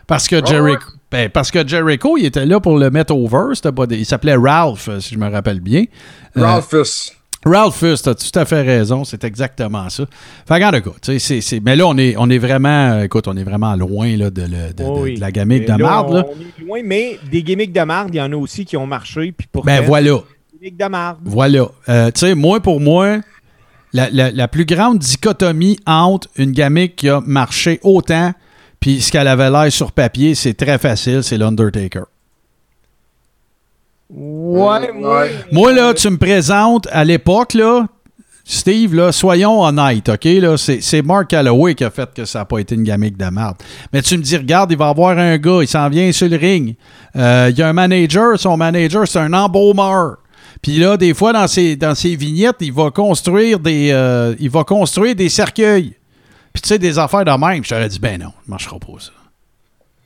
Parce 0.07 0.27
que 0.27 0.45
Jericho. 0.45 0.83
ben, 1.11 1.29
parce 1.29 1.49
que 1.51 1.65
Jericho, 1.67 2.17
il 2.17 2.25
était 2.25 2.45
là 2.45 2.59
pour 2.59 2.77
le 2.77 2.89
mettre 2.89 3.13
over. 3.15 3.53
body- 3.71 3.95
Il 3.99 4.05
s'appelait 4.05 4.35
Ralph, 4.35 4.87
euh, 4.89 4.99
si 4.99 5.13
je 5.15 5.19
me 5.19 5.29
rappelle 5.29 5.59
bien. 5.61 5.85
Euh, 6.37 6.41
Ralphus. 7.45 7.85
Ralphus, 7.85 8.01
t'as 8.03 8.13
tout 8.15 8.39
à 8.39 8.45
fait 8.45 8.61
raison, 8.61 9.03
c'est 9.03 9.23
exactement 9.23 9.89
ça. 9.89 10.05
Fait 10.47 10.59
tout 10.81 10.89
cas, 10.91 11.19
c'est- 11.19 11.59
mais 11.63 11.75
là, 11.75 11.87
on 11.87 11.97
est, 11.97 12.15
on 12.17 12.29
est 12.29 12.37
vraiment, 12.37 13.01
écoute, 13.01 13.27
on 13.27 13.35
est 13.37 13.43
vraiment 13.43 13.75
loin 13.75 14.15
là, 14.17 14.29
de, 14.29 14.41
de- 14.41 14.73
de- 14.75 14.83
oui. 14.83 15.15
de 15.15 15.21
la 15.21 15.31
gamique 15.31 15.65
de 15.67 15.73
marde. 15.73 16.25
On 16.27 16.61
est 16.61 16.65
loin, 16.65 16.79
mais 16.83 17.19
des 17.31 17.43
gimmicks 17.43 17.73
de 17.73 17.81
marde, 17.81 18.09
il 18.13 18.17
y 18.17 18.21
en 18.21 18.31
a 18.31 18.35
aussi 18.35 18.65
qui 18.65 18.77
ont 18.77 18.87
marché. 18.87 19.31
Puis 19.37 19.47
pourtant, 19.51 19.65
Ben 19.67 19.81
voilà, 19.83 20.11
des 20.13 20.59
gimmicks 20.59 20.77
de 20.77 20.85
marde. 20.85 21.19
voilà. 21.23 21.67
Euh, 21.89 22.11
tu 22.11 22.19
sais, 22.19 22.35
moi, 22.35 22.59
pour 22.59 22.79
moi, 22.79 23.17
la, 23.93 24.09
la- 24.09 24.31
la 24.31 24.47
plus 24.47 24.65
grande 24.65 24.99
dichotomie 24.99 25.77
entre 25.85 26.27
une 26.37 26.51
gamique 26.51 26.95
qui 26.95 27.09
a 27.09 27.21
marché 27.25 27.79
autant 27.83 28.33
puis 28.79 29.01
ce 29.01 29.11
qu'elle 29.13 29.29
avait 29.29 29.49
l'air 29.49 29.71
sur 29.71 29.93
papier, 29.93 30.35
c'est 30.35 30.55
très 30.55 30.77
facile, 30.77 31.23
c'est 31.23 31.37
l'Undertaker. 31.37 32.03
Ouais, 34.15 34.91
moi. 34.93 35.21
Ouais. 35.21 35.31
Moi, 35.51 35.73
là, 35.73 35.93
tu 35.93 36.09
me 36.09 36.17
présentes 36.17 36.87
à 36.91 37.03
l'époque, 37.03 37.55
là, 37.55 37.87
Steve, 38.45 38.93
là, 38.93 39.11
soyons 39.11 39.61
honnêtes, 39.61 40.09
OK? 40.09 40.25
Là, 40.25 40.57
c'est, 40.57 40.81
c'est 40.81 41.01
Mark 41.01 41.29
Calloway 41.29 41.75
qui 41.75 41.83
a 41.83 41.89
fait 41.89 42.13
que 42.13 42.25
ça 42.25 42.39
n'a 42.39 42.45
pas 42.45 42.59
été 42.59 42.75
une 42.75 42.83
gamique 42.83 43.17
de 43.17 43.25
merde. 43.25 43.55
Mais 43.91 44.01
tu 44.01 44.17
me 44.17 44.21
dis, 44.21 44.35
regarde, 44.35 44.71
il 44.71 44.77
va 44.77 44.87
y 44.87 44.89
avoir 44.89 45.17
un 45.17 45.37
gars, 45.37 45.59
il 45.61 45.67
s'en 45.67 45.89
vient 45.89 46.11
sur 46.11 46.27
le 46.27 46.35
ring. 46.35 46.75
Euh, 47.15 47.47
il 47.51 47.57
y 47.57 47.61
a 47.61 47.69
un 47.69 47.73
manager, 47.73 48.37
son 48.37 48.57
manager, 48.57 49.07
c'est 49.07 49.19
un 49.19 49.33
embaumeur. 49.33 50.17
Puis 50.61 50.77
là, 50.77 50.97
des 50.97 51.13
fois, 51.13 51.33
dans 51.33 51.47
ses, 51.47 51.75
dans 51.75 51.95
ses 51.95 52.15
vignettes, 52.15 52.57
il 52.59 52.73
va 52.73 52.91
construire 52.91 53.59
des, 53.59 53.91
euh, 53.91 54.35
il 54.39 54.49
va 54.49 54.63
construire 54.63 55.15
des 55.15 55.29
cercueils. 55.29 55.95
Puis 56.51 56.61
tu 56.61 56.67
sais, 56.67 56.77
des 56.77 56.99
affaires 56.99 57.25
de 57.25 57.31
même. 57.31 57.63
Je 57.63 57.69
t'aurais 57.69 57.89
dit, 57.89 57.99
ben 57.99 58.19
non, 58.19 58.29
ça 58.29 58.43
marchera 58.47 58.77
pas, 58.77 58.99
ça. 58.99 59.11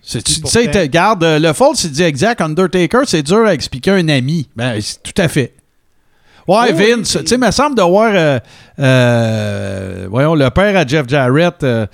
Tu 0.10 0.20
sais, 0.48 0.72
regarde, 0.80 1.24
le 1.24 1.54
fault, 1.54 1.74
c'est 1.76 1.92
dit 1.92 2.04
exact. 2.04 2.40
Undertaker, 2.42 3.02
c'est 3.06 3.24
dur 3.24 3.46
à 3.46 3.54
expliquer 3.54 3.92
à 3.92 3.96
un 3.96 4.08
ami. 4.10 4.48
Ben, 4.56 4.80
c'est- 4.82 5.02
tout 5.04 5.22
à 5.22 5.28
fait. 5.28 5.54
Ouais, 6.48 6.72
oui, 6.74 6.94
Vince, 6.96 7.12
tu 7.20 7.28
sais, 7.28 7.36
il 7.36 7.42
me 7.42 7.52
semble 7.52 7.76
de 7.76 7.82
voir, 7.82 8.10
euh, 8.16 8.40
euh, 8.80 10.08
voyons, 10.10 10.34
le 10.36 10.50
père 10.50 10.78
à 10.78 10.86
Jeff 10.88 11.08
Jarrett. 11.10 11.62
euh, 11.64 11.86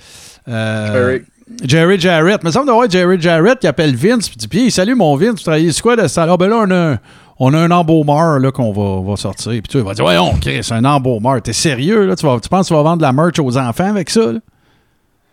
Jerry. 0.46 1.22
Jerry 1.64 2.00
Jarrett. 2.00 2.40
Il 2.42 2.46
me 2.46 2.52
semble 2.52 2.66
de 2.68 2.72
voir 2.72 2.88
Jerry 2.90 3.20
Jarrett 3.20 3.58
qui 3.58 3.66
appelle 3.66 3.94
Vince. 3.96 4.28
Puis 4.28 4.36
il 4.36 4.38
dit 4.38 4.48
Puis, 4.48 4.70
salut 4.70 4.94
mon 4.94 5.14
Vince, 5.16 5.36
tu 5.36 5.42
travailles 5.44 5.72
quoi 5.82 5.96
de 5.96 6.06
ça? 6.06 6.26
Ah, 6.28 6.36
ben 6.36 6.48
là, 6.48 6.56
on 6.66 6.70
a 6.70 6.92
un, 6.92 6.98
on 7.38 7.52
a 7.52 7.58
un 7.58 7.70
embaumeur 7.70 8.38
là, 8.38 8.50
qu'on 8.52 8.72
va, 8.72 9.08
va 9.10 9.16
sortir. 9.16 9.50
Puis 9.52 9.62
tu 9.62 9.78
il 9.78 9.84
va 9.84 9.92
dire 9.94 10.04
Voyons, 10.04 10.34
Chris, 10.40 10.60
c'est 10.62 10.74
un 10.74 10.84
embaumeur. 10.84 11.42
T'es 11.42 11.52
sérieux, 11.52 12.06
là? 12.06 12.16
Tu, 12.16 12.24
vas, 12.24 12.38
tu 12.40 12.48
penses 12.48 12.66
que 12.66 12.68
tu 12.68 12.74
vas 12.74 12.82
vendre 12.82 12.98
de 12.98 13.02
la 13.02 13.12
merch 13.12 13.38
aux 13.40 13.56
enfants 13.58 13.90
avec 13.90 14.08
ça? 14.08 14.32
là? 14.32 14.38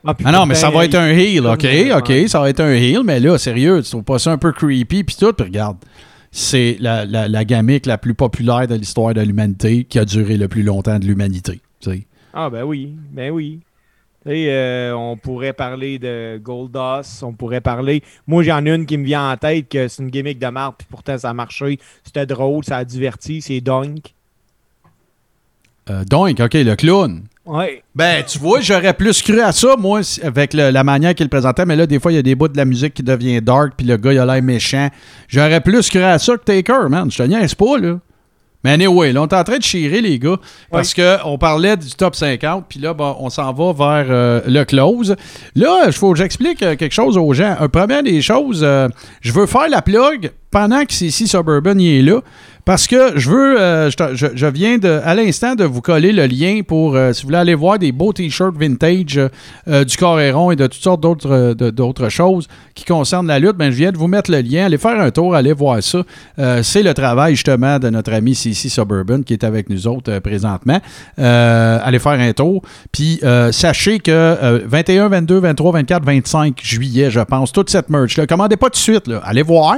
Ah, 0.06 0.16
Ah 0.24 0.32
non, 0.32 0.46
mais 0.46 0.56
ça 0.56 0.70
va 0.70 0.86
être 0.86 0.96
un 0.96 1.10
heel, 1.10 1.46
OK. 1.46 1.66
OK, 1.96 2.12
ça 2.28 2.40
va 2.40 2.50
être 2.50 2.60
un 2.60 2.72
heel, 2.74 3.02
mais 3.04 3.20
là, 3.20 3.38
sérieux, 3.38 3.82
tu 3.84 3.90
trouves 3.92 4.04
pas 4.04 4.20
ça 4.20 4.32
un 4.32 4.38
peu 4.38 4.52
creepy, 4.52 5.04
puis 5.04 5.16
tout, 5.16 5.32
puis 5.34 5.46
regarde, 5.46 5.78
c'est 6.32 6.78
la, 6.80 7.06
la, 7.06 7.28
la 7.28 7.46
gamique 7.46 7.86
la 7.86 7.98
plus 7.98 8.14
populaire 8.14 8.68
de 8.68 8.76
l'histoire 8.76 9.14
de 9.14 9.22
l'humanité 9.22 9.84
qui 9.84 10.00
a 10.00 10.06
duré 10.06 10.38
le 10.38 10.48
plus 10.48 10.64
longtemps 10.64 10.98
de 10.98 11.06
l'humanité, 11.06 11.62
tu 11.80 11.92
sais. 11.92 12.08
Ah, 12.34 12.50
ben 12.50 12.64
oui, 12.64 12.96
ben 13.12 13.32
oui. 13.32 13.60
Et 14.26 14.50
euh, 14.50 14.96
on 14.96 15.18
pourrait 15.18 15.54
parler 15.54 15.98
de 15.98 16.40
Goldust, 16.42 17.24
on 17.24 17.34
pourrait 17.34 17.60
parler. 17.62 18.04
Moi, 18.28 18.44
j'en 18.44 18.64
ai 18.66 18.70
une 18.70 18.86
qui 18.86 18.98
me 18.98 19.04
vient 19.04 19.32
en 19.32 19.36
tête 19.38 19.68
que 19.68 19.88
c'est 19.88 20.04
une 20.04 20.10
gimmick 20.12 20.38
de 20.38 20.48
marde, 20.48 20.76
puis 20.78 20.88
pourtant 20.90 21.18
ça 21.18 21.32
a 21.32 21.34
marché. 21.34 21.80
C'était 22.04 22.28
drôle, 22.28 22.64
ça 22.64 22.78
a 22.78 22.86
diverti, 22.86 23.42
c'est 23.42 23.62
Dunk. 23.62 24.14
Euh, 25.90 26.04
donc, 26.06 26.40
OK, 26.40 26.54
le 26.54 26.76
clown. 26.76 27.24
Ouais. 27.46 27.82
Ben, 27.96 28.24
tu 28.24 28.38
vois, 28.38 28.62
j'aurais 28.62 28.94
plus 28.94 29.22
cru 29.22 29.42
à 29.42 29.52
ça, 29.52 29.76
moi, 29.78 30.02
avec 30.24 30.54
le- 30.54 30.70
la 30.70 30.84
manière 30.84 31.16
qu'il 31.16 31.28
présentait, 31.28 31.66
mais 31.66 31.76
là, 31.76 31.88
des 31.88 32.00
fois, 32.00 32.12
il 32.12 32.16
y 32.16 32.20
a 32.20 32.22
des 32.22 32.36
bouts 32.36 32.48
de 32.48 32.58
la 32.58 32.66
musique 32.66 32.94
qui 32.94 33.04
devient 33.04 33.42
dark, 33.42 33.74
puis 33.76 33.86
le 33.88 33.98
gars, 33.98 34.14
il 34.14 34.20
a 34.20 34.26
l'air 34.26 34.44
méchant. 34.44 34.90
J'aurais 35.28 35.60
plus 35.62 35.90
cru 35.90 36.04
à 36.04 36.20
ça 36.20 36.38
que 36.38 36.44
Taker, 36.44 36.88
man. 36.90 37.10
Je 37.10 37.18
te 37.18 37.24
niaise 37.24 37.56
pas, 37.56 37.78
là. 37.80 37.98
Mais 38.64 38.74
anyway, 38.74 39.12
là, 39.12 39.24
on 39.24 39.28
est 39.28 39.34
en 39.34 39.44
train 39.44 39.58
de 39.58 39.64
chirer, 39.64 40.02
les 40.02 40.20
gars, 40.20 40.36
parce 40.70 40.94
que 40.94 41.18
on 41.26 41.40
parlait 41.40 41.76
du 41.78 41.90
top 41.94 42.16
50, 42.16 42.66
puis 42.70 42.80
là, 42.80 42.94
ben, 42.94 43.16
on 43.20 43.32
s'en 43.32 43.52
va 43.54 43.74
vers 43.74 44.06
euh, 44.12 44.42
le 44.46 44.64
close. 44.66 45.16
Là, 45.56 45.86
il 45.88 45.94
faut 45.94 46.12
que 46.12 46.20
j'explique 46.20 46.62
euh, 46.62 46.76
quelque 46.76 46.92
chose 46.94 47.18
aux 47.18 47.34
gens. 47.34 47.56
Un 47.60 47.70
première 47.70 48.04
des 48.04 48.22
choses, 48.22 48.62
euh, 48.64 48.88
je 49.22 49.32
veux 49.34 49.48
faire 49.48 49.68
la 49.68 49.82
plug 49.82 50.30
pendant 50.52 50.84
que 50.86 50.94
CC 50.94 51.26
Suburban 51.26 51.78
y 51.80 52.00
est 52.00 52.02
là, 52.02 52.22
parce 52.64 52.86
que 52.86 53.18
je 53.18 53.30
veux, 53.30 53.60
euh, 53.60 53.90
je, 53.90 54.46
viens 54.48 54.78
à 55.04 55.16
l'instant 55.16 55.56
de 55.56 55.64
vous 55.64 55.82
coller 55.82 56.12
le 56.12 56.28
lien 56.28 56.62
pour, 56.68 56.96
euh, 56.96 57.12
si 57.12 57.24
vous 57.24 57.30
voulez 57.30 57.40
aller 57.40 57.56
voir 57.56 57.80
des 57.80 57.92
beaux 57.92 58.14
t-shirts 58.14 58.56
vintage 58.56 59.20
euh, 59.68 59.84
du 59.84 59.98
Coréron 59.98 60.52
et 60.52 60.56
de 60.56 60.68
toutes 60.68 60.82
sortes 60.82 61.02
d'autres, 61.02 62.10
choses 62.10 62.48
qui 62.76 62.86
concernent 62.86 63.28
la 63.28 63.40
lutte, 63.40 63.56
ben, 63.56 63.72
je 63.72 63.78
viens 63.78 63.92
de 63.92 63.98
vous 63.98 64.08
mettre 64.08 64.30
le 64.30 64.42
lien. 64.42 64.66
Allez 64.66 64.78
faire 64.78 65.00
un 65.00 65.10
tour, 65.10 65.34
allez 65.34 65.54
voir 65.54 65.82
ça. 65.82 66.04
C'est 66.62 66.84
le 66.84 66.94
travail 66.94 67.36
justement 67.36 67.80
de 67.80 67.90
notre 67.90 68.14
ami 68.14 68.36
CC 68.36 68.70
Suburban 68.70 69.22
qui 69.22 69.34
est 69.34 69.44
avec 69.44 69.70
nous 69.70 69.88
autres 69.88 70.20
présentement. 70.20 70.80
Allez 71.18 72.00
faire 72.00 72.20
un 72.20 72.34
tour. 72.34 72.62
Puis 72.92 73.22
sachez 73.52 74.00
que 74.00 74.12
euh, 74.12 74.60
21, 74.66 75.10
22, 75.10 75.40
23, 75.40 75.72
24, 75.74 76.04
25 76.04 76.60
juillet, 76.62 77.12
je 77.12 77.20
pense, 77.20 77.52
toute 77.52 77.70
cette 77.70 77.90
merch-là. 77.90 78.28
Commandez 78.28 78.58
pas 78.58 78.68
tout 78.68 78.72
de 78.72 78.78
suite, 78.78 79.08
là. 79.08 79.22
allez 79.24 79.44
voir. 79.44 79.78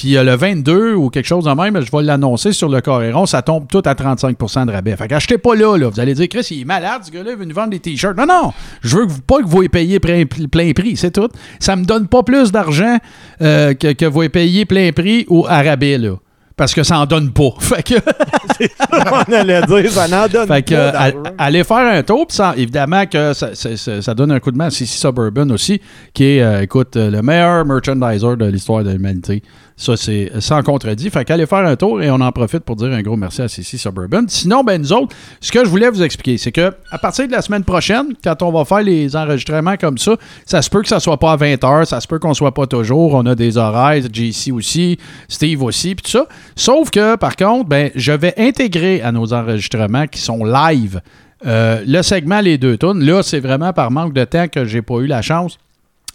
Puis 0.00 0.16
euh, 0.16 0.24
le 0.24 0.34
22 0.34 0.94
ou 0.94 1.10
quelque 1.10 1.26
chose 1.26 1.44
de 1.44 1.50
même, 1.50 1.78
je 1.78 1.94
vais 1.94 2.02
l'annoncer 2.02 2.54
sur 2.54 2.70
le 2.70 2.80
Coréron, 2.80 3.26
ça 3.26 3.42
tombe 3.42 3.66
tout 3.68 3.82
à 3.84 3.92
35% 3.92 4.64
de 4.64 4.72
rabais. 4.72 4.96
Fait 4.96 5.08
qu'achetez 5.08 5.36
pas 5.36 5.54
là, 5.54 5.76
là. 5.76 5.90
Vous 5.90 6.00
allez 6.00 6.14
dire, 6.14 6.26
Chris, 6.26 6.46
il 6.52 6.62
est 6.62 6.64
malade, 6.64 7.02
ce 7.04 7.10
gars-là, 7.10 7.32
il 7.32 7.36
veut 7.36 7.44
nous 7.44 7.54
vendre 7.54 7.68
des 7.68 7.80
t-shirts. 7.80 8.16
Non, 8.16 8.24
non, 8.24 8.54
je 8.80 8.96
veux 8.96 9.06
pas 9.26 9.42
que 9.42 9.46
vous 9.46 9.68
payiez 9.68 10.00
plein, 10.00 10.24
plein 10.24 10.72
prix, 10.72 10.96
c'est 10.96 11.10
tout. 11.10 11.28
Ça 11.58 11.76
me 11.76 11.84
donne 11.84 12.06
pas 12.06 12.22
plus 12.22 12.50
d'argent 12.50 12.96
euh, 13.42 13.74
que, 13.74 13.92
que 13.92 14.06
vous 14.06 14.26
payiez 14.30 14.64
plein 14.64 14.90
prix 14.92 15.26
ou 15.28 15.44
à 15.46 15.60
rabais, 15.60 15.98
là. 15.98 16.14
Parce 16.60 16.74
que 16.74 16.82
ça 16.82 16.98
en 16.98 17.06
donne 17.06 17.30
pas. 17.30 17.52
Fait 17.60 17.82
que, 17.82 17.94
on 18.92 19.32
allait 19.32 19.62
dire, 19.62 19.90
ça 19.90 20.06
n'en 20.08 20.28
donne 20.28 20.46
fait 20.46 20.62
que, 20.62 20.74
pas 20.74 20.80
euh, 20.80 20.92
d'argent. 20.92 21.22
all- 21.24 21.34
allez 21.38 21.64
faire 21.64 21.94
un 21.94 22.02
tour. 22.02 22.26
Puis 22.26 22.36
ça- 22.36 22.52
évidemment 22.54 23.06
que 23.06 23.32
ça, 23.32 23.54
ça- 23.54 23.78
ça- 23.78 24.02
ça 24.02 24.14
donne 24.14 24.30
un 24.30 24.40
coup 24.40 24.50
de 24.50 24.58
main 24.58 24.66
à 24.66 24.70
CC 24.70 24.98
Suburban 24.98 25.48
aussi, 25.48 25.80
qui 26.12 26.24
est, 26.24 26.42
euh, 26.42 26.60
écoute, 26.60 26.96
euh, 26.96 27.10
le 27.10 27.22
meilleur 27.22 27.64
merchandiser 27.64 28.36
de 28.36 28.44
l'histoire 28.44 28.84
de 28.84 28.90
l'humanité. 28.90 29.42
Ça, 29.78 29.96
c'est 29.96 30.30
sans 30.40 30.62
contredit. 30.62 31.08
Fait 31.08 31.24
qu'allez 31.24 31.46
faire 31.46 31.60
un 31.66 31.74
tour 31.74 32.02
et 32.02 32.10
on 32.10 32.20
en 32.20 32.30
profite 32.32 32.60
pour 32.64 32.76
dire 32.76 32.88
un 32.92 33.00
gros 33.00 33.16
merci 33.16 33.40
à 33.40 33.48
CC 33.48 33.78
Suburban. 33.78 34.24
Sinon, 34.28 34.62
ben 34.62 34.78
nous 34.78 34.92
autres, 34.92 35.16
ce 35.40 35.50
que 35.50 35.64
je 35.64 35.70
voulais 35.70 35.88
vous 35.88 36.02
expliquer, 36.02 36.36
c'est 36.36 36.52
que 36.52 36.74
à 36.90 36.98
partir 36.98 37.26
de 37.26 37.32
la 37.32 37.40
semaine 37.40 37.64
prochaine, 37.64 38.08
quand 38.22 38.42
on 38.42 38.52
va 38.52 38.66
faire 38.66 38.82
les 38.82 39.16
enregistrements 39.16 39.76
comme 39.78 39.96
ça, 39.96 40.16
ça 40.44 40.60
se 40.60 40.68
peut 40.68 40.82
que 40.82 40.88
ça 40.88 41.00
soit 41.00 41.16
pas 41.18 41.32
à 41.32 41.36
20h, 41.38 41.86
ça 41.86 41.98
se 41.98 42.06
peut 42.06 42.18
qu'on 42.18 42.34
soit 42.34 42.52
pas 42.52 42.66
toujours. 42.66 43.14
On 43.14 43.24
a 43.24 43.34
des 43.34 43.56
horaires, 43.56 44.02
JC 44.12 44.52
aussi, 44.52 44.98
Steve 45.30 45.62
aussi, 45.62 45.94
puis 45.94 46.02
tout 46.04 46.10
ça. 46.10 46.26
Sauf 46.60 46.90
que, 46.90 47.16
par 47.16 47.36
contre, 47.36 47.70
ben, 47.70 47.90
je 47.94 48.12
vais 48.12 48.34
intégrer 48.36 49.00
à 49.00 49.12
nos 49.12 49.32
enregistrements 49.32 50.06
qui 50.06 50.20
sont 50.20 50.44
live 50.44 51.00
euh, 51.46 51.82
le 51.86 52.02
segment 52.02 52.42
Les 52.42 52.58
deux 52.58 52.76
tonnes. 52.76 53.02
Là, 53.02 53.22
c'est 53.22 53.40
vraiment 53.40 53.72
par 53.72 53.90
manque 53.90 54.12
de 54.12 54.24
temps 54.24 54.46
que 54.46 54.66
j'ai 54.66 54.82
pas 54.82 54.96
eu 54.96 55.06
la 55.06 55.22
chance 55.22 55.56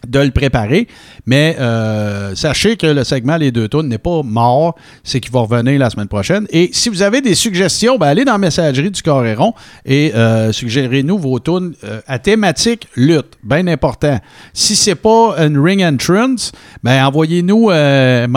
de 0.07 0.19
le 0.19 0.31
préparer. 0.31 0.87
Mais 1.25 1.55
euh, 1.59 2.35
sachez 2.35 2.77
que 2.77 2.87
le 2.87 3.03
segment 3.03 3.37
Les 3.37 3.51
deux 3.51 3.67
tours 3.67 3.83
n'est 3.83 3.97
pas 3.97 4.21
mort. 4.23 4.75
C'est 5.03 5.19
qu'il 5.19 5.31
va 5.31 5.41
revenir 5.41 5.79
la 5.79 5.89
semaine 5.89 6.07
prochaine. 6.07 6.45
Et 6.49 6.69
si 6.73 6.89
vous 6.89 7.01
avez 7.01 7.21
des 7.21 7.35
suggestions, 7.35 7.97
ben, 7.97 8.07
allez 8.07 8.25
dans 8.25 8.33
la 8.33 8.37
messagerie 8.37 8.91
du 8.91 9.01
Coréron 9.01 9.53
et 9.85 10.13
euh, 10.15 10.51
suggérez-nous 10.51 11.17
vos 11.17 11.39
tunes 11.39 11.73
euh, 11.83 12.01
à 12.07 12.19
thématique 12.19 12.87
lutte. 12.95 13.33
Bien 13.43 13.67
important. 13.67 14.19
Si 14.53 14.75
c'est 14.75 14.95
pas 14.95 15.35
une 15.39 15.57
ring 15.59 15.83
entrance, 15.83 16.51
ben, 16.83 17.05
envoyez-nous. 17.05 17.69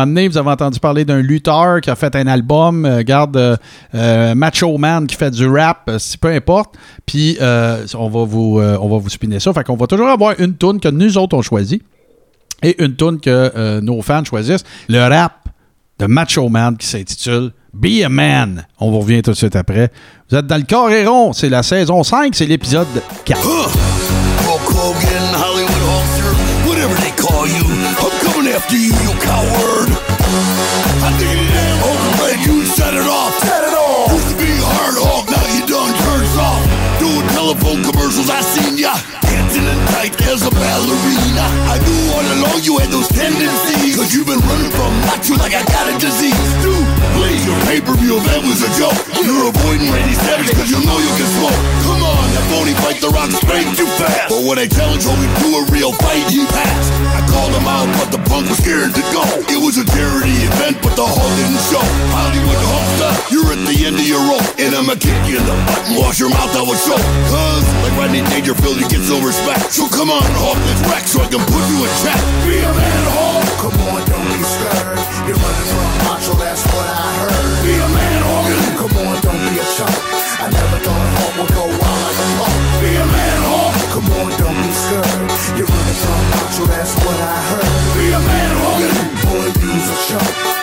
Donné, 0.09 0.29
vous 0.29 0.39
avez 0.39 0.51
entendu 0.51 0.81
parler 0.81 1.05
d'un 1.05 1.21
lutteur 1.21 1.81
qui 1.81 1.91
a 1.91 1.97
fait 1.97 2.15
un 2.17 2.27
album. 2.27 3.03
garde 3.03 3.59
Macho 3.93 4.79
Man 4.79 5.07
qui 5.07 5.17
fait 5.17 5.31
du 5.31 5.47
rap. 5.47 5.91
peu 6.21 6.29
importe. 6.29 6.75
Puis 7.05 7.37
on 7.41 8.09
va 8.09 8.25
vous 8.25 8.61
on 8.61 8.89
va 8.89 8.99
vous 8.99 9.09
spinner 9.09 9.39
ça. 9.41 9.53
Fait 9.53 9.65
qu'on 9.65 9.77
va 9.77 9.87
toujours 9.87 10.09
avoir 10.09 10.35
une 10.41 10.57
tune 10.57 10.81
que 10.81 10.89
nous 10.89 11.19
autres 11.19 11.37
on 11.37 11.43
choisit 11.43 11.58
et 12.63 12.83
une 12.83 12.97
tune 12.97 13.21
que 13.21 13.31
euh, 13.31 13.81
nos 13.81 14.03
fans 14.03 14.25
choisissent. 14.25 14.65
Le 14.89 15.01
rap 15.07 15.49
de 15.99 16.07
Macho 16.07 16.49
Man 16.49 16.77
qui 16.77 16.87
s'intitule 16.87 17.53
Be 17.73 18.03
a 18.05 18.09
Man. 18.09 18.67
On 18.81 18.91
vous 18.91 19.01
revient 19.01 19.23
tout 19.23 19.33
de 19.33 19.37
suite 19.37 19.57
après. 19.57 19.91
Vous 20.31 20.37
êtes 20.37 20.47
dans 20.47 20.57
le 20.57 20.65
Coréron, 20.65 21.33
c'est 21.33 21.49
la 21.49 21.63
saison 21.63 22.03
5, 22.03 22.35
c'est 22.35 22.47
l'épisode 22.47 22.87
4. 23.25 23.41
Hulk 23.41 24.71
Hogan, 24.71 25.35
Hollywood 25.35 25.79
saw 27.29 27.45
you. 27.45 27.65
I'm 27.65 28.15
coming 28.25 28.49
after 28.53 28.77
you, 28.77 28.93
you 29.05 29.13
coward. 29.23 29.89
I 31.07 31.11
think 31.19 31.39
it 31.39 31.51
damn 31.55 31.79
Hogan 31.85 32.15
let 32.25 32.39
you 32.47 32.65
set 32.65 32.95
it 32.95 33.07
off. 33.07 33.33
Set 33.39 33.63
it 33.69 33.75
off. 33.75 34.13
Used 34.13 34.31
to 34.33 34.37
be 34.37 34.51
a 34.51 34.67
hard 34.75 34.97
hog, 34.99 35.25
now 35.31 35.45
you 35.55 35.63
done 35.67 35.93
turned 36.03 36.29
soft. 36.35 36.67
Doing 37.01 37.27
telephone 37.39 37.81
commercials, 37.85 38.31
I 38.31 38.41
seen 38.41 38.79
ya. 38.79 38.95
As 40.29 40.47
a 40.47 40.51
ballerina. 40.51 41.41
I 41.73 41.79
knew 41.89 42.13
all 42.13 42.27
along 42.37 42.63
you 42.63 42.77
had 42.77 42.91
those 42.91 43.08
tendencies. 43.29 43.97
Cause 43.97 44.15
you've 44.15 44.29
been 44.29 44.41
running 44.41 44.73
from 44.73 44.93
macho 45.05 45.37
like 45.37 45.53
I 45.53 45.65
got 45.69 45.91
a 45.91 45.95
disease. 46.01 46.49
Dude, 46.65 46.89
please, 47.19 47.43
your 47.45 47.59
pay-per-view 47.69 48.17
event 48.17 48.43
was 48.49 48.65
a 48.65 48.71
joke. 48.79 48.97
You're 49.21 49.53
avoiding 49.53 49.91
Randy 49.93 50.17
Savage 50.17 50.53
cause 50.57 50.71
you 50.71 50.81
know 50.85 50.97
you 50.97 51.13
can 51.19 51.29
smoke. 51.37 51.61
Come 51.85 52.03
on, 52.05 52.25
that 52.33 52.45
phony 52.49 52.75
fight 52.81 52.99
the 53.05 53.11
rock 53.13 53.29
straight 53.33 53.69
too 53.77 53.89
fast. 54.01 54.33
But 54.33 54.45
when 54.49 54.57
I 54.57 54.67
challenge 54.71 55.05
Hogan 55.05 55.29
to 55.29 55.37
do 55.45 55.51
a 55.61 55.63
real 55.75 55.93
fight, 56.01 56.25
he 56.33 56.47
passed. 56.49 56.91
I 57.13 57.21
called 57.29 57.53
him 57.53 57.69
out, 57.69 57.89
but 58.01 58.09
the 58.15 58.23
punk 58.31 58.49
was 58.49 58.61
scared 58.63 58.95
to 58.97 59.05
go. 59.13 59.25
It 59.51 59.61
was 59.61 59.77
a 59.77 59.85
charity 59.85 60.37
event, 60.49 60.81
but 60.81 60.97
the 60.97 61.05
hall 61.05 61.31
didn't 61.37 61.63
show. 61.69 61.85
Hollywood 62.15 62.61
Hulkster, 62.65 63.13
you're 63.35 63.51
at 63.53 63.61
the 63.67 63.77
end 63.85 63.99
of 63.99 64.07
your 64.07 64.23
rope. 64.25 64.47
And 64.57 64.73
I'ma 64.73 64.97
kick 64.97 65.17
you 65.29 65.37
in 65.37 65.45
the 65.45 65.57
butt 65.69 65.83
and 65.91 66.01
wash 66.01 66.23
your 66.23 66.31
mouth 66.31 66.55
out 66.57 66.71
with 66.71 66.81
soap. 66.81 67.03
Cause, 67.29 67.67
like 67.85 67.95
Rodney 67.99 68.25
Dangerfield, 68.33 68.81
you 68.81 68.87
get 68.89 69.03
no 69.11 69.21
respect. 69.21 69.75
So 69.75 69.91
come 69.91 70.09
on, 70.09 70.25
Hulk, 70.39 70.59
let's 70.65 70.83
wreck 70.89 71.05
so 71.05 71.21
I 71.21 71.29
can 71.29 71.43
put 71.45 71.63
you 71.69 71.85
in 71.85 71.93
check. 72.01 72.21
Be 72.47 72.63
a 72.63 72.73
man. 72.73 73.18
Come 73.59 73.75
on, 73.91 74.01
don't 74.07 74.25
be 74.31 74.43
scared. 74.47 74.99
You're 75.27 75.35
running 75.35 75.67
from 75.67 75.91
macho, 76.07 76.35
that's 76.39 76.63
what 76.71 76.87
I 76.87 77.11
heard. 77.19 77.67
Be 77.67 77.75
a 77.75 77.89
man, 77.91 78.23
Hogan. 78.23 78.63
Come 78.79 78.97
on, 79.03 79.21
don't 79.21 79.43
be 79.51 79.59
a 79.59 79.67
chump. 79.75 79.99
I 80.39 80.47
never 80.47 80.79
thought 80.79 81.07
Hulk 81.19 81.35
would 81.43 81.53
go 81.59 81.65
wild 81.67 82.01
like 82.07 82.19
a 82.23 82.29
pump. 82.39 82.55
Be 82.79 82.91
a 82.95 83.05
man, 83.05 83.39
Hulk. 83.51 83.75
Come 83.91 84.09
on, 84.15 84.31
don't 84.39 84.59
be 84.63 84.71
scared. 84.71 85.31
You're 85.59 85.67
running 85.67 85.99
from 85.99 86.23
macho, 86.39 86.65
that's 86.71 86.95
what 87.03 87.19
I 87.19 87.37
heard. 87.51 87.67
Be 87.99 88.07
a 88.15 88.21
man, 88.23 88.51
Hogan. 88.63 88.95
Boy, 89.27 89.47
you's 89.59 89.91
a 89.91 89.97
chump. 90.07 90.58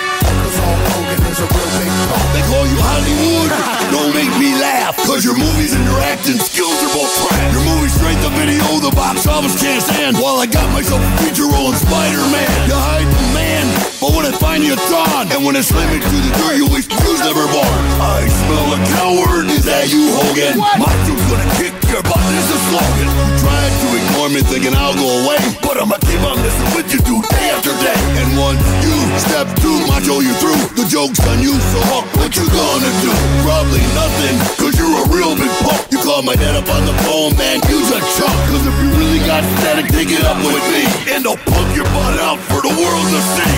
Call 2.50 2.66
you 2.68 2.78
Hollywood. 2.78 3.50
don't 3.96 4.14
make 4.14 4.32
me 4.38 4.54
laugh. 4.58 4.98
Cause 5.06 5.26
your 5.26 5.38
movies 5.38 5.74
and 5.74 5.84
your 5.86 6.00
acting 6.02 6.38
skills 6.38 6.78
are 6.86 6.94
both 6.94 7.12
trash. 7.26 7.54
Your 7.54 7.66
movie 7.66 7.90
straight 7.90 8.20
to 8.26 8.32
video, 8.38 8.66
the 8.82 8.94
box 8.96 9.28
office 9.28 9.58
can't 9.60 9.82
stand. 9.82 10.18
While 10.18 10.38
I 10.38 10.46
got 10.46 10.70
myself 10.72 11.02
a 11.02 11.12
feature 11.22 11.48
role 11.50 11.74
in 11.74 11.78
Spider-Man. 11.78 12.50
You 12.70 12.78
hide 12.78 13.10
the 13.10 13.24
man, 13.34 13.66
but 14.06 14.14
when 14.14 14.26
I 14.30 14.34
find 14.38 14.62
you, 14.62 14.78
it's 14.78 14.94
on. 14.94 15.34
And 15.34 15.42
when 15.42 15.58
I 15.58 15.66
slam 15.66 15.90
it 15.90 16.06
through 16.06 16.22
the 16.22 16.34
door, 16.38 16.54
you 16.54 16.70
wish 16.70 16.86
you 16.86 17.10
was 17.10 17.26
never 17.26 17.42
born. 17.50 17.82
I 17.98 18.30
smell 18.30 18.78
a 18.78 18.80
coward. 18.94 19.50
Is 19.50 19.66
that 19.66 19.90
you, 19.90 20.14
Hogan? 20.14 20.62
My 20.62 20.94
dude's 21.10 21.26
gonna 21.26 21.50
kick 21.58 21.74
your 21.90 22.06
butt. 22.06 22.22
This 22.30 22.46
is 22.54 22.62
slogan. 22.70 23.08
You 23.10 23.34
tried 23.42 23.74
to 23.82 23.88
ignore 23.98 24.30
me, 24.30 24.42
thinking 24.46 24.78
I'll 24.78 24.94
go 24.94 25.10
away, 25.26 25.42
but 25.66 25.82
I'ma 25.82 25.98
keep 26.06 26.22
on 26.22 26.38
messing 26.38 26.70
with 26.78 26.94
you, 26.94 27.02
dude, 27.02 27.26
day 27.34 27.50
after 27.50 27.74
day. 27.82 27.98
And 28.22 28.38
once 28.38 28.62
you 28.86 28.94
step 29.26 29.50
through, 29.58 29.82
macho 29.90 30.22
oh, 30.22 30.26
you 30.26 30.34
through. 30.38 30.62
The 30.78 30.86
joke's 30.86 31.22
on 31.26 31.42
you, 31.42 31.58
so 31.74 31.80
Hulk, 31.90 32.06
what 32.22 32.30
you 32.38 32.46
gonna 32.46 32.92
do? 33.02 33.12
Probably 33.42 33.82
nothing, 33.98 34.36
cause 34.62 34.78
you're 34.78 34.98
a 35.02 35.06
real 35.10 35.34
big 35.34 35.50
punk. 35.66 35.82
You 35.90 35.98
call 36.06 36.22
my 36.22 36.38
dad 36.38 36.54
up 36.54 36.70
on 36.70 36.86
the 36.86 36.94
phone, 37.10 37.34
man, 37.42 37.58
use 37.74 37.90
a 37.90 38.02
chunk. 38.22 38.38
Cause 38.54 38.70
if 38.70 38.76
you 38.86 38.90
really 39.02 39.22
got 39.26 39.42
static, 39.58 39.90
take 39.90 40.14
it 40.14 40.22
up 40.22 40.38
with 40.46 40.62
me. 40.70 40.86
And 41.10 41.26
I'll 41.26 41.42
pump 41.42 41.74
your 41.74 41.90
butt 41.90 42.22
out 42.22 42.38
for 42.46 42.62
the 42.62 42.70
world 42.70 43.08
to 43.10 43.22
see. 43.34 43.55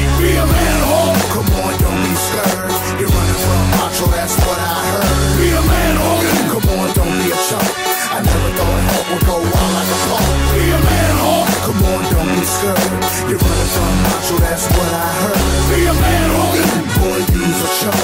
That's 14.58 14.74
what 14.74 14.90
I 14.90 15.10
heard. 15.22 15.38
Be 15.70 15.86
a 15.86 15.94
man, 15.94 16.30
Hogan. 16.34 16.82
Boy, 16.98 17.22
you's 17.30 17.62
a 17.62 17.70
chump. 17.78 18.02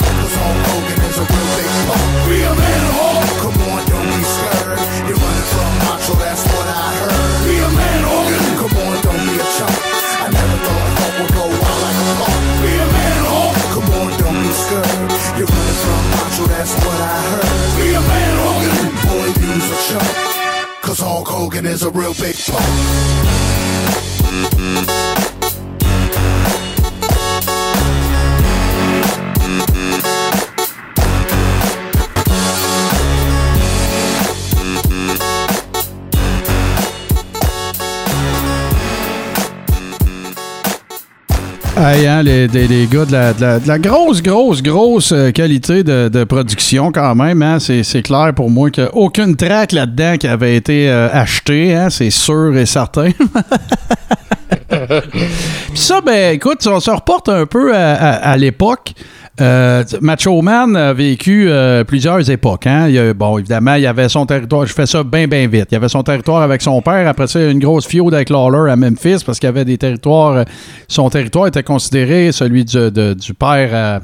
Cause 0.00 0.32
Hulk 0.40 0.56
Hogan 0.72 0.96
is 1.04 1.16
a 1.20 1.24
real 1.28 1.48
big 1.60 1.68
pump. 1.84 2.24
Be 2.24 2.40
a 2.40 2.52
man, 2.56 2.84
Hulk. 2.96 3.20
Come 3.44 3.60
on, 3.68 3.84
don't 3.84 4.08
be 4.08 4.24
scared. 4.24 4.80
You're 5.04 5.20
running 5.20 5.48
from 5.52 5.72
macho, 5.84 6.16
that's 6.16 6.44
what 6.48 6.68
I 6.72 6.88
heard. 7.04 7.44
Be 7.44 7.52
a 7.60 7.68
man, 7.68 8.00
Hogan. 8.08 8.44
Come 8.64 8.80
on, 8.80 8.96
don't 9.04 9.24
be 9.28 9.36
a 9.36 9.46
chump. 9.60 9.76
I 10.24 10.32
never 10.32 10.56
thought 10.64 10.88
Hulk 10.96 11.20
would 11.20 11.32
go 11.36 11.44
wild 11.52 11.80
like 11.84 12.00
a 12.00 12.16
pump. 12.16 12.64
Be 12.64 12.72
a 12.80 12.88
man, 12.96 13.20
Hulk. 13.28 13.60
Come 13.76 13.92
on, 14.00 14.08
don't 14.24 14.40
be 14.40 14.52
scared. 14.56 15.04
You're 15.36 15.52
running 15.52 15.80
from 15.84 16.00
macho, 16.16 16.44
that's 16.48 16.74
what 16.80 16.96
I 16.96 17.20
heard. 17.28 17.76
Be 17.76 17.92
a 17.92 18.00
man, 18.00 18.34
Hogan. 18.40 18.88
Boy, 19.04 19.28
you's 19.36 19.68
a 19.68 19.78
chump. 19.84 20.08
Cause 20.80 21.04
Hulk 21.04 21.28
Hogan 21.28 21.68
is 21.68 21.84
a 21.84 21.92
real 21.92 22.16
big 22.16 22.40
pump. 22.48 22.72
Hey, 41.82 42.06
hein, 42.06 42.22
les, 42.22 42.46
des- 42.46 42.68
les 42.68 42.86
gars 42.86 43.06
de 43.06 43.66
la, 43.66 43.78
grosse, 43.78 44.22
grosse, 44.22 44.62
grosse 44.62 45.12
euh, 45.12 45.30
qualité 45.30 45.82
de, 45.82 46.10
de 46.10 46.24
production 46.24 46.92
quand 46.92 47.14
même. 47.14 47.40
Hein, 47.42 47.56
c'est, 47.58 48.02
clair 48.02 48.34
pour 48.36 48.50
moi 48.50 48.70
qu'il 48.70 48.84
n'y 48.84 48.90
aucune 48.92 49.34
track 49.34 49.72
là-dedans 49.72 50.16
qui 50.18 50.26
avait 50.26 50.56
été 50.56 50.90
euh, 50.90 51.08
achetée. 51.10 51.74
Hein, 51.74 51.88
c'est 51.88 52.10
sûr 52.10 52.54
et 52.54 52.66
certain. 52.66 53.08
Puis 54.68 55.78
ça, 55.80 56.02
ben 56.02 56.34
écoute, 56.34 56.66
on 56.66 56.80
se 56.80 56.90
reporte 56.90 57.30
un 57.30 57.46
peu 57.46 57.74
à 57.74 58.36
l'époque. 58.36 58.92
Euh, 59.40 59.84
Macho 60.00 60.42
Man 60.42 60.76
a 60.76 60.92
vécu 60.92 61.48
euh, 61.48 61.84
plusieurs 61.84 62.28
époques. 62.30 62.66
Hein. 62.66 62.88
Il 62.88 63.14
bon, 63.14 63.38
évidemment, 63.38 63.74
il 63.74 63.86
avait 63.86 64.08
son 64.08 64.26
territoire. 64.26 64.66
Je 64.66 64.72
fais 64.72 64.86
ça 64.86 65.02
bien, 65.02 65.26
bien 65.26 65.46
vite. 65.46 65.68
Il 65.70 65.76
avait 65.76 65.88
son 65.88 66.02
territoire 66.02 66.42
avec 66.42 66.60
son 66.62 66.82
père. 66.82 67.08
Après 67.08 67.26
ça, 67.26 67.40
une 67.42 67.58
grosse 67.58 67.86
fiode 67.86 68.14
avec 68.14 68.28
Lawler 68.28 68.70
à 68.70 68.76
Memphis 68.76 69.22
parce 69.24 69.38
qu'il 69.38 69.48
avait 69.48 69.64
des 69.64 69.78
territoires. 69.78 70.36
euh, 70.36 70.44
Son 70.88 71.08
territoire 71.08 71.46
était 71.46 71.62
considéré 71.62 72.32
celui 72.32 72.64
du, 72.64 73.34
père. 73.38 74.02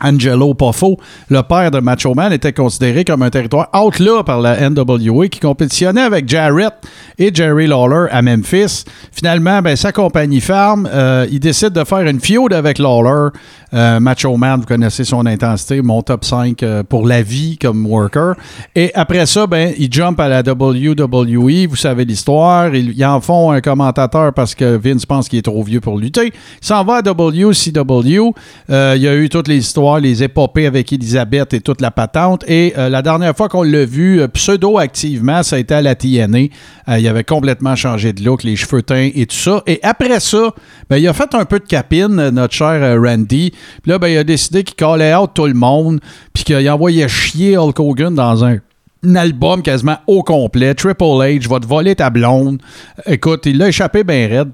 Angelo 0.00 0.54
Poffo, 0.54 0.96
le 1.28 1.42
père 1.42 1.70
de 1.70 1.80
Macho 1.80 2.14
Man, 2.14 2.32
était 2.32 2.52
considéré 2.52 3.04
comme 3.04 3.22
un 3.22 3.30
territoire 3.30 3.68
outlaw 3.74 4.22
par 4.22 4.40
la 4.40 4.70
NWA 4.70 5.28
qui 5.28 5.40
compétitionnait 5.40 6.02
avec 6.02 6.28
Jarrett 6.28 6.74
et 7.18 7.34
Jerry 7.34 7.66
Lawler 7.66 8.06
à 8.10 8.22
Memphis. 8.22 8.84
Finalement, 9.12 9.60
ben, 9.60 9.74
sa 9.74 9.92
compagnie. 9.92 10.42
Euh, 10.48 11.26
il 11.30 11.40
décide 11.40 11.70
de 11.70 11.84
faire 11.84 12.00
une 12.00 12.20
feud 12.20 12.52
avec 12.52 12.78
Lawler. 12.78 13.30
Euh, 13.74 14.00
Macho 14.00 14.34
Man, 14.36 14.60
vous 14.60 14.66
connaissez 14.66 15.04
son 15.04 15.26
intensité, 15.26 15.82
mon 15.82 16.00
top 16.02 16.24
5 16.24 16.62
euh, 16.62 16.82
pour 16.82 17.06
la 17.06 17.22
vie 17.22 17.58
comme 17.58 17.86
worker. 17.86 18.34
Et 18.74 18.90
après 18.94 19.26
ça, 19.26 19.46
ben, 19.46 19.74
il 19.78 19.92
jump 19.92 20.18
à 20.20 20.28
la 20.28 20.40
WWE. 20.40 21.66
Vous 21.68 21.76
savez 21.76 22.04
l'histoire. 22.04 22.74
Ils, 22.74 23.04
en 23.04 23.20
font 23.20 23.50
un 23.50 23.60
commentateur 23.60 24.32
parce 24.32 24.54
que 24.54 24.76
Vince 24.76 25.06
pense 25.06 25.28
qu'il 25.28 25.38
est 25.38 25.42
trop 25.42 25.62
vieux 25.62 25.80
pour 25.80 25.98
lutter. 25.98 26.32
Il 26.62 26.66
s'en 26.66 26.84
va 26.84 26.96
à 26.96 27.02
WCW. 27.02 28.34
Euh, 28.70 28.94
il 28.96 29.02
y 29.02 29.08
a 29.08 29.14
eu 29.14 29.28
toutes 29.28 29.48
les 29.48 29.58
histoires, 29.58 30.00
les 30.00 30.22
épopées 30.22 30.66
avec 30.66 30.92
Elisabeth 30.92 31.54
et 31.54 31.60
toute 31.60 31.80
la 31.80 31.90
patente. 31.90 32.44
Et 32.48 32.74
euh, 32.78 32.88
la 32.88 33.02
dernière 33.02 33.36
fois 33.36 33.48
qu'on 33.48 33.62
l'a 33.62 33.84
vu 33.84 34.22
pseudo-activement, 34.32 35.42
ça 35.42 35.56
a 35.56 35.58
été 35.58 35.74
à 35.74 35.82
la 35.82 35.94
TNA. 35.94 36.48
Il 36.96 37.06
avait 37.06 37.24
complètement 37.24 37.76
changé 37.76 38.14
de 38.14 38.24
look, 38.24 38.44
les 38.44 38.56
cheveux 38.56 38.82
teints 38.82 39.10
et 39.14 39.26
tout 39.26 39.36
ça. 39.36 39.62
Et 39.66 39.78
après 39.82 40.20
ça, 40.20 40.54
ben, 40.88 40.96
il 40.96 41.06
a 41.06 41.12
fait 41.12 41.34
un 41.34 41.44
peu 41.44 41.58
de 41.58 41.66
capine, 41.66 42.30
notre 42.30 42.54
cher 42.54 42.98
Randy. 43.00 43.52
Puis 43.82 43.90
là, 43.90 43.98
ben, 43.98 44.08
il 44.08 44.18
a 44.18 44.24
décidé 44.24 44.64
qu'il 44.64 44.76
callait 44.76 45.14
out 45.14 45.30
tout 45.34 45.46
le 45.46 45.54
monde. 45.54 46.00
Puis 46.32 46.44
qu'il 46.44 46.70
envoyait 46.70 47.08
chier 47.08 47.56
Hulk 47.56 47.78
Hogan 47.78 48.14
dans 48.14 48.44
un 48.44 48.58
un 49.04 49.14
album 49.14 49.62
quasiment 49.62 49.98
au 50.06 50.22
complet. 50.22 50.74
Triple 50.74 51.04
H 51.04 51.48
va 51.48 51.60
te 51.60 51.66
voler 51.66 51.94
ta 51.94 52.10
blonde. 52.10 52.60
Écoute, 53.06 53.46
il 53.46 53.58
l'a 53.58 53.68
échappé 53.68 54.04
bien 54.04 54.26
raide. 54.28 54.50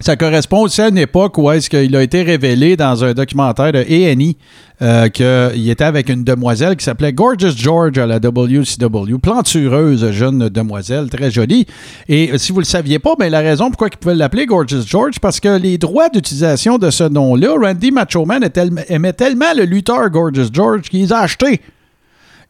Ça 0.00 0.14
correspond 0.14 0.62
aussi 0.62 0.80
à 0.80 0.88
une 0.90 0.98
époque 0.98 1.38
où 1.38 1.50
est-ce 1.50 1.68
qu'il 1.68 1.96
a 1.96 2.02
été 2.04 2.22
révélé 2.22 2.76
dans 2.76 3.04
un 3.04 3.14
documentaire 3.14 3.72
de 3.72 3.78
A&E 3.80 4.34
euh, 4.80 5.08
qu'il 5.08 5.68
était 5.68 5.82
avec 5.82 6.08
une 6.08 6.22
demoiselle 6.22 6.76
qui 6.76 6.84
s'appelait 6.84 7.12
Gorgeous 7.12 7.56
George 7.56 7.98
à 7.98 8.06
la 8.06 8.18
WCW. 8.18 9.18
Plantureuse 9.20 10.08
jeune 10.12 10.48
demoiselle, 10.50 11.10
très 11.10 11.32
jolie. 11.32 11.66
Et 12.08 12.30
si 12.38 12.52
vous 12.52 12.58
ne 12.58 12.62
le 12.64 12.66
saviez 12.68 13.00
pas, 13.00 13.16
ben, 13.18 13.28
la 13.28 13.40
raison 13.40 13.70
pourquoi 13.70 13.88
il 13.92 13.96
pouvait 13.96 14.14
l'appeler 14.14 14.46
Gorgeous 14.46 14.86
George, 14.86 15.18
parce 15.20 15.40
que 15.40 15.58
les 15.58 15.78
droits 15.78 16.08
d'utilisation 16.10 16.78
de 16.78 16.90
ce 16.90 17.02
nom-là, 17.02 17.54
Randy 17.60 17.90
Macho 17.90 18.24
Man 18.24 18.44
est 18.44 18.50
tel- 18.50 18.84
aimait 18.88 19.12
tellement 19.14 19.52
le 19.56 19.64
lutteur 19.64 20.08
Gorgeous 20.10 20.50
George 20.52 20.82
qu'il 20.82 21.00
les 21.00 21.12
a 21.12 21.18
achetés. 21.22 21.60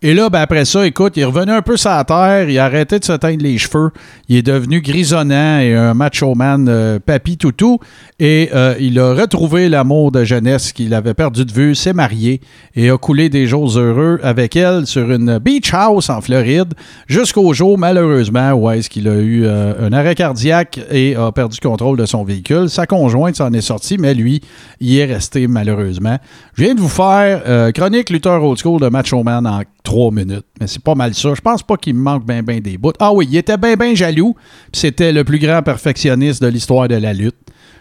Et 0.01 0.15
là, 0.15 0.31
ben, 0.31 0.41
après 0.41 0.65
ça, 0.65 0.87
écoute, 0.87 1.15
il 1.17 1.23
est 1.23 1.25
revenu 1.25 1.51
un 1.51 1.61
peu 1.61 1.75
la 1.85 2.05
terre, 2.05 2.49
il 2.49 2.57
a 2.57 2.67
arrêté 2.67 3.01
de 3.01 3.05
se 3.05 3.15
teindre 3.15 3.43
les 3.43 3.59
cheveux, 3.59 3.91
il 4.29 4.37
est 4.37 4.43
devenu 4.43 4.81
grisonnant 4.81 5.59
et 5.59 5.75
un 5.75 5.93
macho 5.93 6.37
man 6.37 6.69
euh, 6.69 7.01
papy 7.05 7.37
toutou. 7.37 7.81
Et 8.21 8.51
euh, 8.55 8.77
il 8.79 9.01
a 9.01 9.13
retrouvé 9.15 9.69
l'amour 9.69 10.13
de 10.13 10.23
jeunesse 10.23 10.73
qu'il 10.73 10.95
avait 10.95 11.15
perdu 11.15 11.45
de 11.45 11.53
vue, 11.53 11.75
s'est 11.75 11.93
marié 11.93 12.41
et 12.77 12.91
a 12.91 12.97
coulé 12.97 13.29
des 13.29 13.49
jours 13.49 13.77
heureux 13.77 14.21
avec 14.23 14.55
elle 14.55 14.87
sur 14.87 15.11
une 15.11 15.39
beach 15.39 15.75
house 15.75 16.11
en 16.11 16.21
Floride 16.21 16.75
jusqu'au 17.09 17.53
jour, 17.53 17.77
malheureusement, 17.77 18.53
où 18.53 18.71
est-ce 18.71 18.89
qu'il 18.89 19.09
a 19.09 19.15
eu 19.15 19.47
euh, 19.47 19.89
un 19.89 19.93
arrêt 19.93 20.15
cardiaque 20.15 20.79
et 20.93 21.17
a 21.17 21.33
perdu 21.33 21.59
contrôle 21.59 21.97
de 21.97 22.07
son 22.07 22.23
véhicule. 22.23 22.71
Sa 22.71 22.87
conjointe 22.87 23.35
s'en 23.35 23.53
est 23.53 23.61
sortie, 23.61 23.99
mais 23.99 24.15
lui, 24.15 24.43
il 24.79 24.97
est 24.97 25.07
resté 25.07 25.49
malheureusement. 25.49 26.19
Je 26.55 26.63
viens 26.63 26.77
de 26.77 26.81
vous 26.81 26.89
faire 26.89 27.43
euh, 27.49 27.73
chronique 27.73 28.11
lutteur 28.11 28.45
old 28.45 28.59
school 28.59 28.81
de 28.81 28.89
Macho 28.89 29.25
Man 29.25 29.45
en 29.45 29.63
trois 29.89 30.11
minutes. 30.11 30.45
Mais 30.61 30.67
c'est 30.67 30.83
pas 30.83 30.95
mal 30.95 31.15
ça. 31.15 31.33
Je 31.35 31.41
pense 31.41 31.63
pas 31.63 31.79
qu'il 31.79 31.95
me 31.95 32.03
manque 32.03 32.27
bien 32.27 32.43
ben 32.43 32.61
des 32.61 32.77
bouts. 32.77 32.93
Ah 33.01 33.11
oui, 33.11 33.27
il 33.31 33.37
était 33.39 33.57
bien 33.57 33.75
ben 33.75 33.97
jaloux. 33.97 34.35
C'était 34.71 35.13
le 35.13 35.25
plus 35.25 35.39
grand 35.39 35.63
perfectionniste 35.63 36.43
de 36.43 36.49
l'histoire 36.49 36.89
de 36.89 36.97
la 36.97 37.15
lutte. 37.15 37.37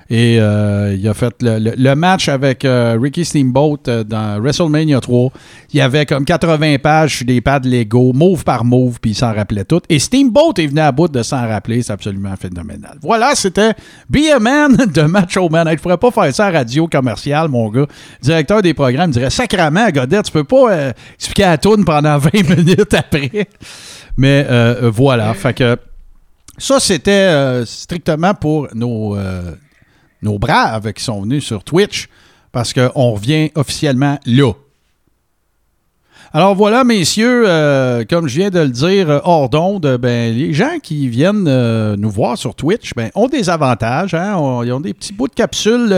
Et 0.10 0.38
euh, 0.40 0.96
il 0.98 1.06
a 1.08 1.14
fait 1.14 1.36
le, 1.42 1.94
match 1.96 2.30
avec 2.30 2.64
euh, 2.64 2.98
Ricky 3.02 3.26
Steamboat 3.26 3.80
euh, 3.88 4.04
dans 4.06 4.40
WrestleMania 4.40 5.02
3. 5.02 5.32
Il 5.74 5.78
y 5.78 5.82
avait 5.82 6.06
comme 6.06 6.24
80 6.24 6.78
pages 6.78 7.18
sur 7.18 7.26
des 7.26 7.42
pads 7.42 7.60
Lego, 7.66 8.14
move 8.14 8.46
par 8.46 8.64
move, 8.64 9.00
puis 9.02 9.12
il 9.12 9.16
s'en 9.16 9.34
rappelait 9.34 9.66
tout. 9.66 9.82
Et 9.90 10.00
Steamboat 10.00 10.54
est 10.60 10.68
venu 10.68 10.80
à 10.80 10.94
bout 10.94 11.10
de 11.10 11.22
s'en 11.24 11.46
rappeler. 11.46 11.82
C'est 11.82 11.92
absolument 11.92 12.34
phénoménal. 12.40 12.98
Voilà, 13.02 13.36
c'était 13.36 13.74
Be 14.10 14.30
a 14.34 14.40
Man 14.40 14.78
de 14.78 15.02
Macho 15.02 15.50
Man. 15.50 15.68
Je 15.70 15.82
pourrais 15.82 15.98
pas 15.98 16.12
faire 16.12 16.34
ça 16.34 16.48
à 16.48 16.52
radio 16.52 16.88
commerciale, 16.88 17.50
mon 17.50 17.70
gars. 17.70 17.88
Directeur 18.22 18.62
des 18.62 18.74
programmes 18.74 19.12
dirait 19.12 19.30
Sacrament, 19.30 19.90
Godette, 19.90 20.26
tu 20.26 20.32
peux 20.32 20.46
pas 20.46 20.94
expliquer 21.16 21.44
à 21.44 21.58
pendant 21.58 22.18
20 22.18 22.30
minutes 22.58 22.94
après. 22.94 23.50
Mais 24.16 24.48
voilà. 24.84 25.34
Fait 25.34 25.54
que 25.54 25.76
ça, 26.58 26.80
c'était 26.80 27.66
strictement 27.66 28.34
pour 28.34 28.70
nos, 28.74 29.18
nos 30.22 30.40
braves 30.40 30.94
qui 30.94 31.04
sont 31.04 31.22
venus 31.22 31.46
sur 31.46 31.64
Twitch, 31.64 32.08
parce 32.52 32.74
qu'on 32.74 33.12
revient 33.12 33.52
officiellement 33.56 34.20
là. 34.26 34.54
Alors 36.38 36.54
voilà, 36.54 36.84
messieurs, 36.84 37.46
euh, 37.48 38.04
comme 38.08 38.28
je 38.28 38.36
viens 38.38 38.52
de 38.52 38.60
le 38.60 38.70
dire 38.70 39.10
euh, 39.10 39.20
hors 39.24 39.50
d'onde, 39.50 39.98
ben, 40.00 40.32
les 40.36 40.54
gens 40.54 40.78
qui 40.84 41.08
viennent 41.08 41.48
euh, 41.48 41.96
nous 41.98 42.12
voir 42.12 42.38
sur 42.38 42.54
Twitch 42.54 42.92
ben, 42.96 43.10
ont 43.16 43.28
des 43.28 43.50
avantages. 43.50 44.14
Hein? 44.14 44.38
Ils 44.64 44.72
ont 44.72 44.80
des 44.80 44.94
petits 44.94 45.14
bouts 45.14 45.30
de 45.30 45.34
capsules 45.34 45.96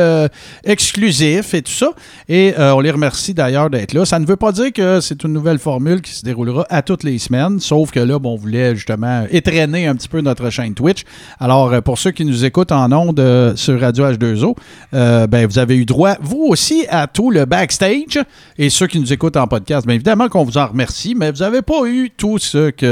exclusifs 0.63 1.53
et 1.53 1.61
tout 1.61 1.73
ça. 1.73 1.89
Et 2.29 2.53
on 2.57 2.79
les 2.79 2.91
remercie 2.91 3.33
d'ailleurs 3.33 3.69
d'être 3.69 3.91
là. 3.91 4.05
Ça 4.05 4.17
ne 4.17 4.25
veut 4.25 4.37
pas 4.37 4.53
dire 4.53 4.71
que 4.71 5.01
c'est 5.01 5.21
une 5.25 5.33
nouvelle 5.33 5.59
formule 5.59 6.01
qui 6.01 6.13
se 6.13 6.23
déroulera 6.23 6.65
à 6.69 6.83
toutes 6.83 7.03
les 7.03 7.19
semaines, 7.19 7.59
sauf 7.59 7.91
que 7.91 7.99
là, 7.99 8.17
bon, 8.17 8.35
on 8.35 8.37
voulait 8.37 8.75
justement 8.75 9.25
étraîner 9.29 9.87
un 9.87 9.95
petit 9.95 10.07
peu 10.07 10.21
notre 10.21 10.49
chaîne 10.49 10.73
Twitch. 10.73 11.03
Alors, 11.41 11.81
pour 11.81 11.97
ceux 11.97 12.11
qui 12.11 12.23
nous 12.23 12.45
écoutent 12.45 12.71
en 12.71 12.89
ondes 12.93 13.53
sur 13.57 13.77
Radio 13.77 14.05
H2O, 14.05 14.55
euh, 14.93 15.27
ben, 15.27 15.45
vous 15.45 15.59
avez 15.59 15.75
eu 15.75 15.83
droit, 15.83 16.15
vous 16.21 16.45
aussi, 16.47 16.85
à 16.89 17.07
tout 17.07 17.29
le 17.29 17.43
backstage. 17.43 18.23
Et 18.57 18.69
ceux 18.69 18.87
qui 18.87 19.01
nous 19.01 19.11
écoutent 19.11 19.35
en 19.35 19.45
podcast, 19.45 19.85
bien 19.85 19.95
évidemment 19.95 20.28
qu'on 20.29 20.43
vous 20.43 20.57
en 20.57 20.67
remercie, 20.67 21.15
mais 21.15 21.31
vous 21.31 21.39
n'avez 21.39 21.61
pas 21.61 21.85
eu 21.85 22.11
tout 22.15 22.37
ce 22.37 22.69
qui 22.69 22.85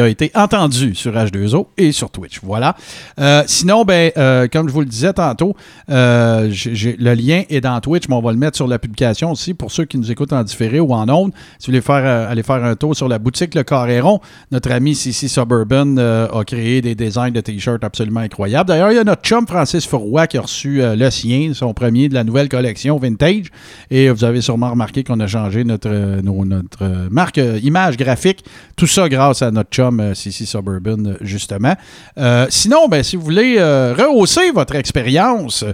a 0.00 0.08
été 0.08 0.30
entendu 0.34 0.94
sur 0.94 1.12
H2O 1.12 1.66
et 1.76 1.92
sur 1.92 2.10
Twitch. 2.10 2.40
Voilà. 2.42 2.76
Euh, 3.20 3.42
sinon, 3.46 3.84
ben, 3.84 4.10
euh, 4.16 4.46
comme 4.50 4.68
je 4.68 4.72
vous 4.72 4.80
le 4.80 4.86
disais 4.86 5.12
tantôt, 5.12 5.54
euh, 5.90 6.50
le 6.66 7.14
lien 7.14 7.42
est 7.48 7.60
dans 7.60 7.80
Twitch, 7.80 8.08
mais 8.08 8.14
on 8.14 8.20
va 8.22 8.32
le 8.32 8.38
mettre 8.38 8.56
sur 8.56 8.66
la 8.66 8.78
publication 8.78 9.32
aussi 9.32 9.54
pour 9.54 9.70
ceux 9.70 9.84
qui 9.84 9.98
nous 9.98 10.10
écoutent 10.10 10.32
en 10.32 10.42
différé 10.42 10.80
ou 10.80 10.92
en 10.92 11.08
ondes. 11.08 11.32
Si 11.58 11.70
vous 11.70 11.78
voulez 11.80 11.96
aller 12.06 12.42
faire 12.42 12.64
un 12.64 12.74
tour 12.76 12.96
sur 12.96 13.08
la 13.08 13.18
boutique 13.18 13.54
Le 13.54 13.62
Carréron, 13.62 14.20
notre 14.50 14.70
ami 14.72 14.94
CC 14.94 15.28
Suburban 15.28 15.96
a 15.98 16.44
créé 16.46 16.80
des 16.82 16.94
designs 16.94 17.32
de 17.32 17.40
t-shirts 17.40 17.84
absolument 17.84 18.20
incroyables. 18.20 18.68
D'ailleurs, 18.68 18.92
il 18.92 18.96
y 18.96 19.00
a 19.00 19.04
notre 19.04 19.22
chum 19.22 19.46
Francis 19.46 19.86
Fourroy 19.86 20.26
qui 20.26 20.38
a 20.38 20.42
reçu 20.42 20.80
le 20.82 21.10
sien, 21.10 21.52
son 21.54 21.74
premier 21.74 22.08
de 22.08 22.14
la 22.14 22.24
nouvelle 22.24 22.48
collection 22.48 22.96
vintage. 22.98 23.46
Et 23.90 24.10
vous 24.10 24.24
avez 24.24 24.40
sûrement 24.40 24.70
remarqué 24.70 25.04
qu'on 25.04 25.20
a 25.20 25.26
changé 25.26 25.64
notre, 25.64 26.20
nos- 26.22 26.44
notre 26.66 26.84
euh, 26.84 27.08
marque 27.10 27.38
euh, 27.38 27.58
image 27.62 27.96
graphique. 27.96 28.44
Tout 28.76 28.86
ça 28.86 29.08
grâce 29.08 29.42
à 29.42 29.50
notre 29.50 29.70
chum 29.70 30.14
CC 30.14 30.44
Suburban, 30.44 31.04
euh, 31.06 31.16
justement. 31.20 31.74
Euh, 32.18 32.46
sinon, 32.50 32.88
ben, 32.88 33.02
si 33.02 33.16
vous 33.16 33.22
voulez 33.22 33.56
rehausser 33.60 34.50
votre 34.50 34.74
expérience 34.74 35.64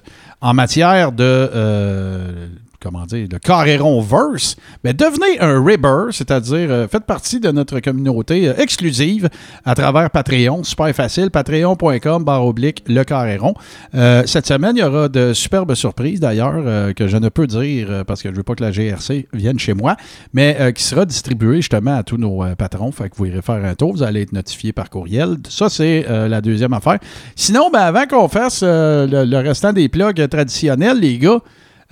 en 0.41 0.55
matière 0.55 1.13
de 1.13 2.49
comment 2.83 3.07
dire, 3.07 3.29
le 3.31 3.39
Carréron 3.39 4.01
Verse, 4.01 4.57
ben 4.83 4.95
devenez 4.95 5.41
un 5.41 5.65
Ribber, 5.65 6.11
c'est-à-dire 6.11 6.71
euh, 6.71 6.89
faites 6.89 7.05
partie 7.05 7.39
de 7.39 7.51
notre 7.51 7.79
communauté 7.81 8.49
euh, 8.49 8.55
exclusive 8.59 9.29
à 9.65 9.75
travers 9.75 10.11
Patreon. 10.11 10.65
Super 10.65 10.93
facile, 10.95 11.31
patreon.com 11.31 12.25
barre 12.25 12.45
oblique 12.45 12.83
le 12.89 13.05
Carréron. 13.05 13.55
Euh, 13.95 14.25
cette 14.27 14.47
semaine, 14.47 14.77
il 14.77 14.81
y 14.81 14.83
aura 14.83 15.09
de 15.09 15.33
superbes 15.33 15.75
surprises 15.75 16.21
d'ailleurs 16.21 16.95
que 16.95 17.07
je 17.07 17.17
ne 17.17 17.29
peux 17.29 17.47
dire 17.47 18.05
parce 18.07 18.23
que 18.23 18.31
je 18.31 18.35
veux 18.35 18.43
pas 18.43 18.55
que 18.55 18.65
la 18.65 18.73
GRC 18.73 19.29
vienne 19.33 19.59
chez 19.59 19.75
moi, 19.75 19.97
mais 20.33 20.73
qui 20.75 20.83
sera 20.83 21.05
distribuée 21.05 21.57
justement 21.57 21.97
à 21.97 22.03
tous 22.03 22.17
nos 22.17 22.45
patrons. 22.57 22.91
Fait 22.91 23.09
que 23.09 23.17
vous 23.17 23.27
irez 23.27 23.43
faire 23.43 23.65
un 23.65 23.75
tour, 23.75 23.93
vous 23.93 24.03
allez 24.03 24.23
être 24.23 24.33
notifié 24.33 24.73
par 24.73 24.91
courriel. 24.91 25.37
Ça, 25.49 25.69
c'est 25.69 26.07
la 26.09 26.41
deuxième 26.41 26.73
affaire. 26.73 26.99
Sinon, 27.37 27.71
ben, 27.71 27.81
avant 27.81 28.07
qu'on 28.07 28.29
fasse 28.29 28.63
le, 28.63 29.25
le 29.25 29.39
restant 29.39 29.73
des 29.73 29.89
plugs 29.89 30.29
traditionnels, 30.29 30.99
les 30.99 31.19
gars, 31.19 31.39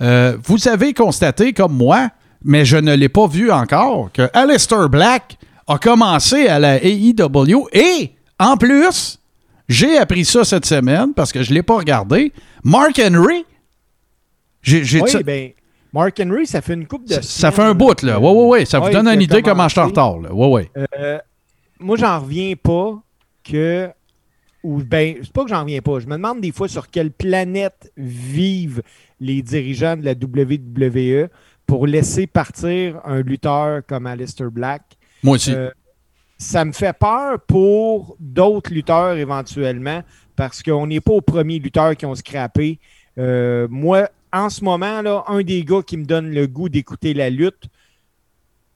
euh, 0.01 0.37
vous 0.43 0.67
avez 0.67 0.93
constaté, 0.93 1.53
comme 1.53 1.73
moi, 1.77 2.09
mais 2.43 2.65
je 2.65 2.77
ne 2.77 2.93
l'ai 2.95 3.09
pas 3.09 3.27
vu 3.27 3.51
encore, 3.51 4.09
que 4.13 4.29
Alistair 4.33 4.89
Black 4.89 5.37
a 5.67 5.77
commencé 5.77 6.47
à 6.47 6.59
la 6.59 6.83
AEW 6.83 7.67
et, 7.71 8.11
en 8.39 8.57
plus, 8.57 9.19
j'ai 9.69 9.97
appris 9.97 10.25
ça 10.25 10.43
cette 10.43 10.65
semaine 10.65 11.13
parce 11.13 11.31
que 11.31 11.43
je 11.43 11.51
ne 11.51 11.55
l'ai 11.55 11.63
pas 11.63 11.77
regardé. 11.77 12.33
Mark 12.63 12.99
Henry, 12.99 13.45
j'ai, 14.61 14.83
j'ai- 14.83 15.01
Oui, 15.01 15.11
ben, 15.23 15.51
Mark 15.93 16.19
Henry, 16.19 16.45
ça 16.47 16.61
fait 16.61 16.73
une 16.73 16.87
coupe 16.87 17.07
de 17.07 17.21
ça- 17.21 17.51
fait 17.51 17.61
un 17.61 17.73
bout, 17.73 18.01
là. 18.03 18.19
Ouais, 18.19 18.31
ouais, 18.31 18.47
ouais. 18.47 18.65
Ça 18.65 18.79
vous 18.79 18.89
donne 18.89 19.07
une 19.07 19.21
idée 19.21 19.41
comment 19.41 19.67
je 19.67 19.73
suis 19.73 19.79
en 19.81 19.87
retard, 19.87 20.19
là. 20.19 20.33
Ouais, 20.33 20.47
ouais. 20.47 20.71
Euh, 20.97 21.19
moi, 21.79 21.97
j'en 21.97 22.19
reviens 22.19 22.53
pas 22.61 22.95
que. 23.43 23.89
Ou 24.63 24.83
ben, 24.83 25.17
c'est 25.21 25.33
pas 25.33 25.43
que 25.43 25.49
j'en 25.49 25.61
reviens 25.61 25.81
pas. 25.81 25.99
Je 25.99 26.07
me 26.07 26.13
demande 26.13 26.41
des 26.41 26.51
fois 26.51 26.67
sur 26.67 26.89
quelle 26.89 27.11
planète 27.11 27.91
vivent 27.97 28.81
les 29.19 29.41
dirigeants 29.41 29.97
de 29.97 30.05
la 30.05 30.11
WWE 30.11 31.29
pour 31.65 31.87
laisser 31.87 32.27
partir 32.27 33.01
un 33.05 33.21
lutteur 33.21 33.81
comme 33.87 34.05
Aleister 34.05 34.47
Black. 34.51 34.83
Moi 35.23 35.35
aussi. 35.35 35.53
Euh, 35.53 35.71
ça 36.37 36.65
me 36.65 36.71
fait 36.71 36.97
peur 36.97 37.39
pour 37.41 38.15
d'autres 38.19 38.73
lutteurs 38.73 39.15
éventuellement 39.15 40.01
parce 40.35 40.63
qu'on 40.63 40.87
n'est 40.87 41.01
pas 41.01 41.13
aux 41.13 41.21
premiers 41.21 41.59
lutteurs 41.59 41.95
qui 41.95 42.05
ont 42.05 42.15
scrappé. 42.15 42.79
Euh, 43.17 43.67
moi, 43.69 44.09
en 44.33 44.49
ce 44.49 44.63
moment, 44.63 45.01
là, 45.01 45.23
un 45.27 45.43
des 45.43 45.63
gars 45.63 45.83
qui 45.85 45.97
me 45.97 46.05
donne 46.05 46.31
le 46.31 46.47
goût 46.47 46.67
d'écouter 46.67 47.13
la 47.13 47.29
lutte, 47.29 47.69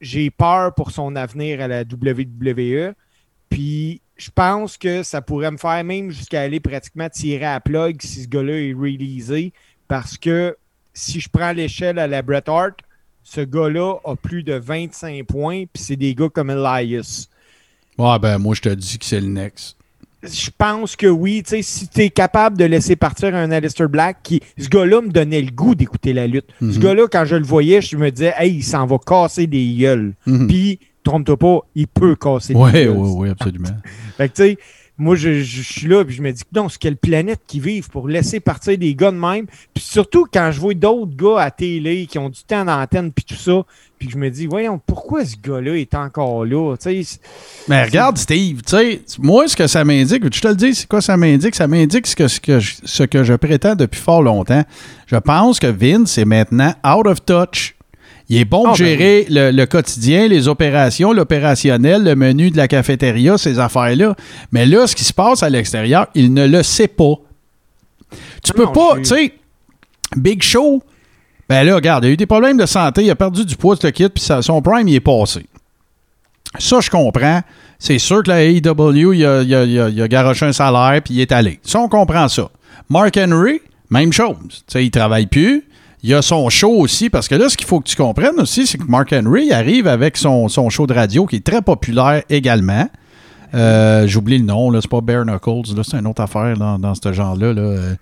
j'ai 0.00 0.30
peur 0.30 0.74
pour 0.74 0.90
son 0.90 1.16
avenir 1.16 1.60
à 1.60 1.66
la 1.66 1.82
WWE. 1.82 2.94
Puis 3.48 4.00
je 4.16 4.30
pense 4.34 4.76
que 4.76 5.02
ça 5.02 5.20
pourrait 5.20 5.50
me 5.50 5.56
faire 5.58 5.82
même 5.84 6.10
jusqu'à 6.10 6.42
aller 6.42 6.60
pratiquement 6.60 7.08
tirer 7.08 7.44
à 7.44 7.54
la 7.54 7.60
plug 7.60 7.96
si 8.00 8.22
ce 8.22 8.28
gars-là 8.28 8.54
est 8.54 8.72
releasé. 8.72 9.52
Parce 9.88 10.16
que 10.16 10.56
si 10.94 11.20
je 11.20 11.28
prends 11.28 11.52
l'échelle 11.52 11.98
à 11.98 12.06
la 12.06 12.22
Bret 12.22 12.44
Hart, 12.48 12.76
ce 13.22 13.40
gars-là 13.42 13.96
a 14.04 14.14
plus 14.16 14.42
de 14.42 14.54
25 14.54 15.24
points, 15.26 15.64
puis 15.72 15.82
c'est 15.82 15.96
des 15.96 16.14
gars 16.14 16.28
comme 16.32 16.50
Elias. 16.50 17.26
Ouais, 17.98 18.18
ben, 18.18 18.38
moi, 18.38 18.54
je 18.54 18.62
te 18.62 18.68
dis 18.68 18.98
que 18.98 19.04
c'est 19.04 19.20
le 19.20 19.26
next. 19.28 19.76
Je 20.22 20.50
pense 20.56 20.96
que 20.96 21.06
oui. 21.06 21.42
Tu 21.44 21.50
sais, 21.50 21.62
si 21.62 21.88
tu 21.88 22.00
es 22.00 22.10
capable 22.10 22.56
de 22.58 22.64
laisser 22.64 22.96
partir 22.96 23.34
un 23.34 23.50
Alistair 23.50 23.88
Black, 23.88 24.18
qui, 24.22 24.40
ce 24.58 24.68
gars-là 24.68 25.00
me 25.02 25.08
donnait 25.10 25.42
le 25.42 25.50
goût 25.50 25.74
d'écouter 25.74 26.12
la 26.12 26.26
lutte. 26.26 26.46
Ce 26.60 26.64
Mhm. 26.64 26.78
gars-là, 26.78 27.06
quand 27.10 27.24
je 27.26 27.36
le 27.36 27.44
voyais, 27.44 27.80
je 27.80 27.96
me 27.96 28.10
disais, 28.10 28.32
hey, 28.38 28.54
il 28.56 28.62
s'en 28.62 28.86
va 28.86 28.96
casser 28.98 29.46
des 29.46 29.74
gueules. 29.74 30.14
Mhm. 30.26 30.46
Puis, 30.48 30.78
trompe-toi 31.06 31.36
pas, 31.36 31.58
il 31.74 31.86
peut 31.86 32.14
casser 32.16 32.54
gueules. 32.54 32.62
ouais, 32.90 33.08
ouais, 33.10 33.30
absolument. 33.30 33.68
Fait 34.16 34.28
que, 34.28 34.34
tu 34.34 34.42
sais, 34.42 34.58
moi, 34.98 35.14
je, 35.14 35.40
je- 35.42 35.60
je 35.60 35.72
suis 35.72 35.88
là, 35.88 36.02
puis 36.06 36.14
je 36.14 36.22
me 36.22 36.32
dis, 36.32 36.42
non, 36.54 36.70
c'est 36.70 36.78
quelle 36.78 36.96
planète 36.96 37.40
qui 37.46 37.60
vivent 37.60 37.90
pour 37.90 38.08
laisser 38.08 38.40
partir 38.40 38.78
des 38.78 38.94
gars 38.94 39.10
de 39.10 39.16
même. 39.18 39.44
Puis 39.74 39.84
surtout, 39.84 40.26
quand 40.32 40.50
je 40.52 40.58
vois 40.60 40.72
d'autres 40.72 41.14
gars 41.14 41.42
à 41.42 41.50
télé 41.50 42.06
qui 42.06 42.18
ont 42.18 42.30
du 42.30 42.42
temps 42.44 42.64
d'antenne, 42.64 43.12
puis 43.12 43.22
tout 43.24 43.34
ça, 43.34 43.62
puis 43.98 44.08
je 44.10 44.16
me 44.16 44.30
dis, 44.30 44.46
voyons, 44.46 44.80
pourquoi 44.86 45.24
ce 45.26 45.36
gars-là 45.36 45.76
est 45.76 45.94
encore 45.94 46.46
là? 46.46 46.74
Mais 47.68 47.84
regarde, 47.84 48.16
Steve, 48.16 48.62
tu 48.62 48.70
sais, 48.70 49.02
moi, 49.18 49.46
ce 49.48 49.56
que 49.56 49.66
ça 49.66 49.84
m'indique, 49.84 50.22
je 50.34 50.40
te 50.40 50.48
le 50.48 50.54
dis, 50.56 50.74
c'est 50.74 50.88
quoi 50.88 51.02
ça 51.02 51.16
m'indique? 51.18 51.54
Ça 51.54 51.66
m'indique 51.68 52.06
ce 52.06 52.16
que, 52.16 52.26
ce, 52.28 52.40
que 52.40 52.58
je, 52.60 52.76
ce 52.84 53.02
que 53.02 53.22
je 53.22 53.34
prétends 53.34 53.74
depuis 53.74 54.00
fort 54.00 54.22
longtemps. 54.22 54.64
Je 55.06 55.16
pense 55.16 55.58
que 55.60 55.66
Vince 55.66 56.16
est 56.16 56.24
maintenant 56.24 56.72
out 56.86 57.06
of 57.06 57.22
touch. 57.24 57.75
Il 58.28 58.38
est 58.38 58.44
bon 58.44 58.64
Ah, 58.66 58.72
de 58.72 58.78
ben 58.78 58.84
gérer 58.84 59.26
le, 59.30 59.50
le 59.52 59.66
quotidien, 59.66 60.26
les 60.26 60.48
opérations, 60.48 61.12
l'opérationnel, 61.12 62.02
le 62.02 62.16
menu 62.16 62.50
de 62.50 62.56
la 62.56 62.66
cafétéria, 62.66 63.38
ces 63.38 63.58
affaires-là. 63.60 64.16
Mais 64.50 64.66
là, 64.66 64.86
ce 64.86 64.96
qui 64.96 65.04
se 65.04 65.12
passe 65.12 65.42
à 65.44 65.48
l'extérieur, 65.50 66.08
il 66.14 66.34
ne 66.34 66.46
le 66.46 66.62
sait 66.64 66.88
pas. 66.88 67.14
Tu 68.42 68.52
peux 68.52 68.64
non, 68.64 68.72
pas, 68.72 68.94
je 68.96 69.00
tu 69.00 69.04
sais, 69.06 69.32
Big 70.16 70.42
Show, 70.42 70.82
ben 71.48 71.62
là, 71.64 71.76
regarde, 71.76 72.04
il 72.04 72.08
a 72.08 72.10
eu 72.12 72.16
des 72.16 72.26
problèmes 72.26 72.56
de 72.56 72.66
santé, 72.66 73.04
il 73.04 73.10
a 73.10 73.14
perdu 73.16 73.44
du 73.44 73.56
poids, 73.56 73.76
ce 73.80 73.86
kit, 73.88 74.08
puis 74.08 74.24
son 74.40 74.60
prime, 74.62 74.88
il 74.88 74.94
est 74.96 75.00
passé. 75.00 75.46
Ça, 76.58 76.80
je 76.80 76.90
comprends. 76.90 77.42
C'est 77.78 77.98
sûr 77.98 78.22
que 78.22 78.30
la 78.30 78.42
AEW, 78.44 79.12
il 79.12 79.24
a, 79.26 79.42
il 79.42 79.54
a- 79.54 79.64
il 79.64 79.80
a- 79.80 79.88
il 79.90 80.00
a 80.02 80.08
garoché 80.08 80.46
un 80.46 80.52
salaire 80.52 81.02
puis 81.04 81.14
il 81.14 81.20
est 81.20 81.30
allé. 81.30 81.60
Ça, 81.62 81.78
on 81.80 81.88
comprend 81.88 82.26
ça. 82.28 82.48
Mark 82.88 83.16
Henry, 83.18 83.60
même 83.90 84.12
chose. 84.12 84.36
Tu 84.48 84.56
sais, 84.68 84.84
il 84.86 84.90
travaille 84.90 85.26
plus. 85.26 85.64
Il 86.08 86.14
a 86.14 86.22
son 86.22 86.48
show 86.50 86.70
aussi, 86.70 87.10
parce 87.10 87.26
que 87.26 87.34
là, 87.34 87.48
ce 87.48 87.56
qu'il 87.56 87.66
faut 87.66 87.80
que 87.80 87.88
tu 87.88 87.96
comprennes 87.96 88.38
aussi, 88.38 88.64
c'est 88.64 88.78
que 88.78 88.84
Mark 88.86 89.12
Henry 89.12 89.52
arrive 89.52 89.88
avec 89.88 90.16
son, 90.16 90.46
son 90.48 90.70
show 90.70 90.86
de 90.86 90.94
radio 90.94 91.26
qui 91.26 91.34
est 91.36 91.44
très 91.44 91.62
populaire 91.62 92.22
également. 92.30 92.88
Euh, 93.54 94.06
J'oublie 94.06 94.38
le 94.38 94.44
nom, 94.44 94.70
là, 94.70 94.80
c'est 94.80 94.90
pas 94.90 95.00
Bare 95.00 95.24
Knuckles, 95.24 95.74
là, 95.76 95.82
c'est 95.82 95.96
une 95.98 96.06
autre 96.06 96.22
affaire 96.22 96.56
dans, 96.56 96.78
dans 96.78 96.94
ce 96.94 97.12
genre-là. 97.12 97.52
là. 97.52 97.60
Euh, 97.62 97.94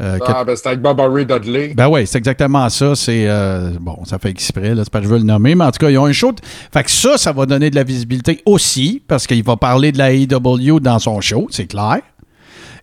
euh, 0.00 0.18
Ah, 0.26 0.44
ben, 0.44 0.54
c'est 0.54 0.68
avec 0.68 0.80
Bob 0.80 1.00
Dudley. 1.26 1.72
ben 1.74 1.88
oui, 1.88 2.06
c'est 2.06 2.18
exactement 2.18 2.68
ça. 2.68 2.94
C'est 2.94 3.24
euh, 3.26 3.70
bon, 3.80 4.04
ça 4.04 4.18
fait 4.20 4.30
exprès, 4.30 4.74
là, 4.74 4.84
c'est 4.84 4.92
pas 4.92 5.00
que 5.00 5.06
je 5.06 5.10
veux 5.10 5.18
le 5.18 5.24
nommer, 5.24 5.56
mais 5.56 5.64
en 5.64 5.70
tout 5.72 5.78
cas, 5.78 5.90
ils 5.90 5.98
ont 5.98 6.06
un 6.06 6.12
show. 6.12 6.30
de- 6.30 6.38
Fait 6.72 6.84
que 6.84 6.90
ça, 6.92 7.16
ça 7.18 7.32
va 7.32 7.44
donner 7.46 7.70
de 7.70 7.74
la 7.76 7.82
visibilité 7.84 8.40
aussi, 8.46 9.02
parce 9.08 9.26
qu'il 9.26 9.42
va 9.42 9.56
parler 9.56 9.90
de 9.90 9.98
la 9.98 10.12
AEW 10.12 10.78
dans 10.80 11.00
son 11.00 11.20
show, 11.20 11.48
c'est 11.50 11.66
clair. 11.66 11.98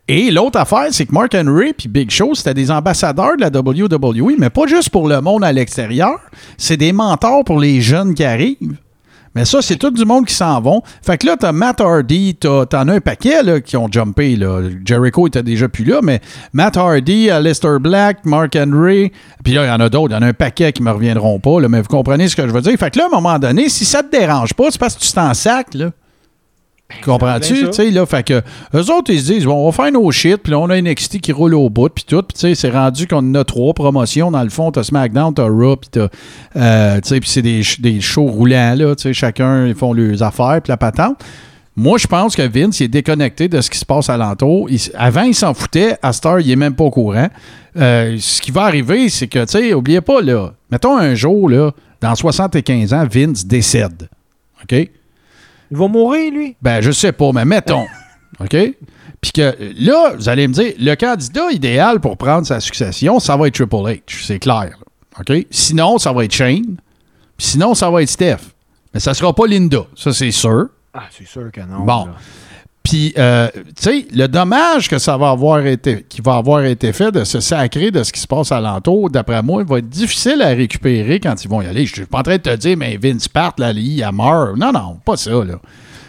Et 0.08 0.30
l'autre 0.30 0.60
affaire, 0.60 0.88
c'est 0.92 1.08
que 1.08 1.14
Mark 1.14 1.34
Henry 1.34 1.74
puis 1.74 1.88
Big 1.88 2.12
Show, 2.12 2.36
c'était 2.36 2.54
des 2.54 2.70
ambassadeurs 2.70 3.38
de 3.38 3.42
la 3.42 3.50
WWE, 3.50 4.36
mais 4.38 4.52
pas 4.52 4.68
juste 4.68 4.90
pour 4.92 5.08
le 5.08 5.20
monde 5.20 5.44
à 5.44 5.52
l'extérieur, 5.52 6.20
c'est 6.58 6.78
des 6.78 6.94
mentors 6.94 7.44
pour 7.44 7.60
les 7.60 7.82
jeunes 7.82 8.14
qui 8.14 8.24
arrivent. 8.24 8.78
Mais 9.34 9.44
ça, 9.44 9.62
c'est 9.62 9.76
tout 9.76 9.90
du 9.90 10.06
monde 10.06 10.26
qui 10.28 10.34
s'en 10.34 10.62
vont. 10.62 10.82
Fait 11.02 11.18
que 11.18 11.26
là, 11.26 11.36
t'as 11.38 11.52
Matt 11.52 11.82
Hardy, 11.82 12.36
t'en 12.36 12.66
as 12.70 12.94
un 12.94 13.02
paquet 13.02 13.44
là, 13.44 13.60
qui 13.60 13.76
ont 13.76 13.90
jumpé. 13.92 14.40
Jericho 14.86 15.28
était 15.28 15.44
déjà 15.44 15.68
plus 15.68 15.84
là, 15.84 16.00
mais 16.02 16.22
Matt 16.54 16.78
Hardy, 16.78 17.30
Aleister 17.32 17.78
Black, 17.82 18.26
Mark 18.26 18.56
Henry, 18.56 19.12
puis 19.44 19.54
là, 19.54 19.66
il 19.66 19.68
y 19.68 19.72
en 19.72 19.80
a 19.82 19.90
d'autres. 19.90 20.14
Il 20.14 20.16
y 20.16 20.18
en 20.18 20.22
a 20.22 20.28
un 20.28 20.34
paquet 20.34 20.72
qui 20.72 20.84
me 20.84 20.92
reviendront 20.92 21.40
pas, 21.40 21.60
mais 21.68 21.82
vous 21.82 21.88
comprenez 21.88 22.30
ce 22.30 22.36
que 22.36 22.48
je 22.48 22.54
veux 22.54 22.62
dire. 22.62 22.78
Fait 22.78 22.92
que 22.92 23.00
là, 23.00 23.06
à 23.06 23.08
un 23.08 23.20
moment 23.20 23.38
donné, 23.40 23.68
si 23.68 23.84
ça 23.84 24.04
te 24.04 24.16
dérange 24.16 24.54
pas, 24.54 24.70
c'est 24.70 24.80
parce 24.80 24.96
que 24.96 25.02
tu 25.02 25.12
t'en 25.12 25.34
sac, 25.34 25.74
là. 25.74 25.90
Comprends-tu? 27.04 27.66
Tu 27.66 27.74
sais, 27.74 27.90
là, 27.90 28.06
fait 28.06 28.24
que 28.24 28.42
eux 28.76 28.92
autres, 28.92 29.12
ils 29.12 29.20
se 29.20 29.32
disent, 29.32 29.46
bon, 29.46 29.56
on 29.56 29.70
va 29.70 29.72
faire 29.72 29.92
nos 29.92 30.10
shit, 30.12 30.38
puis 30.38 30.52
là, 30.52 30.60
on 30.60 30.70
a 30.70 30.78
une 30.78 30.88
NXT 30.88 31.20
qui 31.20 31.32
roule 31.32 31.56
au 31.56 31.70
bout, 31.70 31.90
puis 31.90 32.04
tout, 32.04 32.22
puis 32.22 32.36
tu 32.36 32.42
sais, 32.42 32.56
c'est 32.56 32.70
rendu 32.70 33.08
qu'on 33.08 33.34
a 33.34 33.44
trois 33.44 33.74
promotions, 33.74 34.30
dans 34.30 34.44
le 34.44 34.50
fond, 34.50 34.72
t'as 34.72 34.84
SmackDown, 34.84 35.34
t'as 35.34 35.48
Raw, 35.48 35.78
puis 35.78 35.90
t'as, 35.92 36.08
euh, 36.56 37.02
tu 37.02 37.10
sais, 37.10 37.20
puis 37.20 37.30
c'est 37.30 37.42
des, 37.42 37.64
des 37.80 38.02
shows 38.02 38.28
roulants, 38.28 38.76
là, 38.76 38.96
tu 38.96 39.04
sais, 39.04 39.14
chacun, 39.14 39.66
ils 39.66 39.74
font 39.74 39.94
leurs 39.94 40.22
affaires, 40.22 40.62
puis 40.64 40.70
la 40.70 40.78
patente. 40.78 41.24
Moi, 41.78 41.98
je 41.98 42.08
pense 42.08 42.36
que 42.36 42.42
Vince 42.42 42.80
il 42.80 42.84
est 42.84 42.88
déconnecté 42.88 43.50
de 43.50 43.60
ce 43.60 43.70
qui 43.70 43.78
se 43.78 43.86
passe 43.86 44.10
alentour. 44.10 44.70
Il 44.70 44.80
avant, 44.96 45.24
il 45.24 45.36
s'en 45.36 45.54
foutait. 45.54 45.98
À 46.02 46.14
Star, 46.14 46.40
il 46.40 46.50
est 46.50 46.56
même 46.56 46.74
pas 46.74 46.86
au 46.86 46.90
courant. 46.90 47.28
Euh, 47.76 48.16
ce 48.18 48.42
qui 48.42 48.52
va 48.52 48.64
arriver, 48.64 49.10
c'est 49.10 49.28
que, 49.28 49.44
tu 49.44 49.60
sais, 49.60 49.74
oubliez 49.74 50.00
pas, 50.00 50.22
là, 50.22 50.54
mettons 50.72 50.98
un 50.98 51.16
jour, 51.16 51.50
là, 51.50 51.72
dans 52.00 52.16
75 52.16 52.94
ans, 52.94 53.06
Vince 53.12 53.46
décède. 53.46 54.08
OK? 54.64 54.90
Il 55.72 55.78
va 55.78 55.88
mourir, 55.88 56.32
lui. 56.32 56.56
Ben, 56.62 56.82
je 56.82 56.92
sais 56.92 57.12
pas, 57.12 57.32
mais 57.32 57.46
mettons. 57.46 57.86
OK? 58.40 58.56
Puis 59.22 59.32
que 59.32 59.56
là, 59.80 60.14
vous 60.16 60.30
allez 60.30 60.48
me 60.48 60.54
dire, 60.54 60.74
le 60.78 60.96
candidat 60.96 61.52
idéal 61.52 62.00
pour 62.00 62.18
prendre 62.18 62.46
sa 62.46 62.60
succession, 62.60 63.20
ça 63.20 63.36
va 63.38 63.48
être 63.48 63.56
Triple 63.56 63.76
H, 63.76 64.26
c'est 64.26 64.40
clair. 64.40 64.72
là. 64.80 65.20
OK? 65.20 65.46
Sinon, 65.50 65.98
ça 65.98 66.12
va 66.12 66.26
être 66.26 66.34
Shane. 66.34 66.78
Puis 67.38 67.48
sinon, 67.48 67.74
ça 67.74 67.90
va 67.90 68.04
être 68.04 68.10
Steph. 68.10 68.38
Mais 68.94 69.00
ça 69.00 69.14
sera 69.14 69.34
pas 69.34 69.48
Linda, 69.48 69.80
ça 69.96 70.14
c'est 70.14 70.32
sûr. 70.32 70.68
Ah, 70.94 71.04
c'est 71.12 71.28
sûr 71.28 71.52
que 71.52 71.62
non. 71.62 71.80
Bon. 71.82 72.06
là. 72.06 72.16
Puis, 72.86 73.14
euh, 73.18 73.48
tu 73.54 73.64
sais, 73.80 74.08
le 74.14 74.28
dommage 74.28 74.88
que 74.88 75.00
ça 75.00 75.18
va 75.18 75.32
avoir 75.32 75.66
été, 75.66 76.06
qui 76.08 76.22
va 76.22 76.36
avoir 76.36 76.64
été 76.64 76.94
fait 76.94 77.12
de 77.12 77.24
se 77.24 77.40
sacrer 77.40 77.90
de 77.90 78.04
ce 78.04 78.14
qui 78.14 78.20
se 78.20 78.28
passe 78.28 78.52
alentour, 78.52 79.10
d'après 79.10 79.42
moi, 79.42 79.64
il 79.64 79.68
va 79.68 79.80
être 79.80 79.90
difficile 79.90 80.40
à 80.44 80.50
récupérer 80.50 81.20
quand 81.20 81.44
ils 81.44 81.50
vont 81.50 81.64
y 81.64 81.66
aller. 81.66 81.88
Je 81.88 81.94
suis 81.96 82.06
pas 82.06 82.20
en 82.20 82.24
train 82.24 82.38
de 82.38 82.42
te 82.44 82.56
dire, 82.56 82.78
mais 82.78 82.96
Vince 82.98 83.28
part, 83.28 83.56
là, 83.58 83.72
il 83.72 84.04
a 84.04 84.12
meurt. 84.12 84.56
Non, 84.56 84.72
non, 84.72 85.00
pas 85.04 85.18
ça, 85.18 85.32
là. 85.32 85.56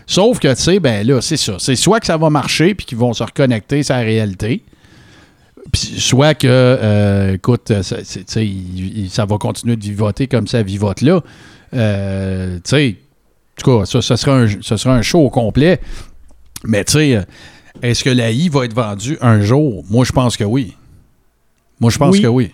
Sauf 0.07 0.39
que, 0.39 0.55
tu 0.55 0.62
sais, 0.62 0.78
ben 0.78 1.05
là, 1.07 1.20
c'est 1.23 1.39
ça. 1.39 1.55
C'est 1.59 1.77
soit 1.77 1.98
que 1.98 2.07
ça 2.07 2.19
va 2.19 2.28
marcher 2.28 2.74
puis 2.74 2.85
qu'ils 2.85 2.98
vont 2.98 3.15
se 3.15 3.23
reconnecter 3.24 3.82
sur 3.82 3.94
la 3.97 4.03
réalité. 4.03 4.62
Puis 5.73 5.81
soit 5.98 6.35
que, 6.35 6.47
euh, 6.47 7.35
écoute, 7.36 7.73
ça, 7.82 7.97
il- 8.43 9.09
ça 9.11 9.24
va 9.24 9.39
continuer 9.39 9.77
de 9.77 9.82
vivoter 9.82 10.27
comme 10.28 10.47
ça 10.47 10.62
vivote 10.62 11.01
là. 11.01 11.20
Euh, 11.74 12.57
tu 12.57 12.61
sais, 12.65 12.97
en 13.59 13.62
tout 13.65 13.78
cas, 13.81 13.86
ça, 13.86 14.03
ça 14.03 14.16
sera 14.19 14.36
un, 14.36 14.47
ce 14.61 14.77
sera 14.77 14.94
un 14.94 15.03
show 15.03 15.28
complet. 15.31 15.81
Mais 16.65 16.85
tu 16.85 16.93
sais, 16.93 17.16
euh, 17.16 17.23
est-ce 17.83 18.03
que 18.05 18.11
la 18.11 18.31
I 18.31 18.49
va 18.49 18.65
être 18.65 18.74
vendue 18.74 19.19
un 19.20 19.41
jour? 19.43 19.85
Moi, 19.91 20.05
je 20.05 20.12
pense 20.12 20.37
que 20.37 20.45
oui. 20.45 20.74
Moi, 21.81 21.91
je 21.91 21.99
pense 21.99 22.12
Oui. 22.15 22.23
que 22.23 22.27
oui. 22.27 22.53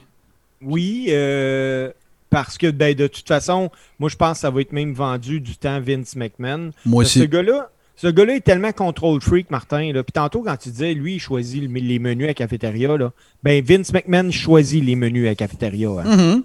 Oui, 0.65 1.07
euh, 1.09 1.91
parce 2.31 2.57
que 2.59 2.71
ben, 2.71 2.95
de 2.95 3.07
toute 3.09 3.27
façon, 3.27 3.71
moi 3.99 4.09
je 4.09 4.15
pense 4.17 4.35
que 4.39 4.41
ça 4.43 4.51
va 4.51 4.61
être 4.61 4.73
même 4.73 4.93
vendu 4.95 5.41
du 5.41 5.57
temps 5.57 5.81
Vince 5.81 6.15
McMahon. 6.17 6.71
Moi 6.87 7.03
que 7.05 7.11
Ce 7.11 7.19
aussi. 7.21 7.29
gars-là, 7.29 7.69
ce 7.97 8.07
gars-là 8.07 8.37
est 8.37 8.41
tellement 8.41 8.71
control 8.73 9.21
freak, 9.21 9.51
Martin. 9.51 9.93
Là. 9.93 10.03
Puis 10.05 10.13
tantôt, 10.13 10.43
quand 10.43 10.57
tu 10.57 10.69
disais, 10.71 10.95
lui, 10.95 11.15
il 11.17 11.19
choisit 11.21 11.63
le- 11.63 11.69
les 11.81 11.99
menus 11.99 12.29
à 12.29 12.35
cafétéria, 12.35 12.97
là, 12.97 13.13
ben 13.43 13.63
Vince 13.65 13.93
McMahon 13.93 14.31
choisit 14.31 14.85
les 14.85 14.95
menus 14.95 15.29
à 15.29 15.35
cafétéria. 15.35 15.89
hein. 16.05 16.17
Mhm. 16.17 16.43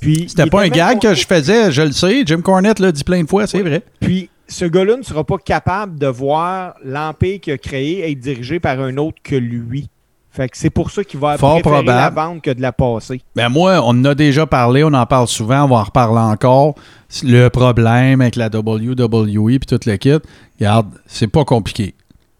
Puis, 0.00 0.26
C'était 0.28 0.46
pas 0.46 0.62
un 0.62 0.68
gag 0.68 0.98
que 1.00 1.14
je 1.14 1.26
faisais, 1.26 1.70
je 1.72 1.82
le 1.82 1.92
sais. 1.92 2.22
Jim 2.24 2.40
Cornette 2.40 2.78
l'a 2.78 2.90
dit 2.90 3.04
plein 3.04 3.22
de 3.22 3.28
fois, 3.28 3.46
c'est 3.46 3.62
vrai. 3.62 3.82
Puis 4.00 4.30
ce 4.48 4.64
gars-là 4.64 4.96
ne 4.96 5.02
sera 5.02 5.24
pas 5.24 5.38
capable 5.38 5.98
de 5.98 6.06
voir 6.06 6.74
l'empire 6.84 7.40
qu'il 7.40 7.52
a 7.52 7.58
créé 7.58 8.10
être 8.10 8.18
dirigé 8.18 8.60
par 8.60 8.80
un 8.80 8.96
autre 8.96 9.18
que 9.22 9.36
lui. 9.36 9.88
Fait 10.32 10.48
que 10.48 10.56
c'est 10.56 10.70
pour 10.70 10.90
ça 10.92 11.02
qu'il 11.02 11.18
va 11.18 11.36
Fort 11.38 11.60
préférer 11.60 11.82
la 11.84 12.10
probable. 12.10 12.16
vendre 12.16 12.42
que 12.42 12.50
de 12.52 12.62
la 12.62 12.72
passer. 12.72 13.20
Ben 13.34 13.48
moi, 13.48 13.80
on 13.82 13.88
en 13.90 14.04
a 14.04 14.14
déjà 14.14 14.46
parlé, 14.46 14.84
on 14.84 14.92
en 14.94 15.06
parle 15.06 15.26
souvent, 15.26 15.64
on 15.64 15.68
va 15.68 15.76
en 15.76 15.82
reparler 15.84 16.20
encore. 16.20 16.76
Le 17.24 17.48
problème 17.48 18.20
avec 18.20 18.36
la 18.36 18.46
WWE 18.46 19.58
puis 19.58 19.66
tout 19.66 19.80
le 19.86 19.96
kit, 19.96 20.18
regarde, 20.60 20.86
c'est 21.06 21.26
pas 21.26 21.44
compliqué. 21.44 21.94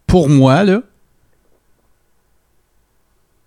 Pour 0.07 0.29
moi, 0.29 0.63
là, 0.63 0.81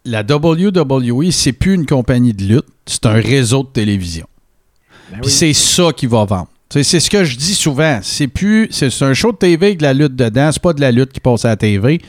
la 0.05 0.23
WWE, 0.23 1.31
c'est 1.31 1.53
plus 1.53 1.75
une 1.75 1.87
compagnie 1.87 2.33
de 2.33 2.45
lutte, 2.45 2.67
c'est 2.87 3.07
un 3.07 3.15
réseau 3.15 3.63
de 3.63 3.69
télévision. 3.69 4.27
Ben 5.11 5.21
Puis 5.21 5.27
oui. 5.27 5.31
c'est 5.31 5.53
ça 5.53 5.93
qui 5.95 6.07
va 6.07 6.25
vendre. 6.25 6.49
C'est 6.71 6.99
ce 7.01 7.09
que 7.09 7.23
je 7.25 7.37
dis 7.37 7.55
souvent. 7.55 8.01
C'est 8.03 8.27
plus. 8.27 8.69
C'est 8.71 8.91
un 9.03 9.15
show 9.15 9.31
de 9.31 9.37
TV 9.37 9.67
avec 9.67 9.79
de 9.79 9.85
la 9.85 9.93
lutte 9.93 10.17
dedans. 10.17 10.51
C'est 10.51 10.63
pas 10.63 10.73
de 10.73 10.81
la 10.81 10.91
lutte 10.91 11.13
qui 11.13 11.21
passe 11.21 11.45
à 11.45 11.49
la 11.51 11.57
TV. 11.57 12.01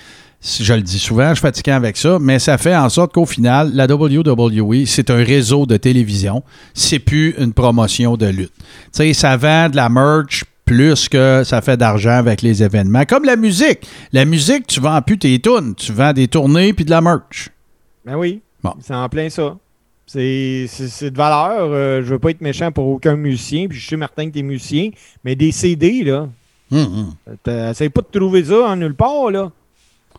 Je 0.59 0.73
le 0.73 0.81
dis 0.81 0.99
souvent, 0.99 1.33
je 1.33 1.39
suis 1.39 1.71
avec 1.71 1.97
ça, 1.97 2.17
mais 2.19 2.39
ça 2.39 2.57
fait 2.57 2.75
en 2.75 2.89
sorte 2.89 3.13
qu'au 3.13 3.25
final, 3.25 3.71
la 3.73 3.85
WWE, 3.85 4.85
c'est 4.85 5.09
un 5.09 5.23
réseau 5.23 5.65
de 5.65 5.77
télévision. 5.77 6.43
C'est 6.73 6.99
plus 6.99 7.35
une 7.39 7.53
promotion 7.53 8.15
de 8.15 8.27
lutte. 8.27 8.53
Sais, 8.91 9.13
ça 9.13 9.37
vend 9.37 9.69
de 9.69 9.75
la 9.75 9.89
merch 9.89 10.43
plus 10.65 11.09
que 11.09 11.43
ça 11.43 11.61
fait 11.61 11.77
d'argent 11.77 12.11
avec 12.17 12.41
les 12.41 12.63
événements. 12.63 13.05
Comme 13.05 13.23
la 13.23 13.35
musique. 13.35 13.87
La 14.13 14.25
musique, 14.25 14.67
tu 14.67 14.79
vends 14.79 15.01
plus 15.01 15.17
tes 15.17 15.39
tunes. 15.39 15.73
Tu 15.75 15.91
vends 15.91 16.13
des 16.13 16.27
tournées 16.27 16.73
puis 16.73 16.85
de 16.85 16.91
la 16.91 17.01
merch. 17.01 17.49
Ben 18.05 18.15
oui, 18.17 18.41
Bon. 18.63 18.73
c'est 18.81 18.93
en 18.93 19.09
plein 19.09 19.29
ça. 19.29 19.57
C'est 20.07 20.65
c'est- 20.67 20.87
c'est 20.87 21.09
de 21.11 21.17
valeur. 21.17 21.71
Euh, 21.71 22.01
je 22.03 22.07
veux 22.13 22.19
pas 22.19 22.29
être 22.29 22.41
méchant 22.41 22.71
pour 22.71 22.87
aucun 22.87 23.15
musicien, 23.15 23.67
puis 23.67 23.79
je 23.79 23.87
sais, 23.87 23.97
Martin, 23.97 24.27
que 24.27 24.33
t'es 24.33 24.43
musicien, 24.43 24.91
mais 25.23 25.35
des 25.35 25.51
CD, 25.51 26.03
là, 26.03 26.29
t'essayes 27.43 27.89
pas 27.89 28.01
de 28.01 28.19
trouver 28.19 28.43
ça 28.45 28.67
en 28.67 28.75
nulle 28.75 28.95
part, 28.95 29.31
là. 29.31 29.51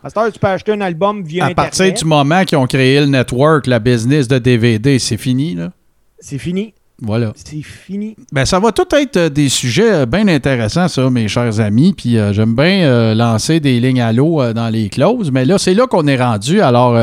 À 0.03 0.09
cette 0.09 0.17
heure, 0.17 0.31
tu 0.31 0.39
peux 0.39 0.47
acheter 0.47 0.71
un 0.73 0.81
album 0.81 1.23
via 1.23 1.45
À 1.45 1.53
partir 1.55 1.91
du 1.93 2.05
moment 2.05 2.43
qu'ils 2.45 2.57
ont 2.57 2.67
créé 2.67 2.99
le 2.99 3.07
network, 3.07 3.65
la 3.65 3.79
business 3.79 4.27
de 4.27 4.37
DVD, 4.37 4.99
c'est 4.99 5.17
fini, 5.17 5.55
là. 5.55 5.71
C'est 6.19 6.37
fini. 6.37 6.73
Voilà. 6.99 7.31
C'est 7.35 7.61
fini. 7.61 8.15
Ben, 8.31 8.45
ça 8.45 8.59
va 8.59 8.71
tout 8.71 8.87
être 8.95 9.17
euh, 9.17 9.29
des 9.29 9.49
sujets 9.49 9.93
euh, 9.93 10.05
bien 10.07 10.27
intéressants, 10.27 10.87
ça, 10.87 11.07
mes 11.11 11.27
chers 11.27 11.59
amis. 11.59 11.93
Puis 11.95 12.17
euh, 12.17 12.33
j'aime 12.33 12.55
bien 12.55 13.13
lancer 13.13 13.59
des 13.59 13.79
lignes 13.79 14.01
à 14.01 14.11
l'eau 14.11 14.41
dans 14.53 14.69
les 14.69 14.89
clauses. 14.89 15.31
Mais 15.31 15.45
là, 15.45 15.59
c'est 15.59 15.75
là 15.75 15.85
qu'on 15.85 16.07
est 16.07 16.17
rendu. 16.17 16.59
Alors, 16.61 16.99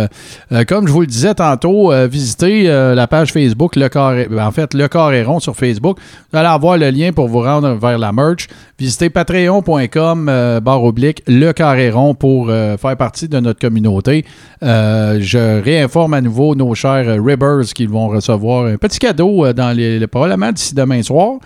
comme 0.66 0.88
je 0.88 0.92
vous 0.92 1.02
le 1.02 1.06
disais 1.06 1.34
tantôt, 1.34 1.92
visitez 2.08 2.64
la 2.64 3.06
page 3.06 3.32
Facebook, 3.32 3.76
le 3.76 3.88
carré, 3.88 4.26
ben, 4.28 4.46
en 4.46 4.52
fait, 4.52 4.74
le 4.74 4.88
carré 4.88 5.22
rond 5.22 5.40
sur 5.40 5.54
Facebook. 5.54 5.98
Vous 6.32 6.38
allez 6.38 6.48
avoir 6.48 6.76
le 6.76 6.90
lien 6.90 7.12
pour 7.12 7.28
vous 7.28 7.40
rendre 7.40 7.74
vers 7.74 7.98
la 7.98 8.12
merch. 8.12 8.48
Visitez 8.78 9.10
patreon.com, 9.10 10.26
barre 10.62 10.82
oblique, 10.82 11.22
le 11.26 11.52
carré 11.52 11.90
rond 11.90 12.14
pour 12.14 12.48
faire 12.48 12.96
partie 12.96 13.28
de 13.28 13.38
notre 13.40 13.60
communauté. 13.60 14.24
Je 14.62 15.62
réinforme 15.62 16.14
à 16.14 16.20
nouveau 16.20 16.54
nos 16.54 16.74
chers 16.74 17.22
Ribbers 17.22 17.72
qui 17.74 17.86
vont 17.86 18.08
recevoir 18.08 18.66
un 18.66 18.76
petit 18.76 18.98
cadeau 18.98 19.52
dans 19.52 19.76
les, 19.76 19.83
le- 19.98 20.06
probablement 20.06 20.52
d'ici 20.52 20.74
demain 20.74 21.02
soir. 21.02 21.38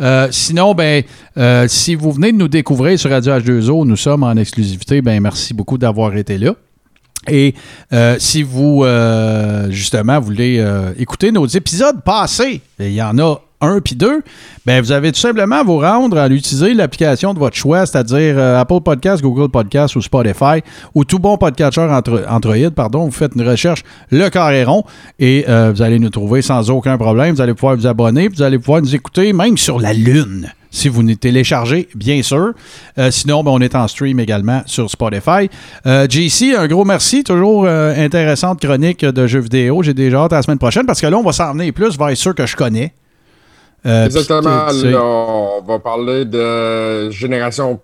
Euh, 0.00 0.28
sinon, 0.30 0.74
ben, 0.74 1.02
euh, 1.38 1.66
si 1.68 1.94
vous 1.94 2.12
venez 2.12 2.32
de 2.32 2.36
nous 2.36 2.48
découvrir 2.48 2.98
sur 2.98 3.10
Radio 3.10 3.32
H2O, 3.32 3.86
nous 3.86 3.96
sommes 3.96 4.22
en 4.24 4.34
exclusivité. 4.36 5.00
Ben, 5.02 5.20
merci 5.22 5.54
beaucoup 5.54 5.78
d'avoir 5.78 6.14
été 6.16 6.36
là. 6.38 6.52
Et 7.28 7.54
euh, 7.92 8.16
si 8.18 8.42
vous, 8.42 8.84
justement, 9.70 10.20
voulez 10.20 10.64
écouter 10.98 11.32
nos 11.32 11.46
épisodes 11.46 12.02
passés, 12.04 12.60
et 12.78 12.88
il 12.88 12.94
y 12.94 13.02
en 13.02 13.18
a 13.18 13.40
un 13.60 13.80
puis 13.80 13.94
deux, 13.94 14.22
ben 14.66 14.82
vous 14.82 14.92
avez 14.92 15.12
tout 15.12 15.20
simplement 15.20 15.56
à 15.56 15.62
vous 15.62 15.78
rendre 15.78 16.18
à 16.18 16.28
utiliser 16.28 16.74
l'application 16.74 17.32
de 17.34 17.38
votre 17.38 17.56
choix, 17.56 17.86
c'est-à-dire 17.86 18.34
euh, 18.38 18.60
Apple 18.60 18.80
Podcast, 18.84 19.22
Google 19.22 19.48
Podcast 19.50 19.96
ou 19.96 20.02
Spotify 20.02 20.60
ou 20.94 21.04
tout 21.04 21.18
bon 21.18 21.36
podcatcher 21.38 21.80
Andro- 21.82 22.26
Android, 22.28 22.70
pardon. 22.74 23.06
Vous 23.06 23.10
faites 23.12 23.32
une 23.34 23.48
recherche 23.48 23.82
Le 24.10 24.28
Carré 24.28 24.64
rond 24.64 24.84
et 25.18 25.44
euh, 25.48 25.72
vous 25.74 25.80
allez 25.82 25.98
nous 25.98 26.10
trouver 26.10 26.42
sans 26.42 26.68
aucun 26.70 26.98
problème. 26.98 27.34
Vous 27.34 27.40
allez 27.40 27.54
pouvoir 27.54 27.76
vous 27.76 27.86
abonner, 27.86 28.28
vous 28.28 28.42
allez 28.42 28.58
pouvoir 28.58 28.82
nous 28.82 28.94
écouter 28.94 29.32
même 29.32 29.56
sur 29.56 29.80
la 29.80 29.92
Lune. 29.94 30.52
si 30.70 30.88
vous 30.90 31.02
nous 31.02 31.14
téléchargez, 31.14 31.88
bien 31.94 32.22
sûr. 32.22 32.52
Euh, 32.98 33.10
sinon, 33.10 33.42
ben, 33.42 33.52
on 33.52 33.60
est 33.60 33.74
en 33.74 33.88
stream 33.88 34.20
également 34.20 34.60
sur 34.66 34.90
Spotify. 34.90 35.48
JC, 35.86 36.54
un 36.58 36.66
gros 36.66 36.84
merci. 36.84 37.24
Toujours 37.24 37.66
intéressante 37.66 38.60
chronique 38.60 39.02
de 39.04 39.26
jeux 39.26 39.40
vidéo. 39.40 39.82
J'ai 39.82 39.94
déjà 39.94 40.24
hâte 40.24 40.34
à 40.34 40.36
la 40.36 40.42
semaine 40.42 40.58
prochaine 40.58 40.84
parce 40.84 41.00
que 41.00 41.06
là, 41.06 41.16
on 41.16 41.22
va 41.22 41.32
s'en 41.32 41.54
venir 41.54 41.72
plus 41.72 41.96
vers 41.98 42.14
ceux 42.16 42.34
que 42.34 42.44
je 42.44 42.54
connais. 42.56 42.92
Euh, 43.86 44.06
Exactement. 44.06 44.66
Là, 44.66 45.02
on 45.04 45.62
va 45.62 45.78
parler 45.78 46.24
de 46.24 47.10
génération 47.10 47.80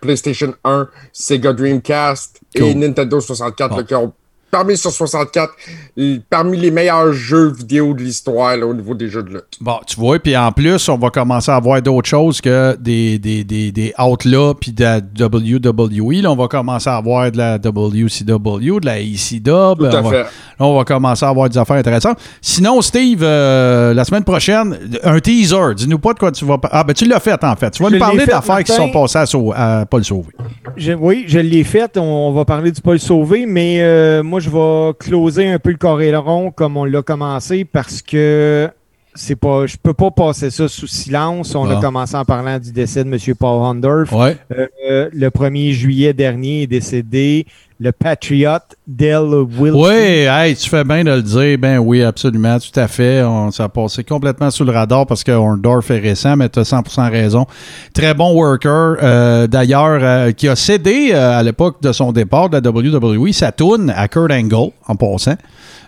PlayStation 0.00 0.54
1, 0.64 0.88
Sega 1.12 1.52
Dreamcast 1.52 2.40
et. 2.54 2.74
Nintendo 2.74 3.20
64 3.20 3.70
Bon. 3.70 3.76
là, 3.76 3.82
qui 3.82 3.94
ont 3.94 4.12
parmi 4.50 4.76
sur 4.76 4.90
64 4.90 5.52
l- 5.96 6.20
parmi 6.28 6.56
les 6.58 6.70
meilleurs 6.70 7.12
jeux 7.12 7.52
vidéo 7.52 7.94
de 7.94 8.02
l'histoire 8.02 8.56
là, 8.56 8.66
au 8.66 8.74
niveau 8.74 8.94
des 8.94 9.08
jeux 9.08 9.22
de 9.22 9.30
lutte. 9.30 9.58
Bon, 9.60 9.78
tu 9.86 9.96
vois, 9.96 10.18
puis 10.18 10.36
en 10.36 10.52
plus, 10.52 10.88
on 10.88 10.96
va 10.98 11.10
commencer 11.10 11.50
à 11.50 11.60
voir 11.60 11.80
d'autres 11.82 12.08
choses 12.08 12.40
que 12.40 12.76
des, 12.78 13.18
des, 13.18 13.44
des, 13.44 13.72
des 13.72 13.92
Outlaws 13.98 14.54
puis 14.54 14.72
de 14.72 14.82
la 14.84 14.98
WWE. 14.98 16.22
Là, 16.22 16.30
on 16.32 16.36
va 16.36 16.48
commencer 16.48 16.88
à 16.90 16.96
avoir 16.96 17.30
de 17.30 17.36
la 17.38 17.58
WCW, 17.58 18.80
de 18.80 18.86
la 18.86 19.00
ECW. 19.00 19.44
Tout 19.44 19.86
à 19.86 20.00
on 20.00 20.02
va- 20.02 20.10
fait. 20.10 20.22
Là, 20.22 20.26
on 20.66 20.76
va 20.76 20.84
commencer 20.84 21.24
à 21.24 21.28
avoir 21.28 21.48
des 21.48 21.58
affaires 21.58 21.76
intéressantes. 21.76 22.18
Sinon, 22.40 22.80
Steve, 22.82 23.20
euh, 23.22 23.94
la 23.94 24.04
semaine 24.04 24.24
prochaine, 24.24 24.76
un 25.02 25.18
teaser. 25.20 25.74
Dis-nous 25.76 25.98
pas 25.98 26.12
de 26.14 26.18
quoi 26.18 26.32
tu 26.32 26.44
vas 26.44 26.58
parler. 26.58 26.76
Ah, 26.78 26.84
ben 26.84 26.92
tu 26.92 27.06
l'as 27.06 27.20
fait, 27.20 27.42
en 27.44 27.56
fait. 27.56 27.70
Tu 27.70 27.82
vas 27.82 27.88
Je 27.88 27.94
nous 27.94 28.00
parler 28.00 28.26
d'affaires 28.26 28.62
qui 28.64 28.72
sont 28.72 28.90
passées 28.90 29.18
à, 29.18 29.26
Sau- 29.26 29.52
à 29.54 29.86
Paul 29.86 30.04
Sauvé. 30.04 30.28
Je- 30.76 30.92
oui, 30.92 31.24
je 31.26 31.38
l'ai 31.38 31.64
fait. 31.64 31.96
On, 31.96 32.02
on 32.02 32.32
va 32.32 32.44
parler 32.44 32.70
du 32.72 32.80
Paul 32.80 32.98
Sauvé, 32.98 33.46
mais 33.46 33.78
euh, 33.80 34.22
moi, 34.22 34.39
je 34.40 34.50
vais 34.50 34.94
closer 34.98 35.48
un 35.48 35.58
peu 35.58 35.70
le 35.70 35.76
rond 36.18 36.50
comme 36.50 36.76
on 36.76 36.84
l'a 36.84 37.02
commencé 37.02 37.64
parce 37.64 38.02
que 38.02 38.70
c'est 39.14 39.36
pas, 39.36 39.66
je 39.66 39.76
peux 39.76 39.94
pas 39.94 40.10
passer 40.10 40.50
ça 40.50 40.68
sous 40.68 40.86
silence. 40.86 41.54
On 41.54 41.68
a 41.68 41.80
commencé 41.80 42.16
en 42.16 42.24
parlant 42.24 42.58
du 42.58 42.72
décès 42.72 43.04
de 43.04 43.10
M. 43.12 43.34
Paul 43.34 43.62
Hondorf. 43.62 44.12
Ouais. 44.12 44.36
Euh, 44.52 45.08
le 45.12 45.28
1er 45.28 45.72
juillet 45.72 46.12
dernier 46.12 46.62
est 46.62 46.66
décédé 46.66 47.46
le 47.80 47.92
patriote 47.92 48.76
Del 48.86 49.46
Wilson. 49.58 49.80
Oui, 49.80 50.26
hey, 50.28 50.54
tu 50.54 50.68
fais 50.68 50.84
bien 50.84 51.02
de 51.02 51.10
le 51.12 51.22
dire. 51.22 51.58
Ben 51.58 51.78
oui, 51.78 52.02
absolument, 52.02 52.58
tout 52.58 52.78
à 52.78 52.86
fait. 52.86 53.22
On, 53.22 53.50
ça 53.50 53.64
a 53.64 53.68
passé 53.68 54.04
complètement 54.04 54.50
sous 54.50 54.64
le 54.64 54.72
radar 54.72 55.06
parce 55.06 55.24
que 55.24 55.32
Orndorff 55.32 55.90
est 55.90 55.98
récent, 55.98 56.36
mais 56.36 56.48
tu 56.48 56.58
as 56.58 56.70
100% 56.70 57.10
raison. 57.10 57.46
Très 57.94 58.12
bon 58.12 58.34
worker, 58.34 58.96
euh, 59.02 59.46
d'ailleurs, 59.46 60.00
euh, 60.02 60.32
qui 60.32 60.46
a 60.46 60.56
cédé 60.56 61.12
à 61.12 61.42
l'époque 61.42 61.82
de 61.82 61.92
son 61.92 62.12
départ 62.12 62.50
de 62.50 62.58
la 62.58 62.70
WWE 62.70 63.32
sa 63.32 63.50
tourne 63.50 63.90
à 63.96 64.08
Kurt 64.08 64.30
Angle, 64.30 64.72
en 64.86 64.96
passant. 64.96 65.36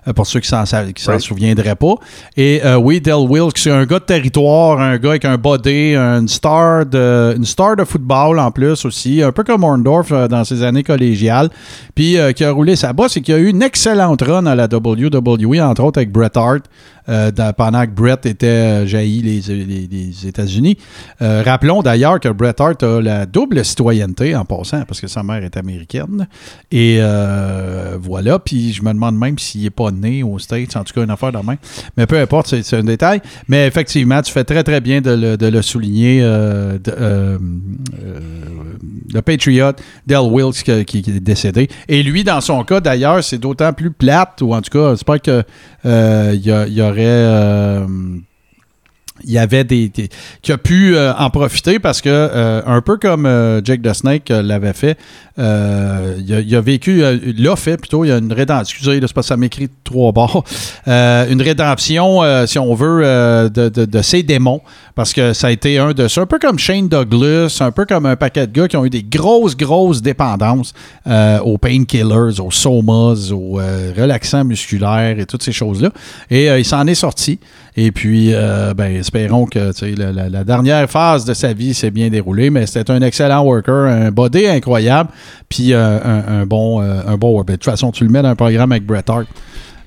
Euh, 0.08 0.12
Pour 0.12 0.26
ceux 0.26 0.40
qui 0.40 0.48
s'en 0.48 0.64
qui 0.64 1.02
s'en 1.02 1.12
Right. 1.12 1.20
souviendraient 1.20 1.76
pas. 1.76 1.94
Et 2.36 2.60
euh, 2.64 2.76
oui, 2.76 3.00
Del 3.00 3.14
Wilkes, 3.28 3.58
c'est 3.58 3.70
un 3.70 3.84
gars 3.86 3.98
de 3.98 4.04
territoire, 4.04 4.80
un 4.80 4.98
gars 4.98 5.10
avec 5.10 5.24
un 5.24 5.36
body, 5.38 5.94
une 5.96 6.28
star 6.28 6.86
de, 6.86 7.34
une 7.36 7.44
star 7.44 7.76
de 7.76 7.84
football 7.84 8.38
en 8.38 8.50
plus 8.50 8.84
aussi, 8.84 9.22
un 9.22 9.32
peu 9.32 9.44
comme 9.44 9.64
Orndorff 9.64 10.12
euh, 10.12 10.28
dans 10.28 10.44
ses 10.44 10.62
années 10.62 10.82
collégiales. 10.82 11.50
Puis 11.94 12.18
euh, 12.18 12.32
qui 12.32 12.44
a 12.44 12.50
roulé 12.50 12.76
sa 12.76 12.92
bosse 12.92 13.16
et 13.16 13.20
qui 13.20 13.32
a 13.32 13.38
eu 13.38 13.48
une 13.48 13.62
excellente 13.62 14.22
run 14.22 14.46
à 14.46 14.54
la 14.54 14.64
WWE, 14.66 15.60
entre 15.60 15.84
autres 15.84 15.98
avec 15.98 16.10
Bret 16.12 16.30
Hart, 16.36 16.62
dans- 17.08 17.52
pendant 17.52 17.84
que 17.84 17.90
Bret 17.90 18.18
était 18.24 18.46
euh, 18.46 18.86
jailli 18.86 19.22
les, 19.22 19.40
les- 19.64 19.88
les 19.90 20.26
États-Unis. 20.26 20.76
Euh, 21.20 21.42
rappelons 21.44 21.82
d'ailleurs 21.82 22.20
que 22.20 22.28
Bret 22.28 22.54
Hart 22.60 22.82
a 22.82 23.00
la 23.00 23.26
double 23.26 23.64
citoyenneté 23.64 24.34
en 24.36 24.44
passant, 24.44 24.82
parce 24.84 25.00
que 25.00 25.06
sa 25.08 25.22
mère 25.22 25.42
est 25.42 25.56
américaine. 25.56 26.28
Et 26.70 26.98
euh, 27.00 27.96
voilà, 28.00 28.38
puis 28.38 28.72
je 28.72 28.82
me 28.82 28.92
demande 28.92 29.18
même 29.18 29.38
s'il 29.38 29.62
n'est 29.62 29.70
pas 29.70 29.90
né 29.90 30.22
aux 30.22 30.38
States, 30.38 30.76
en 30.76 30.84
tout 30.84 30.94
cas 30.94 31.02
une 31.04 31.10
affaire 31.10 31.32
de 31.32 31.38
main. 31.38 31.56
Mais 31.96 32.06
peu 32.06 32.18
importe, 32.18 32.54
c'est 32.62 32.76
un 32.76 32.84
détail. 32.84 33.20
Mais 33.48 33.66
effectivement, 33.66 34.20
tu 34.22 34.32
fais 34.32 34.44
très 34.44 34.62
très 34.62 34.80
bien 34.80 35.00
de 35.00 35.36
le, 35.40 35.62
souligner. 35.62 36.20
euh, 36.22 36.78
euh, 36.88 37.38
euh, 38.02 38.20
le 39.14 39.20
Patriot, 39.22 39.72
Del 40.06 40.18
Wilkes, 40.30 40.84
qui, 40.86 41.02
qui- 41.02 41.10
est 41.10 41.20
décédé. 41.20 41.68
Et 41.88 42.02
lui, 42.02 42.24
dans 42.24 42.40
son 42.40 42.64
cas, 42.64 42.80
d'ailleurs, 42.80 43.22
c'est 43.22 43.38
d'autant 43.38 43.72
plus 43.72 43.90
plate, 43.90 44.40
ou 44.40 44.54
en 44.54 44.62
tout 44.62 44.70
cas, 44.70 44.90
j'espère 44.92 45.20
que 45.20 45.30
euh, 45.30 45.42
il 45.84 46.40
y, 46.40 46.74
y 46.74 46.80
aurait. 46.82 47.86
Il 49.24 49.30
y 49.32 49.38
avait 49.38 49.64
des, 49.64 49.90
qui 50.42 50.52
a 50.52 50.58
pu 50.58 50.96
euh, 50.96 51.12
en 51.14 51.30
profiter 51.30 51.78
parce 51.78 52.00
que 52.00 52.08
euh, 52.10 52.62
un 52.66 52.80
peu 52.80 52.96
comme 52.96 53.26
euh, 53.26 53.60
Jake 53.64 53.82
the 53.82 53.92
Snake 53.92 54.28
l'avait 54.30 54.72
fait, 54.72 54.98
il, 55.38 55.42
a, 55.42 56.40
il 56.40 56.58
vécu, 56.60 57.02
euh, 57.02 57.18
l'a 57.38 57.56
fait 57.56 57.76
plutôt, 57.76 58.04
il 58.04 58.08
y 58.08 58.12
a 58.12 58.18
une 58.18 58.32
rédemption, 58.32 58.74
excusez, 58.76 59.00
là, 59.00 59.06
que 59.08 59.22
ça 59.22 59.36
m'écrit 59.36 59.68
trois 59.84 60.12
bords, 60.12 60.44
une 60.86 61.40
rédemption, 61.42 62.20
si 62.46 62.58
on 62.58 62.74
veut, 62.74 63.02
de, 63.52 63.68
de- 63.68 63.84
de 63.84 64.02
ses 64.02 64.22
démons, 64.22 64.60
parce 64.94 65.12
que 65.12 65.32
ça 65.32 65.46
a 65.46 65.50
été 65.50 65.78
un 65.78 65.92
de 65.92 66.06
ceux, 66.08 66.20
un 66.22 66.26
peu 66.26 66.38
comme 66.38 66.58
Shane 66.58 66.88
Douglas, 66.88 67.58
un 67.60 67.70
peu 67.70 67.86
comme 67.86 68.06
un 68.06 68.16
paquet 68.16 68.46
de 68.46 68.52
gars 68.52 68.68
qui 68.68 68.76
ont 68.76 68.84
eu 68.84 68.90
des 68.90 69.02
grosses, 69.02 69.56
grosses 69.56 70.02
dépendances 70.02 70.74
aux 71.06 71.58
painkillers, 71.58 72.40
aux 72.40 72.50
somas, 72.50 73.30
aux 73.32 73.54
relaxants 73.96 74.44
musculaires 74.44 75.18
et 75.18 75.26
toutes 75.26 75.42
ces 75.42 75.52
choses-là. 75.52 75.90
Et 76.30 76.50
euh, 76.50 76.58
il 76.58 76.64
s'en 76.64 76.86
est 76.86 76.94
sorti. 76.94 77.38
Et 77.76 77.90
puis, 77.90 78.34
euh, 78.34 78.74
ben, 78.74 78.94
espérons 78.94 79.46
que 79.46 79.72
la, 79.96 80.44
dernière 80.44 80.90
phase 80.90 81.24
de 81.24 81.32
sa 81.32 81.54
vie 81.54 81.72
s'est 81.72 81.90
bien 81.90 82.10
déroulée, 82.10 82.50
mais 82.50 82.66
c'était 82.66 82.90
un 82.90 83.00
excellent 83.00 83.42
worker, 83.44 83.86
un 83.86 84.10
body 84.10 84.46
incroyable, 84.46 85.08
puis 85.48 85.72
euh, 85.72 85.98
un, 86.04 86.40
un 86.40 86.46
bon, 86.46 86.82
euh, 86.82 87.00
un 87.06 87.16
bon 87.16 87.32
worker. 87.32 87.54
De 87.54 87.56
toute 87.56 87.64
façon, 87.64 87.90
tu 87.90 88.04
le 88.04 88.10
mets 88.10 88.20
dans 88.20 88.28
un 88.28 88.36
programme 88.36 88.72
avec 88.72 88.84
Bret 88.84 89.04
Hart. 89.08 89.26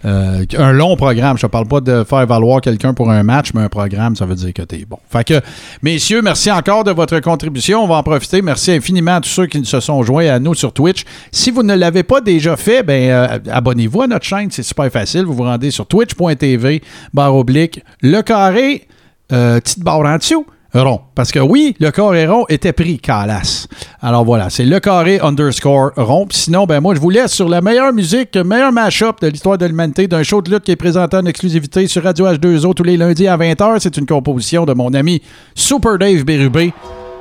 Euh, 0.05 0.45
un 0.57 0.71
long 0.71 0.95
programme. 0.95 1.37
Je 1.37 1.45
ne 1.45 1.49
parle 1.49 1.67
pas 1.67 1.81
de 1.81 2.03
faire 2.03 2.25
valoir 2.27 2.61
quelqu'un 2.61 2.93
pour 2.93 3.09
un 3.09 3.23
match, 3.23 3.51
mais 3.53 3.61
un 3.61 3.69
programme, 3.69 4.15
ça 4.15 4.25
veut 4.25 4.35
dire 4.35 4.53
que 4.53 4.61
tu 4.61 4.75
es 4.75 4.85
bon. 4.85 4.99
Fait 5.09 5.23
que, 5.23 5.41
messieurs, 5.81 6.21
merci 6.21 6.51
encore 6.51 6.83
de 6.83 6.91
votre 6.91 7.19
contribution. 7.19 7.83
On 7.83 7.87
va 7.87 7.95
en 7.95 8.03
profiter. 8.03 8.41
Merci 8.41 8.71
infiniment 8.71 9.15
à 9.15 9.21
tous 9.21 9.29
ceux 9.29 9.47
qui 9.47 9.65
se 9.65 9.79
sont 9.79 10.03
joints 10.03 10.27
à 10.27 10.39
nous 10.39 10.53
sur 10.53 10.73
Twitch. 10.73 11.03
Si 11.31 11.49
vous 11.49 11.63
ne 11.63 11.73
l'avez 11.73 12.03
pas 12.03 12.21
déjà 12.21 12.55
fait, 12.55 12.83
ben, 12.83 13.09
euh, 13.09 13.39
abonnez-vous 13.51 14.03
à 14.03 14.07
notre 14.07 14.25
chaîne. 14.25 14.51
C'est 14.51 14.63
super 14.63 14.91
facile. 14.91 15.23
Vous 15.23 15.33
vous 15.33 15.43
rendez 15.43 15.71
sur 15.71 15.87
twitch.tv, 15.87 16.81
barre 17.13 17.35
oblique, 17.35 17.83
le 18.01 18.21
carré, 18.21 18.87
euh, 19.31 19.59
petite 19.59 19.83
barre 19.83 20.01
en 20.01 20.17
dessous 20.17 20.45
rond. 20.79 21.01
Parce 21.15 21.31
que 21.31 21.39
oui, 21.39 21.75
le 21.79 21.91
carré 21.91 22.27
rond 22.27 22.45
était 22.49 22.73
pris 22.73 22.99
calasse. 22.99 23.67
Alors 24.01 24.25
voilà, 24.25 24.49
c'est 24.49 24.65
le 24.65 24.79
carré 24.79 25.19
underscore 25.21 25.91
rond. 25.95 26.27
Sinon, 26.31 26.65
ben 26.65 26.79
moi, 26.79 26.95
je 26.95 26.99
vous 26.99 27.09
laisse 27.09 27.33
sur 27.33 27.49
la 27.49 27.61
meilleure 27.61 27.93
musique, 27.93 28.35
le 28.35 28.43
meilleur 28.43 28.71
mash-up 28.71 29.21
de 29.21 29.27
l'histoire 29.27 29.57
de 29.57 29.65
l'humanité 29.65 30.07
d'un 30.07 30.23
show 30.23 30.41
de 30.41 30.51
lutte 30.51 30.63
qui 30.63 30.71
est 30.71 30.75
présenté 30.75 31.17
en 31.17 31.25
exclusivité 31.25 31.87
sur 31.87 32.03
Radio 32.03 32.27
H2O 32.27 32.73
tous 32.73 32.83
les 32.83 32.97
lundis 32.97 33.27
à 33.27 33.37
20h. 33.37 33.77
C'est 33.79 33.97
une 33.97 34.05
composition 34.05 34.65
de 34.65 34.73
mon 34.73 34.93
ami 34.93 35.21
Super 35.55 35.97
Dave 35.97 36.23
Bérubé. 36.23 36.73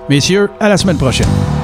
Messieurs, 0.09 0.51
à 0.61 0.69
la 0.69 0.77
semaine 0.77 0.99
prochaine. 0.99 1.64